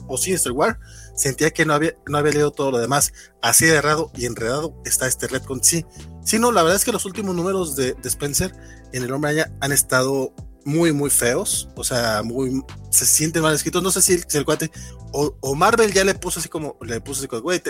o 0.08 0.18
Sinister 0.18 0.52
War, 0.52 0.80
sentía 1.16 1.52
que 1.52 1.66
no 1.66 1.74
había, 1.74 1.95
no 2.08 2.18
había 2.18 2.34
leído 2.34 2.52
todo 2.52 2.72
lo 2.72 2.80
demás. 2.80 3.14
Así 3.42 3.66
de 3.66 3.76
errado 3.76 4.11
y 4.16 4.26
enredado 4.26 4.76
está 4.86 5.08
este 5.08 5.27
Redcon. 5.27 5.64
Sí, 5.64 5.86
sí, 6.24 6.40
no, 6.40 6.52
la 6.52 6.64
verdad 6.64 6.77
es 6.77 6.86
que 6.86 6.92
los 6.92 7.06
últimos 7.06 7.36
números 7.36 7.76
de, 7.76 7.95
Spencer 8.03 8.52
en 8.94 9.03
el 9.03 9.11
Hombre 9.11 9.32
Araña 9.32 9.53
han 9.61 9.72
estado 9.72 10.34
muy, 10.68 10.92
muy 10.92 11.10
feos. 11.10 11.70
O 11.76 11.84
sea, 11.84 12.22
muy, 12.24 12.62
se 12.92 13.06
sienten 13.06 13.42
mal 13.42 13.56
escritos. 13.56 13.82
No 13.82 13.90
sé 13.90 14.02
si 14.02 14.14
el, 14.14 14.26
si 14.28 14.38
el 14.38 14.44
cuate 14.46 14.70
o, 15.14 15.34
o 15.40 15.56
Marvel 15.56 15.94
ya 15.94 16.04
le 16.04 16.14
puso 16.14 16.42
así 16.42 16.50
como, 16.50 16.78
le 16.82 17.00
puso 17.00 17.22
así 17.22 17.28
como, 17.28 17.42
güey, 17.42 17.62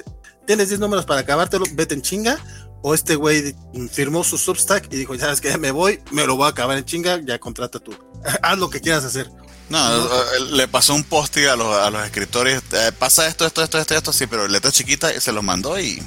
tienes 0.48 0.70
10 0.70 0.80
números 0.80 1.06
para 1.06 1.22
acabártelo, 1.22 1.66
vete 1.74 1.94
en 1.94 2.02
chinga. 2.02 2.40
O 2.82 2.94
este 2.94 3.16
güey 3.16 3.56
firmó 3.92 4.24
su 4.24 4.38
Substack 4.38 4.92
y 4.92 4.98
dijo, 4.98 5.14
ya 5.16 5.22
sabes 5.22 5.42
que 5.42 5.50
ya 5.50 5.58
me 5.58 5.72
voy, 5.72 6.00
me 6.12 6.26
lo 6.26 6.36
voy 6.36 6.46
a 6.46 6.50
acabar 6.50 6.78
en 6.78 6.86
chinga, 6.86 7.20
ya 7.24 7.40
contrata 7.40 7.80
tú. 7.80 7.92
Haz 8.42 8.58
lo 8.58 8.70
que 8.70 8.82
quieras 8.82 9.04
hacer. 9.04 9.30
No, 9.70 10.06
eh, 10.06 10.40
le 10.52 10.68
pasó 10.68 10.96
un 10.96 11.04
post 11.04 11.38
a 11.38 11.56
los, 11.56 11.76
a 11.76 11.90
los 11.92 12.04
escritores. 12.04 12.62
eh, 12.72 12.92
pasa 12.98 13.28
esto, 13.28 13.46
esto, 13.46 13.64
esto, 13.64 13.78
esto, 13.78 13.96
esto, 13.96 14.14
sí, 14.14 14.26
pero 14.26 14.48
letra 14.48 14.72
chiquita 14.72 15.14
y 15.14 15.22
se 15.22 15.32
los 15.32 15.44
mandó 15.44 15.80
y. 15.80 16.02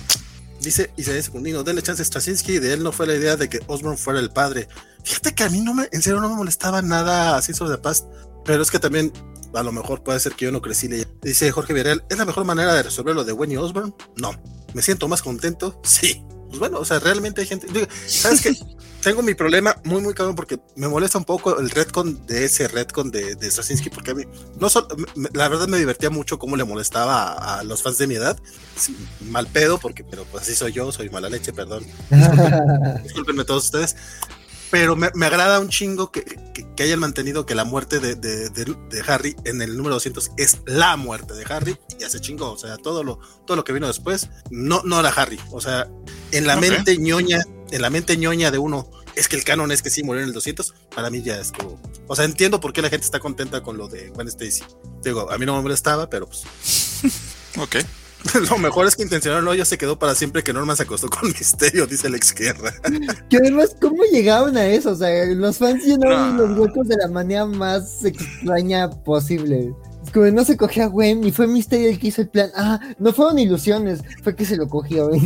Dice 0.61 0.93
Isaías 0.97 1.27
Secundino, 1.27 1.63
denle 1.63 1.83
chance 1.83 2.03
a 2.03 2.05
Straczynski, 2.05 2.59
de 2.59 2.75
él 2.75 2.83
no 2.83 2.93
fue 2.93 3.07
la 3.07 3.15
idea 3.15 3.37
de 3.37 3.49
que 3.49 3.61
Osborn 3.67 3.97
fuera 3.97 4.21
el 4.21 4.31
padre. 4.31 4.69
Fíjate 5.05 5.35
que 5.35 5.45
a 5.45 5.49
mí 5.49 5.61
no 5.61 5.73
me, 5.73 5.89
en 5.91 6.03
serio 6.03 6.21
no 6.21 6.29
me 6.29 6.37
molestaba 6.37 6.83
nada 6.83 7.37
así 7.37 7.55
sobre 7.55 7.77
The 7.77 7.83
Past, 7.83 8.07
pero 8.45 8.63
es 8.63 8.71
que 8.71 8.79
también 8.79 9.13
a 9.55 9.63
lo 9.63 9.73
mejor 9.73 10.03
puede 10.03 10.21
ser 10.21 10.33
que 10.33 10.45
yo 10.45 10.53
no 10.53 10.61
crecí 10.61 10.89
leyendo. 10.89 11.15
Dice 11.23 11.51
Jorge 11.51 11.73
Villarreal, 11.73 12.05
¿es 12.09 12.19
la 12.19 12.25
mejor 12.25 12.45
manera 12.45 12.75
de 12.75 12.83
resolver 12.83 13.15
lo 13.15 13.25
de 13.25 13.33
Wendy 13.33 13.57
Osborn? 13.57 13.95
No. 14.17 14.33
¿Me 14.75 14.83
siento 14.83 15.09
más 15.09 15.23
contento? 15.23 15.81
Sí. 15.83 16.23
Pues 16.49 16.59
bueno, 16.59 16.79
o 16.79 16.85
sea, 16.85 16.99
realmente 16.99 17.41
hay 17.41 17.47
gente. 17.47 17.69
¿Sabes 18.07 18.43
qué? 18.43 18.55
Tengo 19.03 19.23
mi 19.23 19.35
problema 19.35 19.75
muy, 19.85 20.03
muy 20.03 20.13
cabrón 20.13 20.37
porque 20.37 20.59
me 20.77 20.87
molesta 20.87 21.17
un 21.17 21.25
poco 21.25 21.59
el 21.59 21.71
retcon 21.71 22.27
de 22.27 22.45
ese 22.45 22.69
retcon 22.69 23.11
de, 23.11 23.35
de 23.35 23.51
Straczynski, 23.51 23.89
porque 23.89 24.11
a 24.11 24.15
mí, 24.15 24.25
no 24.59 24.69
solo, 24.69 24.89
me- 25.17 25.31
la 25.33 25.49
verdad 25.49 25.69
me 25.69 25.79
divertía 25.79 26.11
mucho 26.11 26.39
cómo 26.39 26.55
le 26.57 26.65
molestaba 26.65 27.33
a, 27.33 27.61
a 27.61 27.65
los 27.65 27.83
fans 27.83 27.97
de 27.97 28.07
mi 28.07 28.17
edad. 28.17 28.39
Sí, 28.77 28.95
mal 29.31 29.47
pedo, 29.47 29.79
porque, 29.79 30.05
pero 30.05 30.25
pues 30.25 30.43
así 30.43 30.55
soy 30.55 30.73
yo, 30.73 30.93
soy 30.93 31.09
mala 31.09 31.31
leche, 31.31 31.53
perdón. 31.53 31.87
Discúlpenme 33.03 33.45
todos 33.45 33.65
ustedes. 33.65 33.97
Pero 34.71 34.95
me, 34.95 35.11
me 35.15 35.27
agrada 35.27 35.59
un 35.61 35.69
chingo 35.69 36.13
que, 36.13 36.23
que- 36.23 36.67
que 36.77 36.83
hayan 36.85 37.01
mantenido 37.01 37.45
que 37.47 37.55
la 37.55 37.65
muerte 37.65 37.99
de, 38.01 38.15
de- 38.15 38.51
de- 38.51 38.77
de 38.91 39.03
Harry 39.09 39.35
en 39.45 39.63
el 39.63 39.77
número 39.77 39.95
200 39.97 40.31
es 40.37 40.59
la 40.67 40.97
muerte 40.97 41.35
de 41.35 41.45
Harry. 41.53 41.77
Ya 41.99 42.09
se 42.09 42.21
chingó. 42.21 42.53
O 42.53 42.59
sea, 42.59 42.77
todo 42.77 43.03
lo, 43.03 43.19
todo 43.47 43.57
lo 43.57 43.65
que 43.65 43.73
vino 43.73 43.87
después 43.89 44.29
no, 44.51 44.83
no 44.85 45.01
era 45.01 45.09
Harry. 45.09 45.41
O 45.51 45.61
sea, 45.61 45.89
en 46.33 46.47
la 46.47 46.55
Ok. 46.57 46.61
mente 46.61 46.97
ñoña, 46.99 47.43
en 47.71 47.83
la 47.83 47.91
mente 47.91 48.17
ñoña 48.17 48.51
de 48.51 48.59
uno, 48.59 48.91
es 49.17 49.29
que 49.29 49.37
el 49.37 49.45
canon 49.45 49.73
es 49.73 49.83
que 49.83 49.91
sí 49.91 50.03
murió 50.03 50.23
en 50.23 50.29
el 50.29 50.35
200. 50.35 50.75
Para 50.95 51.11
mí 51.11 51.23
ya 51.23 51.41
es 51.41 51.53
como. 51.53 51.81
O 52.07 52.17
sea, 52.17 52.25
entiendo 52.25 52.61
por 52.61 52.73
qué 52.73 52.83
la 52.83 52.91
gente 52.91 53.05
está 53.05 53.21
contenta 53.21 53.63
con 53.63 53.77
lo 53.77 53.89
de 53.89 54.09
Gwen 54.11 54.29
Stacy. 54.29 54.63
Digo, 55.03 55.31
a 55.31 55.39
mí 55.39 55.47
no 55.47 55.57
me 55.57 55.63
molestaba, 55.63 56.09
pero 56.09 56.27
pues. 56.27 56.45
Ok. 57.59 57.77
Lo 58.51 58.59
mejor 58.59 58.87
es 58.87 58.95
que 58.97 59.03
intencional 59.03 59.43
no, 59.45 59.55
ya 59.55 59.65
se 59.65 59.79
quedó 59.79 59.99
para 59.99 60.15
siempre 60.15 60.45
que 60.45 60.53
Norman 60.53 60.77
se 60.77 60.83
acostó 60.83 61.09
con 61.09 61.27
Misterio, 61.29 61.87
dice 61.87 62.07
Alex 62.07 62.35
Guerra. 62.35 62.75
Que 63.31 63.39
además, 63.39 63.75
¿cómo 63.81 64.03
llegaban 64.13 64.57
a 64.59 64.67
eso? 64.67 64.91
O 64.91 64.95
sea, 64.95 65.25
los 65.27 65.57
fans 65.57 65.83
llenaron 65.85 66.37
No. 66.37 66.47
los 66.47 66.59
huecos 66.59 66.87
de 66.87 66.97
la 66.97 67.09
manera 67.09 67.47
más 67.47 68.05
extraña 68.05 68.91
posible. 68.91 69.73
Como 70.13 70.27
no 70.27 70.45
se 70.45 70.57
cogió 70.57 70.85
a 70.85 70.87
Gwen 70.87 71.23
y 71.25 71.31
fue 71.33 71.47
Misterio 71.47 71.89
el 71.91 71.99
que 71.99 72.09
hizo 72.09 72.23
el 72.23 72.29
plan. 72.29 72.51
Ah, 72.57 72.81
no 72.99 73.13
fueron 73.13 73.39
ilusiones, 73.39 74.01
fue 74.25 74.35
que 74.35 74.45
se 74.45 74.57
lo 74.57 74.69
cogió. 74.69 75.11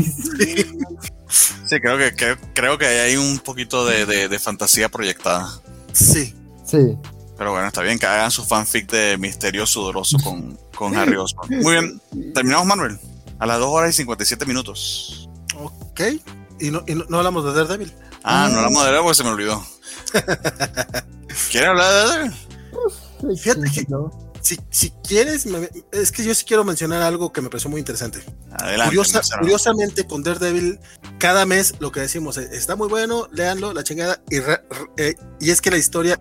Sí, 1.67 1.81
creo 1.81 1.97
que, 1.99 2.15
que- 2.15 2.37
creo 2.55 2.77
que 2.79 2.87
hay 2.87 3.17
un 3.17 3.39
poquito 3.39 3.87
de, 3.87 4.05
de- 4.07 4.29
de 4.29 4.39
fantasía 4.39 4.89
proyectada. 4.91 5.49
Sí. 5.93 6.35
sí. 6.65 6.97
Pero 7.39 7.51
bueno, 7.53 7.67
está 7.67 7.81
bien 7.81 7.99
que 7.99 8.07
hagan 8.07 8.31
su 8.31 8.45
fanfic 8.45 8.89
de 8.91 9.17
misterio 9.19 9.67
sudoroso 9.67 10.19
con, 10.23 10.57
con 10.77 10.95
Harry 10.97 11.17
Osborn. 11.17 11.61
Muy 11.63 11.73
bien. 11.73 12.33
Terminamos, 12.35 12.67
Manuel. 12.67 12.99
A 13.39 13.47
las 13.47 13.59
2 13.59 13.69
horas 13.69 13.91
y 13.91 13.93
57 13.95 14.45
minutos. 14.47 15.29
Ok. 15.59 16.01
Y 16.61 16.71
no, 16.71 16.85
y 16.87 16.95
no, 16.95 17.05
no 17.09 17.17
hablamos 17.19 17.45
de 17.47 17.53
Daredevil. 17.55 17.93
Ah, 18.23 18.49
no 18.53 18.61
la 18.61 18.69
modera 18.71 19.01
porque 19.01 19.15
se 19.17 19.25
me 19.25 19.31
olvidó. 19.31 19.65
¿Quieren 21.51 21.71
hablar 21.71 21.93
de 21.93 21.99
Daredevil? 22.09 23.37
Fíjate 23.39 23.61
que- 23.63 23.81
sí, 23.81 23.87
¿no? 23.89 24.11
Si, 24.45 24.61
si 24.71 24.91
quieres, 25.07 25.47
me- 25.47 25.69
es 25.91 26.13
que 26.13 26.23
yo 26.23 26.35
sí 26.35 26.45
quiero 26.45 26.65
mencionar 26.65 27.03
algo 27.03 27.33
que 27.33 27.41
me 27.41 27.49
pareció 27.49 27.71
muy 27.71 27.81
interesante. 27.81 28.21
Adelante. 28.53 28.95
Curiosa- 28.95 29.23
curiosamente, 29.41 30.07
con 30.07 30.23
Daredevil, 30.23 30.79
cada 31.19 31.47
mes 31.47 31.75
lo 31.81 31.91
que 31.91 32.01
decimos 32.01 32.37
es, 32.37 32.53
está 32.53 32.77
muy 32.77 32.89
bueno, 32.89 33.27
léanlo, 33.33 33.73
la 33.73 33.83
chingada, 33.83 34.23
y, 34.31 34.39
re- 34.41 34.63
re- 34.69 34.89
eh, 35.09 35.15
y 35.41 35.51
es 35.51 35.61
que 35.61 35.71
la 35.71 35.79
historia 35.79 36.21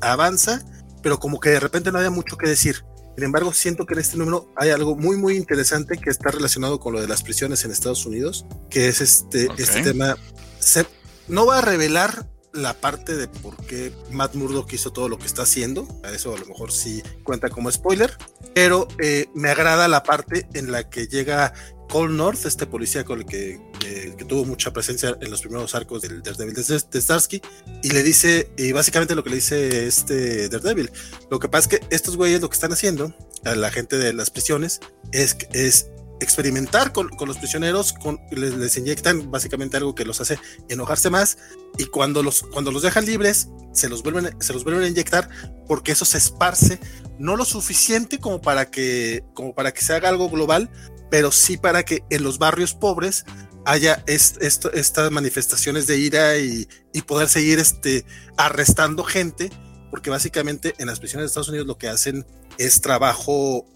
avanza, 0.00 0.62
pero 1.02 1.18
como 1.20 1.38
que 1.40 1.50
de 1.50 1.60
repente 1.60 1.92
no 1.92 1.98
había 1.98 2.10
mucho 2.10 2.36
que 2.36 2.48
decir. 2.48 2.84
Sin 3.16 3.24
embargo, 3.24 3.52
siento 3.52 3.84
que 3.84 3.94
en 3.94 4.00
este 4.00 4.16
número 4.16 4.50
hay 4.56 4.70
algo 4.70 4.96
muy, 4.96 5.16
muy 5.18 5.36
interesante 5.36 5.98
que 5.98 6.08
está 6.10 6.30
relacionado 6.30 6.80
con 6.80 6.94
lo 6.94 7.00
de 7.02 7.08
las 7.08 7.22
prisiones 7.22 7.64
en 7.64 7.70
Estados 7.70 8.06
Unidos, 8.06 8.46
que 8.70 8.88
es 8.88 9.00
este, 9.02 9.48
este 9.58 9.82
tema. 9.82 10.16
Se- 10.58 10.86
no 11.28 11.44
va 11.44 11.58
a 11.58 11.60
revelar 11.60 12.26
la 12.52 12.74
parte 12.74 13.16
de 13.16 13.28
por 13.28 13.56
qué 13.64 13.92
Matt 14.10 14.34
Murdock 14.34 14.72
hizo 14.72 14.92
todo 14.92 15.08
lo 15.08 15.18
que 15.18 15.26
está 15.26 15.42
haciendo. 15.42 15.86
Eso 16.12 16.34
a 16.34 16.38
lo 16.38 16.46
mejor 16.46 16.72
sí 16.72 17.02
cuenta 17.22 17.48
como 17.48 17.70
spoiler. 17.70 18.16
Pero 18.54 18.88
eh, 18.98 19.28
me 19.34 19.50
agrada 19.50 19.88
la 19.88 20.02
parte 20.02 20.48
en 20.54 20.72
la 20.72 20.88
que 20.88 21.06
llega 21.06 21.52
Cole 21.90 22.14
North, 22.14 22.46
este 22.46 22.66
policía 22.66 23.04
con 23.04 23.18
el 23.20 23.26
que, 23.26 23.60
eh, 23.84 24.14
que 24.16 24.24
tuvo 24.24 24.44
mucha 24.44 24.72
presencia 24.72 25.16
en 25.20 25.30
los 25.30 25.40
primeros 25.40 25.74
arcos 25.74 26.02
del 26.02 26.22
Daredevil 26.22 26.54
de, 26.54 26.62
de 26.90 27.00
Starsky, 27.00 27.42
y 27.82 27.90
le 27.90 28.02
dice, 28.02 28.50
y 28.56 28.72
básicamente 28.72 29.16
lo 29.16 29.24
que 29.24 29.30
le 29.30 29.36
dice 29.36 29.86
este 29.86 30.48
Daredevil, 30.48 30.90
lo 31.30 31.40
que 31.40 31.48
pasa 31.48 31.68
es 31.68 31.80
que 31.80 31.86
estos 31.94 32.16
güeyes 32.16 32.40
lo 32.40 32.48
que 32.48 32.54
están 32.54 32.72
haciendo, 32.72 33.12
a 33.44 33.54
la 33.56 33.70
gente 33.70 33.98
de 33.98 34.12
las 34.12 34.30
prisiones, 34.30 34.80
es, 35.12 35.36
es 35.52 35.88
experimentar 36.20 36.92
con, 36.92 37.08
con 37.08 37.28
los 37.28 37.38
prisioneros, 37.38 37.92
con, 37.92 38.18
les, 38.30 38.54
les 38.54 38.76
inyectan 38.76 39.30
básicamente 39.30 39.76
algo 39.76 39.94
que 39.94 40.04
los 40.04 40.20
hace 40.20 40.38
enojarse 40.68 41.10
más, 41.10 41.38
y 41.78 41.86
cuando 41.86 42.22
los, 42.22 42.42
cuando 42.42 42.70
los 42.70 42.82
dejan 42.82 43.06
libres, 43.06 43.48
se 43.72 43.88
los, 43.88 44.02
vuelven, 44.02 44.36
se 44.40 44.52
los 44.52 44.64
vuelven 44.64 44.82
a 44.84 44.88
inyectar 44.88 45.28
porque 45.66 45.92
eso 45.92 46.04
se 46.04 46.18
esparce, 46.18 46.80
no 47.18 47.36
lo 47.36 47.44
suficiente 47.44 48.18
como 48.18 48.40
para 48.40 48.70
que, 48.70 49.24
como 49.34 49.54
para 49.54 49.72
que 49.72 49.82
se 49.82 49.92
haga 49.94 50.08
algo 50.08 50.28
global, 50.28 50.70
pero 51.10 51.32
sí 51.32 51.56
para 51.56 51.84
que 51.84 52.02
en 52.10 52.22
los 52.22 52.38
barrios 52.38 52.74
pobres 52.74 53.24
haya 53.66 54.02
est- 54.06 54.42
esto- 54.42 54.72
estas 54.72 55.10
manifestaciones 55.10 55.86
de 55.86 55.98
ira 55.98 56.38
y, 56.38 56.66
y 56.92 57.02
poder 57.02 57.28
seguir 57.28 57.58
este, 57.58 58.04
arrestando 58.36 59.04
gente, 59.04 59.50
porque 59.90 60.10
básicamente 60.10 60.74
en 60.78 60.86
las 60.86 60.98
prisiones 60.98 61.24
de 61.24 61.26
Estados 61.28 61.48
Unidos 61.48 61.66
lo 61.66 61.78
que 61.78 61.88
hacen 61.88 62.26
es 62.58 62.80
trabajo, 62.80 63.66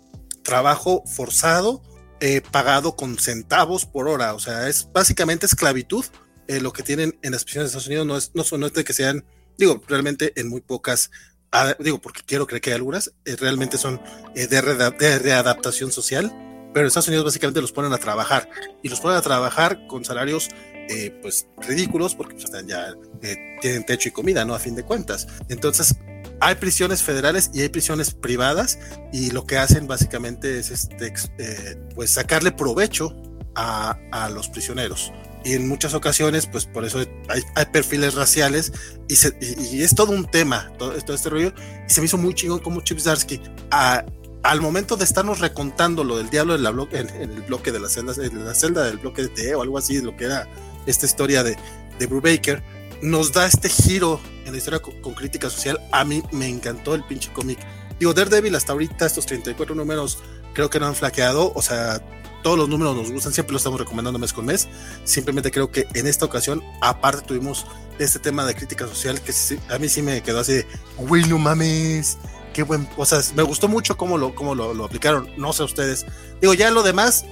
trabajo 0.42 1.02
forzado, 1.06 1.82
eh, 2.20 2.40
pagado 2.50 2.96
con 2.96 3.18
centavos 3.18 3.86
por 3.86 4.08
hora, 4.08 4.34
o 4.34 4.38
sea, 4.40 4.68
es 4.68 4.88
básicamente 4.92 5.46
esclavitud. 5.46 6.04
eh, 6.46 6.60
lo 6.60 6.72
que 6.72 6.82
tienen 6.82 7.18
en 7.22 7.32
las 7.32 7.44
prisiones 7.44 7.72
de 7.72 7.78
Estados 7.78 7.86
Unidos 7.86 8.06
no 8.06 8.16
es, 8.18 8.30
no 8.34 8.44
son, 8.44 8.60
no 8.60 8.66
es 8.66 8.72
de 8.74 8.84
que 8.84 8.92
sean, 8.92 9.24
digo, 9.56 9.80
realmente 9.88 10.32
en 10.38 10.48
muy 10.48 10.60
pocas, 10.60 11.10
ah, 11.52 11.74
digo, 11.78 12.00
porque 12.00 12.20
quiero 12.26 12.46
creer 12.46 12.60
que 12.60 12.70
hay 12.70 12.76
algunas, 12.76 13.12
eh, 13.24 13.36
realmente 13.36 13.78
son 13.78 14.00
eh, 14.34 14.46
de, 14.46 14.60
reda- 14.60 14.90
de 14.90 15.18
readaptación 15.18 15.90
social, 15.90 16.30
pero 16.74 16.82
en 16.84 16.88
Estados 16.88 17.08
Unidos 17.08 17.24
básicamente 17.24 17.60
los 17.62 17.72
ponen 17.72 17.92
a 17.94 17.98
trabajar 17.98 18.48
y 18.82 18.88
los 18.90 19.00
ponen 19.00 19.16
a 19.16 19.22
trabajar 19.22 19.86
con 19.86 20.04
salarios 20.04 20.48
eh, 20.90 21.18
pues 21.22 21.46
ridículos 21.66 22.14
porque 22.14 22.34
pues, 22.34 22.50
ya 22.66 22.94
eh, 23.22 23.36
tienen 23.62 23.86
techo 23.86 24.10
y 24.10 24.12
comida, 24.12 24.44
¿no? 24.44 24.54
A 24.54 24.58
fin 24.58 24.74
de 24.74 24.82
cuentas. 24.82 25.26
Entonces, 25.48 25.94
hay 26.40 26.54
prisiones 26.56 27.02
federales 27.02 27.50
y 27.54 27.62
hay 27.62 27.68
prisiones 27.68 28.12
privadas 28.12 28.78
y 29.12 29.30
lo 29.30 29.46
que 29.46 29.58
hacen 29.58 29.86
básicamente 29.86 30.58
es 30.58 30.70
este, 30.70 31.12
eh, 31.38 31.76
pues 31.94 32.10
sacarle 32.10 32.52
provecho 32.52 33.14
a, 33.54 33.96
a 34.12 34.28
los 34.30 34.48
prisioneros. 34.48 35.12
Y 35.44 35.52
en 35.52 35.68
muchas 35.68 35.92
ocasiones, 35.92 36.46
pues 36.46 36.64
por 36.64 36.84
eso 36.86 37.00
hay, 37.28 37.42
hay 37.54 37.66
perfiles 37.66 38.14
raciales 38.14 38.72
y, 39.08 39.82
es 39.82 39.94
todo 39.94 40.12
un 40.12 40.24
tema, 40.24 40.72
todo, 40.78 40.92
todo 41.02 41.14
este 41.14 41.28
rollo. 41.28 41.52
Y 41.86 41.92
se 41.92 42.00
me 42.00 42.06
hizo 42.06 42.16
muy 42.16 42.34
chingón 42.34 42.60
como 42.60 42.80
Chip 42.80 42.98
Zdarsky 42.98 43.40
a- 43.70 44.04
al 44.42 44.60
momento 44.62 44.96
de 44.96 45.04
estarnos 45.04 45.40
recontando 45.40 46.02
lo 46.02 46.16
del 46.16 46.30
diablo 46.30 46.54
en, 46.54 46.62
la 46.62 46.70
blo- 46.72 46.88
en- 46.92 47.08
el 47.30 47.42
bloque 47.42 47.72
de 47.72 47.80
la 47.80 47.88
celda, 47.90 48.14
en 48.24 48.44
la 48.44 48.54
celda 48.54 48.84
del 48.84 48.98
bloque 48.98 49.22
de 49.22 49.28
T 49.28 49.54
o 49.54 49.60
algo 49.62 49.76
así, 49.78 50.00
lo 50.00 50.16
que 50.16 50.24
era 50.24 50.48
esta 50.86 51.04
historia 51.06 51.42
de, 51.42 51.56
de 51.98 52.06
Brubaker, 52.06 52.62
nos 53.02 53.32
da 53.32 53.46
este 53.46 53.68
giro 53.68 54.20
en 54.44 54.52
la 54.52 54.58
historia 54.58 54.80
con, 54.80 55.00
con 55.00 55.14
crítica 55.14 55.48
social. 55.50 55.80
A 55.92 56.04
mí 56.04 56.22
me 56.32 56.48
encantó 56.48 56.94
el 56.94 57.04
pinche 57.04 57.32
cómic. 57.32 57.58
Digo, 57.98 58.12
Daredevil 58.14 58.54
hasta 58.54 58.72
ahorita, 58.72 59.06
estos 59.06 59.26
34 59.26 59.74
números, 59.74 60.18
creo 60.52 60.68
que 60.70 60.80
no 60.80 60.86
han 60.86 60.94
flaqueado. 60.94 61.52
O 61.54 61.62
sea, 61.62 62.00
todos 62.42 62.58
los 62.58 62.68
números 62.68 62.94
nos 62.96 63.10
gustan, 63.10 63.32
siempre 63.32 63.52
los 63.52 63.60
estamos 63.62 63.80
recomendando 63.80 64.18
mes 64.18 64.32
con 64.32 64.44
mes. 64.46 64.68
Simplemente 65.04 65.50
creo 65.50 65.70
que 65.70 65.86
en 65.94 66.06
esta 66.06 66.24
ocasión, 66.26 66.62
aparte 66.82 67.22
tuvimos 67.22 67.66
este 67.98 68.18
tema 68.18 68.44
de 68.44 68.54
crítica 68.54 68.86
social 68.88 69.20
que 69.20 69.32
sí- 69.32 69.58
a 69.70 69.78
mí 69.78 69.88
sí 69.88 70.02
me 70.02 70.20
quedó 70.22 70.40
así 70.40 70.52
de, 70.54 70.66
güey, 70.98 71.24
no 71.26 71.38
mames, 71.38 72.18
qué 72.52 72.62
buen, 72.64 72.88
o 72.96 73.06
sea, 73.06 73.20
me 73.36 73.42
gustó 73.44 73.68
mucho 73.68 73.96
cómo 73.96 74.18
lo, 74.18 74.34
cómo 74.34 74.54
lo, 74.54 74.74
lo 74.74 74.84
aplicaron, 74.84 75.30
no 75.38 75.52
sé 75.52 75.62
ustedes. 75.62 76.04
Digo, 76.40 76.52
ya 76.54 76.70
lo 76.70 76.82
demás, 76.82 77.24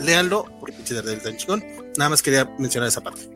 léanlo, 0.00 0.46
porque 0.60 0.76
pinche 0.76 0.94
Daredevil 0.94 1.18
está 1.18 1.36
chingón. 1.36 1.64
Nada 1.98 2.10
más 2.10 2.22
quería 2.22 2.44
mencionar 2.58 2.88
esa 2.88 3.02
parte. 3.02 3.28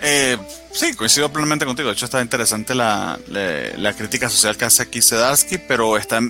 Eh, 0.00 0.36
sí, 0.72 0.94
coincido 0.94 1.28
plenamente 1.32 1.64
contigo. 1.64 1.88
De 1.88 1.94
hecho, 1.94 2.04
está 2.04 2.20
interesante 2.22 2.74
la, 2.74 3.18
la- 3.28 3.76
la 3.76 3.92
crítica 3.94 4.28
social 4.28 4.56
que 4.56 4.64
hace 4.64 4.82
aquí 4.82 5.02
Sedarsky, 5.02 5.58
pero 5.58 5.96
está 5.96 6.20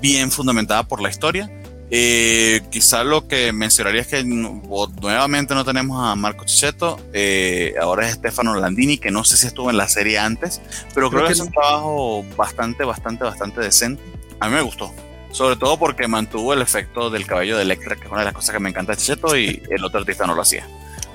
bien 0.00 0.30
fundamentada 0.30 0.82
por 0.82 1.00
la 1.00 1.08
historia. 1.10 1.50
Eh, 1.90 2.62
quizá 2.70 3.04
lo 3.04 3.28
que 3.28 3.52
mencionaría 3.52 4.00
es 4.00 4.08
que 4.08 4.24
nuevamente 4.24 5.54
no 5.54 5.64
tenemos 5.64 6.02
a 6.04 6.14
Marco 6.16 6.44
Chicheto, 6.44 6.98
eh, 7.12 7.74
ahora 7.80 8.08
es 8.08 8.14
Stefano 8.14 8.54
Landini, 8.56 8.98
que 8.98 9.10
no 9.10 9.22
sé 9.22 9.36
si 9.36 9.46
estuvo 9.46 9.70
en 9.70 9.76
la 9.76 9.86
serie 9.88 10.18
antes, 10.18 10.60
pero 10.94 11.08
creo, 11.08 11.20
Creo 11.20 11.26
que, 11.26 11.32
es 11.34 11.40
un 11.40 11.52
trabajo 11.52 12.24
bastante, 12.36 12.84
bastante, 12.84 13.22
bastante 13.24 13.60
decente. 13.60 14.02
A 14.40 14.48
mí 14.48 14.54
me 14.54 14.62
gustó. 14.62 14.92
Sobre 15.30 15.56
todo 15.56 15.78
porque 15.78 16.08
mantuvo 16.08 16.52
el 16.54 16.62
efecto 16.62 17.10
del 17.10 17.26
cabello 17.26 17.56
de 17.56 17.62
Electra, 17.62 17.96
que 17.96 18.04
es 18.06 18.10
una 18.10 18.20
de 18.20 18.24
las 18.26 18.34
cosas 18.34 18.54
que 18.54 18.60
me 18.60 18.70
encanta 18.70 18.92
de 18.92 18.98
Chicheto, 18.98 19.36
y 19.36 19.62
el 19.70 19.84
otro 19.84 20.00
artista 20.00 20.26
no 20.26 20.34
lo 20.34 20.42
hacía. 20.42 20.66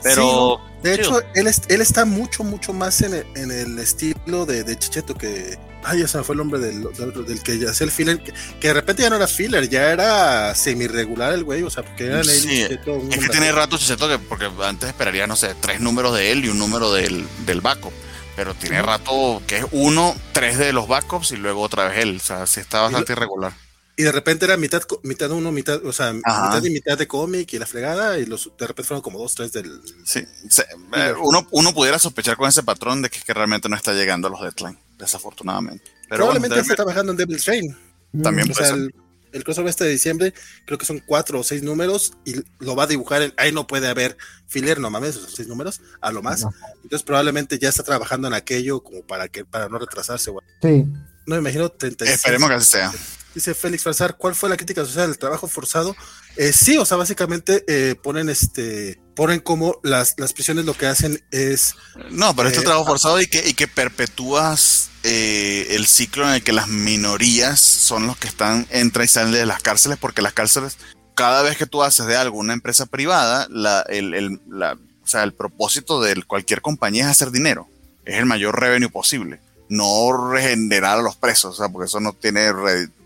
Pero 0.04 0.62
De 0.84 0.94
hecho, 0.96 1.22
él, 1.36 1.48
es- 1.48 1.62
él 1.68 1.82
está 1.82 2.06
mucho, 2.06 2.44
mucho 2.44 2.72
más 2.74 3.02
en 3.02 3.14
el, 3.14 3.26
en 3.36 3.52
el 3.52 3.78
estilo 3.80 4.46
de, 4.46 4.64
de 4.64 4.78
Chicheto 4.78 5.14
que. 5.16 5.58
Ay, 5.84 6.02
ya 6.02 6.08
se 6.10 6.18
me 6.18 6.24
fue 6.26 6.34
el 6.34 6.40
nombre 6.40 6.60
del, 6.60 6.84
del, 6.94 7.26
del 7.26 7.42
que 7.44 7.54
hacía 7.70 7.86
el 7.86 7.92
filler. 7.92 8.22
Que, 8.22 8.34
que 8.60 8.68
de 8.68 8.74
repente 8.74 9.02
ya 9.02 9.10
no 9.10 9.16
era 9.16 9.28
filler, 9.28 9.70
ya 9.70 9.92
era 9.92 10.54
semi-regular 10.54 11.34
el 11.34 11.44
güey. 11.46 11.64
O 11.64 11.70
sea, 11.70 11.84
porque 11.84 12.06
era 12.08 12.24
Sí, 12.24 12.48
Chicheto. 12.48 13.02
Es 13.12 13.18
que 13.20 13.30
tiene 13.30 13.52
rato 13.52 13.78
Chicheto 13.78 14.08
que, 14.10 14.20
porque 14.20 14.50
antes 14.64 14.90
esperaría, 14.90 15.26
no 15.28 15.36
sé, 15.36 15.56
tres 15.60 15.80
números 15.80 16.14
de 16.16 16.32
él 16.32 16.46
y 16.46 16.50
un 16.50 16.60
número 16.60 16.92
del, 16.94 17.26
del 17.46 17.62
backup. 17.62 17.94
Pero 18.36 18.54
tiene 18.54 18.82
rato 18.82 19.42
que 19.48 19.58
es 19.58 19.66
uno, 19.72 20.16
tres 20.32 20.58
de 20.58 20.72
los 20.72 20.88
backups 20.88 21.32
y 21.32 21.38
luego 21.38 21.62
otra 21.62 21.90
vez 21.90 22.00
él. 22.00 22.18
O 22.18 22.26
sea, 22.26 22.46
sí 22.48 22.60
está 22.62 22.82
bastante 22.82 23.12
irregular. 23.14 23.54
Y 24.00 24.04
de 24.04 24.14
repente 24.14 24.46
era 24.46 24.56
mitad, 24.56 24.82
mitad 25.04 25.30
uno, 25.32 25.52
mitad, 25.52 25.86
o 25.86 25.92
sea, 25.92 26.14
Ajá. 26.24 26.48
mitad 26.56 26.64
y 26.64 26.70
mitad 26.70 26.98
de 26.98 27.06
cómic 27.06 27.52
y 27.52 27.60
la 27.60 27.66
fregada. 27.66 28.18
Y 28.18 28.26
los 28.26 28.50
de 28.58 28.66
repente 28.68 28.88
fueron 28.88 29.02
como 29.02 29.20
dos, 29.20 29.36
tres 29.36 29.52
del. 29.52 29.82
Sí, 30.06 30.24
se- 30.50 30.62
eh, 30.96 31.14
uno, 31.22 31.46
uno 31.52 31.74
pudiera 31.74 32.00
sospechar 32.00 32.38
con 32.38 32.48
ese 32.48 32.64
patrón 32.64 33.02
de 33.02 33.10
que, 33.10 33.34
realmente 33.34 33.68
no 33.68 33.76
está 33.76 33.92
llegando 33.94 34.30
a 34.30 34.32
los 34.32 34.40
deadlines, 34.42 34.80
desafortunadamente. 34.98 35.84
Pero 35.84 36.26
bueno, 36.28 36.40
Probablemente 36.40 36.60
está 36.62 36.76
trabajando 36.78 37.12
en 37.12 37.18
Devil's 37.18 37.44
Train. 37.44 37.78
también 38.24 38.50
O 38.50 38.54
puede 38.54 38.66
sea, 38.68 38.76
ser. 38.76 38.86
el, 38.86 38.96
el 39.34 39.44
crossover 39.44 39.70
este 39.70 39.84
de 39.84 39.90
diciembre, 39.92 40.34
creo 40.66 40.78
que 40.78 40.86
son 40.86 41.00
cuatro 41.06 41.42
o 41.42 41.44
seis 41.44 41.62
números 41.62 42.14
y 42.24 42.36
lo 42.60 42.78
va 42.78 42.84
a 42.84 42.88
dibujar. 42.88 43.22
En, 43.22 43.34
ahí 43.36 43.52
no 43.52 43.68
puede 43.68 43.90
haber 43.90 44.16
filler, 44.48 44.80
no 44.80 44.90
mames, 44.90 45.18
esos 45.18 45.34
seis 45.36 45.50
números, 45.50 45.82
a 46.00 46.14
lo 46.14 46.22
más. 46.24 46.44
No. 46.44 46.54
Entonces 46.84 47.04
probablemente 47.04 47.60
ya 47.60 47.68
está 47.68 47.84
trabajando 47.84 48.30
en 48.30 48.34
aquello 48.34 48.80
como 48.82 49.02
para 49.06 49.28
que 49.28 49.44
para 49.44 49.68
no 49.68 49.78
retrasarse. 49.78 50.32
Sí. 50.62 50.86
No 51.28 51.36
me 51.36 51.38
imagino 51.42 51.70
36. 51.70 52.16
Esperemos 52.16 52.48
que 52.50 52.56
así 52.56 52.72
sea. 52.72 52.94
Dice 53.36 53.54
Félix 53.54 53.84
Farsar, 53.84 54.18
¿cuál 54.18 54.34
fue 54.36 54.50
la 54.50 54.58
crítica 54.58 54.84
social 54.84 55.08
del 55.08 55.18
trabajo 55.20 55.48
forzado? 55.48 55.96
Eh, 56.36 56.52
sí, 56.54 56.78
o 56.78 56.86
sea, 56.86 56.98
básicamente 56.98 57.64
eh, 57.68 57.96
ponen 57.96 58.30
este, 58.30 59.00
ponen 59.16 59.40
como 59.40 59.80
las, 59.84 60.16
las 60.18 60.34
prisiones 60.34 60.66
lo 60.66 60.74
que 60.74 60.88
hacen 60.88 61.24
es 61.32 61.76
No, 62.10 62.36
pero 62.36 62.50
este 62.50 62.62
Eh, 62.62 62.64
trabajo 62.64 62.86
forzado 62.88 63.22
y 63.22 63.28
que, 63.28 63.48
y 63.48 63.54
que 63.54 63.68
perpetúas 63.68 64.90
eh, 65.04 65.68
el 65.72 65.86
ciclo 65.86 66.28
en 66.28 66.36
el 66.36 66.44
que 66.44 66.54
las 66.54 66.68
minorías 66.68 67.60
son 67.60 68.08
los 68.08 68.18
que 68.18 68.28
están, 68.28 68.66
entran 68.72 69.06
y 69.06 69.08
salen 69.08 69.32
de 69.32 69.46
las 69.46 69.62
cárceles, 69.62 69.98
porque 70.00 70.22
las 70.22 70.34
cárceles, 70.34 70.78
cada 71.16 71.42
vez 71.44 71.58
que 71.58 71.66
tú 71.68 71.84
haces 71.84 72.06
de 72.08 72.16
algo 72.18 72.38
una 72.38 72.54
empresa 72.54 72.86
privada, 72.86 73.48
la, 73.50 73.82
el, 73.90 74.14
el- 74.14 74.42
la- 74.50 74.74
o 75.04 75.08
sea, 75.08 75.24
el 75.24 75.34
propósito 75.34 76.02
de 76.02 76.22
cualquier 76.24 76.62
compañía 76.62 77.06
es 77.06 77.12
hacer 77.12 77.32
dinero, 77.32 77.68
es 78.06 78.16
el 78.18 78.26
mayor 78.26 78.60
revenue 78.60 78.90
posible, 78.90 79.40
no 79.70 80.30
regenerar 80.32 81.00
a 81.00 81.02
los 81.02 81.16
presos, 81.16 81.56
o 81.56 81.58
sea, 81.58 81.70
porque 81.70 81.88
eso 81.88 82.00
no 82.00 82.14
tiene, 82.14 82.52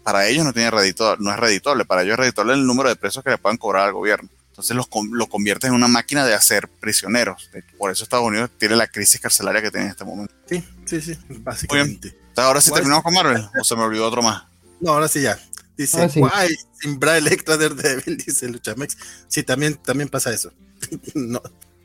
para 0.04 0.28
ellos 0.28 0.46
no 0.46 0.54
tiene 0.54 0.70
redito, 0.72 1.16
no 1.18 1.32
es 1.32 1.38
reditable, 1.40 1.86
para 1.86 2.04
ellos 2.04 2.14
es 2.14 2.20
reditable 2.20 2.54
el 2.54 2.66
número 2.66 2.90
de 2.90 2.96
presos 2.96 3.24
que 3.24 3.30
le 3.32 3.38
puedan 3.38 3.58
cobrar 3.58 3.88
al 3.88 3.94
gobierno. 3.94 4.30
Entonces 4.50 4.76
los, 4.76 4.88
con- 4.88 5.10
lo 5.18 5.28
conviertes 5.28 5.70
en 5.70 5.74
una 5.74 5.88
máquina 5.88 6.26
de 6.26 6.36
hacer 6.36 6.68
prisioneros. 6.68 7.50
Por 7.78 7.90
eso 7.90 8.04
Estados 8.04 8.26
Unidos 8.28 8.52
tiene 8.60 8.76
la 8.76 8.86
crisis 8.88 9.20
carcelaria 9.20 9.62
que 9.64 9.72
tiene 9.72 9.86
en 9.88 9.92
este 9.92 10.04
momento. 10.06 10.34
Sí, 10.48 10.64
sí, 10.86 11.02
sí, 11.02 11.18
básicamente. 11.28 12.10
Entonces, 12.10 12.44
ahora 12.46 12.62
sí 12.62 12.70
Guay. 12.70 12.80
terminamos 12.82 13.04
con 13.04 13.14
Marvel. 13.16 13.48
O 13.60 13.64
se 13.64 13.76
me 13.76 13.82
olvidó 13.82 14.06
otro 14.08 14.22
más. 14.22 14.44
No, 14.80 14.92
ahora 14.92 15.08
sí 15.08 15.22
ya. 15.22 15.40
Dice, 15.76 16.08
sí. 16.08 16.20
guay, 16.20 16.56
sin 16.80 17.00
Bra 17.00 17.18
Electra 17.18 17.58
Daredevil, 17.58 18.18
dice 18.26 18.48
Luchamex. 18.48 18.96
Sí, 19.28 19.42
también, 19.42 19.76
también 19.78 20.08
pasa 20.10 20.32
eso. 20.32 20.52
no. 21.16 21.42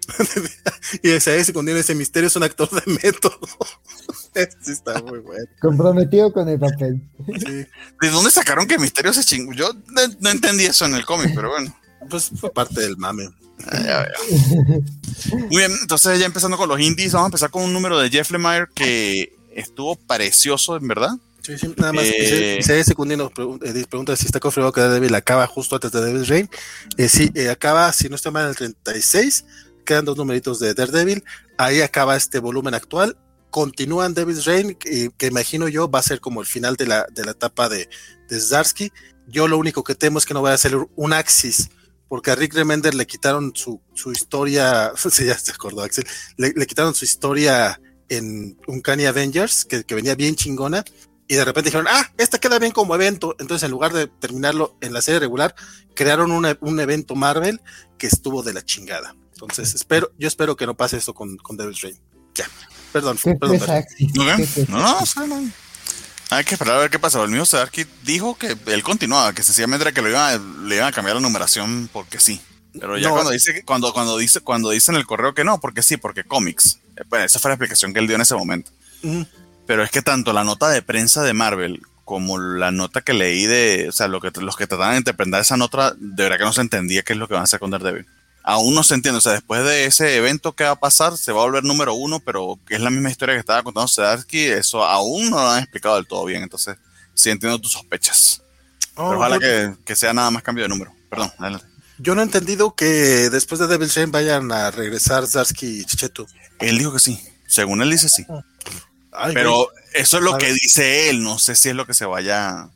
y 1.02 1.10
ese 1.10 1.44
secundario 1.44 1.80
ese 1.80 1.94
misterio 1.94 2.28
es 2.28 2.36
un 2.36 2.42
actor 2.42 2.68
de 2.70 2.92
método. 3.02 3.38
sí 4.60 4.72
está 4.72 5.02
muy 5.02 5.18
bueno. 5.18 5.44
Comprometido 5.60 6.32
con 6.32 6.48
el 6.48 6.58
papel. 6.58 7.02
¿De 7.26 8.10
dónde 8.10 8.30
sacaron 8.30 8.66
que 8.66 8.78
Misterio 8.78 9.12
se 9.12 9.24
chingó? 9.24 9.52
Yo 9.52 9.70
no, 10.20 10.30
entendí 10.30 10.64
eso 10.64 10.86
en 10.86 10.94
el 10.94 11.04
cómic, 11.04 11.32
pero 11.34 11.50
bueno. 11.50 11.74
Pues 12.08 12.30
fue 12.34 12.50
parte 12.50 12.80
del 12.80 12.96
mame. 12.96 13.28
Ah, 13.66 14.06
muy 15.32 15.56
bien, 15.56 15.72
entonces 15.82 16.20
ya 16.20 16.26
empezando 16.26 16.56
con 16.56 16.68
los 16.68 16.80
indies, 16.80 17.12
vamos 17.12 17.26
a 17.26 17.28
empezar 17.28 17.50
con 17.50 17.64
un 17.64 17.72
número 17.72 17.98
de 17.98 18.08
Jeff 18.08 18.30
Lemire 18.30 18.66
que 18.72 19.36
estuvo 19.50 19.96
precioso, 19.96 20.76
en 20.76 20.86
verdad. 20.86 21.10
Sí, 21.42 21.56
sí, 21.58 21.74
nada 21.76 21.92
más. 21.92 22.04
Eh, 22.04 22.58
ese 22.58 22.84
secundino 22.84 23.32
eh, 23.62 23.86
pregunta 23.88 24.14
si 24.16 24.26
está 24.26 24.38
confirmado 24.38 24.72
que 24.72 24.82
Daredevil 24.82 25.14
acaba 25.14 25.46
justo 25.46 25.76
antes 25.76 25.90
de 25.90 26.04
Devil's 26.04 26.28
Reign. 26.28 26.48
Eh, 26.96 27.08
sí, 27.08 27.30
eh, 27.34 27.48
acaba, 27.48 27.92
si 27.92 28.08
no 28.08 28.16
está 28.16 28.30
mal, 28.30 28.44
en 28.44 28.50
el 28.50 28.56
36. 28.56 29.44
Quedan 29.88 30.04
dos 30.04 30.18
numeritos 30.18 30.60
de 30.60 30.74
Daredevil. 30.74 31.24
Ahí 31.56 31.80
acaba 31.80 32.14
este 32.14 32.40
volumen 32.40 32.74
actual. 32.74 33.16
Continúan 33.48 34.12
Devil's 34.12 34.44
Reign, 34.44 34.74
que, 34.74 35.08
que 35.16 35.26
imagino 35.28 35.66
yo 35.66 35.90
va 35.90 36.00
a 36.00 36.02
ser 36.02 36.20
como 36.20 36.42
el 36.42 36.46
final 36.46 36.76
de 36.76 36.86
la, 36.86 37.06
de 37.10 37.24
la 37.24 37.30
etapa 37.30 37.70
de, 37.70 37.88
de. 38.28 38.92
Yo 39.28 39.48
lo 39.48 39.56
único 39.56 39.84
que 39.84 39.94
temo 39.94 40.18
es 40.18 40.26
que 40.26 40.34
no 40.34 40.42
vaya 40.42 40.56
a 40.56 40.58
ser 40.58 40.76
un 40.94 41.12
Axis 41.14 41.70
porque 42.06 42.30
a 42.30 42.34
Rick 42.34 42.52
Remender 42.52 42.94
le 42.94 43.06
quitaron 43.06 43.52
su, 43.54 43.80
su 43.94 44.12
historia, 44.12 44.92
sí, 45.10 45.24
ya 45.24 45.38
se 45.38 45.52
acordó 45.52 45.82
Axel, 45.82 46.06
le, 46.36 46.52
quitaron 46.66 46.94
su 46.94 47.06
historia 47.06 47.80
en 48.10 48.58
Uncanny 48.66 49.06
Avengers, 49.06 49.64
que, 49.64 49.84
que, 49.84 49.94
venía 49.94 50.14
bien 50.14 50.34
chingona, 50.34 50.84
y 51.26 51.34
de 51.34 51.44
repente 51.46 51.68
dijeron, 51.68 51.86
ah, 51.88 52.10
esta 52.18 52.38
queda 52.38 52.58
bien 52.58 52.72
como 52.72 52.94
evento. 52.94 53.36
Entonces, 53.38 53.64
en 53.64 53.70
lugar 53.70 53.92
de 53.94 54.06
terminarlo 54.06 54.76
en 54.80 54.94
la 54.94 55.02
serie 55.02 55.20
regular, 55.20 55.54
crearon 55.94 56.30
una, 56.30 56.56
un 56.60 56.80
evento 56.80 57.14
Marvel 57.14 57.60
que 57.98 58.06
estuvo 58.06 58.42
de 58.42 58.54
la 58.54 58.62
chingada. 58.62 59.14
Entonces, 59.40 59.72
espero, 59.72 60.10
yo 60.18 60.26
espero 60.26 60.56
que 60.56 60.66
no 60.66 60.76
pase 60.76 60.96
esto 60.96 61.14
con, 61.14 61.36
con 61.36 61.56
Devil's 61.56 61.80
Reign. 61.80 61.96
Ya, 62.34 62.44
perdón. 62.92 63.16
perdón, 63.22 63.58
perdón. 63.60 63.84
No, 64.68 64.80
no, 65.16 65.26
no, 65.26 65.52
Hay 66.30 66.44
que 66.44 66.54
esperar 66.54 66.76
a 66.76 66.80
ver 66.80 66.90
qué 66.90 66.98
pasa. 66.98 67.22
El 67.22 67.30
mismo 67.30 67.46
Sedarki 67.46 67.86
dijo 68.02 68.36
que 68.36 68.56
él 68.66 68.82
continuaba, 68.82 69.32
que 69.32 69.44
sencillamente 69.44 69.84
era 69.84 69.92
que 69.92 70.02
lo 70.02 70.08
iba, 70.08 70.36
le 70.36 70.74
iban 70.74 70.88
a 70.88 70.92
cambiar 70.92 71.14
la 71.14 71.22
numeración 71.22 71.88
porque 71.92 72.18
sí. 72.18 72.40
Pero 72.72 72.98
ya 72.98 73.08
no. 73.08 73.14
cuando 73.14 73.30
dice 73.30 73.64
cuando, 73.64 73.92
cuando 73.92 74.18
dice 74.18 74.40
cuando 74.40 74.70
dice 74.70 74.90
en 74.90 74.98
el 74.98 75.06
correo 75.06 75.34
que 75.34 75.44
no, 75.44 75.60
porque 75.60 75.82
sí, 75.82 75.96
porque 75.96 76.24
cómics. 76.24 76.80
Bueno, 77.08 77.24
esa 77.24 77.38
fue 77.38 77.50
la 77.50 77.54
explicación 77.54 77.94
que 77.94 78.00
él 78.00 78.08
dio 78.08 78.16
en 78.16 78.22
ese 78.22 78.34
momento. 78.34 78.72
Uh 79.04 79.08
-huh. 79.08 79.28
Pero 79.68 79.84
es 79.84 79.90
que 79.92 80.02
tanto 80.02 80.32
la 80.32 80.42
nota 80.42 80.68
de 80.68 80.82
prensa 80.82 81.22
de 81.22 81.32
Marvel 81.32 81.80
como 82.04 82.38
la 82.38 82.72
nota 82.72 83.02
que 83.02 83.12
leí 83.12 83.46
de, 83.46 83.86
o 83.88 83.92
sea, 83.92 84.08
lo 84.08 84.20
que, 84.20 84.32
los 84.40 84.56
que 84.56 84.66
trataban 84.66 84.94
de 84.94 84.98
interpretar 84.98 85.42
esa 85.42 85.56
nota, 85.56 85.94
de 85.96 86.22
verdad 86.22 86.38
que 86.38 86.44
no 86.44 86.52
se 86.54 86.62
entendía 86.62 87.02
qué 87.02 87.12
es 87.12 87.18
lo 87.18 87.28
que 87.28 87.34
van 87.34 87.42
a 87.42 87.44
hacer 87.44 87.60
con 87.60 87.70
Daredevil. 87.70 88.06
Aún 88.50 88.74
no 88.74 88.82
se 88.82 88.94
entiende, 88.94 89.18
o 89.18 89.20
sea, 89.20 89.32
después 89.32 89.62
de 89.62 89.84
ese 89.84 90.16
evento, 90.16 90.54
¿qué 90.54 90.64
va 90.64 90.70
a 90.70 90.80
pasar? 90.80 91.18
Se 91.18 91.32
va 91.32 91.42
a 91.42 91.44
volver 91.44 91.64
número 91.64 91.92
uno, 91.92 92.18
pero 92.18 92.58
es 92.70 92.80
la 92.80 92.88
misma 92.88 93.10
historia 93.10 93.34
que 93.34 93.40
estaba 93.40 93.62
contando 93.62 93.86
Sedarsky, 93.86 94.46
eso 94.46 94.82
aún 94.82 95.28
no 95.28 95.36
lo 95.36 95.50
han 95.50 95.62
explicado 95.62 95.96
del 95.96 96.06
todo 96.06 96.24
bien, 96.24 96.42
entonces 96.42 96.78
sí 97.12 97.28
entiendo 97.28 97.58
tus 97.58 97.72
sospechas. 97.72 98.40
Oh, 98.94 99.10
pero 99.10 99.18
ojalá 99.18 99.38
que, 99.38 99.74
que, 99.84 99.94
sea 99.94 100.14
nada 100.14 100.30
más 100.30 100.42
cambio 100.42 100.64
de 100.64 100.70
número. 100.70 100.94
Perdón, 101.10 101.30
adelante. 101.36 101.66
Yo 101.98 102.14
no 102.14 102.22
he 102.22 102.24
entendido 102.24 102.74
que 102.74 102.86
después 103.28 103.60
de 103.60 103.66
Devil 103.66 103.90
Shane 103.90 104.12
vayan 104.12 104.50
a 104.50 104.70
regresar 104.70 105.26
Zarsky 105.26 105.80
y 105.80 105.84
Chicheto. 105.84 106.26
Él 106.58 106.78
dijo 106.78 106.94
que 106.94 107.00
sí, 107.00 107.22
según 107.46 107.82
él 107.82 107.90
dice 107.90 108.08
sí. 108.08 108.24
Ay, 109.12 109.34
pero 109.34 109.56
güey. 109.56 109.68
eso 109.92 110.16
es 110.16 110.22
lo 110.22 110.36
a 110.36 110.38
que 110.38 110.46
ver. 110.46 110.54
dice 110.54 111.10
él, 111.10 111.22
no 111.22 111.38
sé 111.38 111.54
si 111.54 111.68
es 111.68 111.74
lo 111.74 111.86
que 111.86 111.92
se 111.92 112.06
vaya... 112.06 112.60
A, 112.62 112.70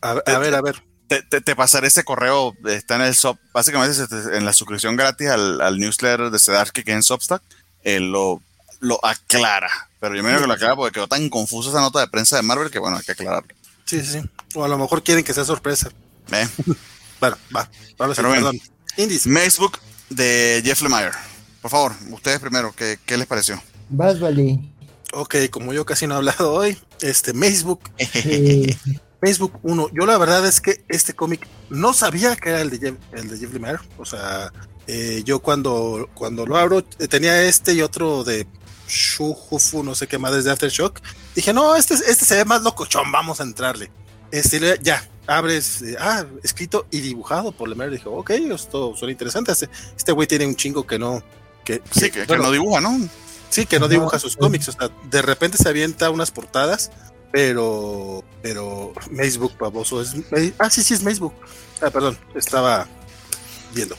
a, 0.00 0.10
a 0.10 0.38
ver, 0.40 0.56
a 0.56 0.60
ver. 0.60 0.82
Te, 1.14 1.22
te, 1.22 1.40
te, 1.40 1.54
pasaré 1.54 1.86
ese 1.86 2.02
correo, 2.02 2.56
está 2.66 2.96
en 2.96 3.02
el 3.02 3.14
sub, 3.14 3.38
básicamente 3.52 4.02
en 4.36 4.44
la 4.44 4.52
suscripción 4.52 4.96
gratis 4.96 5.28
al, 5.28 5.60
al 5.60 5.78
newsletter 5.78 6.30
de 6.30 6.38
Sedarki 6.40 6.82
que 6.82 6.90
es 6.90 6.96
en 6.96 7.02
Substack, 7.04 7.40
él 7.84 8.10
lo, 8.10 8.42
lo 8.80 8.98
aclara. 9.04 9.70
Pero 10.00 10.16
yo 10.16 10.24
me 10.24 10.30
digo 10.30 10.40
que 10.40 10.48
lo 10.48 10.54
aclara 10.54 10.74
porque 10.74 10.94
quedó 10.94 11.06
tan 11.06 11.28
confusa 11.28 11.70
esa 11.70 11.80
nota 11.80 12.00
de 12.00 12.08
prensa 12.08 12.34
de 12.34 12.42
Marvel 12.42 12.68
que 12.68 12.80
bueno, 12.80 12.96
hay 12.96 13.04
que 13.04 13.12
aclararlo. 13.12 13.54
Sí, 13.84 14.00
sí, 14.00 14.18
sí. 14.18 14.30
O 14.54 14.64
a 14.64 14.68
lo 14.68 14.76
mejor 14.76 15.04
quieren 15.04 15.22
que 15.22 15.32
sea 15.32 15.44
sorpresa. 15.44 15.88
¿Eh? 16.32 16.48
bueno, 17.20 17.36
va. 17.54 17.64
Sí, 17.64 17.94
Pero 17.96 18.14
perdón. 18.30 18.60
Indies. 18.96 19.22
Facebook 19.22 19.78
de 20.10 20.62
Jeff 20.64 20.82
Lemire. 20.82 21.12
Por 21.62 21.70
favor, 21.70 21.92
ustedes 22.10 22.40
primero, 22.40 22.74
¿qué, 22.76 22.98
qué 23.06 23.16
les 23.16 23.28
pareció? 23.28 23.62
Vas, 23.88 24.18
vale. 24.18 24.58
Ok, 25.12 25.36
como 25.50 25.72
yo 25.72 25.86
casi 25.86 26.08
no 26.08 26.14
he 26.14 26.16
hablado 26.16 26.52
hoy, 26.52 26.76
este 27.00 27.32
Facebook. 27.32 27.80
Facebook 29.24 29.58
1. 29.62 29.88
Yo 29.94 30.04
la 30.04 30.18
verdad 30.18 30.46
es 30.46 30.60
que 30.60 30.84
este 30.88 31.14
cómic 31.14 31.46
no 31.70 31.94
sabía 31.94 32.36
que 32.36 32.50
era 32.50 32.60
el 32.60 32.68
de 32.68 32.78
Jeff, 32.78 32.94
el 33.12 33.28
de 33.28 33.38
Jeff 33.38 33.54
Lemire. 33.54 33.78
O 33.96 34.04
sea, 34.04 34.52
eh, 34.86 35.22
yo 35.24 35.40
cuando, 35.40 36.10
cuando 36.12 36.44
lo 36.44 36.58
abro 36.58 36.80
eh, 36.98 37.08
tenía 37.08 37.42
este 37.42 37.72
y 37.72 37.80
otro 37.80 38.22
de 38.22 38.46
Shuhufu, 38.86 39.82
no 39.82 39.94
sé 39.94 40.06
qué 40.06 40.18
más 40.18 40.34
desde 40.34 40.50
Aftershock. 40.50 41.00
Dije, 41.34 41.54
no, 41.54 41.74
este, 41.74 41.94
este 41.94 42.26
se 42.26 42.36
ve 42.36 42.44
más 42.44 42.62
locochón, 42.62 43.10
vamos 43.10 43.40
a 43.40 43.44
entrarle. 43.44 43.90
Este, 44.30 44.78
ya, 44.82 45.02
abres, 45.26 45.80
eh, 45.80 45.96
ah, 45.98 46.26
escrito 46.42 46.86
y 46.90 47.00
dibujado 47.00 47.52
por 47.52 47.70
Lemire. 47.70 47.92
Dije, 47.92 48.08
ok, 48.08 48.28
esto 48.28 48.94
suena 48.94 49.12
interesante. 49.12 49.52
Este 49.96 50.12
güey 50.12 50.28
tiene 50.28 50.46
un 50.46 50.54
chingo 50.54 50.86
que 50.86 50.98
no. 50.98 51.22
Que, 51.64 51.80
sí, 51.90 52.10
que, 52.10 52.26
bueno, 52.26 52.42
que 52.42 52.48
no 52.48 52.52
dibuja, 52.52 52.80
¿no? 52.82 53.08
Sí, 53.48 53.64
que 53.64 53.78
no 53.78 53.88
dibuja 53.88 54.18
sus 54.18 54.36
cómics. 54.36 54.68
O 54.68 54.72
sea, 54.72 54.90
de 55.08 55.22
repente 55.22 55.56
se 55.56 55.68
avienta 55.68 56.10
unas 56.10 56.30
portadas, 56.30 56.90
pero. 57.34 58.22
Pero. 58.42 58.92
Facebook, 59.16 59.58
baboso. 59.58 60.00
Es, 60.00 60.14
ah, 60.56 60.70
sí, 60.70 60.84
sí, 60.84 60.94
es 60.94 61.02
Facebook. 61.02 61.34
Ah, 61.82 61.90
perdón, 61.90 62.16
estaba 62.32 62.86
viendo. 63.74 63.96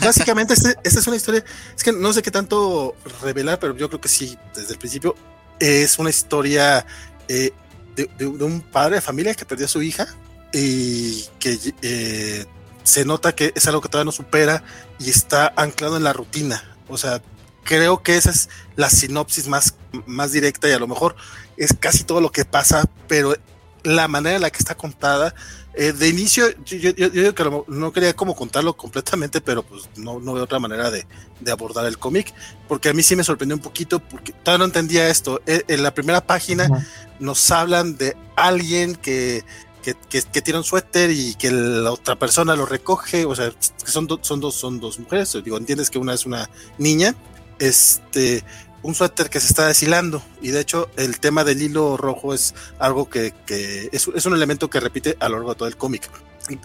Básicamente, 0.00 0.54
este, 0.54 0.74
esta 0.82 1.00
es 1.00 1.06
una 1.06 1.16
historia. 1.16 1.44
Es 1.76 1.84
que 1.84 1.92
no 1.92 2.14
sé 2.14 2.22
qué 2.22 2.30
tanto 2.30 2.96
revelar, 3.20 3.58
pero 3.58 3.76
yo 3.76 3.90
creo 3.90 4.00
que 4.00 4.08
sí, 4.08 4.38
desde 4.54 4.72
el 4.72 4.78
principio. 4.78 5.14
Es 5.60 5.98
una 5.98 6.08
historia 6.08 6.86
eh, 7.28 7.52
de, 7.94 8.08
de, 8.16 8.30
de, 8.30 8.44
un 8.44 8.62
padre 8.62 8.94
de 8.94 9.00
familia 9.02 9.34
que 9.34 9.44
perdió 9.44 9.66
a 9.66 9.68
su 9.68 9.82
hija 9.82 10.06
y 10.52 11.26
que 11.40 11.58
eh, 11.82 12.46
se 12.84 13.04
nota 13.04 13.34
que 13.34 13.52
es 13.54 13.66
algo 13.66 13.82
que 13.82 13.88
todavía 13.88 14.06
no 14.06 14.12
supera 14.12 14.62
y 14.98 15.10
está 15.10 15.52
anclado 15.56 15.98
en 15.98 16.04
la 16.04 16.14
rutina. 16.14 16.78
O 16.88 16.96
sea, 16.96 17.20
creo 17.64 18.02
que 18.02 18.16
esa 18.16 18.30
es 18.30 18.48
la 18.76 18.88
sinopsis 18.88 19.46
más, 19.46 19.74
más 20.06 20.32
directa 20.32 20.70
y 20.70 20.72
a 20.72 20.78
lo 20.78 20.86
mejor 20.86 21.16
es 21.58 21.74
casi 21.78 22.04
todo 22.04 22.20
lo 22.20 22.32
que 22.32 22.44
pasa, 22.44 22.88
pero 23.06 23.34
la 23.82 24.08
manera 24.08 24.36
en 24.36 24.42
la 24.42 24.50
que 24.50 24.58
está 24.58 24.74
contada, 24.74 25.34
eh, 25.74 25.92
de 25.92 26.08
inicio, 26.08 26.46
yo, 26.64 26.76
yo, 26.76 26.90
yo, 26.90 27.08
digo 27.08 27.34
que 27.34 27.44
no, 27.44 27.64
no 27.68 27.92
quería 27.92 28.14
como 28.14 28.34
contarlo 28.34 28.76
completamente, 28.76 29.40
pero 29.40 29.62
pues 29.62 29.88
no, 29.96 30.18
no 30.18 30.34
veo 30.34 30.44
otra 30.44 30.58
manera 30.58 30.90
de, 30.90 31.06
de 31.40 31.52
abordar 31.52 31.86
el 31.86 31.98
cómic, 31.98 32.34
porque 32.66 32.88
a 32.88 32.92
mí 32.92 33.02
sí 33.02 33.14
me 33.14 33.22
sorprendió 33.22 33.56
un 33.56 33.62
poquito, 33.62 34.00
porque 34.00 34.32
todavía 34.32 34.58
no 34.58 34.64
entendía 34.64 35.08
esto. 35.08 35.40
En, 35.46 35.62
en 35.68 35.82
la 35.82 35.94
primera 35.94 36.20
página 36.20 36.66
uh 36.68 36.74
-huh. 36.74 36.86
nos 37.20 37.50
hablan 37.50 37.96
de 37.96 38.16
alguien 38.34 38.96
que, 38.96 39.44
que, 39.82 39.94
que, 39.94 40.22
que, 40.22 40.42
tiene 40.42 40.58
un 40.58 40.64
suéter 40.64 41.10
y 41.10 41.34
que 41.34 41.50
la 41.50 41.92
otra 41.92 42.16
persona 42.16 42.56
lo 42.56 42.66
recoge, 42.66 43.24
o 43.24 43.34
sea, 43.36 43.52
son, 43.84 44.06
do, 44.06 44.18
son, 44.22 44.40
dos, 44.40 44.54
son 44.56 44.80
dos 44.80 44.98
mujeres, 44.98 45.32
digo, 45.44 45.56
entiendes 45.56 45.90
que 45.90 45.98
una 45.98 46.14
es 46.14 46.26
una 46.26 46.50
niña, 46.78 47.14
este, 47.58 48.42
un 48.82 48.94
suéter 48.94 49.30
que 49.30 49.40
se 49.40 49.48
está 49.48 49.66
deshilando 49.66 50.22
y 50.40 50.50
de 50.50 50.60
hecho 50.60 50.88
el 50.96 51.18
tema 51.20 51.44
del 51.44 51.60
hilo 51.60 51.96
rojo 51.96 52.34
es 52.34 52.54
algo 52.78 53.08
que, 53.08 53.34
que 53.46 53.88
es, 53.92 54.06
un 54.06 54.34
elemento 54.34 54.70
que 54.70 54.80
repite 54.80 55.16
a 55.20 55.28
lo 55.28 55.36
largo 55.36 55.50
de 55.50 55.58
todo 55.58 55.68
el 55.68 55.76
cómic. 55.76 56.08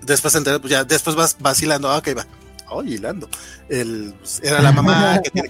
Después 0.03 0.33
pues 0.61 0.71
ya 0.71 0.83
después 0.83 1.15
vas 1.15 1.37
vacilando, 1.39 1.89
ah, 1.89 1.97
ok, 1.97 2.09
va. 2.17 2.25
Oh, 2.69 2.83
hilando. 2.83 3.29
El, 3.69 4.13
era 4.41 4.61
la 4.61 4.71
mamá 4.71 5.21
que 5.33 5.49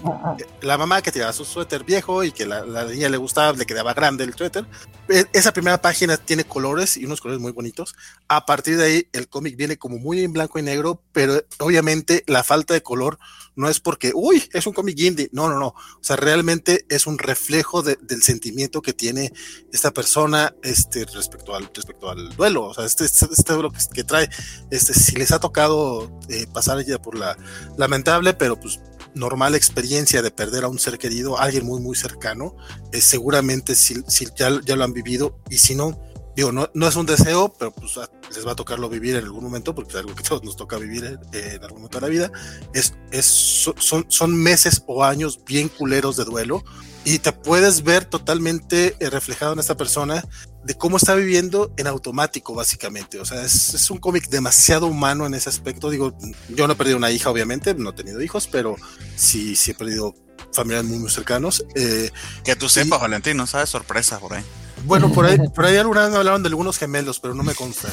la 0.62 0.78
mamá 0.78 1.02
que 1.02 1.12
tiraba 1.12 1.32
su 1.32 1.44
suéter 1.44 1.84
viejo 1.84 2.24
y 2.24 2.32
que 2.32 2.46
la, 2.46 2.64
la, 2.64 2.84
niña 2.84 3.08
le 3.08 3.16
gustaba, 3.16 3.56
le 3.56 3.66
quedaba 3.66 3.94
grande 3.94 4.24
el 4.24 4.34
suéter. 4.34 4.66
E, 5.08 5.24
esa 5.32 5.52
primera 5.52 5.80
página 5.80 6.16
tiene 6.16 6.44
colores 6.44 6.96
y 6.96 7.04
unos 7.04 7.20
colores 7.20 7.40
muy 7.40 7.52
bonitos. 7.52 7.94
A 8.28 8.46
partir 8.46 8.76
de 8.76 8.84
ahí 8.84 9.08
el 9.12 9.28
cómic 9.28 9.56
viene 9.56 9.76
como 9.76 9.98
muy 9.98 10.22
en 10.22 10.32
blanco 10.32 10.58
y 10.58 10.62
negro, 10.62 11.00
pero 11.12 11.42
obviamente 11.58 12.24
la 12.26 12.42
falta 12.42 12.74
de 12.74 12.82
color 12.82 13.18
no 13.56 13.68
es 13.68 13.80
porque, 13.80 14.12
uy, 14.14 14.42
es 14.52 14.66
un 14.66 14.72
cómic 14.72 14.98
indie. 14.98 15.28
No, 15.32 15.48
no, 15.48 15.58
no. 15.58 15.68
O 15.68 15.98
sea, 16.00 16.16
realmente 16.16 16.84
es 16.88 17.06
un 17.06 17.18
reflejo 17.18 17.82
de, 17.82 17.96
del 18.02 18.22
sentimiento 18.22 18.82
que 18.82 18.92
tiene 18.92 19.32
esta 19.72 19.92
persona 19.92 20.54
este, 20.62 21.04
respecto, 21.04 21.54
al, 21.54 21.70
respecto 21.72 22.10
al 22.10 22.34
duelo. 22.36 22.64
O 22.64 22.74
sea, 22.74 22.84
este, 22.84 23.04
este, 23.04 23.26
este 23.30 23.52
duelo 23.52 23.70
que, 23.70 23.78
que, 23.92 24.04
trae, 24.04 24.28
este, 24.70 24.94
si 24.94 25.16
les 25.16 25.32
ha 25.32 25.38
tocado 25.38 26.10
eh, 26.28 26.46
pasar 26.52 26.84
ya 26.84 27.00
por 27.00 27.13
la 27.14 27.36
lamentable, 27.76 28.34
pero 28.34 28.58
pues 28.58 28.80
normal 29.14 29.54
experiencia 29.54 30.22
de 30.22 30.30
perder 30.30 30.64
a 30.64 30.68
un 30.68 30.78
ser 30.78 30.98
querido, 30.98 31.38
a 31.38 31.44
alguien 31.44 31.64
muy, 31.64 31.80
muy 31.80 31.96
cercano, 31.96 32.56
eh, 32.92 33.00
seguramente 33.00 33.74
si, 33.74 34.02
si 34.08 34.26
ya, 34.36 34.50
ya, 34.64 34.76
lo 34.76 34.84
han 34.84 34.92
vivido 34.92 35.38
y 35.50 35.58
si 35.58 35.74
no, 35.74 36.00
digo, 36.36 36.52
no, 36.52 36.68
no 36.74 36.88
es 36.88 36.96
un 36.96 37.06
deseo, 37.06 37.52
pero 37.58 37.72
pues 37.72 37.96
les 38.34 38.46
va 38.46 38.52
a 38.52 38.56
tocarlo 38.56 38.88
vivir 38.88 39.16
en 39.16 39.24
algún 39.24 39.44
momento, 39.44 39.74
porque 39.74 39.90
es 39.90 39.96
algo 39.96 40.14
que 40.14 40.22
todos 40.22 40.42
nos 40.42 40.56
toca 40.56 40.76
vivir 40.78 41.18
eh, 41.32 41.52
en 41.54 41.62
algún 41.62 41.82
momento 41.82 41.98
de 41.98 42.06
la 42.06 42.08
vida, 42.08 42.32
es, 42.72 42.94
es, 43.12 43.24
son, 43.24 44.06
son 44.08 44.36
meses 44.36 44.82
o 44.86 45.04
años 45.04 45.40
bien 45.44 45.68
culeros 45.68 46.16
de 46.16 46.24
duelo 46.24 46.64
y 47.04 47.18
te 47.18 47.32
puedes 47.32 47.82
ver 47.82 48.04
totalmente 48.06 48.96
eh, 48.98 49.10
reflejado 49.10 49.52
en 49.52 49.58
esta 49.58 49.76
persona 49.76 50.24
de 50.64 50.74
cómo 50.74 50.96
está 50.96 51.14
viviendo 51.14 51.72
en 51.76 51.86
automático, 51.86 52.54
básicamente. 52.54 53.20
O 53.20 53.24
sea, 53.24 53.44
es, 53.44 53.74
es 53.74 53.90
un 53.90 53.98
cómic 53.98 54.28
demasiado 54.28 54.86
humano 54.86 55.26
en 55.26 55.34
ese 55.34 55.48
aspecto. 55.48 55.90
Digo, 55.90 56.16
yo 56.48 56.66
no 56.66 56.72
he 56.72 56.76
perdido 56.76 56.96
una 56.96 57.10
hija, 57.10 57.30
obviamente, 57.30 57.74
no 57.74 57.90
he 57.90 57.92
tenido 57.92 58.22
hijos, 58.22 58.48
pero 58.50 58.76
sí, 59.16 59.56
sí 59.56 59.72
he 59.72 59.74
perdido 59.74 60.14
familiares 60.52 60.88
muy, 60.88 60.98
muy 60.98 61.10
cercanos. 61.10 61.64
Eh, 61.74 62.10
que 62.44 62.56
tú 62.56 62.68
sepas, 62.68 63.00
Valentín, 63.00 63.36
no 63.36 63.46
sabes 63.46 63.68
sorpresas 63.70 64.20
por 64.20 64.34
ahí. 64.34 64.44
Bueno, 64.84 65.10
por 65.12 65.26
ahí, 65.26 65.38
por 65.54 65.64
ahí 65.64 65.76
alguna 65.76 66.02
vez 66.02 66.10
me 66.10 66.18
hablaron 66.18 66.42
de 66.42 66.48
algunos 66.48 66.78
gemelos, 66.78 67.20
pero 67.20 67.34
no 67.34 67.42
me 67.42 67.54
consta. 67.54 67.88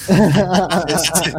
Este, 0.88 1.34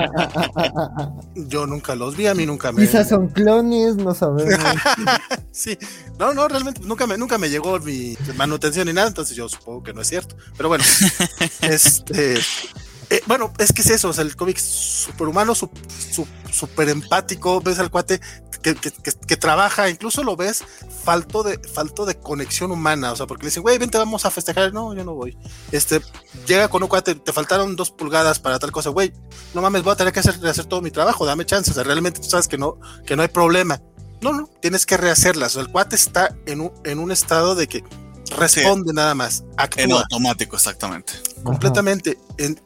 yo 1.34 1.66
nunca 1.66 1.94
los 1.94 2.16
vi, 2.16 2.26
a 2.26 2.34
mí 2.34 2.46
nunca 2.46 2.72
me. 2.72 2.82
Quizás 2.82 3.08
son 3.08 3.28
clones, 3.28 3.96
no 3.96 4.14
sabemos. 4.14 4.64
sí, 5.50 5.78
no, 6.18 6.32
no, 6.34 6.48
realmente 6.48 6.80
nunca 6.84 7.06
me, 7.06 7.18
nunca 7.18 7.38
me 7.38 7.50
llegó 7.50 7.78
mi 7.80 8.16
manutención 8.36 8.86
ni 8.86 8.92
nada, 8.92 9.08
entonces 9.08 9.36
yo 9.36 9.48
supongo 9.48 9.82
que 9.82 9.92
no 9.92 10.00
es 10.00 10.08
cierto. 10.08 10.36
Pero 10.56 10.68
bueno, 10.68 10.84
este. 11.60 12.38
Eh, 13.12 13.20
bueno, 13.26 13.52
es 13.58 13.74
que 13.74 13.82
es 13.82 13.90
eso, 13.90 14.08
o 14.08 14.12
sea, 14.14 14.24
el 14.24 14.34
cómic 14.36 14.56
superhumano, 14.56 15.54
súper 15.54 16.88
empático, 16.88 17.60
ves 17.60 17.78
al 17.78 17.90
cuate 17.90 18.22
que, 18.62 18.74
que, 18.74 19.36
trabaja, 19.36 19.90
incluso 19.90 20.22
lo 20.22 20.34
ves 20.34 20.64
falto 21.04 21.42
de, 21.42 21.58
de 21.58 22.18
conexión 22.18 22.70
humana, 22.70 23.12
o 23.12 23.16
sea, 23.16 23.26
porque 23.26 23.42
le 23.42 23.48
dicen, 23.48 23.62
güey, 23.62 23.76
vente, 23.76 23.98
vamos 23.98 24.24
a 24.24 24.30
festejar, 24.30 24.72
no, 24.72 24.94
yo 24.94 25.04
no 25.04 25.12
voy. 25.12 25.36
Este, 25.72 26.00
llega 26.46 26.68
con 26.68 26.82
un 26.82 26.88
cuate, 26.88 27.14
te 27.14 27.34
faltaron 27.34 27.76
dos 27.76 27.90
pulgadas 27.90 28.38
para 28.38 28.58
tal 28.58 28.72
cosa, 28.72 28.88
güey, 28.88 29.12
no 29.52 29.60
mames, 29.60 29.82
voy 29.82 29.92
a 29.92 29.96
tener 29.96 30.14
que 30.14 30.20
hacer, 30.20 30.64
todo 30.64 30.80
mi 30.80 30.90
trabajo, 30.90 31.26
dame 31.26 31.44
chance, 31.44 31.70
o 31.70 31.74
sea, 31.74 31.84
realmente 31.84 32.18
tú 32.18 32.30
sabes 32.30 32.48
que 32.48 32.56
no, 32.56 32.78
que 33.04 33.14
no 33.14 33.20
hay 33.20 33.28
problema. 33.28 33.82
No, 34.22 34.32
no, 34.32 34.48
tienes 34.62 34.86
que 34.86 34.96
rehacerlas, 34.96 35.56
el 35.56 35.68
cuate 35.68 35.96
está 35.96 36.34
en 36.46 36.62
un, 36.62 36.72
en 36.84 36.98
un 36.98 37.12
estado 37.12 37.54
de 37.56 37.66
que 37.66 37.84
responde 38.30 38.92
nada 38.92 39.14
más. 39.14 39.44
Actúa. 39.56 39.84
En 39.84 39.92
automático, 39.92 40.56
exactamente. 40.56 41.14
Completamente. 41.42 42.18
En, 42.38 42.60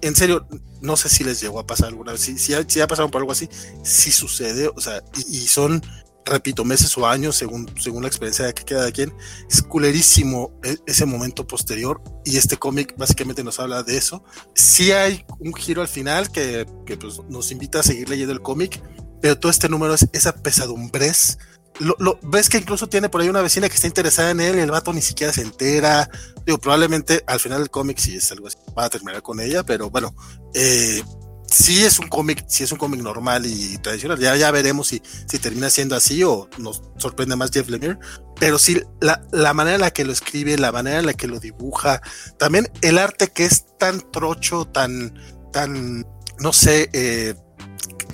en, 0.00 0.16
serio, 0.16 0.46
no 0.80 0.96
sé 0.96 1.08
si 1.08 1.24
les 1.24 1.40
llegó 1.40 1.60
a 1.60 1.66
pasar 1.66 1.88
alguna 1.88 2.12
vez. 2.12 2.20
Si, 2.20 2.38
si, 2.38 2.54
si 2.68 2.80
ha 2.80 2.86
pasado 2.86 3.10
por 3.10 3.20
algo 3.20 3.32
así, 3.32 3.48
si 3.82 4.10
sucede, 4.10 4.70
o 4.74 4.80
sea, 4.80 5.02
y, 5.16 5.38
y, 5.38 5.46
son, 5.46 5.82
repito, 6.24 6.64
meses 6.64 6.96
o 6.98 7.06
años 7.06 7.36
según, 7.36 7.70
según 7.80 8.02
la 8.02 8.08
experiencia 8.08 8.46
de 8.46 8.54
que 8.54 8.64
queda 8.64 8.84
de 8.84 8.92
quien. 8.92 9.14
Es 9.50 9.62
culerísimo 9.62 10.52
e, 10.62 10.76
ese 10.86 11.06
momento 11.06 11.46
posterior 11.46 12.02
y 12.24 12.36
este 12.36 12.56
cómic 12.56 12.94
básicamente 12.96 13.44
nos 13.44 13.60
habla 13.60 13.82
de 13.82 13.96
eso. 13.96 14.24
Sí 14.54 14.92
hay 14.92 15.24
un 15.38 15.54
giro 15.54 15.82
al 15.82 15.88
final 15.88 16.30
que, 16.30 16.66
que 16.84 16.96
pues, 16.96 17.20
nos 17.28 17.50
invita 17.52 17.80
a 17.80 17.82
seguir 17.82 18.08
leyendo 18.08 18.32
el 18.32 18.42
cómic, 18.42 18.82
pero 19.20 19.38
todo 19.38 19.50
este 19.50 19.68
número 19.68 19.94
es 19.94 20.06
esa 20.12 20.34
pesadumbrez 20.34 21.38
lo, 21.80 22.18
ves 22.22 22.48
que 22.48 22.58
incluso 22.58 22.88
tiene 22.88 23.08
por 23.08 23.20
ahí 23.20 23.28
una 23.28 23.42
vecina 23.42 23.68
que 23.68 23.74
está 23.74 23.86
interesada 23.86 24.30
en 24.30 24.40
él 24.40 24.56
y 24.56 24.60
el 24.60 24.70
vato 24.70 24.92
ni 24.92 25.02
siquiera 25.02 25.32
se 25.32 25.42
entera. 25.42 26.08
Digo, 26.44 26.58
probablemente 26.58 27.22
al 27.26 27.40
final 27.40 27.58
del 27.58 27.70
cómic, 27.70 27.98
si 27.98 28.16
es 28.16 28.30
algo 28.32 28.48
así, 28.48 28.56
va 28.76 28.84
a 28.84 28.90
terminar 28.90 29.22
con 29.22 29.40
ella, 29.40 29.62
pero 29.62 29.90
bueno, 29.90 30.14
eh, 30.54 31.02
sí 31.50 31.84
es 31.84 31.98
un 31.98 32.08
cómic, 32.08 32.44
sí 32.48 32.64
es 32.64 32.72
un 32.72 32.78
cómic 32.78 33.00
normal 33.00 33.46
y 33.46 33.78
tradicional. 33.78 34.18
Ya, 34.18 34.36
ya 34.36 34.50
veremos 34.50 34.88
si, 34.88 35.02
si 35.26 35.38
termina 35.38 35.70
siendo 35.70 35.96
así 35.96 36.22
o 36.22 36.48
nos 36.58 36.82
sorprende 36.96 37.36
más 37.36 37.50
Jeff 37.50 37.68
Lemire. 37.68 37.98
Pero 38.38 38.58
sí, 38.58 38.82
la, 39.00 39.22
la 39.32 39.54
manera 39.54 39.76
en 39.76 39.80
la 39.80 39.90
que 39.90 40.04
lo 40.04 40.12
escribe, 40.12 40.58
la 40.58 40.72
manera 40.72 40.98
en 40.98 41.06
la 41.06 41.14
que 41.14 41.26
lo 41.26 41.40
dibuja, 41.40 42.02
también 42.38 42.70
el 42.82 42.98
arte 42.98 43.28
que 43.28 43.44
es 43.44 43.64
tan 43.78 44.00
trocho, 44.10 44.66
tan, 44.66 45.14
tan, 45.52 46.06
no 46.38 46.52
sé, 46.52 46.90
eh, 46.92 47.34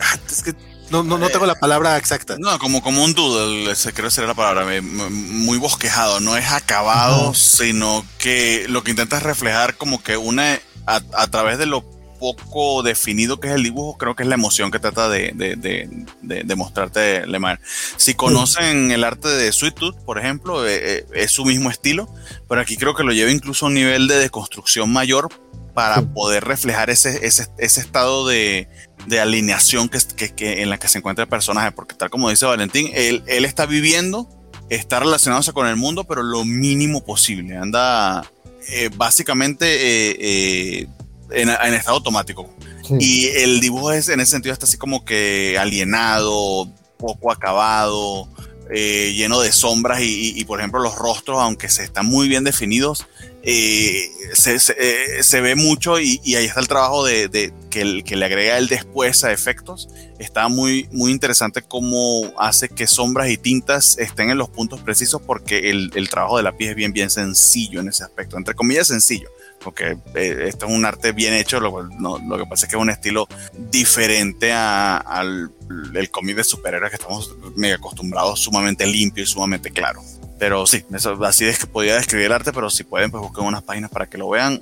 ah, 0.00 0.18
es 0.30 0.42
que 0.42 0.54
no, 0.92 1.02
no, 1.02 1.16
no 1.16 1.30
tengo 1.30 1.46
la 1.46 1.58
palabra 1.58 1.96
exacta. 1.96 2.36
No, 2.38 2.58
como, 2.58 2.82
como 2.82 3.02
un 3.02 3.14
doodle, 3.14 3.74
creo 3.94 4.08
que 4.08 4.10
sería 4.10 4.28
la 4.28 4.34
palabra, 4.34 4.66
muy 4.82 5.56
bosquejado, 5.56 6.20
no 6.20 6.36
es 6.36 6.52
acabado, 6.52 7.32
sino 7.32 8.04
que 8.18 8.66
lo 8.68 8.84
que 8.84 8.90
intenta 8.90 9.16
es 9.16 9.22
reflejar 9.22 9.76
como 9.76 10.02
que 10.02 10.18
una, 10.18 10.60
a, 10.86 11.26
través 11.28 11.56
de 11.56 11.64
lo 11.64 11.82
poco 12.20 12.82
definido 12.82 13.40
que 13.40 13.48
es 13.48 13.54
el 13.54 13.64
dibujo, 13.64 13.96
creo 13.96 14.14
que 14.14 14.22
es 14.22 14.28
la 14.28 14.34
emoción 14.34 14.70
que 14.70 14.78
trata 14.78 15.08
de, 15.08 15.32
de, 15.34 15.56
de, 15.56 16.44
de 16.44 16.56
mostrarte 16.56 17.26
Lemar. 17.26 17.58
Si 17.96 18.12
conocen 18.14 18.92
el 18.92 19.02
arte 19.02 19.28
de 19.28 19.50
Sweet 19.50 19.74
Tooth, 19.74 19.96
por 20.04 20.18
ejemplo, 20.18 20.68
eh, 20.68 20.98
eh, 20.98 21.06
es 21.14 21.32
su 21.32 21.44
mismo 21.46 21.70
estilo, 21.70 22.06
pero 22.48 22.60
aquí 22.60 22.76
creo 22.76 22.94
que 22.94 23.02
lo 23.02 23.12
lleva 23.12 23.30
incluso 23.30 23.64
a 23.64 23.68
un 23.68 23.74
nivel 23.74 24.08
de 24.08 24.16
deconstrucción 24.16 24.92
mayor 24.92 25.30
para 25.74 26.02
poder 26.02 26.44
reflejar 26.44 26.90
ese, 26.90 27.26
ese, 27.26 27.46
ese 27.58 27.80
estado 27.80 28.26
de, 28.26 28.68
de 29.06 29.20
alineación 29.20 29.88
que, 29.88 29.98
que, 30.34 30.62
en 30.62 30.70
la 30.70 30.78
que 30.78 30.88
se 30.88 30.98
encuentra 30.98 31.24
el 31.24 31.28
personaje, 31.28 31.72
porque 31.72 31.94
tal 31.94 32.10
como 32.10 32.30
dice 32.30 32.46
Valentín, 32.46 32.90
él, 32.94 33.22
él 33.26 33.44
está 33.44 33.66
viviendo, 33.66 34.28
está 34.68 35.00
relacionándose 35.00 35.52
con 35.52 35.66
el 35.66 35.76
mundo, 35.76 36.04
pero 36.04 36.22
lo 36.22 36.44
mínimo 36.44 37.04
posible. 37.04 37.56
Anda 37.56 38.22
eh, 38.68 38.90
básicamente 38.94 39.66
eh, 39.66 40.16
eh, 40.20 40.86
en, 41.30 41.48
en, 41.48 41.74
estado 41.74 41.96
automático. 41.96 42.54
Y 42.98 43.26
el 43.28 43.60
dibujo 43.60 43.92
es, 43.92 44.08
en 44.08 44.20
ese 44.20 44.32
sentido 44.32 44.52
está 44.52 44.66
así 44.66 44.76
como 44.76 45.04
que 45.04 45.56
alienado, 45.58 46.70
poco 46.98 47.32
acabado, 47.32 48.28
lleno 48.70 49.40
de 49.40 49.52
sombras 49.52 50.00
y, 50.00 50.38
y, 50.38 50.44
por 50.44 50.60
ejemplo 50.60 50.80
los 50.80 50.94
rostros, 50.96 51.38
aunque 51.40 51.68
se 51.68 51.84
están 51.84 52.06
muy 52.06 52.28
bien 52.28 52.44
definidos, 52.44 53.06
eh, 53.44 54.08
se, 54.34 54.54
eh, 54.54 55.22
se, 55.22 55.40
ve 55.40 55.56
mucho 55.56 55.98
y, 55.98 56.20
y, 56.22 56.36
ahí 56.36 56.46
está 56.46 56.60
el 56.60 56.68
trabajo 56.68 57.04
de, 57.04 57.28
de 57.28 57.52
que, 57.70 57.80
el, 57.80 58.04
que, 58.04 58.14
le 58.14 58.26
agrega 58.26 58.56
el 58.56 58.68
después 58.68 59.24
a 59.24 59.32
efectos. 59.32 59.88
Está 60.18 60.46
muy, 60.48 60.88
muy 60.92 61.10
interesante 61.10 61.60
cómo 61.60 62.32
hace 62.38 62.68
que 62.68 62.86
sombras 62.86 63.28
y 63.30 63.36
tintas 63.36 63.98
estén 63.98 64.30
en 64.30 64.38
los 64.38 64.48
puntos 64.48 64.80
precisos 64.80 65.20
porque 65.22 65.70
el, 65.70 65.90
el 65.94 66.08
trabajo 66.08 66.36
de 66.36 66.44
lápiz 66.44 66.68
es 66.68 66.76
bien, 66.76 66.92
bien 66.92 67.10
sencillo 67.10 67.80
en 67.80 67.88
ese 67.88 68.04
aspecto, 68.04 68.36
entre 68.36 68.54
comillas 68.54 68.86
sencillo. 68.86 69.28
Porque 69.58 69.96
eh, 70.14 70.44
esto 70.46 70.66
es 70.66 70.72
un 70.72 70.84
arte 70.84 71.12
bien 71.12 71.34
hecho, 71.34 71.58
lo, 71.60 71.82
no, 71.98 72.18
lo, 72.18 72.38
que 72.38 72.46
pasa 72.46 72.66
es 72.66 72.70
que 72.70 72.76
es 72.76 72.82
un 72.82 72.90
estilo 72.90 73.28
diferente 73.70 74.52
al 74.52 75.52
el 75.94 76.10
cómic 76.10 76.36
de 76.36 76.44
superhéroes 76.44 76.90
que 76.90 76.96
estamos 76.96 77.34
mega 77.56 77.76
acostumbrados, 77.76 78.40
sumamente 78.40 78.86
limpio 78.86 79.24
y 79.24 79.26
sumamente 79.26 79.70
claro. 79.70 80.02
Pero 80.42 80.66
sí, 80.66 80.82
eso, 80.92 81.24
así 81.24 81.44
es 81.44 81.56
que 81.56 81.68
podía 81.68 81.94
describir 81.94 82.26
el 82.26 82.32
arte, 82.32 82.52
pero 82.52 82.68
si 82.68 82.82
pueden, 82.82 83.12
pues 83.12 83.22
busquen 83.22 83.44
unas 83.44 83.62
páginas 83.62 83.92
para 83.92 84.06
que 84.06 84.18
lo 84.18 84.28
vean. 84.28 84.58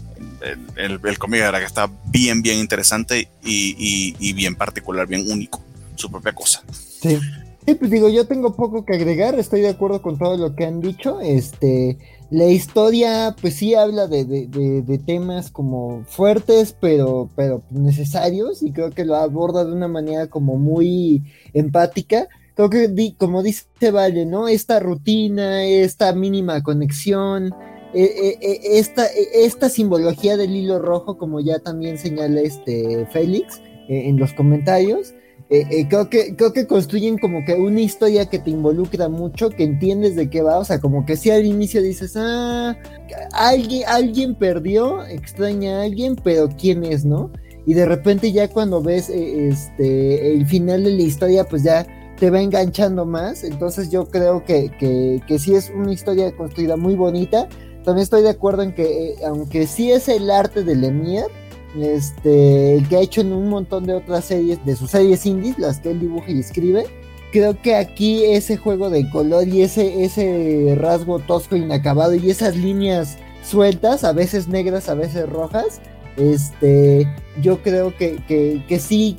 El, 0.77 1.01
el, 1.03 1.19
cómic, 1.19 1.41
de 1.41 1.47
verdad 1.47 1.61
que 1.61 1.65
está 1.65 1.91
bien, 2.05 2.43
bien 2.43 2.59
interesante 2.59 3.31
y, 3.43 4.15
y, 4.19 4.33
bien 4.35 4.57
particular, 4.57 5.07
bien 5.07 5.25
único, 5.33 5.63
su 5.95 6.11
propia 6.11 6.35
cosa. 6.35 6.63
Sí. 6.71 7.19
Sí, 7.67 7.75
pues 7.77 7.91
digo, 7.91 8.11
yo 8.11 8.27
tengo 8.27 8.55
poco 8.57 8.85
que 8.85 8.95
agregar, 8.95 9.39
estoy 9.39 9.63
de 9.63 9.71
acuerdo 9.71 10.03
con 10.03 10.19
todo 10.19 10.37
lo 10.37 10.55
que 10.55 10.67
han 10.67 10.83
dicho. 10.83 11.19
Este, 11.23 11.97
la 12.31 12.45
historia, 12.45 13.35
pues 13.41 13.55
sí 13.55 13.75
habla 13.75 14.07
de, 14.07 14.27
de, 14.27 14.49
de, 14.49 14.83
de, 14.83 14.99
temas 14.99 15.51
como 15.51 16.05
fuertes, 16.05 16.77
pero, 16.79 17.31
pero 17.37 17.63
necesarios, 17.71 18.63
y 18.63 18.73
creo 18.73 18.91
que 18.91 19.07
lo 19.07 19.17
aborda 19.17 19.65
de 19.65 19.73
una 19.73 19.89
manera 19.89 20.27
como 20.27 20.57
muy 20.57 21.23
empática 21.55 22.29
creo 22.55 22.71
que 22.71 23.15
como 23.17 23.43
dice 23.43 23.67
Vale, 23.91 24.27
¿no? 24.27 24.49
Esta 24.49 24.81
rutina, 24.81 25.65
esta 25.65 26.13
mínima 26.13 26.63
conexión, 26.63 27.55
eh, 27.93 28.05
eh, 28.05 28.39
eh, 28.41 28.61
esta, 28.79 29.07
esta 29.35 29.69
simbología 29.69 30.37
del 30.37 30.55
hilo 30.55 30.79
rojo, 30.79 31.19
como 31.19 31.41
ya 31.41 31.59
también 31.59 31.99
señala 31.99 32.41
este 32.41 33.07
Félix 33.13 33.61
en 33.89 34.17
los 34.19 34.33
comentarios, 34.33 35.15
creo, 35.49 36.09
que, 36.09 36.37
creo 36.37 36.53
que 36.53 36.69
construyen 36.69 37.19
como 37.19 37.45
que 37.45 37.55
una 37.55 37.81
historia 37.81 38.27
que 38.27 38.39
te 38.39 38.51
involucra 38.51 39.09
mucho, 39.09 39.51
que 39.51 39.65
entiendes 39.65 40.15
de 40.15 40.31
qué 40.31 40.43
va, 40.43 40.59
o 40.59 40.65
sea, 40.65 40.81
como 40.81 41.05
que 41.05 41.17
si 41.17 41.33
al 41.33 41.45
inicio 41.45 41.83
dices, 41.83 42.15
ah, 42.17 42.77
alguien, 43.33 43.83
alguien 43.89 44.37
perdió, 44.37 45.05
extraña 45.07 45.81
a 45.81 45.83
alguien, 45.83 46.15
pero 46.23 46.49
¿quién 46.51 46.85
es, 46.85 47.05
no? 47.05 47.33
Y 47.67 47.75
de 47.75 47.85
repente 47.85 48.31
ya 48.31 48.47
cuando 48.47 48.81
ves 48.81 49.11
este, 49.11 50.35
el 50.35 50.47
final 50.47 50.85
de 50.85 50.91
la 50.91 51.03
historia, 51.03 51.43
pues 51.43 51.65
ya 51.65 51.85
te 52.21 52.31
va 52.31 52.41
enganchando 52.41 53.05
más. 53.07 53.43
Entonces 53.43 53.91
yo 53.91 54.09
creo 54.09 54.45
que, 54.45 54.71
que, 54.79 55.21
que 55.27 55.39
sí 55.41 55.55
es 55.55 55.73
una 55.75 55.93
historia 55.93 56.31
construida 56.37 56.77
muy 56.77 56.95
bonita. 56.95 57.49
También 57.85 58.03
estoy 58.03 58.23
de 58.23 58.29
acuerdo 58.29 58.63
en 58.63 58.75
que, 58.75 58.83
eh, 58.85 59.17
aunque 59.27 59.67
sí 59.67 59.91
es 59.91 60.09
el 60.09 60.31
arte 60.31 60.63
de 60.63 60.77
Lemire, 60.77 61.25
este, 61.81 62.85
que 62.89 62.97
ha 62.97 63.01
hecho 63.01 63.23
en 63.23 63.33
un 63.33 63.49
montón 63.49 63.87
de 63.87 63.95
otras 63.95 64.27
series, 64.27 64.65
de 64.67 64.77
sus 64.77 64.91
series 64.91 65.25
indies, 65.25 65.59
las 65.59 65.81
que 65.81 65.91
él 65.93 66.01
dibuja 66.01 66.31
y 66.31 66.41
escribe, 66.41 66.85
creo 67.33 67.61
que 67.61 67.75
aquí 67.75 68.25
ese 68.25 68.59
juego 68.59 68.91
de 68.91 69.09
color 69.09 69.49
y 69.49 69.63
ese, 69.63 70.05
ese 70.05 70.77
rasgo 70.79 71.21
tosco 71.21 71.57
inacabado 71.57 72.15
y 72.15 72.29
esas 72.29 72.55
líneas 72.55 73.17
sueltas, 73.43 74.05
a 74.05 74.13
veces 74.13 74.47
negras, 74.47 74.91
a 74.91 74.95
veces 74.95 75.27
rojas, 75.29 75.81
este, 76.19 77.09
yo 77.41 77.63
creo 77.63 77.97
que, 77.97 78.17
que, 78.29 78.63
que 78.69 78.79
sí 78.79 79.17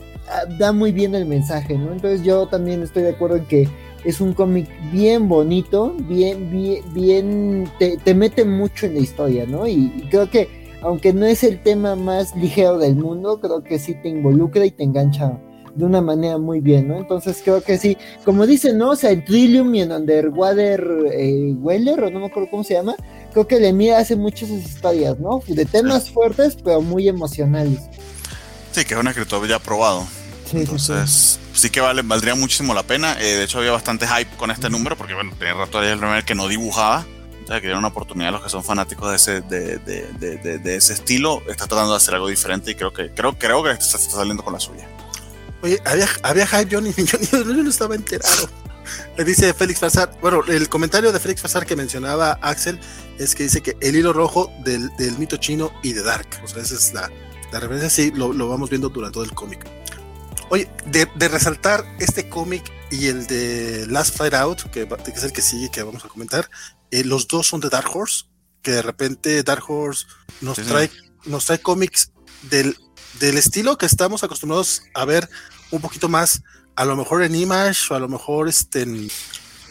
da 0.57 0.71
muy 0.71 0.91
bien 0.91 1.15
el 1.15 1.25
mensaje, 1.25 1.77
¿no? 1.77 1.91
Entonces 1.91 2.23
yo 2.23 2.47
también 2.47 2.81
estoy 2.83 3.03
de 3.03 3.09
acuerdo 3.09 3.37
en 3.37 3.45
que 3.45 3.69
es 4.03 4.19
un 4.21 4.33
cómic 4.33 4.67
bien 4.91 5.27
bonito, 5.27 5.95
bien, 6.07 6.49
bien, 6.49 6.81
bien, 6.93 7.71
te, 7.77 8.13
mete 8.13 8.45
mucho 8.45 8.87
en 8.87 8.95
la 8.95 9.01
historia, 9.01 9.45
¿no? 9.45 9.67
Y, 9.67 10.07
creo 10.09 10.29
que, 10.29 10.49
aunque 10.81 11.13
no 11.13 11.25
es 11.25 11.43
el 11.43 11.61
tema 11.61 11.95
más 11.95 12.35
ligero 12.35 12.77
del 12.77 12.95
mundo, 12.95 13.39
creo 13.39 13.63
que 13.63 13.77
sí 13.77 13.95
te 14.01 14.09
involucra 14.09 14.65
y 14.65 14.71
te 14.71 14.83
engancha 14.83 15.39
de 15.75 15.85
una 15.85 16.01
manera 16.01 16.37
muy 16.37 16.59
bien, 16.59 16.87
¿no? 16.87 16.97
Entonces 16.97 17.41
creo 17.43 17.61
que 17.61 17.77
sí, 17.77 17.97
como 18.25 18.45
dicen, 18.45 18.77
¿no? 18.77 18.91
O 18.91 18.95
sea, 18.95 19.11
en 19.11 19.23
Trillium 19.23 19.73
y 19.75 19.81
en 19.81 19.91
Underwater 19.91 20.85
eh, 21.13 21.53
Weller, 21.59 22.03
o 22.03 22.09
no 22.09 22.19
me 22.19 22.25
acuerdo 22.25 22.49
cómo 22.49 22.63
se 22.63 22.73
llama, 22.73 22.95
creo 23.31 23.47
que 23.47 23.59
Lemire 23.59 23.95
hace 23.95 24.15
muchas 24.15 24.49
historias, 24.49 25.19
¿no? 25.19 25.41
De 25.47 25.65
temas 25.65 26.09
fuertes, 26.09 26.57
pero 26.61 26.81
muy 26.81 27.07
emocionales. 27.07 27.79
Sí, 28.71 28.83
que 28.83 28.95
es 28.95 28.99
un 28.99 29.07
escritor 29.07 29.47
ya 29.47 29.59
probado. 29.59 30.05
Entonces, 30.53 31.39
sí, 31.53 31.69
que 31.69 31.81
vale, 31.81 32.01
valdría 32.01 32.35
muchísimo 32.35 32.73
la 32.73 32.83
pena. 32.83 33.17
Eh, 33.19 33.35
de 33.35 33.43
hecho, 33.43 33.59
había 33.59 33.71
bastante 33.71 34.07
hype 34.07 34.35
con 34.37 34.51
este 34.51 34.69
número, 34.69 34.97
porque 34.97 35.13
bueno, 35.13 35.31
tenía 35.37 35.53
rato 35.53 35.79
ahí 35.79 35.89
el 35.89 35.99
primer 35.99 36.23
que 36.23 36.35
no 36.35 36.47
dibujaba. 36.47 37.05
Sea, 37.47 37.59
que 37.59 37.67
dieron 37.67 37.79
una 37.79 37.87
oportunidad 37.87 38.29
a 38.29 38.31
los 38.33 38.43
que 38.43 38.49
son 38.49 38.63
fanáticos 38.63 39.09
de 39.09 39.15
ese, 39.15 39.41
de, 39.41 39.77
de, 39.79 40.07
de, 40.19 40.59
de, 40.59 40.75
ese 40.75 40.93
estilo. 40.93 41.41
Está 41.49 41.67
tratando 41.67 41.91
de 41.91 41.97
hacer 41.97 42.13
algo 42.13 42.27
diferente 42.27 42.71
y 42.71 42.75
creo 42.75 42.93
que, 42.93 43.09
creo, 43.09 43.37
creo 43.37 43.63
que 43.63 43.71
está, 43.71 43.97
está 43.97 44.11
saliendo 44.11 44.43
con 44.43 44.53
la 44.53 44.59
suya. 44.59 44.87
Oye, 45.63 45.81
había, 45.85 46.07
había 46.23 46.47
hype, 46.47 46.75
Johnny, 46.75 46.93
yo, 46.93 47.43
no 47.43 47.69
estaba 47.69 47.95
enterado. 47.95 48.49
Le 49.17 49.23
dice 49.23 49.53
Félix 49.53 49.79
Fazar, 49.79 50.17
bueno, 50.21 50.43
el 50.47 50.69
comentario 50.69 51.11
de 51.11 51.19
Félix 51.19 51.41
Fazar 51.41 51.65
que 51.65 51.75
mencionaba 51.75 52.39
Axel 52.41 52.79
es 53.19 53.35
que 53.35 53.43
dice 53.43 53.61
que 53.61 53.77
el 53.79 53.95
hilo 53.95 54.11
rojo 54.13 54.51
del, 54.63 54.89
del 54.97 55.17
mito 55.17 55.37
chino 55.37 55.71
y 55.83 55.93
de 55.93 56.03
Dark. 56.03 56.27
O 56.43 56.47
sea, 56.47 56.63
esa 56.63 56.75
es 56.75 56.93
la, 56.93 57.09
la 57.51 57.59
referencia, 57.59 57.89
sí, 57.89 58.11
lo, 58.15 58.33
lo, 58.33 58.49
vamos 58.49 58.69
viendo 58.69 58.89
durante 58.89 59.13
todo 59.13 59.23
el 59.23 59.33
cómic. 59.33 59.65
Oye, 60.51 60.69
de, 60.85 61.07
de 61.15 61.29
resaltar 61.29 61.85
este 62.01 62.27
cómic 62.27 62.61
y 62.91 63.07
el 63.07 63.25
de 63.25 63.87
Last 63.87 64.17
Flight 64.17 64.33
Out, 64.33 64.63
que, 64.63 64.85
que, 64.85 65.11
es 65.11 65.23
el 65.23 65.31
que 65.31 65.41
sigue, 65.41 65.71
que 65.71 65.81
vamos 65.81 66.03
a 66.03 66.09
comentar, 66.09 66.49
eh, 66.91 67.05
los 67.05 67.29
dos 67.29 67.47
son 67.47 67.61
de 67.61 67.69
Dark 67.69 67.87
Horse, 67.95 68.25
que 68.61 68.71
de 68.71 68.81
repente 68.81 69.43
Dark 69.43 69.63
Horse 69.65 70.07
nos 70.41 70.57
sí, 70.57 70.63
trae, 70.63 70.89
sí. 70.89 70.97
nos 71.29 71.45
trae 71.45 71.61
cómics 71.61 72.11
del, 72.49 72.75
del 73.21 73.37
estilo 73.37 73.77
que 73.77 73.85
estamos 73.85 74.25
acostumbrados 74.25 74.83
a 74.93 75.05
ver 75.05 75.29
un 75.71 75.79
poquito 75.79 76.09
más, 76.09 76.43
a 76.75 76.83
lo 76.83 76.97
mejor 76.97 77.23
en 77.23 77.33
Image 77.33 77.85
o 77.89 77.95
a 77.95 77.99
lo 78.01 78.09
mejor 78.09 78.49
este, 78.49 78.81
en, 78.81 79.09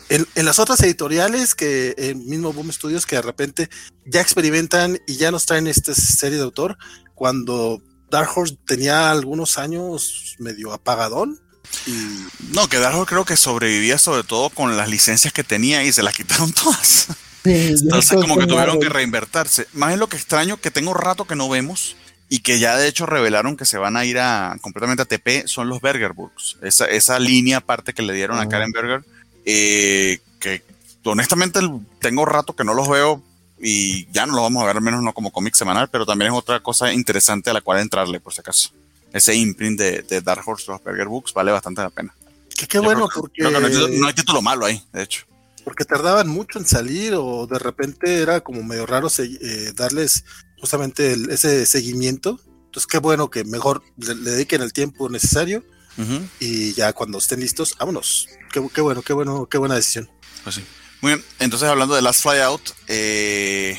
en, 0.08 0.26
en, 0.34 0.44
las 0.46 0.58
otras 0.58 0.80
editoriales 0.80 1.54
que 1.54 1.94
el 1.98 2.16
mismo 2.16 2.54
Boom 2.54 2.72
Studios 2.72 3.04
que 3.04 3.16
de 3.16 3.22
repente 3.22 3.68
ya 4.06 4.22
experimentan 4.22 4.98
y 5.06 5.16
ya 5.16 5.30
nos 5.30 5.44
traen 5.44 5.66
esta 5.66 5.92
serie 5.92 6.38
de 6.38 6.44
autor 6.44 6.78
cuando 7.14 7.82
Dark 8.10 8.30
Horse 8.34 8.56
tenía 8.66 9.10
algunos 9.10 9.58
años 9.58 10.36
medio 10.38 10.72
apagadón. 10.72 11.38
Y... 11.86 12.26
No, 12.52 12.68
que 12.68 12.78
Dark 12.78 12.96
Horse 12.96 13.08
creo 13.08 13.24
que 13.24 13.36
sobrevivía 13.36 13.98
sobre 13.98 14.24
todo 14.24 14.50
con 14.50 14.76
las 14.76 14.88
licencias 14.88 15.32
que 15.32 15.44
tenía 15.44 15.84
y 15.84 15.92
se 15.92 16.02
las 16.02 16.14
quitaron 16.14 16.52
todas. 16.64 17.08
Sí, 17.44 17.74
Entonces 17.80 18.18
como 18.20 18.36
que 18.36 18.46
tuvieron 18.46 18.80
que 18.80 18.88
reinvertirse. 18.88 19.66
Más 19.72 19.92
es 19.92 19.98
lo 19.98 20.08
que 20.08 20.16
extraño 20.16 20.58
que 20.58 20.70
tengo 20.70 20.92
rato 20.92 21.24
que 21.26 21.36
no 21.36 21.48
vemos 21.48 21.96
y 22.28 22.40
que 22.40 22.58
ya 22.58 22.76
de 22.76 22.86
hecho 22.86 23.06
revelaron 23.06 23.56
que 23.56 23.64
se 23.64 23.78
van 23.78 23.96
a 23.96 24.04
ir 24.04 24.18
a 24.18 24.56
completamente 24.60 25.02
a 25.02 25.06
TP 25.06 25.46
son 25.46 25.68
los 25.68 25.80
Burger 25.80 26.12
Books. 26.12 26.58
Esa, 26.62 26.86
esa 26.86 27.18
línea 27.18 27.58
aparte 27.58 27.92
que 27.94 28.02
le 28.02 28.12
dieron 28.12 28.38
uh 28.38 28.40
-huh. 28.40 28.46
a 28.46 28.48
Karen 28.48 28.70
Berger, 28.72 29.04
eh, 29.46 30.20
que 30.38 30.62
honestamente 31.04 31.60
tengo 31.98 32.24
rato 32.24 32.54
que 32.54 32.64
no 32.64 32.74
los 32.74 32.88
veo 32.88 33.22
y 33.60 34.10
ya 34.10 34.26
no 34.26 34.34
lo 34.34 34.42
vamos 34.42 34.62
a 34.62 34.66
ver, 34.66 34.76
al 34.76 34.82
menos 34.82 35.02
no 35.02 35.12
como 35.12 35.30
cómic 35.30 35.54
semanal, 35.54 35.88
pero 35.90 36.06
también 36.06 36.32
es 36.32 36.38
otra 36.38 36.60
cosa 36.60 36.92
interesante 36.92 37.50
a 37.50 37.52
la 37.52 37.60
cual 37.60 37.80
entrarle, 37.80 38.20
por 38.20 38.32
si 38.32 38.40
acaso. 38.40 38.70
Ese 39.12 39.34
imprint 39.34 39.78
de, 39.78 40.02
de 40.02 40.20
Dark 40.20 40.42
Horse, 40.46 40.70
los 40.70 40.82
Burger 40.82 41.08
Books, 41.08 41.34
vale 41.34 41.52
bastante 41.52 41.82
la 41.82 41.90
pena. 41.90 42.14
Que 42.56 42.66
qué 42.66 42.78
bueno, 42.78 43.08
creo, 43.08 43.22
porque. 43.22 43.42
Creo 43.42 43.52
que 43.52 43.60
no, 43.60 43.66
hay 43.66 43.72
título, 43.72 43.88
no, 43.88 44.06
hay 44.06 44.14
título, 44.14 44.42
malo 44.42 44.66
ahí, 44.66 44.82
de 44.92 45.02
hecho. 45.02 45.24
Porque 45.64 45.84
tardaban 45.84 46.28
mucho 46.28 46.58
en 46.58 46.66
salir, 46.66 47.14
o 47.14 47.46
de 47.46 47.58
repente 47.58 48.22
era 48.22 48.40
como 48.40 48.62
medio 48.62 48.86
raro 48.86 49.08
eh, 49.18 49.72
darles 49.74 50.24
justamente 50.58 51.12
el, 51.12 51.30
ese 51.30 51.66
seguimiento. 51.66 52.40
Entonces, 52.66 52.86
qué 52.86 52.98
bueno 52.98 53.30
que 53.30 53.44
mejor 53.44 53.82
le, 53.96 54.14
le 54.14 54.30
dediquen 54.30 54.62
el 54.62 54.72
tiempo 54.72 55.08
necesario. 55.08 55.64
Uh 55.98 56.02
-huh. 56.02 56.28
Y 56.38 56.72
ya 56.74 56.92
cuando 56.92 57.18
estén 57.18 57.40
listos, 57.40 57.76
vámonos. 57.78 58.28
Qué, 58.52 58.64
qué 58.72 58.80
bueno, 58.80 59.02
qué 59.02 59.12
bueno, 59.12 59.46
qué 59.46 59.58
buena 59.58 59.74
decisión. 59.74 60.08
Pues 60.44 60.54
sí. 60.54 60.64
Muy 61.00 61.14
bien, 61.14 61.24
entonces 61.38 61.68
hablando 61.68 61.94
de 61.94 62.02
Last 62.02 62.22
Fly 62.22 62.38
Out, 62.40 62.70
eh, 62.88 63.78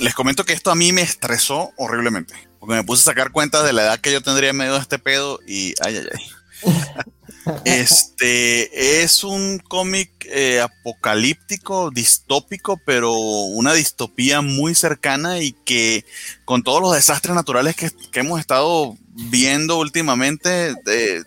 les 0.00 0.14
comento 0.14 0.44
que 0.44 0.52
esto 0.52 0.70
a 0.70 0.74
mí 0.74 0.92
me 0.92 1.02
estresó 1.02 1.72
horriblemente. 1.76 2.34
Porque 2.58 2.76
me 2.76 2.84
puse 2.84 3.02
a 3.02 3.12
sacar 3.12 3.30
cuenta 3.30 3.62
de 3.62 3.72
la 3.72 3.82
edad 3.82 4.00
que 4.00 4.12
yo 4.12 4.22
tendría 4.22 4.50
en 4.50 4.56
medio 4.56 4.74
de 4.74 4.80
este 4.80 4.98
pedo 4.98 5.38
y 5.46 5.74
ay, 5.82 5.98
ay, 5.98 6.06
ay. 6.14 6.30
este 7.64 9.02
es 9.02 9.22
un 9.22 9.58
cómic 9.58 10.10
eh, 10.30 10.60
apocalíptico, 10.60 11.90
distópico, 11.90 12.80
pero 12.86 13.12
una 13.12 13.74
distopía 13.74 14.40
muy 14.40 14.74
cercana 14.74 15.40
y 15.40 15.52
que 15.52 16.04
con 16.44 16.62
todos 16.62 16.80
los 16.80 16.94
desastres 16.94 17.34
naturales 17.34 17.76
que, 17.76 17.90
que 17.90 18.20
hemos 18.20 18.40
estado 18.40 18.96
viendo 19.14 19.78
últimamente, 19.78 20.74
eh, 20.86 21.22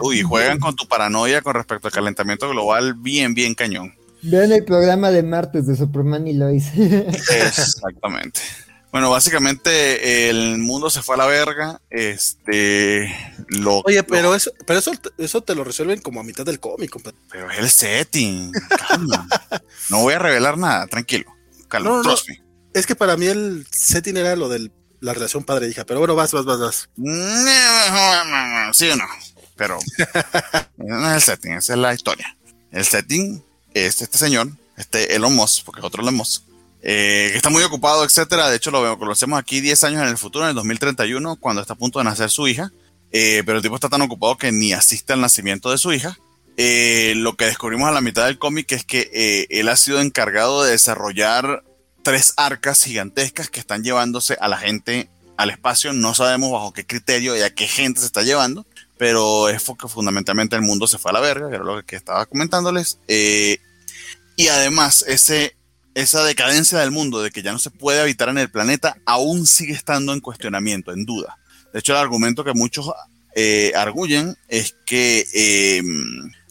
uy, 0.00 0.22
juegan 0.22 0.58
con 0.58 0.76
tu 0.76 0.86
paranoia 0.88 1.42
con 1.42 1.54
respecto 1.54 1.88
al 1.88 1.94
calentamiento 1.94 2.48
global 2.48 2.94
bien, 2.94 3.34
bien 3.34 3.54
cañón. 3.54 3.97
Vean 4.22 4.52
el 4.52 4.64
programa 4.64 5.10
de 5.10 5.22
martes 5.22 5.66
de 5.66 5.76
Superman 5.76 6.26
y 6.26 6.34
Lois. 6.34 6.66
Exactamente. 6.76 8.40
Bueno, 8.90 9.10
básicamente 9.10 10.30
el 10.30 10.58
mundo 10.58 10.88
se 10.88 11.02
fue 11.02 11.14
a 11.14 11.18
la 11.18 11.26
verga. 11.26 11.80
Este. 11.90 13.14
Lo, 13.48 13.82
Oye, 13.84 14.02
pero, 14.02 14.30
lo, 14.30 14.34
eso, 14.34 14.50
pero 14.66 14.78
eso, 14.78 14.92
eso 15.18 15.42
te 15.42 15.54
lo 15.54 15.62
resuelven 15.62 16.00
como 16.00 16.20
a 16.20 16.24
mitad 16.24 16.46
del 16.46 16.58
cómic. 16.58 16.96
Pero 17.30 17.50
es 17.50 17.58
el 17.58 17.70
setting. 17.70 18.52
Calma. 18.88 19.28
no 19.90 20.02
voy 20.02 20.14
a 20.14 20.18
revelar 20.18 20.56
nada, 20.56 20.86
tranquilo. 20.86 21.26
Calma, 21.68 21.90
no, 21.90 21.96
no, 21.98 22.02
trust 22.02 22.28
me. 22.28 22.42
Es 22.72 22.86
que 22.86 22.96
para 22.96 23.16
mí 23.16 23.26
el 23.26 23.66
setting 23.70 24.16
era 24.16 24.36
lo 24.36 24.48
de 24.48 24.70
la 25.00 25.12
relación 25.12 25.44
padre-hija. 25.44 25.84
Pero 25.84 26.00
bueno, 26.00 26.14
vas, 26.14 26.32
vas, 26.32 26.46
vas, 26.46 26.58
vas. 26.58 26.88
Sí 28.72 28.88
o 28.88 28.96
no. 28.96 29.04
Pero 29.54 29.78
no 30.78 31.10
es 31.10 31.14
el 31.16 31.22
setting, 31.22 31.52
esa 31.52 31.74
es 31.74 31.78
la 31.78 31.92
historia. 31.92 32.38
El 32.70 32.84
setting 32.84 33.44
es 33.74 34.02
este 34.02 34.18
señor, 34.18 34.50
este 34.76 35.14
Elon 35.14 35.34
Musk, 35.34 35.64
porque 35.64 35.80
es 35.80 35.84
otro 35.84 36.02
Elon 36.02 36.14
Musk, 36.14 36.42
eh, 36.82 37.28
que 37.32 37.36
está 37.36 37.50
muy 37.50 37.62
ocupado, 37.62 38.04
etcétera. 38.04 38.48
De 38.48 38.56
hecho, 38.56 38.70
lo 38.70 38.98
conocemos 38.98 39.38
aquí 39.38 39.60
10 39.60 39.84
años 39.84 40.02
en 40.02 40.08
el 40.08 40.18
futuro, 40.18 40.44
en 40.44 40.50
el 40.50 40.54
2031, 40.56 41.36
cuando 41.36 41.62
está 41.62 41.74
a 41.74 41.76
punto 41.76 41.98
de 41.98 42.04
nacer 42.04 42.30
su 42.30 42.48
hija. 42.48 42.70
Eh, 43.10 43.42
pero 43.46 43.58
el 43.58 43.62
tipo 43.62 43.74
está 43.74 43.88
tan 43.88 44.02
ocupado 44.02 44.36
que 44.36 44.52
ni 44.52 44.72
asiste 44.72 45.12
al 45.12 45.20
nacimiento 45.20 45.70
de 45.70 45.78
su 45.78 45.92
hija. 45.92 46.18
Eh, 46.56 47.14
lo 47.16 47.36
que 47.36 47.46
descubrimos 47.46 47.88
a 47.88 47.92
la 47.92 48.00
mitad 48.00 48.26
del 48.26 48.38
cómic 48.38 48.72
es 48.72 48.84
que 48.84 49.46
él 49.48 49.68
ha 49.68 49.76
sido 49.76 50.00
encargado 50.00 50.64
de 50.64 50.72
desarrollar 50.72 51.64
tres 52.02 52.34
arcas 52.36 52.82
gigantescas 52.82 53.48
que 53.48 53.60
están 53.60 53.82
llevándose 53.82 54.36
a 54.40 54.48
la 54.48 54.58
gente 54.58 55.08
al 55.36 55.50
espacio. 55.50 55.92
No 55.92 56.14
sabemos 56.14 56.52
bajo 56.52 56.72
qué 56.72 56.84
criterio 56.84 57.36
y 57.36 57.42
a 57.42 57.54
qué 57.54 57.66
gente 57.66 58.00
se 58.00 58.06
está 58.06 58.22
llevando, 58.22 58.66
pero 58.98 59.48
es 59.48 59.62
porque 59.62 59.88
fundamentalmente 59.88 60.56
el 60.56 60.62
mundo 60.62 60.86
se 60.86 60.98
fue 60.98 61.10
a 61.10 61.14
la 61.14 61.20
verga, 61.20 61.48
que 61.48 61.54
era 61.54 61.64
lo 61.64 61.82
que 61.84 61.96
estaba 61.96 62.26
comentándoles. 62.26 62.98
Eh, 63.06 63.58
y 64.36 64.48
además, 64.48 65.04
ese, 65.06 65.56
esa 65.94 66.24
decadencia 66.24 66.78
del 66.78 66.90
mundo, 66.90 67.22
de 67.22 67.30
que 67.30 67.42
ya 67.42 67.52
no 67.52 67.58
se 67.58 67.70
puede 67.70 68.00
habitar 68.00 68.28
en 68.28 68.38
el 68.38 68.50
planeta, 68.50 68.96
aún 69.06 69.46
sigue 69.46 69.72
estando 69.72 70.12
en 70.12 70.20
cuestionamiento, 70.20 70.92
en 70.92 71.04
duda. 71.04 71.38
De 71.72 71.78
hecho, 71.78 71.92
el 71.92 71.98
argumento 71.98 72.44
que 72.44 72.54
muchos 72.54 72.90
eh, 73.34 73.72
arguyen 73.76 74.36
es 74.48 74.74
que 74.84 75.26
eh, 75.32 75.82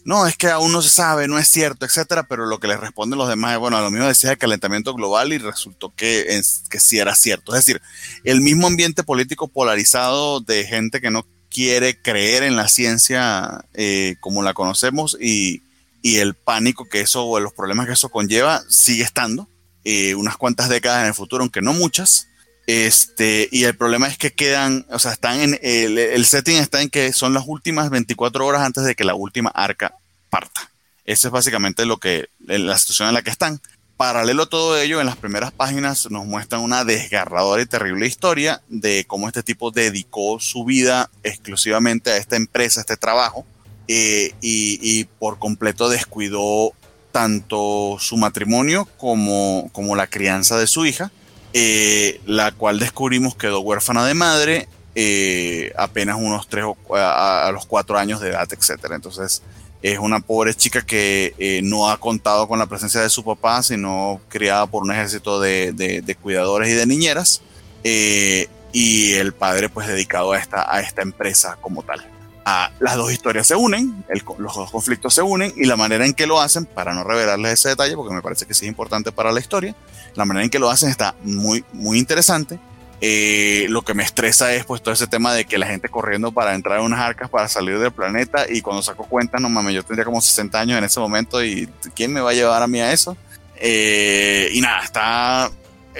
no, 0.04 0.26
es 0.26 0.38
que 0.38 0.46
aún 0.46 0.72
no 0.72 0.80
se 0.80 0.88
sabe, 0.88 1.28
no 1.28 1.38
es 1.38 1.48
cierto, 1.48 1.84
etcétera, 1.84 2.22
pero 2.22 2.46
lo 2.46 2.58
que 2.60 2.68
les 2.68 2.80
responden 2.80 3.18
los 3.18 3.28
demás 3.28 3.52
es, 3.52 3.58
bueno, 3.58 3.78
lo 3.80 3.90
mismo 3.90 4.06
decía 4.06 4.30
el 4.30 4.38
calentamiento 4.38 4.94
global 4.94 5.34
y 5.34 5.38
resultó 5.38 5.92
que, 5.94 6.40
que 6.70 6.80
sí 6.80 6.98
era 6.98 7.14
cierto. 7.14 7.54
Es 7.54 7.66
decir, 7.66 7.82
el 8.24 8.40
mismo 8.40 8.68
ambiente 8.68 9.02
político 9.02 9.48
polarizado 9.48 10.40
de 10.40 10.64
gente 10.64 11.02
que 11.02 11.10
no 11.10 11.26
quiere 11.50 12.00
creer 12.00 12.42
en 12.42 12.56
la 12.56 12.68
ciencia 12.68 13.64
eh, 13.74 14.16
como 14.20 14.42
la 14.42 14.54
conocemos 14.54 15.16
y, 15.20 15.62
el 16.02 16.34
pánico 16.34 16.88
que 16.88 17.02
eso 17.02 17.26
o 17.26 17.38
los 17.38 17.52
problemas 17.52 17.86
que 17.86 17.92
eso 17.92 18.08
conlleva 18.08 18.62
sigue 18.70 19.02
estando 19.02 19.46
eh, 19.84 20.14
unas 20.14 20.38
cuantas 20.38 20.70
décadas 20.70 21.02
en 21.02 21.08
el 21.08 21.14
futuro, 21.14 21.42
aunque 21.42 21.60
no 21.60 21.74
muchas. 21.74 22.28
Este, 22.66 23.46
y 23.52 23.64
el 23.64 23.76
problema 23.76 24.08
es 24.08 24.16
que 24.16 24.32
quedan, 24.32 24.86
o 24.88 24.98
sea, 24.98 25.12
están 25.12 25.38
en 25.40 25.58
el, 25.60 25.98
el, 25.98 26.24
setting 26.24 26.56
está 26.56 26.80
en 26.80 26.88
que 26.88 27.12
son 27.12 27.34
las 27.34 27.44
últimas 27.46 27.90
24 27.90 28.46
horas 28.46 28.62
antes 28.62 28.84
de 28.84 28.94
que 28.94 29.04
la 29.04 29.14
última 29.14 29.50
arca 29.50 29.96
parta. 30.30 30.70
Esa 31.04 31.28
es 31.28 31.32
básicamente 31.32 31.84
lo 31.84 31.98
que, 31.98 32.28
la 32.38 32.78
situación 32.78 33.08
en 33.08 33.14
la 33.14 33.22
que 33.22 33.30
están. 33.30 33.60
Paralelo 33.98 34.44
a 34.44 34.48
todo 34.48 34.78
ello, 34.78 35.00
en 35.00 35.06
las 35.06 35.16
primeras 35.16 35.50
páginas 35.50 36.08
nos 36.08 36.24
muestran 36.24 36.62
una 36.62 36.84
desgarradora 36.84 37.60
y 37.60 37.66
terrible 37.66 38.06
historia 38.06 38.62
de 38.68 39.04
cómo 39.08 39.26
este 39.26 39.42
tipo 39.42 39.72
dedicó 39.72 40.38
su 40.38 40.64
vida 40.64 41.10
exclusivamente 41.24 42.12
a 42.12 42.16
esta 42.16 42.36
empresa, 42.36 42.78
a 42.78 42.82
este 42.82 42.96
trabajo, 42.96 43.44
eh, 43.88 44.34
y, 44.40 45.02
por 45.18 45.40
completo 45.40 45.88
descuidó 45.88 46.74
tanto 47.10 47.96
su 47.98 48.16
matrimonio 48.16 48.88
como, 48.98 49.96
la 49.96 50.06
crianza 50.06 50.56
de 50.58 50.68
su 50.68 50.86
hija, 50.86 51.10
eh, 51.52 52.20
la 52.24 52.52
cual 52.52 52.78
descubrimos 52.78 53.34
quedó 53.34 53.58
huérfana 53.58 54.06
de 54.06 54.14
madre 54.14 54.68
eh, 54.94 55.72
apenas 55.76 56.18
unos 56.20 56.46
tres 56.48 56.66
o 56.66 56.76
a, 56.94 57.50
los 57.52 57.66
cuatro 57.66 57.98
años 57.98 58.20
de 58.20 58.28
edad, 58.28 58.46
etcétera. 58.48 58.94
Entonces, 58.94 59.42
es 59.82 59.98
una 59.98 60.20
pobre 60.20 60.54
chica 60.54 60.82
que 60.82 61.34
eh, 61.38 61.60
no 61.62 61.88
ha 61.88 61.98
contado 61.98 62.48
con 62.48 62.58
la 62.58 62.66
presencia 62.66 63.00
de 63.00 63.10
su 63.10 63.24
papá, 63.24 63.62
sino 63.62 64.20
criada 64.28 64.66
por 64.66 64.82
un 64.82 64.92
ejército 64.92 65.40
de, 65.40 65.72
de, 65.72 66.14
cuidadores 66.16 66.68
y 66.70 66.72
de 66.72 66.86
niñeras. 66.86 67.42
Eh, 67.84 68.48
y 68.72 69.12
el 69.12 69.32
padre, 69.32 69.68
pues, 69.68 69.86
dedicado 69.86 70.32
a 70.32 70.38
esta, 70.38 70.72
a 70.72 70.80
esta 70.80 71.02
empresa 71.02 71.56
como 71.60 71.82
tal. 71.82 72.04
a, 72.44 72.70
las 72.80 72.96
dos 72.96 73.12
historias 73.12 73.46
se 73.46 73.54
unen, 73.54 74.04
los 74.38 74.54
dos 74.54 74.70
conflictos 74.70 75.14
se 75.14 75.22
unen 75.22 75.52
y 75.56 75.64
la 75.64 75.76
manera 75.76 76.04
en 76.04 76.12
que 76.12 76.26
lo 76.26 76.40
hacen, 76.40 76.66
para 76.66 76.92
no 76.92 77.04
revelarles 77.04 77.52
ese 77.52 77.70
detalle, 77.70 77.94
porque 77.94 78.14
me 78.14 78.22
parece 78.22 78.46
que 78.46 78.54
sí 78.54 78.64
es 78.64 78.68
importante 78.68 79.12
para 79.12 79.32
la 79.32 79.40
historia, 79.40 79.74
la 80.14 80.24
manera 80.24 80.44
en 80.44 80.50
que 80.50 80.58
lo 80.58 80.70
hacen 80.70 80.90
está 80.90 81.14
muy, 81.22 81.64
muy 81.72 81.98
interesante. 81.98 82.58
Eh, 83.00 83.66
lo 83.68 83.82
que 83.82 83.94
me 83.94 84.02
estresa 84.02 84.52
es 84.52 84.64
pues 84.64 84.82
todo 84.82 84.92
ese 84.92 85.06
tema 85.06 85.32
de 85.32 85.44
que 85.44 85.56
la 85.56 85.68
gente 85.68 85.88
corriendo 85.88 86.32
para 86.32 86.54
entrar 86.54 86.80
en 86.80 86.86
unas 86.86 86.98
arcas 86.98 87.30
para 87.30 87.46
salir 87.46 87.78
del 87.78 87.92
planeta 87.92 88.46
y 88.48 88.60
cuando 88.60 88.82
saco 88.82 89.04
cuenta, 89.04 89.38
no 89.38 89.48
mames, 89.48 89.74
yo 89.74 89.84
tendría 89.84 90.04
como 90.04 90.20
60 90.20 90.58
años 90.58 90.78
en 90.78 90.84
ese 90.84 90.98
momento 90.98 91.44
y 91.44 91.68
¿quién 91.94 92.12
me 92.12 92.20
va 92.20 92.30
a 92.30 92.34
llevar 92.34 92.62
a 92.62 92.66
mí 92.66 92.80
a 92.80 92.92
eso? 92.92 93.16
Eh, 93.56 94.50
y 94.52 94.60
nada, 94.60 94.82
está 94.82 95.50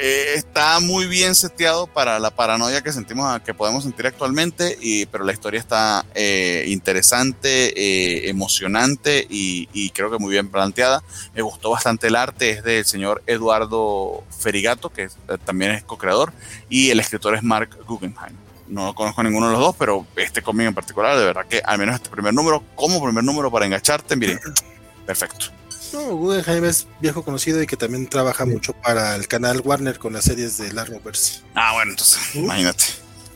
eh, 0.01 0.35
está 0.37 0.79
muy 0.79 1.07
bien 1.07 1.35
seteado 1.35 1.89
para 1.89 2.21
la 2.21 2.31
paranoia 2.31 2.83
que 2.83 2.93
sentimos, 2.93 3.41
que 3.41 3.53
podemos 3.53 3.83
sentir 3.83 4.07
actualmente, 4.07 4.79
y, 4.81 5.07
pero 5.07 5.25
la 5.25 5.33
historia 5.33 5.59
está 5.59 6.07
eh, 6.15 6.67
interesante, 6.69 7.73
eh, 7.77 8.29
emocionante 8.29 9.27
y, 9.29 9.91
creo 9.91 10.11
que 10.11 10.19
muy 10.19 10.31
bien 10.31 10.49
planteada. 10.49 11.03
Me 11.35 11.43
gustó 11.43 11.71
bastante 11.71 12.07
el 12.07 12.15
arte, 12.15 12.51
es 12.51 12.63
del 12.63 12.85
señor 12.85 13.23
Eduardo 13.27 14.23
Ferigato, 14.31 14.91
que 14.91 15.09
también 15.45 15.73
es 15.73 15.83
co-creador, 15.83 16.33
y 16.69 16.91
el 16.91 17.01
escritor 17.01 17.35
es 17.35 17.43
Mark 17.43 17.77
Guggenheim. 17.85 18.37
No 18.69 18.95
conozco 18.95 19.23
ninguno 19.25 19.47
de 19.47 19.53
los 19.53 19.61
dos, 19.61 19.77
pero 19.77 20.07
este 20.15 20.43
cómic 20.43 20.69
en 20.69 20.75
particular, 20.75 21.19
de 21.19 21.25
verdad 21.25 21.47
que 21.47 21.61
al 21.65 21.79
menos 21.79 21.97
este 21.97 22.11
primer 22.11 22.35
número, 22.35 22.63
como 22.77 23.03
primer 23.03 23.25
número 23.25 23.51
para 23.51 23.67
engancharte, 23.67 24.15
miren, 24.15 24.39
perfecto. 25.07 25.47
No, 25.93 26.17
Guggenheim 26.17 26.65
es 26.65 26.87
viejo 27.01 27.23
conocido 27.23 27.63
y 27.63 27.67
que 27.67 27.77
también 27.77 28.09
trabaja 28.09 28.45
mucho 28.45 28.73
para 28.73 29.15
el 29.15 29.29
canal 29.29 29.61
Warner 29.65 29.99
con 29.99 30.13
las 30.13 30.25
series 30.25 30.59
de 30.59 30.73
Larmoverse. 30.73 31.41
Ah, 31.55 31.73
bueno, 31.75 31.93
entonces, 31.93 32.35
imagínate. 32.35 32.85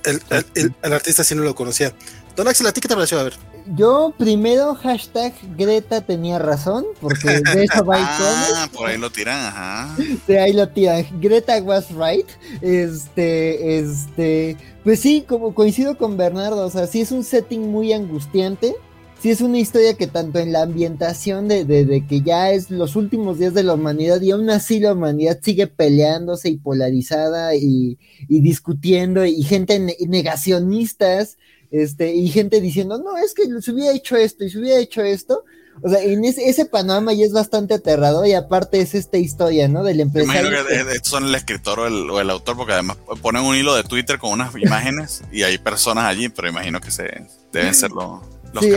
El, 0.05 0.75
artista 0.93 1.25
sí 1.25 1.35
no 1.35 1.43
lo 1.43 1.55
conocía. 1.55 1.95
Don 2.37 2.49
Axel, 2.49 2.67
¿a 2.67 2.73
ti 2.73 2.81
qué 2.81 2.89
te 2.89 2.95
pareció? 2.95 3.21
A 3.21 3.25
ver. 3.25 3.35
Yo 3.77 4.13
primero, 4.19 4.75
hashtag 4.75 5.33
Greta 5.57 6.01
tenía 6.01 6.39
razón, 6.39 6.85
porque 7.01 7.41
de 7.55 7.65
eso 7.65 7.85
va 7.85 7.97
Ah, 8.01 8.69
por 8.73 8.89
ahí 8.89 8.99
lo 8.99 9.11
tiran, 9.11 9.39
ajá. 9.39 9.97
De 10.27 10.41
ahí 10.41 10.53
lo 10.53 10.69
tiran. 10.69 11.07
Greta 11.21 11.57
was 11.63 11.87
right. 11.91 12.29
Este, 12.61 13.79
este, 13.79 14.57
pues 14.83 15.01
sí, 15.01 15.25
como 15.29 15.55
coincido 15.55 15.97
con 15.97 16.17
Bernardo, 16.17 16.67
o 16.67 16.71
sea, 16.71 16.87
sí 16.87 17.03
es 17.03 17.13
un 17.13 17.23
setting 17.23 17.71
muy 17.71 17.93
angustiante 17.93 18.75
sí 19.23 19.31
es 19.31 19.41
una 19.41 19.60
historia 19.60 19.97
que 19.97 20.09
tanto 20.09 20.41
en 20.41 20.51
la 20.51 20.62
ambientación 20.62 21.47
de, 21.47 21.65
de, 21.65 22.05
que 22.09 22.23
ya 22.23 22.51
es 22.51 22.73
los 22.73 22.97
últimos 22.97 23.39
días 23.39 23.55
de 23.55 23.62
la 23.62 23.75
humanidad 23.75 24.20
y 24.20 24.33
aún 24.33 24.51
así 24.51 24.81
la 24.81 24.94
humanidad 24.94 25.39
sigue 25.41 25.68
peleándose 25.68 26.49
y 26.49 26.57
polarizada 26.57 27.55
y, 27.55 27.99
discutiendo 28.28 29.25
y 29.25 29.44
gente 29.44 29.78
negacionistas 30.09 31.39
este, 31.70 32.12
y 32.15 32.28
gente 32.31 32.60
diciendo, 32.60 32.99
no, 32.99 33.17
es 33.17 33.33
que 33.33 33.44
se 33.60 33.70
hubiera 33.70 33.94
hecho 33.94 34.17
esto 34.17 34.44
y 34.44 34.51
se 34.51 34.59
hubiera 34.59 34.81
hecho 34.81 35.02
esto. 35.02 35.44
O 35.83 35.89
sea, 35.89 36.02
en 36.02 36.25
ese, 36.25 36.49
ese 36.51 36.67
panorama 36.67 37.12
ya 37.12 37.25
es 37.25 37.33
bastante 37.33 37.75
aterrador 37.75 38.26
y 38.26 38.34
aparte 38.34 38.81
es 38.81 38.94
esta 38.94 39.18
historia, 39.18 39.68
¿no? 39.68 39.84
Del 39.84 40.01
empresario. 40.01 40.51
Imagino 40.51 40.67
que 40.67 40.97
estos 40.97 41.09
son 41.09 41.25
el 41.26 41.34
escritor 41.34 41.78
o 41.81 41.86
el, 41.86 42.10
o 42.10 42.20
el, 42.20 42.28
autor 42.28 42.57
porque 42.57 42.73
además 42.73 42.99
ponen 43.23 43.44
un 43.44 43.57
hilo 43.57 43.75
de 43.75 43.84
Twitter 43.84 44.18
con 44.18 44.33
unas 44.33 44.55
imágenes 44.57 45.23
y 45.31 45.44
hay 45.44 45.59
personas 45.59 46.05
allí, 46.05 46.28
pero 46.28 46.49
imagino 46.49 46.81
que 46.81 46.91
se 46.91 47.05
deben 47.52 47.75
ser 47.75 47.92
los 47.92 48.20
sí, 48.61 48.73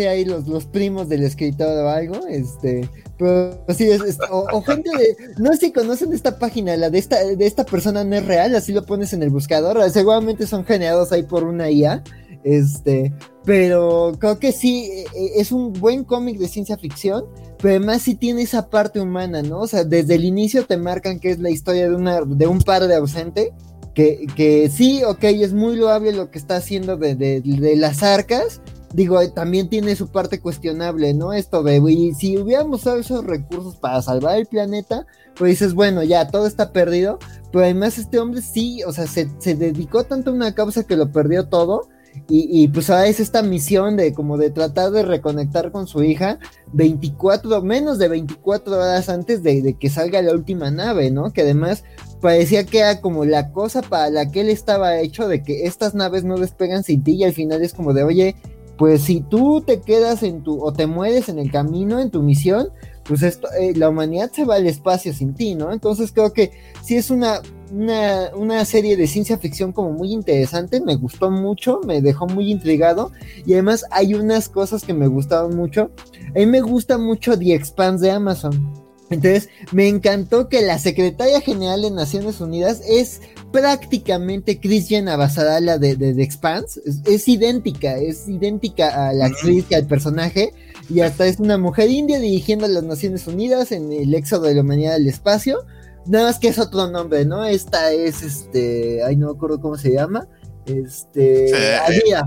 Hay, 0.00 0.06
ahí 0.06 0.24
los, 0.24 0.46
los 0.46 0.66
primos 0.66 1.08
del 1.08 1.22
escritor 1.22 1.68
o 1.68 1.88
algo, 1.88 2.26
este, 2.28 2.88
pero 3.18 3.64
sí, 3.68 3.88
es, 3.90 4.18
o, 4.30 4.62
gente 4.62 4.90
de, 4.90 5.16
no 5.38 5.52
sé 5.52 5.58
si 5.58 5.72
conocen 5.72 6.12
esta 6.12 6.38
página, 6.38 6.76
la 6.76 6.90
de 6.90 6.98
esta, 6.98 7.24
de 7.24 7.46
esta 7.46 7.64
persona 7.64 8.04
no 8.04 8.16
es 8.16 8.26
real, 8.26 8.54
así 8.54 8.72
lo 8.72 8.84
pones 8.84 9.12
en 9.12 9.22
el 9.22 9.30
buscador, 9.30 9.78
seguramente 9.90 10.46
son 10.46 10.64
generados 10.64 11.12
ahí 11.12 11.22
por 11.22 11.44
una 11.44 11.70
IA, 11.70 12.02
este, 12.44 13.12
pero 13.44 14.12
creo 14.18 14.38
que 14.38 14.52
sí, 14.52 14.84
e, 14.84 15.02
e, 15.14 15.40
es 15.40 15.50
un 15.50 15.72
buen 15.72 16.04
cómic 16.04 16.38
de 16.38 16.48
ciencia 16.48 16.76
ficción, 16.76 17.24
pero 17.58 17.76
además 17.76 18.02
sí 18.02 18.14
tiene 18.14 18.42
esa 18.42 18.68
parte 18.68 19.00
humana, 19.00 19.42
¿no? 19.42 19.60
O 19.60 19.66
sea, 19.66 19.82
desde 19.82 20.14
el 20.14 20.24
inicio 20.24 20.64
te 20.64 20.76
marcan 20.76 21.18
que 21.18 21.30
es 21.30 21.38
la 21.38 21.50
historia 21.50 21.88
de, 21.88 21.94
una, 21.96 22.20
de 22.20 22.46
un 22.46 22.60
par 22.60 22.86
de 22.86 22.94
ausente, 22.94 23.52
que, 23.94 24.26
que 24.36 24.68
sí, 24.68 25.02
ok, 25.04 25.24
es 25.24 25.54
muy 25.54 25.74
loable 25.74 26.12
lo 26.12 26.30
que 26.30 26.38
está 26.38 26.56
haciendo 26.56 26.96
de, 26.96 27.14
de, 27.14 27.40
de 27.40 27.76
las 27.76 28.02
arcas, 28.02 28.60
digo, 28.92 29.18
también 29.30 29.68
tiene 29.68 29.96
su 29.96 30.08
parte 30.08 30.40
cuestionable, 30.40 31.14
¿no? 31.14 31.32
Esto 31.32 31.62
de, 31.62 31.76
y 31.76 32.14
si 32.14 32.38
hubiéramos 32.38 32.80
usado 32.80 32.98
esos 32.98 33.24
recursos 33.24 33.76
para 33.76 34.02
salvar 34.02 34.38
el 34.38 34.46
planeta, 34.46 35.06
pues 35.36 35.50
dices, 35.50 35.74
bueno, 35.74 36.02
ya, 36.02 36.28
todo 36.28 36.46
está 36.46 36.72
perdido, 36.72 37.18
pero 37.52 37.64
además 37.64 37.98
este 37.98 38.18
hombre 38.18 38.42
sí, 38.42 38.82
o 38.84 38.92
sea, 38.92 39.06
se, 39.06 39.26
dedicó 39.54 40.04
tanto 40.04 40.30
a 40.30 40.34
una 40.34 40.54
causa 40.54 40.84
que 40.84 40.96
lo 40.96 41.10
perdió 41.10 41.48
todo, 41.48 41.88
y, 42.28 42.66
pues 42.68 42.88
ahora 42.88 43.08
es 43.08 43.20
esta 43.20 43.42
misión 43.42 43.98
de 43.98 44.14
como 44.14 44.38
de 44.38 44.48
tratar 44.48 44.90
de 44.90 45.02
reconectar 45.02 45.70
con 45.70 45.86
su 45.86 46.02
hija 46.02 46.38
24, 46.72 47.60
menos 47.60 47.98
de 47.98 48.08
24 48.08 48.74
horas 48.74 49.10
antes 49.10 49.42
de, 49.42 49.60
de, 49.60 49.74
que 49.74 49.90
salga 49.90 50.22
la 50.22 50.32
última 50.32 50.70
nave, 50.70 51.10
¿no? 51.10 51.34
Que 51.34 51.42
además 51.42 51.84
parecía 52.22 52.64
que 52.64 52.78
era 52.78 53.02
como 53.02 53.26
la 53.26 53.52
cosa 53.52 53.82
para 53.82 54.08
la 54.08 54.30
que 54.30 54.40
él 54.40 54.48
estaba 54.48 54.98
hecho 54.98 55.28
de 55.28 55.42
que 55.42 55.66
estas 55.66 55.94
naves 55.94 56.24
no 56.24 56.38
despegan 56.38 56.84
sin 56.84 57.04
ti 57.04 57.16
y 57.16 57.24
al 57.24 57.34
final 57.34 57.60
es 57.60 57.74
como 57.74 57.92
de, 57.92 58.04
oye, 58.04 58.36
pues 58.76 59.02
si 59.02 59.20
tú 59.20 59.62
te 59.62 59.80
quedas 59.80 60.22
en 60.22 60.42
tu, 60.42 60.62
o 60.62 60.72
te 60.72 60.86
mueres 60.86 61.28
en 61.28 61.38
el 61.38 61.50
camino, 61.50 62.00
en 62.00 62.10
tu 62.10 62.22
misión, 62.22 62.68
pues 63.04 63.22
esto, 63.22 63.48
eh, 63.58 63.72
la 63.74 63.88
humanidad 63.88 64.30
se 64.32 64.44
va 64.44 64.56
al 64.56 64.66
espacio 64.66 65.12
sin 65.12 65.34
ti, 65.34 65.54
¿no? 65.54 65.72
Entonces 65.72 66.12
creo 66.12 66.32
que 66.32 66.52
sí 66.82 66.96
es 66.96 67.10
una, 67.10 67.40
una, 67.72 68.30
una, 68.34 68.64
serie 68.64 68.96
de 68.96 69.06
ciencia 69.06 69.38
ficción 69.38 69.72
como 69.72 69.92
muy 69.92 70.12
interesante, 70.12 70.80
me 70.80 70.96
gustó 70.96 71.30
mucho, 71.30 71.80
me 71.86 72.02
dejó 72.02 72.26
muy 72.26 72.50
intrigado 72.50 73.12
y 73.46 73.52
además 73.54 73.84
hay 73.90 74.14
unas 74.14 74.48
cosas 74.48 74.84
que 74.84 74.92
me 74.92 75.06
gustaron 75.06 75.56
mucho. 75.56 75.90
A 76.30 76.38
mí 76.38 76.46
me 76.46 76.60
gusta 76.60 76.98
mucho 76.98 77.38
The 77.38 77.54
Expanse 77.54 78.04
de 78.04 78.10
Amazon. 78.10 78.85
Entonces, 79.10 79.48
me 79.72 79.88
encantó 79.88 80.48
que 80.48 80.62
la 80.62 80.78
secretaria 80.78 81.40
general 81.40 81.82
de 81.82 81.90
Naciones 81.90 82.40
Unidas 82.40 82.82
es 82.88 83.20
prácticamente 83.52 84.58
Chris 84.58 84.88
Jenna 84.88 85.16
Basadala 85.16 85.78
de, 85.78 85.96
de, 85.96 86.22
Expanse. 86.22 86.80
Es, 87.04 87.28
idéntica, 87.28 87.96
es 87.98 88.28
idéntica 88.28 89.08
a 89.08 89.12
la 89.12 89.26
actriz 89.26 89.64
y 89.70 89.74
al 89.74 89.86
personaje. 89.86 90.52
Y 90.88 91.00
hasta 91.00 91.26
es 91.26 91.38
una 91.38 91.58
mujer 91.58 91.90
india 91.90 92.18
dirigiendo 92.18 92.66
a 92.66 92.68
las 92.68 92.82
Naciones 92.82 93.26
Unidas 93.26 93.72
en 93.72 93.92
el 93.92 94.14
éxodo 94.14 94.42
de 94.42 94.54
la 94.54 94.62
humanidad 94.62 94.94
al 94.94 95.06
espacio. 95.06 95.60
Nada 96.06 96.26
más 96.26 96.38
que 96.38 96.48
es 96.48 96.58
otro 96.58 96.88
nombre, 96.88 97.24
¿no? 97.24 97.44
Esta 97.44 97.92
es 97.92 98.22
este. 98.22 99.02
Ay, 99.02 99.16
no 99.16 99.26
me 99.26 99.36
acuerdo 99.36 99.60
cómo 99.60 99.76
se 99.76 99.92
llama. 99.92 100.28
Este. 100.66 101.52
Adira 101.78 102.26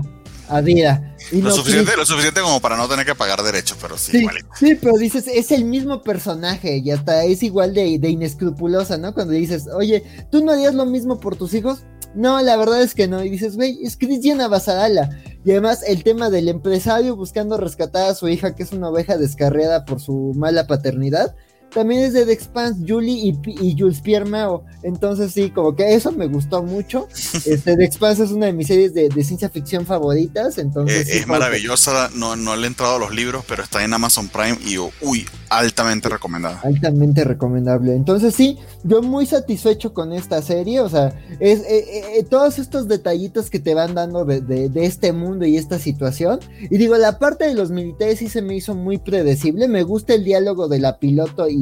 a 0.50 0.60
vida. 0.60 1.14
lo, 1.32 1.50
suficiente, 1.50 1.96
lo 1.96 2.04
suficiente 2.04 2.40
como 2.40 2.60
para 2.60 2.76
no 2.76 2.88
tener 2.88 3.06
que 3.06 3.14
pagar 3.14 3.42
derechos, 3.42 3.78
pero 3.80 3.96
sí, 3.96 4.26
sí, 4.58 4.74
pero 4.74 4.96
dices, 4.98 5.26
es 5.26 5.50
el 5.52 5.64
mismo 5.64 6.02
personaje 6.02 6.78
y 6.78 6.90
hasta 6.90 7.24
es 7.24 7.42
igual 7.42 7.72
de, 7.72 7.98
de, 7.98 8.10
inescrupulosa, 8.10 8.98
¿no? 8.98 9.14
Cuando 9.14 9.32
dices, 9.32 9.66
oye, 9.74 10.02
¿tú 10.30 10.44
no 10.44 10.52
harías 10.52 10.74
lo 10.74 10.86
mismo 10.86 11.20
por 11.20 11.36
tus 11.36 11.54
hijos? 11.54 11.84
No, 12.14 12.40
la 12.42 12.56
verdad 12.56 12.82
es 12.82 12.94
que 12.94 13.06
no. 13.06 13.22
Y 13.24 13.30
dices, 13.30 13.56
güey, 13.56 13.78
es 13.82 13.96
Cristiana 13.96 14.48
Basadala. 14.48 15.10
Y 15.44 15.52
además 15.52 15.82
el 15.86 16.02
tema 16.02 16.28
del 16.28 16.48
empresario 16.48 17.14
buscando 17.14 17.56
rescatar 17.56 18.10
a 18.10 18.14
su 18.14 18.28
hija, 18.28 18.54
que 18.54 18.64
es 18.64 18.72
una 18.72 18.88
oveja 18.88 19.16
descarriada 19.16 19.84
por 19.84 20.00
su 20.00 20.32
mala 20.34 20.66
paternidad 20.66 21.34
también 21.70 22.02
es 22.02 22.12
de 22.12 22.26
The 22.26 22.32
Expanse, 22.32 22.84
Julie 22.86 23.34
y, 23.44 23.76
Jules 23.78 24.00
Pierre 24.00 24.24
Mao. 24.24 24.64
Entonces 24.82 25.32
sí, 25.32 25.50
como 25.50 25.74
que 25.74 25.94
eso 25.94 26.12
me 26.12 26.26
gustó 26.26 26.62
mucho. 26.62 27.08
Este, 27.50 27.76
The 27.76 27.84
Expanse 27.84 28.24
es 28.24 28.30
una 28.32 28.46
de 28.46 28.52
mis 28.52 28.66
series 28.66 28.92
de, 28.92 29.10
ciencia 29.24 29.48
ficción 29.48 29.86
favoritas. 29.86 30.58
Entonces 30.58 31.08
eh, 31.08 31.18
es 31.18 31.26
maravillosa, 31.26 32.10
no, 32.14 32.36
no 32.36 32.54
le 32.56 32.64
he 32.64 32.66
entrado 32.66 32.96
a 32.96 32.98
los 32.98 33.14
libros, 33.14 33.44
pero 33.48 33.62
está 33.62 33.82
en 33.82 33.92
Amazon 33.92 34.28
Prime 34.28 34.58
y 34.66 34.76
uy, 34.78 35.26
altamente 35.48 36.08
recomendada. 36.08 36.60
Altamente 36.62 37.24
recomendable. 37.24 37.94
Entonces 37.94 38.34
sí, 38.34 38.58
yo 38.84 39.02
muy 39.02 39.26
satisfecho 39.26 39.94
con 39.94 40.12
esta 40.12 40.42
serie. 40.42 40.80
O 40.80 40.88
sea, 40.88 41.14
es 41.38 41.60
eh, 41.60 42.18
eh, 42.18 42.26
todos 42.28 42.58
estos 42.58 42.88
detallitos 42.88 43.50
que 43.50 43.58
te 43.58 43.74
van 43.74 43.94
dando 43.94 44.24
de, 44.24 44.40
de, 44.40 44.86
este 44.86 45.12
mundo 45.12 45.46
y 45.46 45.56
esta 45.56 45.78
situación. 45.78 46.40
Y 46.70 46.78
digo, 46.78 46.96
la 46.96 47.18
parte 47.18 47.46
de 47.46 47.54
los 47.54 47.70
militares 47.70 48.18
sí 48.18 48.28
se 48.28 48.42
me 48.42 48.54
hizo 48.54 48.74
muy 48.74 48.98
predecible. 48.98 49.68
Me 49.68 49.82
gusta 49.82 50.14
el 50.14 50.24
diálogo 50.24 50.68
de 50.68 50.78
la 50.78 50.98
piloto 50.98 51.48
y 51.48 51.59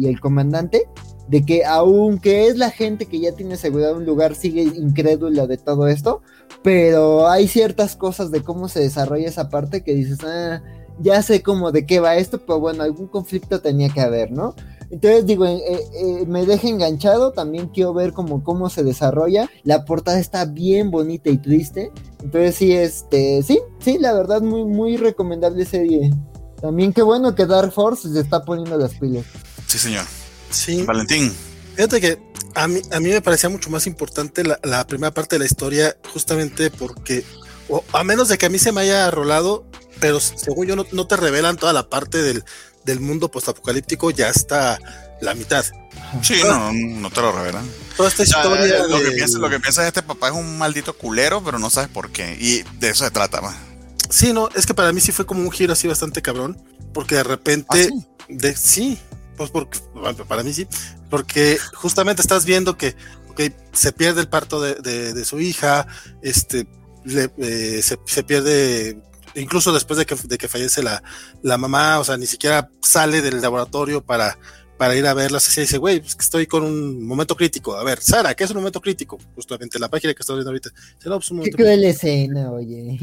y 0.00 0.06
el 0.06 0.20
comandante, 0.20 0.88
de 1.28 1.44
que 1.44 1.64
aunque 1.64 2.46
es 2.46 2.56
la 2.56 2.70
gente 2.70 3.06
que 3.06 3.20
ya 3.20 3.32
tiene 3.32 3.54
asegurado 3.54 3.96
un 3.96 4.06
lugar, 4.06 4.34
sigue 4.34 4.62
incrédula 4.62 5.46
de 5.46 5.56
todo 5.56 5.88
esto, 5.88 6.22
pero 6.62 7.28
hay 7.28 7.48
ciertas 7.48 7.96
cosas 7.96 8.30
de 8.30 8.42
cómo 8.42 8.68
se 8.68 8.80
desarrolla 8.80 9.28
esa 9.28 9.48
parte 9.48 9.82
que 9.82 9.94
dices, 9.94 10.18
ah, 10.24 10.62
ya 11.00 11.22
sé 11.22 11.42
cómo 11.42 11.72
de 11.72 11.84
qué 11.86 12.00
va 12.00 12.16
esto, 12.16 12.38
pero 12.46 12.60
bueno, 12.60 12.82
algún 12.82 13.08
conflicto 13.08 13.60
tenía 13.60 13.88
que 13.88 14.00
haber, 14.00 14.30
¿no? 14.30 14.54
Entonces 14.90 15.26
digo, 15.26 15.44
eh, 15.46 15.60
eh, 15.66 16.24
me 16.26 16.46
deja 16.46 16.68
enganchado, 16.68 17.32
también 17.32 17.68
quiero 17.68 17.92
ver 17.92 18.12
cómo, 18.12 18.44
cómo 18.44 18.70
se 18.70 18.84
desarrolla. 18.84 19.50
La 19.64 19.84
portada 19.84 20.20
está 20.20 20.44
bien 20.44 20.90
bonita 20.90 21.28
y 21.28 21.38
triste. 21.38 21.90
Entonces 22.22 22.54
sí, 22.54 22.72
este, 22.72 23.42
sí, 23.42 23.60
sí, 23.80 23.98
la 23.98 24.12
verdad 24.12 24.42
muy, 24.42 24.64
muy 24.64 24.96
recomendable 24.96 25.64
serie. 25.64 26.12
También 26.60 26.92
qué 26.92 27.02
bueno 27.02 27.34
que 27.34 27.46
Dark 27.46 27.72
Force 27.72 28.08
se 28.08 28.20
está 28.20 28.44
poniendo 28.44 28.78
las 28.78 28.94
pilas. 28.94 29.24
Sí, 29.66 29.78
señor. 29.78 30.04
Sí. 30.50 30.82
Valentín. 30.84 31.32
Fíjate 31.74 32.00
que 32.00 32.18
a 32.54 32.68
mí, 32.68 32.80
a 32.90 33.00
mí 33.00 33.10
me 33.10 33.20
parecía 33.20 33.48
mucho 33.48 33.68
más 33.70 33.86
importante 33.86 34.42
la, 34.44 34.86
primera 34.86 35.12
parte 35.12 35.36
de 35.36 35.40
la 35.40 35.46
historia, 35.46 35.96
justamente 36.12 36.70
porque 36.70 37.24
O 37.68 37.84
a 37.92 38.02
menos 38.04 38.28
de 38.28 38.38
que 38.38 38.46
a 38.46 38.48
mí 38.48 38.58
se 38.58 38.72
me 38.72 38.80
haya 38.80 39.10
rolado, 39.10 39.66
pero 40.00 40.20
según 40.20 40.66
yo 40.66 40.76
no, 40.76 40.86
no 40.92 41.06
te 41.06 41.16
revelan 41.16 41.56
toda 41.56 41.72
la 41.72 41.90
parte 41.90 42.22
del, 42.22 42.44
del 42.84 43.00
mundo 43.00 43.30
postapocalíptico, 43.30 44.10
ya 44.10 44.30
está 44.30 44.78
la 45.20 45.34
mitad. 45.34 45.64
Sí, 46.22 46.40
no, 46.42 46.72
no 46.72 47.10
te 47.10 47.20
lo 47.20 47.32
revelan. 47.32 47.68
Toda 47.96 48.08
esta 48.08 48.24
lo, 48.44 48.56
que 49.02 49.10
piensas, 49.10 49.40
lo 49.40 49.50
que 49.50 49.60
piensas 49.60 49.84
es 49.84 49.88
este 49.88 50.02
papá 50.02 50.28
es 50.28 50.34
un 50.34 50.58
maldito 50.58 50.96
culero, 50.96 51.42
pero 51.42 51.58
no 51.58 51.68
sabes 51.70 51.88
por 51.88 52.10
qué. 52.10 52.36
Y 52.38 52.62
de 52.78 52.90
eso 52.90 53.04
se 53.04 53.10
trata 53.10 53.40
más. 53.40 53.56
Sí, 54.10 54.32
no, 54.32 54.48
es 54.54 54.66
que 54.66 54.74
para 54.74 54.92
mí 54.92 55.00
sí 55.00 55.12
fue 55.12 55.26
como 55.26 55.40
un 55.42 55.50
giro 55.50 55.72
así 55.72 55.88
bastante 55.88 56.22
cabrón, 56.22 56.56
porque 56.92 57.16
de 57.16 57.22
repente, 57.24 57.66
¿Ah, 57.70 57.76
sí? 57.76 58.06
de, 58.28 58.54
sí, 58.56 58.98
pues 59.36 59.50
porque, 59.50 59.78
bueno, 59.94 60.24
para 60.26 60.42
mí 60.42 60.52
sí, 60.52 60.66
porque 61.10 61.58
justamente 61.74 62.22
estás 62.22 62.44
viendo 62.44 62.76
que 62.76 62.94
se 63.72 63.92
pierde 63.92 64.22
el 64.22 64.28
parto 64.28 64.62
de, 64.62 64.76
de- 64.76 65.12
de 65.12 65.24
su 65.26 65.38
hija, 65.40 65.86
este, 66.22 66.66
le- 67.04 67.30
eh, 67.36 67.82
se, 67.82 67.98
se 68.06 68.22
pierde, 68.22 68.98
incluso 69.34 69.72
después 69.74 69.98
de 69.98 70.06
que, 70.06 70.14
de 70.14 70.38
que 70.38 70.48
fallece 70.48 70.82
la, 70.82 71.02
la 71.42 71.58
mamá, 71.58 71.98
o 71.98 72.04
sea, 72.04 72.16
ni 72.16 72.26
siquiera 72.26 72.70
sale 72.82 73.20
del 73.20 73.42
laboratorio 73.42 74.02
para, 74.02 74.38
para 74.78 74.96
ir 74.96 75.06
a 75.06 75.12
verla, 75.12 75.36
así 75.36 75.60
dice, 75.60 75.76
güey, 75.76 76.00
pues 76.00 76.16
que 76.16 76.22
estoy 76.24 76.46
con 76.46 76.62
un 76.62 77.06
momento 77.06 77.36
crítico, 77.36 77.76
a 77.76 77.84
ver, 77.84 78.00
Sara, 78.00 78.34
¿qué 78.34 78.44
es 78.44 78.50
un 78.50 78.56
momento 78.56 78.80
crítico? 78.80 79.18
Justamente 79.34 79.78
la 79.78 79.90
página 79.90 80.14
que 80.14 80.20
estás 80.22 80.34
viendo 80.36 80.50
ahorita, 80.50 80.70
dice, 80.70 81.08
no, 81.10 81.16
pues 81.18 81.30
un 81.30 81.36
Qué 81.36 81.40
momento 81.40 81.56
cruel 81.58 81.84
escena, 81.84 82.50
oye. 82.52 82.98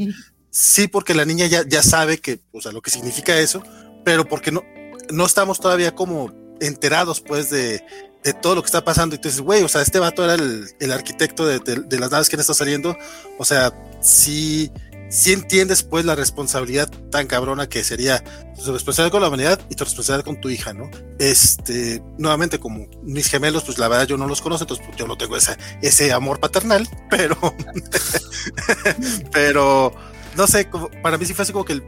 Sí, 0.56 0.86
porque 0.86 1.14
la 1.14 1.24
niña 1.24 1.46
ya, 1.46 1.64
ya 1.66 1.82
sabe 1.82 2.18
que, 2.18 2.38
o 2.52 2.60
sea, 2.60 2.70
lo 2.70 2.80
que 2.80 2.92
significa 2.92 3.36
eso, 3.40 3.60
pero 4.04 4.24
porque 4.24 4.52
no, 4.52 4.62
no 5.10 5.26
estamos 5.26 5.58
todavía 5.58 5.96
como 5.96 6.32
enterados, 6.60 7.20
pues, 7.20 7.50
de, 7.50 7.84
de 8.22 8.32
todo 8.34 8.54
lo 8.54 8.62
que 8.62 8.66
está 8.66 8.84
pasando. 8.84 9.16
Entonces, 9.16 9.40
güey, 9.40 9.64
o 9.64 9.68
sea, 9.68 9.82
este 9.82 9.98
vato 9.98 10.22
era 10.22 10.34
el, 10.34 10.68
el 10.78 10.92
arquitecto 10.92 11.44
de, 11.44 11.58
de- 11.58 11.82
de 11.82 11.98
las 11.98 12.12
naves 12.12 12.28
que 12.28 12.36
han 12.36 12.40
estado 12.40 12.54
saliendo. 12.54 12.96
O 13.36 13.44
sea, 13.44 13.72
sí, 14.00 14.70
sí 15.10 15.32
entiendes, 15.32 15.82
pues, 15.82 16.04
la 16.04 16.14
responsabilidad 16.14 16.88
tan 17.10 17.26
cabrona 17.26 17.68
que 17.68 17.82
sería 17.82 18.22
tu 18.54 18.72
responsabilidad 18.72 19.10
con 19.10 19.22
la 19.22 19.28
humanidad 19.28 19.60
y 19.70 19.74
tu 19.74 19.82
responsabilidad 19.82 20.24
con 20.24 20.40
tu 20.40 20.50
hija, 20.50 20.72
¿no? 20.72 20.88
Este, 21.18 22.00
nuevamente, 22.16 22.60
como 22.60 22.86
mis 23.02 23.28
gemelos, 23.28 23.64
pues 23.64 23.78
la 23.78 23.88
verdad 23.88 24.06
yo 24.06 24.16
no 24.16 24.28
los 24.28 24.40
conozco, 24.40 24.62
entonces 24.62 24.86
pues, 24.86 24.96
yo 24.96 25.08
no 25.08 25.18
tengo 25.18 25.36
esa, 25.36 25.58
ese 25.82 26.12
amor 26.12 26.38
paternal, 26.38 26.88
pero, 27.10 27.36
pero, 29.32 29.92
no 30.36 30.46
sé, 30.46 30.68
como, 30.68 30.90
para 31.02 31.18
mí 31.18 31.26
sí 31.26 31.34
fue 31.34 31.42
así 31.42 31.52
como 31.52 31.64
que 31.64 31.74
el... 31.74 31.84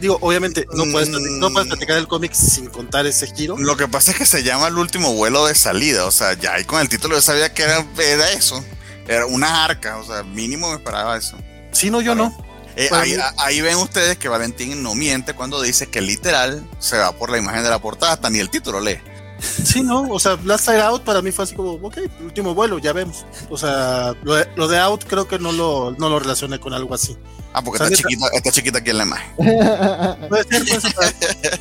Digo, 0.00 0.18
obviamente, 0.20 0.66
no 0.72 0.84
puedes, 0.90 1.08
plati- 1.08 1.38
no 1.38 1.50
puedes 1.50 1.68
platicar 1.68 1.96
el 1.96 2.08
cómic 2.08 2.32
sin 2.34 2.66
contar 2.66 3.06
ese 3.06 3.26
giro. 3.28 3.56
Lo 3.56 3.76
que 3.76 3.88
pasa 3.88 4.10
es 4.10 4.18
que 4.18 4.26
se 4.26 4.42
llama 4.42 4.68
el 4.68 4.76
último 4.76 5.14
vuelo 5.14 5.46
de 5.46 5.54
salida. 5.54 6.04
O 6.04 6.10
sea, 6.10 6.34
ya 6.34 6.54
ahí 6.54 6.64
con 6.64 6.80
el 6.80 6.88
título 6.88 7.14
yo 7.14 7.22
sabía 7.22 7.54
que 7.54 7.62
era, 7.62 7.86
era 7.96 8.32
eso. 8.32 8.62
Era 9.08 9.24
una 9.26 9.64
arca. 9.64 9.96
O 9.98 10.04
sea, 10.04 10.22
mínimo 10.24 10.68
me 10.68 10.76
esperaba 10.76 11.16
eso. 11.16 11.38
Sí, 11.72 11.90
no, 11.90 12.02
yo 12.02 12.14
no. 12.14 12.36
Eh, 12.76 12.90
ahí, 12.92 13.16
ahí 13.38 13.60
ven 13.60 13.76
ustedes 13.76 14.18
que 14.18 14.28
Valentín 14.28 14.82
no 14.82 14.96
miente 14.96 15.32
cuando 15.32 15.62
dice 15.62 15.86
que 15.86 16.00
literal 16.00 16.68
se 16.80 16.98
va 16.98 17.12
por 17.12 17.30
la 17.30 17.38
imagen 17.38 17.62
de 17.62 17.70
la 17.70 17.78
portada, 17.78 18.14
hasta 18.14 18.28
ni 18.30 18.40
el 18.40 18.50
título 18.50 18.80
lee. 18.80 18.98
Sí, 19.44 19.82
no, 19.82 20.02
o 20.02 20.18
sea, 20.18 20.38
Last 20.44 20.64
Side 20.66 20.80
Out 20.82 21.02
para 21.02 21.20
mí 21.22 21.30
fue 21.32 21.44
así 21.44 21.54
como, 21.54 21.72
ok, 21.72 21.98
último 22.22 22.54
vuelo, 22.54 22.78
ya 22.78 22.92
vemos. 22.92 23.24
O 23.50 23.56
sea, 23.58 24.14
lo 24.22 24.34
de, 24.34 24.48
lo 24.56 24.68
de 24.68 24.78
Out 24.78 25.04
creo 25.06 25.26
que 25.28 25.38
no 25.38 25.52
lo, 25.52 25.94
no 25.98 26.08
lo 26.08 26.18
relacioné 26.18 26.58
con 26.58 26.72
algo 26.74 26.94
así. 26.94 27.16
Ah, 27.52 27.62
porque 27.62 27.82
O 27.82 27.86
sea, 27.86 27.94
está 27.94 28.08
chiquita, 28.08 28.26
está 28.32 28.50
chiquita 28.50 28.78
aquí 28.78 28.90
en 28.90 28.98
la 28.98 29.04
imagen. 29.04 29.36
Puede 30.28 30.44
ser, 30.44 30.64
puede 30.64 30.80
ser. 30.80 31.60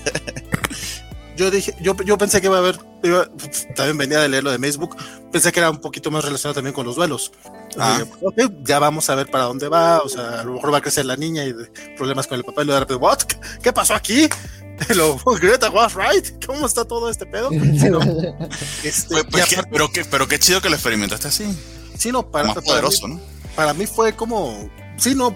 Yo 1.35 1.49
dije, 1.49 1.73
yo, 1.81 1.95
yo 2.05 2.15
pensé 2.17 2.39
que 2.41 2.47
iba 2.47 2.57
a 2.57 2.59
haber, 2.59 2.77
iba- 3.01 3.27
también 3.75 3.97
venía 3.97 4.19
de 4.19 4.29
leer 4.29 4.43
lo 4.43 4.51
de 4.51 4.59
Facebook, 4.59 4.95
pensé 5.31 5.51
que 5.51 5.59
era 5.59 5.71
un 5.71 5.79
poquito 5.79 6.11
más 6.11 6.23
relacionado 6.23 6.53
también 6.53 6.75
con 6.75 6.85
los 6.85 6.95
duelos. 6.95 7.31
Ah. 7.75 7.97
Dije, 7.99 8.11
ok, 8.21 8.53
ya 8.63 8.77
vamos 8.77 9.09
a 9.09 9.15
ver 9.15 9.31
para 9.31 9.45
dónde 9.45 9.67
va, 9.67 9.99
o 10.01 10.09
sea, 10.09 10.41
a 10.41 10.43
lo 10.43 10.53
mejor 10.53 10.71
va 10.71 10.77
a 10.77 10.81
crecer 10.81 11.05
la 11.07 11.15
niña 11.15 11.43
y 11.43 11.53
de- 11.53 11.65
problemas 11.97 12.27
con 12.27 12.37
el 12.37 12.43
papá 12.43 12.61
y 12.61 12.65
luego 12.65 12.75
de 12.75 12.79
repente, 12.81 13.03
what? 13.03 13.17
¿Qué, 13.23 13.37
qué 13.63 13.73
pasó 13.73 13.95
aquí? 13.95 14.29
Lo, 14.95 15.17
Greta 15.39 15.69
was 15.69 15.93
right, 15.95 16.45
¿cómo 16.45 16.65
está 16.65 16.83
todo 16.85 17.09
este 17.09 17.25
pedo? 17.25 17.49
Este, 18.83 19.07
Pues- 19.09 19.25
pues 19.31 19.43
aparte- 19.43 19.69
pero, 19.71 19.89
qué, 19.91 20.05
pero 20.05 20.27
qué 20.27 20.39
chido 20.39 20.61
que 20.61 20.69
lo 20.69 20.75
experimentaste 20.75 21.27
así. 21.27 21.45
sí, 21.97 22.11
no, 22.11 22.29
para, 22.29 22.47
Más 22.47 22.55
para 22.55 22.65
poderoso, 22.65 23.07
mí, 23.07 23.15
¿no? 23.15 23.21
para 23.55 23.73
mí 23.73 23.85
fue 23.85 24.13
como 24.15 24.69
sí 24.97 25.15
no 25.15 25.35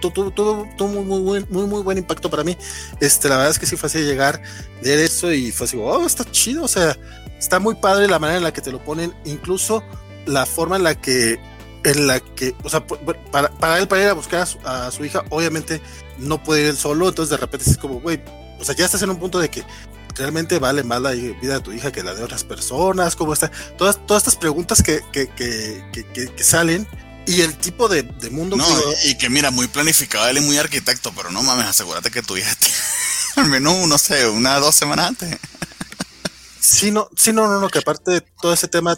tu- 0.00 0.10
tu- 0.10 0.30
tuvo 0.32 0.68
tuvo 0.76 0.88
muy, 0.88 1.04
muy 1.04 1.20
buen- 1.22 1.46
muy 1.50 1.66
muy 1.66 1.82
buen 1.82 1.96
impacto 1.98 2.28
para 2.30 2.44
mí 2.44 2.56
este 3.00 3.28
la 3.28 3.36
verdad 3.36 3.50
es 3.52 3.58
que 3.58 3.64
sí 3.66 3.74
fue 3.76 3.86
así 3.88 4.00
llegar 4.00 4.42
leer 4.82 4.98
eso 5.00 5.32
y 5.32 5.50
fue 5.50 5.66
así 5.66 5.78
oh 5.80 6.06
está 6.06 6.24
chido 6.30 6.64
o 6.64 6.68
sea 6.68 6.94
está 7.38 7.58
muy 7.58 7.74
padre 7.76 8.06
la 8.06 8.18
manera 8.18 8.36
en 8.38 8.44
la 8.44 8.52
que 8.52 8.60
te 8.60 8.70
lo 8.70 8.84
ponen 8.84 9.14
incluso 9.24 9.82
la 10.26 10.44
forma 10.44 10.76
en 10.76 10.82
la 10.82 10.94
que 10.94 11.38
en 11.84 12.06
la 12.06 12.20
que 12.20 12.54
o 12.64 12.68
sea 12.68 12.86
para, 12.86 13.48
para 13.50 13.78
él 13.78 13.88
para 13.88 14.02
ir 14.02 14.08
a 14.08 14.12
buscar 14.12 14.40
a 14.42 14.46
su, 14.46 14.58
a 14.64 14.90
su 14.90 15.04
hija 15.06 15.24
obviamente 15.30 15.80
no 16.18 16.42
puede 16.42 16.60
ir 16.62 16.66
él 16.68 16.76
solo 16.76 17.08
entonces 17.08 17.30
de 17.30 17.36
repente 17.38 17.70
es 17.70 17.78
como 17.78 18.00
güey 18.00 18.20
o 18.58 18.64
sea 18.64 18.74
ya 18.74 18.84
estás 18.86 19.02
en 19.02 19.10
un 19.10 19.18
punto 19.18 19.38
de 19.38 19.50
que 19.50 19.64
realmente 20.16 20.58
vale 20.58 20.82
más 20.82 21.00
la 21.00 21.10
vida 21.12 21.54
de 21.54 21.60
tu 21.60 21.72
hija 21.72 21.92
que 21.92 22.02
la 22.02 22.14
de 22.14 22.22
otras 22.24 22.42
personas, 22.44 23.14
cómo 23.16 23.32
está, 23.32 23.50
todas, 23.76 24.04
todas 24.06 24.22
estas 24.22 24.36
preguntas 24.36 24.82
que, 24.82 25.00
que, 25.12 25.28
que, 25.28 25.84
que, 25.92 26.04
que- 26.12 26.34
que 26.34 26.44
salen 26.44 26.86
y 27.26 27.42
el 27.42 27.56
tipo 27.58 27.88
de, 27.88 28.02
de 28.02 28.30
mundo 28.30 28.56
No, 28.56 28.64
que 28.66 29.10
y 29.10 29.18
que 29.18 29.28
mira, 29.28 29.50
muy 29.50 29.66
planificado 29.68 30.26
él 30.28 30.38
y 30.38 30.40
muy 30.40 30.56
arquitecto, 30.58 31.12
pero 31.14 31.30
no 31.30 31.42
mames, 31.42 31.66
asegúrate 31.66 32.10
que 32.10 32.22
tu 32.22 32.36
hija 32.36 32.50
esté 32.50 32.68
al 33.36 33.46
menos, 33.46 33.86
no 33.86 33.98
sé, 33.98 34.26
una 34.28 34.58
dos 34.58 34.74
semanas 34.74 35.08
antes. 35.08 35.36
sí 36.60 36.90
no, 36.90 37.08
sí 37.16 37.32
no, 37.32 37.46
no, 37.46 37.60
no, 37.60 37.68
que 37.68 37.78
aparte 37.78 38.10
de 38.10 38.20
todo 38.20 38.52
ese 38.52 38.68
tema, 38.68 38.96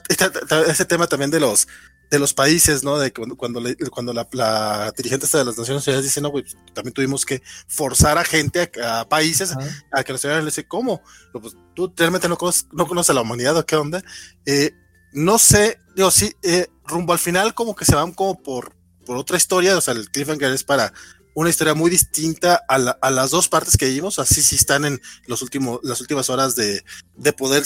ese 0.69 0.85
tema 0.87 1.07
también 1.07 1.31
de 1.31 1.41
los 1.41 1.69
de 2.11 2.19
los 2.19 2.35
países, 2.35 2.83
¿no? 2.83 2.99
De 2.99 3.13
cuando, 3.13 3.37
cuando, 3.37 3.61
le- 3.61 3.77
cuando 3.77 4.13
la, 4.13 4.29
la 4.33 4.93
dirigente 4.97 5.27
de 5.27 5.45
las 5.45 5.57
Naciones 5.57 5.87
Unidas 5.87 6.03
dice, 6.05 6.21
no, 6.21 6.31
güey, 6.31 6.43
pues, 6.45 6.57
también 6.75 6.93
tuvimos 6.93 7.25
que 7.25 7.41
forzar 7.69 8.19
a 8.19 8.25
gente, 8.25 8.71
a, 8.83 9.01
a 9.01 9.09
países, 9.09 9.53
a 9.93 10.03
que 10.03 10.13
los 10.13 10.21
ciudadanos 10.21 10.45
le 10.45 10.51
dice, 10.51 10.67
¿cómo? 10.67 11.03
Pues, 11.33 11.55
tú 11.75 11.93
realmente 11.97 12.29
no 12.29 12.37
conoces, 12.37 12.67
no 12.73 12.87
conoces 12.87 13.11
a 13.11 13.15
la 13.15 13.23
humanidad 13.23 13.57
o 13.57 13.65
qué 13.65 13.77
onda. 13.77 14.03
Eh, 14.45 14.73
no 15.13 15.39
sé, 15.39 15.79
digo, 15.95 16.11
sí, 16.11 16.33
eh, 16.43 16.67
rumbo 16.85 17.13
al 17.13 17.19
final 17.21 17.55
como 17.55 17.75
que 17.77 17.85
se 17.85 17.95
van 17.95 18.13
como 18.13 18.43
por, 18.43 18.75
por 19.07 19.17
otra 19.17 19.37
historia, 19.37 19.77
o 19.79 19.81
sea, 19.81 19.95
el 19.95 20.11
cliffhanger 20.11 20.53
es 20.53 20.65
para 20.65 20.93
una 21.37 21.49
historia 21.51 21.75
muy 21.75 21.91
distinta 21.91 22.61
a, 22.69 22.77
la- 22.79 22.99
a 23.01 23.11
las 23.11 23.31
dos 23.31 23.49
partes 23.49 23.77
que 23.77 23.87
vimos, 23.89 24.19
así 24.19 24.43
sí 24.43 24.57
están 24.57 24.85
en 24.85 25.01
los 25.27 25.43
últimos, 25.43 25.79
las 25.85 26.01
últimas 26.01 26.29
horas 26.29 26.57
de, 26.57 26.83
de 27.17 27.33
poder 27.33 27.65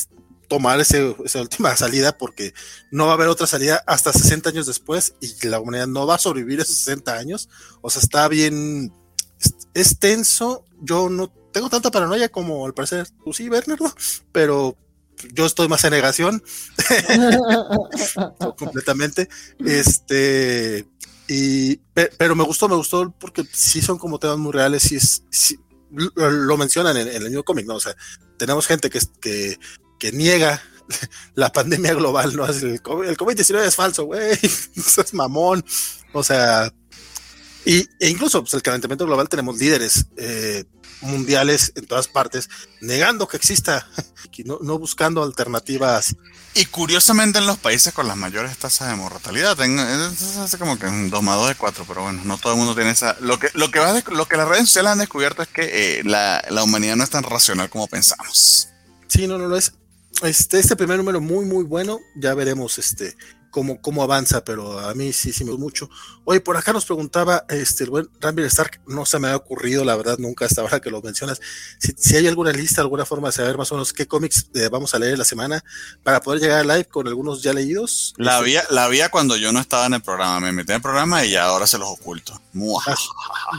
tomar 0.48 0.80
ese, 0.80 1.14
esa 1.24 1.40
última 1.40 1.76
salida 1.76 2.16
porque 2.16 2.54
no 2.90 3.06
va 3.06 3.12
a 3.12 3.14
haber 3.14 3.28
otra 3.28 3.46
salida 3.46 3.82
hasta 3.86 4.12
60 4.12 4.50
años 4.50 4.66
después 4.66 5.14
y 5.20 5.46
la 5.48 5.60
humanidad 5.60 5.86
no 5.86 6.06
va 6.06 6.16
a 6.16 6.18
sobrevivir 6.18 6.60
esos 6.60 6.76
60 6.76 7.14
años, 7.14 7.48
o 7.80 7.90
sea, 7.90 8.02
está 8.02 8.28
bien, 8.28 8.92
es, 9.40 9.54
es 9.74 9.98
tenso, 9.98 10.64
yo 10.80 11.08
no 11.08 11.28
tengo 11.52 11.70
tanta 11.70 11.90
paranoia 11.90 12.28
como 12.28 12.66
al 12.66 12.74
parecer 12.74 13.06
tú 13.24 13.32
sí, 13.32 13.48
Bernardo, 13.48 13.94
pero 14.32 14.76
yo 15.32 15.46
estoy 15.46 15.68
más 15.68 15.84
en 15.84 15.90
negación 15.92 16.42
completamente. 18.58 19.28
Este, 19.64 20.86
y, 21.28 21.76
pe- 21.76 22.10
pero 22.18 22.34
me 22.34 22.44
gustó, 22.44 22.68
me 22.68 22.74
gustó 22.76 23.10
porque 23.18 23.44
sí 23.52 23.80
son 23.80 23.98
como 23.98 24.18
temas 24.18 24.38
muy 24.38 24.52
reales 24.52 24.90
y 24.92 24.96
es, 24.96 25.22
sí, 25.30 25.58
lo, 26.16 26.56
mencionan 26.56 26.96
en, 26.96 27.08
en 27.08 27.22
el 27.22 27.28
mismo 27.28 27.44
cómic, 27.44 27.66
¿no? 27.66 27.76
O 27.76 27.80
sea, 27.80 27.94
tenemos 28.36 28.66
gente 28.66 28.90
que, 28.90 29.00
que, 29.20 29.58
que 29.98 30.12
niega 30.12 30.62
la 31.34 31.52
pandemia 31.52 31.94
global, 31.94 32.34
¿no? 32.36 32.46
El 32.46 32.82
COVID- 32.82 33.08
el 33.08 33.16
COVID-19 33.16 33.64
es 33.64 33.74
falso, 33.76 34.04
güey, 34.04 34.38
eso 34.76 35.00
es 35.02 35.14
mamón. 35.14 35.64
O 36.12 36.22
sea, 36.22 36.72
y, 37.64 37.88
e 37.98 38.08
incluso 38.08 38.42
pues, 38.42 38.54
el 38.54 38.62
calentamiento 38.62 39.06
global 39.06 39.28
tenemos 39.28 39.58
líderes 39.58 40.06
eh, 40.16 40.64
mundiales 41.00 41.72
en 41.76 41.86
todas 41.86 42.08
partes 42.08 42.48
negando 42.80 43.26
que 43.26 43.36
exista, 43.36 43.88
y 44.36 44.44
no, 44.44 44.58
no 44.62 44.78
buscando 44.78 45.22
alternativas. 45.22 46.14
Y 46.56 46.66
curiosamente 46.66 47.38
en 47.40 47.46
los 47.46 47.58
países 47.58 47.92
con 47.92 48.06
las 48.06 48.16
mayores 48.16 48.56
tasas 48.58 48.88
de 48.90 48.94
mortalidad, 48.96 49.58
en- 49.62 49.78
es 49.80 50.56
como 50.58 50.78
que 50.78 50.86
un 50.86 51.10
2 51.10 51.22
más 51.22 51.36
2 51.36 51.48
de 51.48 51.54
4, 51.56 51.84
pero 51.88 52.02
bueno, 52.04 52.22
no 52.24 52.38
todo 52.38 52.52
el 52.52 52.58
mundo 52.58 52.74
tiene 52.76 52.90
esa... 52.90 53.16
Lo 53.20 53.38
que, 53.40 53.48
lo 53.54 53.70
que, 53.72 53.80
va 53.80 53.88
a 53.90 53.94
desc- 54.00 54.12
lo 54.12 54.28
que 54.28 54.36
las 54.36 54.46
redes 54.46 54.66
sociales 54.66 54.92
han 54.92 54.98
descubierto 54.98 55.42
es 55.42 55.48
que 55.48 55.98
eh, 55.98 56.04
la, 56.04 56.44
la 56.50 56.62
humanidad 56.62 56.94
no 56.94 57.02
es 57.02 57.10
tan 57.10 57.24
racional 57.24 57.70
como 57.70 57.88
pensamos. 57.88 58.68
Sí, 59.08 59.26
no, 59.26 59.36
no 59.36 59.48
lo 59.48 59.56
es. 59.56 59.72
Este, 60.22 60.58
este 60.58 60.76
primer 60.76 60.98
número 60.98 61.20
muy, 61.20 61.44
muy 61.44 61.64
bueno. 61.64 62.00
Ya 62.14 62.34
veremos 62.34 62.78
este 62.78 63.16
cómo, 63.54 63.80
cómo 63.80 64.02
avanza, 64.02 64.44
pero 64.44 64.80
a 64.80 64.92
mí 64.94 65.12
sí, 65.12 65.32
sí 65.32 65.44
me 65.44 65.52
gustó 65.52 65.62
mucho. 65.62 65.90
Oye, 66.24 66.40
por 66.40 66.56
acá 66.56 66.72
nos 66.72 66.84
preguntaba 66.84 67.44
este, 67.48 67.84
el 67.84 67.90
buen 67.90 68.10
Rambler 68.20 68.46
Stark, 68.48 68.80
no 68.88 69.06
se 69.06 69.20
me 69.20 69.28
ha 69.28 69.36
ocurrido, 69.36 69.84
la 69.84 69.94
verdad, 69.94 70.18
nunca 70.18 70.44
hasta 70.44 70.60
ahora 70.60 70.80
que 70.80 70.90
lo 70.90 71.00
mencionas, 71.00 71.40
si, 71.78 71.92
si 71.96 72.16
hay 72.16 72.26
alguna 72.26 72.50
lista, 72.50 72.80
alguna 72.80 73.06
forma 73.06 73.28
de 73.28 73.32
saber 73.32 73.56
más 73.56 73.70
o 73.70 73.76
menos 73.76 73.92
qué 73.92 74.08
cómics 74.08 74.48
eh, 74.54 74.68
vamos 74.72 74.92
a 74.92 74.98
leer 74.98 75.16
la 75.16 75.24
semana 75.24 75.62
para 76.02 76.20
poder 76.20 76.40
llegar 76.40 76.58
al 76.58 76.66
live 76.66 76.86
con 76.86 77.06
algunos 77.06 77.44
ya 77.44 77.52
leídos. 77.52 78.12
La 78.16 78.32
Este, 78.32 78.40
había, 78.40 78.64
la 78.70 78.84
había 78.86 79.08
cuando 79.08 79.36
yo 79.36 79.52
no 79.52 79.60
estaba 79.60 79.86
en 79.86 79.94
el 79.94 80.02
programa, 80.02 80.40
me 80.40 80.50
metí 80.50 80.72
en 80.72 80.76
el 80.76 80.82
programa 80.82 81.24
y 81.24 81.36
ahora 81.36 81.68
se 81.68 81.78
los 81.78 81.88
oculto. 81.88 82.40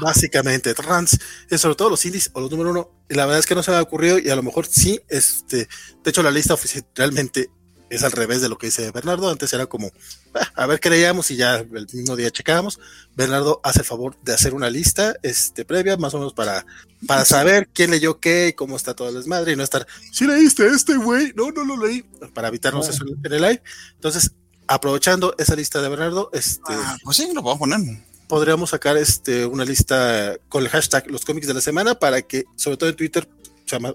Básicamente 0.01 0.73
trans, 0.73 1.17
sobre 1.57 1.75
todo 1.75 1.89
los 1.89 2.05
indies 2.05 2.31
o 2.33 2.41
los 2.41 2.51
número 2.51 2.71
uno, 2.71 2.89
la 3.07 3.25
verdad 3.25 3.39
es 3.39 3.45
que 3.45 3.55
no 3.55 3.63
se 3.63 3.71
me 3.71 3.77
ha 3.77 3.81
ocurrido 3.81 4.19
y 4.19 4.29
a 4.29 4.35
lo 4.35 4.43
mejor 4.43 4.65
sí, 4.69 4.99
este, 5.07 5.69
de 6.03 6.09
hecho 6.09 6.21
la 6.21 6.31
lista 6.31 6.53
oficial 6.53 6.83
realmente 6.95 7.49
es 7.95 8.03
al 8.03 8.11
revés 8.11 8.41
de 8.41 8.49
lo 8.49 8.57
que 8.57 8.67
dice 8.67 8.91
Bernardo. 8.91 9.29
Antes 9.29 9.51
era 9.53 9.65
como, 9.65 9.91
ah, 10.33 10.51
a 10.55 10.65
ver 10.67 10.79
qué 10.79 10.89
leíamos 10.89 11.31
y 11.31 11.35
ya 11.35 11.55
el 11.55 11.87
mismo 11.93 12.15
día 12.15 12.31
checábamos. 12.31 12.79
Bernardo 13.15 13.59
hace 13.63 13.79
el 13.79 13.85
favor 13.85 14.15
de 14.23 14.33
hacer 14.33 14.53
una 14.53 14.69
lista 14.69 15.15
este, 15.23 15.65
previa, 15.65 15.97
más 15.97 16.13
o 16.13 16.19
menos 16.19 16.33
para, 16.33 16.65
para 17.07 17.25
saber 17.25 17.67
quién 17.73 17.91
leyó 17.91 18.19
qué 18.19 18.49
y 18.49 18.53
cómo 18.53 18.75
está 18.75 18.93
todo 18.93 19.09
el 19.09 19.15
desmadre 19.15 19.53
y 19.53 19.55
no 19.55 19.63
estar, 19.63 19.87
si 20.11 20.25
leíste 20.25 20.67
este, 20.67 20.95
güey, 20.97 21.33
no, 21.35 21.51
no 21.51 21.63
lo 21.63 21.85
leí, 21.85 22.03
para 22.33 22.49
evitarnos 22.49 22.87
eso 22.89 23.03
en 23.23 23.33
el 23.33 23.41
live. 23.41 23.61
Entonces, 23.95 24.31
aprovechando 24.67 25.35
esa 25.37 25.55
lista 25.55 25.81
de 25.81 25.89
Bernardo, 25.89 26.29
este, 26.33 26.73
ah, 26.73 26.97
pues 27.03 27.17
sí, 27.17 27.27
lo 27.33 27.41
podemos 27.41 27.59
poner. 27.59 28.03
Podríamos 28.27 28.71
sacar 28.71 28.97
este, 28.97 29.45
una 29.45 29.65
lista 29.65 30.35
con 30.49 30.63
el 30.63 30.69
hashtag 30.69 31.09
los 31.11 31.23
cómics 31.25 31.47
de 31.47 31.53
la 31.53 31.61
semana 31.61 31.95
para 31.95 32.21
que, 32.23 32.45
sobre 32.55 32.77
todo 32.77 32.89
en 32.89 32.95
Twitter, 32.95 33.27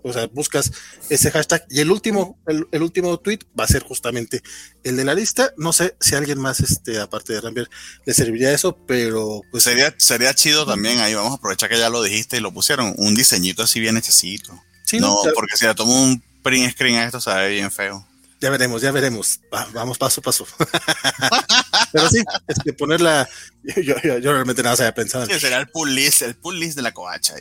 o 0.03 0.13
sea, 0.13 0.27
buscas 0.27 0.73
ese 1.09 1.31
hashtag 1.31 1.65
y 1.71 1.81
el 1.81 1.91
último, 1.91 2.39
el, 2.47 2.83
último 2.83 3.19
tweet 3.19 3.41
va 3.59 3.65
a 3.65 3.69
ser 3.69 3.83
justamente 3.83 4.43
el 4.85 4.97
de 4.97 5.05
la 5.05 5.15
lista. 5.15 5.53
No 5.57 5.73
sé 5.73 5.97
si 6.01 6.15
a 6.15 6.19
alguien 6.19 6.39
más, 6.39 6.61
este, 6.61 6.99
aparte 6.99 7.33
de 7.33 7.41
Rambier, 7.41 7.69
le 8.05 8.15
serviría 8.15 8.53
eso, 8.53 8.77
pero 8.87 9.43
pues 9.51 9.65
sería, 9.65 9.95
sería 9.99 10.35
chido 10.35 10.67
también. 10.67 10.99
Ahí 10.99 11.15
vamos 11.15 11.33
a 11.33 11.37
aprovechar 11.37 11.69
que 11.69 11.79
ya 11.79 11.91
lo 11.91 12.03
dijiste 12.03 12.37
y 12.37 12.41
lo 12.41 12.53
pusieron. 12.53 12.95
Un 12.97 13.15
diseñito 13.15 13.63
así 13.63 13.81
bien 13.81 13.97
hechecito. 13.97 14.53
no, 14.99 15.17
porque 15.35 15.57
si 15.57 15.67
le 15.67 15.75
tomo 15.75 16.03
un 16.03 16.23
print 16.43 16.73
screen 16.73 16.97
a 16.97 17.05
esto, 17.05 17.21
se 17.21 17.33
ve 17.33 17.51
bien 17.51 17.71
feo. 17.71 18.07
Ya 18.41 18.49
veremos, 18.49 18.81
ya 18.81 18.91
veremos. 18.91 19.41
vamos 19.73 19.99
paso 19.99 20.21
a 20.21 20.25
paso. 20.25 20.47
Pero 21.93 22.09
sí, 22.09 22.23
este, 22.49 22.73
ponerla. 22.73 23.29
Yo, 23.63 23.95
realmente 24.33 24.63
nada 24.63 24.77
se 24.77 24.83
había 24.83 24.95
pensado. 24.95 25.27
Sí, 25.27 25.39
será 25.39 25.59
el 25.59 25.69
pull 25.69 25.95
list, 25.95 26.23
el 26.23 26.35
pull 26.37 26.59
list 26.59 26.77
de 26.77 26.83
la 26.83 26.93
covacha. 26.93 27.35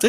Sí, 0.00 0.08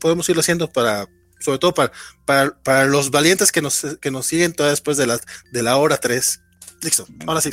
podemos 0.00 0.28
irlo 0.28 0.40
haciendo 0.40 0.70
para, 0.70 1.08
sobre 1.40 1.58
todo 1.58 1.74
para, 1.74 1.92
para, 2.24 2.54
para, 2.62 2.84
los 2.86 3.10
valientes 3.10 3.52
que 3.52 3.62
nos, 3.62 3.86
que 4.00 4.10
nos 4.10 4.26
siguen 4.26 4.52
todavía 4.52 4.72
después 4.72 4.96
de 4.96 5.06
la, 5.06 5.20
de 5.52 5.62
la 5.62 5.76
hora 5.76 5.98
3. 5.98 6.40
Listo, 6.82 7.06
ahora 7.26 7.40
sí. 7.40 7.50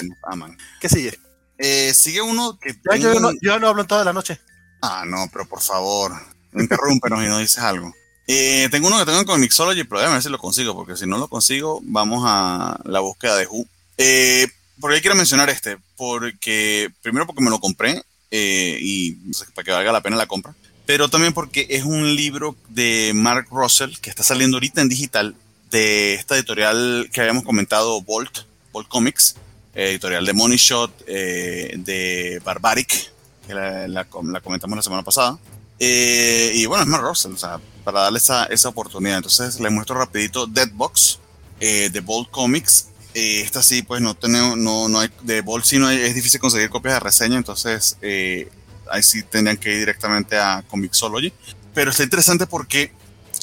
¿Qué 0.81 0.89
sigue? 0.89 1.19
Eh, 1.57 1.93
sigue 1.93 2.21
uno 2.21 2.57
que. 2.59 2.75
yo, 2.99 3.19
no, 3.19 3.31
yo 3.41 3.59
no 3.59 3.67
hablo 3.67 3.81
en 3.81 3.87
toda 3.87 4.03
la 4.03 4.13
noche. 4.13 4.39
Ah, 4.81 5.03
no, 5.05 5.29
pero 5.31 5.47
por 5.47 5.61
favor, 5.61 6.13
interrúmpenos 6.53 7.23
y 7.23 7.27
no 7.27 7.37
dices 7.37 7.59
algo. 7.59 7.93
Eh, 8.27 8.69
tengo 8.69 8.87
uno 8.87 8.99
que 8.99 9.05
tengo 9.05 9.25
con 9.25 9.41
Mixology, 9.41 9.83
pero 9.83 9.99
déjame 9.99 10.17
ver 10.17 10.23
si 10.23 10.29
lo 10.29 10.37
consigo, 10.37 10.75
porque 10.75 10.95
si 10.95 11.07
no 11.07 11.17
lo 11.17 11.27
consigo, 11.27 11.81
vamos 11.83 12.23
a 12.27 12.79
la 12.85 12.99
búsqueda 12.99 13.35
de 13.35 13.47
Who. 13.47 13.65
Eh, 13.97 14.47
por 14.79 14.91
ahí 14.91 15.01
quiero 15.01 15.15
mencionar 15.15 15.49
este, 15.49 15.77
porque 15.97 16.91
primero 17.01 17.25
porque 17.25 17.43
me 17.43 17.49
lo 17.49 17.59
compré 17.59 18.03
eh, 18.31 18.77
y 18.79 19.13
para 19.53 19.65
que 19.65 19.71
valga 19.71 19.91
la 19.91 20.01
pena 20.01 20.15
la 20.15 20.27
compra, 20.27 20.53
pero 20.89 21.07
también 21.07 21.33
porque 21.33 21.67
es 21.69 21.83
un 21.83 22.15
libro 22.15 22.55
de 22.67 23.11
Mark 23.13 23.45
Russell 23.51 23.91
que 24.01 24.09
está 24.09 24.23
saliendo 24.23 24.57
ahorita 24.57 24.81
en 24.81 24.89
digital 24.89 25.35
de 25.69 26.15
esta 26.15 26.35
editorial 26.35 27.11
que 27.13 27.21
habíamos 27.21 27.43
comentado, 27.43 28.01
Bolt, 28.01 28.39
Bolt 28.73 28.87
Comics, 28.87 29.35
editorial 29.75 30.25
de 30.25 30.33
Money 30.33 30.57
Shot, 30.57 31.05
de 31.05 32.41
Barbaric, 32.43 33.11
que 33.45 33.53
la, 33.53 34.05
comentamos 34.05 34.77
la 34.77 34.81
semana 34.81 35.03
pasada. 35.03 35.37
y 35.77 36.65
bueno, 36.65 36.81
es 36.81 36.89
Mark 36.89 37.03
Russell, 37.03 37.33
o 37.33 37.37
sea, 37.37 37.59
para 37.83 37.99
darle 37.99 38.17
esa, 38.17 38.45
esa 38.45 38.69
oportunidad. 38.69 39.17
Entonces 39.17 39.59
les 39.59 39.71
muestro 39.71 39.95
rapidito 39.95 40.47
Deadbox 40.47 41.19
eh, 41.59 41.91
de 41.91 41.99
Bolt 41.99 42.31
Comics. 42.31 42.87
Eh, 43.13 43.41
esta 43.41 43.61
sí, 43.61 43.83
pues 43.83 44.01
no 44.01 44.15
tenemos, 44.15 44.57
no, 44.57 44.89
no 44.89 45.01
hay, 45.01 45.09
de 45.21 45.41
Bolt 45.41 45.65
sí 45.65 45.77
no 45.77 45.85
hay, 45.85 45.99
es 45.99 46.15
difícil 46.15 46.39
conseguir 46.39 46.71
copias 46.71 46.95
de 46.95 46.99
reseña, 46.99 47.37
entonces 47.37 47.95
eh, 48.01 48.49
ahí 48.91 49.03
sí 49.03 49.23
tendrían 49.23 49.57
que 49.57 49.71
ir 49.71 49.79
directamente 49.79 50.37
a 50.37 50.63
Comixology. 50.67 51.33
Pero 51.73 51.91
está 51.91 52.03
interesante 52.03 52.47
porque 52.47 52.91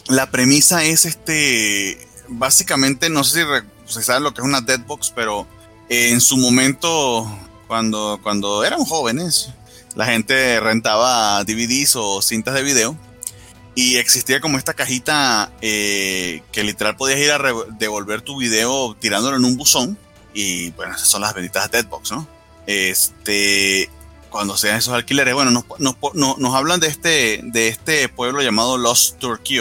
la 0.08 0.30
premisa 0.30 0.84
es 0.84 1.04
este, 1.04 2.06
básicamente, 2.28 3.08
no 3.10 3.24
sé 3.24 3.44
si 3.44 3.94
se 3.94 4.02
sabe 4.02 4.20
lo 4.20 4.34
que 4.34 4.40
es 4.40 4.46
una 4.46 4.60
Deadbox, 4.60 5.12
pero 5.14 5.46
en 5.88 6.20
su 6.20 6.36
momento, 6.36 7.26
cuando, 7.66 8.20
cuando 8.22 8.64
eran 8.64 8.84
jóvenes, 8.84 9.50
la 9.94 10.06
gente 10.06 10.60
rentaba 10.60 11.42
DVDs 11.44 11.96
o 11.96 12.20
cintas 12.20 12.54
de 12.54 12.62
video 12.62 12.96
y 13.76 13.96
existía 13.96 14.40
como 14.40 14.56
esta 14.56 14.74
cajita 14.74 15.52
eh, 15.60 16.42
que 16.50 16.64
literal 16.64 16.96
podías 16.96 17.20
ir 17.20 17.30
a 17.30 17.38
devolver 17.78 18.22
tu 18.22 18.38
video 18.38 18.96
tirándolo 18.98 19.36
en 19.36 19.44
un 19.44 19.56
buzón. 19.56 19.98
Y 20.32 20.70
bueno, 20.72 20.94
esas 20.94 21.08
son 21.08 21.20
las 21.20 21.34
benditas 21.34 21.70
Deadbox, 21.70 22.10
¿no? 22.10 22.26
Este, 22.66 23.90
cuando 24.36 24.58
sean 24.58 24.76
esos 24.76 24.92
alquileres, 24.92 25.32
bueno, 25.32 25.50
nos, 25.50 25.64
nos, 25.78 26.38
nos, 26.38 26.54
hablan 26.54 26.78
de 26.78 26.88
este, 26.88 27.40
de 27.42 27.68
este 27.68 28.06
pueblo 28.10 28.42
llamado 28.42 28.76
Lost 28.76 29.18
Turkey. 29.18 29.60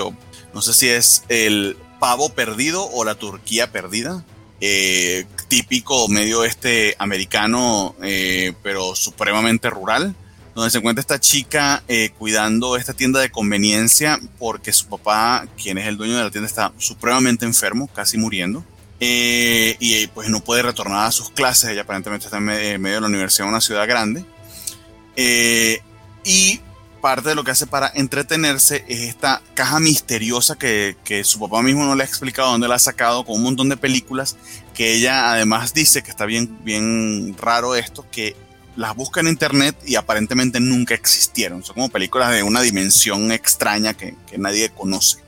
No 0.54 0.62
sé 0.62 0.74
si 0.74 0.90
es 0.90 1.24
el 1.30 1.78
pavo 2.02 2.28
perdido 2.28 2.86
o 2.92 3.06
la 3.06 3.16
Turquía 3.16 3.72
perdida. 3.72 4.26
Eh, 4.60 5.26
típico 5.48 6.10
medio 6.10 6.44
este 6.44 6.94
americano, 7.00 7.96
eh, 8.02 8.52
pero 8.64 8.96
supremamente 8.96 9.70
rural 9.70 10.14
donde 10.56 10.72
se 10.72 10.80
encuentra 10.80 11.00
esta 11.00 11.20
chica 11.20 11.84
eh, 11.88 12.12
cuidando 12.18 12.76
esta 12.76 12.94
tienda 12.94 13.22
de 13.22 13.30
conveniencia 13.30 14.20
porque 14.38 14.74
su 14.74 14.88
papá, 14.88 15.48
quien 15.62 15.78
es 15.78 15.88
el 15.88 15.96
dueño 15.96 16.18
de 16.18 16.24
la 16.24 16.32
tienda, 16.32 16.48
está 16.48 16.74
supremamente 16.78 17.46
enfermo, 17.46 17.88
casi 17.88 18.18
muriendo. 18.18 18.66
Eh, 19.00 19.76
y 19.80 20.08
pues 20.08 20.30
no 20.30 20.42
puede 20.42 20.62
retornar 20.62 21.08
a 21.08 21.12
sus 21.12 21.30
clases, 21.30 21.70
ella 21.70 21.82
aparentemente 21.82 22.26
está 22.26 22.38
en 22.38 22.82
medio 22.82 22.96
de 22.96 23.02
la 23.02 23.08
universidad 23.08 23.48
una 23.48 23.62
ciudad 23.62 23.88
grande. 23.88 24.26
Eh, 25.16 25.82
y 26.24 26.60
parte 27.02 27.30
de 27.30 27.36
lo 27.36 27.44
que 27.44 27.52
hace 27.52 27.68
para 27.68 27.92
entretenerse 27.94 28.84
es 28.88 29.02
esta 29.02 29.42
caja 29.54 29.80
misteriosa 29.80 30.58
que, 30.58 30.96
su 31.24 31.40
papá 31.40 31.62
mismo 31.62 31.86
no 31.86 31.96
le 31.96 32.04
ha 32.04 32.08
explicado 32.08 32.52
dónde 32.52 32.68
la 32.68 32.76
ha 32.76 32.80
sacado 32.80 33.24
con 33.24 33.36
un 33.36 33.44
montón 33.44 33.70
de 33.70 33.78
películas 33.78 34.38
que 34.74 34.96
ella 34.96 35.32
además 35.32 35.74
dice 35.74 36.02
que 36.02 36.10
está 36.10 36.26
bien, 36.26 36.58
bien 36.64 37.36
raro 37.38 37.76
esto, 37.76 38.06
que 38.12 38.36
las 38.76 38.96
busca 38.96 39.20
en 39.20 39.28
internet 39.28 39.76
y 39.86 39.96
aparentemente 39.96 40.60
nunca 40.60 40.94
existieron. 40.94 41.64
Son 41.64 41.76
como 41.76 41.90
películas 41.90 42.32
de 42.32 42.44
una 42.44 42.62
dimensión 42.62 43.32
extraña 43.32 43.94
que, 43.94 44.16
nadie 44.38 44.70
conoce. 44.70 45.20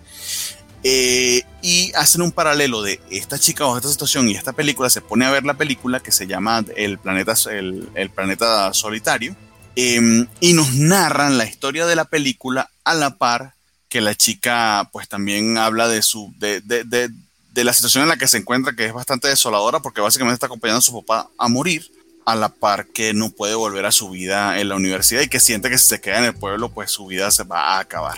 Eh, 0.84 1.44
y 1.62 1.92
hacen 1.96 2.22
un 2.22 2.32
paralelo 2.32 2.82
de 2.82 3.00
esta 3.10 3.40
chica 3.40 3.66
o 3.66 3.76
esta 3.78 3.90
situación 3.90 4.30
y 4.30 4.36
esta 4.36 4.54
película. 4.54 4.90
Se 4.90 5.02
pone 5.02 5.26
a 5.26 5.32
ver 5.32 5.46
la 5.46 5.54
película 5.54 6.00
que 6.00 6.12
se 6.12 6.28
llama 6.28 6.64
El 6.76 6.98
planeta, 6.98 7.34
el, 7.52 8.10
planeta 8.14 8.74
solitario. 8.74 9.36
Em, 9.80 10.26
y 10.40 10.54
nos 10.54 10.74
narran 10.74 11.38
la 11.38 11.46
historia 11.46 11.86
de 11.86 11.96
la 11.96 12.06
película 12.06 12.68
a 12.84 12.96
la 12.96 13.18
par 13.18 13.54
que 13.90 14.02
la 14.02 14.16
chica 14.16 14.90
pues 14.92 15.08
también 15.08 15.60
habla 15.60 15.88
de 15.88 16.02
su 16.02 16.34
de, 16.40 16.62
de, 16.62 16.84
de, 16.84 17.12
de 17.52 17.64
la 17.64 17.74
situación 17.74 18.02
en 18.02 18.10
la 18.10 18.18
que 18.18 18.28
se 18.28 18.38
encuentra 18.38 18.74
que 18.74 18.88
es 18.88 18.94
bastante 18.94 19.28
desoladora 19.28 19.80
porque 19.80 20.02
básicamente 20.02 20.34
está 20.34 20.48
acompañando 20.48 20.80
a 20.80 20.82
su 20.82 21.06
papá 21.06 21.30
a 21.38 21.48
morir 21.48 21.92
a 22.26 22.34
la 22.34 22.50
par 22.50 22.88
que 22.88 23.14
no 23.14 23.30
puede 23.30 23.54
volver 23.54 23.86
a 23.86 23.92
su 23.92 24.10
vida 24.10 24.60
en 24.60 24.70
la 24.70 24.76
universidad 24.76 25.22
y 25.22 25.30
que 25.30 25.40
siente 25.40 25.70
que 25.70 25.78
si 25.78 25.86
se 25.86 26.02
queda 26.02 26.18
en 26.18 26.26
el 26.26 26.34
pueblo, 26.34 26.70
pues 26.70 26.90
su 26.90 27.06
vida 27.06 27.30
se 27.30 27.44
va 27.44 27.76
a 27.76 27.80
acabar. 27.80 28.18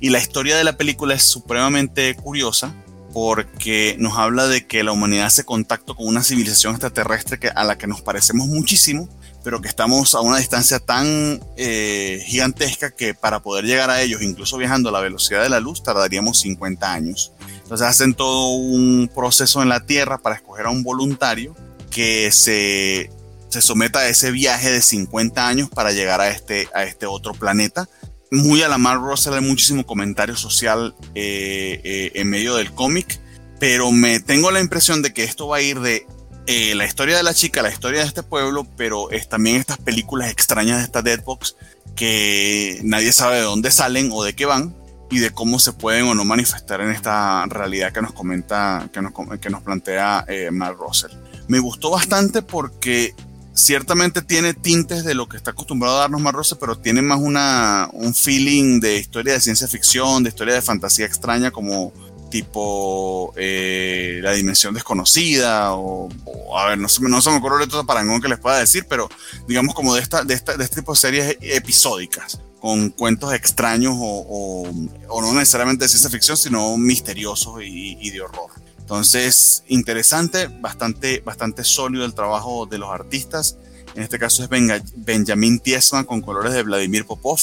Y 0.00 0.10
la 0.10 0.18
historia 0.18 0.56
de 0.56 0.64
la 0.64 0.76
película 0.76 1.14
es 1.14 1.22
supremamente 1.30 2.12
curiosa 2.16 2.74
porque 3.14 3.94
nos 4.00 4.18
habla 4.18 4.48
de 4.48 4.66
que 4.66 4.82
la 4.82 4.90
humanidad 4.90 5.26
hace 5.26 5.44
contacto 5.44 5.94
con 5.94 6.08
una 6.08 6.24
civilización 6.24 6.74
extraterrestre 6.74 7.38
que, 7.38 7.48
a 7.48 7.62
la 7.62 7.78
que 7.78 7.86
nos 7.86 8.02
parecemos 8.02 8.48
muchísimo, 8.48 9.08
pero 9.44 9.60
que 9.60 9.68
estamos 9.68 10.14
a 10.14 10.20
una 10.20 10.38
distancia 10.38 10.78
tan 10.78 11.40
eh, 11.56 12.22
gigantesca 12.26 12.90
que 12.90 13.14
para 13.14 13.40
poder 13.40 13.64
llegar 13.64 13.90
a 13.90 14.02
ellos, 14.02 14.22
incluso 14.22 14.56
viajando 14.58 14.88
a 14.88 14.92
la 14.92 15.00
velocidad 15.00 15.42
de 15.42 15.48
la 15.48 15.60
luz, 15.60 15.82
tardaríamos 15.82 16.40
50 16.40 16.92
años. 16.92 17.32
Entonces 17.62 17.86
hacen 17.86 18.14
todo 18.14 18.50
un 18.56 19.10
proceso 19.14 19.62
en 19.62 19.68
la 19.68 19.80
Tierra 19.80 20.18
para 20.18 20.36
escoger 20.36 20.66
a 20.66 20.70
un 20.70 20.82
voluntario 20.82 21.54
que 21.90 22.30
se 22.32 23.10
se 23.48 23.62
someta 23.62 24.00
a 24.00 24.08
ese 24.08 24.30
viaje 24.30 24.70
de 24.70 24.82
50 24.82 25.46
años 25.46 25.68
para 25.70 25.92
llegar 25.92 26.20
a 26.20 26.28
este, 26.28 26.68
a 26.74 26.84
este 26.84 27.06
otro 27.06 27.32
planeta. 27.32 27.88
Muy 28.30 28.62
a 28.62 28.68
la 28.68 28.78
Mar 28.78 28.98
Russell 28.98 29.34
hay 29.34 29.40
muchísimo 29.40 29.86
comentario 29.86 30.36
social 30.36 30.94
eh, 31.14 31.80
eh, 31.82 32.12
en 32.14 32.28
medio 32.28 32.56
del 32.56 32.72
cómic, 32.72 33.18
pero 33.58 33.90
me 33.90 34.20
tengo 34.20 34.50
la 34.50 34.60
impresión 34.60 35.00
de 35.00 35.14
que 35.14 35.24
esto 35.24 35.48
va 35.48 35.56
a 35.58 35.62
ir 35.62 35.80
de 35.80 36.06
eh, 36.48 36.74
la 36.74 36.86
historia 36.86 37.16
de 37.16 37.22
la 37.22 37.34
chica, 37.34 37.62
la 37.62 37.70
historia 37.70 38.00
de 38.00 38.06
este 38.06 38.22
pueblo, 38.22 38.66
pero 38.76 39.10
es 39.10 39.28
también 39.28 39.56
estas 39.56 39.78
películas 39.78 40.30
extrañas 40.30 40.78
de 40.78 40.84
esta 40.84 41.02
Deadbox 41.02 41.56
que 41.94 42.80
nadie 42.82 43.12
sabe 43.12 43.36
de 43.36 43.42
dónde 43.42 43.70
salen 43.70 44.10
o 44.12 44.24
de 44.24 44.34
qué 44.34 44.46
van 44.46 44.74
y 45.10 45.18
de 45.18 45.30
cómo 45.30 45.58
se 45.58 45.72
pueden 45.72 46.06
o 46.06 46.14
no 46.14 46.24
manifestar 46.24 46.80
en 46.80 46.90
esta 46.90 47.44
realidad 47.46 47.92
que 47.92 48.02
nos 48.02 48.12
comenta, 48.12 48.88
que 48.92 49.02
nos, 49.02 49.12
que 49.40 49.50
nos 49.50 49.62
plantea 49.62 50.26
Mark 50.50 50.78
Russell. 50.78 51.12
Me 51.48 51.58
gustó 51.58 51.90
bastante 51.90 52.42
porque 52.42 53.14
ciertamente 53.58 54.22
tiene 54.22 54.54
tintes 54.54 55.04
de 55.04 55.14
lo 55.14 55.28
que 55.28 55.36
está 55.36 55.50
acostumbrado 55.50 55.96
a 55.96 56.00
darnos 56.00 56.20
Marrose, 56.20 56.56
pero 56.56 56.78
tiene 56.78 57.02
más 57.02 57.18
una, 57.20 57.90
un 57.92 58.14
feeling 58.14 58.80
de 58.80 58.98
historia 58.98 59.34
de 59.34 59.40
ciencia 59.40 59.68
ficción, 59.68 60.22
de 60.22 60.30
historia 60.30 60.54
de 60.54 60.62
fantasía 60.62 61.06
extraña, 61.06 61.50
como 61.50 61.92
tipo 62.28 63.32
eh, 63.36 64.20
La 64.22 64.32
Dimensión 64.32 64.74
Desconocida, 64.74 65.74
o, 65.74 66.08
a 66.56 66.68
ver, 66.68 66.78
no 66.78 66.88
se, 66.88 67.02
no 67.02 67.20
se 67.20 67.30
me 67.30 67.36
ocurre 67.36 67.64
otro 67.64 67.84
parangón 67.84 68.20
que 68.20 68.28
les 68.28 68.38
pueda 68.38 68.58
decir, 68.58 68.86
pero 68.88 69.08
digamos 69.46 69.74
como 69.74 69.94
de, 69.94 70.00
esta, 70.00 70.24
de, 70.24 70.34
esta, 70.34 70.56
de 70.56 70.64
este 70.64 70.76
tipo 70.76 70.92
de 70.92 70.98
series 70.98 71.36
episódicas, 71.40 72.40
con 72.60 72.90
cuentos 72.90 73.32
extraños 73.32 73.94
o, 73.98 74.70
o, 75.08 75.22
no 75.22 75.32
necesariamente 75.34 75.84
de 75.84 75.88
ciencia 75.88 76.10
ficción, 76.10 76.36
sino 76.36 76.76
misteriosos 76.76 77.62
y, 77.62 77.96
y 78.00 78.10
de 78.10 78.20
horror. 78.20 78.50
Entonces, 78.88 79.64
interesante, 79.68 80.46
bastante, 80.46 81.20
bastante 81.20 81.62
sólido 81.62 82.06
el 82.06 82.14
trabajo 82.14 82.64
de 82.64 82.78
los 82.78 82.88
artistas. 82.88 83.58
En 83.94 84.02
este 84.02 84.18
caso 84.18 84.42
es 84.42 84.48
Benjamin 84.48 85.60
Tiesman 85.60 86.04
con 86.04 86.22
colores 86.22 86.54
de 86.54 86.62
Vladimir 86.62 87.04
Popov. 87.04 87.38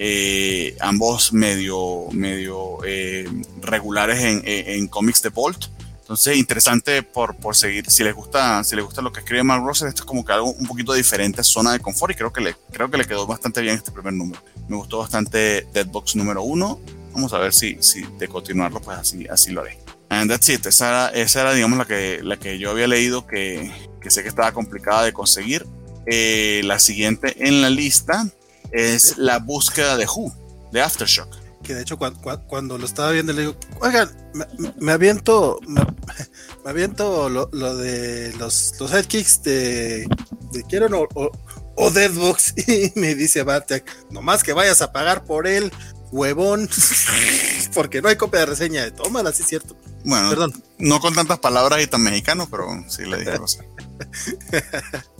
Eh, 0.00 0.76
ambos 0.78 1.32
medio, 1.32 2.06
medio 2.12 2.78
eh, 2.86 3.28
regulares 3.60 4.20
en, 4.20 4.42
en, 4.44 4.86
cómics 4.86 5.20
de 5.22 5.30
Bolt. 5.30 5.66
Entonces, 6.02 6.36
interesante 6.36 7.02
por, 7.02 7.34
por, 7.34 7.56
seguir. 7.56 7.90
Si 7.90 8.04
les 8.04 8.14
gusta, 8.14 8.62
si 8.62 8.76
les 8.76 8.84
gusta 8.84 9.02
lo 9.02 9.12
que 9.12 9.20
escribe 9.20 9.42
Mark 9.42 9.64
Russell, 9.64 9.88
esto 9.88 10.02
es 10.02 10.06
como 10.06 10.24
que 10.24 10.32
algo 10.32 10.52
un 10.52 10.66
poquito 10.66 10.94
diferente, 10.94 11.42
zona 11.42 11.72
de 11.72 11.80
confort, 11.80 12.12
y 12.12 12.14
creo 12.14 12.32
que 12.32 12.40
le, 12.40 12.54
creo 12.70 12.88
que 12.88 12.96
le 12.96 13.04
quedó 13.04 13.26
bastante 13.26 13.60
bien 13.60 13.74
este 13.74 13.90
primer 13.90 14.12
número. 14.14 14.40
Me 14.68 14.76
gustó 14.76 14.98
bastante 14.98 15.66
Deadbox 15.72 16.14
número 16.14 16.42
uno. 16.42 16.80
Vamos 17.12 17.32
a 17.32 17.38
ver 17.38 17.52
si, 17.52 17.76
si 17.80 18.04
de 18.18 18.28
continuarlo, 18.28 18.80
pues 18.80 18.98
así, 18.98 19.26
así 19.26 19.50
lo 19.50 19.62
haré. 19.62 19.78
And 20.10 20.30
that's 20.30 20.48
it. 20.48 20.64
Esa 20.64 20.88
era, 20.88 21.08
esa 21.08 21.40
era 21.40 21.54
digamos, 21.54 21.76
la 21.76 21.84
que, 21.86 22.20
la 22.22 22.38
que 22.38 22.58
yo 22.58 22.70
había 22.70 22.86
leído 22.86 23.26
que, 23.26 23.70
que 24.00 24.10
sé 24.10 24.22
que 24.22 24.28
estaba 24.28 24.52
complicada 24.52 25.02
de 25.02 25.12
conseguir. 25.12 25.66
Eh, 26.06 26.62
la 26.64 26.78
siguiente 26.78 27.36
en 27.46 27.60
la 27.60 27.68
lista 27.68 28.26
es 28.72 29.18
la 29.18 29.38
búsqueda 29.38 29.96
de 29.96 30.06
Who, 30.06 30.32
de 30.72 30.80
Aftershock. 30.80 31.28
Que 31.62 31.74
de 31.74 31.82
hecho 31.82 31.98
cuando, 31.98 32.78
lo 32.78 32.84
estaba 32.86 33.10
viendo 33.10 33.32
le 33.32 33.42
digo, 33.42 33.56
oigan, 33.80 34.10
me, 34.78 34.92
aviento, 34.92 35.58
me, 35.66 35.82
aviento 36.64 37.28
lo, 37.28 37.46
de 37.46 38.32
los, 38.38 38.74
los 38.78 38.92
headkicks 38.92 39.42
de, 39.42 40.06
de 40.52 40.88
o, 41.14 41.30
o, 41.74 41.90
Deadbox 41.90 42.54
y 42.68 42.92
me 42.94 43.14
dice 43.14 43.42
Bartek, 43.42 43.84
nomás 44.10 44.44
que 44.44 44.52
vayas 44.52 44.80
a 44.82 44.92
pagar 44.92 45.24
por 45.24 45.46
él, 45.46 45.72
huevón, 46.12 46.68
porque 47.74 48.00
no 48.00 48.08
hay 48.08 48.16
copia 48.16 48.40
de 48.40 48.46
reseña 48.46 48.84
de 48.84 48.92
tómala, 48.92 49.32
sí 49.32 49.42
es 49.42 49.48
cierto. 49.48 49.76
Bueno, 50.04 50.30
Perdón. 50.30 50.62
no 50.78 51.00
con 51.00 51.14
tantas 51.14 51.38
palabras 51.38 51.82
y 51.82 51.86
tan 51.86 52.02
mexicano, 52.02 52.48
pero 52.50 52.66
sí 52.88 53.04
le 53.04 53.18
dije 53.18 53.36
cosas. 53.38 53.64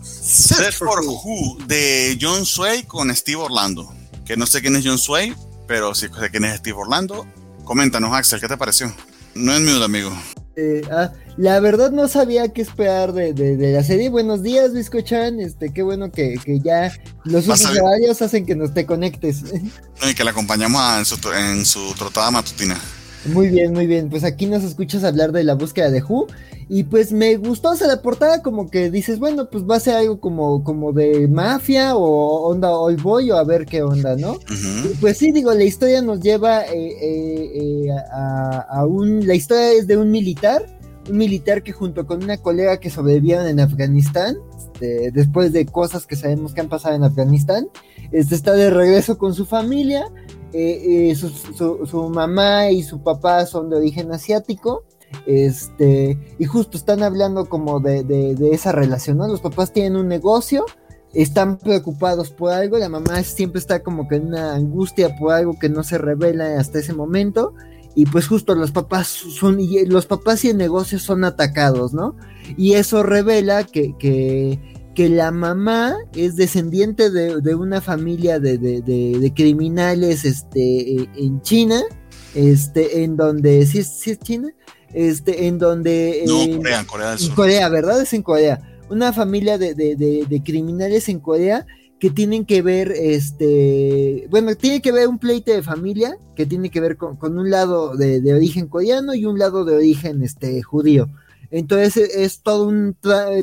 Set 0.03 0.73
for 0.73 1.01
Who 1.01 1.59
de 1.67 2.17
John 2.21 2.47
Sway 2.47 2.85
con 2.85 3.15
Steve 3.15 3.41
Orlando. 3.43 3.93
Que 4.25 4.37
no 4.37 4.47
sé 4.47 4.61
quién 4.61 4.77
es 4.77 4.85
John 4.85 4.99
Sway, 4.99 5.35
pero 5.67 5.95
sí 5.95 6.07
sé 6.09 6.31
quién 6.31 6.45
es 6.45 6.59
Steve 6.59 6.77
Orlando. 6.79 7.27
Coméntanos, 7.65 8.13
Axel, 8.15 8.41
¿qué 8.41 8.49
te 8.49 8.57
pareció? 8.57 8.95
No 9.35 9.53
es 9.53 9.61
mío, 9.61 9.83
amigo. 9.83 10.11
Eh, 10.57 10.83
ah, 10.91 11.13
la 11.37 11.61
verdad 11.61 11.93
no 11.93 12.09
sabía 12.09 12.53
qué 12.53 12.63
esperar 12.63 13.13
de, 13.13 13.33
de, 13.33 13.73
la 13.73 13.85
serie. 13.85 14.09
Buenos 14.09 14.43
días, 14.43 14.73
Visco 14.73 15.01
Chan. 15.01 15.39
Este, 15.39 15.73
qué 15.73 15.83
bueno 15.83 16.11
que, 16.11 16.35
que 16.45 16.59
ya 16.59 16.93
los 17.25 17.47
usuarios 17.47 18.21
hacen 18.23 18.45
que 18.45 18.57
nos 18.57 18.75
te 18.75 18.85
conectes. 18.85 19.45
y 20.03 20.15
que 20.15 20.25
la 20.25 20.33
acompañamos 20.33 20.83
en 20.99 21.05
su, 21.05 21.33
en 21.33 21.65
su 21.65 21.95
trotada 21.95 22.33
matutina. 22.33 22.77
Muy 23.27 23.49
bien, 23.49 23.73
muy 23.73 23.87
bien. 23.87 24.09
Pues 24.09 24.25
aquí 24.25 24.47
nos 24.47 24.65
escuchas 24.65 25.05
hablar 25.05 25.33
de 25.33 25.45
la 25.45 25.55
búsqueda 25.55 25.91
de 25.91 26.03
Who. 26.03 26.27
Y 26.71 26.85
pues 26.85 27.13
me 27.13 27.37
gustó, 27.37 27.71
o 27.71 27.77
sea, 27.77 27.87
la 27.87 28.03
portada 28.03 28.43
como 28.43 28.71
que 28.71 28.91
dices, 28.91 29.19
bueno, 29.19 29.49
pues 29.51 29.65
va 29.65 29.77
a 29.77 29.81
ser 29.81 29.97
algo 29.97 30.21
como, 30.21 30.63
como 30.65 30.93
de 30.93 31.27
mafia 31.27 31.97
o 31.97 32.47
onda 32.47 32.71
old 32.71 33.03
boy 33.03 33.31
o 33.31 33.39
a 33.39 33.45
ver 33.45 33.65
qué 33.65 33.83
onda, 33.83 34.17
¿no? 34.17 34.39
pues 35.01 35.17
sí, 35.17 35.33
digo, 35.33 35.55
la 35.55 35.65
historia 35.65 36.03
nos 36.03 36.21
lleva 36.21 36.67
eh, 36.67 36.69
eh, 36.75 37.51
eh, 37.55 37.91
a, 38.13 38.67
a, 38.69 38.85
un, 38.85 39.27
la 39.27 39.35
historia 39.35 39.73
es 39.73 39.87
de 39.87 39.97
un 39.97 40.11
militar, 40.11 40.67
un 41.09 41.17
militar 41.17 41.63
que 41.63 41.73
junto 41.73 42.07
con 42.07 42.23
una 42.23 42.37
colega 42.37 42.79
que 42.79 42.91
sobrevivieron 42.91 43.47
en 43.47 43.61
Afganistán, 43.61 44.37
este, 44.59 45.11
después 45.11 45.53
de 45.53 45.65
cosas 45.65 46.07
que 46.07 46.17
sabemos 46.17 46.53
que 46.53 46.61
han 46.61 46.69
pasado 46.69 46.95
en 46.95 47.03
Afganistán, 47.03 47.69
este, 48.13 48.35
está 48.35 48.53
de 48.53 48.69
regreso 48.69 49.17
con 49.17 49.35
su 49.35 49.47
familia, 49.47 50.05
su, 50.53 51.29
su, 51.29 51.87
su 51.87 52.09
mamá 52.09 52.71
y 52.71 52.83
su 52.83 53.03
papá 53.03 53.47
son 53.47 53.71
de 53.71 53.77
origen 53.77 54.13
asiático, 54.13 54.85
este, 55.27 56.19
y 56.39 56.45
justo 56.45 56.77
están 56.77 57.03
hablando 57.03 57.47
como 57.47 57.81
de, 57.81 58.03
de, 58.05 58.51
esa 58.51 58.73
relación, 58.73 59.19
¿no? 59.19 59.29
Los 59.29 59.41
papás 59.41 59.73
tienen 59.73 59.97
un 59.97 60.09
negocio, 60.09 60.65
están 61.13 61.59
preocupados 61.59 62.31
por 62.31 62.53
algo, 62.53 62.79
la 62.79 62.89
mamá 62.89 63.23
siempre 63.23 63.59
está 63.59 63.83
como 63.83 64.09
que 64.09 64.17
en 64.17 64.29
una 64.29 64.55
angustia 64.55 65.17
por 65.17 65.33
algo 65.33 65.59
que 65.59 65.69
no 65.69 65.83
se 65.83 65.99
revela 65.99 66.59
hasta 66.59 66.79
ese 66.79 66.93
momento. 66.93 67.55
Y 67.95 68.07
pues 68.07 68.29
justo 68.29 68.55
los 68.55 68.71
papás 68.71 69.09
son, 69.09 69.59
y 69.59 69.85
los 69.87 70.07
papás 70.07 70.45
y 70.45 70.51
el 70.51 70.57
negocio 70.57 71.01
son 71.01 71.25
atacados, 71.25 71.95
¿no? 71.95 72.15
Y 72.57 72.75
eso 72.75 73.03
revela 73.03 73.65
que, 73.65 73.97
que, 73.99 74.78
que 74.99 75.09
la 75.09 75.31
mamá 75.31 75.97
es 76.13 76.35
descendiente 76.35 77.09
de, 77.11 77.41
de 77.41 77.55
una 77.55 77.81
familia 77.81 78.41
de, 78.41 78.59
de, 78.59 79.33
criminales 79.33 80.25
este, 80.25 81.09
en 81.15 81.41
China, 81.43 81.81
este, 82.35 83.05
en 83.05 83.17
donde, 83.17 83.65
¿sí, 83.65 83.85
sí 83.85 84.11
es 84.11 84.19
China? 84.19 84.53
este, 84.93 85.47
en 85.47 85.61
donde... 85.61 86.25
No, 86.27 86.57
Corea, 86.57 86.85
Corea 86.85 87.11
del 87.11 87.19
Sur. 87.21 87.35
Corea, 87.37 87.69
¿verdad? 87.69 88.03
Es 88.03 88.13
en 88.13 88.25
Corea. 88.25 88.81
Una 88.91 89.13
familia 89.13 89.57
de, 89.57 89.77
de, 89.77 89.95
de, 89.95 90.43
criminales 90.43 91.09
en 91.09 91.21
Corea 91.21 91.65
que 92.01 92.11
tienen 92.11 92.45
que 92.45 92.61
ver, 92.61 92.91
este, 92.91 94.27
bueno, 94.31 94.57
tiene 94.57 94.83
que 94.83 94.91
ver 94.91 95.07
un 95.07 95.21
pleito 95.21 95.53
de 95.53 95.63
familia 95.63 96.19
que 96.35 96.45
tiene 96.45 96.71
que 96.71 96.81
ver 96.81 96.97
con, 96.97 97.15
con 97.15 97.39
un 97.39 97.51
lado 97.51 97.95
de, 97.97 98.21
de, 98.21 98.35
origen 98.35 98.67
coreano 98.67 99.15
y 99.15 99.27
un 99.27 99.39
lado 99.39 99.65
de 99.65 99.77
origen, 99.77 100.25
este, 100.25 100.61
judío. 100.61 101.09
Entonces 101.51 101.97
es 102.15 102.43
todo 102.43 102.69
un, 102.69 102.95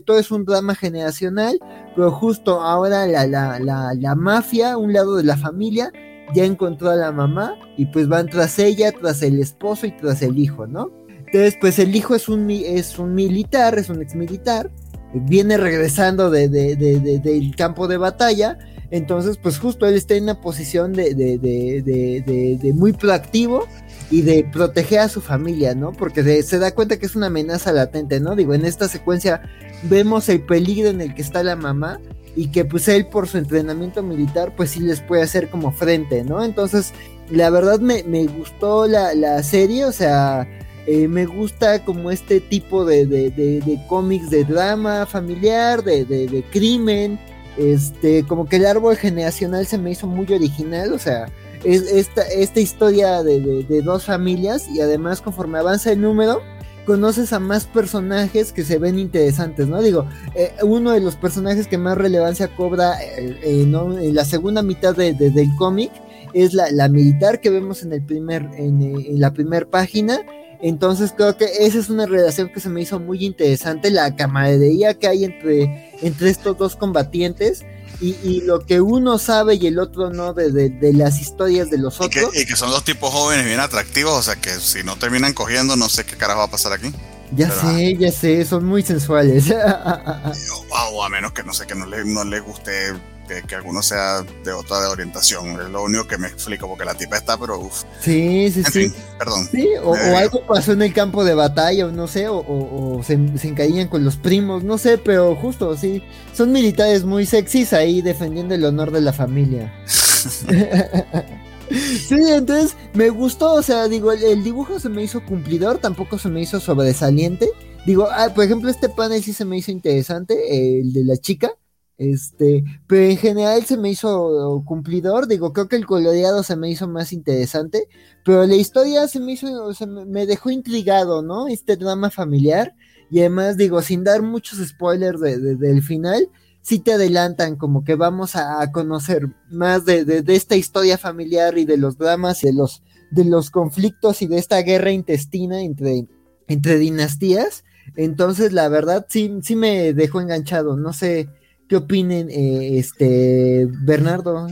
todo 0.05 0.19
es 0.19 0.31
un 0.31 0.45
drama 0.45 0.75
generacional, 0.75 1.59
pero 1.95 2.11
justo 2.11 2.61
ahora 2.61 3.07
la, 3.07 3.25
la, 3.25 3.59
la, 3.59 3.93
la 3.93 4.15
mafia, 4.15 4.77
un 4.77 4.93
lado 4.93 5.15
de 5.15 5.23
la 5.23 5.37
familia, 5.37 5.91
ya 6.33 6.45
encontró 6.45 6.89
a 6.89 6.95
la 6.95 7.11
mamá 7.11 7.55
y 7.77 7.85
pues 7.87 8.07
van 8.07 8.27
tras 8.27 8.59
ella, 8.59 8.91
tras 8.91 9.21
el 9.21 9.39
esposo 9.39 9.87
y 9.87 9.91
tras 9.91 10.21
el 10.21 10.37
hijo, 10.37 10.67
¿no? 10.67 10.91
Entonces, 11.25 11.57
pues 11.59 11.79
el 11.79 11.95
hijo 11.95 12.15
es 12.15 12.29
un, 12.29 12.49
es 12.49 12.99
un 12.99 13.13
militar, 13.13 13.77
es 13.77 13.89
un 13.89 14.01
ex 14.01 14.15
militar, 14.15 14.71
viene 15.13 15.57
regresando 15.57 16.29
de, 16.29 16.47
del 16.47 17.55
campo 17.55 17.87
de 17.87 17.97
batalla, 17.97 18.57
entonces 18.91 19.37
pues 19.37 19.57
justo 19.57 19.87
él 19.87 19.95
está 19.95 20.13
en 20.15 20.23
una 20.23 20.39
posición 20.39 20.93
de, 20.93 22.73
muy 22.75 22.93
proactivo 22.93 23.65
y 24.11 24.21
de 24.21 24.47
proteger 24.51 24.99
a 24.99 25.09
su 25.09 25.21
familia, 25.21 25.75
¿no? 25.75 25.91
Porque 25.91 26.43
se 26.43 26.59
da 26.59 26.73
cuenta 26.73 26.97
que 26.97 27.05
es 27.05 27.15
una 27.15 27.27
amenaza 27.27 27.71
latente, 27.71 28.19
¿no? 28.19 28.35
Digo, 28.35 28.53
en 28.53 28.65
esta 28.65 28.87
secuencia 28.87 29.41
vemos 29.83 30.29
el 30.29 30.41
peligro 30.41 30.89
en 30.89 31.01
el 31.01 31.15
que 31.15 31.21
está 31.21 31.43
la 31.43 31.55
mamá 31.55 31.99
y 32.35 32.47
que 32.47 32.65
pues 32.65 32.87
él 32.87 33.07
por 33.07 33.27
su 33.27 33.37
entrenamiento 33.37 34.03
militar 34.03 34.53
pues 34.55 34.71
sí 34.71 34.79
les 34.79 35.01
puede 35.01 35.23
hacer 35.23 35.49
como 35.49 35.71
frente, 35.71 36.23
¿no? 36.23 36.43
Entonces, 36.43 36.93
la 37.29 37.49
verdad 37.49 37.79
me, 37.79 38.25
gustó 38.27 38.87
la, 38.87 39.13
la 39.13 39.41
serie, 39.43 39.85
o 39.85 39.91
sea 39.91 40.47
eh, 40.87 41.07
me 41.07 41.25
gusta 41.25 41.83
como 41.83 42.11
este 42.11 42.39
tipo 42.39 42.85
de, 42.85 43.07
de, 43.07 43.79
cómics 43.87 44.29
de 44.29 44.43
drama 44.43 45.05
familiar, 45.05 45.83
de, 45.83 46.43
crimen. 46.51 47.19
Este, 47.57 48.23
como 48.23 48.47
que 48.47 48.57
el 48.57 48.65
árbol 48.65 48.97
generacional 48.97 49.65
se 49.65 49.77
me 49.77 49.91
hizo 49.91 50.05
muy 50.05 50.31
original. 50.31 50.93
O 50.93 50.99
sea, 50.99 51.27
es 51.65 51.81
esta, 51.91 52.21
esta 52.23 52.59
historia 52.59 53.23
de, 53.23 53.81
dos 53.83 54.05
familias. 54.05 54.67
Y 54.69 54.81
además, 54.81 55.21
conforme 55.21 55.59
avanza 55.59 55.91
el 55.91 56.01
número, 56.01 56.41
conoces 56.85 57.33
a 57.33 57.39
más 57.39 57.65
personajes 57.65 58.53
que 58.53 58.63
se 58.63 58.77
ven 58.77 58.99
interesantes, 58.99 59.67
¿no? 59.67 59.81
Digo, 59.81 60.07
eh, 60.35 60.53
uno 60.63 60.91
de 60.91 61.01
los 61.01 61.15
personajes 61.15 61.67
que 61.67 61.77
más 61.77 61.97
relevancia 61.97 62.55
cobra 62.55 63.01
eh, 63.01 63.37
en 63.43 64.15
la 64.15 64.25
segunda 64.25 64.61
mitad 64.61 64.95
del 64.95 65.49
cómic 65.57 65.91
es 66.33 66.53
la, 66.53 66.69
la, 66.69 66.87
militar 66.87 67.41
que 67.41 67.49
vemos 67.49 67.81
en 67.81 67.93
el 67.93 68.03
primer 68.03 68.43
en, 68.57 68.81
en 68.81 69.19
la 69.19 69.31
primera 69.31 69.65
página 69.65 70.21
entonces 70.61 71.13
creo 71.15 71.37
que 71.37 71.45
esa 71.45 71.79
es 71.79 71.89
una 71.89 72.05
relación 72.05 72.49
que 72.49 72.59
se 72.59 72.69
me 72.69 72.81
hizo 72.81 72.99
muy 72.99 73.25
interesante, 73.25 73.91
la 73.91 74.15
camaradería 74.15 74.93
que 74.93 75.07
hay 75.07 75.23
entre, 75.25 75.91
entre 76.01 76.29
estos 76.29 76.57
dos 76.57 76.75
combatientes 76.75 77.63
y, 78.01 78.41
lo 78.41 78.65
que 78.65 78.81
uno 78.81 79.17
sabe 79.17 79.55
y 79.55 79.67
el 79.67 79.79
otro 79.79 80.09
no 80.09 80.33
de, 80.33 80.93
las 80.93 81.19
historias 81.19 81.69
de 81.69 81.77
los 81.77 81.99
otros. 81.99 82.35
Y 82.35 82.45
que, 82.45 82.55
son 82.55 82.69
dos 82.69 82.83
tipos 82.83 83.11
jóvenes 83.11 83.45
bien 83.45 83.59
atractivos, 83.59 84.13
o 84.13 84.23
sea 84.23 84.35
que 84.35 84.49
si 84.49 84.83
no 84.83 84.97
terminan 84.97 85.33
cogiendo 85.33 85.75
no 85.75 85.89
sé 85.89 86.05
qué 86.05 86.15
carajo 86.15 86.39
va 86.39 86.45
a 86.45 86.51
pasar 86.51 86.73
aquí. 86.73 86.91
Ya 87.35 87.49
sé, 87.49 87.97
ya 87.97 88.11
sé, 88.11 88.45
son 88.45 88.65
muy 88.65 88.83
sensuales. 88.83 89.45
o 90.93 91.03
a 91.03 91.09
menos 91.09 91.33
que 91.33 91.43
no 91.43 91.53
sé, 91.53 91.65
que 91.65 91.75
no 91.75 91.85
le, 91.85 92.05
no 92.05 92.23
le 92.23 92.39
guste 92.39 92.93
que, 93.27 93.55
alguno 93.55 93.81
sea 93.81 94.21
de 94.43 94.51
otra 94.51 94.81
de 94.81 94.87
orientación. 94.87 95.61
Es 95.61 95.69
lo 95.69 95.83
único 95.83 96.07
que 96.07 96.17
me 96.17 96.27
explico, 96.27 96.67
porque 96.67 96.85
la 96.85 96.93
tipa 96.93 97.17
está, 97.17 97.37
pero 97.37 97.59
uff. 97.59 97.83
Sí, 98.01 98.51
sí, 98.51 98.63
sí. 98.63 98.93
perdón. 99.17 99.47
Sí, 99.51 99.69
o, 99.83 99.95
algo 99.95 100.45
pasó 100.45 100.73
en 100.73 100.81
el 100.81 100.93
campo 100.93 101.23
de 101.23 101.33
batalla, 101.33 101.87
o 101.87 101.91
no 101.91 102.07
sé, 102.07 102.27
o, 102.29 103.01
se, 103.03 103.19
se 103.37 103.47
encaían 103.47 103.87
con 103.87 104.03
los 104.03 104.17
primos, 104.17 104.63
no 104.63 104.77
sé, 104.77 104.97
pero 104.97 105.35
justo, 105.35 105.75
sí. 105.77 106.03
Son 106.33 106.51
militares 106.51 107.03
muy 107.03 107.25
sexys 107.25 107.73
ahí 107.73 108.01
defendiendo 108.01 108.55
el 108.55 108.65
honor 108.65 108.91
de 108.91 109.01
la 109.01 109.13
familia. 109.13 109.73
Sí, 111.69 112.15
entonces 112.29 112.75
me 112.93 113.09
gustó, 113.09 113.53
o 113.53 113.63
sea, 113.63 113.87
digo, 113.87 114.11
el, 114.11 114.43
dibujo 114.43 114.79
se 114.79 114.89
me 114.89 115.03
hizo 115.03 115.25
cumplidor, 115.25 115.79
tampoco 115.79 116.17
se 116.17 116.29
me 116.29 116.41
hizo 116.41 116.59
sobresaliente. 116.59 117.49
Digo, 117.85 118.07
ah, 118.11 118.29
por 118.33 118.43
ejemplo, 118.43 118.69
este 118.69 118.89
panel 118.89 119.23
sí 119.23 119.33
se 119.33 119.45
me 119.45 119.57
hizo 119.57 119.71
interesante, 119.71 120.79
el 120.79 120.93
de 120.93 121.03
la 121.03 121.17
chica, 121.17 121.51
Este, 121.97 122.63
pero 122.87 123.05
en 123.05 123.17
general 123.17 123.63
se 123.65 123.77
me 123.77 123.89
hizo 123.89 124.61
cumplidor, 124.65 125.27
digo, 125.27 125.53
creo 125.53 125.69
que 125.69 125.77
el 125.77 125.85
coloreado 125.85 126.43
se 126.43 126.57
me 126.57 126.69
hizo 126.69 126.89
más 126.89 127.13
interesante, 127.13 127.87
pero 128.25 128.45
la 128.45 128.55
historia 128.55 129.07
se 129.07 129.21
me 129.21 129.33
hizo, 129.33 129.73
se 129.73 129.87
me 129.87 130.25
dejó 130.25 130.49
intrigado, 130.49 131.21
¿no? 131.21 131.47
Este 131.47 131.77
drama 131.77 132.09
familiar, 132.09 132.75
y 133.09 133.19
además, 133.19 133.55
digo, 133.55 133.81
sin 133.81 134.03
dar 134.03 134.21
muchos 134.23 134.59
spoilers 134.67 135.21
del 135.21 135.81
final, 135.83 136.29
sí 136.61 136.79
te 136.79 136.93
adelantan 136.93 137.55
como 137.55 137.83
que 137.83 137.95
vamos 137.95 138.35
a, 138.35 138.71
conocer 138.71 139.29
más 139.49 139.85
de, 139.85 140.23
esta 140.27 140.55
historia 140.55 140.97
familiar 140.97 141.57
y 141.57 141.65
de 141.65 141.77
los 141.77 141.97
dramas 141.97 142.43
y 142.43 142.47
de 142.47 142.53
los, 142.53 142.81
de 143.11 143.23
los 143.23 143.51
conflictos 143.51 144.21
y 144.21 144.27
de 144.27 144.39
esta 144.39 144.59
guerra 144.63 144.91
intestina 144.91 145.61
entre, 145.61 146.07
entre 146.47 146.79
dinastías. 146.79 147.63
Entonces, 147.95 148.51
la 148.51 148.67
verdad, 148.67 149.05
sí, 149.07 149.31
sí 149.43 149.55
me 149.55 149.93
dejó 149.93 150.21
enganchado. 150.21 150.75
No 150.75 150.91
sé 150.91 151.29
qué 151.69 151.75
opinen, 151.75 152.29
eh, 152.29 152.79
este, 152.79 153.67
Bernardo. 153.69 154.47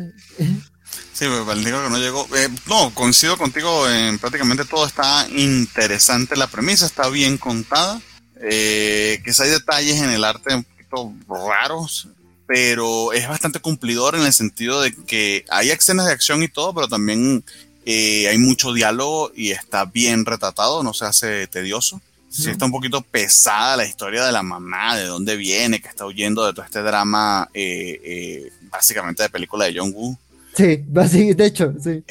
Sí, 1.13 1.25
el 1.25 1.63
que 1.63 1.71
no 1.71 1.97
llegó. 1.99 2.27
Eh, 2.35 2.49
no, 2.67 2.93
coincido 2.93 3.37
contigo 3.37 3.87
en 3.89 4.17
prácticamente 4.17 4.65
todo. 4.65 4.85
Está 4.85 5.27
interesante 5.29 6.35
la 6.35 6.47
premisa, 6.47 6.85
está 6.85 7.07
bien 7.09 7.37
contada. 7.37 8.01
Eh, 8.41 9.21
quizá 9.23 9.43
hay 9.43 9.51
detalles 9.51 10.01
en 10.01 10.09
el 10.09 10.23
arte 10.23 10.55
un 10.55 10.63
poquito 10.63 11.13
raros, 11.29 12.07
pero 12.47 13.13
es 13.13 13.27
bastante 13.27 13.59
cumplidor 13.59 14.15
en 14.15 14.23
el 14.23 14.33
sentido 14.33 14.81
de 14.81 14.93
que 14.93 15.45
hay 15.49 15.69
escenas 15.69 16.07
de 16.07 16.11
acción 16.11 16.43
y 16.43 16.47
todo, 16.47 16.73
pero 16.73 16.87
también 16.87 17.45
eh, 17.85 18.27
hay 18.27 18.37
mucho 18.37 18.73
diálogo 18.73 19.31
y 19.35 19.51
está 19.51 19.85
bien 19.85 20.25
retratado, 20.25 20.83
no 20.83 20.93
se 20.93 21.05
hace 21.05 21.47
tedioso. 21.47 22.01
Sí 22.33 22.49
está 22.49 22.65
un 22.65 22.71
poquito 22.71 23.01
pesada 23.01 23.77
la 23.77 23.85
historia 23.85 24.25
de 24.25 24.31
la 24.31 24.41
mamá, 24.41 24.97
de 24.97 25.05
dónde 25.05 25.35
viene, 25.35 25.79
que 25.79 25.87
está 25.87 26.05
huyendo 26.05 26.43
de 26.45 26.53
todo 26.53 26.65
este 26.65 26.81
drama, 26.81 27.47
eh, 27.53 28.01
eh, 28.03 28.51
básicamente 28.71 29.21
de 29.21 29.29
película 29.29 29.65
de 29.65 29.75
John 29.77 29.93
Woo. 29.93 30.17
Sí, 30.55 30.83
de 30.87 31.45
hecho, 31.45 31.73
sí. 31.81 32.03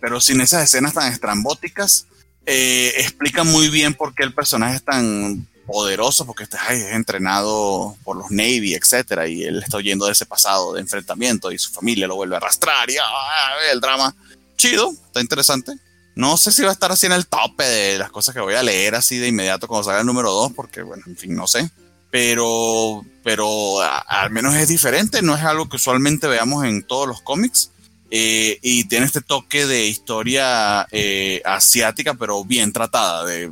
pero 0.00 0.20
sin 0.20 0.40
esas 0.40 0.64
escenas 0.64 0.94
tan 0.94 1.12
estrambóticas, 1.12 2.06
explica 2.46 3.44
muy 3.44 3.68
bien 3.68 3.92
por 3.92 4.14
qué 4.14 4.22
el 4.22 4.32
personaje 4.32 4.76
es 4.76 4.82
tan 4.82 5.46
poderoso, 5.66 6.26
porque 6.26 6.44
este 6.44 6.56
es 6.70 6.92
entrenado 6.92 7.96
por 8.04 8.16
los 8.16 8.30
Navy, 8.30 8.74
etcétera, 8.74 9.26
y 9.28 9.44
él 9.44 9.62
está 9.62 9.78
huyendo 9.78 10.06
de 10.06 10.12
ese 10.12 10.26
pasado 10.26 10.74
de 10.74 10.80
enfrentamiento 10.80 11.52
y 11.52 11.58
su 11.58 11.70
familia 11.70 12.06
lo 12.06 12.16
vuelve 12.16 12.34
a 12.34 12.38
arrastrar 12.38 12.88
y 12.90 12.96
ah, 12.96 13.52
el 13.72 13.80
drama. 13.80 14.14
Chido, 14.56 14.92
está 15.06 15.20
interesante. 15.20 15.72
No 16.14 16.36
sé 16.36 16.52
si 16.52 16.62
va 16.62 16.68
a 16.68 16.72
estar 16.72 16.92
así 16.92 17.06
en 17.06 17.12
el 17.12 17.26
tope 17.26 17.64
de 17.64 17.98
las 17.98 18.10
cosas 18.10 18.34
que 18.34 18.40
voy 18.40 18.54
a 18.54 18.62
leer 18.62 18.94
así 18.94 19.18
de 19.18 19.28
inmediato 19.28 19.66
cuando 19.66 19.84
salga 19.84 20.00
el 20.00 20.06
número 20.06 20.30
2, 20.30 20.52
porque 20.52 20.82
bueno, 20.82 21.02
en 21.06 21.16
fin, 21.16 21.34
no 21.34 21.46
sé. 21.46 21.68
Pero, 22.10 23.04
pero 23.24 23.80
al 23.80 24.30
menos 24.30 24.54
es 24.54 24.68
diferente, 24.68 25.22
no 25.22 25.34
es 25.34 25.42
algo 25.42 25.68
que 25.68 25.76
usualmente 25.76 26.28
veamos 26.28 26.64
en 26.64 26.84
todos 26.84 27.08
los 27.08 27.20
cómics. 27.20 27.70
Eh, 28.16 28.60
y 28.62 28.84
tiene 28.84 29.06
este 29.06 29.22
toque 29.22 29.66
de 29.66 29.86
historia 29.86 30.86
eh, 30.92 31.42
asiática, 31.44 32.14
pero 32.14 32.44
bien 32.44 32.72
tratada. 32.72 33.24
De, 33.24 33.50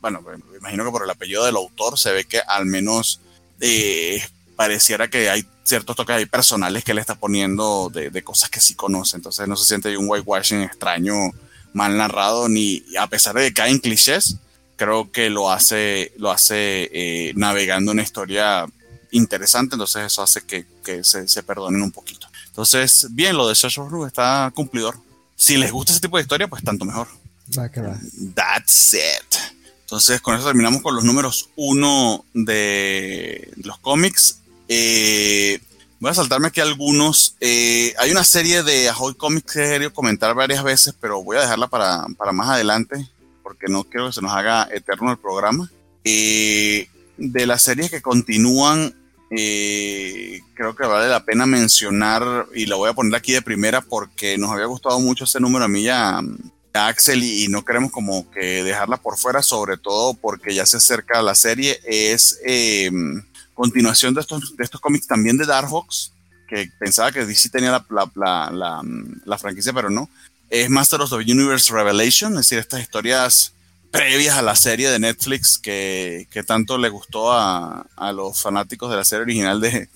bueno, 0.00 0.22
me 0.22 0.56
imagino 0.56 0.84
que 0.84 0.90
por 0.90 1.04
el 1.04 1.10
apellido 1.10 1.44
del 1.44 1.56
autor 1.56 1.98
se 1.98 2.10
ve 2.12 2.24
que 2.24 2.40
al 2.40 2.64
menos 2.64 3.20
eh, 3.60 4.22
pareciera 4.56 5.08
que 5.08 5.28
hay 5.28 5.46
ciertos 5.62 5.94
toques 5.94 6.16
ahí 6.16 6.24
personales 6.24 6.84
que 6.84 6.94
le 6.94 7.02
está 7.02 7.16
poniendo 7.16 7.90
de, 7.92 8.08
de, 8.08 8.24
cosas 8.24 8.48
que 8.48 8.62
sí 8.62 8.74
conoce. 8.74 9.16
Entonces 9.16 9.46
no 9.46 9.56
se 9.56 9.66
siente 9.66 9.94
un 9.98 10.08
whitewashing 10.08 10.62
extraño 10.62 11.32
mal 11.72 11.96
narrado, 11.96 12.48
ni 12.48 12.84
a 12.98 13.06
pesar 13.06 13.34
de 13.34 13.48
que 13.48 13.54
caen 13.54 13.78
clichés, 13.78 14.36
creo 14.76 15.10
que 15.12 15.30
lo 15.30 15.50
hace, 15.50 16.12
lo 16.16 16.30
hace 16.30 16.90
eh, 16.92 17.32
navegando 17.36 17.92
una 17.92 18.02
historia 18.02 18.66
interesante, 19.10 19.74
entonces 19.74 20.04
eso 20.06 20.22
hace 20.22 20.42
que, 20.42 20.66
que 20.84 21.04
se, 21.04 21.28
se, 21.28 21.42
perdonen 21.42 21.82
un 21.82 21.92
poquito. 21.92 22.26
Entonces, 22.46 23.06
bien, 23.10 23.36
lo 23.36 23.48
de 23.48 23.54
Search 23.54 23.78
of 23.78 24.06
está 24.06 24.50
cumplidor. 24.54 24.98
Si 25.36 25.56
les 25.56 25.70
gusta 25.70 25.92
ese 25.92 26.00
tipo 26.00 26.16
de 26.16 26.22
historia, 26.22 26.48
pues 26.48 26.62
tanto 26.62 26.84
mejor. 26.84 27.08
Va 27.58 27.68
que 27.70 27.80
va. 27.80 27.98
That's 28.34 28.94
it. 28.94 29.38
Entonces, 29.82 30.20
con 30.20 30.34
eso 30.34 30.46
terminamos 30.46 30.82
con 30.82 30.94
los 30.94 31.04
números 31.04 31.50
uno 31.56 32.24
de 32.32 33.52
los 33.56 33.78
cómics. 33.78 34.38
Eh, 34.68 35.60
Voy 36.02 36.10
a 36.10 36.14
saltarme 36.14 36.48
aquí 36.48 36.60
algunos. 36.60 37.36
Eh, 37.38 37.94
hay 37.96 38.10
una 38.10 38.24
serie 38.24 38.64
de 38.64 38.88
Ahoy 38.88 39.14
Comics 39.14 39.52
que 39.52 39.64
he 39.64 39.68
querido 39.68 39.92
comentar 39.92 40.34
varias 40.34 40.64
veces, 40.64 40.92
pero 41.00 41.22
voy 41.22 41.36
a 41.36 41.42
dejarla 41.42 41.68
para, 41.68 42.04
para 42.18 42.32
más 42.32 42.48
adelante, 42.48 43.08
porque 43.44 43.68
no 43.68 43.84
quiero 43.84 44.08
que 44.08 44.14
se 44.14 44.20
nos 44.20 44.32
haga 44.32 44.68
eterno 44.72 45.12
el 45.12 45.18
programa. 45.18 45.70
Eh, 46.02 46.88
de 47.18 47.46
las 47.46 47.62
series 47.62 47.88
que 47.88 48.02
continúan, 48.02 48.92
eh, 49.30 50.40
creo 50.54 50.74
que 50.74 50.88
vale 50.88 51.08
la 51.08 51.24
pena 51.24 51.46
mencionar, 51.46 52.46
y 52.52 52.66
la 52.66 52.74
voy 52.74 52.90
a 52.90 52.94
poner 52.94 53.14
aquí 53.14 53.30
de 53.30 53.40
primera 53.40 53.80
porque 53.80 54.36
nos 54.36 54.50
había 54.50 54.66
gustado 54.66 54.98
mucho 54.98 55.22
ese 55.22 55.38
número 55.38 55.66
a 55.66 55.68
mí 55.68 55.84
ya 55.84 56.20
Axel 56.72 57.22
y, 57.22 57.46
no 57.46 57.64
queremos 57.64 57.92
como 57.92 58.28
que 58.32 58.64
dejarla 58.64 58.96
por 58.96 59.18
fuera, 59.18 59.40
sobre 59.40 59.76
todo 59.76 60.14
porque 60.14 60.52
ya 60.52 60.66
se 60.66 60.78
acerca 60.78 61.22
la 61.22 61.36
serie, 61.36 61.80
es 61.84 62.40
continuación 63.54 64.14
de 64.14 64.20
estos, 64.20 64.56
de 64.56 64.64
estos 64.64 64.80
cómics 64.80 65.06
también 65.06 65.36
de 65.36 65.46
Darkhawks, 65.46 66.12
que 66.48 66.68
pensaba 66.78 67.12
que 67.12 67.24
DC 67.24 67.48
tenía 67.48 67.70
la, 67.70 67.84
la, 68.14 68.50
la, 68.50 68.82
la, 69.24 69.38
franquicia, 69.38 69.72
pero 69.72 69.90
no. 69.90 70.10
Es 70.50 70.68
Masters 70.68 71.12
of 71.12 71.24
the 71.24 71.32
Universe 71.32 71.72
Revelation, 71.72 72.32
es 72.32 72.40
decir, 72.40 72.58
estas 72.58 72.82
historias 72.82 73.54
previas 73.90 74.36
a 74.36 74.42
la 74.42 74.56
serie 74.56 74.90
de 74.90 74.98
Netflix 74.98 75.58
que, 75.58 76.26
que 76.30 76.42
tanto 76.42 76.78
le 76.78 76.88
gustó 76.88 77.32
a, 77.32 77.86
a, 77.96 78.12
los 78.12 78.40
fanáticos 78.40 78.90
de 78.90 78.96
la 78.96 79.04
serie 79.04 79.22
original 79.22 79.60
de, 79.60 79.88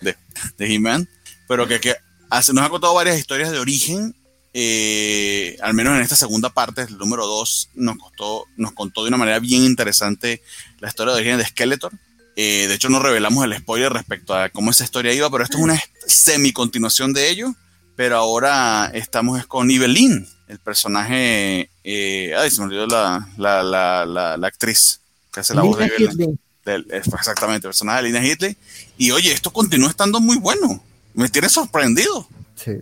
de, 0.00 0.16
de 0.58 0.74
He-Man, 0.74 1.08
pero 1.48 1.66
que, 1.66 1.80
que 1.80 1.94
hace, 2.30 2.52
nos 2.52 2.64
ha 2.64 2.68
contado 2.68 2.94
varias 2.94 3.18
historias 3.18 3.50
de 3.50 3.58
origen. 3.58 4.14
Eh, 4.56 5.56
al 5.62 5.74
menos 5.74 5.96
en 5.96 6.02
esta 6.02 6.14
segunda 6.14 6.48
parte, 6.48 6.82
el 6.82 6.96
número 6.96 7.26
2, 7.26 7.70
nos, 7.74 7.96
nos 8.56 8.72
contó 8.72 9.02
de 9.02 9.08
una 9.08 9.16
manera 9.16 9.40
bien 9.40 9.64
interesante 9.64 10.42
la 10.78 10.88
historia 10.88 11.12
de 11.12 11.20
origen 11.20 11.38
de 11.38 11.44
Skeletor, 11.44 11.92
eh, 12.36 12.66
de 12.66 12.74
hecho, 12.74 12.88
no 12.88 12.98
revelamos 12.98 13.44
el 13.44 13.56
spoiler 13.56 13.92
respecto 13.92 14.34
a 14.34 14.48
cómo 14.48 14.70
esa 14.70 14.84
historia 14.84 15.12
iba, 15.12 15.30
pero 15.30 15.44
esto 15.44 15.58
es 15.58 15.62
una 15.62 15.80
semi-continuación 16.06 17.12
de 17.12 17.30
ello. 17.30 17.54
Pero 17.96 18.16
ahora 18.16 18.90
estamos 18.92 19.46
con 19.46 19.70
Evelyn, 19.70 20.26
el 20.48 20.58
personaje. 20.58 21.70
Eh, 21.84 22.34
ay, 22.36 22.50
se 22.50 22.60
me 22.60 22.66
olvidó 22.66 22.86
la, 22.88 23.28
la, 23.36 23.62
la, 23.62 24.36
la, 24.36 24.46
actriz 24.46 25.00
que 25.32 25.40
hace 25.40 25.54
la 25.54 25.62
voz 25.62 25.78
de 25.78 25.86
Evelyn. 25.86 26.38
exactamente, 26.90 27.66
el 27.66 27.70
personaje 27.70 28.02
de 28.02 28.08
Lina 28.08 28.26
Hitley. 28.26 28.56
Y 28.98 29.12
oye, 29.12 29.32
esto 29.32 29.52
continúa 29.52 29.90
estando 29.90 30.20
muy 30.20 30.38
bueno. 30.38 30.82
Me 31.14 31.28
tiene 31.28 31.48
sorprendido. 31.48 32.26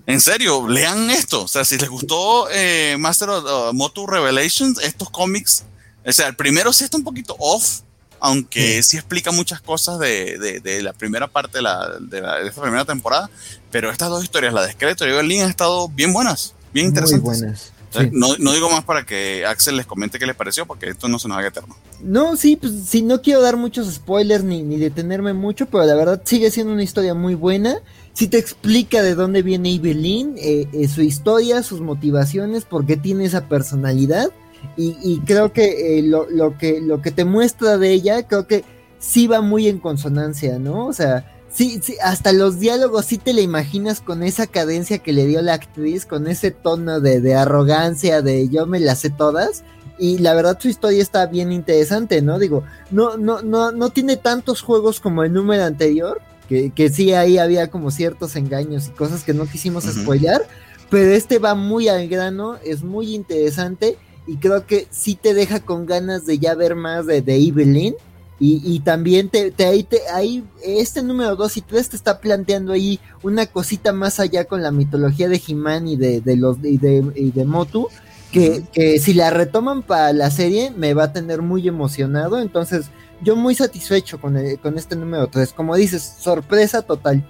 En 0.06 0.20
serio, 0.20 0.66
lean 0.68 1.10
esto. 1.10 1.42
O 1.42 1.48
sea, 1.48 1.64
si 1.64 1.76
les 1.76 1.90
gustó 1.90 2.48
eh, 2.50 2.96
Master 2.98 3.30
of 3.30 3.74
Moto 3.74 4.06
Revelations, 4.06 4.78
estos 4.82 5.10
cómics. 5.10 5.64
O 6.06 6.12
sea, 6.12 6.28
el 6.28 6.36
primero 6.36 6.72
sí 6.72 6.84
está 6.84 6.96
un 6.96 7.04
poquito 7.04 7.36
off 7.38 7.80
aunque 8.22 8.80
sí, 8.84 8.96
explica 8.96 9.32
muchas 9.32 9.60
cosas 9.60 9.98
de, 9.98 10.60
de, 10.62 10.82
la 10.82 10.92
primera 10.92 11.26
parte 11.26 11.58
de, 11.58 11.62
la, 11.62 11.98
de, 11.98 12.46
esta 12.46 12.62
primera 12.62 12.84
temporada, 12.84 13.28
pero 13.72 13.90
estas 13.90 14.10
dos 14.10 14.22
historias, 14.22 14.54
la 14.54 14.62
de 14.62 14.70
Skeletor 14.70 15.08
y 15.08 15.12
Berlin, 15.12 15.42
han 15.42 15.50
estado 15.50 15.88
bien 15.88 16.12
buenas, 16.12 16.54
bien 16.72 16.86
interesantes. 16.86 17.24
Muy 17.24 17.38
buenas. 17.38 17.72
No, 18.12 18.36
no, 18.38 18.52
digo 18.52 18.70
más 18.70 18.84
para 18.84 19.04
que 19.04 19.44
Axel 19.44 19.76
les 19.76 19.86
comente 19.86 20.20
qué 20.20 20.26
les 20.26 20.36
pareció, 20.36 20.66
porque 20.66 20.88
esto 20.88 21.08
no 21.08 21.18
se 21.18 21.26
nos 21.26 21.36
haga 21.36 21.48
eterno. 21.48 21.76
No, 22.00 22.36
sí, 22.36 22.54
pues 22.54 22.72
sí, 22.86 23.02
no 23.02 23.22
quiero 23.22 23.42
dar 23.42 23.56
muchos 23.56 23.92
spoilers 23.92 24.44
ni, 24.44 24.62
ni 24.62 24.76
detenerme 24.76 25.32
mucho, 25.32 25.66
pero 25.66 25.84
la 25.84 25.94
verdad 25.96 26.22
sigue 26.24 26.52
siendo 26.52 26.72
una 26.72 26.84
historia 26.84 27.14
muy 27.14 27.34
buena. 27.34 27.78
Sí 28.12 28.28
te 28.28 28.38
explica 28.38 29.02
de 29.02 29.16
dónde 29.16 29.42
viene 29.42 29.74
Evelyn, 29.74 30.36
eh, 30.38 30.68
eh, 30.72 30.88
su 30.88 31.02
historia, 31.02 31.62
sus 31.64 31.80
motivaciones, 31.80 32.64
por 32.64 32.86
qué 32.86 32.96
tiene 32.96 33.24
esa 33.24 33.48
personalidad. 33.48 34.30
Y, 34.76 35.20
creo 35.26 35.52
que, 35.52 35.98
eh, 35.98 36.02
lo, 36.02 36.28
lo 36.30 36.56
que 36.56 36.80
lo 36.80 37.02
que 37.02 37.10
te 37.10 37.24
muestra 37.24 37.76
de 37.76 37.92
ella, 37.92 38.26
creo 38.26 38.46
que 38.46 38.64
sí 38.98 39.26
va 39.26 39.42
muy 39.42 39.68
en 39.68 39.78
consonancia, 39.78 40.58
¿no? 40.58 40.86
O 40.86 40.92
sea, 40.92 41.26
sí, 41.52 41.80
sí, 41.82 41.96
hasta 42.02 42.32
los 42.32 42.58
diálogos 42.58 43.06
sí 43.06 43.18
te 43.18 43.34
la 43.34 43.42
imaginas 43.42 44.00
con 44.00 44.22
esa 44.22 44.46
cadencia 44.46 44.98
que 44.98 45.12
le 45.12 45.26
dio 45.26 45.42
la 45.42 45.54
actriz, 45.54 46.06
con 46.06 46.26
ese 46.26 46.52
tono 46.52 47.00
de, 47.00 47.20
de 47.20 47.34
arrogancia, 47.34 48.22
de 48.22 48.48
yo 48.48 48.66
me 48.66 48.80
las 48.80 49.00
sé 49.00 49.10
todas. 49.10 49.64
Y 49.98 50.18
la 50.18 50.34
verdad 50.34 50.58
su 50.58 50.68
historia 50.68 51.02
está 51.02 51.26
bien 51.26 51.52
interesante, 51.52 52.22
¿no? 52.22 52.38
Digo, 52.38 52.64
no, 52.90 53.16
no, 53.16 53.42
no, 53.42 53.72
no 53.72 53.90
tiene 53.90 54.16
tantos 54.16 54.62
juegos 54.62 55.00
como 55.00 55.22
el 55.22 55.32
número 55.32 55.64
anterior, 55.64 56.20
que, 56.48 56.70
que 56.70 56.88
sí 56.88 57.12
ahí 57.12 57.38
había 57.38 57.70
como 57.70 57.90
ciertos 57.90 58.36
engaños 58.36 58.88
y 58.88 58.90
cosas 58.92 59.22
que 59.22 59.34
no 59.34 59.46
quisimos 59.46 59.84
spoilear, 59.84 60.42
pero 60.90 61.10
este 61.10 61.38
va 61.38 61.54
muy 61.54 61.88
al 61.88 62.08
grano, 62.08 62.56
es 62.64 62.82
muy 62.82 63.14
interesante 63.14 63.96
y 64.26 64.36
creo 64.36 64.66
que 64.66 64.86
sí 64.90 65.14
te 65.14 65.34
deja 65.34 65.60
con 65.60 65.86
ganas 65.86 66.26
de 66.26 66.38
ya 66.38 66.54
ver 66.54 66.74
más 66.74 67.06
de, 67.06 67.22
de 67.22 67.36
Evelyn. 67.36 67.94
Y, 68.38 68.60
y, 68.64 68.80
también 68.80 69.28
te, 69.28 69.52
te, 69.52 69.66
ahí, 69.66 69.84
te, 69.84 70.00
ahí, 70.12 70.42
este 70.64 71.00
número 71.00 71.36
2 71.36 71.58
y 71.58 71.60
3 71.60 71.90
te 71.90 71.96
está 71.96 72.18
planteando 72.18 72.72
ahí 72.72 72.98
una 73.22 73.46
cosita 73.46 73.92
más 73.92 74.18
allá 74.18 74.46
con 74.46 74.64
la 74.64 74.72
mitología 74.72 75.28
de 75.28 75.40
He-Man 75.46 75.86
y 75.86 75.96
de, 75.96 76.20
de, 76.20 76.36
los, 76.36 76.56
y 76.64 76.76
de, 76.76 77.04
y 77.14 77.30
de 77.30 77.44
Motu, 77.44 77.88
que, 78.32 78.64
que, 78.72 78.98
si 78.98 79.14
la 79.14 79.30
retoman 79.30 79.82
para 79.82 80.12
la 80.12 80.28
serie 80.32 80.72
me 80.72 80.92
va 80.92 81.04
a 81.04 81.12
tener 81.12 81.40
muy 81.40 81.68
emocionado. 81.68 82.40
Entonces, 82.40 82.86
yo 83.20 83.36
muy 83.36 83.54
satisfecho 83.54 84.20
con, 84.20 84.36
con 84.56 84.76
este 84.76 84.96
número 84.96 85.28
3. 85.28 85.52
Como 85.52 85.76
dices, 85.76 86.02
sorpresa 86.18 86.82
total. 86.82 87.24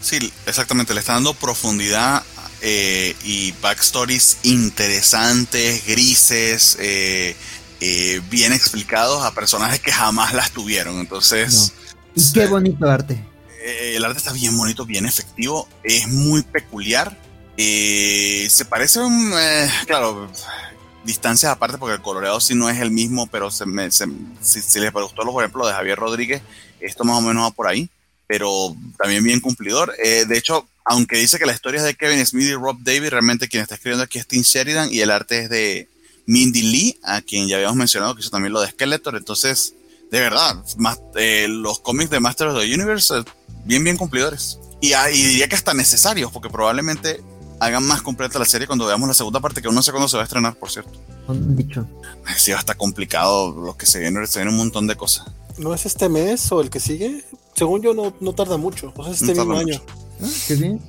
Sí, 0.00 0.18
exactamente, 0.46 0.92
le 0.92 1.00
está 1.00 1.12
dando 1.12 1.34
profundidad 1.34 2.24
eh, 2.64 3.16
y 3.24 3.52
backstories 3.60 4.38
interesantes, 4.44 5.84
grises, 5.84 6.76
eh, 6.80 7.34
eh, 7.80 8.20
bien 8.30 8.52
explicados 8.52 9.24
a 9.24 9.34
personajes 9.34 9.80
que 9.80 9.90
jamás 9.90 10.32
las 10.32 10.52
tuvieron. 10.52 11.00
Entonces... 11.00 11.72
Y 12.14 12.32
qué 12.32 12.46
bonito 12.46 12.88
arte. 12.88 13.24
el 13.64 14.04
arte 14.04 14.18
está 14.18 14.32
bien 14.32 14.56
bonito, 14.56 14.86
bien 14.86 15.06
efectivo, 15.06 15.68
es 15.82 16.06
muy 16.06 16.42
peculiar. 16.42 17.18
se 17.56 18.64
parece 18.68 19.00
un... 19.00 19.34
claro, 19.86 20.30
distancias 21.04 21.50
aparte 21.50 21.78
porque 21.78 21.96
el 21.96 22.02
coloreado 22.02 22.38
sí 22.38 22.54
no 22.54 22.70
es 22.70 22.78
el 22.78 22.92
mismo, 22.92 23.26
pero 23.26 23.50
se 23.50 23.66
me, 23.66 23.90
si, 23.90 24.06
si, 24.40 24.78
les 24.78 24.92
gustó, 24.92 25.22
por 25.24 25.42
ejemplo, 25.42 25.66
de 25.66 25.72
Javier 25.72 25.98
Rodríguez, 25.98 26.42
esto 26.80 27.02
más 27.02 27.18
o 27.18 27.22
menos 27.22 27.44
va 27.44 27.50
por 27.50 27.66
ahí 27.66 27.90
pero 28.32 28.74
también 28.96 29.22
bien 29.22 29.40
cumplidor. 29.40 29.94
Eh, 30.02 30.24
de 30.26 30.38
hecho, 30.38 30.66
aunque 30.84 31.18
dice 31.18 31.38
que 31.38 31.46
la 31.46 31.52
historia 31.52 31.78
es 31.78 31.84
de 31.84 31.94
Kevin 31.94 32.24
Smith 32.26 32.48
y 32.48 32.54
Rob 32.54 32.78
Davis, 32.80 33.10
realmente 33.10 33.48
quien 33.48 33.62
está 33.62 33.74
escribiendo 33.74 34.04
aquí 34.04 34.18
es 34.18 34.26
Tim 34.26 34.42
Sheridan 34.42 34.92
y 34.92 35.00
el 35.00 35.10
arte 35.10 35.44
es 35.44 35.50
de 35.50 35.88
Mindy 36.26 36.62
Lee, 36.62 37.00
a 37.02 37.20
quien 37.22 37.48
ya 37.48 37.56
habíamos 37.56 37.76
mencionado 37.76 38.14
que 38.14 38.20
hizo 38.20 38.30
también 38.30 38.52
lo 38.52 38.60
de 38.60 38.68
Skeletor. 38.68 39.16
Entonces, 39.16 39.74
de 40.10 40.20
verdad, 40.20 40.56
más, 40.76 41.00
eh, 41.16 41.46
los 41.48 41.80
cómics 41.80 42.10
de 42.10 42.20
Masters 42.20 42.52
of 42.52 42.60
the 42.60 42.74
Universe, 42.74 43.14
eh, 43.16 43.24
bien, 43.64 43.84
bien 43.84 43.96
cumplidores. 43.96 44.58
Y, 44.80 44.92
ah, 44.94 45.10
y, 45.10 45.22
diría 45.22 45.48
que 45.48 45.54
hasta 45.54 45.74
necesarios, 45.74 46.32
porque 46.32 46.50
probablemente 46.50 47.22
hagan 47.60 47.86
más 47.86 48.02
completa 48.02 48.40
la 48.40 48.44
serie 48.44 48.66
cuando 48.66 48.86
veamos 48.86 49.06
la 49.06 49.14
segunda 49.14 49.38
parte, 49.38 49.62
que 49.62 49.68
aún 49.68 49.76
no 49.76 49.82
sé 49.82 49.92
cuándo 49.92 50.08
se 50.08 50.16
va 50.16 50.24
a 50.24 50.26
estrenar, 50.26 50.56
por 50.56 50.70
cierto. 50.70 50.92
Dicho. 51.28 51.86
Sí, 52.36 52.50
va 52.50 52.56
a 52.56 52.60
estar 52.60 52.76
complicado 52.76 53.52
lo 53.52 53.76
que 53.76 53.86
se 53.86 54.00
viene, 54.00 54.26
se 54.26 54.40
viene 54.40 54.50
un 54.50 54.56
montón 54.56 54.88
de 54.88 54.96
cosas. 54.96 55.26
¿No 55.58 55.72
es 55.72 55.86
este 55.86 56.08
mes 56.08 56.50
o 56.50 56.60
el 56.60 56.70
que 56.70 56.80
sigue? 56.80 57.24
según 57.54 57.82
yo, 57.82 57.94
no, 57.94 58.14
no 58.20 58.32
tarda 58.32 58.56
mucho. 58.56 58.92
O 58.96 59.04
sea, 59.04 59.12
este 59.12 59.34
mismo 59.34 59.56
año. 59.56 59.80
Ah, 59.86 59.92
qué 60.46 60.54
bien. 60.54 60.80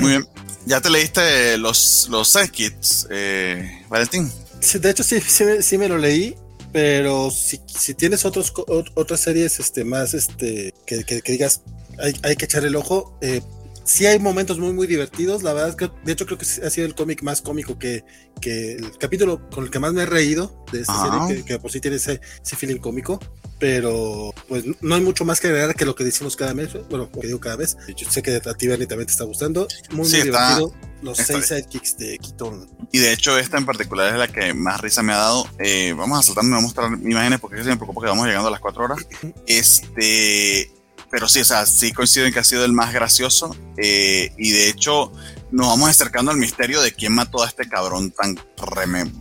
Muy 0.00 0.10
bien. 0.10 0.28
¿Ya 0.66 0.80
te 0.80 0.90
leíste 0.90 1.56
los, 1.58 2.08
los 2.10 2.36
kits, 2.50 3.06
eh, 3.10 3.82
Valentín? 3.88 4.30
Sí, 4.60 4.78
de 4.78 4.90
hecho, 4.90 5.04
sí, 5.04 5.20
sí, 5.20 5.78
me 5.78 5.88
lo 5.88 5.96
leí. 5.98 6.36
Pero 6.72 7.30
si, 7.30 7.60
si 7.66 7.94
tienes 7.94 8.24
otros, 8.24 8.52
otras 8.94 9.20
series 9.20 9.60
este, 9.60 9.84
más 9.84 10.12
este, 10.12 10.74
que, 10.84 11.04
que, 11.04 11.22
digas, 11.32 11.62
hay, 11.98 12.14
hay, 12.22 12.36
que 12.36 12.44
echar 12.44 12.64
el 12.64 12.76
ojo, 12.76 13.16
eh, 13.22 13.40
sí 13.86 14.04
hay 14.04 14.18
momentos 14.18 14.58
muy, 14.58 14.72
muy 14.72 14.86
divertidos. 14.86 15.42
La 15.42 15.52
verdad 15.52 15.70
es 15.70 15.76
que, 15.76 15.90
de 16.04 16.12
hecho, 16.12 16.26
creo 16.26 16.36
que 16.36 16.44
ha 16.44 16.70
sido 16.70 16.86
el 16.86 16.94
cómic 16.94 17.22
más 17.22 17.40
cómico 17.40 17.78
que, 17.78 18.04
que 18.40 18.72
el 18.72 18.98
capítulo 18.98 19.48
con 19.48 19.64
el 19.64 19.70
que 19.70 19.78
más 19.78 19.94
me 19.94 20.02
he 20.02 20.06
reído 20.06 20.64
de 20.72 20.80
esta 20.80 21.26
serie, 21.26 21.44
que, 21.44 21.58
por 21.58 21.70
sí 21.70 21.80
tiene 21.80 21.96
ese, 21.96 22.20
ese 22.44 22.56
feeling 22.56 22.78
cómico. 22.78 23.20
Pero, 23.58 24.34
pues, 24.48 24.64
no 24.80 24.94
hay 24.94 25.00
mucho 25.00 25.24
más 25.24 25.40
que 25.40 25.46
agregar 25.46 25.74
que 25.74 25.86
lo 25.86 25.94
que 25.94 26.04
decimos 26.04 26.36
cada 26.36 26.52
mes. 26.52 26.70
Bueno, 26.90 27.10
que 27.10 27.26
digo 27.26 27.40
cada 27.40 27.56
vez. 27.56 27.76
Yo 27.96 28.10
sé 28.10 28.22
que 28.22 28.36
a 28.36 28.54
ti, 28.54 28.66
Bernie, 28.66 28.86
también 28.86 29.06
te 29.06 29.12
está 29.12 29.24
gustando. 29.24 29.66
Muy, 29.90 30.08
muy 30.08 30.22
divertido. 30.22 30.74
Los 31.02 31.18
seis 31.18 31.46
sidekicks 31.46 31.96
de 31.98 32.18
Keaton. 32.18 32.68
Y 32.92 32.98
de 32.98 33.12
hecho, 33.12 33.38
esta 33.38 33.58
en 33.58 33.66
particular 33.66 34.12
es 34.12 34.18
la 34.18 34.28
que 34.28 34.52
más 34.54 34.80
risa 34.80 35.02
me 35.02 35.12
ha 35.12 35.18
dado. 35.18 35.48
Eh, 35.58 35.94
vamos 35.96 36.18
a 36.18 36.22
saltarme, 36.22 36.56
a 36.56 36.60
mostrar 36.60 36.90
imágenes 36.92 37.40
porque 37.40 37.62
se 37.62 37.68
me 37.68 37.76
preocupa 37.76 38.02
que 38.02 38.08
vamos 38.08 38.26
llegando 38.26 38.48
a 38.48 38.50
las 38.50 38.60
cuatro 38.60 38.84
horas. 38.84 38.98
Este 39.46 40.70
pero 41.10 41.28
sí, 41.28 41.40
o 41.40 41.44
sea, 41.44 41.66
sí 41.66 41.92
coincido 41.92 42.26
en 42.26 42.32
que 42.32 42.40
ha 42.40 42.44
sido 42.44 42.64
el 42.64 42.72
más 42.72 42.92
gracioso. 42.92 43.56
Eh, 43.76 44.32
y 44.36 44.50
de 44.50 44.68
hecho, 44.68 45.12
nos 45.50 45.68
vamos 45.68 45.88
acercando 45.88 46.30
al 46.30 46.36
misterio 46.36 46.82
de 46.82 46.92
quién 46.92 47.14
mató 47.14 47.42
a 47.42 47.46
este 47.46 47.68
cabrón 47.68 48.10
tan 48.10 48.38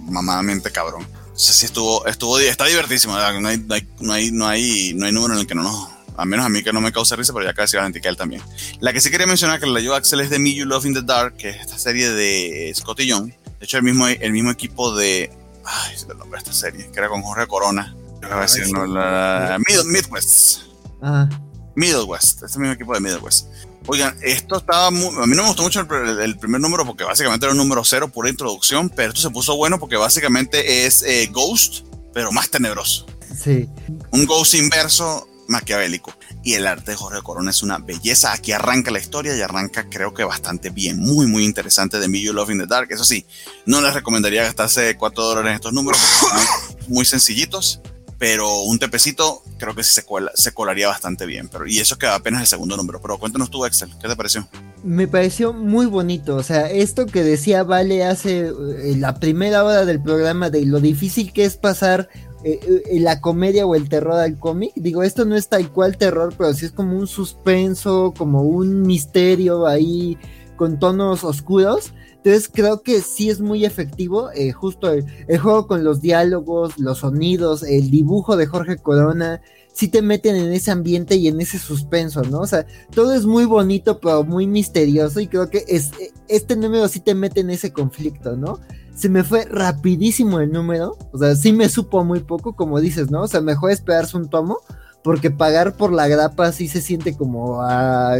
mamadamente 0.09 0.71
cabrón. 0.71 1.07
Sí 1.35 1.65
estuvo, 1.65 2.05
estuvo, 2.05 2.39
está 2.39 2.65
divertísimo. 2.65 3.15
No 3.15 3.47
hay, 3.47 3.57
no 3.57 3.73
hay, 3.73 3.87
no 3.99 4.13
hay, 4.13 4.31
no 4.31 4.47
hay, 4.47 4.93
no 4.93 5.05
hay 5.05 5.11
número 5.11 5.33
en 5.33 5.41
el 5.41 5.47
que 5.47 5.55
no 5.55 5.63
nos, 5.63 5.89
a 6.17 6.25
menos 6.25 6.45
a 6.45 6.49
mí 6.49 6.63
que 6.63 6.71
no 6.71 6.81
me 6.81 6.91
causa 6.91 7.15
risa, 7.15 7.33
pero 7.33 7.45
ya 7.45 7.53
casi 7.53 7.75
va 7.77 7.85
a 7.85 7.91
que 7.91 8.07
él 8.07 8.15
también. 8.15 8.41
La 8.79 8.93
que 8.93 9.01
sí 9.01 9.11
quería 9.11 9.27
mencionar 9.27 9.59
que 9.59 9.67
la 9.67 9.79
yo 9.81 9.95
Axel 9.95 10.21
es 10.21 10.29
de 10.29 10.39
Me 10.39 10.53
You 10.53 10.65
Love 10.65 10.85
in 10.85 10.93
the 10.93 11.01
Dark, 11.01 11.35
que 11.37 11.49
es 11.49 11.61
esta 11.61 11.77
serie 11.77 12.09
de 12.09 12.71
Scott 12.75 13.01
y 13.01 13.11
John. 13.11 13.27
De 13.27 13.65
hecho, 13.65 13.77
el 13.77 13.83
mismo, 13.83 14.07
el 14.07 14.31
mismo 14.31 14.51
equipo 14.51 14.95
de. 14.95 15.31
Ay, 15.65 15.97
se 15.97 16.11
el 16.11 16.17
nombre 16.17 16.37
de 16.39 16.43
esta 16.43 16.53
serie, 16.53 16.89
que 16.91 16.99
era 16.99 17.09
con 17.09 17.21
Jorge 17.21 17.47
Corona. 17.47 17.95
a 18.21 18.41
decir, 18.41 18.71
no, 18.71 18.85
la, 18.85 19.57
Midwest. 19.67 20.61
Ah. 21.01 21.27
Middle 21.75 22.03
West, 22.03 22.43
este 22.43 22.57
mismo 22.57 22.73
equipo 22.73 22.93
de 22.93 23.01
Middle 23.01 23.19
West. 23.19 23.47
Oigan, 23.87 24.17
esto 24.21 24.57
estaba 24.57 24.89
muy, 24.89 25.07
a 25.21 25.27
mí 25.27 25.35
no 25.35 25.43
me 25.43 25.49
gustó 25.49 25.63
mucho 25.63 25.79
el, 25.79 26.37
primer 26.37 26.59
número 26.59 26.85
porque 26.85 27.03
básicamente 27.03 27.45
era 27.45 27.51
un 27.51 27.57
número 27.57 27.83
cero, 27.83 28.07
pura 28.07 28.29
introducción, 28.29 28.89
pero 28.89 29.09
esto 29.09 29.21
se 29.21 29.29
puso 29.29 29.55
bueno 29.55 29.79
porque 29.79 29.95
básicamente 29.95 30.85
es 30.85 31.03
eh, 31.03 31.29
Ghost, 31.31 31.85
pero 32.13 32.31
más 32.31 32.49
tenebroso. 32.49 33.05
Sí. 33.43 33.69
Un 34.11 34.25
Ghost 34.25 34.55
inverso 34.55 35.27
maquiavélico. 35.47 36.13
Y 36.43 36.53
el 36.53 36.67
arte 36.67 36.91
de 36.91 36.97
Jorge 36.97 37.21
Corona 37.21 37.51
es 37.51 37.63
una 37.63 37.77
belleza. 37.77 38.33
Aquí 38.33 38.51
arranca 38.51 38.91
la 38.91 38.99
historia 38.99 39.35
y 39.35 39.41
arranca 39.41 39.87
creo 39.89 40.13
que 40.13 40.23
bastante 40.23 40.69
bien. 40.69 40.99
Muy, 40.99 41.27
muy 41.27 41.43
interesante 41.43 41.99
de 41.99 42.07
Me 42.07 42.21
You 42.21 42.33
Love 42.33 42.51
in 42.51 42.59
the 42.59 42.67
Dark. 42.67 42.91
Eso 42.91 43.03
sí, 43.03 43.25
no 43.65 43.81
les 43.81 43.93
recomendaría 43.93 44.43
gastarse 44.43 44.95
4 44.95 45.23
dólares 45.23 45.49
en 45.49 45.55
estos 45.55 45.73
números 45.73 45.99
porque 46.21 46.37
son 46.37 46.77
muy 46.87 47.05
sencillitos 47.05 47.81
pero 48.25 48.63
un 48.63 48.79
tepecito 48.79 49.43
creo 49.59 49.75
que 49.75 49.83
sí 49.83 50.01
se, 50.33 50.51
colaría 50.51 50.87
bastante 50.87 51.27
bien. 51.27 51.47
Pero, 51.47 51.67
y 51.67 51.77
eso 51.77 51.99
queda 51.99 52.15
apenas 52.15 52.41
el 52.41 52.47
segundo 52.47 52.75
número. 52.75 52.99
Pero 52.99 53.19
cuéntanos 53.19 53.51
tú, 53.51 53.63
Excel, 53.67 53.91
¿qué 54.01 54.07
te 54.07 54.15
pareció? 54.15 54.47
Me 54.83 55.07
pareció 55.07 55.53
muy 55.53 55.85
bonito. 55.85 56.35
O 56.35 56.41
sea, 56.41 56.71
esto 56.71 57.05
que 57.05 57.21
decía 57.21 57.61
Vale 57.61 58.03
hace 58.03 58.47
eh, 58.47 58.95
la 58.97 59.19
primera 59.19 59.63
hora 59.63 59.85
del 59.85 60.01
programa 60.01 60.49
de 60.49 60.65
lo 60.65 60.79
difícil 60.79 61.33
que 61.33 61.45
es 61.45 61.55
pasar 61.55 62.09
eh, 62.43 62.59
eh, 62.89 62.99
la 62.99 63.21
comedia 63.21 63.67
o 63.67 63.75
el 63.75 63.89
terror 63.89 64.19
al 64.19 64.39
cómic. 64.39 64.71
Digo, 64.75 65.03
esto 65.03 65.25
no 65.25 65.35
es 65.35 65.47
tal 65.47 65.71
cual 65.71 65.95
terror, 65.95 66.33
pero 66.35 66.51
sí 66.55 66.65
es 66.65 66.71
como 66.71 66.97
un 66.97 67.05
suspenso, 67.05 68.11
como 68.17 68.41
un 68.41 68.81
misterio 68.81 69.67
ahí 69.67 70.17
con 70.55 70.79
tonos 70.79 71.23
oscuros. 71.23 71.93
Entonces 72.25 72.49
creo 72.51 72.81
que 72.81 73.01
sí 73.01 73.29
es 73.29 73.39
muy 73.39 73.65
efectivo, 73.65 74.31
eh, 74.31 74.51
justo 74.51 74.91
el, 74.91 75.05
juego 75.39 75.67
con 75.67 75.83
los 75.83 76.01
diálogos, 76.01 76.79
los 76.79 76.97
sonidos, 76.97 77.61
el 77.61 77.91
dibujo 77.91 78.35
de 78.35 78.47
Jorge 78.47 78.77
Corona, 78.77 79.41
sí 79.73 79.89
te 79.89 80.01
meten 80.01 80.35
en 80.35 80.51
ese 80.51 80.71
ambiente 80.71 81.17
y 81.17 81.27
en 81.27 81.39
ese 81.39 81.59
suspenso, 81.59 82.23
¿no? 82.23 82.39
O 82.39 82.47
sea, 82.47 82.65
todo 82.95 83.13
es 83.13 83.27
muy 83.27 83.45
bonito, 83.45 83.99
pero 83.99 84.23
muy 84.23 84.47
misterioso 84.47 85.19
y 85.19 85.27
creo 85.27 85.51
que 85.51 85.65
es, 85.67 85.91
este 86.27 86.55
número 86.55 86.87
sí 86.87 86.99
te 86.99 87.13
mete 87.13 87.41
en 87.41 87.51
ese 87.51 87.71
conflicto, 87.71 88.35
¿no? 88.35 88.59
Se 88.95 89.07
me 89.07 89.23
fue 89.23 89.45
rapidísimo 89.45 90.39
el 90.39 90.51
número, 90.51 90.97
o 91.11 91.19
sea, 91.19 91.35
sí 91.35 91.53
me 91.53 91.69
supo 91.69 92.03
muy 92.03 92.21
poco, 92.21 92.55
como 92.55 92.81
dices, 92.81 93.11
¿no? 93.11 93.21
O 93.21 93.27
sea, 93.27 93.41
mejor 93.41 93.69
esperarse 93.69 94.17
un 94.17 94.31
tomo 94.31 94.57
porque 95.05 95.29
pagar 95.29 95.77
por 95.77 95.93
la 95.93 96.07
grapa 96.07 96.51
sí 96.51 96.67
se 96.67 96.81
siente 96.81 97.15
como 97.15 97.61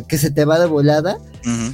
que 0.08 0.20
se 0.20 0.30
te 0.30 0.46
va 0.46 0.60
de 0.60 0.68
volada, 0.68 1.18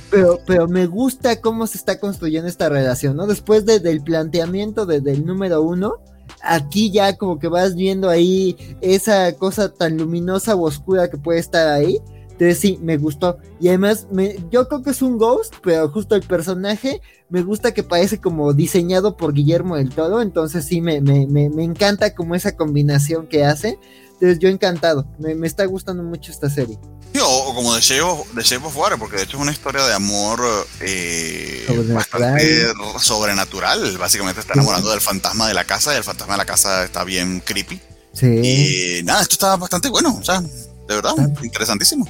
pero, 0.10 0.40
pero 0.48 0.70
me 0.70 0.86
gusta 0.86 1.42
cómo 1.42 1.68
se 1.68 1.78
está 1.78 2.00
construyendo 2.00 2.48
esta 2.48 2.70
relación, 2.70 3.18
¿no? 3.18 3.28
Después 3.28 3.66
del 3.66 4.02
planteamiento 4.02 4.86
del 4.86 5.26
número 5.26 5.64
uno, 5.64 5.96
aquí 6.42 6.92
ya 6.92 7.18
como 7.18 7.40
que 7.40 7.50
vas 7.50 7.76
viendo 7.76 8.10
ahí 8.10 8.56
esa 8.80 9.34
cosa 9.34 9.68
tan 9.74 9.98
luminosa 9.98 10.56
o 10.56 10.62
oscura 10.62 11.10
que 11.10 11.18
puede 11.18 11.40
estar 11.40 11.68
ahí. 11.68 12.00
Entonces 12.42 12.60
sí, 12.60 12.80
me 12.82 12.98
gustó. 12.98 13.38
Y 13.60 13.68
además, 13.68 14.08
me, 14.12 14.36
yo 14.50 14.68
creo 14.68 14.82
que 14.82 14.90
es 14.90 15.04
un 15.04 15.20
ghost, 15.20 15.54
pero 15.62 15.88
justo 15.90 16.16
el 16.16 16.24
personaje 16.24 17.00
me 17.30 17.44
gusta 17.44 17.72
que 17.72 17.84
parece 17.84 18.20
como 18.20 18.52
diseñado 18.54 19.16
por 19.16 19.32
Guillermo 19.32 19.76
del 19.76 19.92
Toro. 19.92 20.24
Entonces 20.24 20.66
sí, 20.66 20.82
me, 20.82 21.02
me, 21.02 21.28
me 21.28 21.64
encanta 21.64 22.16
como 22.16 22.34
esa 22.34 22.56
combinación 22.56 23.28
que 23.28 23.46
hace. 23.46 23.78
Entonces 24.14 24.40
yo 24.40 24.50
encantado, 24.50 25.06
me, 25.20 25.46
está 25.46 25.66
gustando 25.66 26.02
mucho 26.02 26.32
esta 26.32 26.50
serie. 26.50 26.80
o, 27.24 27.54
como 27.54 27.76
de 27.76 27.82
Shape, 27.82 28.02
of, 28.02 28.34
de 28.34 28.42
Shape 28.42 28.66
Water, 28.76 28.98
porque 28.98 29.18
de 29.18 29.24
hecho 29.24 29.38
es 29.38 29.44
una 29.44 29.52
historia 29.52 29.86
de 29.86 29.94
amor 29.94 30.42
eh, 30.80 31.68
bastante 31.94 32.74
sobrenatural. 32.98 34.00
Básicamente 34.00 34.42
está 34.42 34.54
enamorando 34.54 34.90
del 34.90 35.02
fantasma 35.02 35.48
de 35.48 35.54
la 35.54 35.66
casa 35.66 35.94
y 35.94 35.98
el 35.98 36.04
fantasma 36.04 36.34
de 36.34 36.38
la 36.40 36.46
casa 36.46 36.86
está 36.86 37.04
bien 37.04 37.40
creepy. 37.46 37.80
Sí. 38.14 39.00
Y 39.00 39.04
nada, 39.04 39.22
esto 39.22 39.34
está 39.34 39.56
bastante 39.58 39.90
bueno, 39.90 40.18
o 40.20 40.24
sea, 40.24 40.42
de 40.42 40.96
verdad, 40.96 41.14
interesantísimo. 41.44 42.06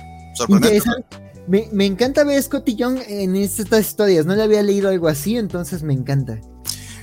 Sorprendente. 0.48 0.90
Me, 1.48 1.68
me, 1.72 1.86
encanta 1.86 2.24
ver 2.24 2.38
a 2.38 2.42
Scotty 2.42 2.76
Young 2.76 3.00
en 3.08 3.36
estas 3.36 3.88
historias, 3.88 4.26
no 4.26 4.36
le 4.36 4.44
había 4.44 4.62
leído 4.62 4.90
algo 4.90 5.08
así, 5.08 5.38
entonces 5.38 5.82
me 5.84 5.94
encanta. 5.94 6.40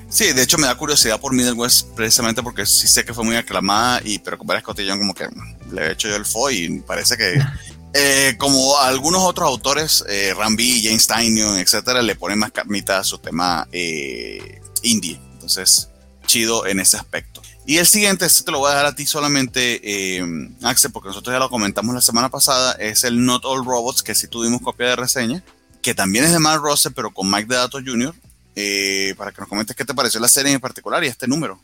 Sí, 0.09 0.33
de 0.33 0.43
hecho 0.43 0.57
me 0.57 0.67
da 0.67 0.75
curiosidad 0.75 1.21
por 1.21 1.35
Middle 1.35 1.53
West 1.53 1.89
precisamente 1.95 2.43
porque 2.43 2.65
sí 2.65 2.89
sé 2.89 3.05
que 3.05 3.13
fue 3.13 3.25
muy 3.25 3.37
aclamada 3.37 4.01
y 4.03 4.19
pero 4.19 4.39
con 4.39 4.47
varias 4.47 4.65
cotillón 4.65 4.99
como 4.99 5.13
que 5.13 5.29
le 5.71 5.83
he 5.83 5.93
hecho 5.93 6.09
yo 6.09 6.17
el 6.17 6.25
fo 6.25 6.51
y 6.51 6.81
parece 6.81 7.19
que 7.19 7.39
eh, 7.93 8.35
como 8.39 8.79
algunos 8.79 9.23
otros 9.23 9.47
autores, 9.47 10.05
eh, 10.09 10.33
Rambi, 10.35 10.83
James 10.83 11.07
Tynion, 11.07 11.59
etcétera, 11.59 12.01
le 12.01 12.17
ponen 12.17 12.39
más 12.39 12.53
carnita 12.53 12.99
a 12.99 13.05
su 13.05 13.19
tema 13.19 13.69
eh, 13.71 14.63
indie. 14.83 15.21
Entonces, 15.35 15.91
chido 16.27 16.67
en 16.67 16.81
ese 16.81 16.97
aspecto. 16.97 17.43
Y 17.69 17.77
el 17.77 17.87
siguiente, 17.87 18.25
este 18.25 18.45
te 18.45 18.51
lo 18.51 18.61
voy 18.61 18.69
a 18.69 18.71
dejar 18.71 18.87
a 18.87 18.95
ti 18.95 19.05
solamente, 19.05 19.83
eh, 19.85 20.25
Axel, 20.63 20.91
porque 20.91 21.09
nosotros 21.09 21.35
ya 21.35 21.39
lo 21.39 21.51
comentamos 21.51 21.95
la 21.95 22.01
semana 22.01 22.31
pasada, 22.31 22.73
es 22.73 23.05
el 23.05 23.23
Not 23.23 23.45
All 23.45 23.63
Robots, 23.63 24.03
que 24.03 24.15
sí 24.15 24.27
tuvimos 24.27 24.63
copia 24.63 24.87
de 24.87 24.97
reseña, 24.97 25.45
que 25.83 25.95
también 25.95 26.25
es 26.25 26.33
de 26.33 26.39
Matt 26.39 26.63
Rose, 26.63 26.91
pero 26.93 27.13
con 27.13 27.31
Mike 27.31 27.45
Dedato 27.47 27.77
Jr., 27.85 28.15
eh, 28.57 29.15
para 29.19 29.33
que 29.33 29.43
nos 29.43 29.51
comentes 29.51 29.77
qué 29.77 29.85
te 29.85 29.93
pareció 29.93 30.19
la 30.19 30.29
serie 30.29 30.51
en 30.51 30.61
particular 30.61 31.05
y 31.05 31.09
este 31.09 31.29
número. 31.29 31.61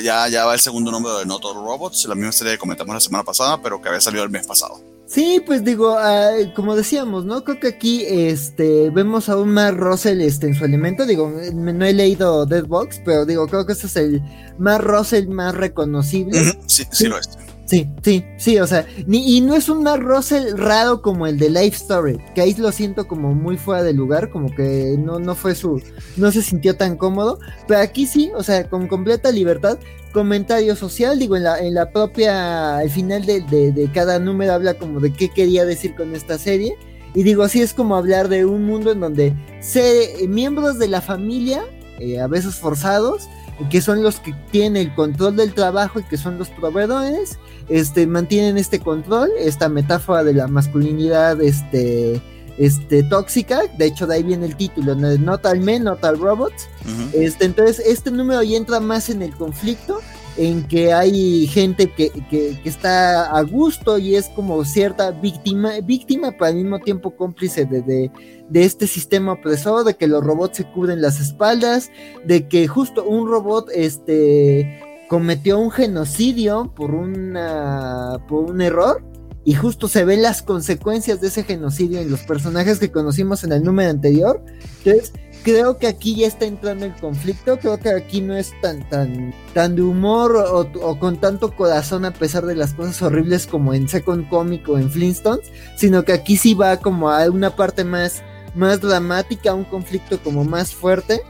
Ya, 0.00 0.28
ya 0.28 0.44
va 0.44 0.54
el 0.54 0.60
segundo 0.60 0.92
número 0.92 1.18
de 1.18 1.26
Not 1.26 1.44
All 1.44 1.54
Robots, 1.56 2.04
la 2.04 2.14
misma 2.14 2.30
serie 2.30 2.52
que 2.52 2.58
comentamos 2.58 2.94
la 2.94 3.00
semana 3.00 3.24
pasada, 3.24 3.60
pero 3.60 3.82
que 3.82 3.88
había 3.88 4.00
salido 4.00 4.22
el 4.22 4.30
mes 4.30 4.46
pasado. 4.46 4.80
Sí, 5.08 5.42
pues 5.44 5.64
digo, 5.64 5.96
ah, 5.98 6.32
como 6.54 6.76
decíamos, 6.76 7.24
¿no? 7.24 7.42
Creo 7.42 7.58
que 7.58 7.68
aquí 7.68 8.04
este, 8.06 8.90
vemos 8.90 9.30
a 9.30 9.38
un 9.38 9.48
Mark 9.48 9.78
Russell 9.78 10.20
este, 10.20 10.48
en 10.48 10.54
su 10.54 10.66
elemento. 10.66 11.06
Digo, 11.06 11.32
no 11.54 11.84
he 11.86 11.94
leído 11.94 12.44
Deadbox, 12.44 13.00
pero 13.06 13.24
digo, 13.24 13.46
creo 13.46 13.64
que 13.64 13.72
este 13.72 13.86
es 13.86 13.96
el 13.96 14.22
Mark 14.58 14.84
Russell 14.84 15.28
más 15.28 15.54
reconocible. 15.54 16.38
sí, 16.66 16.84
sí, 16.90 17.06
lo 17.06 17.18
es. 17.18 17.30
Sí, 17.68 17.86
sí, 18.02 18.24
sí, 18.38 18.58
o 18.58 18.66
sea, 18.66 18.86
ni, 19.06 19.36
y 19.36 19.42
no 19.42 19.54
es 19.54 19.68
un 19.68 19.84
Russell 20.00 20.56
raro 20.56 21.02
como 21.02 21.26
el 21.26 21.38
de 21.38 21.50
Life 21.50 21.76
Story, 21.76 22.16
que 22.34 22.40
ahí 22.40 22.54
lo 22.54 22.72
siento 22.72 23.06
como 23.06 23.34
muy 23.34 23.58
fuera 23.58 23.82
de 23.82 23.92
lugar, 23.92 24.30
como 24.30 24.48
que 24.54 24.96
no, 24.98 25.18
no 25.18 25.34
fue 25.34 25.54
su, 25.54 25.82
no 26.16 26.32
se 26.32 26.40
sintió 26.40 26.78
tan 26.78 26.96
cómodo, 26.96 27.38
pero 27.66 27.80
aquí 27.80 28.06
sí, 28.06 28.30
o 28.34 28.42
sea, 28.42 28.66
con 28.70 28.88
completa 28.88 29.30
libertad, 29.30 29.78
comentario 30.14 30.76
social, 30.76 31.18
digo, 31.18 31.36
en 31.36 31.42
la, 31.42 31.58
en 31.58 31.74
la 31.74 31.92
propia, 31.92 32.78
al 32.78 32.88
final 32.88 33.26
de, 33.26 33.42
de, 33.42 33.90
cada 33.92 34.18
número 34.18 34.54
habla 34.54 34.72
como 34.72 34.98
de 34.98 35.12
qué 35.12 35.28
quería 35.28 35.66
decir 35.66 35.94
con 35.94 36.14
esta 36.14 36.38
serie, 36.38 36.74
y 37.14 37.22
digo, 37.22 37.42
así 37.42 37.60
es 37.60 37.74
como 37.74 37.96
hablar 37.96 38.30
de 38.30 38.46
un 38.46 38.64
mundo 38.64 38.92
en 38.92 39.00
donde 39.00 39.34
se, 39.60 40.26
miembros 40.26 40.78
de 40.78 40.88
la 40.88 41.02
familia, 41.02 41.62
eh, 41.98 42.18
a 42.18 42.28
veces 42.28 42.54
forzados, 42.54 43.28
que 43.70 43.80
son 43.80 44.02
los 44.02 44.20
que 44.20 44.32
tienen 44.50 44.88
el 44.88 44.94
control 44.94 45.36
del 45.36 45.52
trabajo 45.52 46.00
y 46.00 46.04
que 46.04 46.16
son 46.16 46.38
los 46.38 46.48
proveedores, 46.48 47.38
este, 47.68 48.06
mantienen 48.06 48.56
este 48.56 48.80
control, 48.80 49.30
esta 49.38 49.68
metáfora 49.68 50.24
de 50.24 50.34
la 50.34 50.48
masculinidad 50.48 51.40
este, 51.40 52.20
este, 52.56 53.02
tóxica, 53.04 53.62
de 53.76 53.86
hecho 53.86 54.06
de 54.06 54.16
ahí 54.16 54.22
viene 54.22 54.46
el 54.46 54.56
título, 54.56 54.94
Not 54.94 55.46
All 55.46 55.60
Men, 55.60 55.84
Not 55.84 56.02
All 56.04 56.18
Robots, 56.18 56.68
este, 57.12 57.44
entonces 57.44 57.80
este 57.86 58.10
número 58.10 58.42
ya 58.42 58.56
entra 58.56 58.80
más 58.80 59.10
en 59.10 59.22
el 59.22 59.34
conflicto, 59.34 60.00
en 60.38 60.66
que 60.68 60.92
hay 60.92 61.48
gente 61.48 61.90
que, 61.90 62.10
que, 62.30 62.56
está 62.64 63.36
a 63.36 63.42
gusto 63.42 63.98
y 63.98 64.14
es 64.14 64.28
como 64.28 64.64
cierta 64.64 65.10
víctima, 65.10 65.80
víctima 65.82 66.30
pero 66.30 66.46
al 66.46 66.54
mismo 66.54 66.78
tiempo 66.78 67.10
cómplice 67.16 67.64
de, 67.64 67.82
de, 67.82 68.10
de, 68.48 68.64
este 68.64 68.86
sistema 68.86 69.32
opresor, 69.32 69.84
de 69.84 69.96
que 69.96 70.06
los 70.06 70.22
robots 70.22 70.58
se 70.58 70.64
cubren 70.70 71.02
las 71.02 71.20
espaldas, 71.20 71.90
de 72.24 72.46
que 72.46 72.68
justo 72.68 73.04
un 73.04 73.28
robot 73.28 73.68
este, 73.74 74.80
cometió 75.08 75.58
un 75.58 75.70
genocidio 75.70 76.72
por, 76.76 76.92
una, 76.92 78.18
por 78.28 78.50
un 78.50 78.60
error 78.60 79.02
y 79.44 79.54
justo 79.54 79.88
se 79.88 80.04
ven 80.04 80.20
las 80.20 80.42
consecuencias 80.42 81.20
de 81.20 81.28
ese 81.28 81.42
genocidio 81.42 82.00
en 82.00 82.10
los 82.10 82.20
personajes 82.20 82.78
que 82.78 82.92
conocimos 82.92 83.44
en 83.44 83.52
el 83.52 83.62
número 83.62 83.88
anterior. 83.88 84.44
Entonces, 84.84 85.14
creo 85.42 85.78
que 85.78 85.86
aquí 85.86 86.16
ya 86.16 86.26
está 86.26 86.44
entrando 86.44 86.84
el 86.84 86.94
conflicto, 86.96 87.58
creo 87.58 87.78
que 87.78 87.88
aquí 87.88 88.20
no 88.20 88.36
es 88.36 88.52
tan 88.60 88.86
tan 88.90 89.32
tan 89.54 89.76
de 89.76 89.82
humor 89.82 90.36
o, 90.36 90.98
con 90.98 91.18
tanto 91.18 91.56
corazón 91.56 92.04
a 92.04 92.12
pesar 92.12 92.44
de 92.44 92.56
las 92.56 92.74
cosas 92.74 93.00
horribles 93.00 93.46
como 93.46 93.72
en 93.72 93.88
Second 93.88 94.28
Comic 94.28 94.68
o 94.68 94.76
en 94.76 94.90
Flintstones, 94.90 95.50
sino 95.76 96.04
que 96.04 96.12
aquí 96.12 96.36
sí 96.36 96.52
va 96.52 96.76
como 96.76 97.08
a 97.08 97.24
una 97.30 97.56
parte 97.56 97.84
más 97.84 98.22
más 98.54 98.80
dramática, 98.82 99.54
un 99.54 99.64
conflicto 99.64 100.18
como 100.22 100.44
más 100.44 100.74
fuerte. 100.74 101.22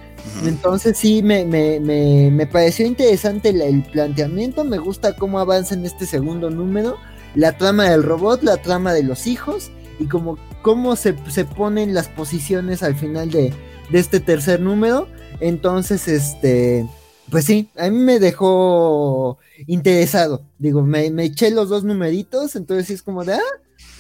Entonces 0.44 0.96
sí, 0.96 1.22
me, 1.22 1.44
me, 1.44 1.80
me, 1.80 2.30
me 2.30 2.46
pareció 2.46 2.86
interesante 2.86 3.50
el, 3.50 3.82
planteamiento, 3.82 4.64
me 4.64 4.78
gusta 4.78 5.16
cómo 5.16 5.38
avanza 5.38 5.74
en 5.74 5.84
este 5.84 6.06
segundo 6.06 6.50
número, 6.50 6.96
la 7.34 7.56
trama 7.56 7.88
del 7.90 8.02
robot, 8.02 8.42
la 8.42 8.56
trama 8.58 8.92
de 8.92 9.02
los 9.02 9.26
hijos 9.26 9.70
y 9.98 10.06
como 10.06 10.38
cómo 10.62 10.96
se, 10.96 11.14
se 11.30 11.44
ponen 11.44 11.94
las 11.94 12.08
posiciones 12.08 12.82
al 12.82 12.94
final 12.94 13.30
de, 13.30 13.52
de 13.90 13.98
este 13.98 14.20
tercer 14.20 14.60
número. 14.60 15.08
Entonces, 15.40 16.08
este, 16.08 16.86
pues 17.30 17.44
sí, 17.44 17.70
a 17.76 17.90
mí 17.90 17.98
me 17.98 18.18
dejó 18.18 19.38
interesado. 19.66 20.42
Digo, 20.58 20.82
me, 20.82 21.06
eché 21.24 21.50
los 21.50 21.68
dos 21.68 21.84
numeritos, 21.84 22.56
entonces 22.56 22.86
sí 22.86 22.94
es 22.94 23.02
como 23.02 23.24
de, 23.24 23.34
ah, 23.34 23.40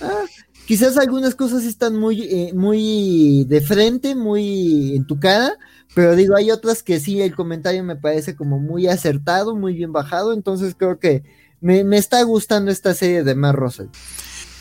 ah 0.02 0.24
quizás 0.68 0.98
algunas 0.98 1.34
cosas 1.34 1.64
están 1.64 1.96
muy, 1.96 2.22
eh, 2.22 2.52
muy 2.54 3.44
de 3.48 3.62
frente, 3.62 4.14
muy 4.14 4.96
en 4.96 5.06
tu 5.06 5.18
cara, 5.18 5.56
pero 5.94 6.14
digo, 6.16 6.36
hay 6.36 6.50
otras 6.50 6.82
que 6.82 7.00
sí, 7.00 7.20
el 7.20 7.34
comentario 7.34 7.82
me 7.84 7.96
parece 7.96 8.36
como 8.36 8.58
muy 8.58 8.86
acertado, 8.86 9.56
muy 9.56 9.74
bien 9.74 9.92
bajado, 9.92 10.32
entonces 10.32 10.74
creo 10.76 10.98
que 10.98 11.22
me, 11.60 11.84
me 11.84 11.98
está 11.98 12.22
gustando 12.22 12.70
esta 12.70 12.94
serie 12.94 13.24
de 13.24 13.34
Mar 13.34 13.56
Russell. 13.56 13.88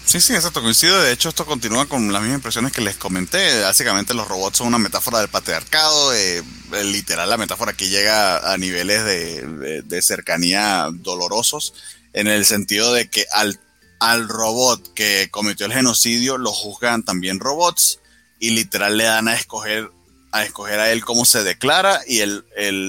Sí, 0.07 0.21
sí, 0.21 0.33
exacto, 0.33 0.61
coincido. 0.61 1.01
De 1.01 1.11
hecho, 1.11 1.27
esto 1.27 1.45
continúa 1.45 1.85
con 1.85 2.13
las 2.13 2.21
mismas 2.21 2.37
impresiones 2.37 2.71
que 2.71 2.79
les 2.79 2.95
comenté. 2.95 3.59
Básicamente 3.61 4.13
los 4.13 4.25
robots 4.25 4.59
son 4.59 4.67
una 4.67 4.77
metáfora 4.77 5.19
del 5.19 5.27
patriarcado, 5.27 6.13
eh, 6.13 6.41
literal 6.85 7.29
la 7.29 7.35
metáfora 7.35 7.73
que 7.73 7.89
llega 7.89 8.53
a 8.53 8.57
niveles 8.57 9.03
de, 9.03 10.01
cercanía 10.01 10.87
dolorosos, 10.93 11.73
en 12.13 12.27
el 12.27 12.45
sentido 12.45 12.93
de 12.93 13.09
que 13.09 13.25
al, 13.33 13.59
al 13.99 14.29
robot 14.29 14.93
que 14.93 15.27
cometió 15.29 15.65
el 15.65 15.73
genocidio 15.73 16.37
lo 16.37 16.53
juzgan 16.53 17.03
también 17.03 17.41
robots 17.41 17.99
y 18.39 18.51
literal 18.51 18.95
le 18.95 19.03
dan 19.03 19.27
a 19.27 19.33
escoger 19.33 19.91
a 20.31 20.43
escoger 20.43 20.79
a 20.79 20.91
él 20.91 21.03
cómo 21.03 21.25
se 21.25 21.43
declara 21.43 22.01
y 22.07 22.19
el, 22.19 22.43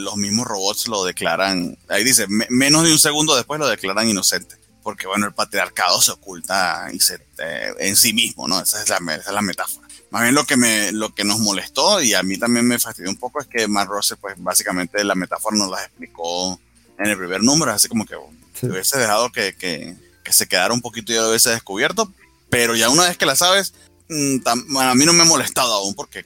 los 0.05 0.17
mismos 0.17 0.47
robots 0.47 0.89
lo 0.89 1.05
declaran, 1.05 1.79
ahí 1.89 2.05
dice, 2.05 2.27
menos 2.29 2.85
de 2.85 2.93
un 2.93 2.99
segundo 2.99 3.37
después 3.37 3.61
lo 3.61 3.69
declaran 3.69 4.09
inocente 4.09 4.57
porque 4.89 5.07
bueno, 5.07 5.27
el 5.27 5.35
patriarcado 5.35 6.01
se 6.01 6.13
oculta 6.13 6.89
y 6.91 6.99
se, 6.99 7.17
eh, 7.37 7.75
en 7.79 7.95
sí 7.95 8.15
mismo, 8.15 8.49
¿no? 8.49 8.59
Esa 8.59 8.83
es, 8.83 8.89
la, 8.89 8.97
esa 8.97 9.29
es 9.29 9.35
la 9.35 9.43
metáfora. 9.43 9.87
Más 10.11 10.23
bien 10.23 10.35
lo 10.35 10.45
que, 10.45 10.57
me, 10.57 10.93
lo 10.93 11.15
que 11.15 11.25
nos 11.25 11.41
molestó 11.41 12.01
y 12.01 12.15
a 12.15 12.23
mí 12.23 12.39
también 12.39 12.67
me 12.67 12.79
fastidió 12.79 13.11
un 13.11 13.19
poco 13.19 13.39
es 13.39 13.47
que 13.49 13.69
Matt 13.69 13.89
Rose, 13.89 14.17
pues 14.17 14.37
básicamente 14.39 15.05
la 15.05 15.15
metáfora 15.15 15.59
nos 15.59 15.71
la 15.71 15.85
explicó 15.85 16.59
en 16.99 17.07
el 17.07 17.19
primer 17.19 17.43
número, 17.43 17.71
así 17.71 17.87
como 17.87 18.07
que 18.07 18.15
hubiese 18.63 18.99
dejado 18.99 19.31
que, 19.31 19.55
que, 19.57 19.95
que, 20.25 20.33
se 20.33 20.47
quedara 20.47 20.73
un 20.73 20.81
poquito 20.81 21.13
y 21.13 21.17
ya 21.17 21.21
lo 21.21 21.29
hubiese 21.29 21.51
descubierto, 21.51 22.11
pero 22.49 22.75
ya 22.75 22.89
una 22.89 23.09
vez 23.09 23.19
que 23.19 23.27
la 23.27 23.37
sabes, 23.37 23.75
mm, 24.09 24.39
a 24.79 24.95
mí 24.95 25.05
no 25.05 25.13
me 25.13 25.25
ha 25.25 25.27
molestado 25.27 25.75
aún 25.75 25.95
porque 25.95 26.25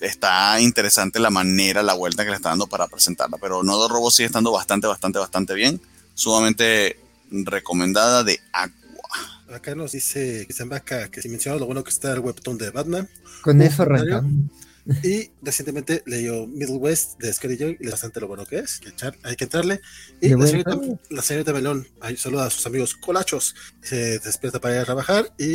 está 0.00 0.60
interesante 0.60 1.20
la 1.20 1.30
manera, 1.30 1.82
la 1.82 1.94
vuelta 1.94 2.24
que 2.24 2.30
le 2.30 2.36
está 2.36 2.50
dando 2.50 2.66
para 2.66 2.88
presentarla, 2.88 3.38
pero 3.38 3.62
Nodo 3.62 3.88
Robo 3.88 4.10
sigue 4.10 4.26
estando 4.26 4.52
bastante, 4.52 4.86
bastante, 4.86 5.18
bastante 5.18 5.54
bien, 5.54 5.80
sumamente 6.14 6.98
recomendada 7.30 8.24
de 8.24 8.40
Aqua. 8.52 9.54
Acá 9.54 9.74
nos 9.74 9.92
dice 9.92 10.44
Cristian 10.44 10.68
Vaca 10.68 11.10
que 11.10 11.22
si 11.22 11.28
mencionamos 11.28 11.60
lo 11.60 11.66
bueno 11.66 11.84
que 11.84 11.90
está 11.90 12.12
el 12.12 12.20
webtoon 12.20 12.56
de 12.58 12.70
Batman. 12.70 13.08
Con 13.42 13.60
eso 13.62 13.82
arrancamos. 13.82 14.32
Y 15.02 15.30
recientemente 15.42 16.02
leyó 16.06 16.46
Middle 16.46 16.76
West 16.76 17.18
de 17.20 17.32
Scary 17.32 17.56
Joy 17.56 17.76
y 17.80 17.84
es 17.84 17.90
bastante 17.90 18.20
lo 18.20 18.28
bueno 18.28 18.46
que 18.46 18.58
es. 18.58 18.80
hay 19.22 19.36
que 19.36 19.44
entrarle. 19.44 19.80
Y 20.20 20.30
la 20.30 20.46
señorita, 20.46 20.78
la 21.10 21.22
señorita, 21.22 21.52
Melón 21.52 21.86
saluda 22.16 22.46
a 22.46 22.50
sus 22.50 22.66
amigos 22.66 22.94
colachos. 22.94 23.54
Se 23.82 24.18
despierta 24.18 24.60
para 24.60 24.76
ir 24.76 24.80
a 24.80 24.84
trabajar 24.84 25.32
y 25.38 25.52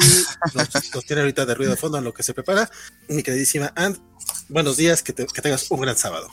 nos, 0.53 1.05
tiene 1.05 1.21
ahorita 1.21 1.45
de 1.45 1.55
ruido 1.55 1.71
de 1.71 1.77
fondo 1.77 1.97
en 1.97 2.03
lo 2.03 2.13
que 2.13 2.23
se 2.23 2.33
prepara. 2.33 2.69
Mi 3.09 3.23
queridísima 3.23 3.73
And, 3.75 3.97
buenos 4.49 4.77
días, 4.77 5.03
que, 5.03 5.13
que 5.13 5.41
tengas 5.41 5.69
un 5.69 5.81
gran 5.81 5.97
sábado. 5.97 6.29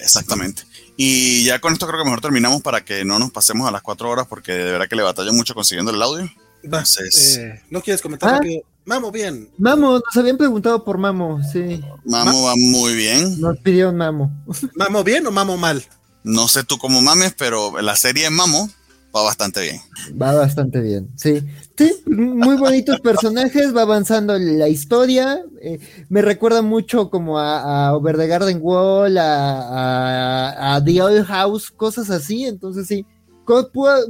Exactamente. 0.00 0.62
Y 0.96 1.44
ya 1.44 1.58
con 1.58 1.72
esto 1.72 1.86
creo 1.86 1.98
que 1.98 2.04
mejor 2.04 2.20
terminamos 2.20 2.62
para 2.62 2.84
que 2.84 3.04
no 3.04 3.18
nos 3.18 3.30
pasemos 3.30 3.68
a 3.68 3.70
las 3.70 3.82
cuatro 3.82 4.10
horas 4.10 4.26
porque 4.26 4.52
de 4.52 4.72
verdad 4.72 4.88
que 4.88 4.96
le 4.96 5.02
batallo 5.02 5.32
mucho 5.32 5.54
consiguiendo 5.54 5.92
el 5.92 6.00
audio. 6.02 6.28
Eh, 6.62 7.62
¿No 7.70 7.80
quieres 7.80 8.02
comentar? 8.02 8.34
Ah. 8.34 8.40
Mamo, 8.84 9.10
bien. 9.10 9.50
Mamo, 9.58 9.94
nos 9.94 10.16
habían 10.16 10.36
preguntado 10.36 10.84
por 10.84 10.96
Mamo, 10.96 11.40
sí. 11.52 11.82
Mamo 12.04 12.44
va 12.44 12.54
muy 12.56 12.94
bien. 12.94 13.40
Nos 13.40 13.58
pidieron 13.58 13.96
Mamo. 13.96 14.30
¿Mamo 14.74 15.02
bien 15.02 15.26
o 15.26 15.32
Mamo 15.32 15.56
mal? 15.56 15.84
No 16.22 16.48
sé 16.48 16.64
tú 16.64 16.78
cómo 16.78 17.00
mames, 17.00 17.34
pero 17.36 17.80
la 17.80 17.96
serie 17.96 18.30
Mamo 18.30 18.70
va 19.16 19.22
bastante 19.22 19.62
bien. 19.62 19.80
Va 20.20 20.34
bastante 20.34 20.80
bien, 20.80 21.08
sí. 21.16 21.42
Sí, 21.76 21.94
muy 22.06 22.56
bonitos 22.56 23.00
personajes, 23.00 23.74
va 23.74 23.82
avanzando 23.82 24.38
la 24.38 24.68
historia. 24.68 25.42
Eh, 25.60 25.78
me 26.08 26.22
recuerda 26.22 26.62
mucho 26.62 27.10
como 27.10 27.38
a, 27.38 27.94
Over 27.94 28.16
the 28.16 28.26
Garden 28.26 28.58
Wall, 28.62 29.16
a, 29.18 30.80
The 30.84 31.02
Old 31.02 31.26
House, 31.26 31.70
cosas 31.70 32.08
así. 32.10 32.44
Entonces 32.44 32.86
sí, 32.86 33.04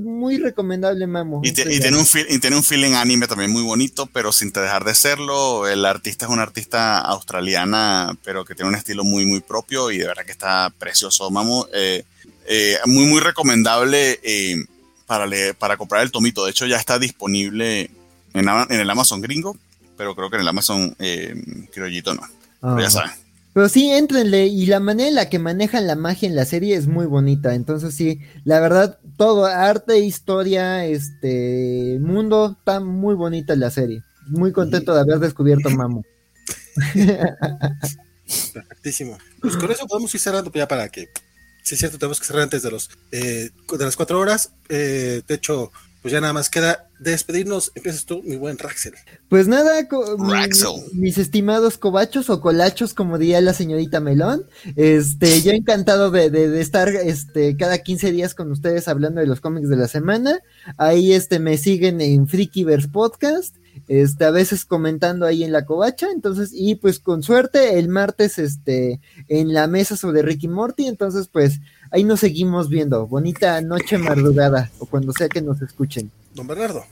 muy 0.01 0.39
recomendable, 0.39 1.07
Mamo. 1.07 1.41
Y, 1.43 1.53
tiene 1.53 1.97
un 1.97 2.07
y 2.29 2.39
tiene 2.39 2.57
un 2.57 2.63
feeling 2.63 2.93
anime 2.93 3.27
también 3.27 3.51
muy 3.51 3.63
bonito, 3.63 4.07
pero 4.07 4.33
sin 4.33 4.53
dejar 4.53 4.85
de 4.85 4.95
serlo. 4.95 5.67
El 5.67 5.85
artista 5.85 6.27
es 6.27 6.33
una 6.33 6.43
artista 6.43 6.99
australiana, 6.99 8.17
pero 8.25 8.45
que 8.45 8.55
tiene 8.55 8.71
un 8.71 8.77
estilo 8.77 9.05
muy, 9.05 9.27
muy 9.27 9.41
propio 9.41 9.91
y 9.91 9.99
de 9.99 10.07
verdad 10.07 10.25
que 10.25 10.33
está 10.33 10.73
precioso, 10.79 11.31
Mamo. 11.31 11.67
Eh, 11.75 12.05
eh, 12.49 12.79
muy, 12.87 13.07
muy 13.07 13.21
recomendable 13.21 14.21
para, 15.07 15.27
para 15.59 15.77
comprar 15.77 16.03
el 16.03 16.11
tomito. 16.11 16.45
De 16.45 16.51
hecho, 16.51 16.67
ya 16.67 16.77
está 16.77 16.99
disponible 16.99 17.91
en, 18.35 18.49
en 18.49 18.81
el 18.81 18.91
Amazon 18.91 19.21
gringo, 19.21 19.57
pero 19.97 20.15
creo 20.15 20.31
que 20.31 20.37
en 20.37 20.43
el 20.43 20.49
Amazon 20.49 20.95
eh, 20.99 21.35
criollito 21.73 22.15
no. 22.15 22.23
Pero 22.61 22.81
ya 22.81 22.87
ah. 22.87 22.91
saben. 22.91 23.27
Pero 23.57 23.71
sí, 23.71 23.91
entrenle. 23.91 24.49
Y 24.49 24.67
la 24.67 24.81
manera 24.81 25.09
en 25.09 25.15
la 25.15 25.31
que 25.31 25.39
manejan 25.39 25.87
la 25.87 25.97
magia 25.97 26.29
en 26.29 26.37
la 26.37 26.45
serie 26.45 26.77
es 26.77 26.87
muy 26.87 27.07
bonita. 27.07 27.55
Entonces, 27.55 27.95
sí, 27.95 28.21
la 28.45 28.61
verdad, 28.61 28.99
todo, 29.17 29.47
arte, 29.47 29.99
historia, 30.01 30.85
este 30.85 31.97
mundo, 32.03 32.57
está 32.59 32.81
muy 32.81 33.15
bonita 33.15 33.57
la 33.57 33.71
serie. 33.71 34.03
Muy 34.27 34.53
contento 34.53 34.95
de 34.95 35.01
haber 35.01 35.21
descubierto 35.21 35.71
Mamo. 35.71 36.05
Perfectísimo. 38.53 39.17
Pues 39.41 39.57
con 39.57 39.71
eso 39.71 39.87
podemos 39.87 40.15
ir 40.15 40.21
cerrando 40.21 40.53
ya 40.53 40.69
para 40.69 40.91
que 40.91 41.09
Sí, 41.67 41.75
es 41.75 41.81
cierto, 41.81 41.99
tenemos 41.99 42.21
que 42.21 42.27
cerrar 42.27 42.45
antes 42.45 42.63
de 42.63 42.71
los 42.71 42.91
de 43.11 43.51
las 43.81 43.97
cuatro 43.97 44.21
horas. 44.21 44.53
de 44.69 45.25
hecho, 45.29 45.73
pues 46.01 46.13
ya 46.13 46.21
nada 46.21 46.33
más 46.33 46.49
queda 46.49 46.89
despedirnos. 47.01 47.73
Empiezas 47.75 48.05
tú, 48.05 48.23
mi 48.23 48.37
buen 48.37 48.57
Raxel. 48.57 48.95
Pues 49.29 49.49
nada, 49.49 49.89
mis 50.93 51.19
estimados 51.19 51.77
cobachos 51.77 52.31
o 52.31 52.41
colachos, 52.41 52.95
como 52.95 53.19
diría 53.19 53.41
la 53.41 53.53
señorita 53.53 53.99
Melón. 53.99 54.47
Este, 54.77 55.43
yo 55.43 55.51
encantado 55.51 56.13
de, 56.13 56.61
estar 56.61 56.91
este, 56.91 57.57
cada 57.57 57.79
15 57.79 58.13
días 58.13 58.37
con 58.37 58.53
ustedes 58.53 58.87
hablando 58.87 59.21
de 59.21 59.27
los 59.27 59.41
cómics 59.41 59.69
de 59.69 59.75
la 59.75 59.89
semana. 59.89 60.39
Ahí 60.79 61.13
este, 61.13 61.41
me 61.41 61.59
siguen 61.59 62.01
en 62.01 62.29
Freakyverse 62.29 62.87
Podcast 62.87 63.57
este, 63.89 64.25
a 64.25 64.31
veces 64.31 64.65
comentando 64.65 65.27
ahí 65.27 65.45
en 65.45 65.53
la 65.53 65.65
covacha, 65.65 66.09
entonces, 66.13 66.51
y 66.53 66.77
pues 66.77 66.99
con 66.99 67.23
suerte 67.23 67.79
el 67.79 67.89
martes, 67.89 68.39
este, 68.39 69.01
en 69.29 69.53
la 69.53 69.67
mesa 69.67 69.97
sobre 69.97 70.23
Ricky 70.23 70.49
Morty, 70.49 70.87
entonces, 70.87 71.29
pues, 71.29 71.61
ahí 71.91 72.05
nos 72.05 72.21
seguimos 72.21 72.69
viendo, 72.69 73.07
bonita 73.07 73.61
noche 73.61 73.99
madrugada, 73.99 74.71
o 74.79 74.87
cuando 74.87 75.13
sea 75.13 75.29
que 75.29 75.43
nos 75.43 75.61
escuchen. 75.63 76.11
Don 76.35 76.47
Bernardo. 76.47 76.85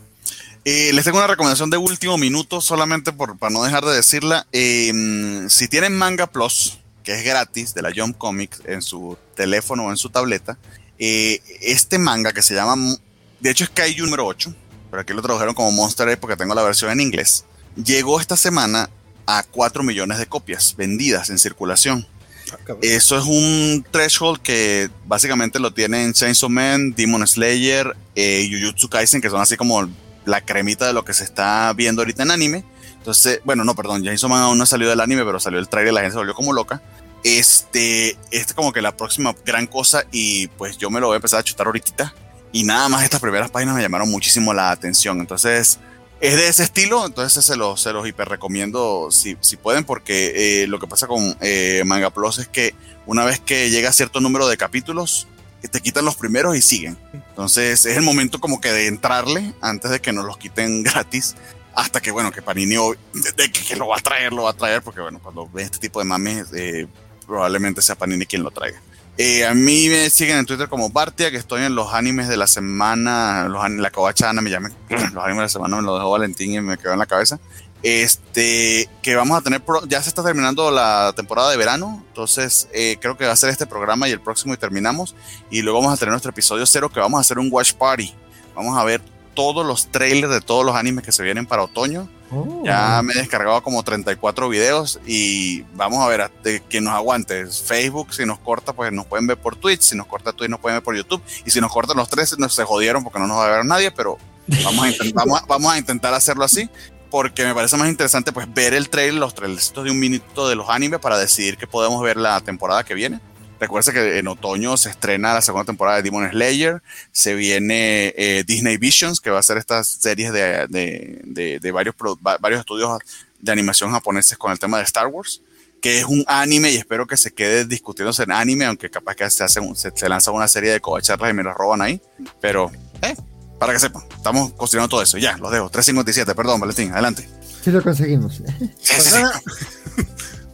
Eh, 0.64 0.92
les 0.94 1.04
tengo 1.04 1.18
una 1.18 1.26
recomendación 1.26 1.68
de 1.68 1.76
último 1.76 2.16
minuto, 2.16 2.60
solamente 2.60 3.12
por, 3.12 3.36
para 3.36 3.52
no 3.52 3.62
dejar 3.62 3.84
de 3.84 3.94
decirla. 3.94 4.46
Em, 4.50 5.48
si 5.50 5.68
tienen 5.68 5.94
Manga 5.94 6.26
Plus, 6.26 6.78
que 7.02 7.14
es 7.14 7.24
gratis, 7.24 7.74
de 7.74 7.82
la 7.82 7.92
Jump 7.94 8.16
Comics, 8.16 8.62
en 8.64 8.80
su 8.80 9.18
teléfono 9.34 9.84
o 9.84 9.90
en 9.90 9.98
su 9.98 10.08
tableta, 10.08 10.56
eh, 10.98 11.42
este 11.60 11.98
manga 11.98 12.32
que 12.32 12.42
se 12.42 12.54
llama, 12.54 12.96
de 13.40 13.50
hecho 13.50 13.64
es 13.64 13.70
Kaiju 13.70 14.04
número 14.04 14.26
8, 14.26 14.54
pero 14.94 15.02
aquí 15.02 15.12
lo 15.12 15.22
tradujeron 15.22 15.56
como 15.56 15.72
Monster 15.72 16.08
Egg 16.08 16.20
porque 16.20 16.36
tengo 16.36 16.54
la 16.54 16.62
versión 16.62 16.88
en 16.92 17.00
inglés, 17.00 17.44
llegó 17.74 18.20
esta 18.20 18.36
semana 18.36 18.88
a 19.26 19.42
4 19.42 19.82
millones 19.82 20.18
de 20.18 20.26
copias 20.26 20.76
vendidas 20.76 21.30
en 21.30 21.40
circulación. 21.40 22.06
Ah, 22.52 22.74
Eso 22.80 23.18
es 23.18 23.24
un 23.24 23.84
threshold 23.90 24.40
que 24.40 24.88
básicamente 25.04 25.58
lo 25.58 25.74
tienen 25.74 26.12
Chainsaw 26.12 26.48
Man, 26.48 26.94
Demon 26.94 27.26
Slayer, 27.26 27.96
eh, 28.14 28.48
Jujutsu 28.48 28.88
Kaisen, 28.88 29.20
que 29.20 29.30
son 29.30 29.40
así 29.40 29.56
como 29.56 29.90
la 30.26 30.42
cremita 30.42 30.86
de 30.86 30.92
lo 30.92 31.04
que 31.04 31.12
se 31.12 31.24
está 31.24 31.72
viendo 31.72 32.02
ahorita 32.02 32.22
en 32.22 32.30
anime. 32.30 32.64
Entonces, 32.96 33.40
bueno, 33.44 33.64
no, 33.64 33.74
perdón, 33.74 34.04
Chainsaw 34.04 34.30
Man 34.30 34.42
aún 34.42 34.58
no 34.58 34.64
salió 34.64 34.88
del 34.88 35.00
anime, 35.00 35.24
pero 35.24 35.40
salió 35.40 35.58
el 35.58 35.68
trailer 35.68 35.92
y 35.92 35.94
la 35.96 36.00
gente 36.02 36.12
se 36.12 36.18
volvió 36.18 36.34
como 36.34 36.52
loca. 36.52 36.80
Este, 37.24 38.10
este 38.10 38.18
es 38.30 38.54
como 38.54 38.72
que 38.72 38.80
la 38.80 38.96
próxima 38.96 39.34
gran 39.44 39.66
cosa 39.66 40.04
y 40.12 40.46
pues 40.46 40.78
yo 40.78 40.88
me 40.88 41.00
lo 41.00 41.08
voy 41.08 41.14
a 41.14 41.16
empezar 41.16 41.40
a 41.40 41.42
chutar 41.42 41.66
ahorita 41.66 42.14
y 42.54 42.62
nada 42.62 42.88
más 42.88 43.02
estas 43.02 43.20
primeras 43.20 43.50
páginas 43.50 43.74
me 43.74 43.82
llamaron 43.82 44.08
muchísimo 44.08 44.54
la 44.54 44.70
atención. 44.70 45.18
Entonces, 45.18 45.80
es 46.20 46.36
de 46.36 46.46
ese 46.46 46.62
estilo, 46.62 47.04
entonces 47.04 47.44
se 47.44 47.56
los, 47.56 47.80
se 47.80 47.92
los 47.92 48.06
hiper 48.06 48.28
recomiendo 48.28 49.08
si, 49.10 49.36
si 49.40 49.56
pueden, 49.56 49.82
porque 49.82 50.62
eh, 50.62 50.66
lo 50.68 50.78
que 50.78 50.86
pasa 50.86 51.08
con 51.08 51.36
eh, 51.40 51.82
Manga 51.84 52.10
Plus 52.10 52.38
es 52.38 52.46
que 52.46 52.72
una 53.06 53.24
vez 53.24 53.40
que 53.40 53.70
llega 53.70 53.88
a 53.88 53.92
cierto 53.92 54.20
número 54.20 54.46
de 54.46 54.56
capítulos, 54.56 55.26
te 55.68 55.80
quitan 55.80 56.04
los 56.04 56.14
primeros 56.14 56.56
y 56.56 56.62
siguen. 56.62 56.96
Entonces 57.12 57.86
es 57.86 57.96
el 57.96 58.04
momento 58.04 58.38
como 58.38 58.60
que 58.60 58.70
de 58.70 58.86
entrarle 58.86 59.52
antes 59.60 59.90
de 59.90 60.00
que 60.00 60.12
nos 60.12 60.24
los 60.24 60.38
quiten 60.38 60.82
gratis. 60.84 61.34
Hasta 61.74 62.00
que, 62.00 62.12
bueno, 62.12 62.30
que 62.30 62.40
Panini 62.40 62.76
de, 62.76 63.50
que, 63.50 63.74
lo 63.74 63.88
va 63.88 63.96
a 63.96 64.00
traer, 64.00 64.32
lo 64.32 64.44
va 64.44 64.50
a 64.50 64.56
traer, 64.56 64.80
porque, 64.80 65.00
bueno, 65.00 65.18
cuando 65.20 65.50
ve 65.52 65.64
este 65.64 65.78
tipo 65.78 65.98
de 65.98 66.04
mames, 66.04 66.46
eh, 66.54 66.86
probablemente 67.26 67.82
sea 67.82 67.96
Panini 67.96 68.26
quien 68.26 68.44
lo 68.44 68.52
traiga. 68.52 68.80
Eh, 69.16 69.46
a 69.46 69.54
mí 69.54 69.88
me 69.88 70.10
siguen 70.10 70.38
en 70.38 70.46
Twitter 70.46 70.68
como 70.68 70.90
Bartia, 70.90 71.30
que 71.30 71.36
estoy 71.36 71.62
en 71.62 71.76
los 71.76 71.94
animes 71.94 72.28
de 72.28 72.36
la 72.36 72.48
semana, 72.48 73.46
los, 73.48 73.70
la 73.70 73.90
covacha 73.90 74.28
Ana 74.28 74.42
me 74.42 74.50
llame, 74.50 74.70
los 74.90 75.24
animes 75.24 75.36
de 75.36 75.42
la 75.42 75.48
semana 75.48 75.76
me 75.76 75.82
lo 75.82 75.94
dejó 75.94 76.10
Valentín 76.10 76.52
y 76.52 76.60
me 76.60 76.76
quedó 76.76 76.92
en 76.92 76.98
la 76.98 77.06
cabeza. 77.06 77.38
Este, 77.84 78.88
que 79.02 79.14
vamos 79.14 79.38
a 79.38 79.42
tener, 79.42 79.62
ya 79.86 80.02
se 80.02 80.08
está 80.08 80.24
terminando 80.24 80.70
la 80.70 81.12
temporada 81.14 81.50
de 81.50 81.58
verano, 81.58 82.02
entonces 82.08 82.66
eh, 82.72 82.96
creo 82.98 83.16
que 83.18 83.26
va 83.26 83.32
a 83.32 83.36
ser 83.36 83.50
este 83.50 83.66
programa 83.66 84.08
y 84.08 84.12
el 84.12 84.20
próximo 84.20 84.54
y 84.54 84.56
terminamos. 84.56 85.14
Y 85.50 85.62
luego 85.62 85.80
vamos 85.80 85.94
a 85.94 85.96
tener 85.98 86.10
nuestro 86.10 86.30
episodio 86.30 86.66
cero, 86.66 86.88
que 86.88 86.98
vamos 86.98 87.18
a 87.18 87.20
hacer 87.20 87.38
un 87.38 87.48
watch 87.52 87.74
party. 87.74 88.12
Vamos 88.56 88.76
a 88.78 88.84
ver 88.84 89.02
todos 89.34 89.66
los 89.66 89.90
trailers 89.92 90.32
de 90.32 90.40
todos 90.40 90.64
los 90.64 90.74
animes 90.74 91.04
que 91.04 91.12
se 91.12 91.22
vienen 91.22 91.46
para 91.46 91.62
otoño. 91.62 92.08
Oh. 92.34 92.62
Ya 92.64 93.00
me 93.02 93.12
he 93.12 93.16
descargado 93.16 93.62
como 93.62 93.82
34 93.82 94.48
videos 94.48 94.98
y 95.06 95.62
vamos 95.74 96.00
a 96.00 96.08
ver 96.08 96.30
que 96.68 96.80
nos 96.80 96.94
aguante. 96.94 97.46
Facebook, 97.46 98.12
si 98.12 98.26
nos 98.26 98.38
corta, 98.40 98.72
pues 98.72 98.92
nos 98.92 99.06
pueden 99.06 99.26
ver 99.26 99.36
por 99.36 99.56
Twitch. 99.56 99.82
Si 99.82 99.96
nos 99.96 100.06
corta 100.06 100.32
Twitch, 100.32 100.50
nos 100.50 100.60
pueden 100.60 100.76
ver 100.76 100.82
por 100.82 100.96
YouTube. 100.96 101.22
Y 101.46 101.50
si 101.50 101.60
nos 101.60 101.72
cortan 101.72 101.96
los 101.96 102.08
tres, 102.08 102.38
nos 102.38 102.54
se 102.54 102.64
jodieron 102.64 103.04
porque 103.04 103.18
no 103.18 103.26
nos 103.26 103.38
va 103.38 103.46
a 103.46 103.56
ver 103.56 103.64
nadie, 103.64 103.90
pero 103.90 104.18
vamos 104.64 104.86
a, 104.86 105.44
vamos, 105.46 105.72
a, 105.72 105.78
intentar 105.78 106.12
hacerlo 106.14 106.44
así. 106.44 106.68
Porque 107.10 107.44
me 107.44 107.54
parece 107.54 107.76
más 107.76 107.88
interesante 107.88 108.32
pues 108.32 108.52
ver 108.52 108.74
el 108.74 108.88
trailer, 108.88 109.14
los 109.14 109.34
trailers 109.34 109.72
de 109.72 109.90
un 109.90 110.00
minuto 110.00 110.48
de 110.48 110.56
los 110.56 110.68
animes 110.68 110.98
para 110.98 111.16
decidir 111.16 111.56
que 111.56 111.68
podemos 111.68 112.02
ver 112.02 112.16
la 112.16 112.40
temporada 112.40 112.82
que 112.82 112.94
viene. 112.94 113.20
Recuerda 113.60 113.92
que 113.92 114.18
en 114.18 114.28
otoño 114.28 114.76
se 114.76 114.90
estrena 114.90 115.34
la 115.34 115.40
segunda 115.40 115.64
temporada 115.64 115.98
de 115.98 116.02
Demon 116.02 116.28
Slayer, 116.28 116.82
se 117.12 117.34
viene 117.34 118.12
eh, 118.16 118.44
Disney 118.46 118.76
Visions, 118.76 119.20
que 119.20 119.30
va 119.30 119.38
a 119.38 119.42
ser 119.42 119.58
estas 119.58 119.88
series 119.88 120.32
de, 120.32 120.66
de, 120.68 121.58
de, 121.60 121.72
varios, 121.72 121.94
varios 122.20 122.60
estudios 122.60 122.98
de 123.40 123.52
animación 123.52 123.92
japoneses 123.92 124.36
con 124.36 124.52
el 124.52 124.58
tema 124.58 124.78
de 124.78 124.84
Star 124.84 125.06
Wars, 125.06 125.40
que 125.80 125.98
es 125.98 126.04
un 126.04 126.24
anime 126.26 126.72
y 126.72 126.76
espero 126.76 127.06
que 127.06 127.16
se 127.16 127.32
quede 127.32 127.64
discutiéndose 127.64 128.24
en 128.24 128.32
anime, 128.32 128.64
aunque 128.64 128.90
capaz 128.90 129.14
que 129.14 129.30
se, 129.30 129.44
hace 129.44 129.60
se, 129.94 130.08
lanza 130.08 130.30
una 130.30 130.48
serie 130.48 130.72
de 130.72 130.80
covacharlas 130.80 131.30
y 131.30 131.34
me 131.34 131.42
las 131.42 131.54
roban 131.54 131.82
ahí, 131.82 132.00
pero 132.40 132.72
eh, 133.02 133.14
para 133.58 133.72
que 133.72 133.78
sepan, 133.78 134.02
estamos 134.16 134.52
cocinando 134.54 134.88
todo 134.88 135.02
eso. 135.02 135.16
Ya, 135.18 135.36
los 135.38 135.50
dejo. 135.52 135.70
357, 135.70 136.34
perdón, 136.34 136.60
Valentín, 136.60 136.92
adelante. 136.92 137.28
Sí 137.62 137.70
lo 137.70 137.82
conseguimos. 137.82 138.42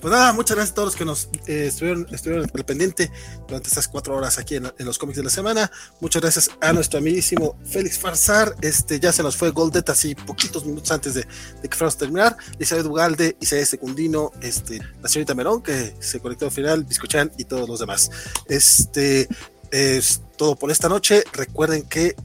Pues 0.00 0.12
nada, 0.12 0.32
muchas 0.32 0.56
gracias 0.56 0.72
a 0.72 0.74
todos 0.74 0.86
los 0.86 0.96
que 0.96 1.04
nos 1.04 1.28
eh, 1.46 1.66
estuvieron, 1.66 2.06
estuvieron 2.10 2.50
al 2.52 2.64
pendiente 2.64 3.10
durante 3.46 3.68
estas 3.68 3.86
cuatro 3.86 4.16
horas 4.16 4.38
aquí 4.38 4.56
en, 4.56 4.72
los 4.78 4.98
cómics 4.98 5.18
de 5.18 5.24
la 5.24 5.30
semana. 5.30 5.70
Muchas 6.00 6.22
gracias 6.22 6.50
a 6.60 6.72
nuestro 6.72 7.00
amiguísimo 7.00 7.58
Félix 7.66 7.98
Farsar. 7.98 8.56
Este 8.62 8.98
ya 8.98 9.12
se 9.12 9.22
nos 9.22 9.36
fue 9.36 9.50
Goldet 9.50 9.90
así 9.90 10.14
poquitos 10.14 10.64
minutos 10.64 10.90
antes 10.90 11.14
de, 11.14 11.24
que 11.24 11.76
fuéramos 11.76 11.96
a 11.96 11.98
terminar. 11.98 12.36
Isabel 12.58 12.86
Ugalde, 12.86 13.36
Isabel 13.40 13.66
Secundino, 13.66 14.32
este, 14.40 14.80
la 15.02 15.08
señorita 15.08 15.34
Merón, 15.34 15.62
que 15.62 15.94
se 16.00 16.18
conectó 16.18 16.46
al 16.46 16.52
final, 16.52 16.84
Biscochan 16.84 17.30
y 17.36 17.44
todos 17.44 17.68
los 17.68 17.80
demás. 17.80 18.10
Este, 18.46 19.28
es 19.70 20.23
todo 20.36 20.57
por 20.57 20.70
esta 20.70 20.89
noche. 20.89 21.23
Recuerden 21.32 21.82
que 21.82 22.16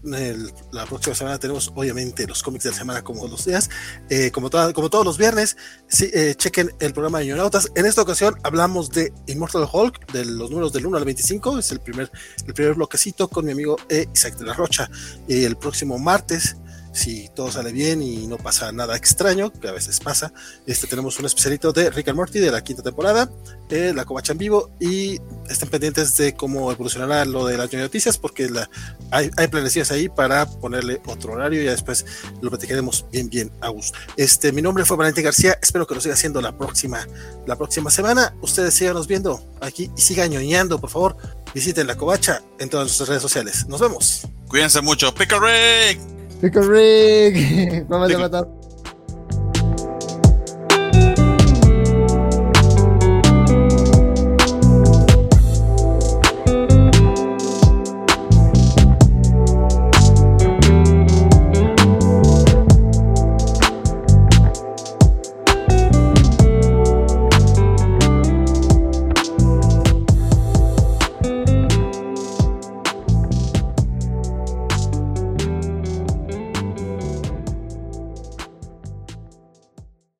la 0.71 0.85
próxima 0.85 1.15
semana 1.15 1.37
tenemos 1.37 1.71
obviamente 1.75 2.25
los 2.25 2.41
cómics 2.41 2.63
de 2.63 2.71
la 2.71 2.77
semana 2.77 3.03
como 3.03 3.27
los 3.27 3.45
días, 3.45 3.69
eh, 4.09 4.31
como, 4.31 4.49
como 4.49 4.89
todos 4.89 5.05
los 5.05 5.17
viernes. 5.17 5.57
Eh, 5.99 6.33
chequen 6.37 6.71
el 6.79 6.93
programa 6.93 7.19
de 7.19 7.27
Ñonautas. 7.27 7.71
En 7.75 7.85
esta 7.85 8.01
ocasión 8.01 8.35
hablamos 8.43 8.89
de 8.89 9.11
Immortal 9.27 9.67
Hulk, 9.71 10.11
de 10.13 10.25
los 10.25 10.49
números 10.49 10.71
del 10.71 10.85
1 10.85 10.97
al 10.97 11.05
25. 11.05 11.59
Es 11.59 11.71
el 11.71 11.81
primer, 11.81 12.09
el 12.47 12.53
primer 12.53 12.75
bloquecito 12.75 13.27
con 13.27 13.45
mi 13.45 13.51
amigo 13.51 13.75
eh, 13.89 14.07
Isaac 14.13 14.37
de 14.37 14.45
la 14.45 14.53
Rocha. 14.53 14.89
Y 15.27 15.43
el 15.43 15.57
próximo 15.57 15.99
martes 15.99 16.55
si 16.95 17.29
todo 17.35 17.51
sale 17.51 17.73
bien 17.73 18.01
y 18.01 18.25
no 18.25 18.37
pasa 18.37 18.71
nada 18.71 18.95
extraño, 18.95 19.51
que 19.51 19.67
a 19.67 19.73
veces 19.73 19.99
pasa, 19.99 20.31
este, 20.65 20.87
tenemos 20.87 21.19
un 21.19 21.25
especialito 21.25 21.73
de 21.73 21.89
Rick 21.89 22.07
and 22.07 22.17
Morty 22.17 22.39
de 22.39 22.49
la 22.51 22.63
quinta 22.63 22.81
temporada, 22.81 23.29
eh, 23.69 23.91
la 23.93 24.05
covacha 24.05 24.31
en 24.31 24.37
vivo, 24.37 24.71
y 24.79 25.19
estén 25.49 25.69
pendientes 25.69 26.15
de 26.15 26.33
cómo 26.33 26.71
evolucionará 26.71 27.25
lo 27.25 27.45
de 27.45 27.57
las 27.57 27.71
noticias, 27.73 28.17
porque 28.17 28.49
la, 28.49 28.69
hay, 29.11 29.29
hay 29.35 29.47
planecillas 29.47 29.91
ahí 29.91 30.07
para 30.07 30.45
ponerle 30.45 31.01
otro 31.05 31.33
horario 31.33 31.61
y 31.61 31.65
después 31.65 32.05
lo 32.41 32.49
platicaremos 32.49 33.05
bien, 33.11 33.29
bien 33.29 33.51
a 33.59 33.69
gusto. 33.69 33.97
Este, 34.15 34.53
mi 34.53 34.61
nombre 34.61 34.85
fue 34.85 34.95
Valentín 34.95 35.25
García, 35.25 35.59
espero 35.61 35.85
que 35.85 35.95
lo 35.95 36.01
siga 36.01 36.13
haciendo 36.13 36.39
la 36.39 36.57
próxima, 36.57 37.05
la 37.45 37.57
próxima 37.57 37.91
semana. 37.91 38.33
Ustedes 38.41 38.73
síganos 38.73 39.07
viendo 39.07 39.43
aquí 39.59 39.91
y 39.97 40.01
sigan 40.01 40.31
ñoñando, 40.31 40.79
por 40.79 40.89
favor. 40.89 41.17
Visiten 41.53 41.87
la 41.87 41.95
covacha 41.95 42.41
en 42.59 42.69
todas 42.69 42.87
nuestras 42.87 43.09
redes 43.09 43.21
sociales. 43.21 43.67
Nos 43.67 43.81
vemos. 43.81 44.27
Cuídense 44.47 44.81
mucho. 44.81 45.13
Pickle 45.13 46.14
Rick. 46.45 46.57
Rick. 46.61 47.85
Vamos 47.87 48.13
a 48.13 48.17
matar. 48.19 48.64